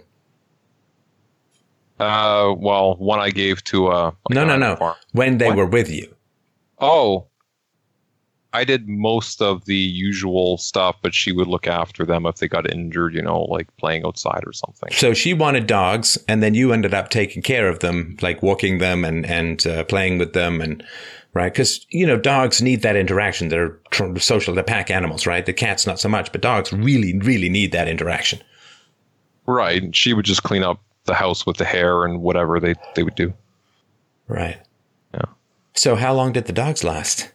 Uh, 2.01 2.55
well, 2.56 2.97
one 2.97 3.20
I 3.20 3.28
gave 3.28 3.62
to 3.64 3.88
uh. 3.88 4.10
no, 4.30 4.47
no, 4.47 4.56
no. 4.56 4.76
Farm. 4.76 4.97
When 5.12 5.36
they 5.36 5.48
what? 5.48 5.56
were 5.56 5.66
with 5.66 5.90
you. 5.90 6.14
Oh, 6.78 7.26
I 8.56 8.64
did 8.64 8.88
most 8.88 9.42
of 9.42 9.66
the 9.66 9.76
usual 9.76 10.56
stuff, 10.56 10.96
but 11.02 11.14
she 11.14 11.30
would 11.30 11.46
look 11.46 11.66
after 11.66 12.06
them 12.06 12.24
if 12.24 12.36
they 12.36 12.48
got 12.48 12.70
injured, 12.70 13.14
you 13.14 13.20
know, 13.20 13.42
like 13.42 13.74
playing 13.76 14.06
outside 14.06 14.44
or 14.46 14.52
something. 14.54 14.90
So 14.92 15.12
she 15.12 15.34
wanted 15.34 15.66
dogs, 15.66 16.16
and 16.26 16.42
then 16.42 16.54
you 16.54 16.72
ended 16.72 16.94
up 16.94 17.10
taking 17.10 17.42
care 17.42 17.68
of 17.68 17.80
them, 17.80 18.16
like 18.22 18.42
walking 18.42 18.78
them 18.78 19.04
and 19.04 19.26
and 19.26 19.66
uh, 19.66 19.84
playing 19.84 20.16
with 20.16 20.32
them, 20.32 20.62
and 20.62 20.82
right? 21.34 21.52
Because 21.52 21.86
you 21.90 22.06
know, 22.06 22.16
dogs 22.16 22.62
need 22.62 22.80
that 22.80 22.96
interaction. 22.96 23.48
They're 23.48 23.78
social, 24.16 24.54
they're 24.54 24.64
pack 24.64 24.90
animals, 24.90 25.26
right? 25.26 25.44
The 25.44 25.52
cats 25.52 25.86
not 25.86 26.00
so 26.00 26.08
much, 26.08 26.32
but 26.32 26.40
dogs 26.40 26.72
really, 26.72 27.18
really 27.18 27.50
need 27.50 27.72
that 27.72 27.88
interaction. 27.88 28.40
Right. 29.46 29.94
She 29.94 30.14
would 30.14 30.24
just 30.24 30.42
clean 30.44 30.62
up 30.62 30.80
the 31.04 31.14
house 31.14 31.44
with 31.44 31.58
the 31.58 31.66
hair 31.66 32.06
and 32.06 32.22
whatever 32.22 32.58
they 32.58 32.74
they 32.94 33.02
would 33.02 33.16
do. 33.16 33.34
Right. 34.28 34.58
Yeah. 35.12 35.26
So 35.74 35.94
how 35.94 36.14
long 36.14 36.32
did 36.32 36.46
the 36.46 36.54
dogs 36.54 36.82
last? 36.82 37.30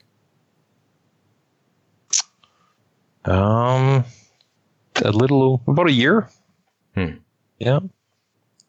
Um, 3.26 4.04
a 5.04 5.12
little 5.12 5.62
about 5.68 5.88
a 5.88 5.92
year. 5.92 6.30
Hmm. 6.96 7.18
Yeah. 7.60 7.80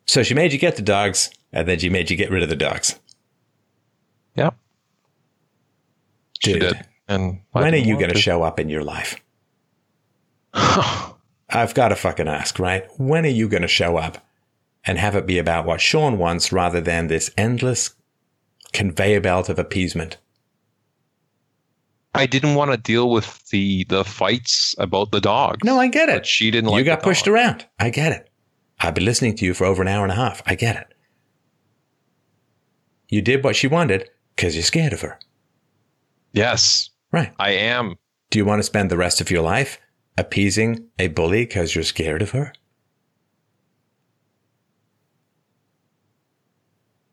So 0.07 0.23
she 0.23 0.35
made 0.35 0.53
you 0.53 0.59
get 0.59 0.77
the 0.77 0.83
dogs, 0.83 1.31
and 1.53 1.67
then 1.67 1.79
she 1.79 1.89
made 1.89 2.11
you 2.11 2.17
get 2.17 2.31
rid 2.31 2.43
of 2.43 2.49
the 2.49 2.57
dogs. 2.57 2.99
Yeah. 4.35 4.51
Dude, 6.43 6.55
she 6.55 6.59
did. 6.59 6.87
And 7.09 7.41
when 7.53 7.75
are 7.75 7.79
you 7.79 7.99
going 7.99 8.13
to 8.13 8.19
show 8.19 8.43
up 8.43 8.59
in 8.59 8.69
your 8.69 8.85
life? 8.85 9.17
I've 10.55 11.75
got 11.75 11.89
to 11.89 11.97
fucking 11.97 12.29
ask, 12.29 12.59
right? 12.59 12.87
When 12.99 13.25
are 13.25 13.31
you 13.31 13.49
going 13.49 13.63
to 13.63 13.69
show 13.69 13.97
up 13.97 14.19
and 14.85 14.99
have 14.99 15.15
it 15.15 15.27
be 15.27 15.39
about 15.39 15.67
what 15.67 15.81
Sean 15.81 16.19
wants 16.19 16.53
rather 16.53 16.81
than 16.81 17.07
this 17.07 17.31
endless 17.37 17.95
conveyor 18.73 19.21
belt 19.21 19.49
of 19.49 19.59
appeasement? 19.59 20.17
I 22.15 22.27
didn't 22.27 22.55
want 22.57 22.71
to 22.73 22.77
deal 22.77 23.11
with 23.11 23.49
the 23.49 23.85
the 23.85 24.05
fights 24.05 24.75
about 24.79 25.13
the 25.13 25.21
dog. 25.21 25.65
No, 25.65 25.79
I 25.79 25.89
get 25.89 26.09
it. 26.09 26.17
But 26.17 26.27
she 26.27 26.51
didn't 26.51 26.71
you 26.71 26.77
like 26.77 26.85
got 26.85 27.03
pushed 27.03 27.25
dog. 27.25 27.35
around. 27.35 27.67
I 27.79 27.91
get 27.91 28.13
it. 28.13 28.29
I've 28.81 28.95
been 28.95 29.05
listening 29.05 29.37
to 29.37 29.45
you 29.45 29.55
for 29.55 29.65
over 29.65 29.81
an 29.81 29.89
hour 29.89 30.03
and 30.05 30.13
a 30.13 30.17
half. 30.17 30.43
I 30.45 30.55
get 30.55 30.77
it. 30.77 30.95
You 33.09 33.23
did 33.23 33.45
what 33.45 33.57
she 33.57 33.67
wanted 33.67 34.11
because 34.35 34.55
you're 34.55 34.65
scared 34.65 34.93
of 34.93 35.01
her. 35.03 35.19
Yes. 36.33 36.91
Right. 37.13 37.33
I 37.39 37.53
am. 37.53 37.97
Do 38.31 38.39
you 38.39 38.45
want 38.45 38.59
to 38.59 38.65
spend 38.65 38.91
the 38.91 38.97
rest 38.97 39.21
of 39.21 39.31
your 39.31 39.43
life 39.43 39.79
appeasing 40.19 40.89
a 40.99 41.09
bully 41.09 41.45
because 41.45 41.75
you're 41.75 41.85
scared 41.85 42.23
of 42.23 42.31
her? 42.31 42.53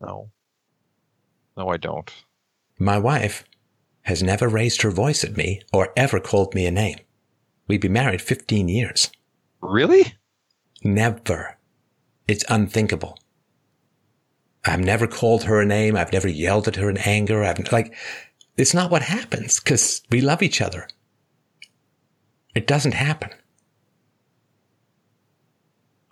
No. 0.02 0.32
No, 1.58 1.70
I 1.70 1.78
don't. 1.78 2.12
My 2.78 2.98
wife 2.98 3.44
has 4.10 4.24
never 4.24 4.48
raised 4.48 4.82
her 4.82 4.90
voice 4.90 5.24
at 5.24 5.38
me 5.38 5.62
or 5.72 5.94
ever 5.96 6.20
called 6.20 6.56
me 6.56 6.66
a 6.66 6.72
name. 6.72 6.98
We've 7.68 7.80
been 7.80 7.94
married 7.94 8.24
15 8.24 8.68
years. 8.68 9.12
Really? 9.62 10.16
Never. 10.84 11.58
It's 12.28 12.44
unthinkable. 12.50 13.20
I've 14.66 14.80
never 14.80 15.06
called 15.06 15.44
her 15.44 15.62
a 15.62 15.66
name. 15.66 15.96
I've 15.96 16.12
never 16.12 16.28
yelled 16.28 16.68
at 16.68 16.78
her 16.78 16.90
in 16.90 16.98
anger. 16.98 17.44
I've 17.44 17.72
like, 17.72 17.94
it's 18.58 18.74
not 18.74 18.90
what 18.90 19.04
happens 19.04 19.60
because 19.60 20.02
we 20.10 20.22
love 20.22 20.42
each 20.42 20.60
other. 20.60 20.88
It 22.56 22.66
doesn't 22.66 22.96
happen. 22.96 23.30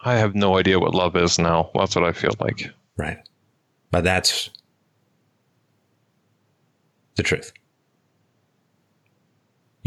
I 0.02 0.18
have 0.18 0.36
no 0.36 0.56
idea 0.56 0.80
what 0.80 0.94
love 0.94 1.16
is 1.16 1.40
now. 1.40 1.72
That's 1.74 1.96
what 1.96 2.06
I 2.06 2.12
feel 2.12 2.36
like. 2.40 2.70
Right. 2.96 3.18
But 3.90 4.04
that's 4.04 4.52
the 7.16 7.24
truth. 7.24 7.52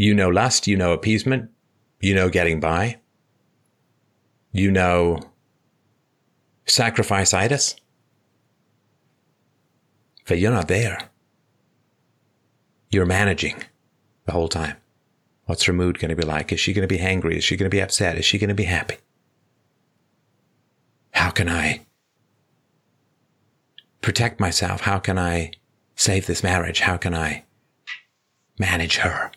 You 0.01 0.15
know 0.15 0.29
lust, 0.29 0.65
you 0.65 0.75
know 0.75 0.93
appeasement, 0.93 1.51
you 1.99 2.15
know 2.15 2.27
getting 2.27 2.59
by, 2.59 2.97
you 4.51 4.71
know 4.71 5.19
sacrifice 6.65 7.35
itis. 7.35 7.75
But 10.27 10.39
you're 10.39 10.51
not 10.51 10.69
there. 10.69 10.97
You're 12.89 13.05
managing 13.05 13.63
the 14.25 14.31
whole 14.31 14.47
time. 14.47 14.75
What's 15.45 15.65
her 15.65 15.73
mood 15.73 15.99
going 15.99 16.09
to 16.09 16.15
be 16.15 16.25
like? 16.25 16.51
Is 16.51 16.59
she 16.59 16.73
going 16.73 16.81
to 16.81 16.95
be 16.95 16.99
angry? 16.99 17.37
Is 17.37 17.43
she 17.43 17.55
going 17.55 17.69
to 17.69 17.75
be 17.75 17.79
upset? 17.79 18.17
Is 18.17 18.25
she 18.25 18.39
going 18.39 18.47
to 18.47 18.55
be 18.55 18.63
happy? 18.63 18.97
How 21.11 21.29
can 21.29 21.47
I 21.47 21.81
protect 24.01 24.39
myself? 24.39 24.81
How 24.81 24.97
can 24.97 25.19
I 25.19 25.51
save 25.95 26.25
this 26.25 26.41
marriage? 26.41 26.79
How 26.79 26.97
can 26.97 27.13
I 27.13 27.43
manage 28.57 28.97
her? 28.97 29.31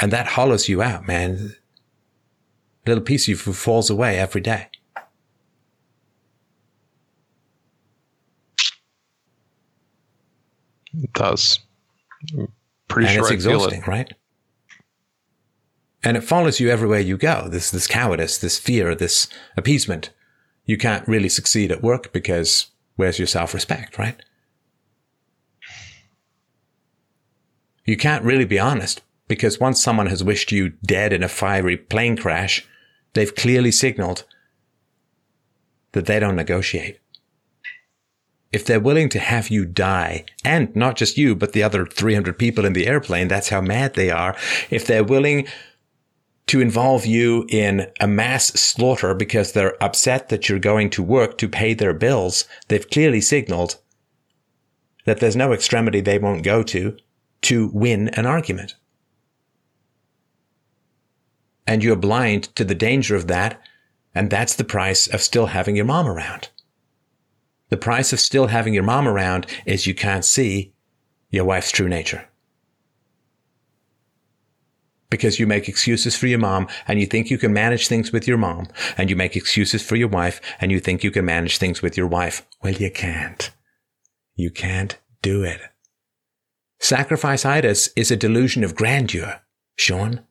And 0.00 0.12
that 0.12 0.26
hollows 0.26 0.68
you 0.68 0.82
out, 0.82 1.06
man. 1.06 1.54
A 2.86 2.90
little 2.90 3.04
piece 3.04 3.24
of 3.24 3.28
you 3.28 3.36
falls 3.36 3.90
away 3.90 4.18
every 4.18 4.40
day. 4.40 4.68
It 11.02 11.12
does. 11.12 11.60
I'm 12.36 12.48
pretty 12.88 13.08
and 13.08 13.14
sure 13.14 13.22
it's 13.24 13.30
I 13.30 13.34
exhausting, 13.34 13.80
it. 13.82 13.86
right? 13.86 14.12
And 16.02 16.16
it 16.16 16.22
follows 16.22 16.60
you 16.60 16.68
everywhere 16.68 17.00
you 17.00 17.16
go. 17.16 17.48
This 17.48 17.70
this 17.70 17.86
cowardice, 17.86 18.38
this 18.38 18.58
fear, 18.58 18.94
this 18.94 19.28
appeasement. 19.56 20.10
You 20.66 20.76
can't 20.76 21.06
really 21.08 21.28
succeed 21.28 21.72
at 21.72 21.82
work 21.82 22.12
because 22.12 22.66
where's 22.96 23.18
your 23.18 23.26
self 23.26 23.54
respect, 23.54 23.98
right? 23.98 24.16
You 27.84 27.96
can't 27.96 28.24
really 28.24 28.44
be 28.46 28.58
honest 28.58 29.02
because 29.28 29.60
once 29.60 29.82
someone 29.82 30.06
has 30.06 30.22
wished 30.22 30.52
you 30.52 30.70
dead 30.84 31.12
in 31.12 31.22
a 31.22 31.28
fiery 31.28 31.76
plane 31.76 32.16
crash, 32.16 32.66
they've 33.14 33.34
clearly 33.34 33.70
signaled 33.70 34.24
that 35.92 36.06
they 36.06 36.20
don't 36.20 36.36
negotiate. 36.36 37.00
If 38.52 38.64
they're 38.64 38.80
willing 38.80 39.08
to 39.10 39.18
have 39.18 39.48
you 39.48 39.64
die, 39.64 40.26
and 40.44 40.74
not 40.76 40.96
just 40.96 41.18
you, 41.18 41.34
but 41.34 41.52
the 41.52 41.62
other 41.62 41.86
300 41.86 42.38
people 42.38 42.64
in 42.64 42.72
the 42.72 42.86
airplane, 42.86 43.26
that's 43.26 43.48
how 43.48 43.60
mad 43.60 43.94
they 43.94 44.10
are. 44.10 44.36
If 44.70 44.86
they're 44.86 45.02
willing 45.02 45.48
to 46.46 46.60
involve 46.60 47.06
you 47.06 47.46
in 47.48 47.90
a 48.00 48.06
mass 48.06 48.48
slaughter 48.48 49.14
because 49.14 49.52
they're 49.52 49.82
upset 49.82 50.28
that 50.28 50.48
you're 50.48 50.58
going 50.58 50.90
to 50.90 51.02
work 51.02 51.38
to 51.38 51.48
pay 51.48 51.74
their 51.74 51.94
bills, 51.94 52.46
they've 52.68 52.88
clearly 52.90 53.20
signaled 53.20 53.78
that 55.04 55.20
there's 55.20 55.36
no 55.36 55.52
extremity 55.52 56.00
they 56.00 56.18
won't 56.18 56.44
go 56.44 56.62
to 56.62 56.96
to 57.42 57.70
win 57.72 58.08
an 58.10 58.26
argument 58.26 58.74
and 61.66 61.82
you're 61.82 61.96
blind 61.96 62.54
to 62.56 62.64
the 62.64 62.74
danger 62.74 63.16
of 63.16 63.26
that. 63.28 63.60
And 64.14 64.30
that's 64.30 64.54
the 64.54 64.64
price 64.64 65.06
of 65.06 65.20
still 65.22 65.46
having 65.46 65.76
your 65.76 65.84
mom 65.84 66.06
around. 66.06 66.50
The 67.70 67.76
price 67.76 68.12
of 68.12 68.20
still 68.20 68.48
having 68.48 68.74
your 68.74 68.82
mom 68.82 69.08
around 69.08 69.46
is 69.66 69.86
you 69.86 69.94
can't 69.94 70.24
see 70.24 70.74
your 71.30 71.44
wife's 71.44 71.72
true 71.72 71.88
nature. 71.88 72.28
because 75.14 75.38
you 75.38 75.46
make 75.46 75.68
excuses 75.68 76.16
for 76.16 76.26
your 76.26 76.40
mom 76.40 76.66
and 76.88 76.98
you 76.98 77.06
think 77.06 77.30
you 77.30 77.38
can 77.38 77.52
manage 77.52 77.86
things 77.86 78.10
with 78.10 78.26
your 78.26 78.36
mom 78.36 78.66
and 78.98 79.08
you 79.08 79.14
make 79.14 79.36
excuses 79.36 79.80
for 79.80 79.94
your 79.94 80.08
wife 80.08 80.40
and 80.60 80.72
you 80.72 80.80
think 80.80 81.04
you 81.04 81.10
can 81.12 81.24
manage 81.24 81.58
things 81.58 81.80
with 81.80 81.96
your 81.96 82.08
wife. 82.08 82.44
Well, 82.64 82.72
you 82.72 82.90
can't. 82.90 83.52
You 84.34 84.50
can't 84.50 84.98
do 85.22 85.44
it. 85.44 85.60
Sacrifice-itis 86.80 87.90
is 87.94 88.10
a 88.10 88.16
delusion 88.16 88.64
of 88.64 88.74
grandeur, 88.74 89.40
Sean. 89.76 90.22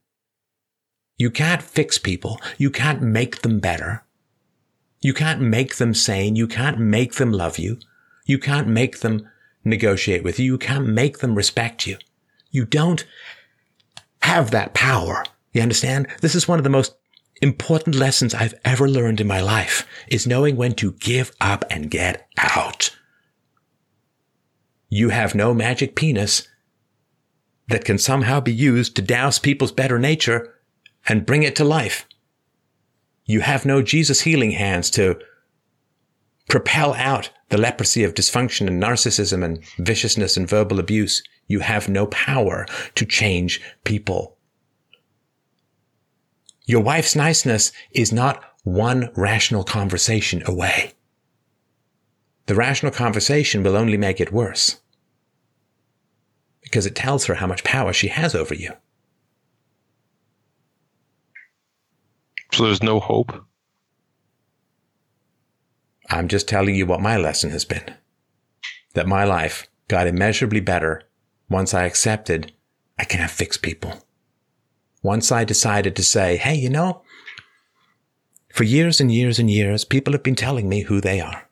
You 1.17 1.29
can't 1.29 1.61
fix 1.61 1.97
people. 1.97 2.39
You 2.57 2.69
can't 2.69 3.01
make 3.01 3.41
them 3.41 3.59
better. 3.59 4.03
You 5.01 5.13
can't 5.13 5.41
make 5.41 5.75
them 5.75 5.93
sane. 5.93 6.35
You 6.35 6.47
can't 6.47 6.79
make 6.79 7.15
them 7.15 7.31
love 7.31 7.57
you. 7.57 7.79
You 8.25 8.39
can't 8.39 8.67
make 8.67 8.99
them 8.99 9.29
negotiate 9.63 10.23
with 10.23 10.39
you. 10.39 10.45
You 10.45 10.57
can't 10.57 10.87
make 10.87 11.19
them 11.19 11.35
respect 11.35 11.85
you. 11.85 11.97
You 12.51 12.65
don't 12.65 13.05
have 14.21 14.51
that 14.51 14.73
power. 14.73 15.23
You 15.51 15.61
understand? 15.61 16.07
This 16.21 16.35
is 16.35 16.47
one 16.47 16.59
of 16.59 16.63
the 16.63 16.69
most 16.69 16.95
important 17.41 17.95
lessons 17.95 18.33
I've 18.33 18.55
ever 18.63 18.87
learned 18.87 19.19
in 19.19 19.27
my 19.27 19.41
life 19.41 19.85
is 20.07 20.25
knowing 20.25 20.55
when 20.55 20.73
to 20.75 20.93
give 20.93 21.31
up 21.41 21.65
and 21.69 21.91
get 21.91 22.27
out. 22.37 22.95
You 24.89 25.09
have 25.09 25.35
no 25.35 25.53
magic 25.53 25.95
penis 25.95 26.47
that 27.67 27.83
can 27.83 27.97
somehow 27.97 28.39
be 28.39 28.53
used 28.53 28.95
to 28.95 29.01
douse 29.01 29.39
people's 29.39 29.71
better 29.71 29.99
nature 29.99 30.52
and 31.07 31.25
bring 31.25 31.43
it 31.43 31.55
to 31.57 31.63
life. 31.63 32.07
You 33.25 33.41
have 33.41 33.65
no 33.65 33.81
Jesus 33.81 34.21
healing 34.21 34.51
hands 34.51 34.89
to 34.91 35.19
propel 36.49 36.93
out 36.95 37.29
the 37.49 37.57
leprosy 37.57 38.03
of 38.03 38.13
dysfunction 38.13 38.67
and 38.67 38.81
narcissism 38.81 39.43
and 39.43 39.63
viciousness 39.79 40.37
and 40.37 40.49
verbal 40.49 40.79
abuse. 40.79 41.23
You 41.47 41.59
have 41.59 41.87
no 41.89 42.07
power 42.07 42.65
to 42.95 43.05
change 43.05 43.61
people. 43.83 44.37
Your 46.65 46.81
wife's 46.81 47.15
niceness 47.15 47.71
is 47.91 48.13
not 48.13 48.43
one 48.63 49.09
rational 49.15 49.63
conversation 49.63 50.41
away. 50.45 50.93
The 52.45 52.55
rational 52.55 52.91
conversation 52.91 53.63
will 53.63 53.75
only 53.75 53.97
make 53.97 54.19
it 54.19 54.33
worse 54.33 54.79
because 56.61 56.85
it 56.85 56.95
tells 56.95 57.25
her 57.25 57.35
how 57.35 57.47
much 57.47 57.63
power 57.63 57.93
she 57.93 58.07
has 58.07 58.33
over 58.33 58.53
you. 58.53 58.73
So 62.53 62.65
there's 62.65 62.83
no 62.83 62.99
hope. 62.99 63.33
I'm 66.09 66.27
just 66.27 66.47
telling 66.47 66.75
you 66.75 66.85
what 66.85 67.01
my 67.01 67.17
lesson 67.17 67.49
has 67.49 67.65
been. 67.65 67.95
That 68.93 69.07
my 69.07 69.23
life 69.23 69.67
got 69.87 70.05
immeasurably 70.05 70.59
better 70.59 71.03
once 71.49 71.73
I 71.73 71.85
accepted 71.85 72.53
I 72.99 73.05
can't 73.05 73.31
fix 73.31 73.57
people. 73.57 74.05
Once 75.01 75.31
I 75.31 75.43
decided 75.43 75.95
to 75.95 76.03
say, 76.03 76.37
hey, 76.37 76.55
you 76.55 76.69
know, 76.69 77.01
for 78.53 78.63
years 78.63 79.01
and 79.01 79.11
years 79.11 79.39
and 79.39 79.49
years, 79.49 79.83
people 79.83 80.13
have 80.13 80.23
been 80.23 80.35
telling 80.35 80.69
me 80.69 80.81
who 80.81 81.01
they 81.01 81.19
are. 81.19 81.49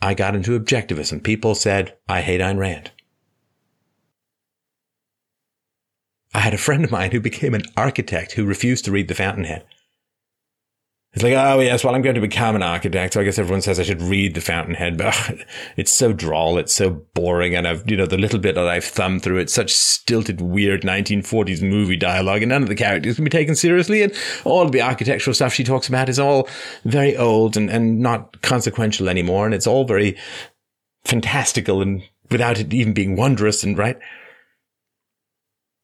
I 0.00 0.14
got 0.14 0.34
into 0.34 0.58
objectivism. 0.58 1.22
People 1.22 1.54
said, 1.54 1.96
I 2.08 2.22
hate 2.22 2.40
Ayn 2.40 2.58
Rand. 2.58 2.90
I 6.34 6.40
had 6.40 6.52
a 6.52 6.58
friend 6.58 6.84
of 6.84 6.90
mine 6.90 7.12
who 7.12 7.20
became 7.20 7.54
an 7.54 7.62
architect 7.76 8.32
who 8.32 8.44
refused 8.44 8.84
to 8.86 8.90
read 8.90 9.08
The 9.08 9.14
Fountainhead. 9.14 9.64
It's 11.12 11.22
like, 11.22 11.34
oh 11.34 11.60
yes, 11.60 11.84
well, 11.84 11.94
I'm 11.94 12.02
going 12.02 12.16
to 12.16 12.20
become 12.20 12.56
an 12.56 12.62
architect. 12.64 13.14
So 13.14 13.20
I 13.20 13.24
guess 13.24 13.38
everyone 13.38 13.62
says 13.62 13.78
I 13.78 13.84
should 13.84 14.02
read 14.02 14.34
The 14.34 14.40
Fountainhead, 14.40 14.98
but 14.98 15.14
it's 15.76 15.92
so 15.92 16.12
droll, 16.12 16.58
it's 16.58 16.74
so 16.74 16.90
boring, 17.14 17.54
and 17.54 17.68
I've, 17.68 17.88
you 17.88 17.96
know, 17.96 18.06
the 18.06 18.18
little 18.18 18.40
bit 18.40 18.56
that 18.56 18.66
I've 18.66 18.84
thumbed 18.84 19.22
through, 19.22 19.38
it's 19.38 19.54
such 19.54 19.72
stilted, 19.72 20.40
weird 20.40 20.82
1940s 20.82 21.62
movie 21.62 21.96
dialogue, 21.96 22.42
and 22.42 22.48
none 22.48 22.64
of 22.64 22.68
the 22.68 22.74
characters 22.74 23.14
can 23.14 23.22
be 23.22 23.30
taken 23.30 23.54
seriously, 23.54 24.02
and 24.02 24.12
all 24.44 24.68
the 24.68 24.82
architectural 24.82 25.34
stuff 25.34 25.54
she 25.54 25.62
talks 25.62 25.86
about 25.86 26.08
is 26.08 26.18
all 26.18 26.48
very 26.84 27.16
old 27.16 27.56
and, 27.56 27.70
and 27.70 28.00
not 28.00 28.42
consequential 28.42 29.08
anymore, 29.08 29.44
and 29.44 29.54
it's 29.54 29.68
all 29.68 29.84
very 29.84 30.16
fantastical 31.04 31.80
and 31.80 32.02
without 32.32 32.58
it 32.58 32.74
even 32.74 32.92
being 32.92 33.14
wondrous 33.14 33.62
and 33.62 33.78
right. 33.78 33.98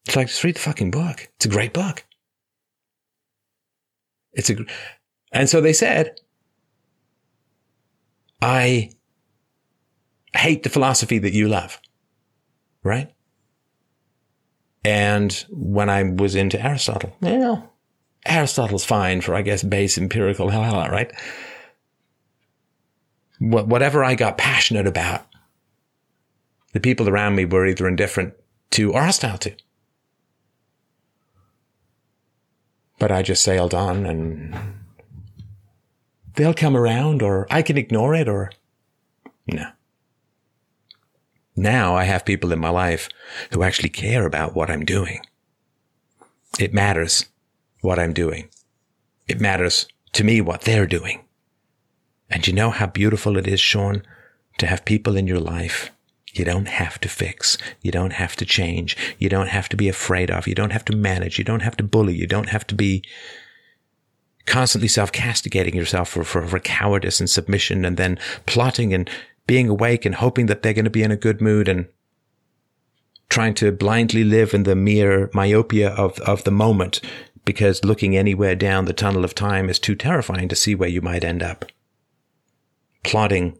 It's 0.05 0.15
like, 0.15 0.27
just 0.27 0.43
read 0.43 0.55
the 0.55 0.61
fucking 0.61 0.91
book. 0.91 1.29
It's 1.35 1.45
a 1.45 1.49
great 1.49 1.73
book. 1.73 2.05
It's 4.33 4.49
a, 4.49 4.55
and 5.31 5.49
so 5.49 5.61
they 5.61 5.73
said, 5.73 6.19
I 8.41 8.91
hate 10.35 10.63
the 10.63 10.69
philosophy 10.69 11.19
that 11.19 11.33
you 11.33 11.47
love. 11.47 11.79
Right? 12.83 13.13
And 14.83 15.31
when 15.51 15.89
I 15.89 16.01
was 16.03 16.33
into 16.33 16.59
Aristotle, 16.59 17.15
know, 17.37 17.69
Aristotle's 18.25 18.85
fine 18.85 19.21
for, 19.21 19.35
I 19.35 19.43
guess, 19.43 19.61
base 19.61 19.97
empirical, 19.97 20.49
hell, 20.49 20.89
right? 20.89 21.11
Whatever 23.39 24.03
I 24.03 24.15
got 24.15 24.37
passionate 24.37 24.87
about, 24.87 25.25
the 26.73 26.79
people 26.79 27.09
around 27.09 27.35
me 27.35 27.45
were 27.45 27.67
either 27.67 27.87
indifferent 27.87 28.33
to 28.71 28.93
or 28.93 29.01
hostile 29.01 29.37
to. 29.39 29.53
But 33.01 33.11
I 33.11 33.23
just 33.23 33.41
sailed 33.41 33.73
on 33.73 34.05
and 34.05 34.55
they'll 36.35 36.53
come 36.53 36.77
around 36.77 37.23
or 37.23 37.47
I 37.49 37.63
can 37.63 37.75
ignore 37.75 38.13
it 38.13 38.29
or 38.29 38.51
no. 39.47 39.71
Now 41.55 41.95
I 41.95 42.03
have 42.03 42.25
people 42.25 42.51
in 42.51 42.59
my 42.59 42.69
life 42.69 43.09
who 43.51 43.63
actually 43.63 43.89
care 43.89 44.27
about 44.27 44.53
what 44.53 44.69
I'm 44.69 44.85
doing. 44.85 45.21
It 46.59 46.75
matters 46.75 47.25
what 47.81 47.97
I'm 47.97 48.13
doing. 48.13 48.49
It 49.27 49.41
matters 49.41 49.87
to 50.13 50.23
me 50.23 50.39
what 50.39 50.61
they're 50.61 50.85
doing. 50.85 51.25
And 52.29 52.45
you 52.45 52.53
know 52.53 52.69
how 52.69 52.85
beautiful 52.85 53.35
it 53.35 53.47
is, 53.47 53.59
Sean, 53.59 54.03
to 54.59 54.67
have 54.67 54.85
people 54.85 55.17
in 55.17 55.25
your 55.25 55.39
life 55.39 55.89
you 56.33 56.45
don't 56.45 56.67
have 56.67 56.99
to 57.01 57.09
fix. 57.09 57.57
You 57.81 57.91
don't 57.91 58.13
have 58.13 58.35
to 58.37 58.45
change. 58.45 58.97
You 59.19 59.29
don't 59.29 59.49
have 59.49 59.69
to 59.69 59.77
be 59.77 59.89
afraid 59.89 60.31
of. 60.31 60.47
You 60.47 60.55
don't 60.55 60.71
have 60.71 60.85
to 60.85 60.95
manage. 60.95 61.37
You 61.37 61.43
don't 61.43 61.61
have 61.61 61.77
to 61.77 61.83
bully. 61.83 62.15
You 62.15 62.27
don't 62.27 62.49
have 62.49 62.65
to 62.67 62.75
be 62.75 63.03
constantly 64.45 64.87
self-castigating 64.87 65.75
yourself 65.75 66.09
for, 66.09 66.23
for, 66.23 66.45
for 66.47 66.59
cowardice 66.59 67.19
and 67.19 67.29
submission 67.29 67.85
and 67.85 67.97
then 67.97 68.17
plotting 68.45 68.93
and 68.93 69.09
being 69.45 69.69
awake 69.69 70.05
and 70.05 70.15
hoping 70.15 70.47
that 70.47 70.61
they're 70.63 70.73
going 70.73 70.85
to 70.85 70.91
be 70.91 71.03
in 71.03 71.11
a 71.11 71.17
good 71.17 71.41
mood 71.41 71.67
and 71.67 71.87
trying 73.29 73.53
to 73.53 73.71
blindly 73.71 74.23
live 74.23 74.53
in 74.53 74.63
the 74.63 74.75
mere 74.75 75.29
myopia 75.33 75.89
of, 75.91 76.19
of 76.19 76.43
the 76.43 76.51
moment 76.51 77.01
because 77.45 77.83
looking 77.83 78.15
anywhere 78.15 78.55
down 78.55 78.85
the 78.85 78.93
tunnel 78.93 79.23
of 79.23 79.33
time 79.33 79.69
is 79.69 79.79
too 79.79 79.95
terrifying 79.95 80.47
to 80.47 80.55
see 80.55 80.75
where 80.75 80.89
you 80.89 81.01
might 81.01 81.23
end 81.23 81.41
up. 81.41 81.65
Plotting 83.03 83.57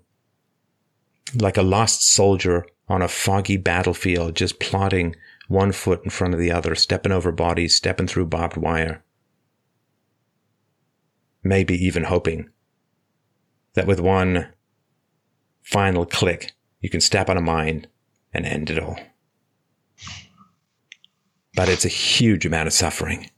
like 1.35 1.57
a 1.57 1.61
lost 1.61 2.03
soldier 2.03 2.65
on 2.87 3.01
a 3.01 3.07
foggy 3.07 3.57
battlefield, 3.57 4.35
just 4.35 4.59
plodding 4.59 5.15
one 5.47 5.71
foot 5.71 6.03
in 6.03 6.09
front 6.09 6.33
of 6.33 6.39
the 6.39 6.51
other, 6.51 6.75
stepping 6.75 7.11
over 7.11 7.31
bodies, 7.31 7.75
stepping 7.75 8.07
through 8.07 8.25
barbed 8.25 8.57
wire. 8.57 9.03
Maybe 11.43 11.73
even 11.75 12.03
hoping 12.03 12.49
that 13.73 13.87
with 13.87 13.99
one 13.99 14.47
final 15.61 16.05
click, 16.05 16.53
you 16.79 16.89
can 16.89 17.01
step 17.01 17.29
on 17.29 17.37
a 17.37 17.41
mine 17.41 17.87
and 18.33 18.45
end 18.45 18.69
it 18.69 18.79
all. 18.79 18.99
But 21.55 21.69
it's 21.69 21.85
a 21.85 21.89
huge 21.89 22.45
amount 22.45 22.67
of 22.67 22.73
suffering. 22.73 23.29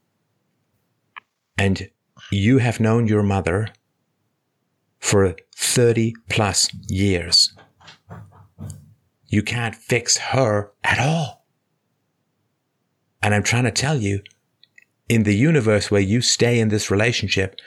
And 1.58 1.90
you 2.32 2.60
have 2.60 2.80
known 2.80 3.08
your 3.08 3.24
mother 3.24 3.70
for 5.00 5.36
30 5.56 6.14
plus 6.30 6.70
years. 6.88 7.56
You 9.34 9.42
can't 9.42 9.74
fix 9.74 10.18
her 10.18 10.72
at 10.84 11.00
all. 11.00 11.48
And 13.20 13.34
I'm 13.34 13.42
trying 13.42 13.64
to 13.64 13.72
tell 13.72 13.98
you, 13.98 14.22
in 15.10 15.24
the 15.24 15.36
universe 15.36 15.90
where 15.90 16.02
you 16.02 16.22
stay 16.22 16.60
in 16.60 16.70
this 16.70 16.92
relationship, 16.92 17.60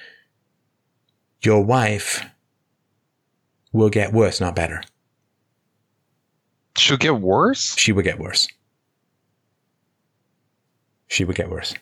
your 1.42 1.64
wife 1.64 2.24
will 3.72 3.88
get 3.88 4.12
worse, 4.12 4.40
not 4.40 4.54
better. 4.54 4.80
She'll 6.76 6.98
get 6.98 7.20
worse? 7.20 7.76
She 7.76 7.90
will 7.90 8.04
get 8.04 8.20
worse. 8.20 8.46
She 11.08 11.24
will 11.24 11.34
get 11.34 11.50
worse. 11.50 11.74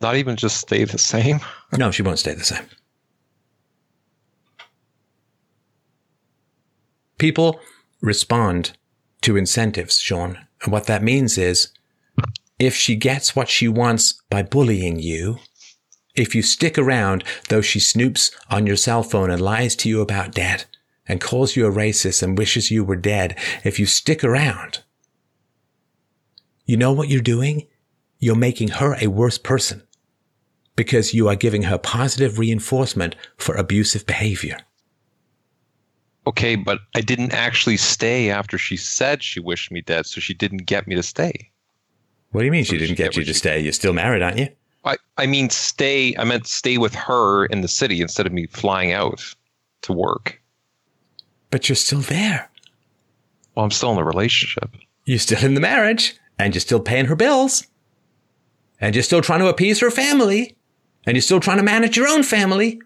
Not 0.00 0.14
even 0.14 0.36
just 0.36 0.58
stay 0.58 0.84
the 0.84 0.96
same? 0.96 1.40
no, 1.76 1.90
she 1.90 2.02
won't 2.02 2.20
stay 2.20 2.34
the 2.34 2.44
same. 2.44 2.66
People 7.18 7.58
respond 8.00 8.74
to 9.24 9.36
incentives, 9.36 9.98
Sean. 9.98 10.38
And 10.62 10.72
what 10.72 10.86
that 10.86 11.02
means 11.02 11.36
is 11.36 11.68
if 12.58 12.74
she 12.74 12.96
gets 12.96 13.34
what 13.34 13.48
she 13.48 13.68
wants 13.68 14.22
by 14.30 14.42
bullying 14.42 14.98
you, 14.98 15.38
if 16.14 16.34
you 16.34 16.42
stick 16.42 16.78
around, 16.78 17.24
though 17.48 17.60
she 17.60 17.80
snoops 17.80 18.32
on 18.48 18.66
your 18.66 18.76
cell 18.76 19.02
phone 19.02 19.30
and 19.30 19.42
lies 19.42 19.74
to 19.76 19.88
you 19.88 20.00
about 20.00 20.32
debt 20.32 20.66
and 21.06 21.20
calls 21.20 21.56
you 21.56 21.66
a 21.66 21.72
racist 21.72 22.22
and 22.22 22.38
wishes 22.38 22.70
you 22.70 22.84
were 22.84 22.96
dead, 22.96 23.36
if 23.64 23.78
you 23.78 23.86
stick 23.86 24.22
around, 24.22 24.82
you 26.64 26.76
know 26.76 26.92
what 26.92 27.08
you're 27.08 27.20
doing? 27.20 27.66
you're 28.24 28.34
making 28.34 28.68
her 28.68 28.96
a 29.02 29.08
worse 29.08 29.36
person 29.36 29.82
because 30.76 31.12
you 31.12 31.28
are 31.28 31.36
giving 31.36 31.64
her 31.64 31.76
positive 31.76 32.38
reinforcement 32.38 33.14
for 33.36 33.54
abusive 33.54 34.06
behavior. 34.06 34.56
Okay, 36.26 36.56
but 36.56 36.80
I 36.94 37.00
didn't 37.00 37.32
actually 37.32 37.76
stay 37.76 38.30
after 38.30 38.56
she 38.56 38.76
said 38.76 39.22
she 39.22 39.40
wished 39.40 39.70
me 39.70 39.82
dead, 39.82 40.06
so 40.06 40.20
she 40.20 40.32
didn't 40.32 40.64
get 40.64 40.86
me 40.86 40.94
to 40.94 41.02
stay. 41.02 41.50
What 42.30 42.40
do 42.40 42.46
you 42.46 42.52
mean 42.52 42.64
So 42.64 42.72
she 42.72 42.78
did 42.78 42.86
didn't 42.86 42.96
she 42.96 43.02
get 43.02 43.12
get 43.12 43.16
you 43.18 43.24
to 43.24 43.34
stay? 43.34 43.60
You're 43.60 43.72
still 43.72 43.92
married, 43.92 44.22
aren't 44.22 44.38
you? 44.38 44.48
I, 44.84 44.96
I 45.16 45.26
mean 45.26 45.50
stay 45.50 46.14
I 46.18 46.24
meant 46.24 46.46
stay 46.46 46.78
with 46.78 46.94
her 46.94 47.46
in 47.46 47.60
the 47.60 47.68
city 47.68 48.00
instead 48.00 48.26
of 48.26 48.32
me 48.32 48.46
flying 48.46 48.92
out 48.92 49.22
to 49.82 49.92
work. 49.92 50.40
But 51.50 51.68
you're 51.68 51.76
still 51.76 52.00
there. 52.00 52.50
Well, 53.54 53.64
I'm 53.64 53.70
still 53.70 53.90
in 53.90 53.96
the 53.96 54.04
relationship. 54.04 54.70
You're 55.04 55.18
still 55.18 55.44
in 55.44 55.54
the 55.54 55.60
marriage 55.60 56.16
and 56.38 56.54
you're 56.54 56.60
still 56.60 56.80
paying 56.80 57.06
her 57.06 57.16
bills. 57.16 57.66
And 58.80 58.94
you're 58.94 59.04
still 59.04 59.22
trying 59.22 59.40
to 59.40 59.46
appease 59.46 59.80
her 59.80 59.90
family. 59.90 60.56
And 61.06 61.16
you're 61.16 61.22
still 61.22 61.40
trying 61.40 61.58
to 61.58 61.62
manage 61.62 61.96
your 61.96 62.08
own 62.08 62.22
family. 62.22 62.80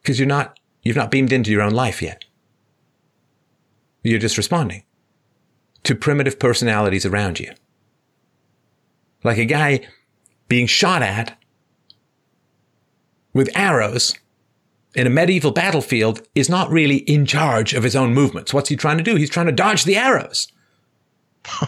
Because 0.00 0.18
you're 0.18 0.28
not, 0.28 0.58
you've 0.84 0.96
not 0.96 1.10
beamed 1.10 1.32
into 1.32 1.50
your 1.50 1.62
own 1.62 1.72
life 1.72 2.02
yet. 2.02 2.24
You're 4.02 4.18
just 4.18 4.36
responding 4.36 4.84
to 5.84 5.94
primitive 5.94 6.38
personalities 6.38 7.06
around 7.06 7.40
you. 7.40 7.52
Like 9.22 9.38
a 9.38 9.44
guy 9.44 9.80
being 10.48 10.66
shot 10.66 11.02
at 11.02 11.38
with 13.32 13.50
arrows 13.54 14.14
in 14.94 15.06
a 15.06 15.10
medieval 15.10 15.50
battlefield 15.50 16.22
is 16.34 16.48
not 16.48 16.70
really 16.70 16.98
in 16.98 17.26
charge 17.26 17.74
of 17.74 17.82
his 17.82 17.96
own 17.96 18.14
movements. 18.14 18.54
What's 18.54 18.68
he 18.68 18.76
trying 18.76 18.98
to 18.98 19.04
do? 19.04 19.16
He's 19.16 19.30
trying 19.30 19.46
to 19.46 19.52
dodge 19.52 19.84
the 19.84 19.96
arrows. 19.96 20.48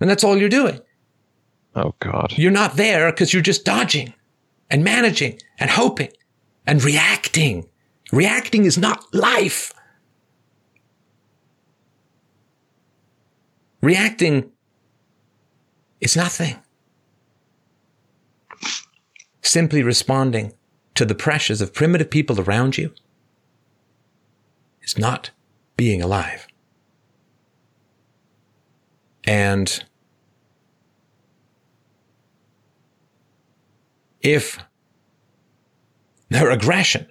and 0.00 0.08
that's 0.08 0.24
all 0.24 0.36
you're 0.38 0.48
doing. 0.48 0.80
Oh 1.74 1.94
God. 2.00 2.34
You're 2.36 2.50
not 2.50 2.76
there 2.76 3.10
because 3.10 3.32
you're 3.32 3.42
just 3.42 3.64
dodging 3.64 4.14
and 4.70 4.84
managing 4.84 5.40
and 5.58 5.70
hoping 5.70 6.10
and 6.66 6.82
reacting. 6.82 7.66
Reacting 8.12 8.64
is 8.64 8.76
not 8.76 9.14
life. 9.14 9.72
Reacting 13.80 14.50
is 16.00 16.16
nothing. 16.16 16.56
Simply 19.42 19.82
responding 19.82 20.52
to 20.94 21.04
the 21.04 21.14
pressures 21.14 21.60
of 21.60 21.72
primitive 21.72 22.10
people 22.10 22.40
around 22.40 22.76
you 22.76 22.92
is 24.82 24.98
not 24.98 25.30
being 25.76 26.02
alive. 26.02 26.46
And 29.24 29.84
if 34.20 34.58
their 36.28 36.50
aggression, 36.50 37.06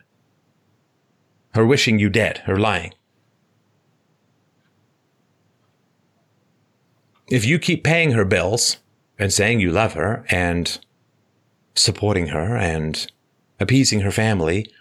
her 1.54 1.66
wishing 1.66 2.00
you 2.00 2.10
dead, 2.10 2.40
her 2.46 2.58
lying, 2.58 2.94
if 7.30 7.46
you 7.46 7.60
keep 7.60 7.84
paying 7.84 8.12
her 8.12 8.26
bills 8.26 8.78
and 9.18 9.32
saying 9.32 9.60
you 9.60 9.72
love 9.72 9.94
her 9.94 10.26
and 10.30 10.80
supporting 11.76 12.28
her 12.28 12.56
and 12.56 13.12
appeasing 13.60 14.02
her 14.02 14.12
family, 14.12 14.72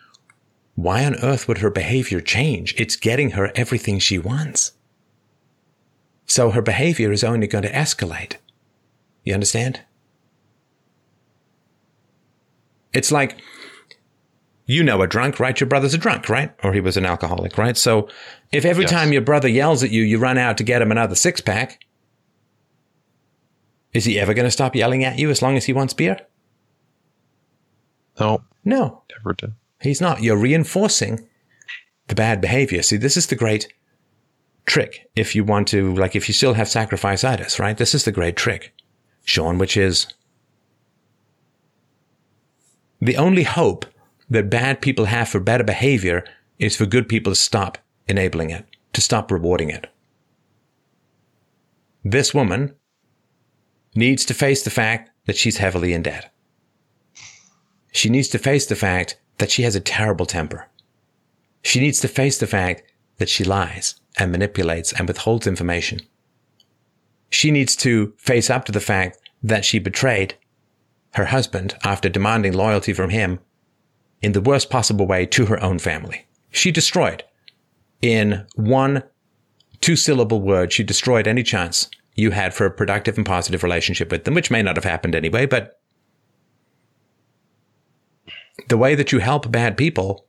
why 0.74 1.04
on 1.04 1.16
earth 1.22 1.48
would 1.48 1.58
her 1.58 1.70
behavior 1.70 2.20
change? 2.20 2.74
It's 2.78 2.96
getting 2.96 3.32
her 3.32 3.52
everything 3.54 3.98
she 3.98 4.18
wants. 4.18 4.72
So 6.26 6.50
her 6.50 6.62
behavior 6.62 7.10
is 7.10 7.24
only 7.24 7.46
going 7.46 7.64
to 7.64 7.72
escalate. 7.72 8.36
You 9.24 9.34
understand? 9.34 9.80
It's 12.92 13.12
like, 13.12 13.38
you 14.68 14.84
know 14.84 15.00
a 15.02 15.06
drunk, 15.06 15.40
right? 15.40 15.58
Your 15.58 15.66
brother's 15.66 15.94
a 15.94 15.98
drunk, 15.98 16.28
right? 16.28 16.52
Or 16.62 16.72
he 16.74 16.80
was 16.80 16.96
an 16.98 17.06
alcoholic, 17.06 17.56
right? 17.56 17.76
So 17.76 18.06
if 18.52 18.64
every 18.64 18.84
Yes. 18.84 18.90
time 18.92 19.12
your 19.12 19.22
brother 19.22 19.48
yells 19.48 19.82
at 19.82 19.90
you, 19.90 20.02
you 20.02 20.18
run 20.18 20.36
out 20.38 20.58
to 20.58 20.62
get 20.62 20.82
him 20.82 20.92
another 20.92 21.14
six 21.14 21.40
pack, 21.40 21.80
is 23.94 24.04
he 24.04 24.20
ever 24.20 24.34
going 24.34 24.44
to 24.46 24.50
stop 24.50 24.76
yelling 24.76 25.02
at 25.04 25.18
you 25.18 25.30
as 25.30 25.40
long 25.42 25.56
as 25.56 25.64
he 25.64 25.72
wants 25.72 25.94
beer? 25.94 26.18
No, 28.20 28.42
No, 28.64 29.02
never 29.16 29.32
did. 29.32 29.54
he's 29.80 30.00
not. 30.02 30.22
You're 30.22 30.36
reinforcing 30.36 31.26
the 32.08 32.14
bad 32.14 32.40
behavior. 32.40 32.82
See, 32.82 32.96
this 32.98 33.16
is 33.16 33.26
the 33.28 33.36
great 33.36 33.72
trick. 34.66 35.08
If 35.16 35.34
you 35.34 35.44
want 35.44 35.68
to, 35.68 35.94
like, 35.94 36.14
if 36.14 36.28
you 36.28 36.34
still 36.34 36.54
have 36.54 36.68
sacrifice-itis, 36.68 37.58
right? 37.58 37.76
This 37.78 37.94
is 37.94 38.04
the 38.04 38.12
great 38.12 38.36
trick, 38.36 38.74
Sean, 39.24 39.56
which 39.56 39.76
is 39.78 40.08
the 43.00 43.16
only 43.16 43.44
hope 43.44 43.86
that 44.30 44.50
bad 44.50 44.80
people 44.80 45.06
have 45.06 45.28
for 45.28 45.40
better 45.40 45.64
behavior 45.64 46.24
is 46.58 46.76
for 46.76 46.86
good 46.86 47.08
people 47.08 47.32
to 47.32 47.36
stop 47.36 47.78
enabling 48.06 48.50
it, 48.50 48.66
to 48.92 49.00
stop 49.00 49.30
rewarding 49.30 49.70
it. 49.70 49.86
This 52.04 52.32
woman 52.34 52.74
needs 53.94 54.24
to 54.26 54.34
face 54.34 54.62
the 54.62 54.70
fact 54.70 55.10
that 55.26 55.36
she's 55.36 55.58
heavily 55.58 55.92
in 55.92 56.02
debt. 56.02 56.32
She 57.92 58.08
needs 58.08 58.28
to 58.28 58.38
face 58.38 58.66
the 58.66 58.76
fact 58.76 59.18
that 59.38 59.50
she 59.50 59.62
has 59.62 59.74
a 59.74 59.80
terrible 59.80 60.26
temper. 60.26 60.68
She 61.62 61.80
needs 61.80 62.00
to 62.00 62.08
face 62.08 62.38
the 62.38 62.46
fact 62.46 62.82
that 63.18 63.28
she 63.28 63.44
lies 63.44 63.96
and 64.18 64.30
manipulates 64.30 64.92
and 64.92 65.08
withholds 65.08 65.46
information. 65.46 66.00
She 67.30 67.50
needs 67.50 67.76
to 67.76 68.14
face 68.16 68.50
up 68.50 68.64
to 68.66 68.72
the 68.72 68.80
fact 68.80 69.18
that 69.42 69.64
she 69.64 69.78
betrayed 69.78 70.34
her 71.14 71.26
husband 71.26 71.76
after 71.84 72.08
demanding 72.08 72.52
loyalty 72.52 72.92
from 72.92 73.10
him 73.10 73.40
in 74.22 74.32
the 74.32 74.40
worst 74.40 74.70
possible 74.70 75.06
way 75.06 75.26
to 75.26 75.46
her 75.46 75.62
own 75.62 75.78
family. 75.78 76.26
She 76.50 76.70
destroyed, 76.70 77.24
in 78.02 78.46
one 78.54 79.02
two 79.80 79.96
syllable 79.96 80.40
word, 80.40 80.72
she 80.72 80.82
destroyed 80.82 81.26
any 81.26 81.42
chance 81.42 81.88
you 82.14 82.32
had 82.32 82.52
for 82.52 82.66
a 82.66 82.70
productive 82.70 83.16
and 83.16 83.26
positive 83.26 83.62
relationship 83.62 84.10
with 84.10 84.24
them, 84.24 84.34
which 84.34 84.50
may 84.50 84.62
not 84.62 84.76
have 84.76 84.84
happened 84.84 85.14
anyway, 85.14 85.46
but 85.46 85.80
the 88.68 88.76
way 88.76 88.94
that 88.94 89.12
you 89.12 89.20
help 89.20 89.50
bad 89.52 89.76
people 89.76 90.26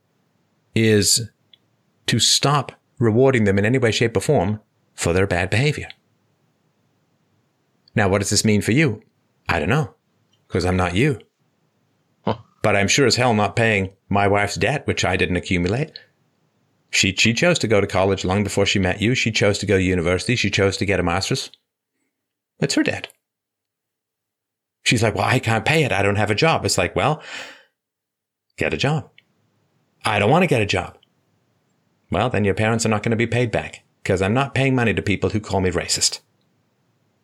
is 0.74 1.28
to 2.06 2.20
stop 2.20 2.72
rewarding 2.98 3.44
them 3.44 3.58
in 3.58 3.64
any 3.64 3.78
way, 3.78 3.90
shape, 3.90 4.16
or 4.16 4.20
form 4.20 4.60
for 4.94 5.12
their 5.12 5.26
bad 5.26 5.50
behavior. 5.50 5.88
Now, 7.96 8.08
what 8.08 8.20
does 8.20 8.30
this 8.30 8.44
mean 8.44 8.62
for 8.62 8.72
you? 8.72 9.02
I 9.48 9.58
don't 9.58 9.68
know, 9.68 9.94
because 10.46 10.64
I'm 10.64 10.76
not 10.76 10.94
you. 10.94 11.18
But 12.62 12.76
I'm 12.76 12.88
sure 12.88 13.06
as 13.06 13.16
hell 13.16 13.34
not 13.34 13.56
paying 13.56 13.90
my 14.08 14.28
wife's 14.28 14.56
debt, 14.56 14.86
which 14.86 15.04
I 15.04 15.16
didn't 15.16 15.36
accumulate. 15.36 15.92
She, 16.90 17.14
she 17.14 17.32
chose 17.32 17.58
to 17.60 17.68
go 17.68 17.80
to 17.80 17.86
college 17.86 18.24
long 18.24 18.42
before 18.44 18.66
she 18.66 18.78
met 18.78 19.00
you. 19.00 19.14
She 19.14 19.30
chose 19.30 19.58
to 19.58 19.66
go 19.66 19.76
to 19.76 19.82
university. 19.82 20.36
She 20.36 20.50
chose 20.50 20.76
to 20.78 20.84
get 20.84 21.00
a 21.00 21.04
master's. 21.04 21.50
It's 22.58 22.74
her 22.74 22.82
debt. 22.82 23.08
She's 24.84 25.02
like, 25.02 25.14
well, 25.14 25.24
I 25.24 25.38
can't 25.38 25.64
pay 25.64 25.84
it. 25.84 25.92
I 25.92 26.02
don't 26.02 26.16
have 26.16 26.30
a 26.30 26.34
job. 26.34 26.64
It's 26.64 26.78
like, 26.78 26.96
well, 26.96 27.22
get 28.56 28.74
a 28.74 28.78
job. 28.78 29.08
I 30.04 30.18
don't 30.18 30.30
want 30.30 30.42
to 30.42 30.48
get 30.48 30.62
a 30.62 30.66
job. 30.66 30.98
Well, 32.10 32.28
then 32.28 32.44
your 32.44 32.54
parents 32.54 32.84
are 32.84 32.88
not 32.90 33.02
going 33.02 33.10
to 33.10 33.16
be 33.16 33.26
paid 33.26 33.50
back 33.50 33.84
because 34.02 34.20
I'm 34.20 34.34
not 34.34 34.54
paying 34.54 34.74
money 34.74 34.94
to 34.94 35.02
people 35.02 35.30
who 35.30 35.40
call 35.40 35.60
me 35.60 35.70
racist. 35.70 36.20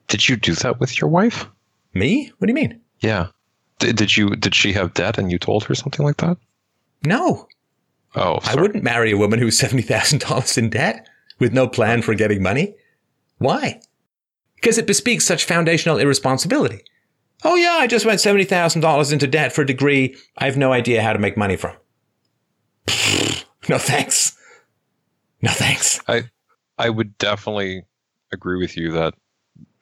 Did 0.08 0.28
you 0.28 0.36
do 0.36 0.54
that 0.56 0.78
with 0.78 1.00
your 1.00 1.10
wife? 1.10 1.46
Me? 1.92 2.30
What 2.38 2.46
do 2.46 2.50
you 2.50 2.54
mean? 2.54 2.80
Yeah. 3.00 3.28
Did, 3.78 3.96
did 3.96 4.16
you? 4.16 4.36
Did 4.36 4.54
she 4.54 4.72
have 4.72 4.94
debt 4.94 5.18
and 5.18 5.30
you 5.30 5.38
told 5.38 5.64
her 5.64 5.74
something 5.74 6.04
like 6.04 6.16
that? 6.18 6.38
No, 7.04 7.46
Oh, 8.16 8.38
I 8.44 8.54
wouldn't 8.54 8.82
marry 8.82 9.12
a 9.12 9.16
woman 9.18 9.38
who's 9.38 9.60
$70,000 9.60 10.58
in 10.58 10.70
debt 10.70 11.06
with 11.38 11.52
no 11.52 11.68
plan 11.68 12.00
for 12.00 12.14
getting 12.14 12.42
money. 12.42 12.74
Why? 13.36 13.80
Because 14.54 14.78
it 14.78 14.86
bespeaks 14.86 15.26
such 15.26 15.44
foundational 15.44 15.98
irresponsibility. 15.98 16.80
Oh, 17.44 17.56
yeah, 17.56 17.76
I 17.78 17.86
just 17.86 18.06
went 18.06 18.20
$70,000 18.20 19.12
into 19.12 19.26
debt 19.26 19.52
for 19.52 19.60
a 19.60 19.66
degree 19.66 20.16
I 20.38 20.46
have 20.46 20.56
no 20.56 20.72
idea 20.72 21.02
how 21.02 21.12
to 21.12 21.18
make 21.18 21.36
money 21.36 21.56
from. 21.56 21.76
no 23.68 23.76
thanks. 23.76 24.34
No 25.42 25.50
thanks. 25.50 26.00
I 26.08 26.24
I 26.78 26.88
would 26.88 27.18
definitely 27.18 27.84
agree 28.32 28.58
with 28.58 28.76
you 28.76 28.92
that 28.92 29.14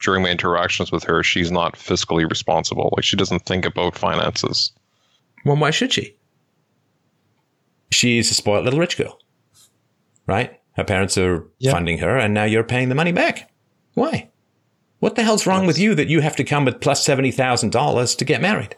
during 0.00 0.22
my 0.22 0.30
interactions 0.30 0.92
with 0.92 1.04
her, 1.04 1.22
she's 1.22 1.50
not 1.50 1.74
fiscally 1.74 2.28
responsible. 2.28 2.92
Like 2.96 3.04
she 3.04 3.16
doesn't 3.16 3.46
think 3.46 3.64
about 3.64 3.96
finances. 3.96 4.72
Well, 5.44 5.56
why 5.56 5.70
should 5.70 5.92
she? 5.92 6.16
She's 7.90 8.30
a 8.30 8.34
spoiled 8.34 8.64
little 8.64 8.80
rich 8.80 8.96
girl, 8.98 9.18
right? 10.26 10.58
Her 10.76 10.84
parents 10.84 11.16
are 11.16 11.46
Yeah. 11.58 11.72
funding 11.72 11.98
her, 11.98 12.16
and 12.18 12.34
now 12.34 12.44
you're 12.44 12.64
paying 12.64 12.88
the 12.88 12.94
money 12.94 13.12
back. 13.12 13.50
Why? 13.94 14.30
What 14.98 15.14
the 15.14 15.22
hell's 15.22 15.46
wrong 15.46 15.66
with 15.66 15.78
you 15.78 15.94
that 15.94 16.08
you 16.08 16.20
have 16.20 16.34
to 16.36 16.44
come 16.44 16.64
with 16.64 16.80
plus 16.80 17.04
$70,000 17.06 18.16
to 18.16 18.24
get 18.24 18.40
married? 18.42 18.74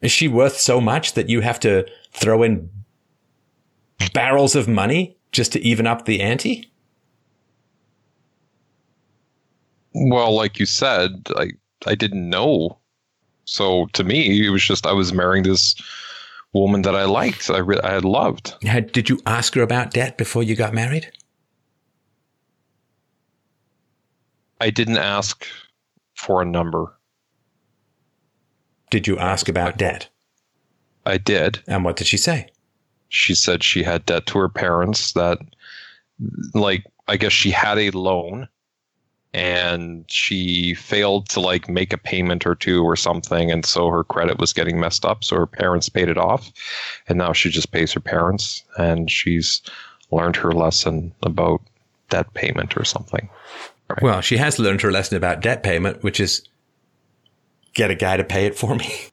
Is 0.00 0.10
she 0.10 0.28
worth 0.28 0.56
so 0.58 0.80
much 0.80 1.12
that 1.14 1.28
you 1.28 1.40
have 1.40 1.60
to 1.60 1.86
throw 2.12 2.42
in 2.42 2.70
barrels 4.12 4.56
of 4.56 4.66
money 4.68 5.16
just 5.30 5.52
to 5.52 5.60
even 5.60 5.86
up 5.86 6.04
the 6.04 6.20
ante? 6.20 6.71
Well, 9.94 10.34
like 10.34 10.58
you 10.58 10.66
said, 10.66 11.28
I 11.36 11.50
I 11.86 11.94
didn't 11.94 12.28
know. 12.28 12.78
So 13.44 13.86
to 13.92 14.04
me, 14.04 14.46
it 14.46 14.50
was 14.50 14.62
just 14.62 14.86
I 14.86 14.92
was 14.92 15.12
marrying 15.12 15.42
this 15.42 15.74
woman 16.52 16.82
that 16.82 16.94
I 16.94 17.04
liked. 17.04 17.50
I 17.50 17.58
re- 17.58 17.80
I 17.82 17.92
had 17.92 18.04
loved. 18.04 18.54
Had, 18.62 18.92
did 18.92 19.08
you 19.08 19.20
ask 19.26 19.54
her 19.54 19.62
about 19.62 19.92
debt 19.92 20.16
before 20.16 20.42
you 20.42 20.54
got 20.54 20.74
married? 20.74 21.10
I 24.60 24.70
didn't 24.70 24.98
ask 24.98 25.46
for 26.14 26.40
a 26.40 26.46
number. 26.46 26.92
Did 28.90 29.06
you 29.06 29.18
ask 29.18 29.48
about 29.48 29.76
debt? 29.76 30.08
I 31.04 31.18
did. 31.18 31.60
And 31.66 31.84
what 31.84 31.96
did 31.96 32.06
she 32.06 32.16
say? 32.16 32.48
She 33.08 33.34
said 33.34 33.64
she 33.64 33.82
had 33.82 34.06
debt 34.06 34.26
to 34.26 34.38
her 34.38 34.48
parents 34.48 35.12
that, 35.12 35.38
like, 36.54 36.84
I 37.08 37.16
guess 37.16 37.32
she 37.32 37.50
had 37.50 37.78
a 37.78 37.90
loan 37.90 38.48
and 39.34 40.04
she 40.08 40.74
failed 40.74 41.28
to 41.30 41.40
like 41.40 41.68
make 41.68 41.92
a 41.92 41.98
payment 41.98 42.46
or 42.46 42.54
two 42.54 42.82
or 42.82 42.96
something 42.96 43.50
and 43.50 43.64
so 43.64 43.88
her 43.88 44.04
credit 44.04 44.38
was 44.38 44.52
getting 44.52 44.78
messed 44.78 45.04
up 45.04 45.24
so 45.24 45.36
her 45.36 45.46
parents 45.46 45.88
paid 45.88 46.08
it 46.08 46.18
off 46.18 46.52
and 47.08 47.16
now 47.18 47.32
she 47.32 47.48
just 47.48 47.72
pays 47.72 47.92
her 47.92 48.00
parents 48.00 48.62
and 48.76 49.10
she's 49.10 49.62
learned 50.10 50.36
her 50.36 50.52
lesson 50.52 51.12
about 51.22 51.62
debt 52.10 52.32
payment 52.34 52.76
or 52.76 52.84
something. 52.84 53.28
Right. 53.88 54.02
well 54.02 54.20
she 54.20 54.36
has 54.36 54.58
learned 54.58 54.82
her 54.82 54.92
lesson 54.92 55.16
about 55.16 55.40
debt 55.40 55.62
payment 55.62 56.02
which 56.02 56.20
is 56.20 56.46
get 57.72 57.90
a 57.90 57.94
guy 57.94 58.16
to 58.16 58.24
pay 58.24 58.46
it 58.46 58.56
for 58.56 58.74
me. 58.74 58.92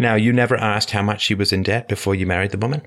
Now 0.00 0.14
you 0.14 0.32
never 0.32 0.56
asked 0.56 0.92
how 0.92 1.02
much 1.02 1.22
she 1.22 1.34
was 1.34 1.52
in 1.52 1.64
debt 1.64 1.88
before 1.88 2.14
you 2.14 2.24
married 2.24 2.52
the 2.52 2.58
woman 2.58 2.82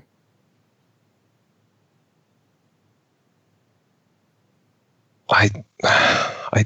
I, 5.32 5.50
I, 5.82 6.64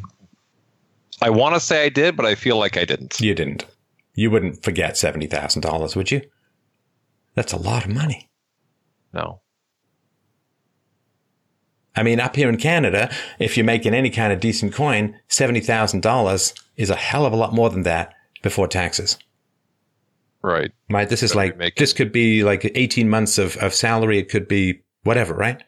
I 1.22 1.30
want 1.30 1.54
to 1.54 1.60
say 1.60 1.84
I 1.84 1.88
did, 1.88 2.16
but 2.16 2.26
I 2.26 2.34
feel 2.34 2.58
like 2.58 2.76
I 2.76 2.84
didn't. 2.84 3.20
You 3.20 3.34
didn't. 3.34 3.64
You 4.14 4.30
wouldn't 4.30 4.62
forget 4.62 4.96
seventy 4.96 5.26
thousand 5.26 5.62
dollars, 5.62 5.94
would 5.94 6.10
you? 6.10 6.22
That's 7.34 7.52
a 7.52 7.58
lot 7.58 7.84
of 7.84 7.90
money. 7.90 8.30
No. 9.12 9.40
I 11.94 12.02
mean, 12.02 12.20
up 12.20 12.36
here 12.36 12.48
in 12.48 12.58
Canada, 12.58 13.10
if 13.38 13.56
you're 13.56 13.64
making 13.64 13.94
any 13.94 14.10
kind 14.10 14.32
of 14.32 14.40
decent 14.40 14.74
coin, 14.74 15.18
seventy 15.28 15.60
thousand 15.60 16.02
dollars 16.02 16.54
is 16.76 16.90
a 16.90 16.96
hell 16.96 17.24
of 17.24 17.32
a 17.32 17.36
lot 17.36 17.54
more 17.54 17.70
than 17.70 17.82
that 17.82 18.14
before 18.42 18.68
taxes. 18.68 19.18
Right. 20.42 20.72
Right. 20.90 21.08
This 21.08 21.22
is 21.22 21.34
like 21.34 21.76
this 21.76 21.92
could 21.92 22.12
be 22.12 22.44
like 22.44 22.70
eighteen 22.74 23.08
months 23.08 23.38
of, 23.38 23.56
of 23.58 23.74
salary. 23.74 24.18
It 24.18 24.28
could 24.28 24.48
be 24.48 24.82
whatever, 25.04 25.34
right? 25.34 25.62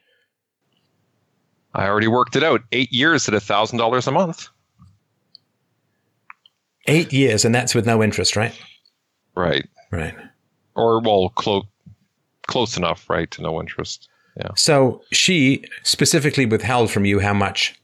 I 1.78 1.86
already 1.86 2.08
worked 2.08 2.34
it 2.34 2.42
out. 2.42 2.62
Eight 2.72 2.92
years 2.92 3.28
at 3.28 3.34
a 3.34 3.40
thousand 3.40 3.78
dollars 3.78 4.08
a 4.08 4.10
month. 4.10 4.48
Eight 6.88 7.12
years, 7.12 7.44
and 7.44 7.54
that's 7.54 7.72
with 7.72 7.86
no 7.86 8.02
interest, 8.02 8.34
right? 8.34 8.58
Right. 9.36 9.64
Right. 9.92 10.14
Or 10.74 11.00
well, 11.00 11.28
close 11.30 11.64
close 12.48 12.76
enough, 12.76 13.08
right, 13.08 13.30
to 13.30 13.42
no 13.42 13.60
interest. 13.60 14.08
Yeah. 14.36 14.48
So 14.56 15.02
she 15.12 15.64
specifically 15.84 16.46
withheld 16.46 16.90
from 16.90 17.04
you 17.04 17.20
how 17.20 17.34
much 17.34 17.80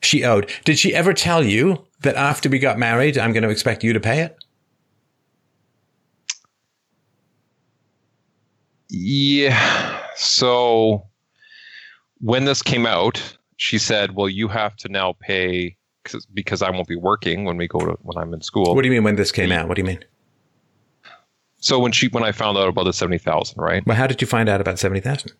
she 0.00 0.24
owed. 0.24 0.50
Did 0.64 0.78
she 0.78 0.94
ever 0.94 1.12
tell 1.12 1.44
you 1.44 1.84
that 2.00 2.16
after 2.16 2.48
we 2.48 2.58
got 2.58 2.78
married, 2.78 3.18
I'm 3.18 3.34
going 3.34 3.42
to 3.42 3.50
expect 3.50 3.84
you 3.84 3.92
to 3.92 4.00
pay 4.00 4.20
it? 4.20 4.36
Yeah. 8.88 10.00
So 10.16 11.09
when 12.20 12.44
this 12.44 12.62
came 12.62 12.86
out, 12.86 13.36
she 13.56 13.78
said, 13.78 14.14
"Well, 14.14 14.28
you 14.28 14.48
have 14.48 14.76
to 14.76 14.88
now 14.88 15.14
pay 15.20 15.76
because 16.32 16.62
I 16.62 16.70
won't 16.70 16.88
be 16.88 16.96
working 16.96 17.44
when 17.44 17.56
we 17.56 17.68
go 17.68 17.80
to 17.80 17.98
when 18.02 18.16
I'm 18.16 18.32
in 18.32 18.42
school." 18.42 18.74
What 18.74 18.82
do 18.82 18.88
you 18.88 18.94
mean 18.94 19.04
when 19.04 19.16
this 19.16 19.32
came 19.32 19.52
out? 19.52 19.68
What 19.68 19.74
do 19.76 19.82
you 19.82 19.86
mean? 19.86 20.04
So 21.58 21.78
when 21.78 21.92
she 21.92 22.08
when 22.08 22.24
I 22.24 22.32
found 22.32 22.56
out 22.56 22.68
about 22.68 22.84
the 22.84 22.92
seventy 22.92 23.18
thousand, 23.18 23.60
right? 23.60 23.86
Well, 23.86 23.96
how 23.96 24.06
did 24.06 24.20
you 24.20 24.26
find 24.26 24.48
out 24.48 24.60
about 24.60 24.78
seventy 24.78 25.00
thousand? 25.00 25.32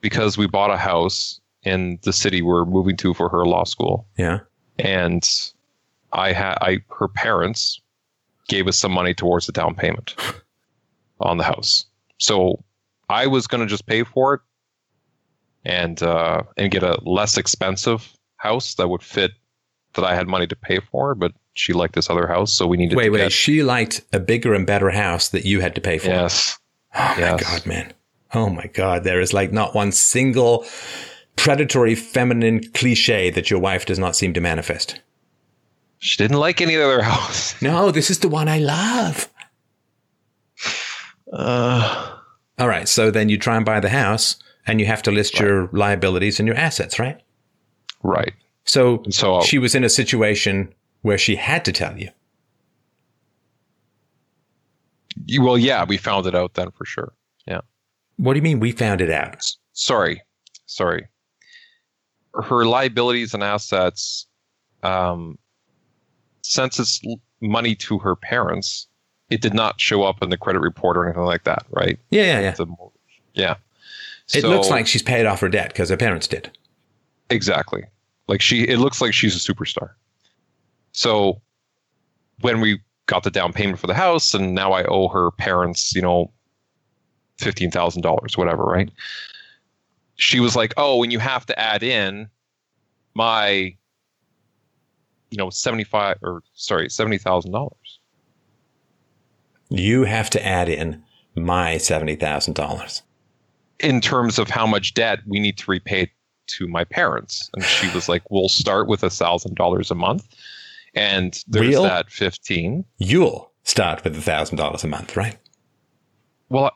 Because 0.00 0.38
we 0.38 0.46
bought 0.46 0.70
a 0.70 0.78
house 0.78 1.40
in 1.62 1.98
the 2.02 2.12
city 2.12 2.40
we're 2.40 2.64
moving 2.64 2.96
to 2.98 3.12
for 3.12 3.28
her 3.28 3.44
law 3.44 3.64
school. 3.64 4.06
Yeah, 4.16 4.40
and 4.78 5.28
I 6.12 6.32
had 6.32 6.56
I 6.60 6.80
her 6.98 7.08
parents 7.08 7.80
gave 8.48 8.66
us 8.66 8.78
some 8.78 8.92
money 8.92 9.14
towards 9.14 9.46
the 9.46 9.52
down 9.52 9.74
payment 9.74 10.16
on 11.20 11.36
the 11.36 11.44
house. 11.44 11.84
So 12.18 12.64
I 13.08 13.26
was 13.26 13.46
going 13.46 13.60
to 13.60 13.66
just 13.66 13.86
pay 13.86 14.02
for 14.02 14.34
it 14.34 14.40
and 15.64 16.02
uh, 16.02 16.42
and 16.56 16.70
get 16.70 16.82
a 16.82 16.98
less 17.02 17.36
expensive 17.36 18.12
house 18.36 18.74
that 18.74 18.88
would 18.88 19.02
fit 19.02 19.32
that 19.94 20.04
I 20.04 20.14
had 20.14 20.28
money 20.28 20.46
to 20.46 20.56
pay 20.56 20.80
for, 20.90 21.14
but 21.14 21.32
she 21.54 21.72
liked 21.72 21.94
this 21.94 22.08
other 22.08 22.26
house, 22.26 22.52
so 22.52 22.66
we 22.66 22.76
needed. 22.76 22.96
Wait, 22.96 23.04
to 23.04 23.10
wait. 23.10 23.18
Get... 23.18 23.32
She 23.32 23.62
liked 23.62 24.02
a 24.12 24.20
bigger 24.20 24.54
and 24.54 24.66
better 24.66 24.90
house 24.90 25.28
that 25.28 25.44
you 25.44 25.60
had 25.60 25.74
to 25.74 25.80
pay 25.80 25.98
for. 25.98 26.08
Yes. 26.08 26.58
Oh 26.94 27.14
yes. 27.18 27.32
my 27.32 27.50
god, 27.50 27.66
man. 27.66 27.92
Oh 28.32 28.48
my 28.48 28.66
god. 28.68 29.04
There 29.04 29.20
is 29.20 29.32
like 29.32 29.52
not 29.52 29.74
one 29.74 29.92
single 29.92 30.64
predatory 31.36 31.94
feminine 31.94 32.62
cliche 32.72 33.30
that 33.30 33.50
your 33.50 33.60
wife 33.60 33.86
does 33.86 33.98
not 33.98 34.16
seem 34.16 34.32
to 34.34 34.40
manifest. 34.40 35.00
She 35.98 36.16
didn't 36.16 36.38
like 36.38 36.60
any 36.60 36.76
other 36.76 37.02
house. 37.14 37.60
No, 37.60 37.90
this 37.90 38.10
is 38.10 38.20
the 38.20 38.28
one 38.28 38.48
I 38.48 38.58
love. 38.58 39.28
Uh. 41.32 42.16
All 42.58 42.68
right. 42.68 42.88
So 42.88 43.10
then 43.10 43.28
you 43.28 43.38
try 43.38 43.56
and 43.56 43.64
buy 43.64 43.80
the 43.80 43.88
house 43.88 44.36
and 44.66 44.80
you 44.80 44.86
have 44.86 45.02
to 45.02 45.10
list 45.10 45.34
right. 45.34 45.48
your 45.48 45.68
liabilities 45.72 46.38
and 46.38 46.46
your 46.46 46.56
assets, 46.56 46.98
right? 46.98 47.20
Right. 48.02 48.32
So, 48.64 49.02
so 49.10 49.42
she 49.42 49.58
was 49.58 49.74
in 49.74 49.84
a 49.84 49.88
situation 49.88 50.72
where 51.02 51.18
she 51.18 51.36
had 51.36 51.64
to 51.64 51.72
tell 51.72 51.98
you. 51.98 52.10
you. 55.26 55.42
Well, 55.42 55.58
yeah, 55.58 55.84
we 55.84 55.96
found 55.96 56.26
it 56.26 56.34
out 56.34 56.54
then 56.54 56.70
for 56.72 56.84
sure. 56.84 57.12
Yeah. 57.46 57.60
What 58.16 58.34
do 58.34 58.38
you 58.38 58.42
mean 58.42 58.60
we 58.60 58.72
found 58.72 59.00
it 59.00 59.10
out? 59.10 59.44
Sorry. 59.72 60.22
Sorry. 60.66 61.08
Her 62.34 62.64
liabilities 62.64 63.34
and 63.34 63.42
assets, 63.42 64.26
um, 64.82 65.38
since 66.42 66.78
it's 66.78 67.00
money 67.40 67.74
to 67.76 67.98
her 67.98 68.14
parents, 68.14 68.86
it 69.30 69.40
did 69.40 69.54
not 69.54 69.80
show 69.80 70.02
up 70.02 70.22
in 70.22 70.30
the 70.30 70.36
credit 70.36 70.60
report 70.60 70.96
or 70.96 71.06
anything 71.06 71.24
like 71.24 71.44
that, 71.44 71.64
right? 71.70 71.98
Yeah, 72.10 72.22
yeah, 72.22 72.40
yeah. 72.40 72.50
The, 72.52 72.66
yeah. 73.34 73.54
It 74.34 74.42
so, 74.42 74.48
looks 74.48 74.70
like 74.70 74.86
she's 74.86 75.02
paid 75.02 75.26
off 75.26 75.40
her 75.40 75.48
debt 75.48 75.68
because 75.68 75.88
her 75.88 75.96
parents 75.96 76.26
did. 76.26 76.50
Exactly. 77.30 77.84
Like 78.28 78.40
she, 78.40 78.62
it 78.62 78.78
looks 78.78 79.00
like 79.00 79.12
she's 79.12 79.34
a 79.34 79.52
superstar. 79.52 79.90
So 80.92 81.40
when 82.40 82.60
we 82.60 82.80
got 83.06 83.24
the 83.24 83.30
down 83.30 83.52
payment 83.52 83.78
for 83.78 83.86
the 83.86 83.94
house, 83.94 84.34
and 84.34 84.54
now 84.54 84.72
I 84.72 84.84
owe 84.84 85.08
her 85.08 85.30
parents, 85.32 85.94
you 85.94 86.02
know, 86.02 86.30
fifteen 87.38 87.70
thousand 87.70 88.02
dollars, 88.02 88.36
whatever, 88.36 88.64
right? 88.64 88.90
She 90.16 90.38
was 90.38 90.54
like, 90.54 90.74
"Oh, 90.76 91.02
and 91.02 91.12
you 91.12 91.18
have 91.18 91.46
to 91.46 91.58
add 91.58 91.82
in 91.82 92.28
my, 93.14 93.74
you 95.30 95.36
know, 95.38 95.50
seventy 95.50 95.84
five 95.84 96.18
or 96.22 96.42
sorry, 96.54 96.88
seventy 96.88 97.18
thousand 97.18 97.52
dollars." 97.52 97.98
You 99.70 100.04
have 100.04 100.30
to 100.30 100.44
add 100.44 100.68
in 100.68 101.02
my 101.34 101.78
seventy 101.78 102.16
thousand 102.16 102.54
dollars 102.54 103.02
in 103.82 104.00
terms 104.00 104.38
of 104.38 104.48
how 104.48 104.66
much 104.66 104.94
debt 104.94 105.20
we 105.26 105.40
need 105.40 105.58
to 105.58 105.70
repay 105.70 106.10
to 106.48 106.68
my 106.68 106.84
parents. 106.84 107.50
And 107.54 107.64
she 107.64 107.88
was 107.90 108.08
like, 108.08 108.22
we'll 108.30 108.48
start 108.48 108.88
with 108.88 109.02
a 109.02 109.10
thousand 109.10 109.56
dollars 109.56 109.90
a 109.90 109.94
month. 109.94 110.26
And 110.94 111.42
there's 111.46 111.68
Real? 111.68 111.82
that 111.84 112.10
15. 112.10 112.84
You'll 112.98 113.52
start 113.62 114.02
with 114.04 114.16
a 114.16 114.20
thousand 114.20 114.56
dollars 114.56 114.84
a 114.84 114.88
month, 114.88 115.16
right? 115.16 115.36
Well, 116.48 116.72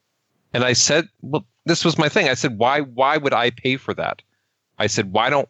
and 0.52 0.64
I 0.64 0.72
said, 0.72 1.08
well, 1.22 1.46
this 1.64 1.84
was 1.84 1.96
my 1.98 2.08
thing. 2.08 2.28
I 2.28 2.34
said, 2.34 2.58
why, 2.58 2.80
why 2.80 3.16
would 3.16 3.32
I 3.32 3.50
pay 3.50 3.76
for 3.76 3.94
that? 3.94 4.22
I 4.78 4.88
said, 4.88 5.12
why 5.12 5.30
don't, 5.30 5.48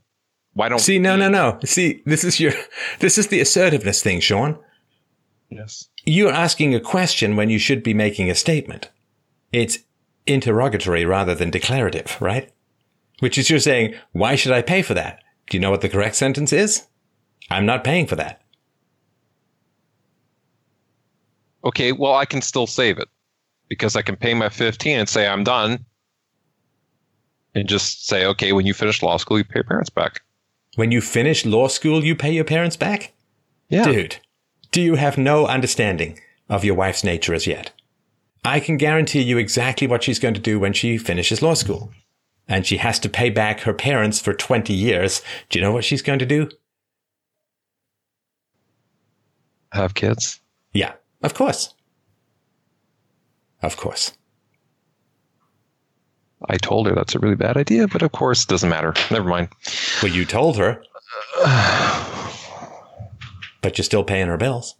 why 0.54 0.68
don't 0.68 0.78
see? 0.78 0.98
No, 0.98 1.16
no, 1.16 1.30
no. 1.30 1.58
See, 1.64 2.02
this 2.04 2.24
is 2.24 2.38
your, 2.38 2.52
this 2.98 3.16
is 3.16 3.28
the 3.28 3.40
assertiveness 3.40 4.02
thing, 4.02 4.20
Sean. 4.20 4.58
Yes. 5.48 5.88
You're 6.04 6.32
asking 6.32 6.74
a 6.74 6.80
question 6.80 7.36
when 7.36 7.48
you 7.48 7.58
should 7.58 7.82
be 7.82 7.94
making 7.94 8.30
a 8.30 8.34
statement. 8.34 8.90
It's 9.52 9.78
interrogatory 10.26 11.04
rather 11.04 11.34
than 11.34 11.50
declarative, 11.50 12.16
right? 12.20 12.50
Which 13.20 13.38
is 13.38 13.50
you're 13.50 13.58
saying, 13.58 13.94
why 14.12 14.34
should 14.34 14.52
I 14.52 14.62
pay 14.62 14.82
for 14.82 14.94
that? 14.94 15.22
Do 15.48 15.56
you 15.56 15.60
know 15.60 15.70
what 15.70 15.80
the 15.80 15.88
correct 15.88 16.16
sentence 16.16 16.52
is? 16.52 16.86
I'm 17.50 17.66
not 17.66 17.84
paying 17.84 18.06
for 18.06 18.16
that. 18.16 18.42
Okay, 21.64 21.92
well, 21.92 22.14
I 22.14 22.24
can 22.24 22.42
still 22.42 22.66
save 22.66 22.98
it 22.98 23.08
because 23.68 23.94
I 23.94 24.02
can 24.02 24.16
pay 24.16 24.34
my 24.34 24.48
15 24.48 24.98
and 24.98 25.08
say 25.08 25.26
I'm 25.26 25.44
done 25.44 25.84
and 27.54 27.68
just 27.68 28.06
say, 28.06 28.26
okay, 28.26 28.52
when 28.52 28.66
you 28.66 28.74
finish 28.74 29.02
law 29.02 29.16
school, 29.16 29.38
you 29.38 29.44
pay 29.44 29.58
your 29.58 29.64
parents 29.64 29.90
back. 29.90 30.22
When 30.76 30.90
you 30.90 31.00
finish 31.00 31.44
law 31.44 31.68
school, 31.68 32.02
you 32.02 32.16
pay 32.16 32.32
your 32.32 32.44
parents 32.44 32.76
back? 32.76 33.12
Yeah. 33.68 33.84
Dude, 33.84 34.16
do 34.70 34.80
you 34.80 34.94
have 34.96 35.18
no 35.18 35.46
understanding 35.46 36.18
of 36.48 36.64
your 36.64 36.74
wife's 36.74 37.04
nature 37.04 37.34
as 37.34 37.46
yet? 37.46 37.72
I 38.44 38.58
can 38.60 38.76
guarantee 38.76 39.22
you 39.22 39.38
exactly 39.38 39.86
what 39.86 40.02
she's 40.02 40.18
going 40.18 40.34
to 40.34 40.40
do 40.40 40.58
when 40.58 40.72
she 40.72 40.98
finishes 40.98 41.42
law 41.42 41.54
school. 41.54 41.92
and 42.48 42.66
she 42.66 42.76
has 42.78 42.98
to 42.98 43.08
pay 43.08 43.30
back 43.30 43.60
her 43.60 43.72
parents 43.72 44.20
for 44.20 44.34
20 44.34 44.74
years, 44.74 45.22
do 45.48 45.58
you 45.58 45.64
know 45.64 45.70
what 45.72 45.84
she's 45.84 46.02
going 46.02 46.18
to 46.18 46.26
do? 46.26 46.50
Have 49.72 49.94
kids? 49.94 50.40
Yeah, 50.72 50.92
of 51.22 51.34
course. 51.34 51.72
Of 53.62 53.76
course. 53.76 54.12
I 56.48 56.56
told 56.56 56.88
her 56.88 56.94
that's 56.94 57.14
a 57.14 57.20
really 57.20 57.36
bad 57.36 57.56
idea, 57.56 57.86
but 57.86 58.02
of 58.02 58.10
course, 58.10 58.42
it 58.42 58.48
doesn't 58.48 58.68
matter. 58.68 58.92
Never 59.10 59.28
mind. 59.28 59.48
Well, 60.02 60.12
you 60.12 60.24
told 60.24 60.56
her. 60.58 60.82
but 63.62 63.78
you're 63.78 63.84
still 63.84 64.02
paying 64.04 64.26
her 64.26 64.36
bills. 64.36 64.74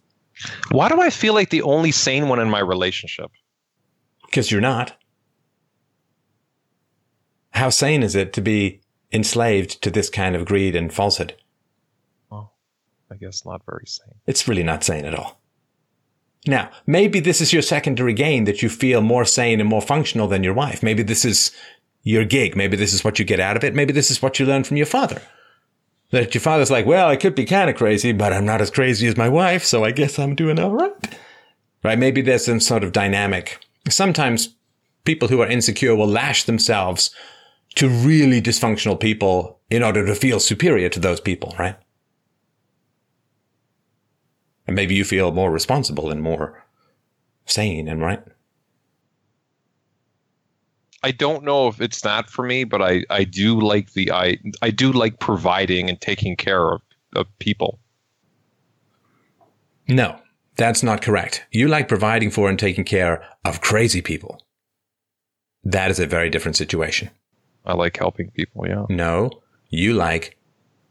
Why 0.71 0.89
do 0.89 0.99
I 0.99 1.09
feel 1.09 1.33
like 1.33 1.49
the 1.49 1.61
only 1.61 1.91
sane 1.91 2.27
one 2.27 2.39
in 2.39 2.49
my 2.49 2.59
relationship? 2.59 3.31
Because 4.33 4.49
you're 4.49 4.61
not. 4.61 4.93
How 7.51 7.69
sane 7.69 8.01
is 8.01 8.15
it 8.15 8.33
to 8.33 8.41
be 8.41 8.81
enslaved 9.11 9.79
to 9.83 9.91
this 9.91 10.09
kind 10.09 10.35
of 10.35 10.43
greed 10.43 10.75
and 10.75 10.91
falsehood? 10.91 11.35
Well, 12.31 12.51
I 13.11 13.15
guess 13.17 13.45
not 13.45 13.61
very 13.63 13.85
sane. 13.85 14.15
It's 14.25 14.47
really 14.47 14.63
not 14.63 14.83
sane 14.83 15.05
at 15.05 15.13
all. 15.13 15.39
Now, 16.47 16.71
maybe 16.87 17.19
this 17.19 17.41
is 17.41 17.53
your 17.53 17.61
secondary 17.61 18.15
gain 18.15 18.45
that 18.45 18.63
you 18.63 18.69
feel 18.69 19.01
more 19.01 19.23
sane 19.23 19.59
and 19.59 19.69
more 19.69 19.83
functional 19.83 20.27
than 20.27 20.43
your 20.43 20.55
wife. 20.55 20.81
Maybe 20.81 21.03
this 21.03 21.25
is 21.25 21.51
your 22.01 22.25
gig. 22.25 22.55
Maybe 22.55 22.75
this 22.75 22.91
is 22.91 23.03
what 23.03 23.19
you 23.19 23.25
get 23.25 23.39
out 23.39 23.55
of 23.55 23.63
it. 23.63 23.75
Maybe 23.75 23.93
this 23.93 24.09
is 24.09 24.19
what 24.19 24.39
you 24.39 24.47
learn 24.47 24.63
from 24.63 24.77
your 24.77 24.87
father. 24.87 25.21
That 26.09 26.33
your 26.33 26.41
father's 26.41 26.71
like, 26.71 26.87
well, 26.87 27.07
I 27.07 27.17
could 27.17 27.35
be 27.35 27.45
kind 27.45 27.69
of 27.69 27.75
crazy, 27.75 28.13
but 28.13 28.33
I'm 28.33 28.45
not 28.45 28.61
as 28.61 28.71
crazy 28.71 29.05
as 29.05 29.15
my 29.15 29.29
wife, 29.29 29.63
so 29.63 29.83
I 29.83 29.91
guess 29.91 30.17
I'm 30.17 30.33
doing 30.33 30.57
all 30.57 30.71
right. 30.71 31.19
Right? 31.83 31.99
Maybe 31.99 32.23
there's 32.23 32.45
some 32.45 32.59
sort 32.59 32.83
of 32.83 32.93
dynamic. 32.93 33.62
Sometimes 33.89 34.55
people 35.03 35.27
who 35.27 35.41
are 35.41 35.47
insecure 35.47 35.95
will 35.95 36.07
lash 36.07 36.43
themselves 36.43 37.13
to 37.75 37.89
really 37.89 38.41
dysfunctional 38.41 38.99
people 38.99 39.59
in 39.69 39.83
order 39.83 40.05
to 40.05 40.15
feel 40.15 40.39
superior 40.39 40.89
to 40.89 40.99
those 40.99 41.19
people, 41.19 41.55
right? 41.57 41.75
And 44.67 44.75
maybe 44.75 44.95
you 44.95 45.03
feel 45.03 45.31
more 45.31 45.51
responsible 45.51 46.09
and 46.09 46.21
more 46.21 46.63
sane 47.45 47.87
and 47.87 48.01
right. 48.01 48.23
I 51.03 51.11
don't 51.11 51.43
know 51.43 51.67
if 51.67 51.81
it's 51.81 52.01
that 52.01 52.29
for 52.29 52.45
me, 52.45 52.63
but 52.63 52.81
I, 52.81 53.03
I 53.09 53.25
do 53.25 53.59
like 53.59 53.91
the 53.91 54.11
I 54.11 54.37
I 54.61 54.69
do 54.69 54.93
like 54.93 55.19
providing 55.19 55.89
and 55.89 55.99
taking 55.99 56.37
care 56.37 56.71
of, 56.71 56.81
of 57.13 57.27
people. 57.39 57.79
No, 59.89 60.17
that's 60.55 60.83
not 60.83 61.01
correct. 61.01 61.45
You 61.51 61.67
like 61.67 61.87
providing 61.87 62.29
for 62.29 62.49
and 62.49 62.59
taking 62.59 62.83
care 62.83 63.25
of 63.43 63.61
crazy 63.61 64.01
people. 64.01 64.41
That 65.63 65.89
is 65.89 65.99
a 65.99 66.07
very 66.07 66.29
different 66.29 66.57
situation. 66.57 67.09
I 67.65 67.73
like 67.73 67.97
helping 67.97 68.29
people, 68.31 68.67
yeah. 68.67 68.85
No, 68.89 69.41
you 69.69 69.93
like 69.93 70.37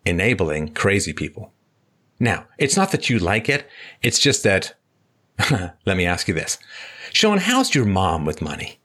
enabling 0.05 0.74
crazy 0.74 1.12
people. 1.12 1.52
Now, 2.18 2.47
it's 2.59 2.76
not 2.76 2.93
that 2.93 3.10
you 3.10 3.18
like 3.18 3.48
it. 3.48 3.68
It's 4.02 4.18
just 4.18 4.43
that, 4.44 4.74
let 5.51 5.97
me 5.97 6.06
ask 6.06 6.28
you 6.28 6.34
this. 6.34 6.59
Sean, 7.12 7.39
how's 7.39 7.74
your 7.74 7.84
mom 7.84 8.24
with 8.24 8.40
money? 8.40 8.78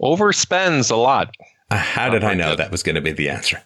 Overspends 0.00 0.90
a 0.90 0.96
lot. 0.96 1.34
Uh, 1.70 1.76
how 1.76 2.10
did 2.10 2.24
I 2.24 2.34
know 2.34 2.56
that 2.56 2.72
was 2.72 2.82
going 2.82 2.96
to 2.96 3.00
be 3.00 3.12
the 3.12 3.28
answer? 3.28 3.62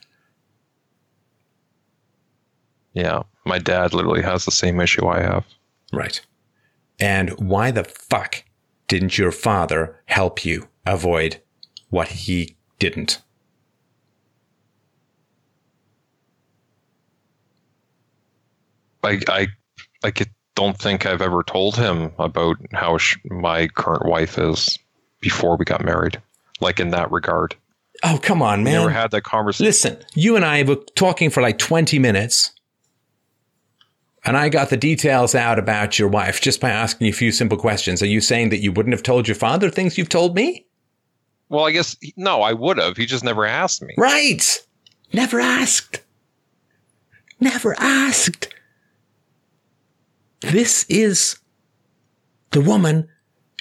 Yeah, 2.96 3.24
my 3.44 3.58
dad 3.58 3.92
literally 3.92 4.22
has 4.22 4.46
the 4.46 4.50
same 4.50 4.80
issue 4.80 5.06
I 5.06 5.20
have. 5.20 5.44
Right. 5.92 6.18
And 6.98 7.28
why 7.38 7.70
the 7.70 7.84
fuck 7.84 8.42
didn't 8.88 9.18
your 9.18 9.32
father 9.32 10.00
help 10.06 10.46
you 10.46 10.68
avoid 10.86 11.42
what 11.90 12.08
he 12.08 12.56
didn't? 12.78 13.20
I 19.04 19.20
I 19.28 19.46
I 20.04 20.12
don't 20.54 20.78
think 20.78 21.06
I've 21.06 21.22
ever 21.22 21.42
told 21.42 21.76
him 21.76 22.12
about 22.18 22.56
how 22.72 22.98
sh- 22.98 23.18
my 23.26 23.68
current 23.68 24.06
wife 24.06 24.38
is 24.38 24.78
before 25.20 25.56
we 25.56 25.64
got 25.64 25.84
married. 25.84 26.20
Like 26.60 26.80
in 26.80 26.90
that 26.90 27.10
regard, 27.12 27.54
Oh, 28.02 28.18
come 28.22 28.40
on, 28.40 28.64
man. 28.64 28.72
never 28.74 28.90
had 28.90 29.10
that 29.10 29.22
conversation. 29.24 29.66
Listen, 29.66 29.98
you 30.14 30.34
and 30.36 30.44
I 30.44 30.62
were 30.62 30.76
talking 30.96 31.28
for 31.28 31.42
like 31.42 31.58
20 31.58 31.98
minutes. 31.98 32.52
And 34.26 34.36
I 34.36 34.48
got 34.48 34.70
the 34.70 34.76
details 34.76 35.36
out 35.36 35.56
about 35.56 36.00
your 36.00 36.08
wife 36.08 36.40
just 36.40 36.60
by 36.60 36.68
asking 36.70 37.06
you 37.06 37.12
a 37.12 37.16
few 37.16 37.30
simple 37.30 37.56
questions. 37.56 38.02
Are 38.02 38.06
you 38.06 38.20
saying 38.20 38.48
that 38.48 38.58
you 38.58 38.72
wouldn't 38.72 38.92
have 38.92 39.04
told 39.04 39.28
your 39.28 39.36
father 39.36 39.70
things 39.70 39.96
you've 39.96 40.08
told 40.08 40.34
me? 40.34 40.66
Well, 41.48 41.64
I 41.64 41.70
guess 41.70 41.96
no, 42.16 42.42
I 42.42 42.52
would 42.52 42.78
have. 42.78 42.96
He 42.96 43.06
just 43.06 43.22
never 43.22 43.46
asked 43.46 43.82
me. 43.82 43.94
Right. 43.96 44.60
Never 45.12 45.38
asked. 45.38 46.00
Never 47.38 47.76
asked. 47.78 48.52
This 50.40 50.84
is 50.88 51.38
the 52.50 52.60
woman 52.60 53.08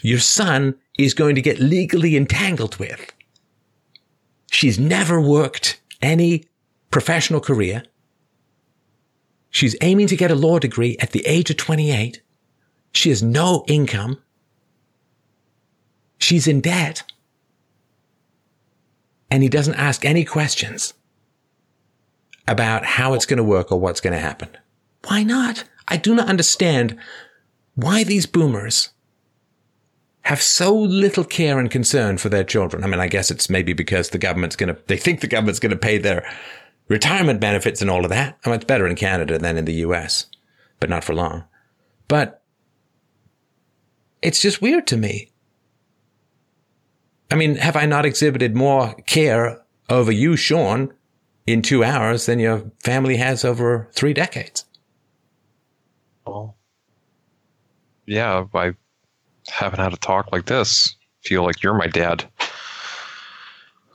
your 0.01 0.19
son 0.19 0.75
is 0.97 1.13
going 1.13 1.35
to 1.35 1.41
get 1.41 1.59
legally 1.59 2.15
entangled 2.15 2.77
with. 2.77 3.11
She's 4.49 4.79
never 4.79 5.21
worked 5.21 5.79
any 6.01 6.45
professional 6.89 7.39
career. 7.39 7.83
She's 9.55 9.77
aiming 9.79 10.07
to 10.07 10.17
get 10.17 10.31
a 10.31 10.35
law 10.35 10.59
degree 10.59 10.97
at 10.99 11.11
the 11.11 11.25
age 11.25 11.49
of 11.49 11.55
28. 11.55 12.21
She 12.91 13.07
has 13.07 13.23
no 13.23 13.63
income. 13.69 14.21
She's 16.17 16.45
in 16.45 16.59
debt. 16.59 17.03
And 19.31 19.43
he 19.43 19.47
doesn't 19.47 19.75
ask 19.75 20.03
any 20.03 20.25
questions 20.25 20.93
about 22.45 22.83
how 22.83 23.13
it's 23.13 23.25
going 23.25 23.37
to 23.37 23.45
work 23.45 23.71
or 23.71 23.79
what's 23.79 24.01
going 24.01 24.11
to 24.11 24.19
happen. 24.19 24.49
Why 25.07 25.23
not? 25.23 25.63
I 25.87 25.95
do 25.95 26.13
not 26.13 26.27
understand 26.27 26.99
why 27.75 28.03
these 28.03 28.25
boomers 28.25 28.89
have 30.23 30.41
so 30.41 30.75
little 30.75 31.23
care 31.23 31.59
and 31.59 31.71
concern 31.71 32.17
for 32.17 32.27
their 32.27 32.43
children. 32.43 32.83
I 32.83 32.87
mean, 32.87 32.99
I 32.99 33.07
guess 33.07 33.31
it's 33.31 33.49
maybe 33.49 33.71
because 33.71 34.09
the 34.09 34.17
government's 34.17 34.57
going 34.57 34.75
to, 34.75 34.81
they 34.87 34.97
think 34.97 35.21
the 35.21 35.27
government's 35.27 35.61
going 35.61 35.69
to 35.69 35.77
pay 35.77 35.97
their 35.97 36.29
retirement 36.87 37.39
benefits 37.39 37.81
and 37.81 37.89
all 37.89 38.03
of 38.03 38.09
that. 38.09 38.37
I 38.45 38.49
mean, 38.49 38.55
it's 38.55 38.65
better 38.65 38.87
in 38.87 38.95
Canada 38.95 39.37
than 39.37 39.57
in 39.57 39.65
the 39.65 39.73
US, 39.75 40.27
but 40.79 40.89
not 40.89 41.03
for 41.03 41.13
long. 41.13 41.43
But 42.07 42.43
it's 44.21 44.41
just 44.41 44.61
weird 44.61 44.87
to 44.87 44.97
me. 44.97 45.31
I 47.31 47.35
mean, 47.35 47.55
have 47.55 47.75
I 47.75 47.85
not 47.85 48.05
exhibited 48.05 48.55
more 48.55 48.93
care 49.07 49.61
over 49.89 50.11
you, 50.11 50.35
Sean, 50.35 50.93
in 51.47 51.61
two 51.61 51.83
hours 51.83 52.25
than 52.25 52.39
your 52.39 52.71
family 52.83 53.17
has 53.17 53.43
over 53.43 53.89
three 53.93 54.13
decades? 54.13 54.65
Well, 56.25 56.55
yeah, 58.05 58.45
I 58.53 58.73
haven't 59.47 59.79
had 59.79 59.93
a 59.93 59.97
talk 59.97 60.31
like 60.31 60.45
this. 60.45 60.95
Feel 61.23 61.43
like 61.43 61.63
you're 61.63 61.73
my 61.73 61.87
dad. 61.87 62.25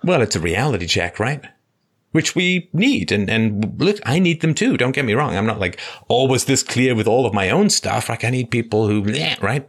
Well, 0.03 0.23
it's 0.23 0.37
a 0.37 0.41
reality 0.41 0.87
check, 0.87 1.21
right? 1.21 1.45
Which 2.13 2.35
we 2.35 2.69
need. 2.73 3.13
And, 3.13 3.31
and 3.31 3.81
look, 3.81 3.99
I 4.05 4.19
need 4.19 4.41
them 4.41 4.55
too. 4.55 4.77
Don't 4.77 4.93
get 4.93 5.05
me 5.05 5.15
wrong. 5.15 5.37
I'm 5.37 5.47
not 5.47 5.61
like 5.61 5.79
always 6.09 6.45
this 6.45 6.63
clear 6.63 6.95
with 6.95 7.07
all 7.07 7.25
of 7.25 7.33
my 7.33 7.51
own 7.51 7.71
stuff. 7.71 8.09
Like 8.09 8.25
I 8.25 8.31
need 8.31 8.51
people 8.51 8.89
who, 8.89 9.09
yeah, 9.13 9.37
right? 9.41 9.69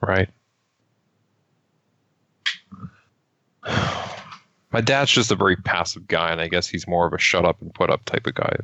Right. 0.00 0.30
My 4.70 4.80
dad's 4.82 5.10
just 5.10 5.30
a 5.30 5.34
very 5.34 5.56
passive 5.56 6.06
guy, 6.08 6.30
and 6.30 6.40
I 6.40 6.48
guess 6.48 6.68
he's 6.68 6.86
more 6.86 7.06
of 7.06 7.12
a 7.12 7.18
shut 7.18 7.44
up 7.44 7.60
and 7.60 7.72
put 7.72 7.90
up 7.90 8.04
type 8.04 8.26
of 8.26 8.34
guy. 8.34 8.56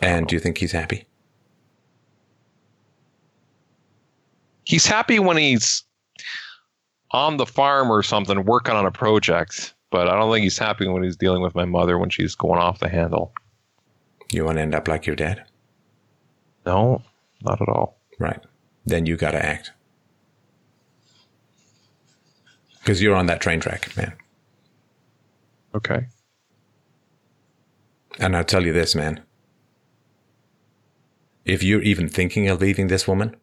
And 0.00 0.26
do 0.26 0.34
you 0.34 0.40
think 0.40 0.58
he's 0.58 0.72
happy? 0.72 1.06
He's 4.64 4.86
happy 4.86 5.18
when 5.18 5.36
he's 5.36 5.84
on 7.10 7.36
the 7.36 7.44
farm 7.44 7.90
or 7.90 8.02
something 8.02 8.44
working 8.44 8.74
on 8.74 8.86
a 8.86 8.90
project, 8.90 9.74
but 9.92 10.08
I 10.08 10.16
don't 10.16 10.32
think 10.32 10.42
he's 10.42 10.58
happy 10.58 10.88
when 10.88 11.02
he's 11.02 11.16
dealing 11.16 11.42
with 11.42 11.54
my 11.54 11.66
mother 11.66 11.98
when 11.98 12.08
she's 12.08 12.34
going 12.34 12.58
off 12.58 12.80
the 12.80 12.88
handle. 12.88 13.32
You 14.32 14.46
want 14.46 14.56
to 14.56 14.62
end 14.62 14.74
up 14.74 14.88
like 14.88 15.06
your 15.06 15.14
dad? 15.14 15.44
No, 16.64 17.02
not 17.42 17.60
at 17.60 17.68
all. 17.68 17.98
Right. 18.18 18.40
Then 18.86 19.04
you 19.04 19.16
got 19.16 19.32
to 19.32 19.44
act. 19.44 19.72
Because 22.78 23.02
you're 23.02 23.14
on 23.14 23.26
that 23.26 23.42
train 23.42 23.60
track, 23.60 23.94
man. 23.96 24.14
Okay. 25.74 26.06
And 28.18 28.34
I'll 28.34 28.44
tell 28.44 28.64
you 28.64 28.72
this, 28.72 28.94
man. 28.94 29.22
If 31.44 31.62
you're 31.62 31.82
even 31.82 32.08
thinking 32.08 32.48
of 32.48 32.60
leaving 32.60 32.86
this 32.86 33.06
woman, 33.06 33.36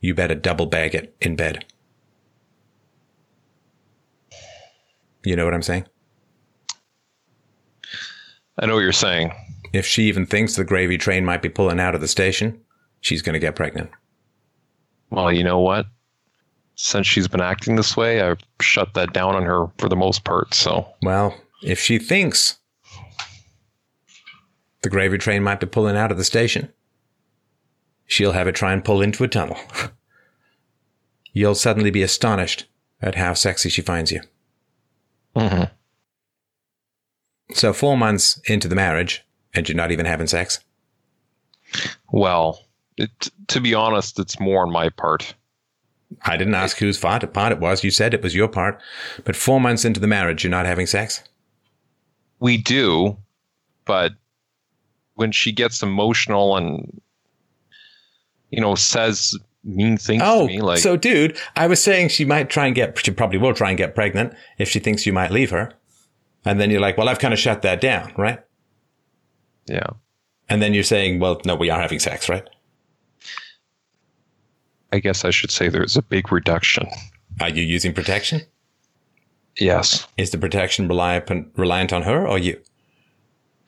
you 0.00 0.14
better 0.14 0.34
double 0.34 0.66
bag 0.66 0.94
it 0.94 1.14
in 1.20 1.36
bed. 1.36 1.64
You 5.24 5.36
know 5.36 5.44
what 5.44 5.54
I'm 5.54 5.62
saying? 5.62 5.86
I 8.58 8.66
know 8.66 8.74
what 8.74 8.80
you're 8.80 8.92
saying. 8.92 9.32
If 9.72 9.86
she 9.86 10.04
even 10.04 10.26
thinks 10.26 10.56
the 10.56 10.64
gravy 10.64 10.98
train 10.98 11.24
might 11.24 11.42
be 11.42 11.48
pulling 11.48 11.80
out 11.80 11.94
of 11.94 12.00
the 12.00 12.08
station, 12.08 12.60
she's 13.00 13.22
going 13.22 13.34
to 13.34 13.38
get 13.38 13.56
pregnant. 13.56 13.90
Well, 15.10 15.32
you 15.32 15.44
know 15.44 15.60
what? 15.60 15.86
Since 16.74 17.06
she's 17.06 17.28
been 17.28 17.40
acting 17.40 17.76
this 17.76 17.96
way, 17.96 18.20
I've 18.20 18.40
shut 18.60 18.94
that 18.94 19.12
down 19.12 19.36
on 19.36 19.44
her 19.44 19.66
for 19.78 19.88
the 19.88 19.96
most 19.96 20.24
part. 20.24 20.54
So, 20.54 20.88
Well, 21.02 21.38
if 21.62 21.78
she 21.78 21.98
thinks 21.98 22.58
the 24.82 24.88
gravy 24.88 25.18
train 25.18 25.42
might 25.42 25.60
be 25.60 25.66
pulling 25.66 25.96
out 25.96 26.10
of 26.10 26.16
the 26.16 26.24
station, 26.24 26.72
she'll 28.06 28.32
have 28.32 28.48
it 28.48 28.54
try 28.54 28.72
and 28.72 28.84
pull 28.84 29.02
into 29.02 29.24
a 29.24 29.28
tunnel. 29.28 29.58
You'll 31.32 31.54
suddenly 31.54 31.90
be 31.90 32.02
astonished 32.02 32.66
at 33.00 33.14
how 33.14 33.34
sexy 33.34 33.68
she 33.68 33.82
finds 33.82 34.10
you. 34.10 34.20
Mhm. 35.36 35.70
So, 37.52 37.72
four 37.72 37.96
months 37.96 38.40
into 38.46 38.68
the 38.68 38.74
marriage, 38.74 39.24
and 39.54 39.68
you're 39.68 39.76
not 39.76 39.92
even 39.92 40.06
having 40.06 40.26
sex? 40.26 40.60
well, 42.10 42.64
it, 42.96 43.10
to 43.46 43.60
be 43.60 43.74
honest, 43.74 44.18
it's 44.18 44.40
more 44.40 44.62
on 44.62 44.72
my 44.72 44.88
part. 44.88 45.34
I 46.22 46.36
didn't 46.36 46.54
ask 46.54 46.78
whose 46.78 46.98
fault 46.98 47.32
part 47.32 47.52
it 47.52 47.60
was. 47.60 47.84
You 47.84 47.90
said 47.92 48.12
it 48.12 48.22
was 48.22 48.34
your 48.34 48.48
part. 48.48 48.80
But 49.24 49.36
four 49.36 49.60
months 49.60 49.84
into 49.84 50.00
the 50.00 50.08
marriage, 50.08 50.42
you're 50.42 50.50
not 50.50 50.66
having 50.66 50.86
sex? 50.86 51.22
We 52.40 52.56
do, 52.56 53.16
but 53.84 54.12
when 55.14 55.30
she 55.30 55.52
gets 55.52 55.82
emotional 55.82 56.56
and 56.56 57.00
you 58.50 58.60
know 58.60 58.74
says 58.74 59.38
mean 59.62 59.96
things 59.96 60.22
Oh, 60.24 60.46
to 60.46 60.52
me, 60.52 60.60
like 60.60 60.78
so 60.78 60.96
dude, 60.96 61.36
I 61.56 61.66
was 61.66 61.82
saying 61.82 62.08
she 62.08 62.24
might 62.24 62.48
try 62.50 62.66
and 62.66 62.74
get, 62.74 62.98
she 63.04 63.10
probably 63.10 63.38
will 63.38 63.54
try 63.54 63.68
and 63.70 63.78
get 63.78 63.94
pregnant 63.94 64.34
if 64.58 64.68
she 64.68 64.78
thinks 64.78 65.04
you 65.06 65.12
might 65.12 65.30
leave 65.30 65.50
her. 65.50 65.72
And 66.44 66.58
then 66.60 66.70
you're 66.70 66.80
like, 66.80 66.96
well, 66.96 67.08
I've 67.08 67.18
kind 67.18 67.34
of 67.34 67.40
shut 67.40 67.60
that 67.62 67.80
down, 67.80 68.12
right? 68.16 68.40
yeah, 69.66 69.86
And 70.48 70.62
then 70.62 70.72
you're 70.74 70.82
saying, 70.82 71.20
well, 71.20 71.40
no, 71.44 71.54
we 71.54 71.68
are 71.70 71.80
having 71.80 71.98
sex, 71.98 72.28
right? 72.28 72.48
I 74.92 74.98
guess 74.98 75.24
I 75.24 75.30
should 75.30 75.50
say 75.50 75.68
there's 75.68 75.96
a 75.96 76.02
big 76.02 76.32
reduction. 76.32 76.88
Are 77.40 77.48
you 77.50 77.62
using 77.62 77.92
protection? 77.94 78.40
Yes, 79.58 80.06
Is 80.16 80.30
the 80.30 80.38
protection 80.38 80.88
reliant, 80.88 81.28
reliant 81.56 81.92
on 81.92 82.02
her 82.02 82.26
or 82.26 82.38
you? 82.38 82.58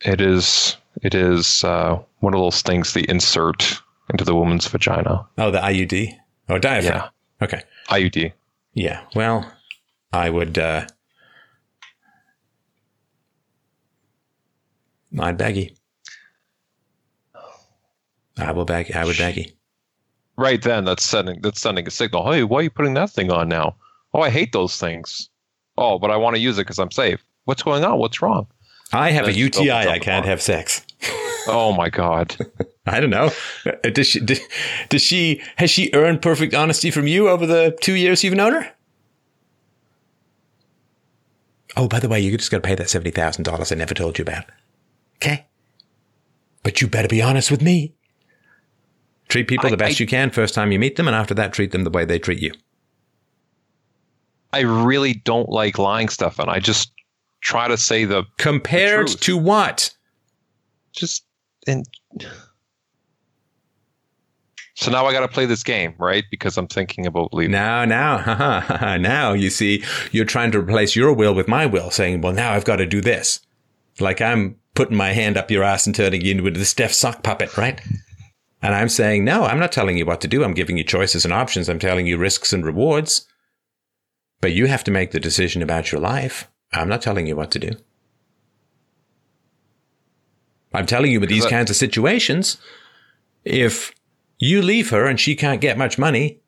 it 0.05 0.21
is. 0.21 0.77
It 1.03 1.15
is 1.15 1.63
uh, 1.65 1.99
one 2.21 2.35
of 2.35 2.41
those 2.41 2.63
things 2.63 2.93
they 2.95 3.05
insert 3.09 3.81
into 4.13 4.25
the 4.25 4.35
woman's 4.35 4.67
vagina. 4.69 5.27
Oh, 5.39 5.51
the 5.51 5.59
IUD 5.59 6.15
or 6.49 6.59
diaphragm? 6.59 6.95
Yeah, 6.95 7.09
Okay. 7.43 7.63
IUD. 7.89 8.33
Yeah. 8.75 9.03
Well, 9.15 9.51
I 10.13 10.31
would, 10.31 10.59
uh, 10.59 10.87
I'd 15.19 15.37
baggy. 15.37 15.77
I 18.39 18.53
will 18.53 18.65
bag, 18.65 18.91
I 18.95 19.05
would 19.05 19.19
baggy. 19.19 19.57
Right 20.39 20.63
then, 20.63 20.85
that's 20.87 21.05
sending 21.05 21.41
that's 21.43 21.61
sending 21.61 21.87
a 21.87 21.91
signal. 21.91 22.31
Hey, 22.33 22.43
why 22.45 22.61
are 22.61 22.63
you 22.63 22.71
putting 22.71 22.95
that 22.95 23.11
thing 23.11 23.31
on 23.31 23.49
now? 23.49 23.77
Oh, 24.15 24.21
I 24.23 24.31
hate 24.31 24.53
those 24.53 24.79
things. 24.79 25.29
Oh, 25.77 25.99
but 25.99 26.11
I 26.11 26.17
want 26.17 26.37
to 26.37 26.41
use 26.41 26.59
it 26.59 26.63
because 26.63 26.79
I'm 26.79 26.91
safe. 26.91 27.23
What's 27.45 27.63
going 27.63 27.85
on? 27.85 27.99
What's 27.99 28.23
wrong? 28.23 28.47
I 28.93 29.11
have 29.11 29.29
a 29.29 29.33
UTI. 29.33 29.71
I 29.71 29.99
can't 29.99 30.25
have 30.25 30.41
sex. 30.41 30.85
Oh 31.47 31.73
my 31.73 31.89
god. 31.89 32.37
I 32.87 33.01
don't 33.01 33.11
know. 33.11 33.31
Uh, 33.67 33.91
Does 33.91 34.07
she? 34.09 34.21
Does, 34.21 34.41
does 34.89 35.03
she? 35.03 35.41
Has 35.57 35.71
she 35.71 35.91
earned 35.95 36.21
perfect 36.23 36.53
honesty 36.55 36.91
from 36.91 37.07
you 37.07 37.29
over 37.29 37.47
the 37.47 37.77
two 37.81 37.95
years 37.95 38.23
you've 38.25 38.35
known 38.35 38.53
her? 38.55 38.73
Oh, 41.77 41.89
by 41.89 42.01
the 42.01 42.09
way, 42.09 42.21
you 42.21 42.37
just 42.37 42.51
got 42.51 42.59
to 42.59 42.67
pay 42.69 42.75
that 42.75 42.91
seventy 42.91 43.11
thousand 43.11 43.45
dollars 43.45 43.73
I 43.73 43.77
never 43.77 43.95
told 43.95 44.19
you 44.19 44.23
about. 44.23 44.45
Okay. 45.17 45.47
But 46.63 46.81
you 46.81 46.87
better 46.89 47.09
be 47.09 47.23
honest 47.23 47.51
with 47.51 47.63
me. 47.63 47.95
Treat 49.29 49.49
people 49.49 49.71
the 49.71 49.77
best 49.77 50.01
I- 50.01 50.03
you 50.03 50.07
can 50.07 50.31
first 50.31 50.55
time 50.55 50.73
you 50.73 50.79
meet 50.79 50.97
them, 50.97 51.09
and 51.09 51.15
after 51.17 51.35
that, 51.35 51.53
treat 51.53 51.71
them 51.73 51.85
the 51.85 51.91
way 51.91 52.05
they 52.05 52.19
treat 52.19 52.41
you. 52.41 52.53
I 54.53 54.61
really 54.61 55.15
don't 55.15 55.49
like 55.49 55.79
lying 55.79 56.09
stuff, 56.11 56.39
and 56.39 56.51
I 56.51 56.59
just 56.61 56.93
try 57.41 57.69
to 57.69 57.79
say 57.79 58.05
the 58.05 58.25
Compared 58.37 59.07
truth. 59.07 59.21
to 59.21 59.39
what? 59.39 59.95
just 60.93 61.25
and. 61.67 61.87
So 64.75 64.91
now 64.91 65.07
I 65.07 65.13
got 65.13 65.21
to 65.21 65.29
play 65.29 65.47
this 65.47 65.63
game, 65.63 65.95
right? 65.99 66.25
Because 66.31 66.57
I'm 66.57 66.67
thinking 66.67 67.07
about 67.07 67.33
leaving. 67.33 67.53
Now, 67.53 67.85
now, 67.85 68.19
haha, 68.19 68.97
now 69.01 69.33
you 69.33 69.51
see, 69.51 69.85
you're 70.11 70.25
trying 70.25 70.51
to 70.53 70.61
replace 70.61 70.97
your 70.97 71.13
will 71.13 71.35
with 71.35 71.47
my 71.47 71.67
will, 71.67 71.91
saying, 71.91 72.23
well, 72.23 72.33
now 72.33 72.53
I've 72.53 72.65
got 72.65 72.77
to 72.77 72.87
do 72.87 73.01
this. 73.01 73.41
Like 74.01 74.21
I'm 74.21 74.57
putting 74.75 74.97
my 74.97 75.13
hand 75.13 75.37
up 75.37 75.51
your 75.51 75.63
ass 75.63 75.87
and 75.87 75.95
turning 75.95 76.23
you 76.23 76.33
into 76.33 76.59
the 76.59 76.65
Steph 76.65 76.93
sock 76.93 77.23
puppet, 77.23 77.57
right? 77.57 77.81
And 78.63 78.75
I'm 78.75 78.89
saying, 78.89 79.25
no, 79.25 79.45
I'm 79.45 79.59
not 79.59 79.73
telling 79.73 79.99
you 79.99 80.07
what 80.07 80.21
to 80.23 80.29
do. 80.29 80.45
I'm 80.45 80.55
giving 80.55 80.77
you 80.77 80.85
choices 80.85 81.25
and 81.25 81.35
options. 81.35 81.69
I'm 81.69 81.79
telling 81.79 82.07
you 82.07 82.17
risks 82.17 82.53
and 82.53 82.65
rewards. 82.65 83.27
But 84.41 84.53
you 84.53 84.67
have 84.67 84.85
to 84.85 84.91
make 84.91 85.11
the 85.11 85.21
decision 85.21 85.63
about 85.63 85.93
your 85.93 86.01
life. 86.01 86.49
I'm 86.73 86.89
not 86.89 87.03
telling 87.03 87.27
you 87.27 87.37
what 87.37 87.51
to 87.53 87.59
do. 87.59 87.73
I'm 90.75 90.87
telling 90.87 91.13
you 91.13 91.21
with 91.21 91.29
these 91.29 91.47
I- 91.47 91.51
kinds 91.51 91.71
of 91.71 91.77
situations, 91.77 92.59
if 93.45 93.93
you 94.39 94.63
leave 94.63 94.91
her 94.91 95.07
and 95.07 95.19
she 95.19 95.35
can't 95.35 95.61
get 95.61 95.79
much 95.79 95.99
money, 95.99 96.41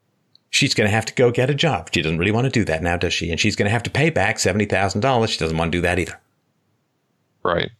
she's 0.51 0.75
going 0.75 0.89
to 0.89 0.95
have 0.95 1.07
to 1.07 1.15
go 1.15 1.31
get 1.31 1.51
a 1.51 1.55
job. 1.55 1.91
She 1.93 2.03
doesn't 2.03 2.19
really 2.19 2.33
want 2.33 2.45
to 2.45 2.51
do 2.51 2.65
that 2.65 2.83
now, 2.83 2.97
does 2.97 3.13
she? 3.13 3.31
And 3.31 3.41
she's 3.41 3.57
going 3.57 3.67
to 3.67 3.73
have 3.73 3.83
to 3.85 3.91
pay 3.91 4.11
back 4.11 4.37
$70,000. 4.37 5.29
She 5.29 5.39
doesn't 5.39 5.57
want 5.57 5.73
to 5.73 5.79
do 5.79 5.83
that 5.83 5.99
either. 5.99 6.21
Right. 7.43 7.71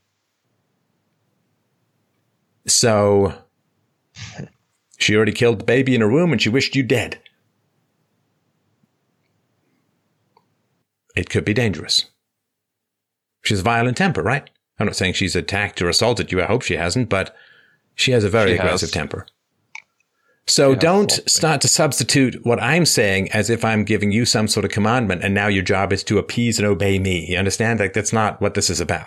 So 2.66 3.35
she 4.99 5.16
already 5.16 5.33
killed 5.33 5.61
the 5.61 5.65
baby 5.65 5.95
in 5.95 6.01
her 6.01 6.11
womb 6.11 6.33
and 6.33 6.41
she 6.41 6.49
wished 6.49 6.77
you 6.77 6.83
dead. 6.83 7.19
It 11.15 11.31
could 11.31 11.45
be 11.45 11.55
dangerous. 11.55 12.07
She's 13.43 13.61
a 13.61 13.62
violent 13.62 13.97
temper, 13.97 14.23
right? 14.23 14.51
I'm 14.78 14.86
not 14.86 14.96
saying 14.96 15.12
she's 15.14 15.36
attacked 15.36 15.80
or 15.80 15.88
assaulted 15.88 16.32
you. 16.32 16.42
I 16.42 16.46
hope 16.46 16.62
she 16.62 16.76
hasn't, 16.76 17.09
but 17.09 17.34
she 17.94 18.10
has 18.12 18.24
a 18.24 18.28
very 18.30 18.52
She 18.52 18.56
has. 18.56 18.66
aggressive 18.66 18.90
temper. 18.92 19.26
So 20.46 20.70
Yeah, 20.70 20.78
don't 20.78 21.20
start 21.26 21.60
to 21.62 21.68
substitute 21.68 22.44
what 22.44 22.62
I'm 22.62 22.84
saying 22.84 23.30
as 23.32 23.48
if 23.51 23.64
I'm 23.64 23.84
giving 23.84 24.12
you 24.12 24.24
some 24.24 24.46
sort 24.48 24.64
of 24.66 24.72
commandment 24.72 25.22
and 25.24 25.32
now 25.32 25.46
your 25.46 25.62
job 25.62 25.92
is 25.92 26.02
to 26.05 26.18
appease 26.18 26.59
and 26.59 26.66
obey 26.68 26.98
me. 26.98 27.26
You 27.30 27.38
understand? 27.38 27.80
Like 27.80 27.92
that's 27.94 28.12
not 28.12 28.40
what 28.42 28.55
this 28.55 28.68
is 28.68 28.80
about. 28.80 29.06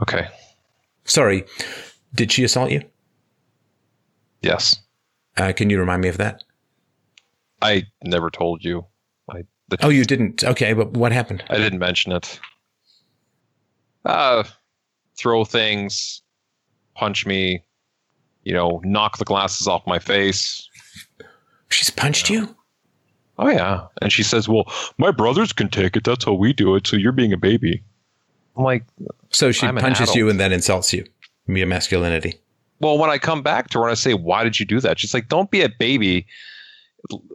Okay. 0.00 0.28
Sorry. 1.04 1.44
Did 2.14 2.32
she 2.32 2.44
assault 2.44 2.70
you? 2.70 2.82
Yes. 4.42 4.80
Uh, 5.36 5.52
can 5.52 5.70
you 5.70 5.78
remind 5.78 6.02
me 6.02 6.08
of 6.08 6.18
that? 6.18 6.42
I 7.60 7.84
never 8.04 8.30
told 8.30 8.64
you. 8.64 8.86
I 9.30 9.42
the, 9.68 9.78
Oh, 9.82 9.88
you 9.88 10.04
didn't. 10.04 10.44
Okay, 10.44 10.72
but 10.72 10.92
what 10.92 11.12
happened? 11.12 11.42
I 11.50 11.56
didn't 11.58 11.78
mention 11.78 12.12
it. 12.12 12.38
Uh, 14.06 14.44
throw 15.18 15.44
things, 15.44 16.22
punch 16.94 17.26
me, 17.26 17.62
you 18.44 18.52
know, 18.54 18.80
knock 18.84 19.18
the 19.18 19.24
glasses 19.24 19.66
off 19.66 19.86
my 19.86 19.98
face. 19.98 20.68
She's 21.70 21.90
punched 21.90 22.30
you? 22.30 22.54
Oh 23.38 23.48
yeah, 23.50 23.86
and 24.00 24.12
she 24.12 24.22
says, 24.22 24.48
"Well, 24.48 24.64
my 24.96 25.10
brothers 25.10 25.52
can 25.52 25.68
take 25.68 25.96
it. 25.96 26.04
That's 26.04 26.24
how 26.24 26.32
we 26.34 26.52
do 26.52 26.74
it. 26.76 26.86
So 26.86 26.96
you're 26.96 27.12
being 27.12 27.32
a 27.32 27.36
baby." 27.36 27.82
I'm 28.56 28.64
like, 28.64 28.84
So 29.30 29.52
she 29.52 29.66
I'm 29.66 29.76
an 29.76 29.82
punches 29.82 30.14
you 30.14 30.30
and 30.30 30.40
then 30.40 30.52
insults 30.52 30.92
you. 30.92 31.04
Your 31.48 31.66
masculinity. 31.66 32.40
well, 32.80 32.96
when 32.98 33.10
I 33.10 33.18
come 33.18 33.42
back 33.42 33.68
to 33.70 33.78
her 33.80 33.84
and 33.84 33.90
I 33.90 33.94
say, 33.94 34.14
"Why 34.14 34.42
did 34.44 34.58
you 34.60 34.64
do 34.66 34.80
that?" 34.80 34.98
She's 34.98 35.12
like, 35.12 35.28
"Don't 35.28 35.50
be 35.50 35.60
a 35.62 35.68
baby." 35.68 36.26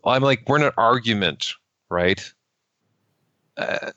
I'm 0.05 0.23
like, 0.23 0.43
"We're 0.47 0.57
in 0.57 0.63
an 0.63 0.71
argument, 0.77 1.53
right?" 1.89 2.23
Uh, 3.57 3.91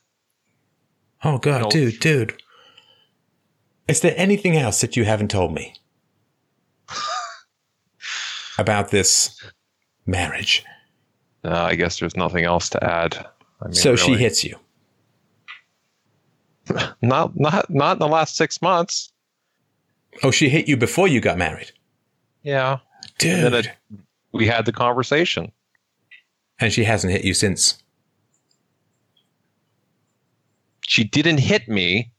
Oh 1.27 1.39
god, 1.39 1.63
No. 1.63 1.69
dude, 1.71 2.01
dude. 2.01 2.43
Is 3.89 4.01
there 4.01 4.15
anything 4.17 4.57
else 4.57 4.81
that 4.81 4.97
you 4.97 5.05
haven't 5.05 5.31
told 5.31 5.53
me 5.53 5.75
about 8.59 8.91
this 8.91 9.43
marriage? 10.07 10.65
uh, 11.45 11.65
I 11.65 11.75
guess 11.75 11.99
there's 11.99 12.17
nothing 12.17 12.45
else 12.45 12.71
to 12.71 12.83
add. 12.83 13.27
I 13.61 13.67
mean, 13.67 13.75
so 13.75 13.97
she 13.97 14.15
hits 14.15 14.43
you. 14.45 14.57
Not 17.03 17.39
not 17.39 17.69
not 17.69 17.93
in 17.93 17.99
the 17.99 18.09
last 18.09 18.37
six 18.37 18.63
months. 18.63 19.13
Oh, 20.23 20.31
she 20.31 20.49
hit 20.49 20.67
you 20.67 20.79
before 20.79 21.07
you 21.09 21.21
got 21.21 21.37
married. 21.37 21.71
Yeah. 22.43 22.79
Dude. 23.19 23.53
It, 23.53 23.69
we 24.33 24.47
had 24.47 24.65
the 24.65 24.73
conversation. 24.73 25.53
and 26.59 26.73
she 26.73 26.85
hasn't 26.85 27.13
hit 27.13 27.23
you 27.25 27.35
since. 27.35 27.83
She 30.87 31.05
didn't 31.05 31.39
hit 31.39 31.69
me, 31.69 32.13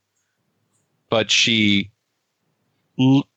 but 1.10 1.32
she 1.32 1.91
l- 2.99 3.27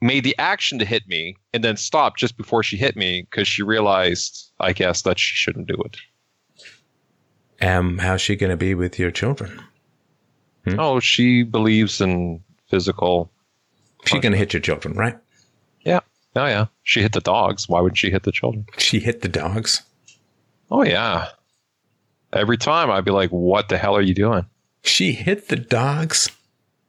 made 0.00 0.24
the 0.24 0.36
action 0.38 0.78
to 0.78 0.84
hit 0.84 1.06
me 1.08 1.36
and 1.52 1.64
then 1.64 1.76
stopped 1.76 2.18
just 2.18 2.36
before 2.36 2.62
she 2.62 2.76
hit 2.76 2.96
me 2.96 3.26
because 3.30 3.48
she 3.48 3.62
realized, 3.62 4.50
I 4.60 4.72
guess, 4.72 5.02
that 5.02 5.18
she 5.18 5.34
shouldn't 5.34 5.66
do 5.66 5.80
it. 5.84 5.96
Um, 7.60 7.98
how's 7.98 8.20
she 8.20 8.36
going 8.36 8.50
to 8.50 8.56
be 8.56 8.74
with 8.74 8.98
your 8.98 9.10
children? 9.10 9.60
Hmm? 10.64 10.78
Oh, 10.78 11.00
she 11.00 11.42
believes 11.42 12.00
in 12.00 12.42
physical. 12.68 13.30
She's 14.04 14.20
going 14.20 14.32
to 14.32 14.38
hit 14.38 14.52
your 14.52 14.62
children, 14.62 14.94
right? 14.94 15.18
Yeah. 15.82 16.00
Oh 16.36 16.46
yeah, 16.46 16.66
she 16.84 17.02
hit 17.02 17.12
the 17.12 17.20
dogs. 17.20 17.68
Why 17.68 17.80
would 17.80 17.96
she 17.98 18.10
hit 18.10 18.22
the 18.22 18.30
children? 18.30 18.66
She 18.76 19.00
hit 19.00 19.22
the 19.22 19.28
dogs. 19.28 19.82
Oh 20.70 20.82
yeah. 20.84 21.28
Every 22.32 22.58
time 22.58 22.90
I'd 22.90 23.04
be 23.04 23.10
like, 23.10 23.30
"What 23.30 23.70
the 23.70 23.78
hell 23.78 23.96
are 23.96 24.02
you 24.02 24.14
doing?" 24.14 24.44
She 24.82 25.12
hit 25.12 25.48
the 25.48 25.56
dogs. 25.56 26.30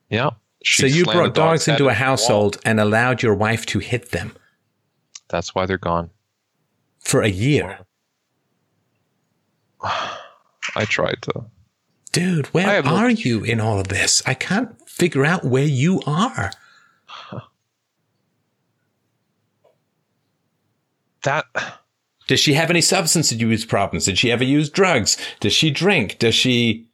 Yeah. 0.09 0.31
So 0.65 0.85
you 0.85 1.05
brought 1.05 1.33
dog's 1.33 1.65
dogs 1.65 1.67
into 1.67 1.87
a 1.87 1.93
household 1.93 2.57
and 2.65 2.79
allowed 2.79 3.21
your 3.23 3.33
wife 3.35 3.65
to 3.67 3.79
hit 3.79 4.11
them 4.11 4.35
That's 5.29 5.55
why 5.55 5.65
they're 5.65 5.77
gone. 5.77 6.09
for 6.99 7.21
a 7.21 7.29
year. 7.29 7.79
I 9.81 10.85
tried 10.85 11.21
to. 11.23 11.45
Dude, 12.11 12.47
where 12.47 12.65
have 12.65 12.85
no- 12.85 12.95
are 12.95 13.09
you 13.09 13.43
in 13.43 13.61
all 13.61 13.79
of 13.79 13.87
this? 13.87 14.21
I 14.25 14.33
can't 14.33 14.75
figure 14.89 15.25
out 15.25 15.45
where 15.45 15.65
you 15.65 16.01
are. 16.05 16.51
That 21.23 21.45
Does 22.27 22.39
she 22.39 22.53
have 22.53 22.69
any 22.69 22.81
substance 22.81 23.31
abuse 23.31 23.65
problems? 23.65 24.05
Did 24.05 24.17
she 24.17 24.31
ever 24.31 24.43
use 24.43 24.69
drugs? 24.69 25.17
Does 25.39 25.51
she 25.51 25.71
drink? 25.71 26.19
Does 26.19 26.35
she 26.35 26.85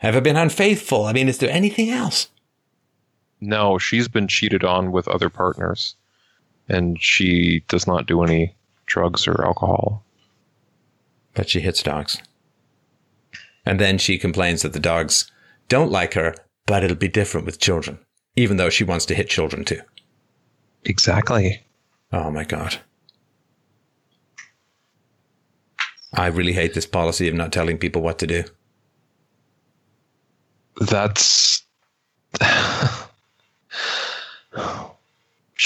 ever 0.00 0.20
been 0.20 0.36
unfaithful? 0.36 1.04
I 1.06 1.12
mean, 1.12 1.28
is 1.28 1.38
there 1.38 1.50
anything 1.50 1.90
else? 1.90 2.28
No, 3.40 3.78
she's 3.78 4.08
been 4.08 4.28
cheated 4.28 4.64
on 4.64 4.92
with 4.92 5.08
other 5.08 5.30
partners, 5.30 5.94
and 6.68 7.00
she 7.00 7.64
does 7.68 7.86
not 7.86 8.06
do 8.06 8.22
any 8.22 8.54
drugs 8.86 9.26
or 9.26 9.44
alcohol. 9.44 10.04
But 11.34 11.48
she 11.48 11.60
hits 11.60 11.82
dogs. 11.82 12.20
And 13.64 13.78
then 13.78 13.98
she 13.98 14.18
complains 14.18 14.62
that 14.62 14.72
the 14.72 14.80
dogs 14.80 15.30
don't 15.68 15.90
like 15.90 16.14
her, 16.14 16.34
but 16.66 16.82
it'll 16.82 16.96
be 16.96 17.08
different 17.08 17.46
with 17.46 17.60
children, 17.60 17.98
even 18.36 18.56
though 18.56 18.70
she 18.70 18.84
wants 18.84 19.06
to 19.06 19.14
hit 19.14 19.28
children 19.28 19.64
too. 19.64 19.80
Exactly. 20.84 21.62
Oh 22.12 22.30
my 22.30 22.44
God. 22.44 22.78
I 26.12 26.26
really 26.26 26.52
hate 26.52 26.74
this 26.74 26.86
policy 26.86 27.28
of 27.28 27.34
not 27.34 27.52
telling 27.52 27.78
people 27.78 28.02
what 28.02 28.18
to 28.18 28.26
do. 28.26 28.44
That's 30.80 31.62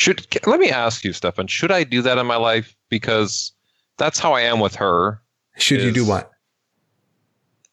should 0.05 0.47
let 0.47 0.61
me 0.61 0.69
ask 0.71 1.03
you, 1.03 1.13
Stefan. 1.15 1.47
Should 1.47 1.73
I 1.73 1.83
do 1.83 2.03
that 2.03 2.19
in 2.19 2.27
my 2.27 2.37
life? 2.37 2.77
Because 2.91 3.53
that's 3.97 4.19
how 4.19 4.35
I 4.35 4.43
am 4.43 4.61
with 4.61 4.75
her. 4.77 5.23
Should 5.57 5.81
you 5.81 5.93
do 5.93 6.05
what? 6.05 6.31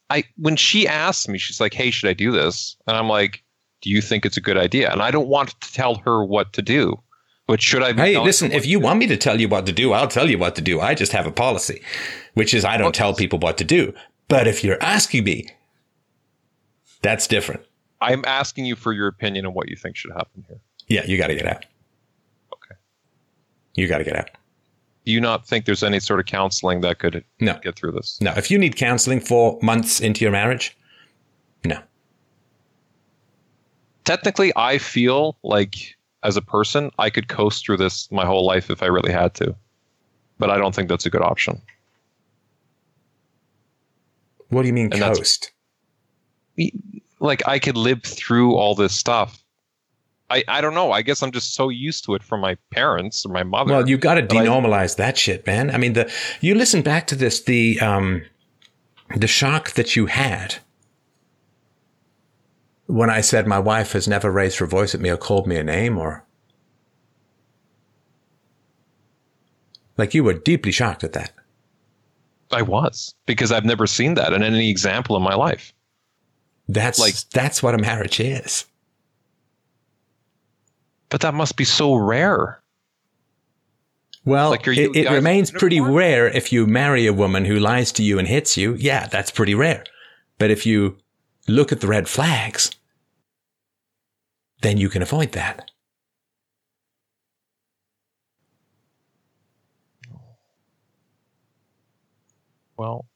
I 0.08 0.24
when 0.38 0.56
she 0.56 0.88
asks 0.88 1.28
me, 1.28 1.36
she's 1.38 1.60
like, 1.60 1.74
"Hey, 1.74 1.90
should 1.90 2.08
I 2.08 2.14
do 2.14 2.32
this?" 2.32 2.76
And 2.86 2.96
I'm 2.96 3.08
like, 3.08 3.42
"Do 3.82 3.90
you 3.90 4.00
think 4.00 4.24
it's 4.24 4.36
a 4.38 4.40
good 4.40 4.56
idea?" 4.56 4.90
And 4.90 5.02
I 5.02 5.10
don't 5.10 5.28
want 5.28 5.50
to 5.60 5.72
tell 5.72 5.96
her 6.06 6.24
what 6.24 6.52
to 6.54 6.62
do. 6.62 7.00
But 7.46 7.60
should 7.60 7.82
I? 7.82 7.92
Be 7.92 8.00
Hey, 8.00 8.18
listen, 8.18 8.50
if 8.52 8.64
you 8.64 8.80
want 8.80 8.98
me 8.98 9.06
to 9.08 9.16
tell 9.16 9.38
you 9.40 9.48
what 9.48 9.66
to 9.66 9.72
do, 9.72 9.92
I'll 9.92 10.08
tell 10.08 10.30
you 10.30 10.38
what 10.38 10.54
to 10.56 10.62
do. 10.62 10.80
I 10.80 10.94
just 10.94 11.12
have 11.12 11.26
a 11.26 11.32
policy, 11.32 11.82
which 12.34 12.54
is 12.54 12.64
I 12.64 12.76
don't 12.78 12.88
Okay. 12.88 12.98
tell 12.98 13.14
people 13.14 13.38
what 13.40 13.58
to 13.58 13.64
do. 13.64 13.92
But 14.28 14.46
if 14.48 14.64
you're 14.64 14.82
asking 14.82 15.24
me, 15.24 15.48
that's 17.02 17.26
different. 17.26 17.62
I'm 18.00 18.24
asking 18.26 18.64
you 18.64 18.76
for 18.76 18.92
your 18.92 19.08
opinion 19.08 19.44
on 19.44 19.54
what 19.54 19.68
you 19.68 19.76
think 19.76 19.96
should 19.96 20.12
happen 20.12 20.44
here. 20.48 20.60
Yeah, 20.88 21.04
you 21.04 21.16
got 21.18 21.28
to 21.28 21.34
get 21.34 21.46
out. 21.46 21.64
You 23.74 23.88
got 23.88 23.98
to 23.98 24.04
get 24.04 24.16
out. 24.16 24.30
Do 25.04 25.12
you 25.12 25.20
not 25.20 25.46
think 25.46 25.64
there's 25.64 25.82
any 25.82 25.98
sort 25.98 26.20
of 26.20 26.26
counseling 26.26 26.80
that 26.82 26.98
could 26.98 27.24
No. 27.40 27.58
get 27.62 27.76
through 27.76 27.92
this? 27.92 28.20
No, 28.20 28.32
if 28.36 28.50
you 28.50 28.58
need 28.58 28.76
counseling 28.76 29.18
for 29.20 29.58
months 29.62 30.00
into 30.00 30.24
your 30.24 30.30
marriage, 30.30 30.76
no. 31.64 31.78
technically 34.04 34.52
I 34.56 34.78
feel 34.78 35.36
like 35.42 35.96
as 36.22 36.36
a 36.36 36.42
person 36.42 36.90
I 36.98 37.10
could 37.10 37.28
coast 37.28 37.64
through 37.66 37.78
this 37.78 38.10
my 38.12 38.24
whole 38.26 38.44
life 38.46 38.70
if 38.70 38.82
I 38.82 38.86
really 38.86 39.12
had 39.12 39.34
to. 39.34 39.54
But 40.38 40.50
I 40.50 40.56
don't 40.56 40.74
think 40.74 40.88
that's 40.88 41.06
a 41.06 41.10
good 41.10 41.22
option. 41.22 41.60
What 44.48 44.62
do 44.62 44.68
you 44.68 44.74
mean 44.74 44.92
And 44.92 45.00
coast? 45.02 45.50
Like 47.20 47.46
I 47.48 47.58
could 47.58 47.76
live 47.76 48.02
through 48.02 48.54
all 48.54 48.74
this 48.74 48.92
stuff. 48.92 49.41
I, 50.32 50.42
I 50.48 50.60
don't 50.62 50.74
know. 50.74 50.92
I 50.92 51.02
guess 51.02 51.22
I'm 51.22 51.30
just 51.30 51.54
so 51.54 51.68
used 51.68 52.04
to 52.06 52.14
it 52.14 52.22
from 52.22 52.40
my 52.40 52.56
parents 52.70 53.26
or 53.26 53.32
my 53.32 53.42
mother. 53.42 53.72
Well, 53.72 53.88
you 53.88 53.98
got 53.98 54.14
to 54.14 54.22
But 54.22 54.38
I- 54.38 54.46
denormalize 54.46 54.96
that 54.96 55.18
shit, 55.18 55.46
man. 55.46 55.70
I 55.70 55.76
mean, 55.76 55.92
the 55.92 56.10
you 56.40 56.54
listen 56.54 56.80
back 56.82 57.06
to 57.08 57.14
this, 57.14 57.42
the 57.42 57.78
um, 57.80 58.22
the 59.14 59.26
shock 59.26 59.72
that 59.72 59.94
you 59.94 60.06
had 60.06 60.56
when 62.86 63.10
I 63.10 63.20
said 63.20 63.46
my 63.46 63.58
wife 63.58 63.92
has 63.92 64.08
never 64.08 64.30
raised 64.32 64.58
her 64.58 64.66
voice 64.66 64.94
at 64.94 65.00
me 65.02 65.10
or 65.10 65.16
called 65.18 65.46
me 65.46 65.56
a 65.56 65.62
name, 65.64 65.98
or 65.98 66.24
like 69.98 70.14
you 70.14 70.24
were 70.24 70.34
deeply 70.34 70.72
shocked 70.72 71.04
at 71.04 71.12
that. 71.12 71.32
I 72.50 72.62
was 72.62 73.14
because 73.26 73.52
I've 73.52 73.64
never 73.64 73.86
seen 73.86 74.14
that 74.14 74.32
in 74.32 74.42
any 74.42 74.70
example 74.70 75.16
in 75.16 75.22
my 75.22 75.34
life. 75.34 75.72
That's 76.68 76.98
like 76.98 77.14
that's 77.34 77.62
what 77.62 77.74
a 77.74 77.78
marriage 77.78 78.18
is. 78.20 78.64
But 81.12 81.20
that 81.20 81.34
must 81.34 81.56
be 81.56 81.64
so 81.64 81.94
rare. 81.94 82.62
Well, 84.24 84.48
Like, 84.48 84.64
you 84.64 84.72
it, 84.72 84.96
it 84.96 85.10
remains 85.10 85.50
pretty 85.50 85.76
uniform? 85.76 85.98
rare 85.98 86.26
if 86.26 86.50
you 86.54 86.66
marry 86.66 87.06
a 87.06 87.12
woman 87.12 87.44
who 87.44 87.58
lies 87.58 87.92
to 87.92 88.02
you 88.02 88.18
and 88.18 88.26
hits 88.26 88.56
you. 88.56 88.74
Yeah, 88.76 89.08
that's 89.08 89.30
pretty 89.30 89.54
rare. 89.54 89.84
But 90.38 90.50
if 90.50 90.64
you 90.64 90.96
look 91.46 91.70
at 91.70 91.82
the 91.82 91.86
red 91.86 92.08
flags, 92.08 92.70
then 94.62 94.78
you 94.78 94.88
can 94.88 95.02
avoid 95.02 95.32
that. 95.32 95.70
Well, 102.76 103.06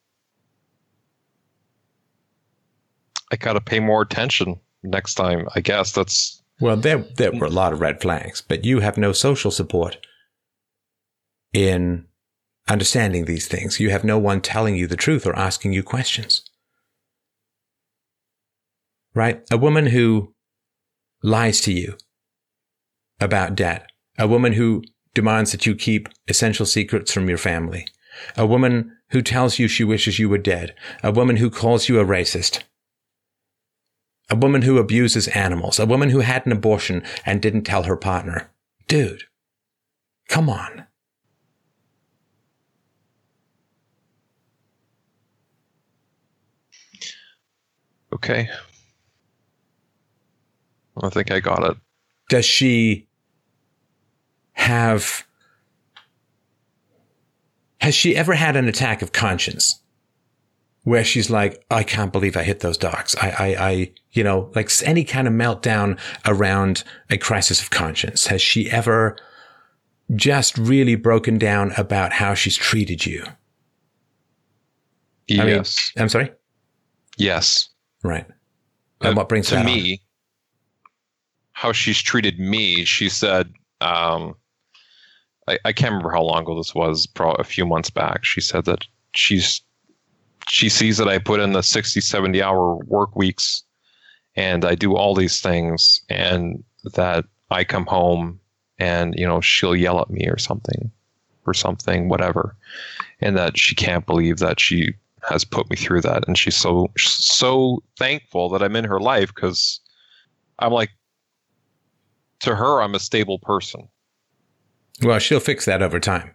I 3.32 3.36
got 3.36 3.54
to 3.54 3.60
pay 3.60 3.80
more 3.80 4.02
attention 4.02 4.60
next 4.82 5.14
time. 5.14 5.48
I 5.54 5.60
guess 5.60 5.92
that's 5.92 6.42
Well, 6.60 6.76
there 6.76 6.98
there 7.16 7.32
were 7.32 7.46
a 7.46 7.50
lot 7.50 7.72
of 7.72 7.80
red 7.80 8.00
flags, 8.00 8.40
but 8.40 8.64
you 8.64 8.80
have 8.80 8.96
no 8.96 9.12
social 9.12 9.50
support 9.50 9.98
in 11.52 12.06
understanding 12.68 13.24
these 13.24 13.46
things. 13.46 13.78
You 13.78 13.90
have 13.90 14.04
no 14.04 14.18
one 14.18 14.40
telling 14.40 14.76
you 14.76 14.86
the 14.86 14.96
truth 14.96 15.26
or 15.26 15.36
asking 15.36 15.72
you 15.72 15.82
questions. 15.82 16.42
Right? 19.14 19.42
A 19.50 19.56
woman 19.56 19.86
who 19.86 20.34
lies 21.22 21.60
to 21.62 21.72
you 21.72 21.96
about 23.20 23.54
debt, 23.54 23.86
a 24.18 24.28
woman 24.28 24.52
who 24.54 24.82
demands 25.14 25.52
that 25.52 25.64
you 25.64 25.74
keep 25.74 26.08
essential 26.28 26.66
secrets 26.66 27.12
from 27.12 27.28
your 27.28 27.38
family, 27.38 27.86
a 28.36 28.46
woman 28.46 28.92
who 29.10 29.22
tells 29.22 29.58
you 29.58 29.68
she 29.68 29.84
wishes 29.84 30.18
you 30.18 30.28
were 30.28 30.38
dead, 30.38 30.74
a 31.02 31.12
woman 31.12 31.36
who 31.36 31.48
calls 31.48 31.88
you 31.88 31.98
a 31.98 32.04
racist, 32.04 32.62
a 34.28 34.36
woman 34.36 34.62
who 34.62 34.78
abuses 34.78 35.28
animals, 35.28 35.78
a 35.78 35.86
woman 35.86 36.10
who 36.10 36.20
had 36.20 36.46
an 36.46 36.52
abortion 36.52 37.02
and 37.24 37.40
didn't 37.40 37.62
tell 37.62 37.84
her 37.84 37.96
partner. 37.96 38.50
Dude, 38.88 39.24
come 40.28 40.48
on. 40.48 40.86
okay. 48.16 48.48
I 51.02 51.08
think 51.10 51.30
I 51.30 51.40
got 51.40 51.68
it. 51.70 51.76
Does 52.28 52.44
she 52.44 53.06
have. 54.54 55.26
Has 57.80 57.94
she 57.94 58.16
ever 58.16 58.34
had 58.34 58.56
an 58.56 58.68
attack 58.68 59.02
of 59.02 59.12
conscience 59.12 59.80
where 60.86 61.02
she's 61.02 61.30
like, 61.30 61.64
I 61.68 61.82
can't 61.82 62.12
believe 62.12 62.36
I 62.36 62.44
hit 62.44 62.60
those 62.60 62.78
dogs? 62.78 63.16
I, 63.16 63.30
I, 63.30 63.68
I, 63.70 63.92
you 64.12 64.22
know, 64.22 64.52
like 64.54 64.70
any 64.84 65.02
kind 65.02 65.26
of 65.26 65.34
meltdown 65.34 65.98
around 66.24 66.84
a 67.10 67.18
crisis 67.18 67.60
of 67.60 67.70
conscience. 67.70 68.28
Has 68.28 68.40
she 68.40 68.70
ever 68.70 69.16
just 70.14 70.56
really 70.56 70.94
broken 70.94 71.38
down 71.38 71.72
about 71.76 72.12
how 72.12 72.34
she's 72.34 72.56
treated 72.56 73.04
you? 73.04 73.24
I 75.28 75.34
mean, 75.38 75.48
yes. 75.48 75.92
I'm 75.96 76.08
sorry? 76.08 76.30
yes. 77.16 77.68
Right. 78.04 78.26
And 79.00 79.14
Uh, 79.14 79.16
what 79.16 79.28
brings 79.28 79.48
to 79.48 79.64
me 79.64 80.00
how 81.50 81.72
she's 81.72 82.00
treated 82.00 82.38
me 82.38 82.84
she 82.84 83.08
said 83.08 83.52
um, 83.80 84.36
I, 85.48 85.58
I 85.64 85.72
can't 85.72 85.90
remember 85.90 86.12
how 86.12 86.22
long 86.22 86.42
ago 86.42 86.56
this 86.56 86.76
was 86.76 87.08
probably 87.08 87.40
a 87.40 87.44
few 87.44 87.66
months 87.66 87.90
back 87.90 88.24
she 88.24 88.40
said 88.40 88.66
that 88.66 88.84
she's 89.14 89.62
she 90.48 90.68
sees 90.68 90.98
that 90.98 91.08
i 91.08 91.18
put 91.18 91.40
in 91.40 91.52
the 91.52 91.62
60 91.62 92.00
70 92.00 92.42
hour 92.42 92.76
work 92.86 93.14
weeks 93.16 93.62
and 94.34 94.64
i 94.64 94.74
do 94.74 94.96
all 94.96 95.14
these 95.14 95.40
things 95.40 96.00
and 96.08 96.62
that 96.94 97.24
i 97.50 97.64
come 97.64 97.86
home 97.86 98.40
and 98.78 99.14
you 99.16 99.26
know 99.26 99.40
she'll 99.40 99.76
yell 99.76 100.00
at 100.00 100.10
me 100.10 100.26
or 100.26 100.38
something 100.38 100.90
or 101.46 101.54
something 101.54 102.08
whatever. 102.08 102.56
And 103.20 103.36
that 103.36 103.58
she 103.58 103.74
can't 103.74 104.06
believe 104.06 104.38
that 104.38 104.60
she 104.60 104.94
has 105.28 105.44
put 105.44 105.68
me 105.70 105.76
through 105.76 106.02
that. 106.02 106.26
And 106.26 106.36
she's 106.36 106.56
so 106.56 106.90
so 106.96 107.82
thankful 107.98 108.48
that 108.50 108.62
i'm 108.62 108.76
in 108.76 108.84
her 108.84 109.00
life 109.00 109.34
because 109.34 109.80
i'm 110.58 110.72
like 110.72 110.90
to 112.40 112.54
her 112.54 112.82
i'm 112.82 112.94
a 112.94 113.00
stable 113.00 113.38
person. 113.38 113.88
Well, 115.02 115.18
she'll 115.18 115.40
fix 115.40 115.66
that 115.66 115.82
over 115.82 116.00
time. 116.00 116.30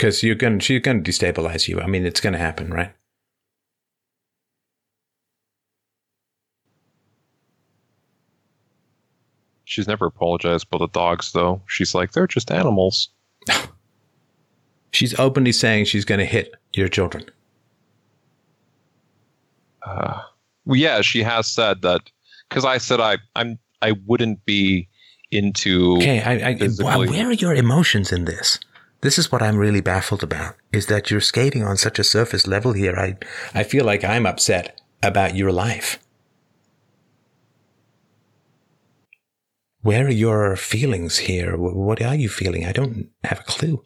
Because 0.00 0.22
you're 0.22 0.34
going, 0.34 0.60
she's 0.60 0.80
going 0.80 1.04
to 1.04 1.10
destabilize 1.10 1.68
you. 1.68 1.78
I 1.78 1.86
mean, 1.86 2.06
it's 2.06 2.20
going 2.20 2.32
to 2.32 2.38
happen, 2.38 2.72
right? 2.72 2.90
She's 9.66 9.86
never 9.86 10.06
apologized 10.06 10.68
about 10.68 10.78
the 10.78 10.98
dogs, 10.98 11.32
though. 11.32 11.60
She's 11.66 11.94
like, 11.94 12.12
they're 12.12 12.26
just 12.26 12.50
animals. 12.50 13.10
she's 14.92 15.18
openly 15.18 15.52
saying 15.52 15.84
she's 15.84 16.06
going 16.06 16.20
to 16.20 16.24
hit 16.24 16.54
your 16.72 16.88
children. 16.88 17.26
Uh, 19.82 20.22
well, 20.64 20.76
yeah, 20.76 21.02
she 21.02 21.22
has 21.22 21.46
said 21.46 21.82
that 21.82 22.00
because 22.48 22.64
I 22.64 22.78
said 22.78 23.00
I 23.00 23.18
I'm 23.36 23.58
I 23.82 23.92
wouldn't 24.06 24.46
be 24.46 24.88
into. 25.30 25.96
Okay, 25.98 26.22
I, 26.22 26.52
I, 26.52 26.96
where 26.96 27.28
are 27.28 27.32
your 27.32 27.54
emotions 27.54 28.12
in 28.12 28.24
this? 28.24 28.58
This 29.02 29.18
is 29.18 29.32
what 29.32 29.42
I'm 29.42 29.56
really 29.56 29.80
baffled 29.80 30.22
about. 30.22 30.56
Is 30.72 30.86
that 30.86 31.10
you're 31.10 31.20
skating 31.20 31.64
on 31.64 31.76
such 31.76 31.98
a 31.98 32.04
surface 32.04 32.46
level 32.46 32.72
here? 32.72 32.96
I 32.96 33.16
I 33.54 33.62
feel 33.64 33.84
like 33.84 34.04
I'm 34.04 34.26
upset 34.26 34.80
about 35.02 35.34
your 35.34 35.52
life. 35.52 35.98
Where 39.82 40.06
are 40.06 40.10
your 40.10 40.56
feelings 40.56 41.18
here? 41.18 41.56
What 41.56 42.02
are 42.02 42.14
you 42.14 42.28
feeling? 42.28 42.66
I 42.66 42.72
don't 42.72 43.08
have 43.24 43.40
a 43.40 43.44
clue. 43.44 43.82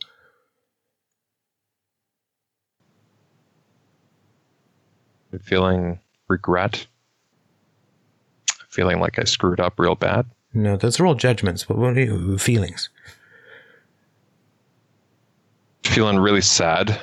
feeling 5.43 5.99
regret, 6.29 6.87
feeling 8.69 9.01
like 9.01 9.19
I 9.19 9.25
screwed 9.25 9.61
up 9.61 9.79
real 9.79 9.97
bad. 9.97 10.27
No, 10.53 10.77
those 10.77 11.01
are 11.01 11.07
all 11.07 11.17
judgments. 11.17 11.65
But 11.65 11.79
what 11.79 11.97
are 11.97 12.01
your 12.01 12.39
feelings? 12.39 12.89
Feeling 15.85 16.19
really 16.19 16.41
sad. 16.41 17.01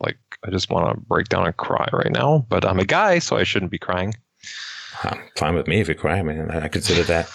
Like 0.00 0.18
I 0.44 0.50
just 0.50 0.70
want 0.70 0.94
to 0.94 1.00
break 1.00 1.28
down 1.28 1.46
and 1.46 1.56
cry 1.56 1.88
right 1.92 2.10
now. 2.10 2.46
But 2.48 2.64
I'm 2.64 2.78
a 2.78 2.84
guy, 2.84 3.18
so 3.18 3.36
I 3.36 3.44
shouldn't 3.44 3.70
be 3.70 3.78
crying. 3.78 4.14
Um, 5.04 5.20
fine 5.36 5.54
with 5.54 5.66
me 5.66 5.80
if 5.80 5.88
you 5.88 5.94
cry. 5.94 6.18
I 6.18 6.22
mean, 6.22 6.50
I 6.50 6.68
consider 6.68 7.02
that. 7.04 7.30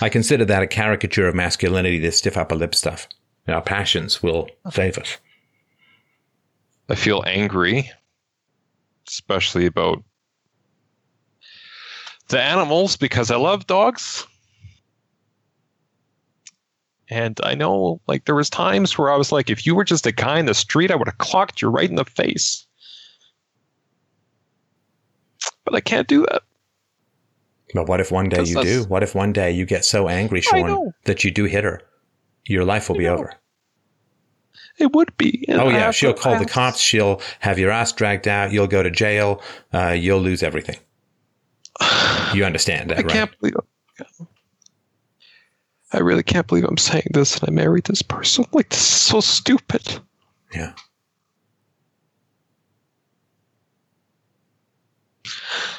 I 0.00 0.08
consider 0.08 0.44
that 0.44 0.62
a 0.62 0.66
caricature 0.66 1.28
of 1.28 1.34
masculinity. 1.34 1.98
This 1.98 2.18
stiff 2.18 2.36
upper 2.36 2.54
lip 2.54 2.74
stuff. 2.74 3.08
Our 3.48 3.62
passions 3.62 4.22
will 4.22 4.48
save 4.70 4.98
us. 4.98 5.18
I 6.88 6.94
feel 6.94 7.24
angry 7.26 7.90
especially 9.08 9.66
about 9.66 10.02
the 12.28 12.40
animals 12.40 12.96
because 12.96 13.30
I 13.30 13.36
love 13.36 13.66
dogs. 13.66 14.26
And 17.12 17.38
I 17.44 17.54
know 17.54 18.00
like 18.08 18.24
there 18.24 18.34
was 18.34 18.48
times 18.48 18.96
where 18.96 19.12
I 19.12 19.16
was 19.18 19.30
like, 19.30 19.50
if 19.50 19.66
you 19.66 19.74
were 19.74 19.84
just 19.84 20.06
a 20.06 20.12
guy 20.12 20.38
in 20.38 20.46
the 20.46 20.54
street, 20.54 20.90
I 20.90 20.94
would 20.94 21.08
have 21.08 21.18
clocked 21.18 21.60
you 21.60 21.68
right 21.68 21.88
in 21.88 21.96
the 21.96 22.06
face. 22.06 22.66
But 25.66 25.74
I 25.74 25.80
can't 25.80 26.08
do 26.08 26.22
that. 26.30 26.42
But 27.74 27.86
what 27.86 28.00
if 28.00 28.10
one 28.10 28.30
day 28.30 28.42
you 28.44 28.62
do? 28.62 28.84
What 28.84 29.02
if 29.02 29.14
one 29.14 29.32
day 29.34 29.50
you 29.50 29.66
get 29.66 29.84
so 29.84 30.08
angry, 30.08 30.40
Sean, 30.40 30.94
that 31.04 31.22
you 31.22 31.30
do 31.30 31.44
hit 31.44 31.64
her? 31.64 31.82
Your 32.46 32.64
life 32.64 32.88
will 32.88 32.96
I 32.96 32.98
be 32.98 33.04
know. 33.04 33.14
over. 33.14 33.34
It 34.78 34.92
would 34.94 35.14
be. 35.18 35.44
oh 35.50 35.68
yeah, 35.68 35.90
she'll 35.90 36.14
call 36.14 36.38
the 36.38 36.46
cops. 36.46 36.80
She'll 36.80 37.20
have 37.40 37.58
your 37.58 37.70
ass 37.70 37.92
dragged 37.92 38.26
out. 38.26 38.52
You'll 38.52 38.66
go 38.66 38.82
to 38.82 38.90
jail. 38.90 39.42
Uh, 39.72 39.90
you'll 39.90 40.20
lose 40.20 40.42
everything. 40.42 40.78
You 42.34 42.46
understand 42.46 42.88
that, 42.88 43.00
I 43.00 43.02
right? 43.02 43.10
can't 43.10 43.38
believe. 43.38 43.56
I'm, 44.00 44.26
I 45.92 45.98
really 45.98 46.22
can't 46.22 46.46
believe 46.46 46.64
I'm 46.64 46.78
saying 46.78 47.08
this, 47.10 47.38
and 47.38 47.48
I 47.48 47.52
married 47.52 47.84
this 47.84 48.02
person. 48.02 48.46
Like 48.52 48.70
this 48.70 48.80
is 48.80 48.86
so 48.86 49.20
stupid. 49.20 50.00
Yeah. 50.54 50.72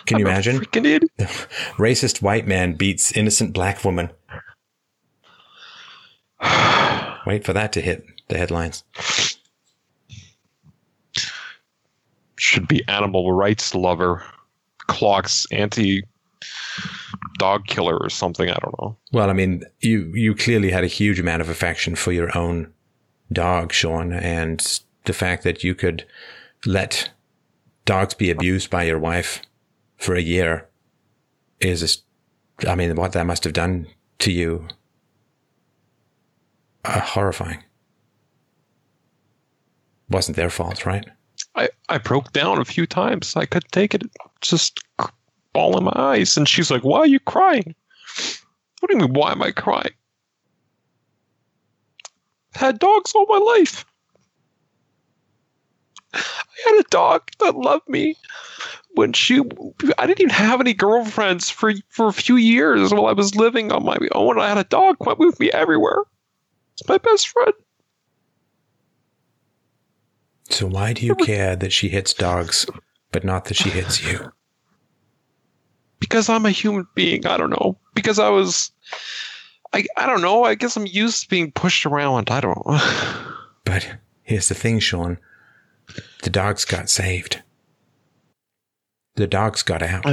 Can 0.06 0.16
I'm 0.16 0.20
you 0.20 0.28
imagine? 0.28 0.60
Freaking 0.60 0.86
idiot. 0.86 1.04
Racist 1.78 2.22
white 2.22 2.46
man 2.48 2.74
beats 2.74 3.12
innocent 3.12 3.54
black 3.54 3.84
woman. 3.84 4.10
Wait 7.26 7.44
for 7.46 7.54
that 7.54 7.72
to 7.74 7.82
hit 7.82 8.06
the 8.28 8.38
headlines. 8.38 8.84
Should 12.38 12.68
be 12.68 12.84
animal 12.88 13.32
rights 13.32 13.74
lover, 13.74 14.24
clocks 14.88 15.48
anti 15.52 16.04
dog 17.38 17.66
killer 17.68 17.98
or 17.98 18.10
something. 18.10 18.50
I 18.50 18.58
don't 18.62 18.82
know. 18.82 18.98
Well, 19.12 19.30
I 19.30 19.34
mean, 19.34 19.64
you 19.80 20.12
you 20.14 20.36
clearly 20.36 20.72
had 20.72 20.84
a 20.84 20.88
huge 20.88 21.20
amount 21.20 21.42
of 21.42 21.50
affection 21.50 21.96
for 21.96 22.12
your 22.12 22.36
own 22.38 22.74
dog, 23.32 23.74
Sean, 23.74 24.14
and 24.14 24.82
the 25.06 25.14
fact 25.14 25.44
that 25.44 25.64
you 25.64 25.76
could 25.76 26.06
let 26.66 27.12
dogs 27.86 28.14
be 28.14 28.30
abused 28.30 28.70
by 28.70 28.84
your 28.84 29.00
wife 29.00 29.42
for 29.98 30.16
a 30.16 30.22
year 30.22 30.70
is, 31.60 32.04
I 32.68 32.76
mean, 32.76 32.96
what 32.96 33.14
that 33.14 33.26
must 33.26 33.44
have 33.44 33.54
done 33.54 33.88
to 34.20 34.32
you, 34.32 34.68
uh, 36.86 37.00
horrifying 37.02 37.64
wasn't 40.10 40.38
their 40.38 40.50
fault, 40.50 40.86
right? 40.86 41.06
I, 41.56 41.70
I 41.90 41.98
broke 41.98 42.32
down 42.32 42.60
a 42.60 42.66
few 42.66 42.86
times. 42.86 43.36
I 43.36 43.46
couldn't 43.46 43.72
take 43.72 43.94
it. 43.94 44.04
Just 44.42 44.80
bawling 45.54 45.86
my 45.86 45.94
eyes. 45.96 46.36
And 46.38 46.48
she's 46.48 46.72
like, 46.72 46.84
Why 46.84 47.00
are 47.00 47.08
you 47.08 47.20
crying? 47.20 47.76
What 48.80 48.90
do 48.90 48.98
you 48.98 49.02
mean, 49.02 49.14
why 49.14 49.32
am 49.32 49.42
I 49.42 49.52
crying? 49.52 49.94
I 52.56 52.60
had 52.60 52.80
dogs 52.80 53.14
all 53.16 53.26
my 53.28 53.38
life. 53.38 53.86
I 56.14 56.22
had 56.66 56.80
a 56.80 56.90
dog 56.90 57.30
that 57.40 57.56
loved 57.56 57.88
me 57.88 58.16
when 58.96 59.14
she 59.14 59.42
I 59.98 60.06
didn't 60.06 60.20
even 60.20 60.30
have 60.30 60.60
any 60.60 60.74
girlfriends 60.74 61.50
for 61.50 61.74
for 61.90 62.08
a 62.08 62.14
few 62.14 62.36
years 62.36 62.94
while 62.94 63.08
I 63.08 63.14
was 63.14 63.36
living 63.36 63.72
on 63.72 63.86
my 63.86 63.98
own. 64.14 64.40
I 64.40 64.50
had 64.50 64.58
a 64.58 64.64
dog 64.66 64.98
went 65.00 65.20
with 65.20 65.40
me 65.40 65.52
everywhere. 65.52 66.04
It's 66.74 66.88
my 66.88 66.98
best 66.98 67.28
friend. 67.30 67.54
So 70.50 70.68
why 70.68 70.94
do 70.94 71.06
you 71.06 71.16
care 71.16 71.56
that 71.56 71.74
she 71.74 71.90
hits 71.90 72.14
dogs, 72.14 72.68
but 73.12 73.24
not 73.24 73.46
that 73.46 73.56
she 73.56 73.70
hits 73.70 74.04
you? 74.04 74.32
Because 76.04 76.28
I'm 76.28 76.46
a 76.46 76.52
human 76.52 76.86
being. 76.96 77.26
I 77.26 77.38
don't 77.38 77.50
know. 77.50 77.78
Because 77.94 78.20
I 78.20 78.28
was, 78.28 78.72
I 79.72 79.86
I 79.96 80.06
don't 80.06 80.22
know. 80.22 80.44
I 80.44 80.56
guess 80.56 80.76
I'm 80.76 80.86
used 80.86 81.24
to 81.24 81.30
being 81.30 81.52
pushed 81.52 81.86
around. 81.86 82.30
I 82.30 82.42
don't 82.42 82.66
know. 82.66 82.80
but 83.64 83.88
here's 84.24 84.50
the 84.50 84.56
thing, 84.56 84.80
Sean. 84.80 85.18
The 86.24 86.30
dogs 86.30 86.66
got 86.66 86.90
saved. 86.90 87.42
The 89.16 89.28
dogs 89.28 89.62
got 89.62 89.82
out. 89.82 90.06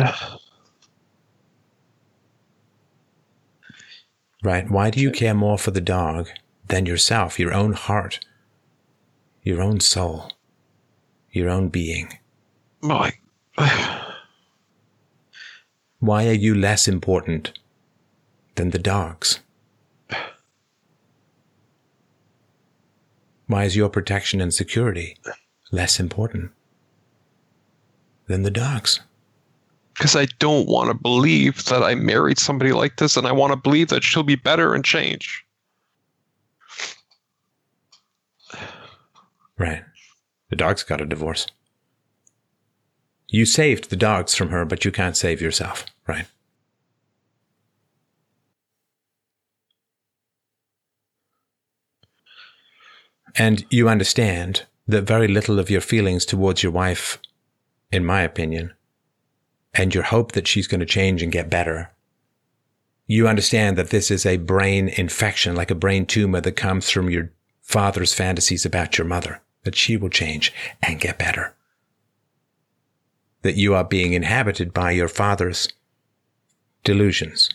right? 4.45 4.71
Why 4.71 4.91
do 4.91 5.01
you 5.01 5.11
care 5.11 5.35
more 5.35 5.59
for 5.59 5.71
the 5.71 5.81
dog 5.81 6.29
than 6.69 6.87
yourself, 6.87 7.39
your 7.39 7.53
own 7.53 7.73
heart? 7.73 8.21
your 9.43 9.63
own 9.63 9.81
soul, 9.81 10.31
your 11.33 11.49
own 11.49 11.69
being. 11.69 12.19
My. 12.83 13.13
Why 16.01 16.27
are 16.29 16.33
you 16.33 16.55
less 16.55 16.89
important 16.89 17.59
than 18.55 18.71
the 18.71 18.79
dogs? 18.79 19.41
Why 23.47 23.65
is 23.65 23.77
your 23.77 23.91
protection 23.91 24.41
and 24.41 24.55
security 24.55 25.17
less 25.71 26.01
important 26.01 26.53
than 28.29 28.43
the 28.45 28.51
dogs? 28.51 29.01
Because 29.95 30.17
I 30.17 30.27
don't 30.39 30.67
want 30.67 30.89
to 30.89 30.95
believe 30.95 31.65
that 31.67 31.83
I 31.83 31.95
married 31.95 32.39
somebody 32.39 32.73
like 32.73 32.97
this 32.97 33.19
and 33.19 33.27
I 33.27 33.33
want 33.33 33.53
to 33.53 33.57
believe 33.57 33.89
that 33.89 34.03
she'll 34.03 34.23
be 34.23 34.37
better 34.37 34.75
and 34.75 34.83
change. 34.83 35.45
Right. 39.59 39.85
The 40.49 40.57
dogs 40.57 40.83
got 40.83 41.03
a 41.03 41.05
divorce. 41.05 41.47
You 43.33 43.47
saved 43.47 43.91
the 43.91 43.97
dogs 43.97 44.35
from 44.35 44.49
her, 44.49 44.65
but 44.65 44.85
you 44.85 44.91
can't 44.91 45.17
save 45.17 45.41
yourself, 45.41 45.87
right? 46.07 46.27
And 53.37 53.65
you 53.71 53.89
understand 53.89 54.67
that 54.89 55.03
very 55.03 55.29
little 55.29 55.61
of 55.61 55.71
your 55.71 55.81
feelings 55.81 56.27
towards 56.27 56.65
your 56.65 56.73
wife, 56.73 57.19
in 57.93 58.05
my 58.05 58.23
opinion, 58.23 58.75
and 59.73 59.95
your 59.95 60.03
hope 60.03 60.33
that 60.33 60.49
she's 60.49 60.67
going 60.67 60.81
to 60.81 60.87
change 60.87 61.23
and 61.23 61.31
get 61.31 61.49
better. 61.49 61.93
You 63.07 63.29
understand 63.29 63.79
that 63.79 63.91
this 63.91 64.11
is 64.11 64.27
a 64.27 64.39
brain 64.39 64.89
infection, 64.89 65.55
like 65.55 65.71
a 65.71 65.77
brain 65.77 66.05
tumor 66.05 66.41
that 66.41 66.57
comes 66.57 66.91
from 66.91 67.09
your 67.09 67.31
father's 67.63 68.13
fantasies 68.13 68.67
about 68.67 68.99
your 68.99 69.07
mother 69.07 69.41
that 69.63 69.77
she 69.77 69.97
will 69.97 70.09
change 70.09 70.53
and 70.83 70.99
get 70.99 71.19
better. 71.19 71.55
That 73.43 73.57
you 73.57 73.75
are 73.75 73.85
being 73.85 74.13
inhabited 74.13 74.73
by 74.75 74.91
your 74.93 75.09
father's 75.09 75.69
delusions. 76.85 77.49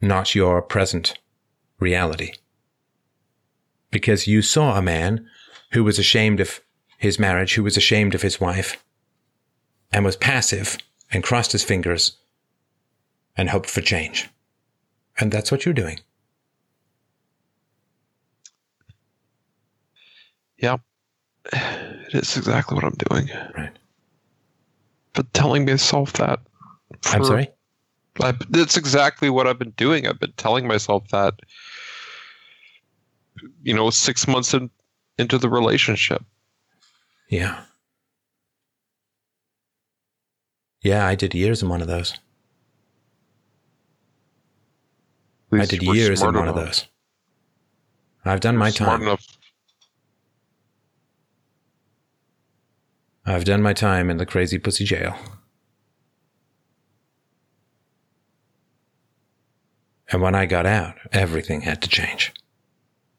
not 0.00 0.34
your 0.34 0.60
present 0.62 1.18
reality. 1.80 2.32
Because 3.90 4.26
you 4.26 4.42
saw 4.42 4.76
a 4.76 4.82
man 4.82 5.26
who 5.72 5.82
was 5.82 5.98
ashamed 5.98 6.40
of 6.40 6.60
his 6.98 7.18
marriage, 7.18 7.54
who 7.54 7.62
was 7.62 7.76
ashamed 7.76 8.14
of 8.14 8.22
his 8.22 8.40
wife, 8.40 8.82
and 9.92 10.04
was 10.04 10.16
passive 10.16 10.76
and 11.10 11.24
crossed 11.24 11.52
his 11.52 11.64
fingers 11.64 12.18
and 13.36 13.50
hoped 13.50 13.70
for 13.70 13.80
change. 13.80 14.28
And 15.18 15.32
that's 15.32 15.50
what 15.50 15.64
you're 15.64 15.74
doing. 15.74 16.00
Yeah, 20.58 20.76
it 21.52 22.14
is 22.14 22.36
exactly 22.36 22.74
what 22.74 22.84
I'm 22.84 22.96
doing. 23.10 23.28
Right. 23.56 23.72
But 25.16 25.32
telling 25.34 25.64
myself 25.64 26.12
that. 26.14 26.38
I'm 27.06 27.24
sorry? 27.24 27.48
I, 28.22 28.34
that's 28.50 28.76
exactly 28.76 29.30
what 29.30 29.46
I've 29.46 29.58
been 29.58 29.72
doing. 29.72 30.06
I've 30.06 30.20
been 30.20 30.32
telling 30.36 30.68
myself 30.68 31.08
that, 31.08 31.34
you 33.62 33.74
know, 33.74 33.90
six 33.90 34.28
months 34.28 34.54
in, 34.54 34.70
into 35.18 35.38
the 35.38 35.48
relationship. 35.48 36.22
Yeah. 37.28 37.60
Yeah, 40.82 41.06
I 41.06 41.14
did 41.14 41.34
years 41.34 41.62
in 41.62 41.68
one 41.68 41.82
of 41.82 41.88
those. 41.88 42.14
I 45.52 45.64
did 45.64 45.82
years 45.82 46.22
in 46.22 46.34
one 46.34 46.48
of 46.48 46.54
those. 46.54 46.86
I've 48.24 48.40
done 48.40 48.56
my 48.56 48.70
time. 48.70 49.02
enough. 49.02 49.35
I've 53.28 53.44
done 53.44 53.60
my 53.60 53.72
time 53.72 54.08
in 54.08 54.18
the 54.18 54.26
crazy 54.26 54.56
pussy 54.56 54.84
jail. 54.84 55.16
And 60.12 60.22
when 60.22 60.36
I 60.36 60.46
got 60.46 60.64
out, 60.64 60.94
everything 61.10 61.62
had 61.62 61.82
to 61.82 61.88
change. 61.88 62.32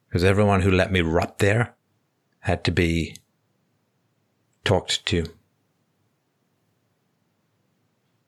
Because 0.07 0.23
everyone 0.23 0.61
who 0.61 0.71
let 0.71 0.93
me 0.93 1.01
rot 1.01 1.39
there 1.39 1.75
had 2.39 2.63
to 2.63 2.71
be 2.71 3.17
talked 4.63 5.05
to. 5.07 5.25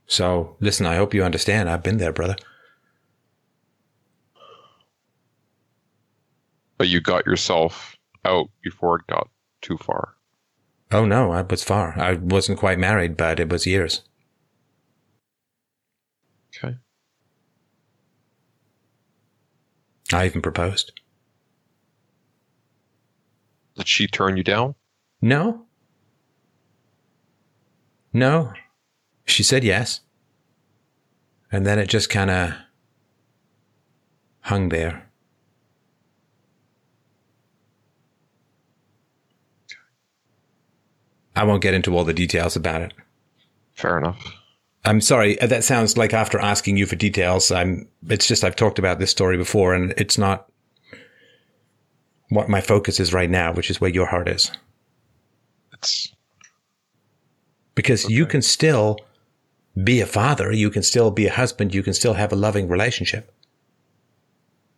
So, 0.06 0.58
listen, 0.60 0.86
I 0.86 0.96
hope 0.96 1.14
you 1.14 1.24
understand. 1.24 1.70
I've 1.70 1.84
been 1.84 1.98
there, 1.98 2.12
brother. 2.12 2.36
But 6.78 6.90
you 6.90 7.00
got 7.00 7.26
yourself 7.26 7.96
out 8.26 8.50
before 8.62 8.98
it 8.98 9.08
got 9.08 9.30
too 9.62 9.78
far. 9.78 10.16
Oh, 10.92 11.06
no, 11.06 11.32
I 11.32 11.44
was 11.44 11.64
far. 11.64 11.98
I 12.00 12.14
wasn't 12.14 12.58
quite 12.60 12.80
married, 12.80 13.16
but 13.16 13.40
it 13.40 13.50
was 13.50 13.68
years. 13.68 14.02
Okay. 16.56 16.78
I 20.12 20.26
even 20.26 20.42
proposed. 20.42 21.00
Did 23.76 23.88
she 23.88 24.08
turn 24.08 24.36
you 24.36 24.44
down? 24.44 24.76
No. 25.22 25.66
No. 28.12 28.54
She 29.26 29.44
said 29.44 29.64
yes. 29.64 30.02
And 31.52 31.66
then 31.68 31.78
it 31.78 31.88
just 31.88 32.10
kind 32.10 32.32
of 32.32 32.54
hung 34.42 34.70
there. 34.70 35.09
I 41.40 41.44
won't 41.44 41.62
get 41.64 41.74
into 41.74 41.96
all 41.96 42.04
the 42.04 42.14
details 42.14 42.58
about 42.58 42.82
it. 42.82 42.94
Fair 43.74 43.98
enough. 43.98 44.22
I'm 44.84 45.00
sorry. 45.00 45.40
uh, 45.40 45.48
That 45.48 45.64
sounds 45.64 45.96
like 45.98 46.14
after 46.14 46.38
asking 46.38 46.76
you 46.76 46.86
for 46.86 46.98
details, 46.98 47.50
I'm, 47.50 47.88
it's 48.10 48.28
just 48.28 48.44
I've 48.44 48.58
talked 48.58 48.78
about 48.78 49.00
this 49.00 49.12
story 49.12 49.38
before 49.38 49.74
and 49.74 49.94
it's 49.96 50.18
not 50.18 50.50
what 52.28 52.50
my 52.50 52.60
focus 52.60 53.00
is 53.00 53.14
right 53.14 53.30
now, 53.30 53.54
which 53.54 53.70
is 53.70 53.80
where 53.80 53.90
your 53.90 54.08
heart 54.08 54.28
is. 54.28 54.52
It's 55.72 56.14
because 57.74 58.10
you 58.10 58.26
can 58.26 58.42
still 58.42 58.98
be 59.82 60.02
a 60.02 60.06
father, 60.06 60.52
you 60.52 60.70
can 60.70 60.84
still 60.84 61.10
be 61.10 61.26
a 61.28 61.32
husband, 61.34 61.74
you 61.74 61.84
can 61.84 61.94
still 61.94 62.16
have 62.16 62.34
a 62.34 62.36
loving 62.36 62.68
relationship. 62.68 63.32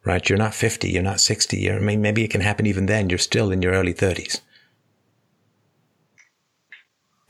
Right? 0.05 0.29
You're 0.29 0.37
not 0.37 0.53
50, 0.53 0.89
you're 0.91 1.01
not 1.01 1.19
60. 1.19 1.57
You're, 1.57 1.77
I 1.77 1.79
mean, 1.79 2.01
maybe 2.03 2.23
it 2.23 2.29
can 2.29 2.41
happen 2.41 2.67
even 2.67 2.85
then. 2.85 3.09
You're 3.09 3.17
still 3.19 3.51
in 3.51 3.63
your 3.63 3.73
early 3.73 3.93
30s. 3.95 4.41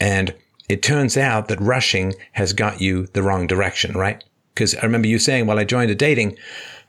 And 0.01 0.35
it 0.67 0.83
turns 0.83 1.15
out 1.15 1.47
that 1.47 1.61
rushing 1.61 2.13
has 2.33 2.51
got 2.51 2.81
you 2.81 3.05
the 3.13 3.23
wrong 3.23 3.47
direction, 3.47 3.97
right? 3.97 4.21
Because 4.53 4.75
I 4.75 4.81
remember 4.81 5.07
you 5.07 5.19
saying, 5.19 5.47
well, 5.47 5.59
I 5.59 5.63
joined 5.63 5.91
a 5.91 5.95
dating 5.95 6.37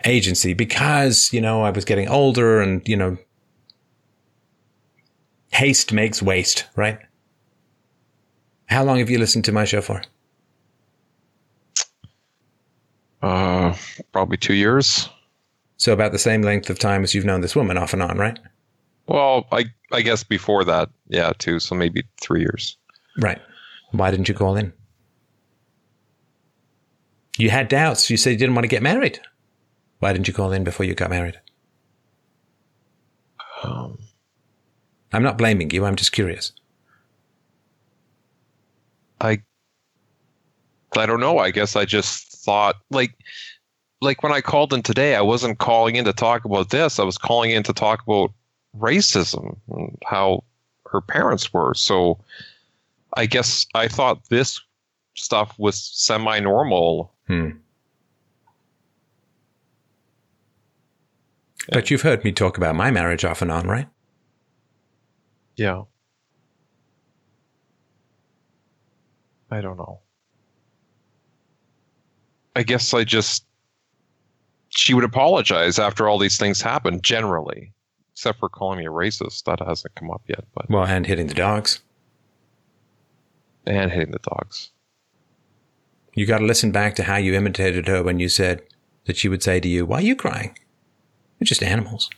agency 0.04 0.54
because, 0.54 1.32
you 1.32 1.40
know, 1.40 1.62
I 1.62 1.70
was 1.70 1.84
getting 1.84 2.08
older 2.08 2.60
and, 2.60 2.82
you 2.88 2.96
know, 2.96 3.16
haste 5.52 5.92
makes 5.92 6.20
waste, 6.20 6.64
right? 6.74 6.98
How 8.66 8.82
long 8.82 8.98
have 8.98 9.10
you 9.10 9.18
listened 9.18 9.44
to 9.44 9.52
my 9.52 9.64
show 9.64 9.80
for? 9.80 10.02
uh, 13.22 13.74
probably 14.12 14.36
two 14.36 14.54
years. 14.54 15.08
So 15.76 15.92
about 15.92 16.12
the 16.12 16.18
same 16.18 16.42
length 16.42 16.70
of 16.70 16.78
time 16.78 17.02
as 17.02 17.14
you've 17.14 17.24
known 17.24 17.40
this 17.40 17.56
woman 17.56 17.78
off 17.78 17.92
and 17.92 18.02
on, 18.02 18.18
right? 18.18 18.38
Well, 19.06 19.46
I 19.50 19.64
I 19.90 20.02
guess 20.02 20.22
before 20.22 20.64
that, 20.64 20.90
yeah, 21.08 21.32
two. 21.38 21.58
So 21.58 21.74
maybe 21.74 22.04
three 22.20 22.40
years. 22.40 22.76
Right. 23.18 23.40
Why 23.90 24.10
didn't 24.10 24.28
you 24.28 24.34
call 24.34 24.56
in? 24.56 24.72
You 27.38 27.50
had 27.50 27.68
doubts. 27.68 28.10
You 28.10 28.16
said 28.16 28.30
you 28.30 28.36
didn't 28.36 28.54
want 28.54 28.64
to 28.64 28.68
get 28.68 28.82
married. 28.82 29.20
Why 29.98 30.12
didn't 30.12 30.28
you 30.28 30.34
call 30.34 30.52
in 30.52 30.64
before 30.64 30.84
you 30.84 30.94
got 30.94 31.10
married? 31.10 31.38
Um, 33.62 33.98
I'm 35.12 35.22
not 35.22 35.38
blaming 35.38 35.70
you. 35.70 35.84
I'm 35.84 35.96
just 35.96 36.12
curious. 36.12 36.52
I 39.20 39.42
I 40.96 41.06
don't 41.06 41.20
know. 41.20 41.38
I 41.38 41.50
guess 41.50 41.76
I 41.76 41.84
just 41.84 42.32
thought 42.44 42.76
like 42.90 43.14
like 44.00 44.22
when 44.22 44.32
I 44.32 44.40
called 44.40 44.72
in 44.72 44.82
today, 44.82 45.14
I 45.14 45.22
wasn't 45.22 45.58
calling 45.58 45.96
in 45.96 46.04
to 46.04 46.12
talk 46.12 46.44
about 46.44 46.70
this. 46.70 46.98
I 46.98 47.04
was 47.04 47.16
calling 47.16 47.52
in 47.52 47.62
to 47.62 47.72
talk 47.72 48.02
about 48.02 48.32
racism 48.76 49.56
and 49.70 49.96
how 50.04 50.42
her 50.90 51.00
parents 51.00 51.52
were. 51.52 51.74
So 51.74 52.18
I 53.14 53.26
guess 53.26 53.66
I 53.74 53.88
thought 53.88 54.28
this 54.28 54.60
stuff 55.14 55.54
was 55.58 55.90
semi-normal. 55.92 57.12
Hmm. 57.26 57.50
But 61.70 61.90
you've 61.90 62.02
heard 62.02 62.24
me 62.24 62.32
talk 62.32 62.56
about 62.56 62.74
my 62.74 62.90
marriage 62.90 63.24
off 63.24 63.42
and 63.42 63.52
on, 63.52 63.68
right? 63.68 63.88
Yeah. 65.56 65.82
I 69.50 69.60
don't 69.60 69.76
know. 69.76 70.00
I 72.56 72.62
guess 72.62 72.92
I 72.94 73.04
just 73.04 73.44
she 74.70 74.94
would 74.94 75.04
apologize 75.04 75.78
after 75.78 76.08
all 76.08 76.18
these 76.18 76.38
things 76.38 76.60
happen 76.60 77.00
generally, 77.02 77.72
except 78.12 78.38
for 78.38 78.48
calling 78.48 78.78
me 78.78 78.86
a 78.86 78.90
racist. 78.90 79.44
That 79.44 79.60
hasn't 79.60 79.94
come 79.94 80.10
up 80.10 80.22
yet, 80.26 80.44
but 80.54 80.68
Well, 80.70 80.84
and 80.84 81.06
hitting 81.06 81.26
the 81.26 81.34
dogs. 81.34 81.80
And 83.66 83.90
hitting 83.92 84.12
the 84.12 84.18
dogs. 84.18 84.70
You 86.14 86.26
got 86.26 86.38
to 86.38 86.44
listen 86.44 86.72
back 86.72 86.94
to 86.96 87.04
how 87.04 87.16
you 87.16 87.34
imitated 87.34 87.88
her 87.88 88.02
when 88.02 88.18
you 88.20 88.28
said 88.28 88.62
that 89.06 89.16
she 89.16 89.28
would 89.28 89.42
say 89.42 89.60
to 89.60 89.68
you, 89.68 89.86
Why 89.86 89.98
are 89.98 90.02
you 90.02 90.16
crying? 90.16 90.56
You're 91.38 91.46
just 91.46 91.62
animals. 91.62 92.10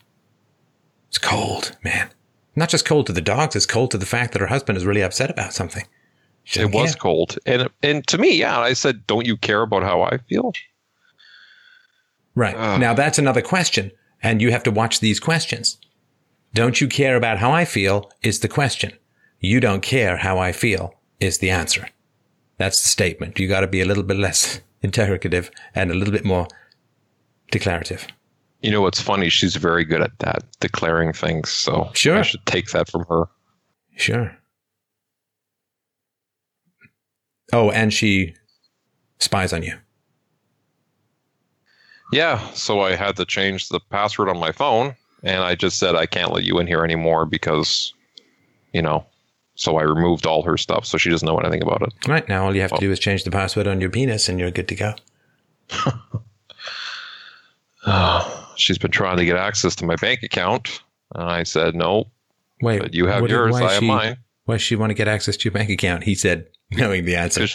It's 1.09 1.19
cold, 1.19 1.77
man. 1.85 2.11
Not 2.57 2.69
just 2.69 2.85
cold 2.85 3.07
to 3.07 3.13
the 3.13 3.21
dogs, 3.21 3.57
it's 3.57 3.67
cold 3.67 3.91
to 3.93 3.99
the 3.99 4.07
fact 4.07 4.33
that 4.33 4.41
her 4.41 4.49
husband 4.49 4.77
is 4.79 4.85
really 4.85 5.03
upset 5.03 5.31
about 5.31 5.53
something. 5.53 5.85
She 6.45 6.61
It 6.61 6.73
was 6.73 6.95
care. 6.95 7.01
cold, 7.01 7.39
and 7.47 7.69
and 7.83 8.07
to 8.09 8.19
me, 8.19 8.37
yeah, 8.37 8.59
I 8.61 8.75
said, 8.75 9.07
"Don't 9.07 9.27
you 9.27 9.37
care 9.37 9.63
about 9.63 9.83
how 9.83 10.03
I 10.03 10.19
feel?" 10.19 10.53
Right. 12.35 12.55
Ugh. 12.57 12.81
now, 12.81 12.93
that's 12.95 13.19
another 13.19 13.41
question, 13.43 13.93
and 14.23 14.43
you 14.43 14.51
have 14.51 14.63
to 14.65 14.71
watch 14.71 15.01
these 15.01 15.21
questions. 15.21 15.79
Don't 16.53 16.81
you 16.81 16.89
care 16.89 17.17
about 17.17 17.39
how 17.39 17.51
I 17.53 17.65
feel 17.65 18.11
is 18.23 18.41
the 18.41 18.49
question. 18.49 18.93
You 19.41 19.59
don't 19.61 19.83
care 19.83 20.19
how 20.19 20.39
I 20.39 20.53
feel 20.53 20.95
is 21.21 21.39
the 21.39 21.51
answer. 21.51 21.89
That's 22.59 22.83
the 22.83 22.89
statement. 22.89 23.39
You 23.39 23.49
got 23.49 23.61
to 23.61 23.67
be 23.67 23.81
a 23.81 23.85
little 23.85 24.03
bit 24.03 24.17
less 24.17 24.61
interrogative 24.83 25.51
and 25.75 25.91
a 25.91 25.95
little 25.95 26.13
bit 26.13 26.25
more 26.25 26.47
declarative. 27.51 28.07
You 28.63 28.71
know 28.71 28.81
what's 28.81 29.01
funny? 29.01 29.29
She's 29.29 29.57
very 29.57 29.85
good 29.85 30.01
at 30.01 30.19
that, 30.21 30.45
declaring 30.61 31.13
things. 31.13 31.51
So 31.51 31.91
Sure. 31.95 32.19
I 32.19 32.23
should 32.23 32.45
take 32.47 32.71
that 32.71 32.89
from 32.89 33.05
her. 33.09 33.25
Sure. 33.97 34.37
Oh, 37.53 37.71
and 37.71 37.93
she 37.93 38.35
spies 39.19 39.53
on 39.53 39.63
you. 39.63 39.77
Yeah, 42.13 42.39
so 42.53 42.81
I 42.81 42.95
had 42.95 43.17
to 43.17 43.25
change 43.25 43.69
the 43.69 43.81
password 43.91 44.29
on 44.29 44.39
my 44.39 44.53
phone, 44.53 44.95
and 45.23 45.43
I 45.43 45.55
just 45.55 45.79
said 45.79 45.95
I 45.95 46.07
can't 46.07 46.33
let 46.33 46.45
you 46.45 46.59
in 46.59 46.67
here 46.67 46.85
anymore 46.85 47.27
because, 47.27 47.93
you 48.73 48.83
know, 48.83 49.05
so 49.55 49.77
I 49.77 49.83
removed 49.83 50.27
all 50.27 50.43
her 50.43 50.57
stuff, 50.57 50.85
so 50.87 50.99
she 50.99 51.11
doesn't 51.11 51.27
know 51.27 51.39
anything 51.39 51.63
about 51.63 51.83
it. 51.83 51.93
Right 52.09 52.29
now, 52.29 52.45
all 52.45 52.55
you 52.55 52.61
have 52.61 52.71
to 52.71 52.77
oh. 52.77 52.81
do 52.81 52.93
is 52.93 52.99
change 52.99 53.25
the 53.25 53.31
password 53.31 53.67
on 53.67 53.81
your 53.81 53.91
penis, 53.91 54.29
and 54.29 54.39
you're 54.39 54.51
good 54.51 54.69
to 54.69 54.75
go. 54.75 54.95
Ah, 57.87 58.55
she's 58.57 58.79
been 58.79 58.91
trying 58.91 59.19
to 59.19 59.25
get 59.25 59.37
access 59.37 59.75
to 59.77 59.85
my 59.85 59.97
bank 59.97 60.23
account. 60.23 60.81
And 61.15 61.31
I 61.31 61.43
said, 61.43 61.75
no, 61.75 62.07
Wait, 62.63 62.81
but 62.81 62.95
you 62.95 63.07
have 63.07 63.23
what- 63.23 63.31
yours, 63.31 63.55
I 63.57 63.73
have 63.73 63.81
she- 63.81 63.89
mine. 63.89 64.17
Why 64.47 64.57
does 64.57 64.63
she 64.63 64.77
want 64.77 64.91
to 64.91 64.95
get 64.95 65.09
access 65.09 65.39
to 65.39 65.45
your 65.45 65.53
bank 65.53 65.71
account? 65.71 66.05
He 66.05 66.15
said, 66.15 66.47
knowing 66.71 67.07
the 67.07 67.17
answer. 67.17 67.47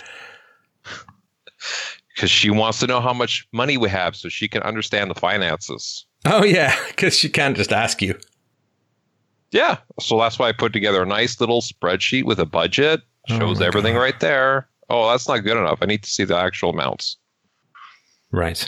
Because 2.15 2.31
she 2.31 2.49
wants 2.49 2.79
to 2.79 2.87
know 2.87 2.99
how 2.99 3.13
much 3.13 3.47
money 3.51 3.77
we 3.77 3.89
have 3.89 4.15
so 4.15 4.27
she 4.27 4.47
can 4.47 4.63
understand 4.63 5.11
the 5.11 5.15
finances. 5.15 6.05
Oh, 6.25 6.43
yeah, 6.43 6.75
because 6.87 7.15
she 7.15 7.29
can't 7.29 7.55
just 7.55 7.71
ask 7.71 8.01
you. 8.01 8.17
Yeah. 9.51 9.77
So 9.99 10.19
that's 10.19 10.37
why 10.39 10.49
I 10.49 10.51
put 10.51 10.73
together 10.73 11.01
a 11.01 11.05
nice 11.05 11.39
little 11.39 11.61
spreadsheet 11.61 12.23
with 12.25 12.39
a 12.39 12.45
budget. 12.45 13.01
Oh 13.29 13.37
Shows 13.39 13.59
my 13.59 13.65
everything 13.67 13.93
God. 13.95 14.01
right 14.01 14.19
there. 14.19 14.67
Oh, 14.89 15.09
that's 15.09 15.27
not 15.27 15.39
good 15.39 15.57
enough. 15.57 15.79
I 15.81 15.85
need 15.85 16.03
to 16.03 16.09
see 16.09 16.23
the 16.23 16.35
actual 16.37 16.69
amounts. 16.71 17.17
Right. 18.31 18.67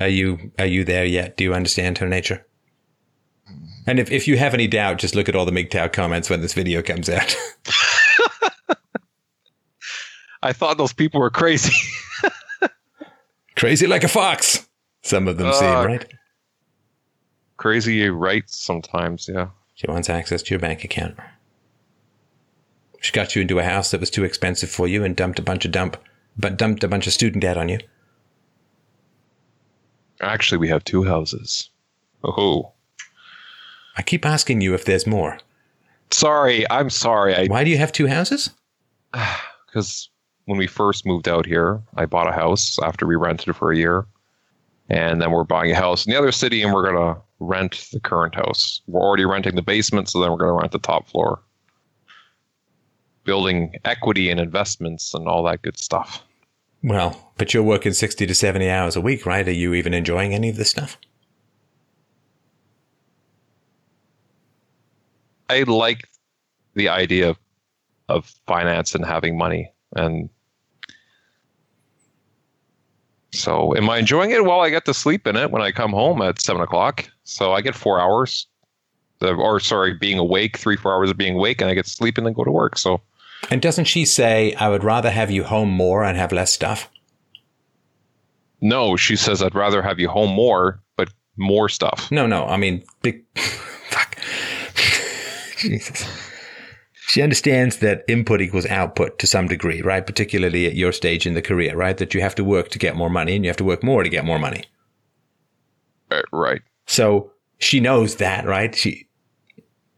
Are 0.00 0.08
you 0.08 0.50
are 0.58 0.66
you 0.66 0.84
there 0.84 1.04
yet? 1.04 1.36
Do 1.36 1.44
you 1.44 1.54
understand 1.54 1.98
her 1.98 2.08
nature? 2.08 2.44
And 3.86 3.98
if, 3.98 4.10
if 4.12 4.28
you 4.28 4.36
have 4.38 4.54
any 4.54 4.68
doubt, 4.68 4.98
just 4.98 5.14
look 5.14 5.28
at 5.28 5.34
all 5.34 5.44
the 5.44 5.52
MGTOW 5.52 5.92
comments 5.92 6.30
when 6.30 6.40
this 6.40 6.52
video 6.54 6.82
comes 6.82 7.08
out. 7.10 7.34
I 10.42 10.52
thought 10.52 10.76
those 10.78 10.92
people 10.92 11.20
were 11.20 11.30
crazy. 11.30 11.72
Crazy 13.56 13.86
like 13.86 14.02
a 14.02 14.08
fox. 14.08 14.68
Some 15.02 15.28
of 15.28 15.36
them 15.38 15.52
seem, 15.52 15.68
Uh, 15.68 15.84
right? 15.86 16.06
crazy 17.58 18.08
right 18.08 18.42
sometimes, 18.48 19.28
yeah. 19.32 19.48
She 19.82 19.90
wants 19.90 20.08
access 20.08 20.44
to 20.44 20.50
your 20.50 20.60
bank 20.60 20.84
account. 20.84 21.16
She 23.00 23.10
got 23.10 23.34
you 23.34 23.42
into 23.42 23.58
a 23.58 23.64
house 23.64 23.90
that 23.90 23.98
was 23.98 24.10
too 24.10 24.22
expensive 24.22 24.70
for 24.70 24.86
you 24.86 25.02
and 25.02 25.16
dumped 25.16 25.40
a 25.40 25.42
bunch 25.42 25.64
of 25.64 25.72
dump 25.72 25.96
but 26.36 26.56
dumped 26.56 26.84
a 26.84 26.88
bunch 26.88 27.08
of 27.08 27.12
student 27.12 27.42
debt 27.42 27.58
on 27.58 27.68
you. 27.68 27.78
Actually, 30.20 30.58
we 30.58 30.68
have 30.68 30.84
two 30.84 31.02
houses. 31.02 31.68
Oh. 32.22 32.72
I 33.96 34.02
keep 34.02 34.24
asking 34.24 34.60
you 34.60 34.72
if 34.72 34.84
there's 34.84 35.04
more. 35.06 35.38
Sorry, 36.12 36.64
I'm 36.70 36.88
sorry. 36.88 37.34
I 37.34 37.46
Why 37.48 37.64
do 37.64 37.70
you 37.70 37.78
have 37.78 37.90
two 37.90 38.06
houses? 38.06 38.50
because 39.66 40.08
when 40.44 40.58
we 40.58 40.68
first 40.68 41.04
moved 41.04 41.28
out 41.28 41.44
here, 41.44 41.82
I 41.96 42.06
bought 42.06 42.28
a 42.28 42.32
house 42.32 42.78
after 42.84 43.04
we 43.04 43.16
rented 43.16 43.48
it 43.48 43.54
for 43.54 43.72
a 43.72 43.76
year. 43.76 44.06
And 44.88 45.20
then 45.20 45.32
we're 45.32 45.42
buying 45.42 45.72
a 45.72 45.74
house 45.74 46.06
in 46.06 46.12
the 46.12 46.18
other 46.18 46.30
city 46.30 46.62
and 46.62 46.72
we're 46.72 46.88
going 46.88 47.14
to 47.14 47.20
rent 47.42 47.88
the 47.92 48.00
current 48.00 48.34
house. 48.34 48.80
We're 48.86 49.00
already 49.00 49.24
renting 49.24 49.56
the 49.56 49.62
basement, 49.62 50.08
so 50.08 50.20
then 50.20 50.30
we're 50.30 50.38
going 50.38 50.50
to 50.50 50.60
rent 50.60 50.72
the 50.72 50.78
top 50.78 51.08
floor. 51.08 51.40
Building 53.24 53.76
equity 53.84 54.30
and 54.30 54.40
investments 54.40 55.14
and 55.14 55.28
all 55.28 55.42
that 55.44 55.62
good 55.62 55.78
stuff. 55.78 56.22
Well, 56.82 57.32
but 57.36 57.54
you're 57.54 57.62
working 57.62 57.92
60 57.92 58.26
to 58.26 58.34
70 58.34 58.68
hours 58.68 58.96
a 58.96 59.00
week, 59.00 59.24
right? 59.24 59.46
Are 59.46 59.52
you 59.52 59.74
even 59.74 59.94
enjoying 59.94 60.34
any 60.34 60.48
of 60.48 60.56
this 60.56 60.70
stuff? 60.70 60.98
I 65.48 65.62
like 65.62 66.08
the 66.74 66.88
idea 66.88 67.30
of, 67.30 67.38
of 68.08 68.32
finance 68.46 68.94
and 68.94 69.04
having 69.04 69.36
money. 69.36 69.72
And 69.94 70.30
so, 73.32 73.74
am 73.76 73.88
I 73.90 73.98
enjoying 73.98 74.30
it? 74.30 74.44
Well, 74.44 74.60
I 74.60 74.70
get 74.70 74.84
to 74.86 74.94
sleep 74.94 75.26
in 75.26 75.36
it 75.36 75.50
when 75.50 75.62
I 75.62 75.72
come 75.72 75.92
home 75.92 76.20
at 76.22 76.40
seven 76.40 76.62
o'clock. 76.62 77.08
So, 77.24 77.52
I 77.52 77.60
get 77.62 77.74
four 77.74 78.00
hours, 78.00 78.46
or 79.20 79.58
sorry, 79.60 79.94
being 79.94 80.18
awake, 80.18 80.56
three, 80.58 80.76
four 80.76 80.92
hours 80.94 81.10
of 81.10 81.16
being 81.16 81.34
awake, 81.36 81.60
and 81.60 81.70
I 81.70 81.74
get 81.74 81.84
to 81.86 81.90
sleep 81.90 82.18
and 82.18 82.26
then 82.26 82.34
go 82.34 82.44
to 82.44 82.50
work. 82.50 82.76
So, 82.78 83.00
And 83.50 83.62
doesn't 83.62 83.86
she 83.86 84.04
say, 84.04 84.54
I 84.54 84.68
would 84.68 84.84
rather 84.84 85.10
have 85.10 85.30
you 85.30 85.44
home 85.44 85.70
more 85.70 86.04
and 86.04 86.16
have 86.18 86.32
less 86.32 86.52
stuff? 86.52 86.88
no, 88.60 88.96
she 88.96 89.16
says, 89.16 89.42
I'd 89.42 89.56
rather 89.56 89.82
have 89.82 89.98
you 89.98 90.08
home 90.08 90.30
more, 90.30 90.80
but 90.96 91.08
more 91.36 91.68
stuff. 91.68 92.08
No, 92.12 92.28
no. 92.28 92.46
I 92.46 92.56
mean, 92.56 92.84
big. 93.02 93.24
Fuck. 93.88 94.16
Jesus. 95.58 96.06
She 97.12 97.20
understands 97.20 97.76
that 97.80 98.06
input 98.08 98.40
equals 98.40 98.64
output 98.64 99.18
to 99.18 99.26
some 99.26 99.46
degree, 99.46 99.82
right? 99.82 100.06
Particularly 100.06 100.64
at 100.64 100.76
your 100.76 100.92
stage 100.92 101.26
in 101.26 101.34
the 101.34 101.42
career, 101.42 101.76
right? 101.76 101.98
That 101.98 102.14
you 102.14 102.22
have 102.22 102.34
to 102.36 102.42
work 102.42 102.70
to 102.70 102.78
get 102.78 102.96
more 102.96 103.10
money 103.10 103.36
and 103.36 103.44
you 103.44 103.50
have 103.50 103.58
to 103.58 103.64
work 103.64 103.82
more 103.82 104.02
to 104.02 104.08
get 104.08 104.24
more 104.24 104.38
money. 104.38 104.64
Right. 106.10 106.24
right. 106.32 106.62
So 106.86 107.30
she 107.58 107.80
knows 107.80 108.16
that, 108.16 108.46
right? 108.46 108.74
She 108.74 109.10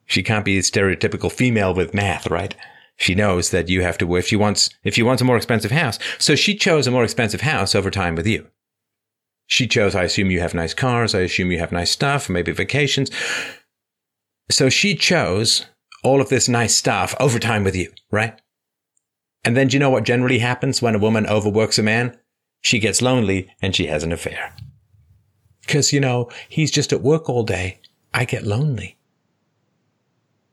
she 0.06 0.24
can't 0.24 0.44
be 0.44 0.58
a 0.58 0.62
stereotypical 0.62 1.30
female 1.30 1.72
with 1.72 1.94
math, 1.94 2.26
right? 2.26 2.56
She 2.96 3.14
knows 3.14 3.52
that 3.52 3.68
you 3.68 3.82
have 3.82 3.98
to 3.98 4.08
work 4.08 4.24
if 4.24 4.26
she 4.26 4.34
wants 4.34 4.70
if 4.82 4.96
she 4.96 5.04
wants 5.04 5.22
a 5.22 5.24
more 5.24 5.36
expensive 5.36 5.70
house. 5.70 6.00
So 6.18 6.34
she 6.34 6.56
chose 6.56 6.88
a 6.88 6.90
more 6.90 7.04
expensive 7.04 7.42
house 7.42 7.76
over 7.76 7.92
time 7.92 8.16
with 8.16 8.26
you. 8.26 8.48
She 9.46 9.68
chose, 9.68 9.94
I 9.94 10.02
assume 10.02 10.32
you 10.32 10.40
have 10.40 10.52
nice 10.52 10.74
cars, 10.74 11.14
I 11.14 11.20
assume 11.20 11.52
you 11.52 11.60
have 11.60 11.70
nice 11.70 11.92
stuff, 11.92 12.28
maybe 12.28 12.50
vacations. 12.50 13.08
So 14.50 14.68
she 14.68 14.96
chose 14.96 15.66
all 16.04 16.20
of 16.20 16.28
this 16.28 16.48
nice 16.48 16.76
stuff 16.76 17.14
over 17.18 17.38
time 17.38 17.64
with 17.64 17.74
you, 17.74 17.90
right? 18.10 18.40
And 19.44 19.56
then 19.56 19.68
do 19.68 19.74
you 19.74 19.80
know 19.80 19.90
what 19.90 20.04
generally 20.04 20.38
happens 20.38 20.80
when 20.80 20.94
a 20.94 20.98
woman 20.98 21.26
overworks 21.26 21.78
a 21.78 21.82
man? 21.82 22.16
She 22.60 22.78
gets 22.78 23.02
lonely 23.02 23.50
and 23.60 23.74
she 23.74 23.86
has 23.86 24.04
an 24.04 24.12
affair. 24.12 24.54
Because, 25.60 25.92
you 25.92 26.00
know, 26.00 26.30
he's 26.48 26.70
just 26.70 26.92
at 26.92 27.02
work 27.02 27.28
all 27.28 27.42
day. 27.42 27.80
I 28.12 28.24
get 28.24 28.44
lonely. 28.44 28.96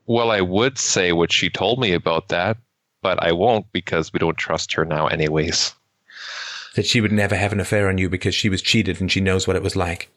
Well, 0.06 0.30
I 0.30 0.40
would 0.40 0.78
say 0.78 1.12
what 1.12 1.32
she 1.32 1.48
told 1.48 1.78
me 1.78 1.92
about 1.92 2.28
that, 2.28 2.56
but 3.02 3.22
I 3.22 3.32
won't 3.32 3.70
because 3.72 4.12
we 4.12 4.18
don't 4.18 4.36
trust 4.36 4.72
her 4.74 4.84
now, 4.84 5.06
anyways. 5.06 5.74
That 6.74 6.86
she 6.86 7.00
would 7.00 7.12
never 7.12 7.36
have 7.36 7.52
an 7.52 7.60
affair 7.60 7.88
on 7.88 7.98
you 7.98 8.08
because 8.08 8.34
she 8.34 8.48
was 8.48 8.62
cheated 8.62 9.00
and 9.00 9.12
she 9.12 9.20
knows 9.20 9.46
what 9.46 9.56
it 9.56 9.62
was 9.62 9.76
like. 9.76 10.10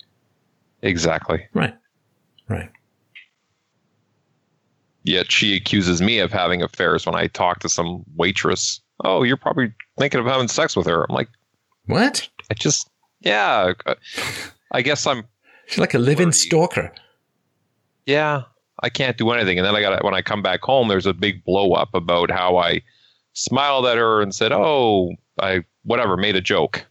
Exactly. 0.81 1.47
Right. 1.53 1.75
Right. 2.49 2.69
Yet 5.05 5.31
she 5.31 5.55
accuses 5.55 6.01
me 6.01 6.19
of 6.19 6.31
having 6.31 6.61
affairs 6.61 7.05
when 7.05 7.15
I 7.15 7.27
talk 7.27 7.59
to 7.59 7.69
some 7.69 8.03
waitress. 8.15 8.81
Oh, 9.03 9.23
you're 9.23 9.37
probably 9.37 9.71
thinking 9.97 10.19
of 10.19 10.25
having 10.25 10.47
sex 10.47 10.75
with 10.75 10.87
her. 10.87 11.05
I'm 11.07 11.15
like, 11.15 11.29
What? 11.85 12.27
I 12.51 12.55
just, 12.55 12.89
yeah. 13.21 13.73
I 14.71 14.81
guess 14.81 15.05
I'm, 15.07 15.23
She's 15.67 15.77
like 15.79 15.93
a 15.93 15.99
living 15.99 16.31
stalker. 16.31 16.91
yeah, 18.05 18.43
I 18.83 18.89
can't 18.89 19.17
do 19.17 19.29
anything. 19.31 19.57
And 19.57 19.65
then 19.65 19.75
I 19.75 19.81
got, 19.81 20.03
when 20.03 20.13
I 20.13 20.21
come 20.21 20.41
back 20.41 20.61
home, 20.61 20.87
there's 20.89 21.05
a 21.05 21.13
big 21.13 21.43
blow 21.45 21.73
up 21.73 21.93
about 21.93 22.29
how 22.29 22.57
I 22.57 22.81
smiled 23.33 23.85
at 23.85 23.97
her 23.97 24.21
and 24.21 24.33
said, 24.33 24.51
oh, 24.51 25.11
I, 25.39 25.63
whatever, 25.83 26.17
made 26.17 26.35
a 26.35 26.41
joke. 26.41 26.85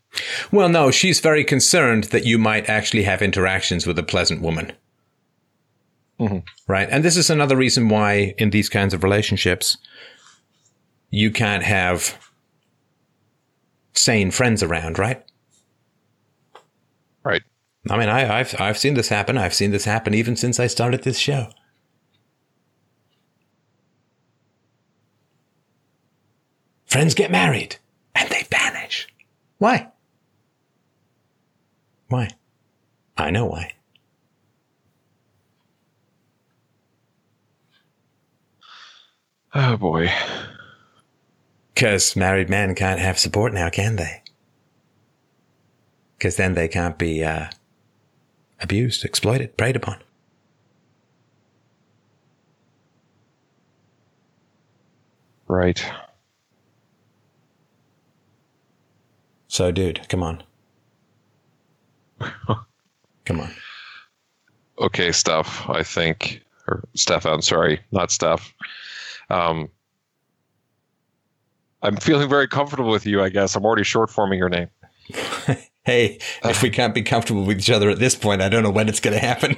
Well, 0.52 0.68
no, 0.68 0.90
she's 0.90 1.20
very 1.20 1.42
concerned 1.44 2.04
that 2.04 2.24
you 2.24 2.38
might 2.38 2.68
actually 2.68 3.02
have 3.02 3.22
interactions 3.22 3.86
with 3.86 3.98
a 3.98 4.02
pleasant 4.04 4.40
woman. 4.40 4.72
Mhm. 6.24 6.42
Right. 6.66 6.88
And 6.90 7.04
this 7.04 7.16
is 7.16 7.28
another 7.28 7.56
reason 7.56 7.88
why 7.88 8.34
in 8.38 8.50
these 8.50 8.68
kinds 8.70 8.94
of 8.94 9.02
relationships, 9.04 9.76
you 11.10 11.30
can't 11.30 11.62
have 11.62 12.18
sane 13.92 14.30
friends 14.30 14.62
around, 14.62 14.98
right? 14.98 15.22
Right. 17.24 17.42
I 17.90 17.98
mean, 17.98 18.08
I, 18.08 18.40
I've 18.40 18.58
I've 18.58 18.78
seen 18.78 18.94
this 18.94 19.08
happen. 19.08 19.36
I've 19.36 19.54
seen 19.54 19.70
this 19.70 19.84
happen 19.84 20.14
even 20.14 20.36
since 20.36 20.58
I 20.58 20.66
started 20.66 21.02
this 21.02 21.18
show. 21.18 21.48
Friends 26.86 27.14
get 27.14 27.30
married 27.30 27.76
and 28.14 28.30
they 28.30 28.44
vanish. 28.50 29.08
Why? 29.58 29.88
Why? 32.08 32.30
I 33.18 33.30
know 33.30 33.46
why. 33.46 33.72
Oh 39.54 39.76
boy. 39.76 40.10
Because 41.72 42.16
married 42.16 42.50
men 42.50 42.74
can't 42.74 43.00
have 43.00 43.18
support 43.18 43.52
now, 43.52 43.70
can 43.70 43.96
they? 43.96 44.22
Because 46.18 46.36
then 46.36 46.54
they 46.54 46.68
can't 46.68 46.98
be 46.98 47.24
uh, 47.24 47.46
abused, 48.60 49.04
exploited, 49.04 49.56
preyed 49.56 49.76
upon. 49.76 49.98
Right. 55.46 55.84
So, 59.46 59.70
dude, 59.70 60.08
come 60.08 60.22
on. 60.22 60.42
come 63.24 63.40
on. 63.40 63.50
Okay, 64.80 65.12
Steph, 65.12 65.68
I 65.68 65.84
think, 65.84 66.42
or 66.66 66.82
Stefan, 66.94 67.42
sorry, 67.42 67.80
not 67.92 68.10
Steph. 68.10 68.52
Um, 69.30 69.68
I'm 71.82 71.96
feeling 71.96 72.28
very 72.28 72.48
comfortable 72.48 72.90
with 72.90 73.06
you, 73.06 73.22
I 73.22 73.28
guess. 73.28 73.56
I'm 73.56 73.64
already 73.64 73.84
short 73.84 74.10
forming 74.10 74.38
your 74.38 74.48
name. 74.48 74.68
Hey, 75.84 76.18
if 76.42 76.62
we 76.62 76.70
can't 76.70 76.94
be 76.94 77.02
comfortable 77.02 77.44
with 77.44 77.58
each 77.58 77.70
other 77.70 77.90
at 77.90 77.98
this 77.98 78.14
point, 78.14 78.40
I 78.40 78.48
don't 78.48 78.62
know 78.62 78.70
when 78.70 78.88
it's 78.88 79.00
going 79.00 79.12
to 79.12 79.20
happen. 79.20 79.56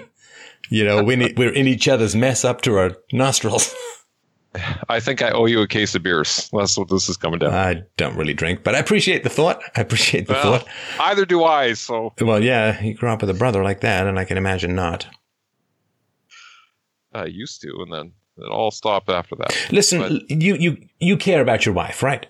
You 0.68 0.84
know, 0.84 1.04
we 1.04 1.14
need, 1.14 1.38
we're 1.38 1.52
in 1.52 1.68
each 1.68 1.86
other's 1.86 2.16
mess 2.16 2.44
up 2.44 2.62
to 2.62 2.76
our 2.78 2.96
nostrils. 3.12 3.72
I 4.88 4.98
think 4.98 5.22
I 5.22 5.30
owe 5.30 5.46
you 5.46 5.60
a 5.60 5.68
case 5.68 5.94
of 5.94 6.02
beers. 6.02 6.50
That's 6.52 6.76
what 6.76 6.88
this 6.88 7.08
is 7.08 7.16
coming 7.16 7.38
down. 7.38 7.54
I 7.54 7.84
don't 7.96 8.16
really 8.16 8.34
drink, 8.34 8.64
but 8.64 8.74
I 8.74 8.78
appreciate 8.78 9.22
the 9.22 9.28
thought. 9.28 9.62
I 9.76 9.82
appreciate 9.82 10.26
the 10.26 10.32
well, 10.32 10.58
thought. 10.58 10.68
either 10.98 11.24
do 11.24 11.44
I. 11.44 11.74
So 11.74 12.12
Well, 12.20 12.42
yeah, 12.42 12.82
you 12.82 12.94
grew 12.94 13.10
up 13.10 13.20
with 13.20 13.30
a 13.30 13.34
brother 13.34 13.62
like 13.62 13.82
that, 13.82 14.08
and 14.08 14.18
I 14.18 14.24
can 14.24 14.36
imagine 14.36 14.74
not. 14.74 15.06
I 17.12 17.26
used 17.26 17.60
to, 17.62 17.68
and 17.82 17.92
then 17.92 18.12
it 18.38 18.48
all 18.50 18.70
stopped 18.70 19.08
after 19.08 19.36
that. 19.36 19.68
Listen, 19.70 20.00
But- 20.00 20.30
you 20.30 20.54
you 20.56 20.78
you 21.00 21.16
care 21.16 21.40
about 21.40 21.64
your 21.66 21.74
wife, 21.74 22.02
right? 22.02 22.26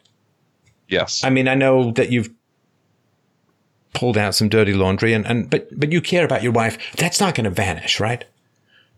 Yes. 0.88 1.24
I 1.24 1.30
mean, 1.30 1.48
I 1.48 1.54
know 1.54 1.90
that 1.92 2.10
you've 2.10 2.30
pulled 3.94 4.16
out 4.18 4.34
some 4.34 4.48
dirty 4.48 4.72
laundry, 4.74 5.12
and, 5.12 5.26
and 5.26 5.50
but 5.50 5.68
but 5.78 5.90
you 5.92 6.00
care 6.00 6.24
about 6.24 6.42
your 6.42 6.52
wife. 6.52 6.78
That's 6.96 7.20
not 7.20 7.34
going 7.34 7.44
to 7.44 7.50
vanish, 7.50 7.98
right? 7.98 8.24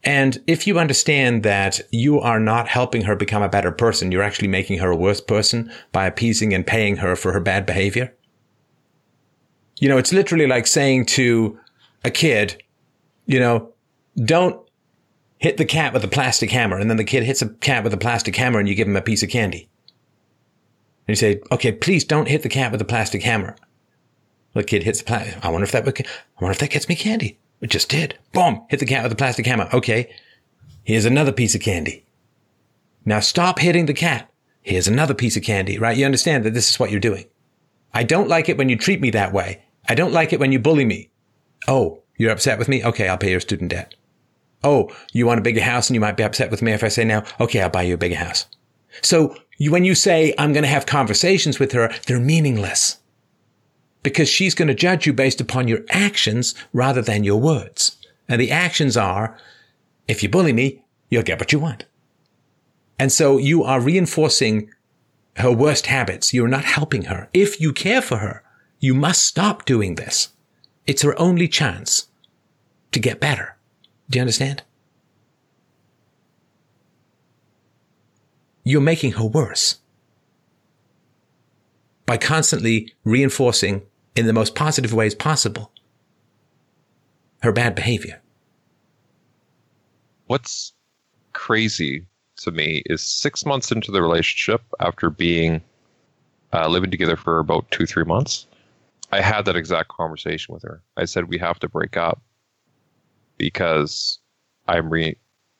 And 0.05 0.39
if 0.47 0.67
you 0.67 0.79
understand 0.79 1.43
that 1.43 1.81
you 1.91 2.21
are 2.21 2.39
not 2.39 2.69
helping 2.69 3.03
her 3.03 3.17
become 3.17 3.43
a 3.43 3.49
better 3.49 3.73
person, 3.73 4.13
you're 4.13 4.23
actually 4.23 4.49
making 4.49 4.79
her 4.79 4.91
a 4.91 4.97
worse 4.97 5.21
person 5.21 5.73
by 5.93 6.07
appeasing 6.07 6.55
and 6.55 6.65
paying 6.67 6.97
her 6.99 7.17
for 7.17 7.33
her 7.33 7.41
bad 7.41 7.67
behavior. 7.67 8.15
You 9.79 9.89
know, 9.89 9.99
it's 9.99 10.13
literally 10.13 10.47
like 10.47 10.67
saying 10.67 11.07
to 11.07 11.59
a 12.05 12.11
kid, 12.11 12.63
you 13.27 13.41
know, 13.41 13.73
don't 14.25 14.61
hit 15.39 15.57
the 15.57 15.65
cat 15.65 15.93
with 15.93 16.05
a 16.05 16.09
plastic 16.09 16.51
hammer. 16.51 16.79
And 16.79 16.91
then 16.91 16.97
the 16.97 17.05
kid 17.05 17.23
hits 17.23 17.43
a 17.43 17.49
cat 17.49 17.85
with 17.85 17.95
a 17.95 17.99
plastic 17.99 18.37
hammer 18.37 18.59
and 18.59 18.69
you 18.69 18.75
give 18.75 18.89
him 18.89 18.97
a 18.97 19.03
piece 19.03 19.23
of 19.23 19.31
candy. 19.31 19.69
And 21.07 21.11
you 21.13 21.17
say, 21.17 21.41
okay, 21.51 21.73
please 21.73 22.05
don't 22.05 22.29
hit 22.29 22.43
the 22.43 22.49
cat 22.49 22.71
with 22.73 22.81
a 22.81 22.85
plastic 22.85 23.23
hammer. 23.23 23.57
The 24.55 24.65
kid 24.65 24.83
hits 24.83 24.99
the 24.99 25.05
plastic. 25.05 25.45
I 25.45 25.49
wonder 25.49 25.65
if 25.65 25.73
that 25.73 25.85
would, 25.85 26.01
I 26.01 26.43
wonder 26.43 26.53
if 26.53 26.59
that 26.59 26.71
gets 26.71 26.89
me 26.89 26.97
candy. 26.97 27.39
It 27.61 27.71
just 27.71 27.89
did. 27.89 28.19
Boom. 28.33 28.65
Hit 28.69 28.81
the 28.81 28.87
cat 28.87 29.03
with 29.03 29.13
a 29.13 29.17
plastic 29.17 29.47
hammer. 29.47 29.69
Okay. 29.73 30.15
Here's 30.85 31.05
another 31.05 31.33
piece 31.33 31.55
of 31.55 31.61
candy. 31.61 32.05
Now 33.05 33.21
stop 33.21 33.59
hitting 33.59 33.87
the 33.87 33.95
cat. 33.95 34.31
Here's 34.63 34.89
another 34.89 35.15
piece 35.15 35.37
of 35.37 35.43
candy, 35.43 35.79
right? 35.79 35.97
You 35.97 36.05
understand 36.05 36.45
that 36.45 36.55
this 36.55 36.69
is 36.69 36.79
what 36.79 36.91
you're 36.91 37.01
doing. 37.01 37.25
I 37.95 38.03
don't 38.03 38.29
like 38.29 38.49
it 38.49 38.59
when 38.59 38.69
you 38.69 38.77
treat 38.77 39.01
me 39.01 39.11
that 39.11 39.33
way. 39.33 39.65
I 39.89 39.95
don't 39.95 40.13
like 40.13 40.33
it 40.33 40.41
when 40.41 40.53
you 40.53 40.59
bully 40.59 40.85
me. 40.85 41.11
Oh, 41.67 42.03
you're 42.17 42.33
upset 42.33 42.59
with 42.59 42.69
me? 42.69 42.85
Okay, 42.85 43.09
I'll 43.09 43.17
pay 43.17 43.31
your 43.31 43.41
student 43.41 43.71
debt. 43.71 43.95
Oh, 44.65 44.91
you 45.13 45.27
want 45.27 45.41
a 45.41 45.43
bigger 45.43 45.61
house 45.61 45.89
and 45.89 45.95
you 45.95 46.01
might 46.01 46.17
be 46.17 46.25
upset 46.25 46.51
with 46.51 46.63
me 46.63 46.73
if 46.73 46.83
I 46.83 46.89
say 46.89 47.05
now, 47.05 47.25
okay, 47.39 47.63
I'll 47.63 47.71
buy 47.71 47.83
you 47.83 47.95
a 47.95 47.99
bigger 47.99 48.17
house. 48.17 48.47
So 49.03 49.37
you, 49.57 49.71
when 49.71 49.85
you 49.85 49.95
say, 49.95 50.35
I'm 50.39 50.53
going 50.53 50.65
to 50.65 50.69
have 50.69 50.87
conversations 50.87 51.59
with 51.59 51.73
her, 51.73 51.93
they're 52.07 52.21
meaningless 52.21 52.99
because 54.03 54.29
she's 54.29 54.55
going 54.55 54.69
to 54.69 54.75
judge 54.75 55.07
you 55.07 55.13
based 55.13 55.41
upon 55.41 55.69
your 55.69 55.81
actions 55.91 56.55
rather 56.73 57.03
than 57.03 57.25
your 57.25 57.41
words. 57.41 57.97
And 58.29 58.41
the 58.41 58.51
actions 58.51 58.97
are, 58.97 59.37
if 60.07 60.23
you 60.23 60.29
bully 60.29 60.53
me, 60.53 60.85
you'll 61.11 61.23
get 61.23 61.39
what 61.39 61.53
you 61.53 61.59
want. 61.59 61.85
And 62.99 63.13
so 63.13 63.39
you 63.39 63.63
are 63.63 63.81
reinforcing 63.81 64.71
her 65.37 65.53
worst 65.53 65.87
habits. 65.87 66.35
You're 66.35 66.49
not 66.49 66.65
helping 66.65 67.03
her. 67.03 67.29
If 67.33 67.61
you 67.61 67.73
care 67.73 68.03
for 68.03 68.19
her, 68.19 68.43
you 68.81 68.95
must 68.95 69.25
stop 69.25 69.65
doing 69.65 69.95
this. 69.95 70.31
It's 70.87 71.03
her 71.03 71.19
only 71.19 71.49
chance 71.49 72.09
to 72.93 72.99
get 72.99 73.21
better. 73.21 73.58
Do 74.11 74.19
you 74.19 74.23
understand? 74.23 74.63
You're 78.65 78.81
making 78.81 79.13
her 79.13 79.25
worse 79.25 79.79
by 82.07 82.17
constantly 82.17 82.95
reinforcing 83.05 83.83
in 84.17 84.27
the 84.27 84.33
most 84.33 84.55
positive 84.55 84.93
ways 84.93 85.15
possible 85.15 85.71
her 87.43 87.53
bad 87.53 87.75
behavior. 87.75 88.21
What's 90.27 90.73
crazy 91.33 92.07
to 92.39 92.51
me 92.51 92.83
is 92.87 93.03
six 93.03 93.47
months 93.47 93.71
into 93.71 93.91
the 93.91 94.03
relationship, 94.03 94.63
after 94.81 95.11
being 95.11 95.61
uh, 96.53 96.69
living 96.69 96.91
together 96.91 97.17
for 97.17 97.39
about 97.39 97.71
two, 97.71 97.87
three 97.87 98.05
months, 98.05 98.47
I 99.13 99.21
had 99.21 99.45
that 99.47 99.57
exact 99.57 99.89
conversation 99.89 100.53
with 100.53 100.63
her. 100.63 100.83
I 100.97 101.05
said, 101.05 101.29
We 101.29 101.39
have 101.39 101.59
to 101.61 101.69
break 101.69 101.97
up 101.97 102.21
because 103.39 104.19
I'm 104.67 104.91
re. 104.91 105.17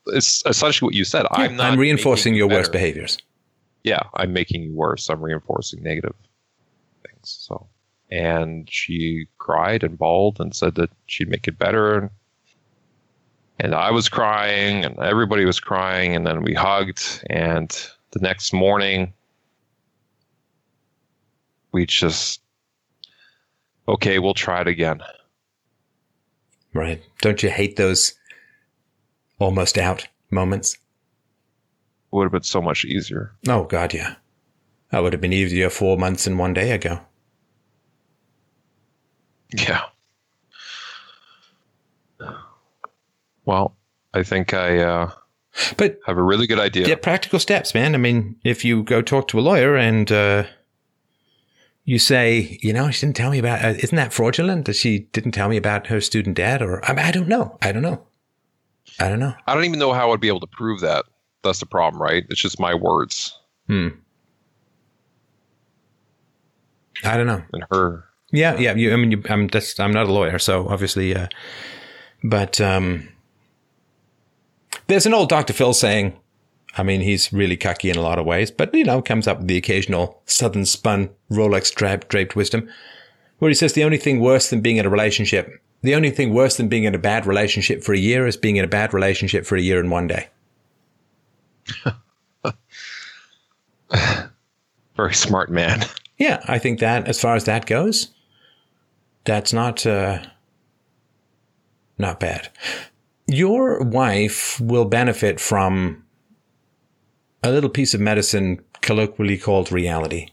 It's 0.09 0.43
essentially 0.47 0.87
what 0.87 0.95
you 0.95 1.05
said. 1.05 1.27
I'm 1.31 1.57
not. 1.57 1.73
I'm 1.73 1.79
reinforcing 1.79 2.35
your 2.35 2.49
worst 2.49 2.73
behaviors. 2.73 3.19
yeah, 3.85 4.03
I'm 4.15 4.33
making 4.33 4.63
you 4.63 4.75
worse. 4.75 5.09
I'm 5.09 5.21
reinforcing 5.23 5.83
negative 5.83 6.15
things. 7.07 7.39
So, 7.41 7.67
and 8.11 8.69
she 8.71 9.27
cried 9.39 9.83
and 9.85 9.99
bawled 9.99 10.41
and 10.41 10.55
said 10.55 10.75
that 10.77 10.91
she'd 11.07 11.29
make 11.29 11.47
it 11.49 11.59
better. 11.59 12.11
And 13.61 13.75
I 13.75 13.91
was 13.91 14.09
crying 14.09 14.85
and 14.85 14.99
everybody 15.01 15.45
was 15.45 15.59
crying. 15.61 16.15
And 16.15 16.27
then 16.27 16.43
we 16.43 16.55
hugged. 16.55 17.25
And 17.29 17.71
the 18.13 18.21
next 18.21 18.53
morning, 18.53 19.13
we 21.73 21.85
just, 21.85 22.41
okay, 23.89 24.21
we'll 24.21 24.35
try 24.35 24.61
it 24.61 24.69
again. 24.69 25.01
Right. 26.75 27.03
Don't 27.23 27.43
you 27.43 27.51
hate 27.51 27.77
those 27.77 28.15
almost 29.39 29.79
out 29.79 30.07
moments? 30.31 30.77
Would 32.11 32.25
have 32.25 32.33
been 32.33 32.43
so 32.43 32.63
much 32.63 32.85
easier. 32.85 33.33
Oh, 33.49 33.65
God, 33.65 33.93
yeah. 33.95 34.17
That 34.91 35.03
would 35.03 35.13
have 35.13 35.21
been 35.21 35.33
easier 35.33 35.69
four 35.71 35.99
months 35.99 36.27
and 36.27 36.39
one 36.39 36.55
day 36.55 36.71
ago. 36.73 37.01
Yeah. 39.55 39.83
Well, 43.45 43.77
I 44.13 44.23
think 44.23 44.53
I 44.53 44.79
uh, 44.79 45.11
But 45.77 45.99
have 46.07 46.19
a 46.19 46.23
really 46.23 46.47
good 46.47 46.59
idea. 46.61 46.87
get 46.87 47.03
practical 47.03 47.39
steps, 47.39 47.75
man. 47.75 47.95
I 47.95 47.99
mean, 47.99 48.37
if 48.45 48.65
you 48.65 48.83
go 48.83 49.01
talk 49.03 49.29
to 49.29 49.39
a 49.39 49.41
lawyer 49.43 49.77
and 49.77 50.11
uh, 50.13 50.45
you 51.89 51.99
say, 51.99 52.59
you 52.61 52.71
know, 52.75 52.91
she 52.91 53.07
didn't 53.07 53.17
tell 53.17 53.31
me 53.31 53.39
about, 53.39 53.65
uh, 53.65 53.69
isn't 53.79 53.97
that 53.97 54.13
fraudulent 54.13 54.67
that 54.67 54.77
she 54.77 54.99
didn't 55.15 55.33
tell 55.33 55.49
me 55.49 55.57
about 55.57 55.87
her 55.87 56.03
student 56.03 56.37
debt? 56.37 56.61
Or 56.61 56.85
I, 56.85 56.93
mean, 56.93 57.03
I 57.03 57.11
don't 57.11 57.29
know. 57.29 57.57
I 57.63 57.73
don't 57.73 57.81
know. 57.81 58.03
I 59.01 59.09
don't 59.09 59.19
know. 59.19 59.33
I 59.47 59.55
don't 59.55 59.65
even 59.65 59.79
know 59.79 59.95
how 59.95 60.13
I'd 60.13 60.21
be 60.21 60.29
able 60.29 60.41
to 60.41 60.47
prove 60.47 60.81
that. 60.81 61.07
That's 61.43 61.61
the 61.61 61.67
problem, 61.67 62.03
right? 62.03 62.27
It's 62.29 62.43
just 62.43 62.61
my 62.61 62.75
words 62.75 63.35
Hmm. 63.69 63.89
I 67.05 67.17
don't 67.17 67.27
know. 67.27 67.43
and 67.55 67.65
her. 67.71 68.05
Yeah, 68.33 68.59
yeah. 68.59 68.75
You, 68.75 68.93
I 68.93 68.97
mean, 68.97 69.11
you, 69.11 69.23
I'm 69.31 69.47
that's 69.49 69.81
I'm 69.81 69.93
not 69.93 70.09
a 70.09 70.13
lawyer, 70.13 70.39
so 70.39 70.69
obviously, 70.69 71.15
uh, 71.15 71.29
but 72.23 72.61
um, 72.61 73.09
there's 74.89 75.07
an 75.07 75.15
old 75.15 75.29
Dr. 75.31 75.53
Phil 75.55 75.73
saying. 75.73 76.19
I 76.79 76.83
mean, 76.85 77.01
he's 77.01 77.33
really 77.33 77.57
cocky 77.57 77.91
in 77.91 77.97
a 77.97 78.03
lot 78.03 78.19
of 78.19 78.27
ways, 78.27 78.51
but 78.51 78.73
you 78.75 78.85
know, 78.85 79.03
comes 79.03 79.27
up 79.27 79.39
with 79.39 79.49
the 79.49 79.57
occasional 79.57 80.23
southern 80.27 80.65
spun 80.65 81.11
Rolex 81.31 81.75
draped, 81.75 82.09
draped 82.09 82.37
wisdom, 82.37 82.69
where 83.39 83.49
he 83.49 83.55
says 83.55 83.73
the 83.73 83.85
only 83.85 83.99
thing 83.99 84.21
worse 84.21 84.51
than 84.51 84.61
being 84.61 84.77
in 84.77 84.87
a 84.87 84.91
relationship, 84.91 85.61
the 85.83 85.95
only 85.95 86.11
thing 86.11 86.33
worse 86.33 86.57
than 86.57 86.69
being 86.69 86.85
in 86.85 86.95
a 86.95 86.99
bad 86.99 87.27
relationship 87.27 87.83
for 87.83 87.93
a 87.93 87.99
year 87.99 88.27
is 88.27 88.37
being 88.37 88.57
in 88.57 88.65
a 88.65 88.69
bad 88.69 88.95
relationship 88.95 89.45
for 89.45 89.57
a 89.57 89.61
year 89.61 89.81
and 89.81 89.91
one 89.91 90.07
day. 90.07 90.29
Very 94.97 95.15
smart 95.15 95.51
man. 95.51 95.85
Yeah, 96.17 96.43
I 96.47 96.59
think 96.59 96.81
that 96.81 97.07
as 97.07 97.21
far 97.21 97.37
as 97.37 97.45
that 97.45 97.67
goes, 97.67 98.09
that's 99.25 99.53
not 99.53 99.87
uh, 99.87 100.21
not 101.99 102.19
bad. 102.19 102.49
Your 103.27 103.83
wife 103.83 104.61
will 104.61 104.85
benefit 104.85 105.39
from 105.39 106.05
a 107.49 107.53
little 107.53 107.71
piece 107.71 107.95
of 107.95 108.01
medicine 108.01 108.61
colloquially 108.81 109.39
called 109.39 109.73
reality. 109.73 110.29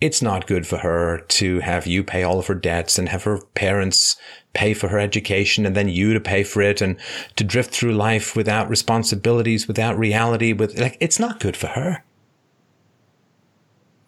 It's 0.00 0.20
not 0.20 0.46
good 0.46 0.66
for 0.66 0.78
her 0.78 1.18
to 1.18 1.60
have 1.60 1.86
you 1.86 2.02
pay 2.02 2.22
all 2.22 2.38
of 2.38 2.48
her 2.48 2.54
debts 2.54 2.98
and 2.98 3.08
have 3.08 3.22
her 3.22 3.40
parents 3.54 4.16
pay 4.52 4.74
for 4.74 4.88
her 4.88 4.98
education 4.98 5.64
and 5.64 5.74
then 5.74 5.88
you 5.88 6.12
to 6.12 6.20
pay 6.20 6.42
for 6.42 6.60
it 6.60 6.80
and 6.80 6.96
to 7.36 7.44
drift 7.44 7.70
through 7.70 7.94
life 7.94 8.36
without 8.36 8.68
responsibilities, 8.68 9.66
without 9.66 9.98
reality, 9.98 10.52
with 10.52 10.78
like 10.78 10.96
it's 11.00 11.18
not 11.18 11.40
good 11.40 11.56
for 11.56 11.68
her 11.68 12.04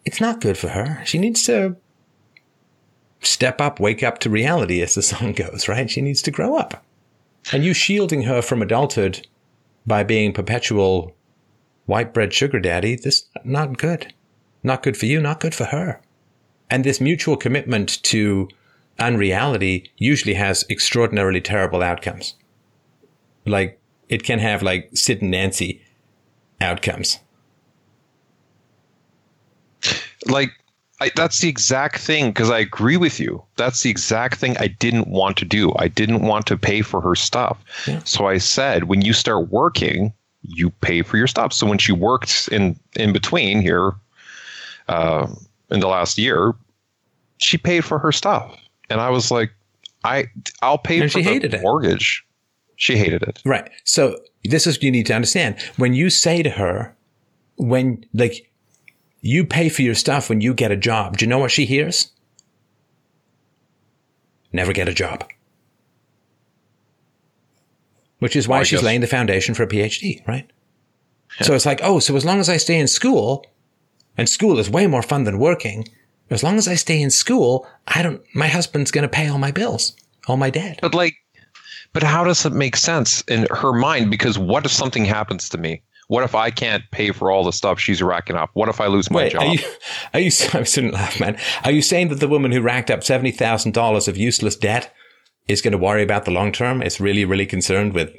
it's 0.07 0.21
not 0.21 0.39
good 0.39 0.57
for 0.57 0.69
her. 0.69 1.01
She 1.03 1.17
needs 1.17 1.43
to 1.43 1.75
step 3.19 3.59
up, 3.59 3.77
wake 3.77 4.03
up 4.03 4.19
to 4.19 4.29
reality, 4.29 4.81
as 4.81 4.95
the 4.95 5.01
song 5.01 5.33
goes, 5.33 5.67
right? 5.67 5.91
She 5.91 6.01
needs 6.01 6.21
to 6.21 6.31
grow 6.31 6.55
up. 6.55 6.81
And 7.51 7.65
you 7.65 7.73
shielding 7.73 8.23
her 8.23 8.41
from 8.41 8.61
adulthood 8.61 9.27
by 9.85 10.03
being 10.03 10.31
perpetual 10.31 11.13
white 11.87 12.13
bread 12.13 12.33
sugar 12.33 12.59
daddy, 12.59 12.95
this 12.95 13.25
not 13.43 13.77
good. 13.77 14.13
Not 14.63 14.83
good 14.83 14.95
for 14.95 15.07
you, 15.07 15.19
not 15.19 15.39
good 15.39 15.55
for 15.55 15.65
her. 15.65 15.99
And 16.69 16.83
this 16.83 17.01
mutual 17.01 17.37
commitment 17.37 18.03
to 18.03 18.47
unreality 18.99 19.91
usually 19.97 20.35
has 20.35 20.65
extraordinarily 20.69 21.41
terrible 21.41 21.81
outcomes. 21.81 22.35
Like 23.45 23.79
it 24.09 24.23
can 24.23 24.39
have 24.39 24.61
like 24.61 24.89
Sid 24.93 25.21
and 25.21 25.31
Nancy 25.31 25.81
outcomes. 26.61 27.19
Like, 30.25 30.51
I, 30.99 31.11
that's 31.15 31.39
the 31.39 31.47
exact 31.47 31.99
thing 31.99 32.31
because 32.31 32.49
I 32.49 32.59
agree 32.59 32.97
with 32.97 33.19
you. 33.19 33.43
That's 33.55 33.83
the 33.83 33.89
exact 33.89 34.39
thing 34.39 34.57
I 34.57 34.67
didn't 34.67 35.07
want 35.07 35.37
to 35.37 35.45
do. 35.45 35.71
I 35.77 35.87
didn't 35.87 36.21
want 36.21 36.47
to 36.47 36.57
pay 36.57 36.81
for 36.81 37.01
her 37.01 37.15
stuff. 37.15 37.63
Yeah. 37.87 38.01
So 38.03 38.25
I 38.25 38.39
said, 38.39 38.85
when 38.85 39.01
you 39.01 39.13
start 39.13 39.49
working, 39.49 40.11
you 40.47 40.69
pay 40.69 41.01
for 41.01 41.17
your 41.17 41.27
stuff. 41.27 41.53
So 41.53 41.67
when 41.67 41.77
she 41.77 41.91
worked 41.91 42.49
in 42.51 42.79
in 42.95 43.13
between 43.13 43.61
here, 43.61 43.93
uh, 44.87 45.27
in 45.69 45.79
the 45.81 45.87
last 45.87 46.17
year, 46.17 46.53
she 47.37 47.57
paid 47.57 47.83
for 47.85 47.99
her 47.99 48.11
stuff, 48.11 48.57
and 48.89 48.99
I 49.01 49.09
was 49.09 49.29
like, 49.31 49.51
I 50.03 50.25
I'll 50.61 50.77
pay 50.77 51.01
And 51.01 51.11
for 51.11 51.19
she 51.19 51.23
the 51.23 51.29
hated 51.29 51.53
it. 51.53 51.61
mortgage. 51.61 52.23
She 52.77 52.95
hated 52.97 53.23
it. 53.23 53.41
Right. 53.43 53.69
So 53.83 54.19
this 54.43 54.65
is 54.67 54.81
you 54.81 54.91
need 54.91 55.05
to 55.07 55.13
understand 55.13 55.59
when 55.77 55.93
you 55.93 56.09
say 56.09 56.41
to 56.43 56.49
her, 56.51 56.95
when 57.57 58.05
like 58.13 58.49
you 59.21 59.45
pay 59.45 59.67
for 59.67 59.81
your 59.81 59.95
stuff 59.95 60.29
when 60.29 60.41
you 60.41 60.53
get 60.53 60.71
a 60.71 60.77
job. 60.77 61.17
Do 61.17 61.25
you 61.25 61.29
know 61.29 61.39
what 61.39 61.51
she 61.51 61.65
hears? 61.65 62.11
Never 64.53 64.71
get 64.73 64.87
a 64.87 64.93
job. 64.93 65.27
Which 68.19 68.35
is 68.35 68.47
why 68.47 68.57
Well, 68.57 68.63
she's 68.65 68.79
guess- 68.79 68.85
laying 68.85 69.01
the 69.01 69.07
foundation 69.07 69.53
for 69.55 69.63
a 69.63 69.67
PhD, 69.67 70.25
right? 70.27 70.49
So 71.41 71.53
it's 71.53 71.65
like, 71.65 71.81
oh, 71.83 71.99
so 71.99 72.15
as 72.15 72.25
long 72.25 72.39
as 72.39 72.49
I 72.49 72.57
stay 72.57 72.79
in 72.79 72.87
school, 72.87 73.45
and 74.17 74.27
school 74.27 74.57
is 74.59 74.69
way 74.69 74.87
more 74.87 75.03
fun 75.03 75.23
than 75.25 75.37
working, 75.37 75.87
as 76.31 76.41
long 76.41 76.57
as 76.57 76.67
I 76.67 76.75
stay 76.75 76.99
in 77.01 77.11
school, 77.11 77.67
I 77.87 78.01
don't, 78.01 78.21
my 78.33 78.47
husband's 78.47 78.89
going 78.91 79.03
to 79.03 79.07
pay 79.09 79.27
all 79.27 79.37
my 79.37 79.51
bills, 79.51 79.93
all 80.27 80.37
my 80.37 80.49
debt. 80.49 80.79
But 80.81 80.95
like, 80.95 81.13
but 81.93 82.01
how 82.01 82.23
does 82.23 82.43
it 82.45 82.53
make 82.53 82.75
sense 82.75 83.21
in 83.27 83.45
her 83.51 83.71
mind? 83.73 84.09
Because 84.09 84.39
what 84.39 84.65
if 84.65 84.71
something 84.71 85.05
happens 85.05 85.47
to 85.49 85.57
me? 85.57 85.81
What 86.07 86.23
if 86.23 86.33
I 86.33 86.49
can't 86.49 86.83
pay 86.91 87.11
for 87.11 87.29
all 87.31 87.43
the 87.43 87.51
stuff 87.53 87.79
she's 87.79 88.01
racking 88.01 88.35
up? 88.37 88.49
What 88.53 88.69
if 88.69 88.79
I 88.81 88.87
lose 88.87 89.11
my 89.11 89.23
Wait, 89.23 89.33
job? 89.33 89.41
are 89.43 89.53
you, 89.53 89.59
are 90.13 90.19
you, 90.21 90.31
I 90.53 90.63
shouldn't 90.63 90.93
laugh, 90.93 91.19
man. 91.19 91.37
Are 91.65 91.71
you 91.71 91.81
saying 91.81 92.07
that 92.07 92.19
the 92.21 92.27
woman 92.29 92.51
who 92.51 92.61
racked 92.61 92.89
up 92.89 93.01
$70,000 93.01 94.07
of 94.07 94.17
useless 94.17 94.55
debt 94.55 94.93
is 95.47 95.61
going 95.61 95.71
to 95.71 95.77
worry 95.77 96.03
about 96.03 96.25
the 96.25 96.31
long 96.31 96.51
term? 96.51 96.81
It's 96.81 96.99
really, 96.99 97.25
really 97.25 97.45
concerned 97.45 97.93
with 97.93 98.15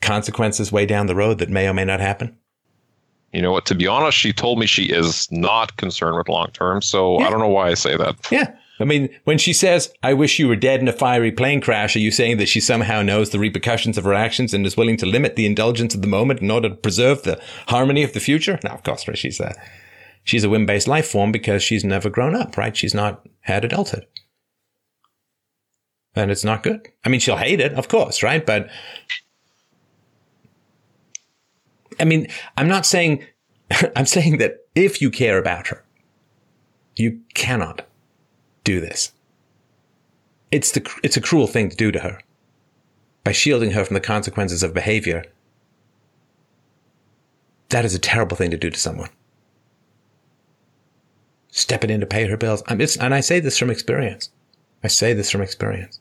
consequences 0.00 0.72
way 0.72 0.86
down 0.86 1.06
the 1.06 1.14
road 1.14 1.38
that 1.38 1.50
may 1.50 1.68
or 1.68 1.74
may 1.74 1.84
not 1.84 2.00
happen? 2.00 2.36
You 3.32 3.42
know 3.42 3.52
what? 3.52 3.66
To 3.66 3.74
be 3.74 3.86
honest, 3.86 4.18
she 4.18 4.32
told 4.32 4.58
me 4.58 4.66
she 4.66 4.86
is 4.86 5.30
not 5.30 5.76
concerned 5.76 6.16
with 6.16 6.28
long 6.28 6.48
term. 6.52 6.82
So 6.82 7.18
I 7.18 7.30
don't 7.30 7.38
know 7.38 7.48
why 7.48 7.68
I 7.68 7.74
say 7.74 7.96
that. 7.96 8.16
Yeah. 8.30 8.52
I 8.80 8.84
mean, 8.84 9.10
when 9.24 9.36
she 9.36 9.52
says, 9.52 9.92
I 10.02 10.14
wish 10.14 10.38
you 10.38 10.48
were 10.48 10.56
dead 10.56 10.80
in 10.80 10.88
a 10.88 10.92
fiery 10.92 11.30
plane 11.30 11.60
crash, 11.60 11.94
are 11.94 12.00
you 12.00 12.10
saying 12.10 12.38
that 12.38 12.48
she 12.48 12.60
somehow 12.60 13.02
knows 13.02 13.28
the 13.30 13.38
repercussions 13.38 13.98
of 13.98 14.04
her 14.04 14.14
actions 14.14 14.54
and 14.54 14.64
is 14.64 14.76
willing 14.76 14.96
to 14.96 15.06
limit 15.06 15.36
the 15.36 15.44
indulgence 15.44 15.94
of 15.94 16.00
the 16.00 16.08
moment 16.08 16.40
in 16.40 16.50
order 16.50 16.70
to 16.70 16.74
preserve 16.74 17.22
the 17.22 17.38
harmony 17.68 18.02
of 18.02 18.14
the 18.14 18.20
future? 18.20 18.58
No, 18.64 18.70
of 18.70 18.82
course, 18.82 19.06
right. 19.06 19.18
She's 19.18 19.38
a, 19.38 19.54
she's 20.24 20.44
a 20.44 20.48
whim 20.48 20.64
based 20.64 20.88
life 20.88 21.06
form 21.06 21.30
because 21.30 21.62
she's 21.62 21.84
never 21.84 22.08
grown 22.08 22.34
up, 22.34 22.56
right? 22.56 22.74
She's 22.74 22.94
not 22.94 23.28
had 23.42 23.66
adulthood. 23.66 24.06
And 26.14 26.30
it's 26.30 26.44
not 26.44 26.62
good. 26.62 26.88
I 27.04 27.08
mean, 27.08 27.20
she'll 27.20 27.36
hate 27.36 27.60
it, 27.60 27.72
of 27.74 27.88
course, 27.88 28.22
right? 28.22 28.44
But 28.44 28.68
I 32.00 32.04
mean, 32.04 32.28
I'm 32.56 32.68
not 32.68 32.86
saying, 32.86 33.24
I'm 33.96 34.06
saying 34.06 34.38
that 34.38 34.64
if 34.74 35.00
you 35.00 35.10
care 35.10 35.38
about 35.38 35.68
her, 35.68 35.84
you 36.96 37.20
cannot 37.34 37.86
do 38.64 38.80
this. 38.80 39.12
It's 40.50 40.72
the, 40.72 40.88
it's 41.02 41.16
a 41.16 41.20
cruel 41.20 41.46
thing 41.46 41.68
to 41.68 41.76
do 41.76 41.92
to 41.92 42.00
her. 42.00 42.20
By 43.22 43.32
shielding 43.32 43.72
her 43.72 43.84
from 43.84 43.94
the 43.94 44.00
consequences 44.00 44.62
of 44.62 44.74
behavior, 44.74 45.24
that 47.68 47.84
is 47.84 47.94
a 47.94 47.98
terrible 47.98 48.36
thing 48.36 48.50
to 48.50 48.56
do 48.56 48.70
to 48.70 48.78
someone. 48.78 49.10
Stepping 51.48 51.90
in 51.90 52.00
to 52.00 52.06
pay 52.06 52.26
her 52.26 52.36
bills. 52.36 52.62
I'm, 52.66 52.80
and 52.80 53.14
I 53.14 53.20
say 53.20 53.40
this 53.40 53.58
from 53.58 53.70
experience. 53.70 54.30
I 54.82 54.88
say 54.88 55.12
this 55.12 55.30
from 55.30 55.42
experience. 55.42 56.00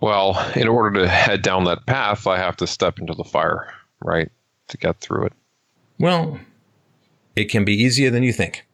Well, 0.00 0.52
in 0.54 0.68
order 0.68 1.00
to 1.00 1.08
head 1.08 1.42
down 1.42 1.64
that 1.64 1.86
path, 1.86 2.26
I 2.26 2.38
have 2.38 2.56
to 2.58 2.66
step 2.66 2.98
into 2.98 3.14
the 3.14 3.24
fire, 3.24 3.74
right? 4.00 4.30
To 4.68 4.76
get 4.76 5.00
through 5.00 5.26
it. 5.26 5.32
Well, 5.98 6.38
it 7.34 7.46
can 7.46 7.64
be 7.64 7.74
easier 7.74 8.10
than 8.10 8.22
you 8.22 8.32
think. 8.32 8.64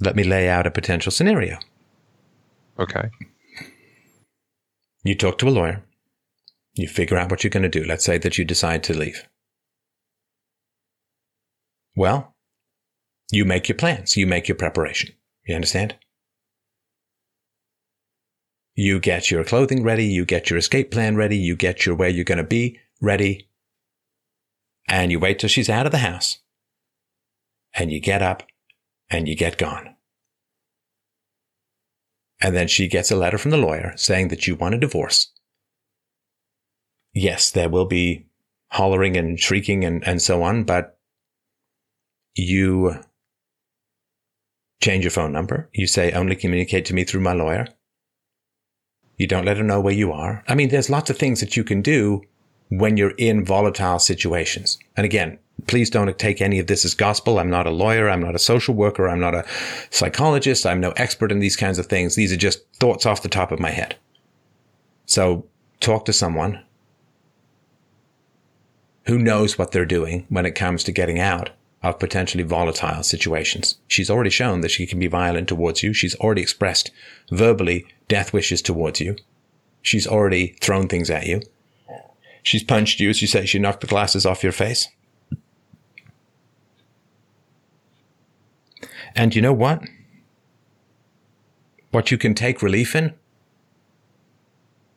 Let 0.00 0.16
me 0.16 0.24
lay 0.24 0.48
out 0.48 0.66
a 0.66 0.70
potential 0.70 1.12
scenario. 1.12 1.58
Okay. 2.78 3.10
You 5.02 5.14
talk 5.14 5.38
to 5.38 5.48
a 5.48 5.50
lawyer. 5.50 5.84
You 6.74 6.88
figure 6.88 7.16
out 7.16 7.30
what 7.30 7.44
you're 7.44 7.50
going 7.50 7.62
to 7.62 7.68
do. 7.68 7.84
Let's 7.84 8.04
say 8.04 8.18
that 8.18 8.38
you 8.38 8.44
decide 8.44 8.82
to 8.84 8.98
leave. 8.98 9.28
Well, 11.96 12.34
you 13.30 13.44
make 13.44 13.68
your 13.68 13.76
plans. 13.76 14.16
You 14.16 14.26
make 14.26 14.48
your 14.48 14.56
preparation. 14.56 15.14
You 15.46 15.54
understand? 15.54 15.96
You 18.74 18.98
get 18.98 19.30
your 19.30 19.44
clothing 19.44 19.84
ready. 19.84 20.04
You 20.04 20.24
get 20.24 20.50
your 20.50 20.58
escape 20.58 20.90
plan 20.90 21.16
ready. 21.16 21.36
You 21.36 21.54
get 21.54 21.86
your 21.86 21.94
where 21.94 22.08
you're 22.08 22.24
going 22.24 22.38
to 22.38 22.44
be 22.44 22.80
ready. 23.00 23.48
And 24.88 25.12
you 25.12 25.20
wait 25.20 25.38
till 25.38 25.48
she's 25.48 25.70
out 25.70 25.86
of 25.86 25.92
the 25.92 25.98
house. 25.98 26.38
And 27.72 27.92
you 27.92 28.00
get 28.00 28.22
up 28.22 28.42
and 29.08 29.28
you 29.28 29.36
get 29.36 29.58
gone. 29.58 29.94
And 32.40 32.54
then 32.54 32.68
she 32.68 32.88
gets 32.88 33.10
a 33.10 33.16
letter 33.16 33.38
from 33.38 33.52
the 33.52 33.56
lawyer 33.56 33.94
saying 33.96 34.28
that 34.28 34.46
you 34.46 34.56
want 34.56 34.74
a 34.74 34.78
divorce. 34.78 35.32
Yes, 37.12 37.50
there 37.50 37.68
will 37.68 37.86
be 37.86 38.26
hollering 38.72 39.16
and 39.16 39.38
shrieking 39.38 39.84
and, 39.84 40.06
and 40.06 40.20
so 40.20 40.42
on, 40.42 40.64
but 40.64 40.93
you 42.34 43.00
change 44.80 45.04
your 45.04 45.10
phone 45.10 45.32
number. 45.32 45.68
You 45.72 45.86
say 45.86 46.12
only 46.12 46.36
communicate 46.36 46.84
to 46.86 46.94
me 46.94 47.04
through 47.04 47.22
my 47.22 47.32
lawyer. 47.32 47.68
You 49.16 49.26
don't 49.26 49.44
let 49.44 49.56
her 49.56 49.62
know 49.62 49.80
where 49.80 49.94
you 49.94 50.12
are. 50.12 50.44
I 50.48 50.54
mean, 50.54 50.68
there's 50.68 50.90
lots 50.90 51.08
of 51.08 51.16
things 51.16 51.40
that 51.40 51.56
you 51.56 51.64
can 51.64 51.82
do 51.82 52.22
when 52.68 52.96
you're 52.96 53.14
in 53.16 53.44
volatile 53.44 53.98
situations. 53.98 54.78
And 54.96 55.04
again, 55.04 55.38
please 55.68 55.88
don't 55.88 56.18
take 56.18 56.40
any 56.40 56.58
of 56.58 56.66
this 56.66 56.84
as 56.84 56.94
gospel. 56.94 57.38
I'm 57.38 57.50
not 57.50 57.66
a 57.66 57.70
lawyer. 57.70 58.10
I'm 58.10 58.20
not 58.20 58.34
a 58.34 58.40
social 58.40 58.74
worker. 58.74 59.08
I'm 59.08 59.20
not 59.20 59.34
a 59.34 59.46
psychologist. 59.90 60.66
I'm 60.66 60.80
no 60.80 60.90
expert 60.92 61.30
in 61.30 61.38
these 61.38 61.56
kinds 61.56 61.78
of 61.78 61.86
things. 61.86 62.16
These 62.16 62.32
are 62.32 62.36
just 62.36 62.64
thoughts 62.74 63.06
off 63.06 63.22
the 63.22 63.28
top 63.28 63.52
of 63.52 63.60
my 63.60 63.70
head. 63.70 63.96
So 65.06 65.46
talk 65.80 66.04
to 66.06 66.12
someone 66.12 66.62
who 69.06 69.18
knows 69.18 69.58
what 69.58 69.70
they're 69.70 69.84
doing 69.84 70.26
when 70.28 70.46
it 70.46 70.54
comes 70.54 70.82
to 70.84 70.92
getting 70.92 71.20
out 71.20 71.50
of 71.84 71.98
potentially 71.98 72.42
volatile 72.42 73.02
situations. 73.02 73.76
She's 73.86 74.08
already 74.08 74.30
shown 74.30 74.62
that 74.62 74.70
she 74.70 74.86
can 74.86 74.98
be 74.98 75.06
violent 75.06 75.48
towards 75.48 75.82
you. 75.82 75.92
She's 75.92 76.14
already 76.16 76.40
expressed 76.40 76.90
verbally 77.30 77.84
death 78.08 78.32
wishes 78.32 78.62
towards 78.62 79.00
you. 79.00 79.16
She's 79.82 80.06
already 80.06 80.56
thrown 80.62 80.88
things 80.88 81.10
at 81.10 81.26
you. 81.26 81.42
She's 82.42 82.64
punched 82.64 83.00
you, 83.00 83.10
as 83.10 83.20
you 83.20 83.28
say, 83.28 83.44
she 83.44 83.58
knocked 83.58 83.82
the 83.82 83.86
glasses 83.86 84.24
off 84.24 84.42
your 84.42 84.52
face. 84.52 84.88
And 89.14 89.34
you 89.34 89.42
know 89.42 89.52
what? 89.52 89.82
What 91.90 92.10
you 92.10 92.16
can 92.16 92.34
take 92.34 92.62
relief 92.62 92.96
in 92.96 93.12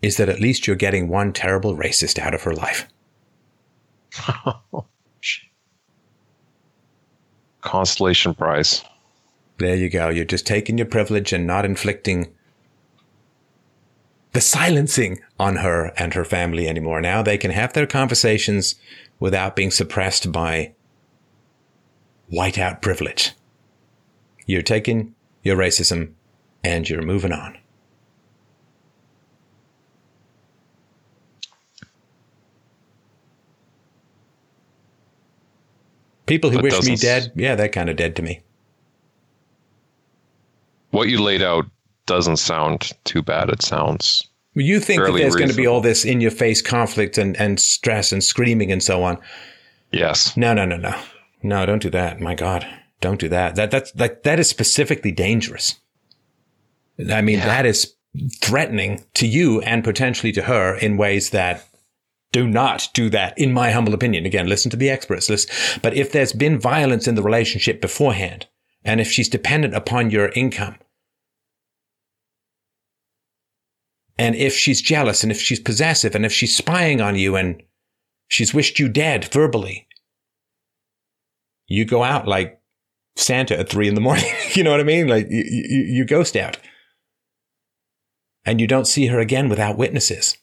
is 0.02 0.16
that 0.18 0.30
at 0.30 0.40
least 0.40 0.68
you're 0.68 0.76
getting 0.78 1.10
one 1.10 1.34
terrible 1.34 1.76
racist 1.76 2.18
out 2.18 2.34
of 2.34 2.44
her 2.44 2.54
life. 2.54 2.88
Constellation 7.68 8.34
Prize. 8.34 8.82
There 9.58 9.76
you 9.76 9.90
go. 9.90 10.08
You're 10.08 10.24
just 10.24 10.48
taking 10.48 10.78
your 10.78 10.88
privilege 10.88 11.34
and 11.34 11.46
not 11.46 11.66
inflicting 11.66 12.34
the 14.32 14.40
silencing 14.40 15.20
on 15.38 15.58
her 15.58 15.92
and 15.98 16.14
her 16.14 16.24
family 16.24 16.68
anymore. 16.68 17.02
Now 17.02 17.22
they 17.22 17.38
can 17.38 17.52
have 17.52 17.74
their 17.74 17.86
conversations 17.86 18.76
without 19.20 19.56
being 19.56 19.72
suppressed 19.72 20.32
by 20.32 20.74
whiteout 22.32 22.82
privilege. 22.82 23.34
You're 24.46 24.62
taking 24.62 25.14
your 25.44 25.58
racism 25.58 26.14
and 26.64 26.88
you're 26.90 27.02
moving 27.02 27.34
on. 27.34 27.58
People 36.28 36.50
who 36.52 36.60
wish 36.62 36.82
me 36.84 36.96
dead, 36.96 37.32
yeah, 37.36 37.56
they're 37.56 37.70
kind 37.70 37.90
of 37.90 37.96
dead 37.96 38.16
to 38.18 38.22
me. 38.22 38.42
What 40.92 41.10
you 41.10 41.22
laid 41.22 41.42
out 41.42 41.66
doesn't 42.06 42.38
sound 42.38 42.92
too 43.04 43.22
bad. 43.22 43.50
It 43.50 43.62
sounds 43.62 44.28
You 44.54 44.80
think 44.80 45.04
that 45.04 45.14
there's 45.14 45.36
going 45.36 45.50
to 45.50 45.56
be 45.56 45.68
all 45.68 45.82
this 45.82 46.06
in 46.06 46.22
your 46.22 46.32
face 46.32 46.62
conflict 46.62 47.18
and, 47.18 47.36
and 47.38 47.60
stress 47.60 48.12
and 48.12 48.24
screaming 48.24 48.72
and 48.72 48.82
so 48.82 49.04
on. 49.04 49.18
yes. 49.92 50.36
No, 50.38 50.54
no, 50.54 50.66
no, 50.66 50.78
no. 50.78 50.98
No, 51.44 51.66
don't 51.66 51.82
do 51.82 51.90
that. 51.92 52.20
My 52.20 52.36
God. 52.36 52.66
Don't 53.00 53.20
do 53.20 53.30
that. 53.30 53.56
That 53.56 53.70
that's 53.70 53.92
that 53.92 54.24
that 54.24 54.40
is 54.40 54.50
specifically 54.50 55.12
dangerous. 55.12 55.76
I 57.12 57.22
mean, 57.22 57.38
Yeah. 57.38 57.46
that 57.46 57.66
is 57.68 57.94
threatening 58.42 59.04
to 59.14 59.28
you 59.28 59.62
and 59.62 59.84
potentially 59.84 60.32
to 60.32 60.42
her 60.44 60.76
in 60.76 60.98
ways 60.98 61.30
that 61.30 61.67
do 62.38 62.48
not 62.48 62.90
do 62.94 63.10
that, 63.10 63.38
in 63.38 63.52
my 63.52 63.72
humble 63.72 63.94
opinion. 63.94 64.26
Again, 64.26 64.48
listen 64.48 64.70
to 64.72 64.78
the 64.78 64.90
experts. 64.90 65.30
Listen. 65.30 65.80
But 65.82 65.96
if 65.96 66.12
there's 66.12 66.34
been 66.34 66.60
violence 66.60 67.08
in 67.08 67.16
the 67.16 67.24
relationship 67.24 67.82
beforehand, 67.82 68.48
and 68.84 69.02
if 69.02 69.12
she's 69.12 69.30
dependent 69.30 69.74
upon 69.74 70.12
your 70.12 70.30
income, 70.30 70.78
And 74.18 74.36
if 74.36 74.54
she's 74.56 74.82
jealous 74.82 75.24
and 75.24 75.32
if 75.32 75.40
she's 75.40 75.60
possessive 75.60 76.16
and 76.16 76.26
if 76.26 76.34
she's 76.34 76.56
spying 76.56 77.02
on 77.02 77.16
you 77.16 77.36
and 77.36 77.62
she's 78.28 78.54
wished 78.54 78.80
you 78.80 78.90
dead 78.90 79.26
verbally, 79.26 79.88
you 81.68 81.86
go 81.86 82.04
out 82.04 82.28
like 82.28 82.60
Santa 83.16 83.60
at 83.60 83.70
three 83.70 83.88
in 83.88 83.96
the 83.96 84.02
morning. 84.08 84.26
you 84.54 84.64
know 84.64 84.72
what 84.72 84.80
I 84.80 84.84
mean? 84.84 85.08
Like 85.08 85.28
you, 85.30 85.44
you, 85.48 85.84
you 85.84 86.06
ghost 86.06 86.36
out. 86.36 86.58
And 88.46 88.62
you 88.62 88.68
don't 88.68 88.88
see 88.88 89.08
her 89.08 89.20
again 89.20 89.50
without 89.50 89.78
witnesses. 89.78 90.38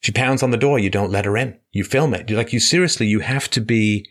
She 0.00 0.12
pounds 0.12 0.42
on 0.42 0.50
the 0.50 0.56
door. 0.56 0.78
You 0.78 0.90
don't 0.90 1.10
let 1.10 1.24
her 1.24 1.36
in. 1.36 1.58
You 1.72 1.84
film 1.84 2.14
it. 2.14 2.28
You're 2.28 2.38
like, 2.38 2.52
you 2.52 2.60
seriously, 2.60 3.06
you 3.06 3.20
have 3.20 3.48
to 3.50 3.60
be 3.60 4.06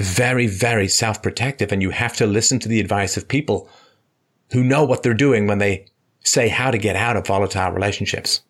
very, 0.00 0.46
very 0.46 0.88
self 0.88 1.22
protective 1.22 1.72
and 1.72 1.82
you 1.82 1.90
have 1.90 2.16
to 2.16 2.26
listen 2.26 2.58
to 2.60 2.68
the 2.68 2.80
advice 2.80 3.16
of 3.16 3.28
people 3.28 3.68
who 4.52 4.64
know 4.64 4.84
what 4.84 5.02
they're 5.02 5.14
doing 5.14 5.46
when 5.46 5.58
they 5.58 5.86
say 6.24 6.48
how 6.48 6.70
to 6.70 6.78
get 6.78 6.96
out 6.96 7.16
of 7.16 7.26
volatile 7.26 7.72
relationships. 7.72 8.42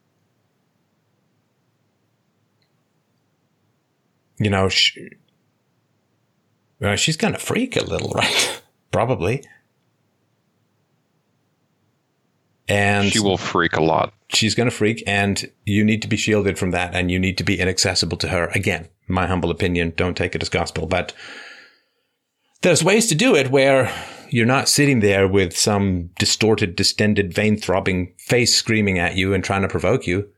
You 4.39 4.51
know, 4.51 4.69
she, 4.69 5.11
well, 6.81 6.93
uh, 6.93 6.97
she's 6.97 7.17
going 7.17 7.33
to 7.33 7.41
freak 7.41 7.77
a 7.77 7.85
little, 7.85 8.11
right? 8.15 8.63
Probably. 8.93 9.43
And 12.69 13.11
she 13.11 13.21
will 13.21 13.39
freak 13.39 13.77
a 13.77 13.83
lot. 13.83 14.13
She's 14.31 14.55
going 14.55 14.69
to 14.69 14.75
freak, 14.75 15.03
and 15.07 15.51
you 15.65 15.85
need 15.85 16.03
to 16.03 16.09
be 16.09 16.19
shielded 16.19 16.59
from 16.59 16.71
that, 16.73 16.95
and 16.95 17.11
you 17.11 17.19
need 17.19 17.39
to 17.39 17.45
be 17.45 17.59
inaccessible 17.59 18.19
to 18.19 18.29
her. 18.29 18.49
Again, 18.55 18.89
my 19.07 19.27
humble 19.27 19.51
opinion, 19.51 19.95
don't 19.97 20.17
take 20.17 20.35
it 20.35 20.43
as 20.43 20.51
gospel, 20.51 20.87
but 20.87 21.15
there's 22.63 22.85
ways 22.85 23.07
to 23.07 23.15
do 23.15 23.35
it 23.35 23.51
where 23.51 23.91
you're 24.31 24.47
not 24.47 24.69
sitting 24.69 25.01
there 25.01 25.27
with 25.27 25.57
some 25.57 26.11
distorted, 26.19 26.77
distended, 26.77 27.33
vein 27.33 27.57
throbbing 27.57 28.13
face 28.19 28.55
screaming 28.55 28.99
at 28.99 29.17
you 29.17 29.33
and 29.33 29.43
trying 29.43 29.63
to 29.63 29.69
provoke 29.69 30.07
you. 30.07 30.29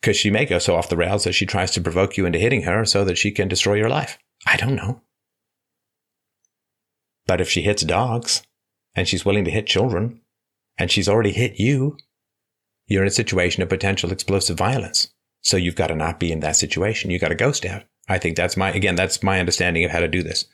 Because 0.00 0.16
she 0.16 0.30
may 0.30 0.44
go 0.46 0.58
so 0.58 0.76
off 0.76 0.88
the 0.88 0.96
rails 0.96 1.24
that 1.24 1.34
she 1.34 1.46
tries 1.46 1.70
to 1.72 1.80
provoke 1.80 2.16
you 2.16 2.26
into 2.26 2.38
hitting 2.38 2.62
her 2.62 2.84
so 2.84 3.04
that 3.04 3.18
she 3.18 3.30
can 3.30 3.48
destroy 3.48 3.74
your 3.74 3.88
life. 3.88 4.18
I 4.46 4.56
don't 4.56 4.76
know. 4.76 5.02
But 7.26 7.40
if 7.40 7.48
she 7.48 7.62
hits 7.62 7.82
dogs 7.82 8.42
and 8.94 9.06
she's 9.06 9.24
willing 9.24 9.44
to 9.44 9.50
hit 9.50 9.66
children 9.66 10.20
and 10.78 10.90
she's 10.90 11.08
already 11.08 11.32
hit 11.32 11.58
you, 11.58 11.96
you're 12.86 13.02
in 13.02 13.08
a 13.08 13.12
situation 13.12 13.62
of 13.62 13.68
potential 13.68 14.12
explosive 14.12 14.58
violence. 14.58 15.08
So 15.42 15.56
you've 15.56 15.76
got 15.76 15.88
to 15.88 15.94
not 15.94 16.20
be 16.20 16.32
in 16.32 16.40
that 16.40 16.56
situation. 16.56 17.10
You've 17.10 17.20
got 17.20 17.28
to 17.28 17.34
ghost 17.34 17.64
out. 17.64 17.84
I 18.08 18.18
think 18.18 18.36
that's 18.36 18.56
my, 18.56 18.72
again, 18.72 18.96
that's 18.96 19.22
my 19.22 19.40
understanding 19.40 19.84
of 19.84 19.90
how 19.90 20.00
to 20.00 20.08
do 20.08 20.22
this. 20.22 20.44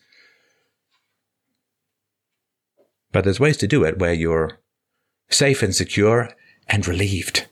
But 3.12 3.24
there's 3.24 3.40
ways 3.40 3.56
to 3.58 3.66
do 3.66 3.84
it 3.84 3.98
where 3.98 4.12
you're 4.12 4.58
safe 5.30 5.62
and 5.62 5.74
secure 5.74 6.28
and 6.68 6.86
relieved. 6.86 7.46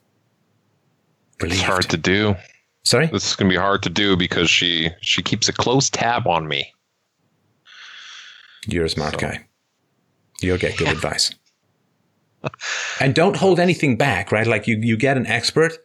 relieved. 1.41 1.61
It's 1.61 1.69
hard 1.69 1.89
to 1.89 1.97
do. 1.97 2.37
Sorry? 2.85 3.07
This 3.07 3.27
is 3.27 3.37
going 3.37 3.49
to 3.49 3.55
be 3.55 3.61
hard 3.61 3.83
to 3.85 3.91
do 3.91 4.17
because 4.17 4.51
she 4.51 4.91
she 5.01 5.23
keeps 5.23 5.49
a 5.49 5.53
close 5.53 5.89
tab 5.89 6.27
on 6.27 6.47
me. 6.47 6.71
You're 8.67 8.85
a 8.85 8.91
smart 8.91 9.15
so. 9.15 9.21
guy. 9.21 9.47
You'll 10.41 10.59
get 10.59 10.77
good 10.77 10.89
advice. 10.97 11.35
And 13.01 13.15
don't 13.15 13.37
hold 13.37 13.61
anything 13.61 13.97
back, 13.97 14.33
right? 14.33 14.47
Like 14.47 14.67
you, 14.67 14.79
you 14.81 14.97
get 14.97 15.17
an 15.17 15.27
expert. 15.27 15.79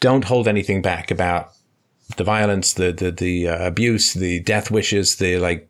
Don't 0.00 0.24
hold 0.24 0.46
anything 0.46 0.82
back 0.82 1.10
about 1.10 1.52
the 2.16 2.24
violence, 2.24 2.74
the, 2.74 2.92
the, 2.92 3.10
the 3.10 3.48
uh, 3.48 3.66
abuse, 3.66 4.14
the 4.14 4.40
death 4.40 4.70
wishes, 4.70 5.16
the 5.16 5.38
like, 5.38 5.68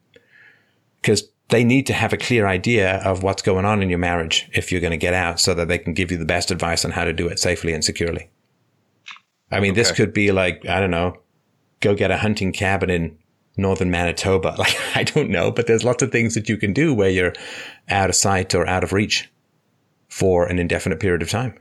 because 1.01 1.29
they 1.49 1.65
need 1.65 1.87
to 1.87 1.95
have 1.95 2.13
a 2.13 2.17
clear 2.17 2.47
idea 2.47 2.97
of 2.99 3.23
what's 3.23 3.43
going 3.43 3.65
on 3.65 3.83
in 3.83 3.89
your 3.89 3.99
marriage 3.99 4.49
if 4.53 4.71
you're 4.71 4.81
going 4.81 4.91
to 4.93 4.99
get 4.99 5.15
out 5.15 5.41
so 5.41 5.55
that 5.55 5.69
they 5.69 5.79
can 5.79 5.95
give 5.95 6.11
you 6.11 6.19
the 6.19 6.25
best 6.25 6.51
advice 6.51 6.85
on 6.85 6.91
how 6.91 7.05
to 7.05 7.13
do 7.13 7.27
it 7.29 7.39
safely 7.39 7.73
and 7.73 7.85
securely. 7.85 8.29
I 9.51 9.61
mean, 9.61 9.73
okay. 9.73 9.81
this 9.81 9.93
could 9.93 10.13
be 10.13 10.31
like, 10.31 10.67
I 10.67 10.79
don't 10.79 10.91
know, 10.91 11.17
go 11.81 11.95
get 11.95 12.11
a 12.11 12.19
hunting 12.19 12.53
cabin 12.53 12.91
in 12.91 13.19
northern 13.57 13.91
Manitoba. 13.91 14.55
Like, 14.59 14.77
I 14.95 15.05
don't 15.05 15.31
know, 15.31 15.51
but 15.51 15.67
there's 15.67 15.85
lots 15.85 16.03
of 16.03 16.13
things 16.13 16.35
that 16.35 16.49
you 16.49 16.57
can 16.57 16.73
do 16.73 16.93
where 16.93 17.11
you're 17.11 17.33
out 17.89 18.11
of 18.11 18.17
sight 18.17 18.55
or 18.55 18.67
out 18.67 18.85
of 18.85 18.93
reach 18.93 19.31
for 20.09 20.47
an 20.47 20.59
indefinite 20.59 21.01
period 21.01 21.23
of 21.23 21.31
time 21.31 21.59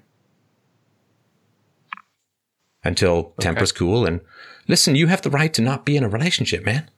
until 2.84 3.18
okay. 3.18 3.34
temper's 3.40 3.72
cool. 3.72 4.06
And 4.06 4.22
listen, 4.68 4.96
you 4.96 5.08
have 5.08 5.22
the 5.22 5.30
right 5.30 5.54
to 5.54 5.62
not 5.62 5.86
be 5.86 5.98
in 5.98 6.04
a 6.04 6.10
relationship, 6.10 6.66
man. 6.66 6.90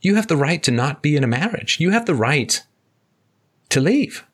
You 0.00 0.16
have 0.16 0.26
the 0.26 0.36
right 0.36 0.62
to 0.64 0.70
not 0.70 1.02
be 1.02 1.16
in 1.16 1.24
a 1.24 1.28
marriage. 1.28 1.80
You 1.80 1.90
have 1.90 2.06
the 2.06 2.14
right 2.14 2.62
to 3.70 3.80
leave. 3.80 4.24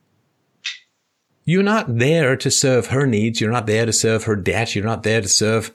You're 1.45 1.63
not 1.63 1.99
there 1.99 2.37
to 2.37 2.51
serve 2.51 2.89
her 2.89 3.07
needs. 3.07 3.41
You're 3.41 3.51
not 3.51 3.67
there 3.67 3.87
to 3.87 3.93
serve 3.93 4.25
her 4.25 4.37
debt. 4.37 4.75
You're 4.75 4.85
not 4.85 5.03
there 5.03 5.21
to 5.21 5.29
serve 5.29 5.73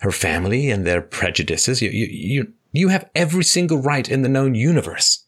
her 0.00 0.12
family 0.12 0.70
and 0.70 0.86
their 0.86 1.00
prejudices. 1.00 1.82
You, 1.82 1.90
you, 1.90 2.06
you, 2.06 2.52
you 2.72 2.88
have 2.88 3.08
every 3.14 3.44
single 3.44 3.78
right 3.78 4.08
in 4.08 4.22
the 4.22 4.28
known 4.28 4.54
universe 4.54 5.24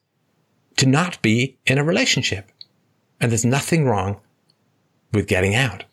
to 0.76 0.86
not 0.86 1.20
be 1.22 1.58
in 1.66 1.78
a 1.78 1.84
relationship. 1.84 2.50
And 3.20 3.30
there's 3.30 3.44
nothing 3.44 3.84
wrong 3.84 4.20
with 5.12 5.26
getting 5.26 5.54
out. 5.54 5.84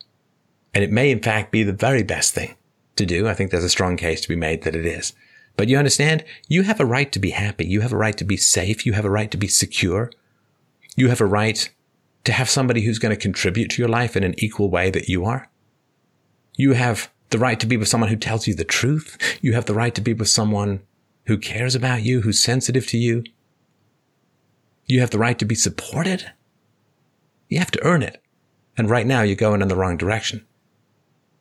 And 0.74 0.84
it 0.84 0.92
may 0.92 1.10
in 1.10 1.20
fact 1.20 1.50
be 1.50 1.62
the 1.62 1.72
very 1.72 2.02
best 2.02 2.34
thing 2.34 2.54
to 2.96 3.06
do. 3.06 3.28
I 3.28 3.34
think 3.34 3.50
there's 3.50 3.64
a 3.64 3.68
strong 3.68 3.96
case 3.96 4.20
to 4.22 4.28
be 4.28 4.36
made 4.36 4.62
that 4.62 4.76
it 4.76 4.86
is. 4.86 5.12
But 5.56 5.68
you 5.68 5.76
understand, 5.76 6.24
you 6.46 6.62
have 6.62 6.78
a 6.78 6.86
right 6.86 7.10
to 7.10 7.18
be 7.18 7.30
happy. 7.30 7.66
You 7.66 7.80
have 7.80 7.92
a 7.92 7.96
right 7.96 8.16
to 8.16 8.24
be 8.24 8.36
safe. 8.36 8.86
You 8.86 8.92
have 8.92 9.04
a 9.04 9.10
right 9.10 9.30
to 9.30 9.36
be 9.36 9.48
secure. 9.48 10.12
You 10.96 11.08
have 11.08 11.20
a 11.20 11.26
right 11.26 11.68
to 12.24 12.32
have 12.32 12.48
somebody 12.48 12.82
who's 12.82 12.98
going 12.98 13.14
to 13.14 13.20
contribute 13.20 13.70
to 13.70 13.82
your 13.82 13.88
life 13.88 14.16
in 14.16 14.22
an 14.22 14.34
equal 14.38 14.70
way 14.70 14.90
that 14.90 15.08
you 15.08 15.24
are. 15.24 15.48
You 16.54 16.72
have 16.72 17.10
the 17.30 17.38
right 17.38 17.58
to 17.60 17.66
be 17.66 17.76
with 17.76 17.88
someone 17.88 18.10
who 18.10 18.16
tells 18.16 18.46
you 18.46 18.54
the 18.54 18.64
truth. 18.64 19.38
You 19.42 19.54
have 19.54 19.66
the 19.66 19.74
right 19.74 19.94
to 19.94 20.00
be 20.00 20.14
with 20.14 20.28
someone 20.28 20.80
who 21.26 21.38
cares 21.38 21.74
about 21.74 22.02
you, 22.02 22.20
who's 22.22 22.40
sensitive 22.40 22.86
to 22.88 22.98
you. 22.98 23.24
You 24.86 25.00
have 25.00 25.10
the 25.10 25.18
right 25.18 25.38
to 25.38 25.44
be 25.44 25.54
supported. 25.54 26.30
You 27.48 27.58
have 27.58 27.70
to 27.72 27.84
earn 27.84 28.02
it. 28.02 28.22
And 28.76 28.88
right 28.88 29.06
now 29.06 29.22
you're 29.22 29.36
going 29.36 29.62
in 29.62 29.68
the 29.68 29.76
wrong 29.76 29.96
direction. 29.96 30.46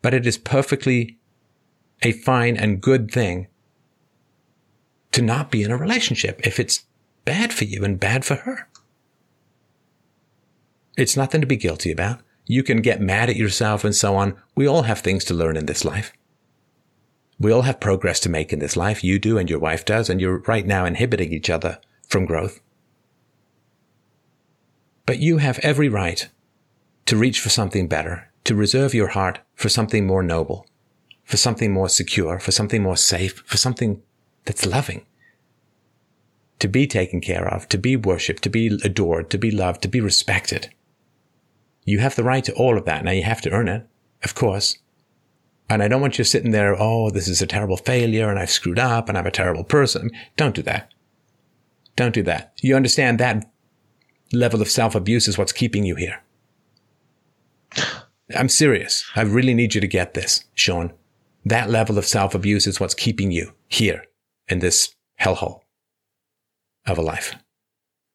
But 0.01 0.13
it 0.13 0.25
is 0.25 0.37
perfectly 0.37 1.17
a 2.01 2.11
fine 2.11 2.57
and 2.57 2.81
good 2.81 3.11
thing 3.11 3.47
to 5.11 5.21
not 5.21 5.51
be 5.51 5.63
in 5.63 5.71
a 5.71 5.77
relationship 5.77 6.45
if 6.45 6.59
it's 6.59 6.85
bad 7.25 7.51
for 7.51 7.65
you 7.65 7.83
and 7.83 7.99
bad 7.99 8.23
for 8.23 8.35
her. 8.35 8.67
It's 10.95 11.17
nothing 11.17 11.41
to 11.41 11.47
be 11.47 11.57
guilty 11.57 11.91
about. 11.91 12.21
You 12.45 12.63
can 12.63 12.81
get 12.81 13.01
mad 13.01 13.29
at 13.29 13.35
yourself 13.35 13.83
and 13.83 13.95
so 13.95 14.15
on. 14.15 14.35
We 14.55 14.67
all 14.67 14.83
have 14.83 14.99
things 14.99 15.23
to 15.25 15.33
learn 15.33 15.57
in 15.57 15.65
this 15.65 15.83
life. 15.85 16.13
We 17.39 17.51
all 17.51 17.63
have 17.63 17.79
progress 17.79 18.19
to 18.21 18.29
make 18.29 18.51
in 18.51 18.59
this 18.59 18.75
life. 18.75 19.03
You 19.03 19.19
do 19.19 19.37
and 19.37 19.49
your 19.49 19.59
wife 19.59 19.85
does, 19.85 20.09
and 20.09 20.19
you're 20.19 20.39
right 20.47 20.65
now 20.65 20.85
inhibiting 20.85 21.31
each 21.31 21.49
other 21.49 21.79
from 22.07 22.25
growth. 22.25 22.61
But 25.07 25.19
you 25.19 25.37
have 25.37 25.57
every 25.59 25.87
right 25.87 26.27
to 27.05 27.15
reach 27.15 27.39
for 27.39 27.47
something 27.47 27.87
better, 27.87 28.29
to 28.43 28.53
reserve 28.53 28.93
your 28.93 29.07
heart 29.07 29.39
for 29.55 29.69
something 29.69 30.05
more 30.05 30.21
noble, 30.21 30.67
for 31.23 31.37
something 31.37 31.71
more 31.71 31.87
secure, 31.87 32.39
for 32.39 32.51
something 32.51 32.83
more 32.83 32.97
safe, 32.97 33.41
for 33.45 33.55
something 33.55 34.03
that's 34.43 34.65
loving. 34.65 35.05
To 36.59 36.67
be 36.67 36.87
taken 36.87 37.21
care 37.21 37.47
of, 37.47 37.69
to 37.69 37.77
be 37.77 37.95
worshipped, 37.95 38.43
to 38.43 38.49
be 38.49 38.67
adored, 38.83 39.29
to 39.29 39.37
be 39.37 39.49
loved, 39.49 39.81
to 39.83 39.87
be 39.87 40.01
respected. 40.01 40.73
You 41.85 41.99
have 41.99 42.15
the 42.15 42.25
right 42.25 42.43
to 42.43 42.53
all 42.55 42.77
of 42.77 42.83
that. 42.83 43.05
Now 43.05 43.11
you 43.11 43.23
have 43.23 43.41
to 43.43 43.51
earn 43.51 43.69
it, 43.69 43.87
of 44.25 44.35
course. 44.35 44.77
And 45.69 45.81
I 45.81 45.87
don't 45.87 46.01
want 46.01 46.17
you 46.17 46.25
sitting 46.25 46.51
there, 46.51 46.75
oh, 46.77 47.11
this 47.11 47.29
is 47.29 47.41
a 47.41 47.47
terrible 47.47 47.77
failure 47.77 48.29
and 48.29 48.37
I've 48.37 48.49
screwed 48.49 48.79
up 48.79 49.07
and 49.07 49.17
I'm 49.17 49.27
a 49.27 49.31
terrible 49.31 49.63
person. 49.63 50.11
Don't 50.35 50.55
do 50.55 50.63
that. 50.63 50.93
Don't 51.95 52.13
do 52.13 52.23
that. 52.23 52.51
You 52.61 52.75
understand 52.75 53.19
that 53.19 53.49
level 54.31 54.61
of 54.61 54.69
self 54.69 54.95
abuse 54.95 55.27
is 55.27 55.38
what's 55.38 55.51
keeping 55.51 55.85
you 55.85 55.95
here. 55.95 56.22
I'm 58.35 58.49
serious. 58.49 59.06
I 59.15 59.22
really 59.22 59.53
need 59.53 59.75
you 59.75 59.81
to 59.81 59.88
get 59.88 60.14
this, 60.14 60.43
Sean. 60.53 60.93
That 61.45 61.69
level 61.69 61.97
of 61.97 62.06
self 62.06 62.35
abuse 62.35 62.67
is 62.67 62.80
what's 62.80 62.93
keeping 62.93 63.31
you 63.31 63.53
here 63.67 64.06
in 64.47 64.59
this 64.59 64.95
hellhole 65.19 65.61
of 66.85 66.97
a 66.97 67.01
life. 67.01 67.35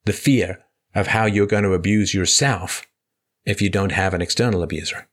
The 0.05 0.13
fear 0.13 0.65
of 0.95 1.09
how 1.09 1.27
you're 1.27 1.47
going 1.47 1.65
to 1.65 1.73
abuse 1.73 2.13
yourself 2.13 2.87
if 3.45 3.63
you 3.63 3.71
don't 3.71 3.93
have 3.93 4.15
an 4.15 4.23
external 4.23 4.63
abuser. 4.63 5.09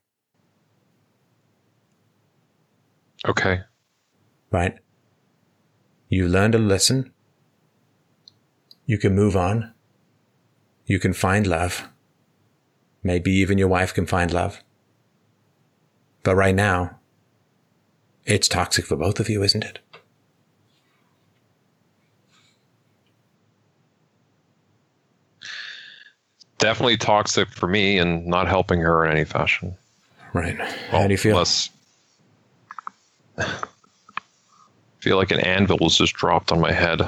Okay. 3.26 3.60
Right? 4.50 4.78
You 6.08 6.28
learned 6.28 6.54
a 6.54 6.58
lesson. 6.58 7.12
You 8.86 8.98
can 8.98 9.14
move 9.14 9.36
on. 9.36 9.72
You 10.90 10.98
can 10.98 11.12
find 11.12 11.46
love. 11.46 11.88
Maybe 13.04 13.30
even 13.30 13.58
your 13.58 13.68
wife 13.68 13.94
can 13.94 14.06
find 14.06 14.32
love. 14.32 14.60
But 16.24 16.34
right 16.34 16.54
now, 16.54 16.98
it's 18.24 18.48
toxic 18.48 18.86
for 18.86 18.96
both 18.96 19.20
of 19.20 19.28
you, 19.28 19.42
isn't 19.44 19.64
it? 19.64 19.78
definitely 26.58 26.98
toxic 26.98 27.48
for 27.48 27.66
me 27.66 27.96
and 27.96 28.26
not 28.26 28.46
helping 28.46 28.80
her 28.80 29.04
in 29.04 29.12
any 29.12 29.24
fashion. 29.24 29.76
Right. 30.34 30.60
How 30.90 31.06
do 31.06 31.12
you 31.12 31.18
feel? 31.18 31.36
Unless, 31.36 31.70
feel 35.00 35.16
like 35.16 35.30
an 35.30 35.40
anvil 35.40 35.78
was 35.80 35.96
just 35.96 36.14
dropped 36.14 36.52
on 36.52 36.60
my 36.60 36.70
head. 36.70 37.00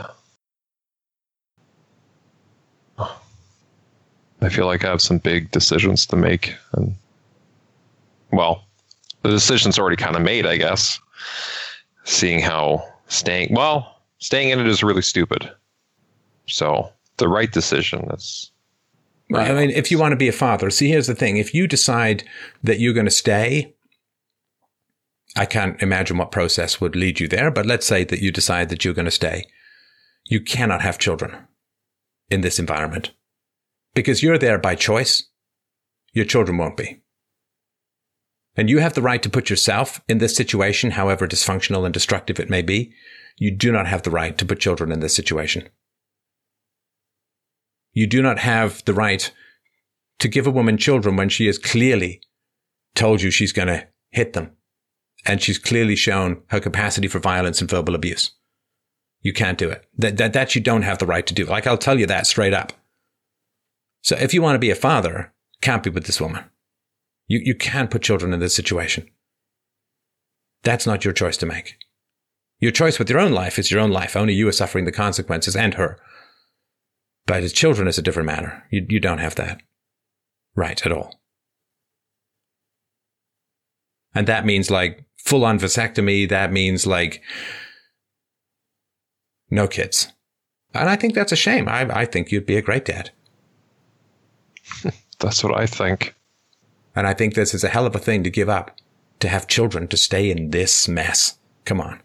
I 4.42 4.48
feel 4.48 4.66
like 4.66 4.84
I 4.84 4.88
have 4.88 5.00
some 5.00 5.18
big 5.18 5.50
decisions 5.52 6.04
to 6.06 6.16
make, 6.16 6.54
and 6.72 6.94
well, 8.32 8.64
the 9.22 9.30
decision's 9.30 9.78
already 9.78 9.96
kind 9.96 10.16
of 10.16 10.22
made, 10.22 10.46
I 10.46 10.56
guess. 10.56 10.98
Seeing 12.04 12.40
how 12.40 12.84
staying 13.06 13.54
well, 13.54 14.02
staying 14.18 14.50
in 14.50 14.58
it 14.58 14.66
is 14.66 14.82
really 14.82 15.02
stupid. 15.02 15.48
So 16.46 16.90
the 17.18 17.28
right 17.28 17.52
decision 17.52 18.10
is. 18.10 18.50
Well, 19.30 19.48
I 19.48 19.54
mean, 19.54 19.70
if 19.70 19.90
you 19.90 19.98
want 19.98 20.12
to 20.12 20.16
be 20.16 20.28
a 20.28 20.32
father, 20.32 20.70
see, 20.70 20.88
here's 20.88 21.06
the 21.06 21.14
thing: 21.14 21.36
if 21.36 21.54
you 21.54 21.68
decide 21.68 22.24
that 22.64 22.80
you're 22.80 22.92
going 22.94 23.06
to 23.06 23.12
stay, 23.12 23.74
I 25.36 25.46
can't 25.46 25.80
imagine 25.80 26.18
what 26.18 26.32
process 26.32 26.80
would 26.80 26.96
lead 26.96 27.20
you 27.20 27.28
there. 27.28 27.52
But 27.52 27.66
let's 27.66 27.86
say 27.86 28.02
that 28.04 28.20
you 28.20 28.32
decide 28.32 28.70
that 28.70 28.84
you're 28.84 28.92
going 28.92 29.04
to 29.04 29.12
stay, 29.12 29.44
you 30.26 30.40
cannot 30.40 30.82
have 30.82 30.98
children 30.98 31.46
in 32.28 32.40
this 32.40 32.58
environment 32.58 33.12
because 33.94 34.22
you're 34.22 34.38
there 34.38 34.58
by 34.58 34.74
choice. 34.74 35.28
Your 36.12 36.24
children 36.24 36.58
won't 36.58 36.76
be. 36.76 37.02
And 38.54 38.68
you 38.68 38.78
have 38.78 38.94
the 38.94 39.02
right 39.02 39.22
to 39.22 39.30
put 39.30 39.48
yourself 39.48 40.02
in 40.08 40.18
this 40.18 40.36
situation, 40.36 40.92
however 40.92 41.26
dysfunctional 41.26 41.84
and 41.84 41.94
destructive 41.94 42.38
it 42.38 42.50
may 42.50 42.62
be. 42.62 42.92
You 43.38 43.50
do 43.50 43.72
not 43.72 43.86
have 43.86 44.02
the 44.02 44.10
right 44.10 44.36
to 44.36 44.44
put 44.44 44.60
children 44.60 44.92
in 44.92 45.00
this 45.00 45.16
situation. 45.16 45.68
You 47.92 48.06
do 48.06 48.22
not 48.22 48.38
have 48.38 48.84
the 48.84 48.94
right 48.94 49.32
to 50.18 50.28
give 50.28 50.46
a 50.46 50.50
woman 50.50 50.76
children 50.76 51.16
when 51.16 51.28
she 51.28 51.46
has 51.46 51.58
clearly 51.58 52.20
told 52.94 53.22
you 53.22 53.30
she's 53.30 53.52
going 53.52 53.68
to 53.68 53.86
hit 54.10 54.34
them. 54.34 54.52
And 55.24 55.40
she's 55.40 55.58
clearly 55.58 55.96
shown 55.96 56.42
her 56.48 56.60
capacity 56.60 57.08
for 57.08 57.20
violence 57.20 57.60
and 57.60 57.70
verbal 57.70 57.94
abuse. 57.94 58.32
You 59.20 59.32
can't 59.32 59.58
do 59.58 59.70
it. 59.70 59.86
That, 59.96 60.16
that, 60.16 60.32
that 60.32 60.54
you 60.54 60.60
don't 60.60 60.82
have 60.82 60.98
the 60.98 61.06
right 61.06 61.26
to 61.26 61.34
do. 61.34 61.44
Like, 61.44 61.66
I'll 61.66 61.78
tell 61.78 61.98
you 61.98 62.06
that 62.06 62.26
straight 62.26 62.52
up. 62.52 62.72
So 64.02 64.16
if 64.16 64.34
you 64.34 64.42
want 64.42 64.56
to 64.56 64.60
be 64.60 64.70
a 64.70 64.76
father, 64.76 65.32
can't 65.60 65.82
be 65.82 65.90
with 65.90 66.04
this 66.04 66.20
woman. 66.20 66.44
You, 67.28 67.40
you 67.42 67.54
can't 67.54 67.90
put 67.90 68.02
children 68.02 68.32
in 68.32 68.40
this 68.40 68.54
situation. 68.54 69.08
That's 70.64 70.86
not 70.86 71.04
your 71.04 71.14
choice 71.14 71.36
to 71.38 71.46
make. 71.46 71.78
Your 72.58 72.72
choice 72.72 72.98
with 72.98 73.10
your 73.10 73.18
own 73.18 73.32
life 73.32 73.58
is 73.58 73.70
your 73.70 73.80
own 73.80 73.90
life. 73.90 74.16
Only 74.16 74.34
you 74.34 74.46
are 74.48 74.52
suffering 74.52 74.84
the 74.84 74.92
consequences 74.92 75.56
and 75.56 75.74
her. 75.74 75.98
But 77.26 77.42
as 77.42 77.52
children 77.52 77.88
is 77.88 77.98
a 77.98 78.02
different 78.02 78.26
matter. 78.26 78.64
You, 78.70 78.86
you 78.88 79.00
don't 79.00 79.18
have 79.18 79.36
that 79.36 79.62
right 80.54 80.84
at 80.84 80.92
all. 80.92 81.20
And 84.14 84.26
that 84.26 84.44
means 84.44 84.70
like 84.70 85.04
full 85.16 85.44
on 85.44 85.58
vasectomy. 85.58 86.28
That 86.28 86.52
means 86.52 86.86
like 86.86 87.22
no 89.50 89.66
kids. 89.66 90.12
And 90.74 90.88
I 90.88 90.96
think 90.96 91.14
that's 91.14 91.32
a 91.32 91.36
shame. 91.36 91.68
I, 91.68 91.82
I 92.00 92.04
think 92.04 92.30
you'd 92.30 92.46
be 92.46 92.56
a 92.56 92.62
great 92.62 92.84
dad. 92.84 93.10
That's 95.18 95.42
what 95.44 95.56
I 95.56 95.66
think. 95.66 96.14
And 96.94 97.06
I 97.06 97.14
think 97.14 97.34
this 97.34 97.54
is 97.54 97.64
a 97.64 97.68
hell 97.68 97.86
of 97.86 97.94
a 97.94 97.98
thing 97.98 98.22
to 98.24 98.30
give 98.30 98.48
up, 98.48 98.76
to 99.20 99.28
have 99.28 99.46
children, 99.46 99.88
to 99.88 99.96
stay 99.96 100.30
in 100.30 100.50
this 100.50 100.88
mess. 100.88 101.38
Come 101.64 101.80
on. 101.80 102.00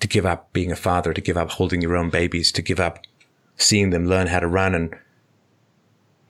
To 0.00 0.08
give 0.08 0.26
up 0.26 0.52
being 0.52 0.72
a 0.72 0.76
father, 0.76 1.12
to 1.12 1.20
give 1.20 1.36
up 1.36 1.50
holding 1.50 1.80
your 1.80 1.96
own 1.96 2.10
babies, 2.10 2.50
to 2.52 2.62
give 2.62 2.80
up 2.80 3.00
seeing 3.56 3.90
them 3.90 4.06
learn 4.06 4.26
how 4.26 4.40
to 4.40 4.46
run 4.46 4.74
and 4.74 4.94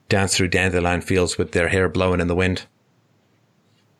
dance 0.09 0.37
through 0.37 0.47
dandelion 0.49 1.01
fields 1.01 1.37
with 1.37 1.51
their 1.51 1.67
hair 1.67 1.89
blowing 1.89 2.21
in 2.21 2.27
the 2.27 2.35
wind. 2.35 2.65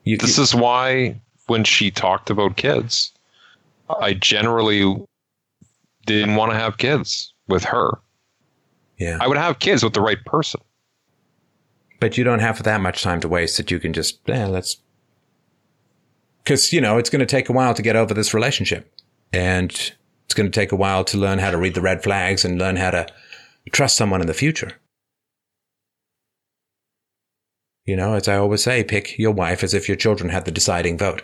You, 0.03 0.17
this 0.17 0.38
you, 0.38 0.43
is 0.43 0.56
why 0.56 1.19
when 1.48 1.64
she 1.64 1.91
talked 1.91 2.30
about 2.30 2.56
kids, 2.56 3.11
I 4.01 4.14
generally 4.14 4.95
didn't 6.06 6.35
want 6.35 6.51
to 6.51 6.57
have 6.57 6.77
kids 6.77 7.33
with 7.48 7.64
her. 7.66 7.99
Yeah. 8.98 9.17
I 9.19 9.27
would 9.27 9.38
have 9.38 9.59
kids 9.59 9.83
with 9.83 9.93
the 9.93 10.01
right 10.01 10.24
person. 10.25 10.61
But 12.00 12.17
you 12.17 12.24
don't 12.24 12.40
have 12.40 12.61
that 12.64 12.82
much 12.82 13.01
time 13.01 13.19
to 13.22 13.27
waste 13.27 13.58
that 13.58 13.72
you 13.72 13.80
can 13.80 13.93
just, 13.93 14.19
yeah, 14.26 14.45
let's. 14.45 14.77
Because, 16.43 16.72
you 16.72 16.80
know, 16.80 16.98
it's 16.98 17.09
going 17.09 17.19
to 17.19 17.26
take 17.26 17.50
a 17.50 17.53
while 17.53 17.74
to 17.74 17.82
get 17.82 17.95
over 17.95 18.14
this 18.14 18.34
relationship. 18.34 18.92
And 19.34 19.72
it's 19.72 20.34
going 20.34 20.50
to 20.50 20.59
take 20.59 20.72
a 20.72 20.77
while 20.77 21.03
to 21.06 21.17
learn 21.17 21.40
how 21.40 21.51
to 21.51 21.58
read 21.58 21.74
the 21.74 21.82
red 21.82 22.03
flags 22.03 22.45
and 22.45 22.59
learn 22.59 22.76
how 22.76 22.92
to 22.92 23.08
trust 23.72 23.98
someone 23.98 24.22
in 24.22 24.27
the 24.27 24.34
future. 24.34 24.74
You 27.85 27.95
know, 27.95 28.14
as 28.14 28.27
I 28.27 28.35
always 28.35 28.64
say, 28.64 28.84
pick 28.84 29.17
your 29.17 29.32
wife 29.32 29.64
as 29.64 29.74
if 29.74 29.88
your 29.88 29.98
children 29.98 30.30
had 30.30 30.45
the 30.45 30.51
deciding 30.51 30.98
vote. 30.98 31.22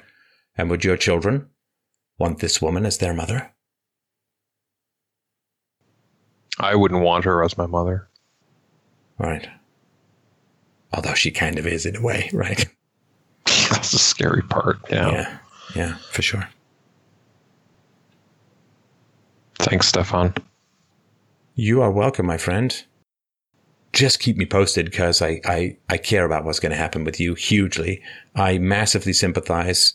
And 0.56 0.70
would 0.70 0.84
your 0.84 0.98
children 0.98 1.50
want 2.18 2.40
this 2.40 2.62
woman 2.62 2.86
as 2.86 2.98
their 2.98 3.14
mother? 3.14 3.52
I 6.60 6.76
wouldn't 6.76 7.04
want 7.04 7.26
her 7.26 7.44
as 7.44 7.58
my 7.58 7.66
mother. 7.66 8.08
Right. 9.18 9.48
Although 10.94 11.16
she 11.16 11.32
kind 11.32 11.58
of 11.58 11.66
is 11.66 11.86
in 11.86 11.96
a 11.96 12.02
way, 12.02 12.30
right? 12.34 12.66
That's 13.46 13.92
the 13.92 14.00
scary 14.00 14.42
part. 14.44 14.80
Yeah. 14.90 15.12
Yeah. 15.12 15.38
Yeah, 15.76 15.96
for 16.12 16.22
sure. 16.22 16.48
Thanks, 19.60 19.88
Stefan. 19.88 20.34
You 21.56 21.82
are 21.82 21.92
welcome, 21.92 22.26
my 22.26 22.38
friend. 22.38 22.84
Just 23.92 24.20
keep 24.20 24.38
me 24.38 24.46
posted 24.46 24.86
because 24.86 25.22
I, 25.22 25.40
I, 25.46 25.78
I 25.90 25.98
care 25.98 26.26
about 26.26 26.46
what's 26.46 26.60
going 26.60 26.72
to 26.72 26.78
happen 26.78 27.04
with 27.04 27.20
you 27.20 27.36
hugely. 27.36 28.02
I 28.36 28.58
massively 28.58 29.14
sympathize. 29.14 29.94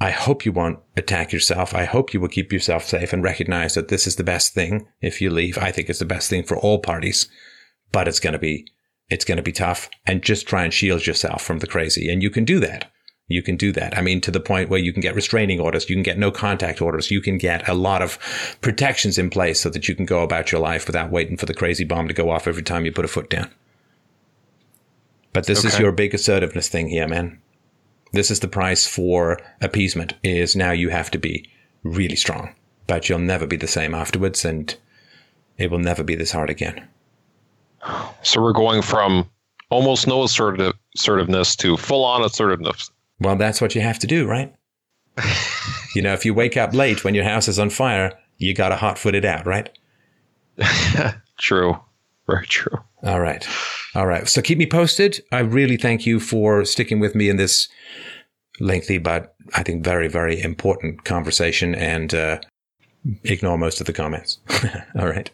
I 0.00 0.10
hope 0.10 0.44
you 0.44 0.52
won't 0.52 0.78
attack 0.96 1.32
yourself. 1.32 1.74
I 1.74 1.84
hope 1.84 2.12
you 2.12 2.20
will 2.20 2.28
keep 2.28 2.52
yourself 2.52 2.84
safe 2.84 3.12
and 3.12 3.22
recognize 3.22 3.74
that 3.74 3.88
this 3.88 4.06
is 4.06 4.16
the 4.16 4.24
best 4.24 4.52
thing 4.52 4.86
if 5.00 5.22
you 5.22 5.30
leave. 5.30 5.56
I 5.56 5.72
think 5.72 5.88
it's 5.88 5.98
the 5.98 6.04
best 6.04 6.28
thing 6.28 6.42
for 6.42 6.58
all 6.58 6.78
parties, 6.78 7.28
but 7.92 8.06
it's 8.06 8.20
going 8.20 8.34
to 8.34 8.38
be 8.38 8.66
it's 9.08 9.24
going 9.24 9.36
to 9.36 9.42
be 9.42 9.52
tough 9.52 9.88
and 10.06 10.22
just 10.22 10.46
try 10.46 10.64
and 10.64 10.72
shield 10.72 11.06
yourself 11.06 11.42
from 11.42 11.58
the 11.58 11.66
crazy. 11.66 12.10
And 12.10 12.22
you 12.22 12.30
can 12.30 12.44
do 12.44 12.60
that. 12.60 12.90
You 13.28 13.42
can 13.42 13.56
do 13.56 13.72
that. 13.72 13.96
I 13.98 14.02
mean, 14.02 14.20
to 14.20 14.30
the 14.30 14.40
point 14.40 14.68
where 14.68 14.78
you 14.78 14.92
can 14.92 15.02
get 15.02 15.16
restraining 15.16 15.60
orders, 15.60 15.90
you 15.90 15.96
can 15.96 16.04
get 16.04 16.18
no 16.18 16.30
contact 16.30 16.80
orders, 16.80 17.10
you 17.10 17.20
can 17.20 17.38
get 17.38 17.68
a 17.68 17.74
lot 17.74 18.00
of 18.00 18.18
protections 18.60 19.18
in 19.18 19.30
place 19.30 19.60
so 19.60 19.68
that 19.70 19.88
you 19.88 19.96
can 19.96 20.06
go 20.06 20.22
about 20.22 20.52
your 20.52 20.60
life 20.60 20.86
without 20.86 21.10
waiting 21.10 21.36
for 21.36 21.46
the 21.46 21.54
crazy 21.54 21.84
bomb 21.84 22.06
to 22.06 22.14
go 22.14 22.30
off 22.30 22.46
every 22.46 22.62
time 22.62 22.84
you 22.84 22.92
put 22.92 23.04
a 23.04 23.08
foot 23.08 23.28
down. 23.28 23.50
But 25.32 25.46
this 25.46 25.60
okay. 25.60 25.68
is 25.68 25.78
your 25.78 25.92
big 25.92 26.14
assertiveness 26.14 26.68
thing 26.68 26.88
here, 26.88 27.08
man. 27.08 27.40
This 28.12 28.30
is 28.30 28.40
the 28.40 28.48
price 28.48 28.86
for 28.86 29.40
appeasement 29.60 30.14
is 30.22 30.54
now 30.54 30.70
you 30.70 30.90
have 30.90 31.10
to 31.10 31.18
be 31.18 31.50
really 31.82 32.16
strong, 32.16 32.54
but 32.86 33.08
you'll 33.08 33.18
never 33.18 33.46
be 33.46 33.56
the 33.56 33.66
same 33.66 33.94
afterwards 33.94 34.44
and 34.44 34.76
it 35.58 35.70
will 35.70 35.78
never 35.78 36.04
be 36.04 36.14
this 36.14 36.32
hard 36.32 36.48
again. 36.48 36.88
So 38.22 38.42
we're 38.42 38.52
going 38.52 38.82
from 38.82 39.28
almost 39.70 40.06
no 40.06 40.24
assertive, 40.24 40.72
assertiveness 40.94 41.56
to 41.56 41.76
full 41.76 42.04
on 42.04 42.24
assertiveness. 42.24 42.90
Well, 43.20 43.36
that's 43.36 43.60
what 43.60 43.74
you 43.74 43.80
have 43.80 43.98
to 44.00 44.06
do, 44.06 44.26
right? 44.26 44.54
you 45.94 46.02
know, 46.02 46.12
if 46.12 46.24
you 46.24 46.34
wake 46.34 46.56
up 46.56 46.74
late 46.74 47.04
when 47.04 47.14
your 47.14 47.24
house 47.24 47.48
is 47.48 47.58
on 47.58 47.70
fire, 47.70 48.12
you 48.38 48.54
got 48.54 48.68
to 48.68 48.76
hot 48.76 48.98
foot 48.98 49.14
it 49.14 49.24
out, 49.24 49.46
right? 49.46 49.70
true. 51.38 51.78
Very 52.26 52.46
true. 52.46 52.78
All 53.02 53.20
right. 53.20 53.46
All 53.94 54.06
right. 54.06 54.28
So 54.28 54.42
keep 54.42 54.58
me 54.58 54.66
posted. 54.66 55.22
I 55.32 55.40
really 55.40 55.76
thank 55.76 56.06
you 56.06 56.18
for 56.20 56.64
sticking 56.64 56.98
with 56.98 57.14
me 57.14 57.28
in 57.28 57.36
this 57.36 57.68
lengthy, 58.58 58.98
but 58.98 59.34
I 59.54 59.62
think 59.62 59.84
very, 59.84 60.08
very 60.08 60.40
important 60.40 61.04
conversation 61.04 61.74
and 61.74 62.12
uh, 62.14 62.40
ignore 63.24 63.58
most 63.58 63.80
of 63.80 63.86
the 63.86 63.92
comments. 63.92 64.38
All 64.98 65.06
right. 65.06 65.30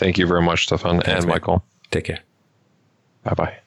Thank 0.00 0.16
you 0.16 0.26
very 0.26 0.40
much, 0.40 0.64
Stefan 0.64 1.02
and 1.02 1.26
Michael. 1.26 1.62
Take 1.90 2.04
care. 2.04 2.20
Bye 3.22 3.34
bye. 3.34 3.59